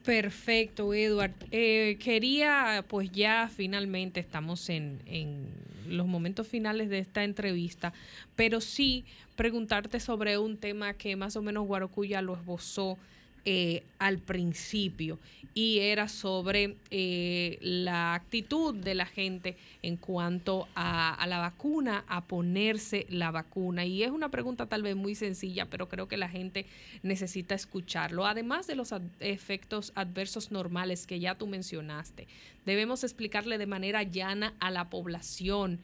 Perfecto, 0.04 0.94
Edward. 0.94 1.34
Eh, 1.52 1.98
quería, 2.04 2.84
pues 2.88 3.10
ya 3.12 3.50
finalmente 3.54 4.20
estamos 4.20 4.70
en, 4.70 5.00
en, 5.06 5.48
los 5.88 6.08
momentos 6.08 6.48
finales 6.48 6.90
de 6.90 7.00
esta 7.00 7.24
entrevista, 7.24 7.94
pero 8.36 8.62
sí 8.62 9.06
preguntarte 9.36 10.00
sobre 10.00 10.38
un 10.38 10.58
tema 10.58 10.94
que 10.94 11.16
más 11.16 11.36
o 11.36 11.42
menos 11.42 11.68
Guarocuya 11.68 12.22
lo 12.22 12.36
esbozó 12.36 12.98
eh, 13.46 13.84
al 14.00 14.20
principio 14.20 15.20
y 15.54 15.80
era 15.80 16.08
sobre 16.08 16.78
eh, 16.90 17.58
la 17.62 18.16
actitud 18.16 18.74
de 18.74 18.96
la 18.96 19.06
gente 19.06 19.56
en 19.82 19.98
cuanto 19.98 20.68
a, 20.76 21.24
la 21.28 21.40
vacuna, 21.40 22.06
a 22.08 22.22
ponerse 22.22 23.06
la 23.10 23.32
vacuna. 23.32 23.86
Y 23.86 24.04
es 24.04 24.12
una 24.12 24.30
pregunta 24.30 24.66
tal 24.66 24.82
vez 24.82 24.96
muy 24.96 25.14
sencilla, 25.14 25.66
pero 25.70 25.90
creo 25.90 26.08
que 26.08 26.18
la 26.18 26.30
gente 26.30 26.66
necesita 27.04 27.54
escucharlo. 27.54 28.26
Además 28.26 28.66
de 28.66 28.76
los 28.76 28.94
efectos 29.20 29.92
adversos 29.96 30.52
normales 30.52 31.06
que 31.06 31.20
ya 31.20 31.36
tú 31.36 31.46
mencionaste, 31.46 32.28
debemos 32.66 33.04
explicarle 33.04 33.58
de 33.58 33.68
manera 33.68 34.04
llana 34.04 34.54
a 34.60 34.72
la 34.72 34.90
población 34.90 35.80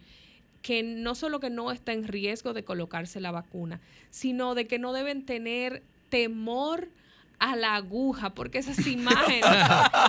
que 0.62 0.84
no 0.84 1.16
solo 1.16 1.40
que 1.40 1.50
no 1.50 1.72
está 1.72 1.94
en 1.94 2.08
riesgo 2.08 2.54
de 2.54 2.64
colocarse 2.64 3.22
la 3.22 3.32
vacuna, 3.32 3.80
sino 4.10 4.56
de 4.56 4.68
que 4.68 4.80
no 4.80 4.94
deben 4.94 5.26
tener 5.26 5.84
temor 6.10 6.90
a 7.40 7.56
la 7.56 7.76
aguja, 7.76 8.34
porque 8.34 8.58
esas 8.58 8.78
imágenes, 8.88 9.46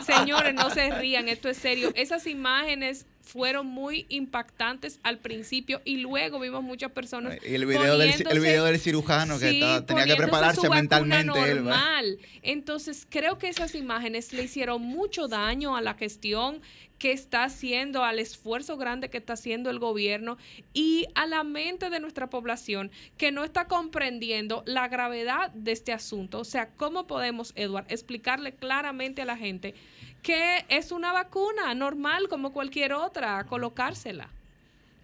señores, 0.05 0.55
no 0.55 0.71
se 0.71 0.91
rían, 0.91 1.29
esto 1.29 1.49
es 1.49 1.57
serio, 1.57 1.93
esas 1.95 2.27
imágenes 2.27 3.07
fueron 3.23 3.67
muy 3.67 4.07
impactantes 4.09 4.99
al 5.03 5.19
principio 5.19 5.81
y 5.85 5.99
luego 5.99 6.41
vimos 6.41 6.63
muchas 6.63 6.91
personas. 6.91 7.37
Y 7.49 7.55
el 7.55 7.67
video, 7.67 7.99
del, 7.99 8.27
el 8.29 8.41
video 8.41 8.65
del 8.65 8.79
cirujano 8.81 9.39
que 9.39 9.51
Sí, 9.51 9.57
estaba- 9.63 9.87
tenía 9.87 10.07
que 10.07 10.17
prepararse 10.17 10.63
su 10.63 10.71
mentalmente. 10.71 11.27
normal. 11.55 12.19
Entonces, 12.43 13.07
creo 13.09 13.39
que 13.39 13.49
esas 13.49 13.75
imágenes 13.75 14.33
le 14.33 14.43
hicieron 14.45 14.83
mucho 14.83 15.29
daño 15.29 15.77
a 15.77 15.83
la 15.83 15.95
gestión 15.95 16.61
que 17.01 17.13
está 17.13 17.45
haciendo, 17.45 18.05
al 18.05 18.19
esfuerzo 18.19 18.77
grande 18.77 19.09
que 19.09 19.17
está 19.17 19.33
haciendo 19.33 19.71
el 19.71 19.79
gobierno 19.79 20.37
y 20.75 21.07
a 21.15 21.27
la 21.27 21.43
mente 21.45 21.89
de 21.89 21.99
nuestra 21.99 22.29
población 22.29 22.91
que 23.17 23.33
no 23.33 23.43
está 23.43 23.67
comprendiendo 23.67 24.63
la 24.67 24.87
gravedad 24.87 25.51
de 25.53 25.73
este 25.73 25.95
asunto. 25.95 26.39
O 26.41 26.45
sea, 26.45 26.69
¿cómo 26.77 27.07
podemos, 27.07 27.53
Eduard, 27.57 27.87
explicarle 27.89 28.55
claramente 28.55 29.23
a 29.23 29.25
la 29.25 29.39
gente 29.39 29.75
que 30.23 30.67
es 30.69 30.93
una 30.93 31.13
vacuna 31.13 31.75
normal 31.75 32.29
como 32.29 32.53
cualquier 32.53 32.93
otra, 32.93 33.45
colocársela? 33.45 34.29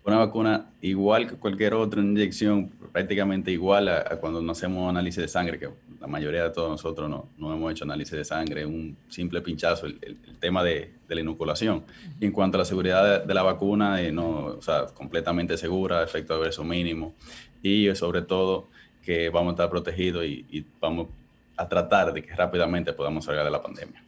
Una 0.07 0.18
vacuna 0.18 0.70
igual 0.83 1.26
que 1.28 1.35
cualquier 1.35 1.75
otra 1.75 2.01
inyección, 2.01 2.68
prácticamente 2.93 3.51
igual 3.51 3.89
a, 3.89 3.99
a 3.99 4.17
cuando 4.20 4.41
nos 4.41 4.57
hacemos 4.57 4.89
análisis 4.89 5.20
de 5.20 5.26
sangre, 5.26 5.59
que 5.59 5.68
la 6.01 6.07
mayoría 6.07 6.44
de 6.44 6.51
todos 6.51 6.70
nosotros 6.70 7.10
no, 7.10 7.28
no 7.36 7.52
hemos 7.52 7.73
hecho 7.73 7.83
análisis 7.83 8.12
de 8.12 8.25
sangre, 8.25 8.65
un 8.65 8.97
simple 9.09 9.41
pinchazo, 9.41 9.86
el, 9.86 9.99
el- 10.02 10.17
el 10.28 10.36
tema 10.39 10.62
de, 10.62 10.93
de 11.09 11.15
la 11.17 11.20
inoculación. 11.23 11.83
Y 12.20 12.26
en 12.26 12.31
cuanto 12.31 12.57
a 12.57 12.60
la 12.60 12.65
seguridad 12.65 13.20
de, 13.23 13.26
de 13.26 13.35
la 13.35 13.43
vacuna, 13.43 14.01
eh, 14.01 14.12
no, 14.12 14.28
o 14.47 14.62
sea, 14.62 14.86
completamente 14.86 15.57
segura, 15.59 16.05
efecto 16.05 16.35
adverso 16.35 16.62
mínimo, 16.62 17.12
y 17.60 17.93
sobre 17.97 18.23
todo 18.23 18.68
que 19.05 19.28
vamos 19.31 19.51
a 19.51 19.55
estar 19.55 19.70
protegidos 19.70 20.25
y, 20.25 20.47
y 20.51 20.65
vamos 20.81 21.09
a 21.57 21.68
tratar 21.68 22.12
de 22.12 22.23
que 22.23 22.33
rápidamente 22.33 22.93
podamos 22.93 23.25
salir 23.25 23.43
de 23.43 23.51
la 23.51 23.60
pandemia. 23.60 24.02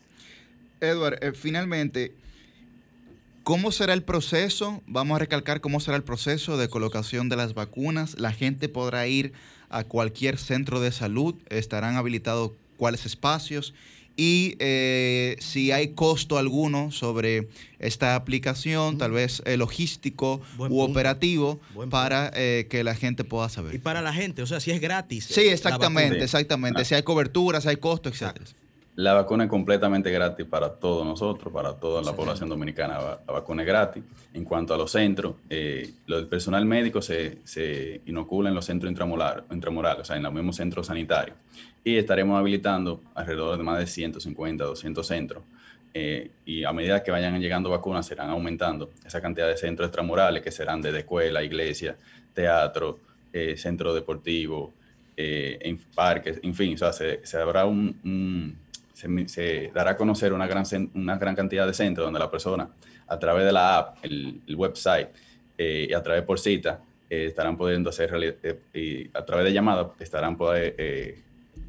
Edward, 0.80 1.18
eh, 1.20 1.32
finalmente, 1.32 2.12
¿cómo 3.48 3.72
será 3.72 3.94
el 3.94 4.02
proceso? 4.02 4.82
Vamos 4.86 5.16
a 5.16 5.20
recalcar 5.20 5.62
cómo 5.62 5.80
será 5.80 5.96
el 5.96 6.02
proceso 6.04 6.58
de 6.58 6.68
colocación 6.68 7.30
de 7.30 7.36
las 7.36 7.54
vacunas. 7.54 8.20
La 8.20 8.30
gente 8.30 8.68
podrá 8.68 9.06
ir 9.06 9.32
a 9.70 9.84
cualquier 9.84 10.36
centro 10.36 10.80
de 10.80 10.92
salud, 10.92 11.34
estarán 11.48 11.96
habilitados 11.96 12.52
cuáles 12.76 13.06
espacios 13.06 13.72
y 14.18 14.56
eh, 14.58 15.36
si 15.38 15.72
hay 15.72 15.94
costo 15.94 16.36
alguno 16.36 16.90
sobre 16.90 17.48
esta 17.78 18.16
aplicación, 18.16 18.98
tal 18.98 19.12
vez 19.12 19.42
eh, 19.46 19.56
logístico 19.56 20.42
Buen 20.58 20.70
u 20.70 20.76
punto. 20.76 20.90
operativo, 20.92 21.60
para 21.88 22.30
eh, 22.34 22.66
que 22.68 22.84
la 22.84 22.94
gente 22.94 23.24
pueda 23.24 23.48
saber. 23.48 23.74
Y 23.74 23.78
para 23.78 24.02
la 24.02 24.12
gente, 24.12 24.42
o 24.42 24.46
sea, 24.46 24.60
si 24.60 24.72
es 24.72 24.80
gratis. 24.82 25.24
Sí, 25.24 25.40
eh, 25.40 25.52
exactamente, 25.52 26.22
exactamente. 26.22 26.84
Si 26.84 26.94
hay 26.94 27.02
cobertura, 27.02 27.62
si 27.62 27.68
hay 27.68 27.76
costo, 27.76 28.10
etc. 28.10 28.42
La 29.00 29.14
vacuna 29.14 29.44
es 29.44 29.50
completamente 29.50 30.10
gratis 30.10 30.44
para 30.44 30.70
todos 30.74 31.06
nosotros, 31.06 31.52
para 31.52 31.74
toda 31.74 32.02
la 32.02 32.14
población 32.16 32.48
dominicana. 32.48 32.98
La 33.24 33.32
vacuna 33.32 33.62
es 33.62 33.68
gratis. 33.68 34.02
En 34.34 34.42
cuanto 34.42 34.74
a 34.74 34.76
los 34.76 34.90
centros, 34.90 35.36
eh, 35.48 35.88
lo- 36.08 36.18
el 36.18 36.26
personal 36.26 36.64
médico 36.64 37.00
se, 37.00 37.38
se 37.44 38.00
inocula 38.06 38.48
en 38.48 38.56
los 38.56 38.64
centros 38.64 38.90
intramural- 38.90 39.44
intramurales, 39.52 40.00
o 40.02 40.04
sea, 40.04 40.16
en 40.16 40.24
los 40.24 40.32
mismos 40.32 40.56
centros 40.56 40.88
sanitarios. 40.88 41.36
Y 41.84 41.94
estaremos 41.96 42.40
habilitando 42.40 43.00
alrededor 43.14 43.56
de 43.56 43.62
más 43.62 43.78
de 43.78 43.86
150, 43.86 44.64
200 44.64 45.06
centros. 45.06 45.44
Eh, 45.94 46.32
y 46.44 46.64
a 46.64 46.72
medida 46.72 47.00
que 47.04 47.12
vayan 47.12 47.40
llegando 47.40 47.70
vacunas, 47.70 48.04
serán 48.04 48.30
aumentando 48.30 48.90
esa 49.06 49.20
cantidad 49.20 49.46
de 49.46 49.56
centros 49.56 49.86
extramurales 49.86 50.42
que 50.42 50.50
serán 50.50 50.82
desde 50.82 50.98
escuela, 50.98 51.44
iglesia, 51.44 51.96
teatro, 52.34 52.98
eh, 53.32 53.56
centro 53.56 53.94
deportivo, 53.94 54.74
eh, 55.16 55.58
en 55.62 55.78
parques, 55.94 56.40
en 56.42 56.54
fin, 56.54 56.74
o 56.74 56.78
sea, 56.78 56.92
se, 56.92 57.24
se 57.24 57.36
habrá 57.38 57.64
un, 57.64 57.96
un- 58.04 58.56
se, 58.98 59.28
se 59.28 59.70
dará 59.72 59.92
a 59.92 59.96
conocer 59.96 60.32
una 60.32 60.48
gran, 60.48 60.64
una 60.94 61.16
gran 61.16 61.36
cantidad 61.36 61.66
de 61.66 61.72
centros 61.72 62.06
donde 62.06 62.18
la 62.18 62.28
persona, 62.28 62.68
a 63.06 63.18
través 63.18 63.46
de 63.46 63.52
la 63.52 63.78
app, 63.78 63.98
el, 64.02 64.42
website 64.56 65.10
eh, 65.56 65.86
y 65.88 65.92
a 65.92 66.02
través 66.02 66.24
por 66.24 66.40
cita, 66.40 66.80
eh, 67.08 67.26
estarán 67.26 67.56
pudiendo 67.56 67.90
hacer, 67.90 68.10
eh, 68.42 68.58
y 68.74 69.08
a 69.16 69.24
través 69.24 69.44
de 69.44 69.52
llamada, 69.52 69.92
estarán 70.00 70.36
poder, 70.36 71.14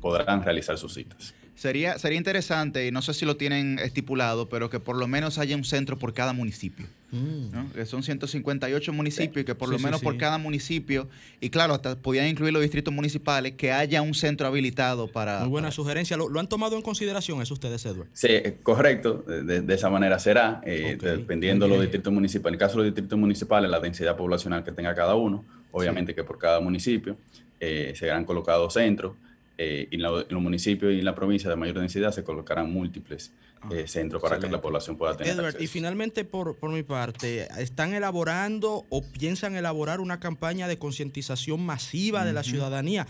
podrán 0.02 0.44
realizar 0.44 0.76
sus 0.80 0.92
citas. 0.92 1.36
Sería, 1.60 2.00
sería 2.00 2.18
interesante, 2.18 2.88
y 2.88 2.92
no 2.92 3.02
sé 3.02 3.14
si 3.14 3.26
lo 3.26 3.36
tienen 3.36 3.80
estipulado, 3.80 4.48
pero 4.48 4.70
que 4.70 4.80
por 4.80 4.96
lo 4.96 5.10
menos 5.10 5.38
haya 5.40 5.58
un 5.58 5.66
centro 5.66 6.00
por 6.00 6.14
cada 6.14 6.32
municipio. 6.32 6.88
¿no? 7.12 7.70
Que 7.74 7.86
son 7.86 8.02
158 8.02 8.94
municipios 8.94 9.42
y 9.42 9.46
que 9.46 9.56
por 9.56 9.68
Sí, 9.68 9.74
lo 9.74 9.78
sí, 9.80 9.84
menos 9.84 10.00
sí. 10.00 10.06
por 10.06 10.16
cada 10.16 10.38
municipio, 10.38 11.10
y 11.42 11.50
claro, 11.50 11.74
hasta 11.74 11.98
podían 11.98 12.28
incluir 12.28 12.54
los 12.54 12.62
distritos 12.62 12.94
municipales, 12.94 13.56
que 13.58 13.74
haya 13.74 14.02
un 14.02 14.14
centro 14.14 14.48
habilitado 14.48 15.12
para... 15.12 15.42
Muy 15.42 15.50
buena 15.50 15.70
sugerencia. 15.72 16.16
¿Lo, 16.16 16.30
lo 16.30 16.40
han 16.40 16.48
tomado 16.48 16.78
en 16.78 16.82
consideración 16.82 17.42
eso 17.42 17.56
ustedes, 17.56 17.86
Edward? 17.86 18.08
Sí, 18.14 18.28
eh, 18.30 18.56
correcto, 18.64 19.26
de, 19.28 19.60
de 19.60 19.74
esa 19.76 19.90
manera 19.90 20.18
será, 20.18 20.62
eh, 20.66 20.98
dependiendo 21.02 21.66
de 21.66 21.72
los 21.72 21.82
distritos 21.82 22.14
municipales. 22.14 22.52
En 22.52 22.54
el 22.54 22.60
caso 22.60 22.78
de 22.78 22.86
los 22.86 22.96
distritos 22.96 23.20
municipales, 23.20 23.70
la 23.70 23.82
densidad 23.82 24.16
poblacional 24.16 24.64
que 24.64 24.72
tenga 24.72 24.96
cada 24.96 25.16
uno, 25.16 25.44
obviamente 25.72 26.16
que 26.16 26.24
por 26.24 26.38
cada 26.40 26.62
municipio 26.62 27.18
eh, 27.60 27.92
serán 27.98 28.24
colocados 28.24 28.76
centros, 28.76 29.18
eh, 29.62 29.90
en, 29.92 30.02
la- 30.02 30.22
en 30.22 30.28
los 30.34 30.42
municipios 30.42 30.94
y 30.94 31.00
en 31.00 31.06
la 31.06 31.14
provincia 31.14 31.50
de 31.50 31.58
mayor 31.58 31.78
densidad 31.80 32.12
se 32.14 32.24
colocarán 32.24 32.72
múltiples 32.72 33.34
eh, 33.72 33.90
centros 33.90 34.22
para 34.22 34.40
que 34.40 34.48
la 34.50 34.62
población 34.62 34.96
pueda 34.98 35.18
tener 35.18 35.34
Edward, 35.34 35.48
acceso. 35.48 35.64
y 35.66 35.68
finalmente, 35.68 36.24
por, 36.24 36.56
por 36.56 36.72
mi 36.72 36.82
parte, 36.84 37.46
¿están 37.58 37.94
elaborando 37.94 38.86
o 38.88 39.04
piensan 39.04 39.58
elaborar 39.58 40.00
una 40.00 40.22
campaña 40.22 40.70
de 40.70 40.78
concientización 40.78 41.66
masiva 41.66 42.24
de 42.24 42.32
la 42.32 42.44
ciudadanía? 42.44 43.06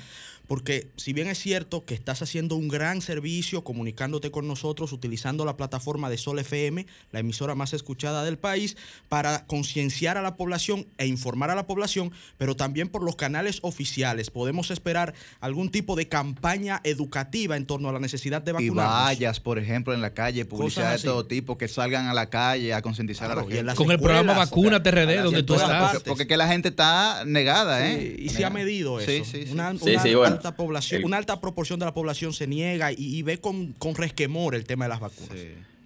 Porque 0.49 0.89
si 0.97 1.13
bien 1.13 1.27
es 1.27 1.37
cierto 1.37 1.85
que 1.85 1.93
estás 1.93 2.23
haciendo 2.23 2.55
un 2.55 2.69
gran 2.69 3.01
servicio 3.01 3.63
comunicándote 3.63 4.31
con 4.31 4.47
nosotros, 4.47 4.91
utilizando 4.91 5.45
la 5.45 5.55
plataforma 5.55 6.09
de 6.09 6.17
Sol 6.17 6.39
FM, 6.39 6.87
la 7.11 7.19
emisora 7.19 7.53
más 7.53 7.73
escuchada 7.73 8.23
del 8.25 8.39
país, 8.39 8.75
para 9.09 9.45
concienciar 9.45 10.17
a 10.17 10.23
la 10.23 10.35
población 10.37 10.87
e 10.97 11.05
informar 11.05 11.51
a 11.51 11.55
la 11.55 11.67
población, 11.67 12.11
pero 12.39 12.55
también 12.55 12.89
por 12.89 13.03
los 13.03 13.15
canales 13.15 13.59
oficiales, 13.61 14.31
podemos 14.31 14.71
esperar 14.71 15.13
algún 15.39 15.69
tipo 15.69 15.95
de 15.95 16.07
campaña 16.07 16.81
educativa 16.83 17.55
en 17.55 17.67
torno 17.67 17.87
a 17.89 17.93
la 17.93 17.99
necesidad 17.99 18.41
de 18.41 18.49
Y 18.49 18.53
vacunarnos. 18.55 19.03
vallas, 19.05 19.39
por 19.39 19.59
ejemplo, 19.59 19.93
en 19.93 20.01
la 20.01 20.15
calle, 20.15 20.45
publicidad 20.45 20.97
de 20.97 21.03
todo 21.03 21.27
tipo, 21.27 21.59
que 21.59 21.67
salgan 21.67 22.07
a 22.07 22.13
la 22.15 22.31
calle 22.31 22.73
a 22.73 22.81
concientizar 22.81 23.29
a 23.31 23.35
la 23.35 23.43
y 23.43 23.51
gente. 23.51 23.75
Con 23.75 23.91
el 23.91 23.99
programa 23.99 24.31
escuelas, 24.41 24.49
Vacúnate 24.49 24.89
RD, 24.89 25.11
a 25.11 25.15
las- 25.17 25.23
donde 25.25 25.43
tú 25.43 25.53
todas 25.53 25.61
estás. 25.69 25.81
partes, 25.91 26.03
Porque, 26.09 26.25
que 26.25 26.37
la 26.37 26.47
gente 26.47 26.69
está 26.69 27.23
negada, 27.25 27.87
¿eh? 27.87 28.15
Y 28.17 28.29
se 28.29 28.43
ha 28.45 28.49
medido 28.49 28.99
eso. 28.99 29.11
Sí, 29.11 29.21
sí, 29.23 29.45
sí. 29.45 29.51
Una, 29.51 29.73
Sí, 29.77 29.95
sí, 30.01 30.15
bueno. 30.15 30.38
Alta 30.47 30.55
población, 30.57 30.99
El- 31.01 31.05
una 31.05 31.17
alta 31.17 31.39
proporción 31.39 31.79
de 31.79 31.85
la 31.85 31.93
población 31.93 32.33
se 32.33 32.47
niega 32.47 32.91
y, 32.91 32.95
y 32.97 33.21
ve 33.23 33.39
con, 33.39 33.73
con 33.73 33.95
resquemor 33.95 34.55
el 34.55 34.65
tema 34.65 34.85
de 34.85 34.89
las 34.89 34.99
vacunas. 34.99 35.29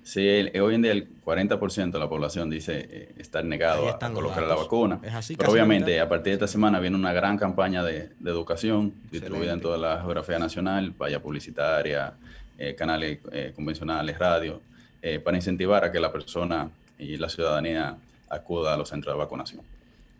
Sí, 0.04 0.28
el- 0.28 0.60
hoy 0.62 0.76
en 0.76 0.82
día 0.82 0.92
el 0.92 1.08
40% 1.24 1.92
de 1.92 2.00
la 2.00 2.10
población 2.10 2.50
dice 2.50 2.88
eh, 2.92 3.14
estar 3.18 3.46
negado 3.46 3.88
a, 3.88 3.98
colocar 4.12 4.44
la 4.44 4.56
vacuna. 4.56 5.00
Es 5.02 5.14
así, 5.14 5.36
Pero 5.38 5.50
obviamente 5.52 6.00
a 6.02 6.10
partir 6.10 6.32
de 6.32 6.34
esta 6.34 6.48
semana 6.48 6.80
viene 6.82 6.98
una 6.98 7.14
gran 7.14 7.38
campaña 7.38 7.84
de, 7.84 8.10
de 8.20 8.30
educación 8.32 8.94
distribuida 9.12 9.54
en 9.54 9.62
toda 9.62 9.78
la 9.78 10.00
geografía 10.02 10.40
nacional, 10.40 10.92
valla 10.92 11.22
publicitaria, 11.22 12.14
eh, 12.58 12.76
canales 12.76 13.20
eh, 13.32 13.54
convencionales, 13.56 14.20
radio, 14.20 14.62
eh, 15.02 15.20
para 15.20 15.38
incentivar 15.38 15.86
a 15.86 15.92
que 15.92 16.00
la 16.02 16.12
persona 16.12 16.70
y 17.00 17.16
la 17.18 17.30
ciudadanía 17.30 17.96
acuda 18.30 18.74
a 18.74 18.78
los 18.78 18.90
centros 18.90 19.16
de 19.16 19.20
vacunación. 19.20 19.62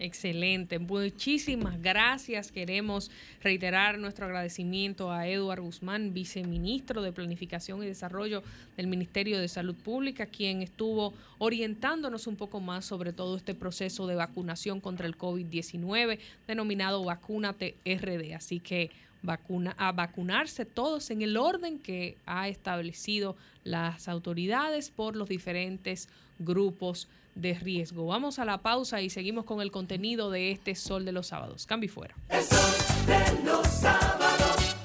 Excelente, 0.04 0.80
muchísimas 0.80 1.82
gracias. 1.82 2.52
Queremos 2.52 3.10
reiterar 3.42 3.98
nuestro 3.98 4.26
agradecimiento 4.26 5.14
a 5.14 5.30
Eduard 5.30 5.62
Guzmán, 5.62 6.14
viceministro 6.14 7.02
de 7.02 7.14
Planificación 7.14 7.82
y 7.82 7.86
Desarrollo 7.86 8.44
del 8.76 8.88
Ministerio 8.88 9.40
de 9.40 9.48
Salud 9.48 9.76
Pública, 9.76 10.26
quien 10.26 10.62
estuvo 10.62 11.14
orientándonos 11.38 12.28
un 12.28 12.36
poco 12.36 12.60
más 12.60 12.84
sobre 12.84 13.14
todo 13.14 13.38
este 13.38 13.56
proceso 13.56 14.06
de 14.06 14.16
vacunación 14.16 14.82
contra 14.82 15.08
el 15.08 15.18
COVID-19, 15.18 16.20
denominado 16.48 17.06
Vacúnate 17.06 17.78
RD. 17.86 18.34
Así 18.36 18.60
que 18.60 18.92
vacuna, 19.22 19.74
a 19.78 19.94
vacunarse 19.94 20.66
todos 20.66 21.12
en 21.12 21.22
el 21.22 21.38
orden 21.38 21.80
que 21.80 22.18
ha 22.26 22.50
establecido 22.50 23.38
las 23.64 24.10
autoridades 24.10 24.90
por 24.90 25.16
los 25.16 25.30
diferentes 25.30 26.10
grupos 26.40 27.08
de 27.36 27.54
riesgo. 27.54 28.06
Vamos 28.06 28.40
a 28.40 28.46
la 28.46 28.62
pausa 28.62 29.02
y 29.02 29.10
seguimos 29.10 29.46
con 29.46 29.62
el 29.62 29.72
contenido 29.72 30.32
de 30.32 30.52
este 30.52 30.76
Sol 30.76 31.06
de 31.06 31.12
los 31.12 31.28
Sábados. 31.28 31.66
Cambio 31.66 31.88
y 31.88 31.90
fuera. 31.90 32.16
de 32.30 33.44
los 33.44 33.68
sábados, 33.68 34.76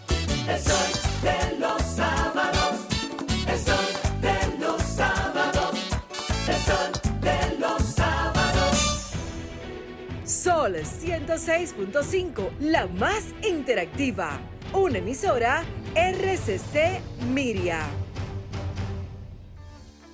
el 0.48 0.58
sol 0.58 1.10
de 1.22 1.58
los 1.58 1.82
sábados, 1.82 2.86
el 3.46 3.58
sol 3.58 4.20
de 4.20 4.58
los 4.58 4.82
sábados, 4.82 5.74
el 6.48 6.56
sol 6.56 7.20
de 7.20 7.58
los 7.58 7.82
sábados. 7.82 9.12
Sol 10.24 10.74
106.5, 10.74 12.50
la 12.60 12.86
más 12.86 13.24
interactiva. 13.48 14.40
Una 14.72 14.98
emisora 14.98 15.64
RCC 15.94 17.00
Miria. 17.32 17.86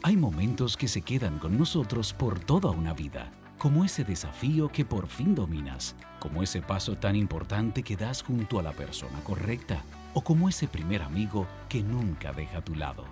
Hay 0.07 0.19
momentos 0.19 0.77
que 0.77 0.87
se 0.87 1.01
quedan 1.01 1.39
con 1.39 1.57
nosotros 1.57 2.13
por 2.13 2.39
toda 2.39 2.71
una 2.71 2.93
vida, 2.93 3.33
como 3.57 3.87
ese 3.87 4.05
desafío 4.05 4.69
que 4.69 4.85
por 4.85 5.07
fin 5.07 5.35
dominas, 5.35 5.97
como 6.21 6.43
ese 6.43 6.61
paso 6.61 6.95
tan 6.95 7.17
importante 7.17 7.83
que 7.83 7.97
das 7.97 8.23
junto 8.23 8.59
a 8.59 8.63
la 8.63 8.73
persona 8.73 9.19
correcta, 9.25 9.83
o 10.13 10.23
como 10.23 10.51
ese 10.51 10.69
primer 10.69 11.01
amigo 11.01 11.47
que 11.71 11.83
nunca 11.83 12.35
deja 12.35 12.59
a 12.59 12.61
tu 12.61 12.75
lado. 12.75 13.07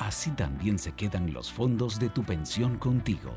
Así 0.00 0.32
también 0.32 0.80
se 0.80 0.90
quedan 0.90 1.32
los 1.32 1.52
fondos 1.52 2.00
de 2.00 2.08
tu 2.08 2.24
pensión 2.24 2.78
contigo. 2.78 3.32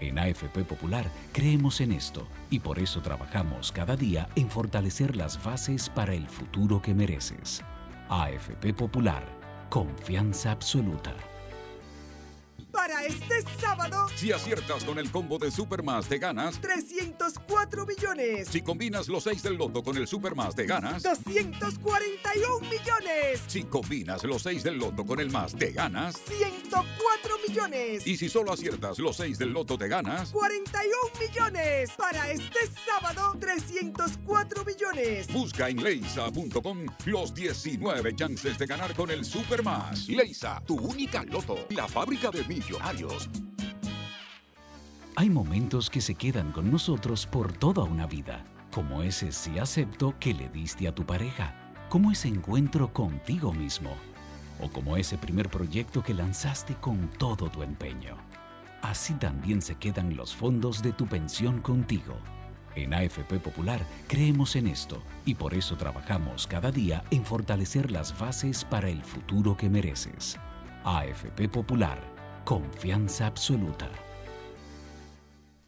En 0.00 0.18
AFP 0.18 0.64
Popular 0.64 1.08
creemos 1.32 1.80
en 1.80 1.92
esto 1.92 2.26
y 2.50 2.58
por 2.58 2.80
eso 2.80 3.02
trabajamos 3.02 3.70
cada 3.70 3.94
día 3.94 4.28
en 4.34 4.50
fortalecer 4.50 5.14
las 5.14 5.40
bases 5.44 5.88
para 5.88 6.12
el 6.12 6.26
futuro 6.26 6.82
que 6.82 6.92
mereces. 6.92 7.62
AFP 8.08 8.74
Popular, 8.74 9.22
confianza 9.70 10.50
absoluta. 10.50 11.14
Para 12.72 13.04
este 13.04 13.42
sábado, 13.60 14.06
Si 14.16 14.32
aciertas 14.32 14.84
con 14.84 14.98
el 14.98 15.10
combo 15.10 15.38
de 15.38 15.50
Supermas 15.50 16.08
de 16.08 16.18
ganas, 16.18 16.58
304 16.60 17.86
millones. 17.86 18.48
si 18.48 18.62
combinas 18.62 19.08
los 19.08 19.24
6 19.24 19.42
del 19.42 19.54
loto 19.56 19.82
con 19.82 19.96
el 19.96 20.06
Supermas 20.06 20.56
de 20.56 20.66
ganas, 20.66 21.02
241 21.02 22.60
millones. 22.70 23.40
si 23.46 23.64
combinas 23.64 24.24
los 24.24 24.42
6 24.42 24.62
del 24.64 24.78
loto 24.78 25.04
con 25.04 25.20
el 25.20 25.30
más 25.30 25.56
de 25.56 25.72
ganas, 25.72 26.16
104 26.26 27.36
millones. 27.46 28.06
y 28.06 28.16
si 28.16 28.28
solo 28.28 28.52
aciertas 28.52 28.98
los 28.98 29.16
6 29.16 29.38
del 29.38 29.50
loto 29.52 29.76
de 29.76 29.88
ganas, 29.88 30.30
41 30.30 30.92
millones. 31.20 31.90
Para 31.96 32.30
este 32.30 32.60
sábado, 32.86 33.36
304 33.38 34.64
millones. 34.64 35.32
busca 35.32 35.68
en 35.68 35.82
leisa.com 35.82 36.86
los 37.06 37.34
19 37.34 38.16
chances 38.16 38.58
de 38.58 38.66
ganar 38.66 38.94
con 38.94 39.10
el 39.10 39.24
Supermas. 39.24 40.08
Leisa, 40.08 40.62
tu 40.66 40.76
única 40.76 41.22
loto, 41.24 41.66
la 41.70 41.86
fábrica 41.86 42.30
de 42.30 42.42
Hay 45.16 45.30
momentos 45.30 45.90
que 45.90 46.00
se 46.00 46.14
quedan 46.14 46.52
con 46.52 46.70
nosotros 46.70 47.26
por 47.26 47.52
toda 47.52 47.84
una 47.84 48.06
vida, 48.06 48.44
como 48.72 49.02
ese 49.02 49.32
sí 49.32 49.58
acepto 49.58 50.14
que 50.18 50.34
le 50.34 50.48
diste 50.48 50.88
a 50.88 50.94
tu 50.94 51.04
pareja, 51.04 51.54
como 51.88 52.10
ese 52.10 52.28
encuentro 52.28 52.92
contigo 52.92 53.52
mismo, 53.52 53.90
o 54.60 54.70
como 54.70 54.96
ese 54.96 55.18
primer 55.18 55.48
proyecto 55.48 56.02
que 56.02 56.14
lanzaste 56.14 56.74
con 56.76 57.08
todo 57.18 57.50
tu 57.50 57.62
empeño. 57.62 58.16
Así 58.80 59.14
también 59.14 59.62
se 59.62 59.76
quedan 59.76 60.16
los 60.16 60.34
fondos 60.34 60.82
de 60.82 60.92
tu 60.92 61.06
pensión 61.06 61.60
contigo. 61.60 62.16
En 62.74 62.94
AFP 62.94 63.38
Popular 63.38 63.80
creemos 64.08 64.56
en 64.56 64.66
esto 64.66 65.02
y 65.24 65.34
por 65.34 65.54
eso 65.54 65.76
trabajamos 65.76 66.46
cada 66.46 66.72
día 66.72 67.04
en 67.10 67.24
fortalecer 67.24 67.90
las 67.90 68.18
bases 68.18 68.64
para 68.64 68.88
el 68.88 69.02
futuro 69.04 69.56
que 69.56 69.68
mereces. 69.68 70.38
AFP 70.84 71.48
Popular, 71.48 72.11
confianza 72.44 73.26
absoluta. 73.26 73.90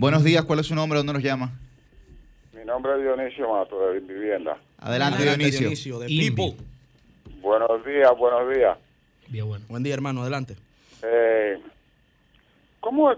Buenos 0.00 0.24
días, 0.24 0.46
¿cuál 0.46 0.60
es 0.60 0.66
su 0.66 0.74
nombre? 0.74 0.96
¿Dónde 0.96 1.12
nos 1.12 1.22
llama? 1.22 1.50
Mi 2.54 2.64
nombre 2.64 2.92
es 2.94 3.02
Dionisio 3.02 3.52
Mato, 3.52 3.90
de 3.90 4.00
Vivienda. 4.00 4.56
Adelante, 4.78 5.22
Dionisio. 5.22 5.98
de 5.98 6.06
People. 6.06 6.56
Buenos 7.42 7.84
días, 7.84 8.10
buenos 8.16 8.48
días. 8.48 8.78
Buen 9.68 9.82
día, 9.82 9.92
hermano, 9.92 10.22
adelante. 10.22 10.56
Eh, 11.02 11.58
¿Cómo, 12.80 13.12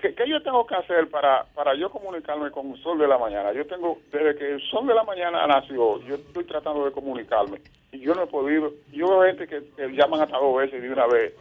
qué, 0.00 0.14
qué 0.14 0.26
yo 0.26 0.42
tengo 0.42 0.66
que 0.66 0.74
hacer 0.74 1.10
para, 1.10 1.44
para 1.54 1.74
yo 1.74 1.90
comunicarme 1.90 2.50
con 2.50 2.70
el 2.70 2.82
Sol 2.82 2.98
de 2.98 3.08
la 3.08 3.18
Mañana? 3.18 3.52
Yo 3.52 3.66
tengo, 3.66 3.98
desde 4.10 4.34
que 4.34 4.52
el 4.52 4.62
Sol 4.70 4.86
de 4.86 4.94
la 4.94 5.04
Mañana 5.04 5.46
nació, 5.46 6.00
yo 6.00 6.14
estoy 6.14 6.44
tratando 6.44 6.86
de 6.86 6.92
comunicarme 6.92 7.60
y 7.92 8.00
yo 8.00 8.14
no 8.14 8.22
he 8.22 8.26
podido. 8.26 8.72
Yo 8.90 9.06
veo 9.06 9.24
gente 9.24 9.46
que, 9.46 9.62
que 9.76 9.88
llaman 9.94 10.22
hasta 10.22 10.38
dos 10.38 10.56
veces 10.56 10.82
y 10.82 10.86
de 10.86 10.92
una 10.94 11.06
vez 11.08 11.34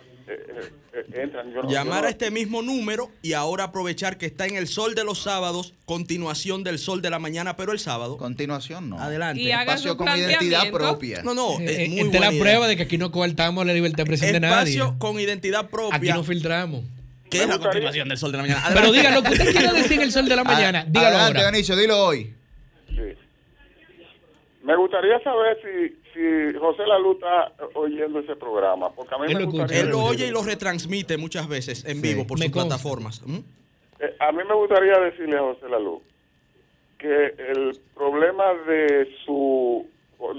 entran. 1.13 1.51
Yo 1.53 1.61
no- 1.63 1.69
yo 1.69 1.73
Llamar 1.73 2.01
no- 2.01 2.07
a 2.07 2.09
este 2.09 2.31
mismo 2.31 2.61
número 2.61 3.09
y 3.21 3.33
ahora 3.33 3.65
aprovechar 3.65 4.17
que 4.17 4.25
está 4.25 4.45
en 4.47 4.55
el 4.55 4.67
sol 4.67 4.95
de 4.95 5.03
los 5.03 5.19
sábados, 5.21 5.73
continuación 5.85 6.63
del 6.63 6.79
sol 6.79 7.01
de 7.01 7.09
la 7.09 7.19
mañana, 7.19 7.55
pero 7.55 7.71
el 7.71 7.79
sábado. 7.79 8.17
Continuación, 8.17 8.89
no. 8.89 8.99
Adelante. 8.99 9.41
Y 9.41 9.51
Espacio 9.51 9.97
con 9.97 10.07
identidad 10.09 10.69
propia. 10.71 11.21
No, 11.23 11.33
no, 11.33 11.59
es 11.59 11.79
Eh, 11.79 11.87
muy 11.89 11.99
es 11.99 12.05
la 12.05 12.11
buena 12.11 12.31
idea. 12.31 12.41
prueba 12.41 12.67
de 12.67 12.77
que 12.77 12.83
aquí 12.83 12.97
no 12.97 13.11
coartamos 13.11 13.65
la 13.65 13.73
libertad 13.73 13.97
de 13.97 14.03
expresión 14.03 14.33
de 14.33 14.39
nadie. 14.39 14.73
Espacio 14.75 14.95
con 14.99 15.19
identidad 15.19 15.69
propia. 15.69 15.97
Aquí 15.97 16.09
no 16.09 16.23
filtramos. 16.23 16.83
¿Qué 17.29 17.43
es 17.43 17.47
la 17.47 17.59
continuación 17.59 18.09
del 18.09 18.17
sol 18.17 18.31
de 18.33 18.37
la 18.39 18.43
mañana? 18.43 18.63
Pero 18.73 18.91
diga 18.91 19.11
lo 19.11 19.23
que 19.23 19.29
usted 19.31 19.51
quiera 19.51 19.71
decir 19.71 19.93
en 19.93 20.01
el 20.01 20.11
sol 20.11 20.27
de 20.27 20.35
la 20.35 20.43
mañana. 20.43 20.83
Dígalo 20.85 21.07
Adelante, 21.15 21.37
ahora. 21.39 21.51
Dionisio, 21.51 21.75
dilo 21.77 21.97
hoy. 22.05 22.33
Sí. 22.89 22.95
Me 24.63 24.75
gustaría 24.75 25.17
saber 25.23 25.57
si, 25.63 25.95
si 26.13 26.57
José 26.57 26.85
Lalu 26.85 27.13
está 27.13 27.53
oyendo 27.75 28.19
ese 28.19 28.35
programa, 28.35 28.91
porque 28.91 29.15
a 29.15 29.17
mí 29.17 29.33
me 29.33 29.45
gustaría... 29.45 29.81
Él 29.81 29.89
lo 29.89 30.03
oye 30.03 30.27
y 30.27 30.31
lo 30.31 30.43
retransmite 30.43 31.17
muchas 31.17 31.47
veces 31.47 31.85
en 31.85 32.01
vivo 32.01 32.25
por 32.27 32.39
Me 32.39 32.45
sus 32.45 32.53
consta. 32.53 32.75
plataformas. 32.75 33.21
¿Mm? 33.25 33.39
Eh, 33.99 34.15
a 34.19 34.31
mí 34.31 34.39
me 34.47 34.55
gustaría 34.55 34.99
decirle 34.99 35.37
a 35.37 35.41
José 35.41 35.69
Lalu 35.69 36.01
que 36.97 37.25
el 37.37 37.79
problema 37.95 38.53
de 38.67 39.09
su 39.25 39.87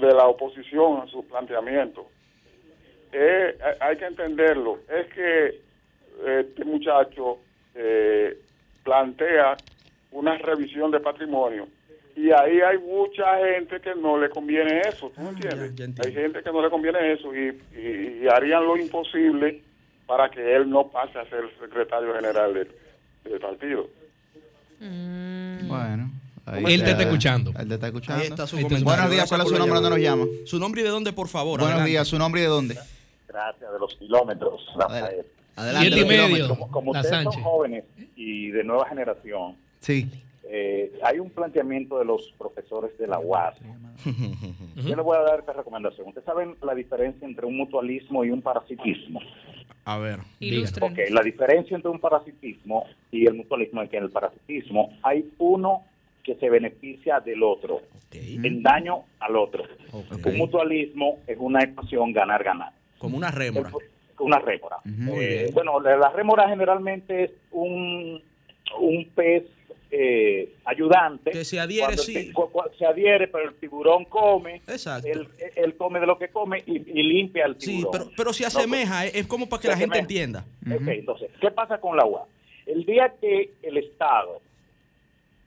de 0.01 0.13
la 0.13 0.27
oposición 0.27 1.01
a 1.01 1.07
su 1.07 1.25
planteamiento 1.27 2.07
eh, 3.11 3.57
hay 3.81 3.97
que 3.97 4.05
entenderlo 4.05 4.79
es 4.89 5.13
que 5.13 5.59
este 6.39 6.63
muchacho 6.63 7.39
eh, 7.75 8.37
plantea 8.83 9.57
una 10.11 10.37
revisión 10.37 10.89
de 10.91 10.99
patrimonio 11.01 11.67
y 12.15 12.31
ahí 12.31 12.59
hay 12.61 12.77
mucha 12.79 13.23
gente 13.39 13.79
que 13.81 13.95
no 13.95 14.17
le 14.19 14.29
conviene 14.29 14.81
eso, 14.81 15.11
¿tú 15.15 15.21
me 15.21 15.29
entiendes? 15.29 16.05
hay 16.05 16.13
gente 16.13 16.43
que 16.43 16.51
no 16.51 16.61
le 16.61 16.69
conviene 16.69 17.13
eso 17.13 17.33
y, 17.35 17.59
y- 17.75 18.23
y 18.23 18.27
harían 18.27 18.65
lo 18.65 18.77
imposible 18.77 19.61
para 20.05 20.29
que 20.29 20.55
él 20.55 20.69
no 20.69 20.87
pase 20.89 21.17
a 21.17 21.25
ser 21.29 21.43
secretario 21.59 22.13
general 22.13 22.53
del, 22.53 22.67
del 23.23 23.39
partido. 23.39 23.87
Bueno. 25.67 26.11
ahí 26.45 26.63
Él 26.73 26.83
te 26.83 26.91
está 26.91 27.03
escuchando. 27.03 27.51
Él 27.57 27.67
te 27.67 27.73
está 27.75 27.87
escuchando. 27.87 28.21
Ahí 28.21 28.27
está 28.27 28.47
su. 28.47 28.57
Buenos 28.57 29.09
días, 29.09 29.29
¿cuál 29.29 29.41
es 29.41 29.47
su 29.47 29.57
nombre? 29.57 29.75
¿Dónde 29.75 29.89
nos 29.89 29.99
llama? 29.99 30.25
Su 30.45 30.59
nombre 30.59 30.81
y 30.81 30.83
de 30.83 30.89
dónde, 30.89 31.13
por 31.13 31.27
favor. 31.27 31.59
Buenos 31.59 31.67
Adelante. 31.75 31.91
días, 31.91 32.07
¿su 32.07 32.17
nombre 32.19 32.41
y 32.41 32.43
de 32.43 32.49
dónde? 32.49 32.75
Gracias, 33.27 33.71
de 33.73 33.79
los 33.79 33.95
kilómetros, 33.95 34.61
Rafael. 34.77 35.25
Adelante, 35.55 35.87
Siete 35.89 36.01
y 36.01 36.17
medio. 36.17 36.47
Como, 36.49 36.69
como 36.71 36.93
la 36.93 36.99
ustedes 37.01 37.15
Sánchez. 37.15 37.33
son 37.35 37.43
jóvenes 37.43 37.83
y 38.15 38.49
de 38.51 38.63
nueva 38.63 38.87
generación, 38.89 39.55
Sí. 39.79 40.09
Eh, 40.45 40.91
hay 41.03 41.19
un 41.19 41.29
planteamiento 41.29 41.97
de 41.99 42.05
los 42.05 42.33
profesores 42.37 42.97
de 42.97 43.07
la 43.07 43.19
UAS. 43.19 43.55
Yo 44.75 44.95
le 44.95 45.01
voy 45.01 45.17
a 45.17 45.21
dar 45.21 45.39
esta 45.39 45.53
recomendación. 45.53 46.07
¿Ustedes 46.07 46.25
saben 46.25 46.55
la 46.61 46.73
diferencia 46.75 47.27
entre 47.27 47.45
un 47.45 47.57
mutualismo 47.57 48.23
y 48.25 48.31
un 48.31 48.41
parasitismo? 48.41 49.19
A 49.85 49.97
ver. 49.97 50.19
Ok, 50.81 50.99
la 51.11 51.21
diferencia 51.21 51.75
entre 51.75 51.91
un 51.91 51.99
parasitismo 51.99 52.85
y 53.11 53.25
el 53.25 53.33
mutualismo 53.35 53.81
es 53.81 53.89
que 53.89 53.97
en 53.97 54.03
el 54.03 54.09
parasitismo 54.11 54.91
hay 55.03 55.29
uno 55.37 55.83
que 56.23 56.35
se 56.35 56.49
beneficia 56.49 57.19
del 57.19 57.43
otro, 57.43 57.81
en 58.11 58.63
daño 58.63 59.03
al 59.19 59.35
otro. 59.35 59.63
Un 59.91 60.37
mutualismo 60.37 61.19
es 61.27 61.37
una 61.39 61.63
ecuación 61.63 62.13
ganar-ganar. 62.13 62.71
Como 62.97 63.17
una 63.17 63.29
rémora. 63.31 63.71
Una 64.19 64.39
rémora. 64.39 64.77
Muy 64.85 65.19
Eh, 65.25 65.41
bien. 65.43 65.53
bueno, 65.53 65.81
la, 65.81 65.97
la 65.97 66.09
rémora 66.11 66.47
generalmente 66.47 67.23
es 67.25 67.31
un, 67.51 68.21
un 68.79 69.05
pez 69.15 69.43
eh, 69.95 70.55
ayudante. 70.65 71.29
Que 71.29 71.45
se 71.45 71.59
adhiere, 71.59 71.95
sí. 71.97 72.31
se 72.79 72.85
adhiere, 72.85 73.27
pero 73.27 73.49
el 73.49 73.55
tiburón 73.55 74.05
come. 74.05 74.55
Exacto. 74.67 75.07
Él, 75.07 75.27
él 75.55 75.75
come 75.77 75.99
de 75.99 76.07
lo 76.07 76.17
que 76.17 76.29
come 76.29 76.63
y, 76.65 76.77
y 76.77 77.03
limpia 77.03 77.45
el 77.45 77.59
Sí, 77.59 77.77
tiburón. 77.77 77.91
pero, 77.91 78.11
pero 78.17 78.33
se 78.33 78.45
asemeja, 78.45 79.05
es, 79.05 79.13
es 79.15 79.27
como 79.27 79.47
para 79.47 79.61
que 79.61 79.67
la 79.67 79.77
gente 79.77 79.99
asemeja. 79.99 80.39
entienda. 80.41 80.75
Ok, 80.81 80.87
entonces, 80.87 81.29
¿qué 81.39 81.51
pasa 81.51 81.77
con 81.79 81.95
la 81.95 82.05
UAS? 82.05 82.27
El 82.65 82.85
día 82.85 83.13
que 83.21 83.51
el 83.61 83.77
Estado, 83.77 84.41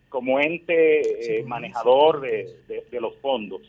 como 0.08 0.38
ente 0.38 1.38
eh, 1.40 1.42
manejador 1.44 2.20
de, 2.20 2.48
de- 2.68 2.84
de 2.90 3.00
los 3.00 3.16
fondos, 3.16 3.62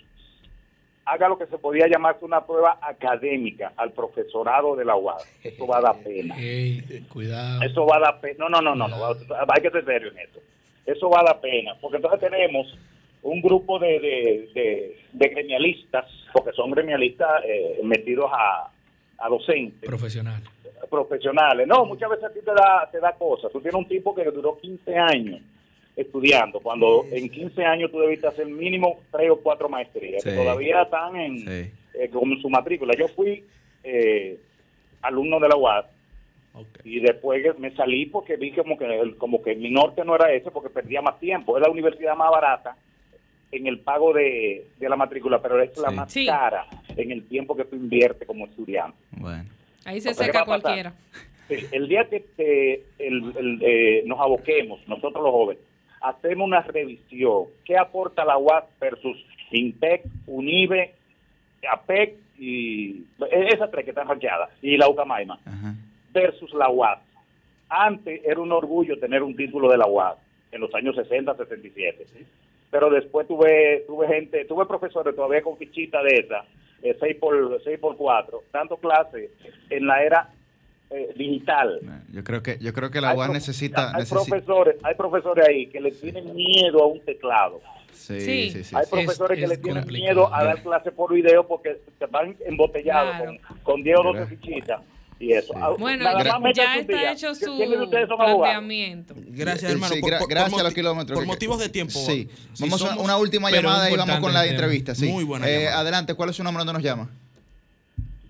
haga 1.06 1.30
lo 1.30 1.38
que 1.38 1.46
se 1.48 1.58
podía 1.58 1.88
llamarse 1.88 2.24
una 2.26 2.46
prueba 2.46 2.78
académica 2.82 3.72
al 3.78 3.94
profesorado 3.94 4.76
de 4.76 4.84
la 4.86 4.96
UAS, 4.98 5.24
eso 5.44 5.66
va 5.66 5.78
a 5.78 5.82
dar 5.82 6.04
pena. 6.04 6.36
cuidado. 7.10 7.62
Eso 7.64 7.86
va 7.86 7.96
a 7.96 8.00
dar 8.02 8.20
pena. 8.22 8.46
No, 8.48 8.50
no, 8.50 8.62
no, 8.62 8.76
no, 8.76 8.88
no, 8.90 9.06
hay 9.08 9.62
que 9.62 9.72
ser 9.72 9.86
serio 9.86 10.12
en 10.12 10.18
esto. 10.20 10.40
Eso 10.88 11.10
va 11.10 11.20
a 11.20 11.24
dar 11.26 11.40
pena, 11.42 11.76
porque 11.80 11.98
entonces 11.98 12.20
tenemos 12.20 12.66
un 13.22 13.42
grupo 13.42 13.78
de, 13.78 14.00
de, 14.00 14.50
de- 14.56 14.98
de 15.12 15.28
gremialistas, 15.30 16.06
porque 16.34 16.52
son 16.54 16.72
gremialistas 16.72 17.44
eh, 17.46 17.80
metidos 17.84 18.32
a, 18.34 18.72
a 19.18 19.30
docentes 19.30 19.88
Profesional. 19.88 20.42
profesionales. 20.90 21.68
No, 21.68 21.86
muchas 21.86 22.10
veces 22.10 22.26
a 22.26 22.34
ti 22.34 22.40
te 22.40 22.52
da, 22.54 22.88
te 22.92 23.00
da 23.00 23.12
cosas. 23.14 23.52
Tú 23.52 23.60
tienes 23.60 23.78
un 23.78 23.88
tipo 23.88 24.16
que 24.16 24.24
duró 24.26 24.58
15 24.60 24.96
años 24.96 25.42
estudiando, 25.96 26.60
cuando 26.60 27.06
en 27.12 27.28
15 27.30 27.66
años 27.66 27.92
tú 27.92 28.00
debiste 28.00 28.28
hacer 28.28 28.46
mínimo 28.46 29.00
3 29.12 29.32
o 29.32 29.38
4 29.38 29.68
maestrías, 29.68 30.24
que 30.24 30.32
todavía 30.32 30.84
están 30.84 31.16
en, 31.16 31.44
eh, 31.48 32.10
con 32.14 32.40
su 32.40 32.50
matrícula. 32.50 32.94
Yo 32.98 33.08
fui 33.10 33.44
eh, 33.84 34.40
alumno 35.02 35.40
de 35.40 35.50
la 35.50 35.56
UAS 35.58 35.86
y 36.84 37.00
después 37.00 37.44
que 37.44 37.54
me 37.60 37.72
salí 37.76 38.06
porque 38.08 38.36
vi 38.38 38.52
como 38.52 38.78
que, 38.78 38.86
el- 38.86 39.18
como 39.18 39.42
que 39.42 39.56
mi 39.56 39.70
norte 39.70 40.04
no 40.06 40.16
era 40.16 40.32
ese 40.32 40.52
porque 40.52 40.70
perdía 40.70 41.02
más 41.02 41.20
tiempo. 41.20 41.58
Es 41.58 41.64
la 41.64 41.70
universidad 41.72 42.16
más 42.16 42.32
barata 42.32 42.76
en 43.52 43.68
el 43.68 43.80
pago 43.80 44.14
de, 44.14 44.68
de 44.78 44.90
la 44.90 44.96
matrícula, 44.96 45.42
pero 45.42 45.62
es 45.62 45.78
la 45.78 45.92
más 45.92 46.12
Sí. 46.12 46.26
cara 46.26 46.66
en 46.96 47.12
el 47.12 47.28
tiempo 47.28 47.56
que 47.56 47.66
tú 47.66 47.76
inviertes 47.76 48.28
como 48.28 48.46
estudiante. 48.46 48.98
Bueno. 49.12 49.46
Ahí 49.86 50.02
se 50.02 50.10
O 50.10 50.14
sea, 50.14 50.26
¿qué 50.28 50.32
seca 50.34 50.46
cualquiera. 50.46 50.94
Sí, 51.48 51.56
El 51.72 51.88
día 51.88 52.10
que 52.10 52.20
te- 52.20 52.84
el- 53.00 53.34
el, 53.38 53.60
eh, 53.62 54.04
nos 54.06 54.20
aboquemos, 54.20 54.86
nosotros 54.88 55.24
los 55.24 55.32
jóvenes, 55.32 55.64
hacemos 56.02 56.46
una 56.48 56.62
revisión. 56.62 57.46
¿Qué 57.64 57.78
aporta 57.78 58.26
la 58.26 58.38
UAS 58.38 58.66
versus 58.82 59.18
INTEC, 59.52 60.04
UNIBE, 60.28 60.94
APEC 61.72 62.16
y 62.38 63.04
esas 63.32 63.72
tres 63.72 63.86
que 63.86 63.92
están 63.92 64.08
ranqueadas, 64.10 64.50
y 64.62 64.76
la 64.78 64.90
UCAMAIMA, 64.90 65.40
versus 66.14 66.54
la 66.54 66.70
UAS? 66.70 67.00
Antes 67.70 68.22
era 68.26 68.40
un 68.40 68.52
orgullo 68.52 68.98
tener 69.00 69.24
un 69.24 69.36
título 69.36 69.70
de 69.70 69.78
la 69.78 69.88
UAS, 69.88 70.18
en 70.52 70.62
los 70.62 70.74
años 70.74 70.96
60, 70.96 71.36
67. 71.36 72.06
Pero 72.72 72.90
después 72.90 73.28
tuve 73.28 73.84
tuve 73.88 74.08
gente, 74.08 74.46
tuve 74.46 74.66
profesores 74.66 75.16
todavía 75.16 75.42
con 75.42 75.58
fichita 75.58 76.02
de 76.04 76.18
esa, 76.20 76.44
eh, 76.82 76.96
6 77.00 77.18
por 77.18 77.62
6 77.64 77.80
por 77.80 77.96
4, 77.98 78.44
dando 78.54 78.78
clases 78.78 79.32
en 79.70 79.88
la 79.88 80.04
era 80.04 80.30
eh, 80.90 81.14
digital. 81.18 81.82
Yo 82.14 82.24
creo 82.24 82.42
que, 82.42 82.58
yo 82.60 82.72
creo 82.74 82.90
que 82.90 83.02
la 83.02 83.14
UAS 83.14 83.30
necesita, 83.32 83.90
hay 83.90 84.04
necesita 84.04 84.16
profesores, 84.30 84.76
hay 84.84 84.96
profesores 84.96 85.48
ahí 85.48 85.68
que 85.68 85.82
le 85.82 85.92
tienen 85.92 86.34
miedo 86.34 86.82
a 86.84 86.88
un 86.88 87.02
teclado. 87.02 87.60
Sí, 87.92 88.22
Sí. 88.22 88.50
sí, 88.52 88.64
sí, 88.64 88.76
hay 88.76 88.86
sí. 88.86 88.92
profesores 88.92 89.38
Es- 89.38 89.44
que 89.44 89.48
le 89.50 89.58
tienen 89.58 89.84
complicado. 89.84 90.14
miedo 90.28 90.34
a 90.34 90.44
dar 90.46 90.62
clases 90.64 90.94
por 90.94 91.12
video 91.14 91.46
porque 91.46 91.78
se 92.00 92.06
van 92.06 92.36
embotellados 92.46 93.16
Claro. 93.18 93.32
con, 93.48 93.58
con 93.64 93.84
10 93.84 93.98
o 94.00 94.04
12 94.04 94.26
fichitas 94.28 94.82
y 95.20 95.32
eso. 95.34 95.54
Ah, 95.56 95.76
Bueno, 95.80 96.04
nada 96.04 96.24
ya, 96.24 96.40
más 96.40 96.54
ya 96.56 96.76
está 96.78 96.98
día. 96.98 97.12
hecho 97.14 97.34
su 97.36 97.58
planteamiento. 97.90 99.16
Gracias, 99.18 99.72
Eh, 99.72 99.74
hermano. 99.74 99.94
sí, 99.94 100.02
por- 100.02 100.10
gra- 100.12 100.18
por- 100.20 100.28
por 100.28 100.30
gracias 100.30 100.60
a 100.60 100.64
los 100.64 100.74
kilómetros. 100.74 101.16
Por 101.16 101.24
que- 101.24 101.28
motivos 101.28 101.60
de 101.60 101.70
tiempo. 101.70 101.94
Sí. 101.94 102.30
Si 102.54 102.64
Vamos 102.64 102.82
a 102.84 102.88
somos- 102.90 103.04
una 103.04 103.18
última 103.18 103.50
llamada 103.52 103.90
y 103.92 103.96
vamos 103.98 104.20
con 104.20 104.34
la 104.34 104.46
entrevista. 104.46 104.94
Sí. 104.96 105.08
Muy 105.12 105.24
buena 105.24 105.50
Eh, 105.50 105.68
adelante, 105.70 106.14
¿cuál 106.14 106.30
es 106.30 106.36
su 106.36 106.44
nombre? 106.44 106.60
¿Dónde 106.64 106.74
nos 106.74 106.84
llama? 106.84 107.10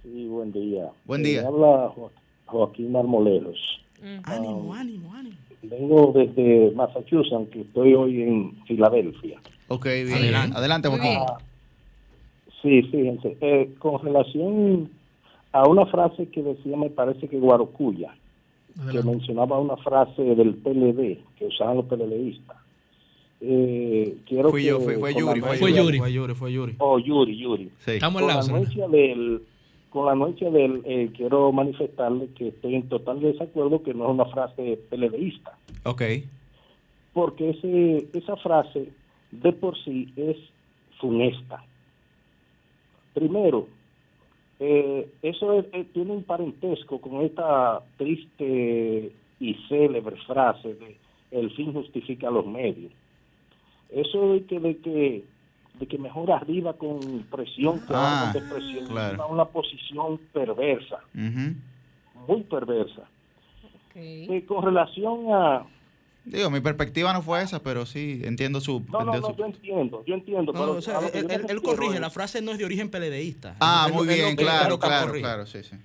Sí, 0.03 0.27
buen 0.27 0.51
día. 0.51 0.85
Buen 1.06 1.22
Eh, 1.25 1.30
día. 1.30 1.48
habla 1.48 1.90
Jo- 1.95 2.11
Joaquín 2.45 2.91
Marmoleros. 2.91 3.57
Ánimo, 4.24 4.74
ánimo, 4.74 5.14
ánimo. 5.14 5.35
Vengo 5.64 6.14
desde 6.16 6.72
Massachusetts, 6.75 7.33
aunque 7.33 7.61
estoy 7.61 7.93
hoy 7.93 8.22
en 8.22 8.64
Filadelfia. 8.66 9.40
Ok, 9.67 9.85
bien. 9.85 10.33
Adelante, 10.53 10.88
Joaquín. 10.88 11.17
Ah, 11.19 11.38
sí, 12.61 12.83
fíjense. 12.83 13.35
eh, 13.41 13.69
con 13.80 14.01
relación 14.01 14.90
a 15.51 15.67
una 15.67 15.85
frase 15.88 16.27
que 16.30 16.43
decía, 16.43 16.77
me 16.77 16.90
parece 16.90 17.27
que 17.27 17.40
Guarocuya, 17.40 18.16
que 18.92 19.01
mencionaba 19.01 19.59
una 19.59 19.77
frase 19.77 20.22
del 20.22 20.53
PLD 20.56 21.17
que 21.38 21.45
usaban 21.45 21.77
los 21.77 21.85
PLDistas. 21.85 22.58
Eh, 23.42 24.17
quiero 24.26 24.50
Fui 24.50 24.61
que 24.64 24.67
yo, 24.69 24.80
fui- 24.80 24.95
fue 24.95 25.14
Yuri, 25.14 25.42
fue 25.42 25.58
Yuri. 25.74 25.98
Fue 26.00 26.11
Yuri, 26.14 26.34
fue 26.35 26.53
Yuri. 26.53 26.76
Oh, 26.80 26.98
Yuri, 27.00 27.38
Yuri. 27.38 27.72
Estamos 27.85 28.22
con 28.22 28.27
la 28.34 28.40
anuencia 28.40 28.88
del 28.88 29.42
con 29.90 30.06
la 30.06 30.11
anuencia 30.11 30.50
del 30.51 30.82
eh, 30.85 31.09
quiero 31.16 31.51
manifestarle 31.51 32.27
que 32.35 32.50
estoy 32.50 32.76
en 32.76 32.90
total 32.90 33.19
desacuerdo 33.22 33.82
que 33.84 33.93
no 33.93 34.06
es 34.06 34.11
una 34.11 34.26
frase 34.26 34.77
PLDista 34.90 35.58
Ok. 35.85 36.01
porque 37.14 37.51
ese 37.51 38.06
esa 38.14 38.35
frase 38.35 38.90
de 39.32 39.53
por 39.53 39.77
sí 39.84 40.11
es 40.17 40.35
funesta 41.00 41.64
primero 43.14 43.67
eh, 44.60 45.08
eso 45.22 45.53
es- 45.60 45.66
eh, 45.74 45.86
tiene 45.94 46.11
un 46.14 46.24
parentesco 46.24 47.00
con 47.00 47.22
esta 47.22 47.82
triste 47.98 49.11
y 49.40 49.53
célebre 49.69 50.16
frase 50.26 50.74
de 50.76 50.98
el 51.32 51.52
fin 51.52 51.74
justifica 51.74 52.30
los 52.32 52.45
medios 52.45 52.92
eso 53.90 54.34
de 54.34 54.45
que 54.45 54.60
de 54.60 54.77
que 54.77 55.24
de 55.80 55.86
que 55.86 55.98
mejor 56.00 56.32
arriba 56.32 56.74
con 56.74 57.24
presión 57.30 57.80
que 57.82 57.94
Ah, 57.94 58.32
con 58.34 58.42
depresión 58.42 58.88
claro. 58.88 59.24
es 59.26 59.30
una, 59.32 59.45
posición 59.45 60.19
perversa. 60.34 61.02
Muy 62.27 62.42
perversa. 62.50 63.08
Eh, 63.94 64.44
con 64.48 64.64
relación 64.66 65.32
a 65.32 65.66
Digo, 66.30 66.50
mi 66.50 66.60
perspectiva 66.60 67.14
no 67.14 67.22
fue 67.22 67.42
esa, 67.42 67.64
pero 67.64 67.86
sí 67.86 68.22
entiendo 68.24 68.60
su. 68.60 68.82
no 68.92 69.00
no 69.00 69.14
entiendo 69.16 69.28
no 69.30 69.34
su- 69.34 69.40
yo 69.40 69.46
entiendo 69.46 70.04
yo 70.06 70.14
entiendo 70.14 70.52
No, 70.54 70.60
pero 70.60 70.72
o 70.74 70.82
sea, 70.82 71.00
él, 71.14 71.62
corrige, 71.62 71.96
es- 71.96 72.02
la 72.02 72.10
frase 72.10 72.42
no 72.42 72.52
es 72.52 72.58
de 72.58 72.66
origen 72.66 72.90
peledeísta. 72.90 73.56
Ah, 73.62 73.86
Él 73.88 73.94
muy 73.94 74.08
bien, 74.08 74.28
él 74.30 74.36
claro, 74.36 74.78
claro, 74.78 75.08
corrige. 75.08 75.24
claro, 75.24 75.46
sí, 75.46 75.64
sí. 75.64 75.76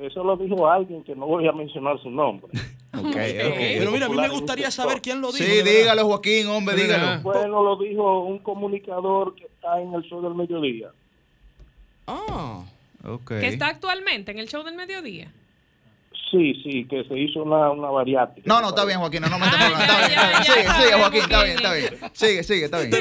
eso 0.00 0.22
lo 0.22 0.36
dijo 0.36 0.68
alguien 0.68 1.02
que 1.04 1.14
no 1.16 1.26
voy 1.26 1.48
a 1.48 1.52
mencionar 1.52 1.98
su 2.02 2.10
nombre 2.10 2.52
Ok, 2.92 3.14
Pero 3.14 3.90
mira, 3.92 4.06
a 4.06 4.08
mí 4.10 4.16
me 4.16 4.28
gustaría 4.28 4.70
saber 4.70 5.00
quién 5.02 5.20
lo 5.20 5.32
dijo. 5.32 5.44
Sí, 5.44 5.62
dígalo, 5.62 6.04
Joaquín, 6.06 6.46
hombre, 6.48 6.76
dígalo. 6.76 7.22
bueno 7.22 7.62
lo 7.62 7.76
dijo 7.76 8.24
un 8.24 8.38
comunicador 8.40 9.34
que 9.34 9.44
está 9.44 9.80
en 9.80 9.92
el 9.94 10.02
show 10.02 10.20
del 10.22 10.34
mediodía 10.34 10.90
Ah. 12.06 12.62
Ok. 13.04 13.28
Que 13.28 13.48
está 13.48 13.68
actualmente 13.68 14.30
en 14.32 14.38
el 14.38 14.48
show 14.48 14.62
del 14.64 14.74
mediodía. 14.76 15.32
Sí, 16.30 16.54
sí, 16.64 16.84
que 16.86 17.04
se 17.04 17.16
hizo 17.18 17.42
una, 17.44 17.70
una 17.70 17.88
variante. 17.88 18.42
No, 18.44 18.60
no, 18.60 18.68
está 18.70 18.84
bien, 18.84 18.98
Joaquín, 18.98 19.22
no, 19.22 19.28
no 19.28 19.38
me 19.38 19.46
problema. 19.48 19.78
Está 19.84 19.98
bien, 20.06 20.18
está 20.18 20.28
bien. 20.28 20.44
Sigue, 20.44 20.64
sigue, 20.82 20.92
Joaquín, 20.98 21.20
está 21.22 21.42
bien, 21.44 21.56
está 21.56 21.72
bien. 21.74 21.88
Sigue, 22.12 22.42
sigue, 22.42 22.64
está 22.64 22.78
bien. 22.80 22.90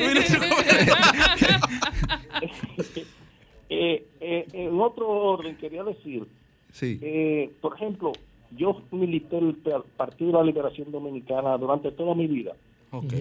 Eh, 3.67 4.05
eh, 4.21 4.45
en 4.53 4.79
otro 4.79 5.07
orden, 5.09 5.57
quería 5.57 5.83
decir, 5.83 6.23
Sí. 6.71 6.99
eh, 7.01 7.49
por 7.61 7.75
ejemplo, 7.75 8.11
yo 8.55 8.79
milité 8.91 9.39
el 9.39 9.55
pa- 9.55 9.83
Partido 9.97 10.31
de 10.33 10.37
la 10.37 10.43
Liberación 10.43 10.91
Dominicana 10.91 11.57
durante 11.57 11.91
toda 11.91 12.13
mi 12.13 12.27
vida. 12.27 12.51
Ok. 12.91 13.11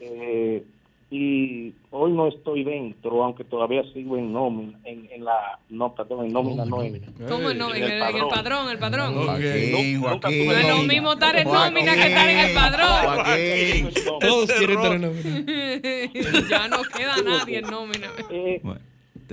Eh, 0.00 0.62
y 1.10 1.74
hoy 1.90 2.12
no 2.12 2.28
estoy 2.28 2.62
dentro, 2.62 3.24
aunque 3.24 3.42
todavía 3.42 3.82
sigo 3.92 4.16
en 4.16 4.32
nómina, 4.32 4.78
en, 4.84 5.08
en 5.10 5.24
la, 5.24 5.58
no, 5.68 5.92
perdón, 5.92 6.26
en 6.26 6.32
nómina, 6.32 6.64
no 6.64 6.82
en, 6.82 7.00
¿Cómo 7.28 7.52
no? 7.52 7.74
En 7.74 7.82
el, 7.82 7.92
en 8.00 8.16
el 8.16 8.28
padrón, 8.28 8.70
el 8.70 8.78
padrón. 8.78 9.14
Joaquín, 9.14 10.00
Joaquín. 10.00 10.46
No 10.46 10.52
es 10.52 10.68
lo 10.68 10.82
mismo 10.84 11.12
estar 11.14 11.36
en 11.36 11.48
nómina 11.48 11.94
que 11.94 12.06
estar 12.06 12.28
en 12.28 12.38
el 12.38 12.54
padrón. 12.54 13.14
Joaquín. 13.24 13.90
Todos 14.20 14.52
quieren 14.52 14.76
estar 14.76 14.92
en 14.92 15.02
nómina. 15.02 16.42
ya 16.48 16.68
no 16.68 16.82
queda 16.96 17.16
nadie 17.24 17.58
en 17.58 17.66
nómina. 17.66 18.08
Eh, 18.30 18.62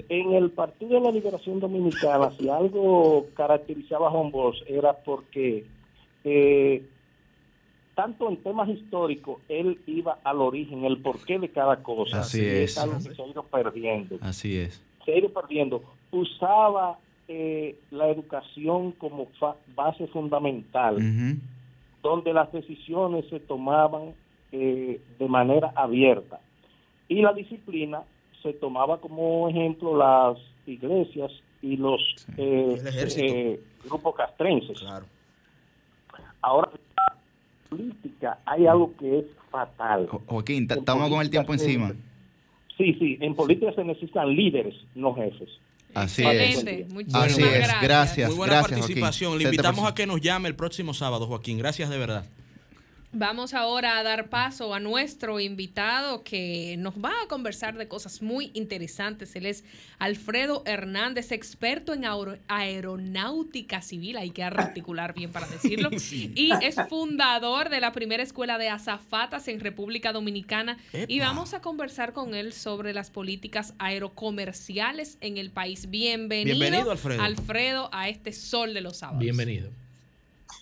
en 0.09 0.33
el 0.33 0.49
Partido 0.49 0.95
de 0.95 1.01
la 1.01 1.11
Liberación 1.11 1.59
Dominicana, 1.59 2.31
si 2.39 2.49
algo 2.49 3.27
caracterizaba 3.35 4.07
a 4.07 4.11
Juan 4.11 4.31
Bosch 4.31 4.63
era 4.67 4.93
porque 4.93 5.65
eh, 6.23 6.83
tanto 7.97 8.29
en 8.29 8.37
temas 8.37 8.69
históricos, 8.69 9.41
él 9.49 9.79
iba 9.87 10.19
al 10.23 10.39
origen, 10.39 10.85
el 10.85 10.99
porqué 11.01 11.39
de 11.39 11.49
cada 11.49 11.77
cosa. 11.81 12.19
Así 12.19 12.43
Y 12.43 12.45
es. 12.45 12.77
algo 12.77 12.97
que 12.97 13.15
se 13.15 13.23
ha 13.23 13.25
ido 13.25 13.41
perdiendo. 13.41 14.19
Así 14.21 14.55
es. 14.59 14.83
Se 15.03 15.13
ha 15.13 15.17
ido 15.17 15.29
perdiendo. 15.33 15.81
Usaba 16.11 16.99
eh, 17.27 17.75
la 17.89 18.07
educación 18.09 18.91
como 18.91 19.25
fa- 19.39 19.55
base 19.75 20.05
fundamental, 20.07 20.97
donde 22.03 22.33
las 22.33 22.51
decisiones 22.51 23.25
se 23.31 23.39
tomaban 23.39 24.13
eh, 24.51 25.01
de 25.17 25.27
manera 25.27 25.71
abierta. 25.75 26.39
Y 27.09 27.23
la 27.23 27.33
disciplina 27.33 28.03
se 28.43 28.53
tomaba 28.53 28.99
como 29.01 29.49
ejemplo 29.49 29.97
las 29.97 30.37
iglesias 30.67 31.31
y 31.63 31.77
los 31.77 31.99
eh, 32.37 32.77
eh, 33.17 33.59
grupos 33.89 34.13
castrenses. 34.15 34.83
Ahora, 36.41 36.69
en 36.73 36.79
la 36.95 37.16
política 37.69 38.39
hay 38.45 38.65
algo 38.67 38.93
que 38.97 39.19
es 39.19 39.25
fatal. 39.51 40.07
Jo- 40.07 40.21
Joaquín, 40.25 40.67
ta- 40.67 40.75
estamos 40.75 41.09
con 41.09 41.21
el 41.21 41.29
tiempo 41.29 41.53
encima. 41.53 41.93
Sí, 42.77 42.93
sí, 42.99 43.17
en 43.21 43.33
política 43.35 43.71
se 43.73 43.83
necesitan 43.83 44.29
líderes, 44.35 44.75
no 44.95 45.13
jefes. 45.15 45.49
Así 45.93 46.23
Excelente. 46.23 46.81
es. 46.81 46.93
Muchísimas 46.93 47.23
Así 47.31 47.41
es. 47.41 47.51
gracias. 47.57 47.81
Gracias, 47.81 48.29
Muy 48.29 48.37
buena 48.37 48.53
gracias, 48.55 48.79
participación. 48.79 49.31
Joaquín. 49.31 49.43
Le 49.43 49.49
invitamos 49.55 49.89
a 49.89 49.95
que 49.95 50.05
nos 50.05 50.21
llame 50.21 50.47
el 50.49 50.55
próximo 50.55 50.93
sábado, 50.93 51.25
Joaquín. 51.27 51.57
Gracias 51.57 51.89
de 51.89 51.97
verdad. 51.97 52.25
Vamos 53.13 53.53
ahora 53.53 53.97
a 53.97 54.03
dar 54.03 54.29
paso 54.29 54.73
a 54.73 54.81
nuestro 54.81 55.39
invitado 55.39 56.23
que 56.25 56.75
nos 56.77 56.95
va 56.95 57.13
a 57.23 57.27
conversar 57.29 57.77
de 57.77 57.87
cosas 57.87 58.21
muy 58.21 58.51
interesantes. 58.53 59.33
Él 59.37 59.45
es 59.45 59.63
Alfredo 59.97 60.61
Hernández, 60.65 61.31
experto 61.31 61.93
en 61.93 62.03
aero- 62.03 62.37
aeronáutica 62.49 63.81
civil, 63.81 64.17
hay 64.17 64.31
que 64.31 64.43
articular 64.43 65.13
bien 65.13 65.31
para 65.31 65.47
decirlo, 65.47 65.89
y 66.11 66.51
es 66.61 66.75
fundador 66.89 67.69
de 67.69 67.79
la 67.79 67.93
primera 67.93 68.21
escuela 68.21 68.57
de 68.57 68.67
azafatas 68.67 69.47
en 69.47 69.61
República 69.61 70.11
Dominicana. 70.11 70.77
Y 71.07 71.19
vamos 71.19 71.53
a 71.53 71.61
conversar 71.61 72.11
con 72.11 72.35
él 72.35 72.51
sobre 72.51 72.93
las 72.93 73.09
políticas 73.09 73.73
aerocomerciales 73.79 75.17
en 75.21 75.37
el 75.37 75.49
país. 75.51 75.89
Bienvenido, 75.89 76.59
Bienvenido, 76.59 76.91
Alfredo. 76.91 77.23
Alfredo, 77.23 77.89
a 77.93 78.09
este 78.09 78.33
sol 78.33 78.73
de 78.73 78.81
los 78.81 78.97
sábados. 78.97 79.21
Bienvenido. 79.21 79.71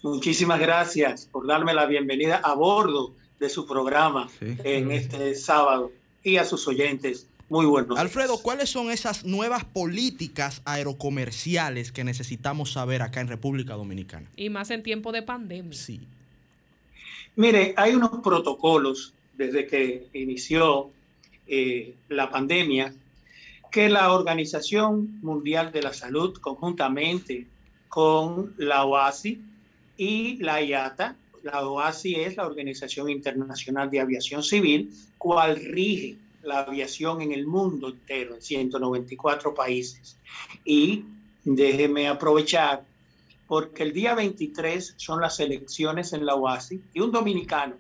Muchísimas 0.06 0.60
gracias 0.60 1.28
por 1.32 1.48
darme 1.48 1.74
la 1.74 1.88
bienvenida 1.88 2.36
a 2.36 2.54
bordo 2.54 3.16
de 3.40 3.50
su 3.50 3.66
programa 3.66 4.30
en 4.40 4.92
este 4.92 5.34
sábado 5.34 5.92
y 6.22 6.38
a 6.38 6.46
sus 6.46 6.68
oyentes. 6.68 7.28
Muy 7.50 7.66
buenos. 7.66 7.98
Alfredo, 7.98 8.38
¿cuáles 8.38 8.70
son 8.70 8.92
esas 8.92 9.26
nuevas 9.26 9.66
políticas 9.66 10.62
aerocomerciales 10.64 11.92
que 11.92 12.04
necesitamos 12.04 12.74
saber 12.74 13.02
acá 13.02 13.20
en 13.20 13.30
República 13.30 13.74
Dominicana? 13.74 14.30
Y 14.36 14.52
más 14.52 14.70
en 14.70 14.84
tiempo 14.84 15.12
de 15.12 15.24
pandemia. 15.24 15.74
Sí. 15.74 16.02
Mire, 17.36 17.74
hay 17.76 17.96
unos 17.96 18.22
protocolos 18.24 19.16
desde 19.34 19.66
que 19.66 20.06
inició 20.14 20.92
eh, 21.48 21.96
la 22.10 22.30
pandemia 22.30 22.94
que 23.72 23.90
la 23.90 24.14
Organización 24.14 25.20
Mundial 25.24 25.72
de 25.72 25.82
la 25.82 25.94
Salud, 25.94 26.38
conjuntamente 26.38 27.48
con 27.90 28.54
la 28.58 28.86
OASI 28.86 29.42
y 29.98 30.38
la 30.38 30.62
IATA, 30.62 31.16
la 31.44 31.68
OASI 31.68 32.16
es 32.16 32.38
la 32.38 32.48
Organización 32.48 33.10
Internacional 33.10 33.90
de 33.90 34.00
Aviación 34.00 34.44
Civil, 34.44 34.92
cual 35.18 35.58
rige 35.58 36.18
la 36.44 36.62
aviación 36.62 37.22
en 37.22 37.32
el 37.32 37.46
mundo 37.46 37.90
entero, 37.90 38.36
en 38.36 38.42
194 38.42 39.54
países. 39.54 40.18
Y 40.64 41.06
déjeme 41.44 42.08
aprovechar, 42.08 42.84
porque 43.48 43.84
el 43.84 43.94
día 43.94 44.16
23 44.16 44.96
son 44.98 45.22
las 45.22 45.40
elecciones 45.40 46.14
en 46.14 46.26
la 46.26 46.36
OASI 46.36 46.82
y 46.94 47.00
un 47.00 47.12
dominicano, 47.12 47.76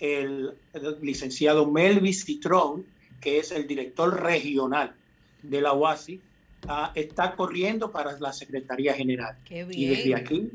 el, 0.00 0.54
el 0.72 0.96
licenciado 1.02 1.70
Melvis 1.70 2.24
Citrón, 2.24 2.84
que 3.20 3.38
es 3.38 3.52
el 3.52 3.66
director 3.66 4.22
regional 4.22 4.94
de 5.42 5.60
la 5.60 5.72
OASI, 5.72 6.20
ah, 6.66 6.92
está 6.94 7.34
corriendo 7.34 7.90
para 7.90 8.18
la 8.18 8.32
Secretaría 8.32 8.94
General. 8.94 9.36
Qué 9.44 9.66
Y 9.70 9.86
desde 9.86 10.04
bien. 10.04 10.16
aquí 10.16 10.50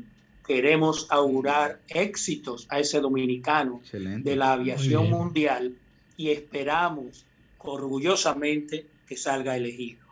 queremos 0.46 1.06
augurar 1.10 1.80
éxitos 1.88 2.66
a 2.70 2.78
ese 2.78 3.00
dominicano 3.00 3.80
Excelente. 3.82 4.30
de 4.30 4.36
la 4.36 4.52
aviación 4.52 5.10
mundial 5.10 5.74
y 6.16 6.30
esperamos 6.30 7.24
orgullosamente 7.58 8.86
que 9.08 9.16
salga 9.16 9.56
elegido. 9.56 10.04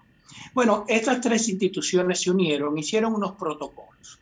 Bueno, 0.55 0.85
estas 0.89 1.21
tres 1.21 1.49
instituciones 1.49 2.23
se 2.23 2.31
unieron, 2.31 2.77
hicieron 2.79 3.15
unos 3.15 3.33
protocolos. 3.33 4.19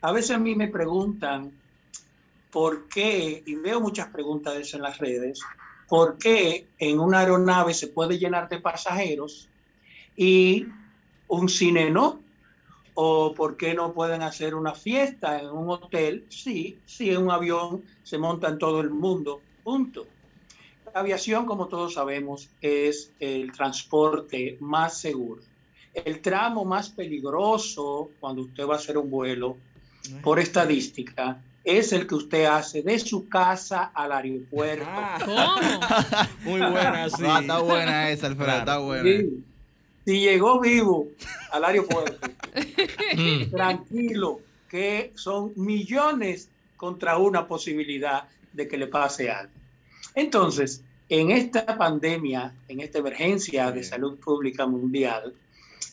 A 0.00 0.12
veces 0.12 0.32
a 0.32 0.38
mí 0.38 0.54
me 0.54 0.68
preguntan 0.68 1.52
por 2.50 2.88
qué, 2.88 3.42
y 3.44 3.54
veo 3.54 3.80
muchas 3.80 4.08
preguntas 4.08 4.54
de 4.54 4.62
eso 4.62 4.76
en 4.76 4.82
las 4.82 4.98
redes, 4.98 5.40
por 5.88 6.18
qué 6.18 6.66
en 6.78 6.98
una 6.98 7.20
aeronave 7.20 7.74
se 7.74 7.88
puede 7.88 8.18
llenar 8.18 8.48
de 8.48 8.60
pasajeros 8.60 9.48
y 10.16 10.66
un 11.28 11.48
cine 11.48 11.90
no, 11.90 12.20
o 12.96 13.34
por 13.34 13.56
qué 13.56 13.74
no 13.74 13.92
pueden 13.92 14.22
hacer 14.22 14.54
una 14.54 14.74
fiesta 14.74 15.38
en 15.38 15.50
un 15.50 15.70
hotel. 15.70 16.24
Sí, 16.28 16.78
sí, 16.86 17.10
en 17.10 17.24
un 17.24 17.30
avión 17.30 17.84
se 18.02 18.18
monta 18.18 18.48
en 18.48 18.58
todo 18.58 18.80
el 18.80 18.90
mundo, 18.90 19.40
punto. 19.62 20.06
La 20.92 21.00
aviación, 21.00 21.44
como 21.44 21.68
todos 21.68 21.94
sabemos, 21.94 22.48
es 22.60 23.12
el 23.20 23.52
transporte 23.52 24.56
más 24.60 24.98
seguro. 24.98 25.42
El 25.92 26.20
tramo 26.20 26.64
más 26.64 26.88
peligroso 26.88 28.10
cuando 28.18 28.42
usted 28.42 28.66
va 28.66 28.74
a 28.74 28.78
hacer 28.78 28.96
un 28.96 29.10
vuelo, 29.10 29.58
por 30.22 30.38
estadística, 30.38 31.42
es 31.64 31.92
el 31.92 32.06
que 32.06 32.14
usted 32.14 32.44
hace 32.44 32.82
de 32.82 32.98
su 32.98 33.28
casa 33.28 33.90
al 33.92 34.12
aeropuerto. 34.12 34.86
Muy 36.44 36.60
buena, 36.60 37.10
sí. 37.16 37.24
Ah, 37.26 37.40
está 37.40 37.58
buena 37.58 38.10
esa, 38.10 38.28
Alfredo, 38.28 38.58
está 38.58 38.78
buena. 38.78 39.02
Sí. 39.02 39.44
Si 40.06 40.20
llegó 40.20 40.60
vivo 40.60 41.08
al 41.50 41.64
aeropuerto, 41.64 42.28
tranquilo, 43.50 44.40
que 44.70 45.12
son 45.16 45.52
millones 45.56 46.48
contra 46.76 47.18
una 47.18 47.48
posibilidad 47.48 48.28
de 48.52 48.68
que 48.68 48.78
le 48.78 48.86
pase 48.86 49.32
algo. 49.32 49.52
Entonces, 50.14 50.84
en 51.08 51.32
esta 51.32 51.76
pandemia, 51.76 52.54
en 52.68 52.82
esta 52.82 52.98
emergencia 53.00 53.72
de 53.72 53.82
salud 53.82 54.16
pública 54.20 54.64
mundial, 54.64 55.34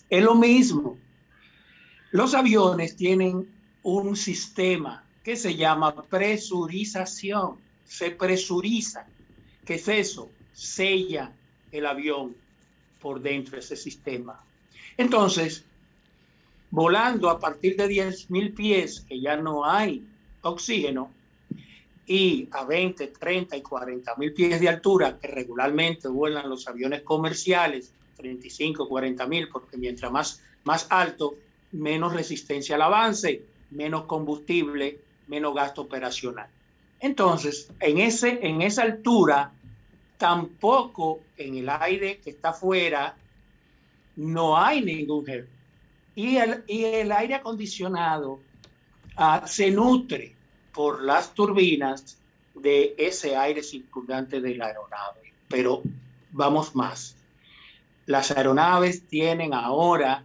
es 0.08 0.24
lo 0.24 0.36
mismo. 0.36 0.96
Los 2.12 2.36
aviones 2.36 2.96
tienen 2.96 3.50
un 3.82 4.16
sistema 4.16 5.04
que 5.24 5.36
se 5.36 5.56
llama 5.56 6.04
presurización. 6.04 7.58
Se 7.84 8.12
presuriza. 8.12 9.08
¿Qué 9.66 9.74
es 9.76 9.88
eso? 9.88 10.30
Sella 10.54 11.32
el 11.72 11.88
avión 11.88 12.43
por 13.04 13.22
dentro 13.22 13.52
de 13.52 13.60
ese 13.60 13.76
sistema. 13.76 14.42
Entonces, 14.98 15.66
volando 16.72 17.30
a 17.30 17.38
partir 17.38 17.76
de 17.76 17.90
10.000 17.90 18.56
pies, 18.56 19.02
que 19.02 19.20
ya 19.20 19.36
no 19.36 19.66
hay 19.66 20.02
oxígeno, 20.42 21.12
y 22.06 22.48
a 22.52 22.66
20, 22.66 23.08
30 23.08 23.58
y 23.58 23.62
40 23.62 24.16
mil 24.16 24.34
pies 24.34 24.60
de 24.60 24.68
altura, 24.68 25.18
que 25.20 25.28
regularmente 25.28 26.08
vuelan 26.08 26.50
los 26.50 26.68
aviones 26.68 27.02
comerciales, 27.02 27.92
35, 28.18 28.90
40 28.90 29.26
mil, 29.28 29.48
porque 29.48 29.78
mientras 29.78 30.12
más, 30.12 30.42
más 30.64 30.88
alto, 30.90 31.36
menos 31.72 32.14
resistencia 32.14 32.76
al 32.76 32.82
avance, 32.82 33.42
menos 33.72 34.04
combustible, 34.04 35.00
menos 35.28 35.56
gasto 35.56 35.82
operacional. 35.82 36.48
Entonces, 37.00 37.70
en, 37.80 38.00
ese, 38.00 38.40
en 38.46 38.62
esa 38.62 38.84
altura, 38.84 39.52
tampoco 40.24 41.20
en 41.36 41.58
el 41.58 41.68
aire 41.68 42.22
que 42.24 42.30
está 42.30 42.52
afuera, 42.52 43.14
no 44.16 44.58
hay 44.58 44.80
ningún 44.80 45.26
jefe. 45.26 45.50
Y 46.16 46.38
el, 46.38 46.64
y 46.66 46.86
el 46.86 47.12
aire 47.12 47.36
acondicionado 47.36 48.40
ah, 49.18 49.44
se 49.46 49.70
nutre 49.70 50.34
por 50.72 51.04
las 51.04 51.34
turbinas 51.34 52.18
de 52.56 52.96
ese 52.98 53.36
aire 53.36 53.62
circundante 53.62 54.40
de 54.40 54.56
la 54.56 54.68
aeronave. 54.68 55.34
Pero 55.50 55.82
vamos 56.32 56.74
más. 56.74 57.18
Las 58.06 58.32
aeronaves 58.32 59.06
tienen 59.06 59.54
ahora, 59.54 60.24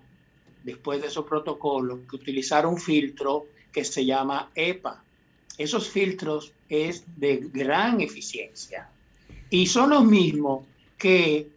después 0.63 1.01
de 1.03 1.09
esos 1.09 1.25
protocolos, 1.25 1.99
que 2.09 2.15
utilizar 2.15 2.67
un 2.67 2.79
filtro 2.79 3.47
que 3.73 3.85
se 3.85 4.07
llama 4.07 4.49
EPA. 4.55 5.03
Esos 5.57 5.89
filtros 5.89 6.53
es 6.69 7.03
de 7.17 7.39
gran 7.53 8.01
eficiencia 8.01 8.89
y 9.51 9.67
son 9.67 9.91
los 9.91 10.05
mismos 10.05 10.67
que 10.97 11.51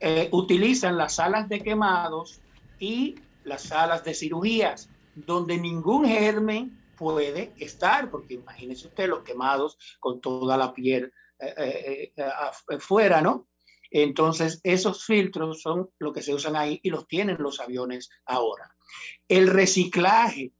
eh, 0.00 0.28
utilizan 0.32 0.96
las 0.96 1.16
salas 1.16 1.48
de 1.48 1.60
quemados 1.60 2.40
y 2.78 3.16
las 3.44 3.62
salas 3.62 4.04
de 4.04 4.14
cirugías, 4.14 4.88
donde 5.14 5.58
ningún 5.58 6.06
germen 6.06 6.78
puede 6.96 7.52
estar, 7.58 8.10
porque 8.10 8.34
imagínese 8.34 8.88
usted 8.88 9.08
los 9.08 9.22
quemados 9.22 9.78
con 10.00 10.20
toda 10.20 10.56
la 10.56 10.72
piel 10.72 11.12
eh, 11.38 11.54
eh, 11.58 12.12
eh, 12.16 12.30
afuera, 12.68 13.20
¿no? 13.20 13.48
Entonces, 13.90 14.60
esos 14.64 15.04
filtros 15.04 15.62
son 15.62 15.90
lo 15.98 16.12
que 16.12 16.22
se 16.22 16.34
usan 16.34 16.56
ahí 16.56 16.80
y 16.82 16.90
los 16.90 17.06
tienen 17.06 17.36
los 17.38 17.60
aviones 17.60 18.10
ahora. 18.24 18.74
El 19.28 19.48
reciclaje 19.48 20.52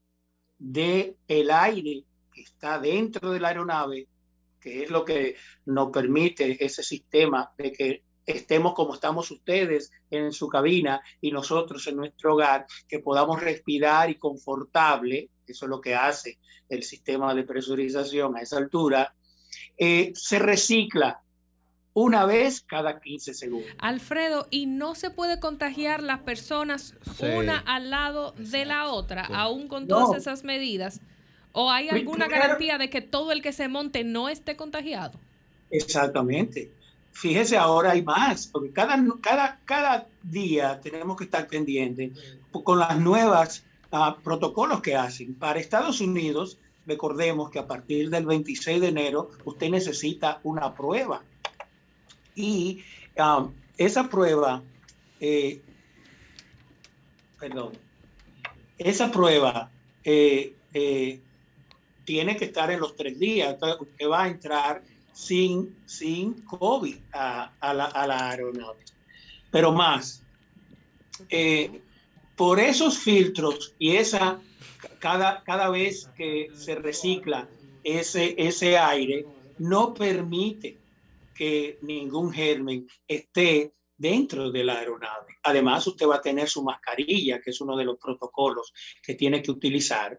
del 0.57 1.17
el 1.27 1.51
aire 1.51 2.05
que 2.33 2.41
está 2.41 2.79
dentro 2.79 3.31
de 3.31 3.39
la 3.39 3.49
aeronave, 3.49 4.07
que 4.59 4.83
es 4.83 4.89
lo 4.89 5.05
que 5.05 5.35
nos 5.65 5.91
permite 5.91 6.63
ese 6.63 6.83
sistema 6.83 7.51
de 7.57 7.71
que 7.71 8.03
estemos 8.25 8.73
como 8.73 8.93
estamos 8.93 9.31
ustedes 9.31 9.91
en 10.11 10.33
su 10.33 10.49
cabina 10.49 11.01
y 11.21 11.31
nosotros 11.31 11.87
en 11.87 11.95
nuestro 11.95 12.33
hogar, 12.33 12.65
que 12.87 12.99
podamos 12.99 13.41
respirar 13.41 14.09
y 14.09 14.15
confortable, 14.15 15.29
eso 15.47 15.65
es 15.65 15.69
lo 15.69 15.79
que 15.79 15.95
hace 15.95 16.37
el 16.69 16.83
sistema 16.83 17.33
de 17.33 17.43
presurización 17.43 18.35
a 18.35 18.41
esa 18.41 18.57
altura, 18.57 19.15
eh, 19.77 20.11
se 20.13 20.39
recicla 20.39 21.21
una 21.93 22.25
vez 22.25 22.61
cada 22.61 22.99
15 22.99 23.33
segundos. 23.33 23.71
Alfredo, 23.79 24.47
¿y 24.51 24.65
no 24.67 24.93
se 24.93 25.09
puede 25.09 25.39
contagiar 25.39 26.03
las 26.03 26.19
personas 26.19 26.95
Sí. 27.15 27.25
una 27.25 27.57
al 27.59 27.89
lado 27.89 28.33
de 28.37 28.65
la 28.65 28.91
otra, 28.91 29.23
aún 29.25 29.67
con 29.67 29.87
No. 29.87 29.95
todas 30.05 30.17
esas 30.21 30.43
medidas? 30.43 31.01
¿O 31.59 31.71
hay 31.71 31.89
Pri- 31.89 31.99
alguna 32.01 32.25
primero- 32.25 32.43
garantía 32.43 32.77
de 32.77 32.89
que 32.91 33.01
todo 33.01 33.31
el 33.31 33.41
que 33.41 33.51
se 33.51 33.67
monte 33.67 34.03
no 34.03 34.29
esté 34.29 34.55
contagiado? 34.55 35.19
Exactamente. 35.71 36.69
Fíjese, 37.13 37.57
ahora 37.57 37.91
hay 37.93 38.03
más, 38.03 38.45
porque 38.45 38.71
cada, 38.71 39.03
cada, 39.21 39.59
cada 39.65 40.07
día 40.21 40.79
tenemos 40.81 41.17
que 41.17 41.23
estar 41.23 41.47
pendientes 41.47 42.11
con 42.51 42.77
las 42.77 42.99
nuevas 42.99 43.65
ah, 43.91 44.17
protocolos 44.23 44.81
que 44.81 44.95
hacen. 44.95 45.33
Para 45.33 45.59
Estados 45.59 45.99
Unidos, 45.99 46.59
recordemos 46.85 47.49
que 47.49 47.57
a 47.57 47.65
partir 47.65 48.11
del 48.11 48.27
26 48.27 48.79
de 48.79 48.87
enero 48.89 49.31
usted 49.43 49.69
necesita 49.71 50.39
una 50.43 50.75
prueba. 50.75 51.23
Y 52.35 52.83
ah, 53.17 53.47
esa 53.79 54.07
prueba, 54.09 54.61
eh, 55.19 55.59
perdón, 57.39 57.71
esa 58.77 59.11
prueba 59.11 59.71
eh, 60.03 60.53
eh, 60.75 61.19
tiene 62.07 62.37
que 62.37 62.45
estar 62.45 62.71
en 62.71 62.79
los 62.79 62.95
tres 62.95 63.19
días. 63.19 63.53
Entonces, 63.53 63.81
usted 63.81 64.07
va 64.07 64.23
a 64.23 64.27
entrar 64.29 64.81
sin, 65.11 65.75
sin 65.85 66.41
COVID 66.45 66.95
a, 67.11 67.51
la 67.61 68.29
aeronave. 68.29 68.79
Pero 69.51 69.73
más, 69.73 70.23
eh, 71.29 71.81
por 72.37 72.61
esos 72.61 72.97
filtros 72.97 73.75
y 73.77 73.97
esa, 73.97 74.39
cada, 74.99 75.43
cada 75.43 75.69
vez 75.69 76.09
que 76.15 76.49
se 76.55 76.75
recicla 76.75 77.49
ese, 77.83 78.35
ese 78.37 78.77
aire, 78.77 79.25
no 79.57 79.93
permite 79.93 80.77
que 81.35 81.77
ningún 81.81 82.31
germen 82.31 82.87
esté 83.05 83.73
dentro 83.97 84.49
de 84.49 84.63
la 84.63 84.79
aeronave. 84.79 85.35
Además, 85.43 85.85
usted 85.87 86.07
va 86.07 86.15
a 86.15 86.21
tener 86.21 86.47
su 86.47 86.63
mascarilla, 86.63 87.41
que 87.41 87.49
es 87.49 87.59
uno 87.59 87.75
de 87.75 87.83
los 87.83 87.97
protocolos 87.97 88.73
que 89.03 89.15
tiene 89.15 89.41
que 89.41 89.51
utilizar 89.51 90.17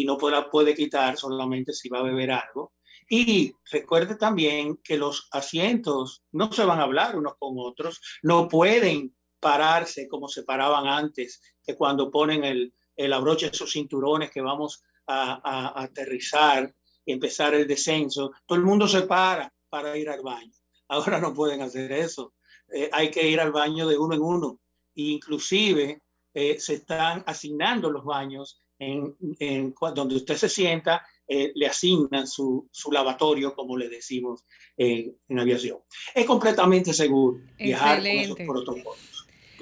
y 0.00 0.04
no 0.04 0.16
puede, 0.18 0.42
puede 0.50 0.74
quitar 0.74 1.16
solamente 1.16 1.72
si 1.72 1.88
va 1.88 2.00
a 2.00 2.02
beber 2.10 2.30
algo. 2.30 2.72
Y 3.08 3.54
recuerde 3.70 4.16
también 4.16 4.76
que 4.82 4.96
los 4.98 5.28
asientos 5.30 6.22
no 6.32 6.52
se 6.52 6.64
van 6.64 6.80
a 6.80 6.84
hablar 6.84 7.16
unos 7.16 7.34
con 7.38 7.54
otros, 7.58 8.00
no 8.22 8.48
pueden 8.48 9.14
pararse 9.40 10.08
como 10.08 10.28
se 10.28 10.42
paraban 10.42 10.86
antes, 10.88 11.40
que 11.64 11.76
cuando 11.76 12.10
ponen 12.10 12.44
el, 12.44 12.74
el 12.96 13.12
abroche 13.12 13.46
esos 13.46 13.72
cinturones 13.72 14.30
que 14.30 14.40
vamos 14.40 14.82
a, 15.06 15.40
a- 15.44 15.68
a 15.80 15.82
aterrizar 15.84 16.74
y 17.04 17.12
empezar 17.12 17.54
el 17.54 17.66
descenso, 17.66 18.32
todo 18.46 18.58
el 18.58 18.64
mundo 18.64 18.88
se 18.88 19.02
para 19.02 19.52
para 19.68 19.96
ir 19.96 20.08
al 20.10 20.22
baño. 20.22 20.52
Ahora 20.88 21.20
no 21.20 21.32
pueden 21.32 21.62
hacer 21.62 21.90
eso. 21.92 22.34
Eh, 22.72 22.90
hay 22.92 23.10
que 23.10 23.28
ir 23.28 23.40
al 23.40 23.52
baño 23.52 23.86
de 23.88 23.96
uno 23.98 24.14
en 24.14 24.22
uno. 24.22 24.60
E 24.96 25.02
inclusive 25.02 26.02
eh, 26.34 26.58
se 26.58 26.74
están 26.74 27.22
asignando 27.26 27.90
los 27.90 28.04
baños 28.04 28.60
en, 28.78 29.74
donde 29.94 30.16
usted 30.16 30.36
se 30.36 30.48
sienta, 30.48 31.06
eh, 31.26 31.52
le 31.54 31.66
asignan 31.66 32.26
su, 32.26 32.68
su 32.70 32.92
lavatorio, 32.92 33.54
como 33.54 33.76
le 33.76 33.88
decimos 33.88 34.44
en, 34.76 35.16
en 35.28 35.38
aviación. 35.38 35.78
Es 36.14 36.26
completamente 36.26 36.92
seguro 36.92 37.38
viajar 37.58 37.98
con 37.98 38.06
esos 38.06 38.38
Excelente. 38.38 38.46
protocolos. 38.46 39.15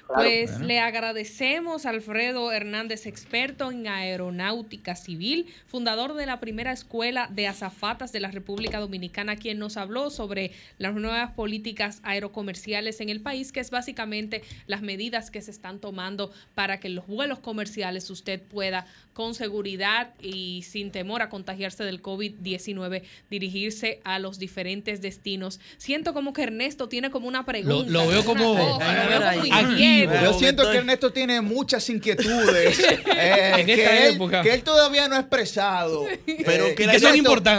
Claro. 0.07 0.23
Pues 0.23 0.60
le 0.60 0.81
agradecemos 0.81 1.86
a 1.86 1.91
Alfredo 1.91 2.52
Hernández, 2.52 3.07
experto 3.07 3.70
en 3.70 3.89
aeronáutica 3.89 4.97
civil, 4.97 5.47
fundador 5.66 6.15
de 6.15 6.26
la 6.26 6.41
primera 6.41 6.73
escuela 6.73 7.28
de 7.33 7.47
azafatas 7.47 8.12
de 8.12 8.20
la 8.20 8.31
República 8.31 8.81
Dominicana, 8.81 9.36
quien 9.36 9.58
nos 9.58 9.76
habló 9.76 10.10
sobre 10.10 10.52
las 10.78 10.94
nuevas 10.94 11.33
políticas 11.33 12.00
aerocomerciales 12.02 13.00
en 13.00 13.08
el 13.08 13.20
país, 13.23 13.50
que 13.50 13.60
es 13.60 13.70
básicamente 13.70 14.42
las 14.66 14.83
medidas 14.83 15.31
que 15.31 15.41
se 15.41 15.50
están 15.50 15.78
tomando 15.78 16.33
para 16.55 16.81
que 16.81 16.89
en 16.89 16.97
los 16.97 17.07
vuelos 17.07 17.39
comerciales 17.39 18.10
usted 18.10 18.42
pueda 18.42 18.86
con 19.15 19.34
seguridad 19.34 20.12
y 20.20 20.62
sin 20.68 20.91
temor 20.91 21.23
a 21.23 21.28
contagiarse 21.28 21.84
del 21.84 22.02
COVID-19 22.02 23.02
dirigirse 23.31 24.00
a 24.05 24.18
los 24.18 24.39
diferentes 24.39 25.00
destinos. 25.00 25.60
Siento 25.78 26.12
como 26.12 26.33
que 26.33 26.42
Ernesto 26.42 26.89
tiene 26.89 27.10
como 27.10 27.28
una 27.28 27.44
pregunta. 27.47 27.91
lo 27.91 28.08
veo 28.08 28.24
como- 28.24 28.55
cosa, 28.55 29.05
lo 29.05 29.08
veo 29.08 29.20
como 29.20 29.76
Yo 30.03 30.39
siento 30.39 30.71
que 30.71 30.79
Ernesto 30.79 31.13
tiene 31.13 31.41
muchas 31.41 31.89
inquietudes 31.91 32.79
eh, 33.17 33.53
En 33.59 33.67
que, 33.67 33.75
esta 33.75 34.07
él, 34.07 34.15
época. 34.15 34.43
que 34.43 34.55
él 34.55 34.63
todavía 34.63 35.09
no 35.09 35.17
ha 35.17 35.21
expresado. 35.21 36.05
Pero 36.45 36.67
Eh, 36.67 36.75
que 36.75 36.85
Ernesto- 36.85 37.09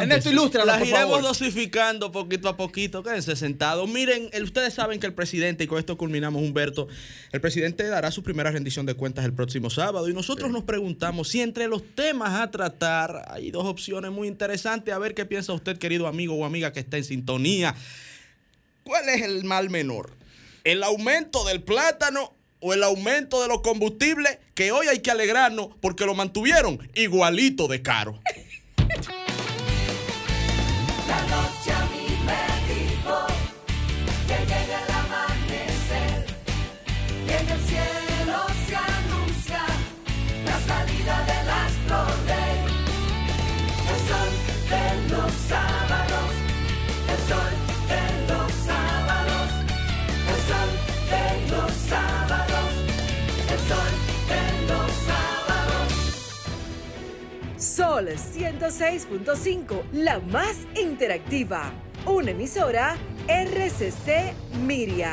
Ernesto, 0.02 0.30
ilústralo, 0.30 0.66
Las 0.68 0.80
por 0.80 0.88
iremos 0.88 1.06
favor. 1.06 1.22
dosificando 1.24 2.12
poquito 2.12 2.50
a 2.50 2.58
poquito. 2.58 3.04
Quédense 3.04 3.36
sentados. 3.36 3.90
Miren, 3.90 4.30
el- 4.34 4.44
ustedes 4.44 4.74
saben 4.74 5.00
que 5.00 5.06
el 5.08 5.14
presidente, 5.14 5.64
y 5.64 5.68
con 5.68 5.80
esto 5.80 5.98
culminamos, 5.98 6.42
Humberto, 6.42 6.88
el 7.32 7.42
presidente 7.42 7.84
dará 7.88 8.12
su 8.12 8.24
primera 8.24 8.52
rendición 8.52 8.86
de 8.86 8.94
cuentas 8.96 9.26
el 9.26 9.34
próximo 9.34 9.70
sábado. 9.70 10.08
Y 10.10 10.14
nosotros 10.14 10.52
nos 10.52 10.64
preguntamos 10.64 11.30
si 11.30 11.42
entre 11.42 11.68
los 11.68 11.84
temas 11.96 12.40
a 12.40 12.52
tratar 12.52 13.26
hay 13.30 13.52
dos 13.52 13.66
opciones 13.66 14.12
muy 14.12 14.28
interesantes. 14.28 14.94
A 14.94 15.00
ver 15.00 15.14
qué 15.14 15.26
piensa 15.26 15.54
usted, 15.54 15.78
querido 15.78 16.08
amigo 16.08 16.36
o 16.36 16.46
amiga 16.46 16.72
que 16.74 16.80
está 16.80 16.98
en 16.98 17.04
sintonía. 17.04 17.76
¿Cuál 18.84 19.10
es 19.10 19.22
el 19.24 19.44
mal 19.44 19.70
menor? 19.70 20.12
¿El 20.66 20.84
aumento 20.84 21.46
del 21.46 21.62
plátano 21.62 22.34
o 22.60 22.74
el 22.74 22.84
aumento 22.84 23.40
de 23.40 23.48
los 23.48 23.62
combustibles? 23.62 24.40
Que 24.56 24.72
hoy 24.72 24.88
hay 24.88 25.00
que 25.00 25.12
alegrarnos 25.12 25.70
porque 25.80 26.08
lo 26.08 26.16
mantuvieron 26.16 26.90
igualito 26.96 27.68
de 27.68 27.84
caro. 27.84 28.20
Sol 57.76 58.08
106.5, 58.08 59.84
la 59.92 60.20
más 60.20 60.56
interactiva. 60.82 61.74
Una 62.06 62.32
emisora 62.32 62.96
RCC 63.28 64.34
Miria. 64.66 65.12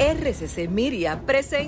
RCC 0.00 0.68
Miria 0.68 1.20
presenta. 1.24 1.58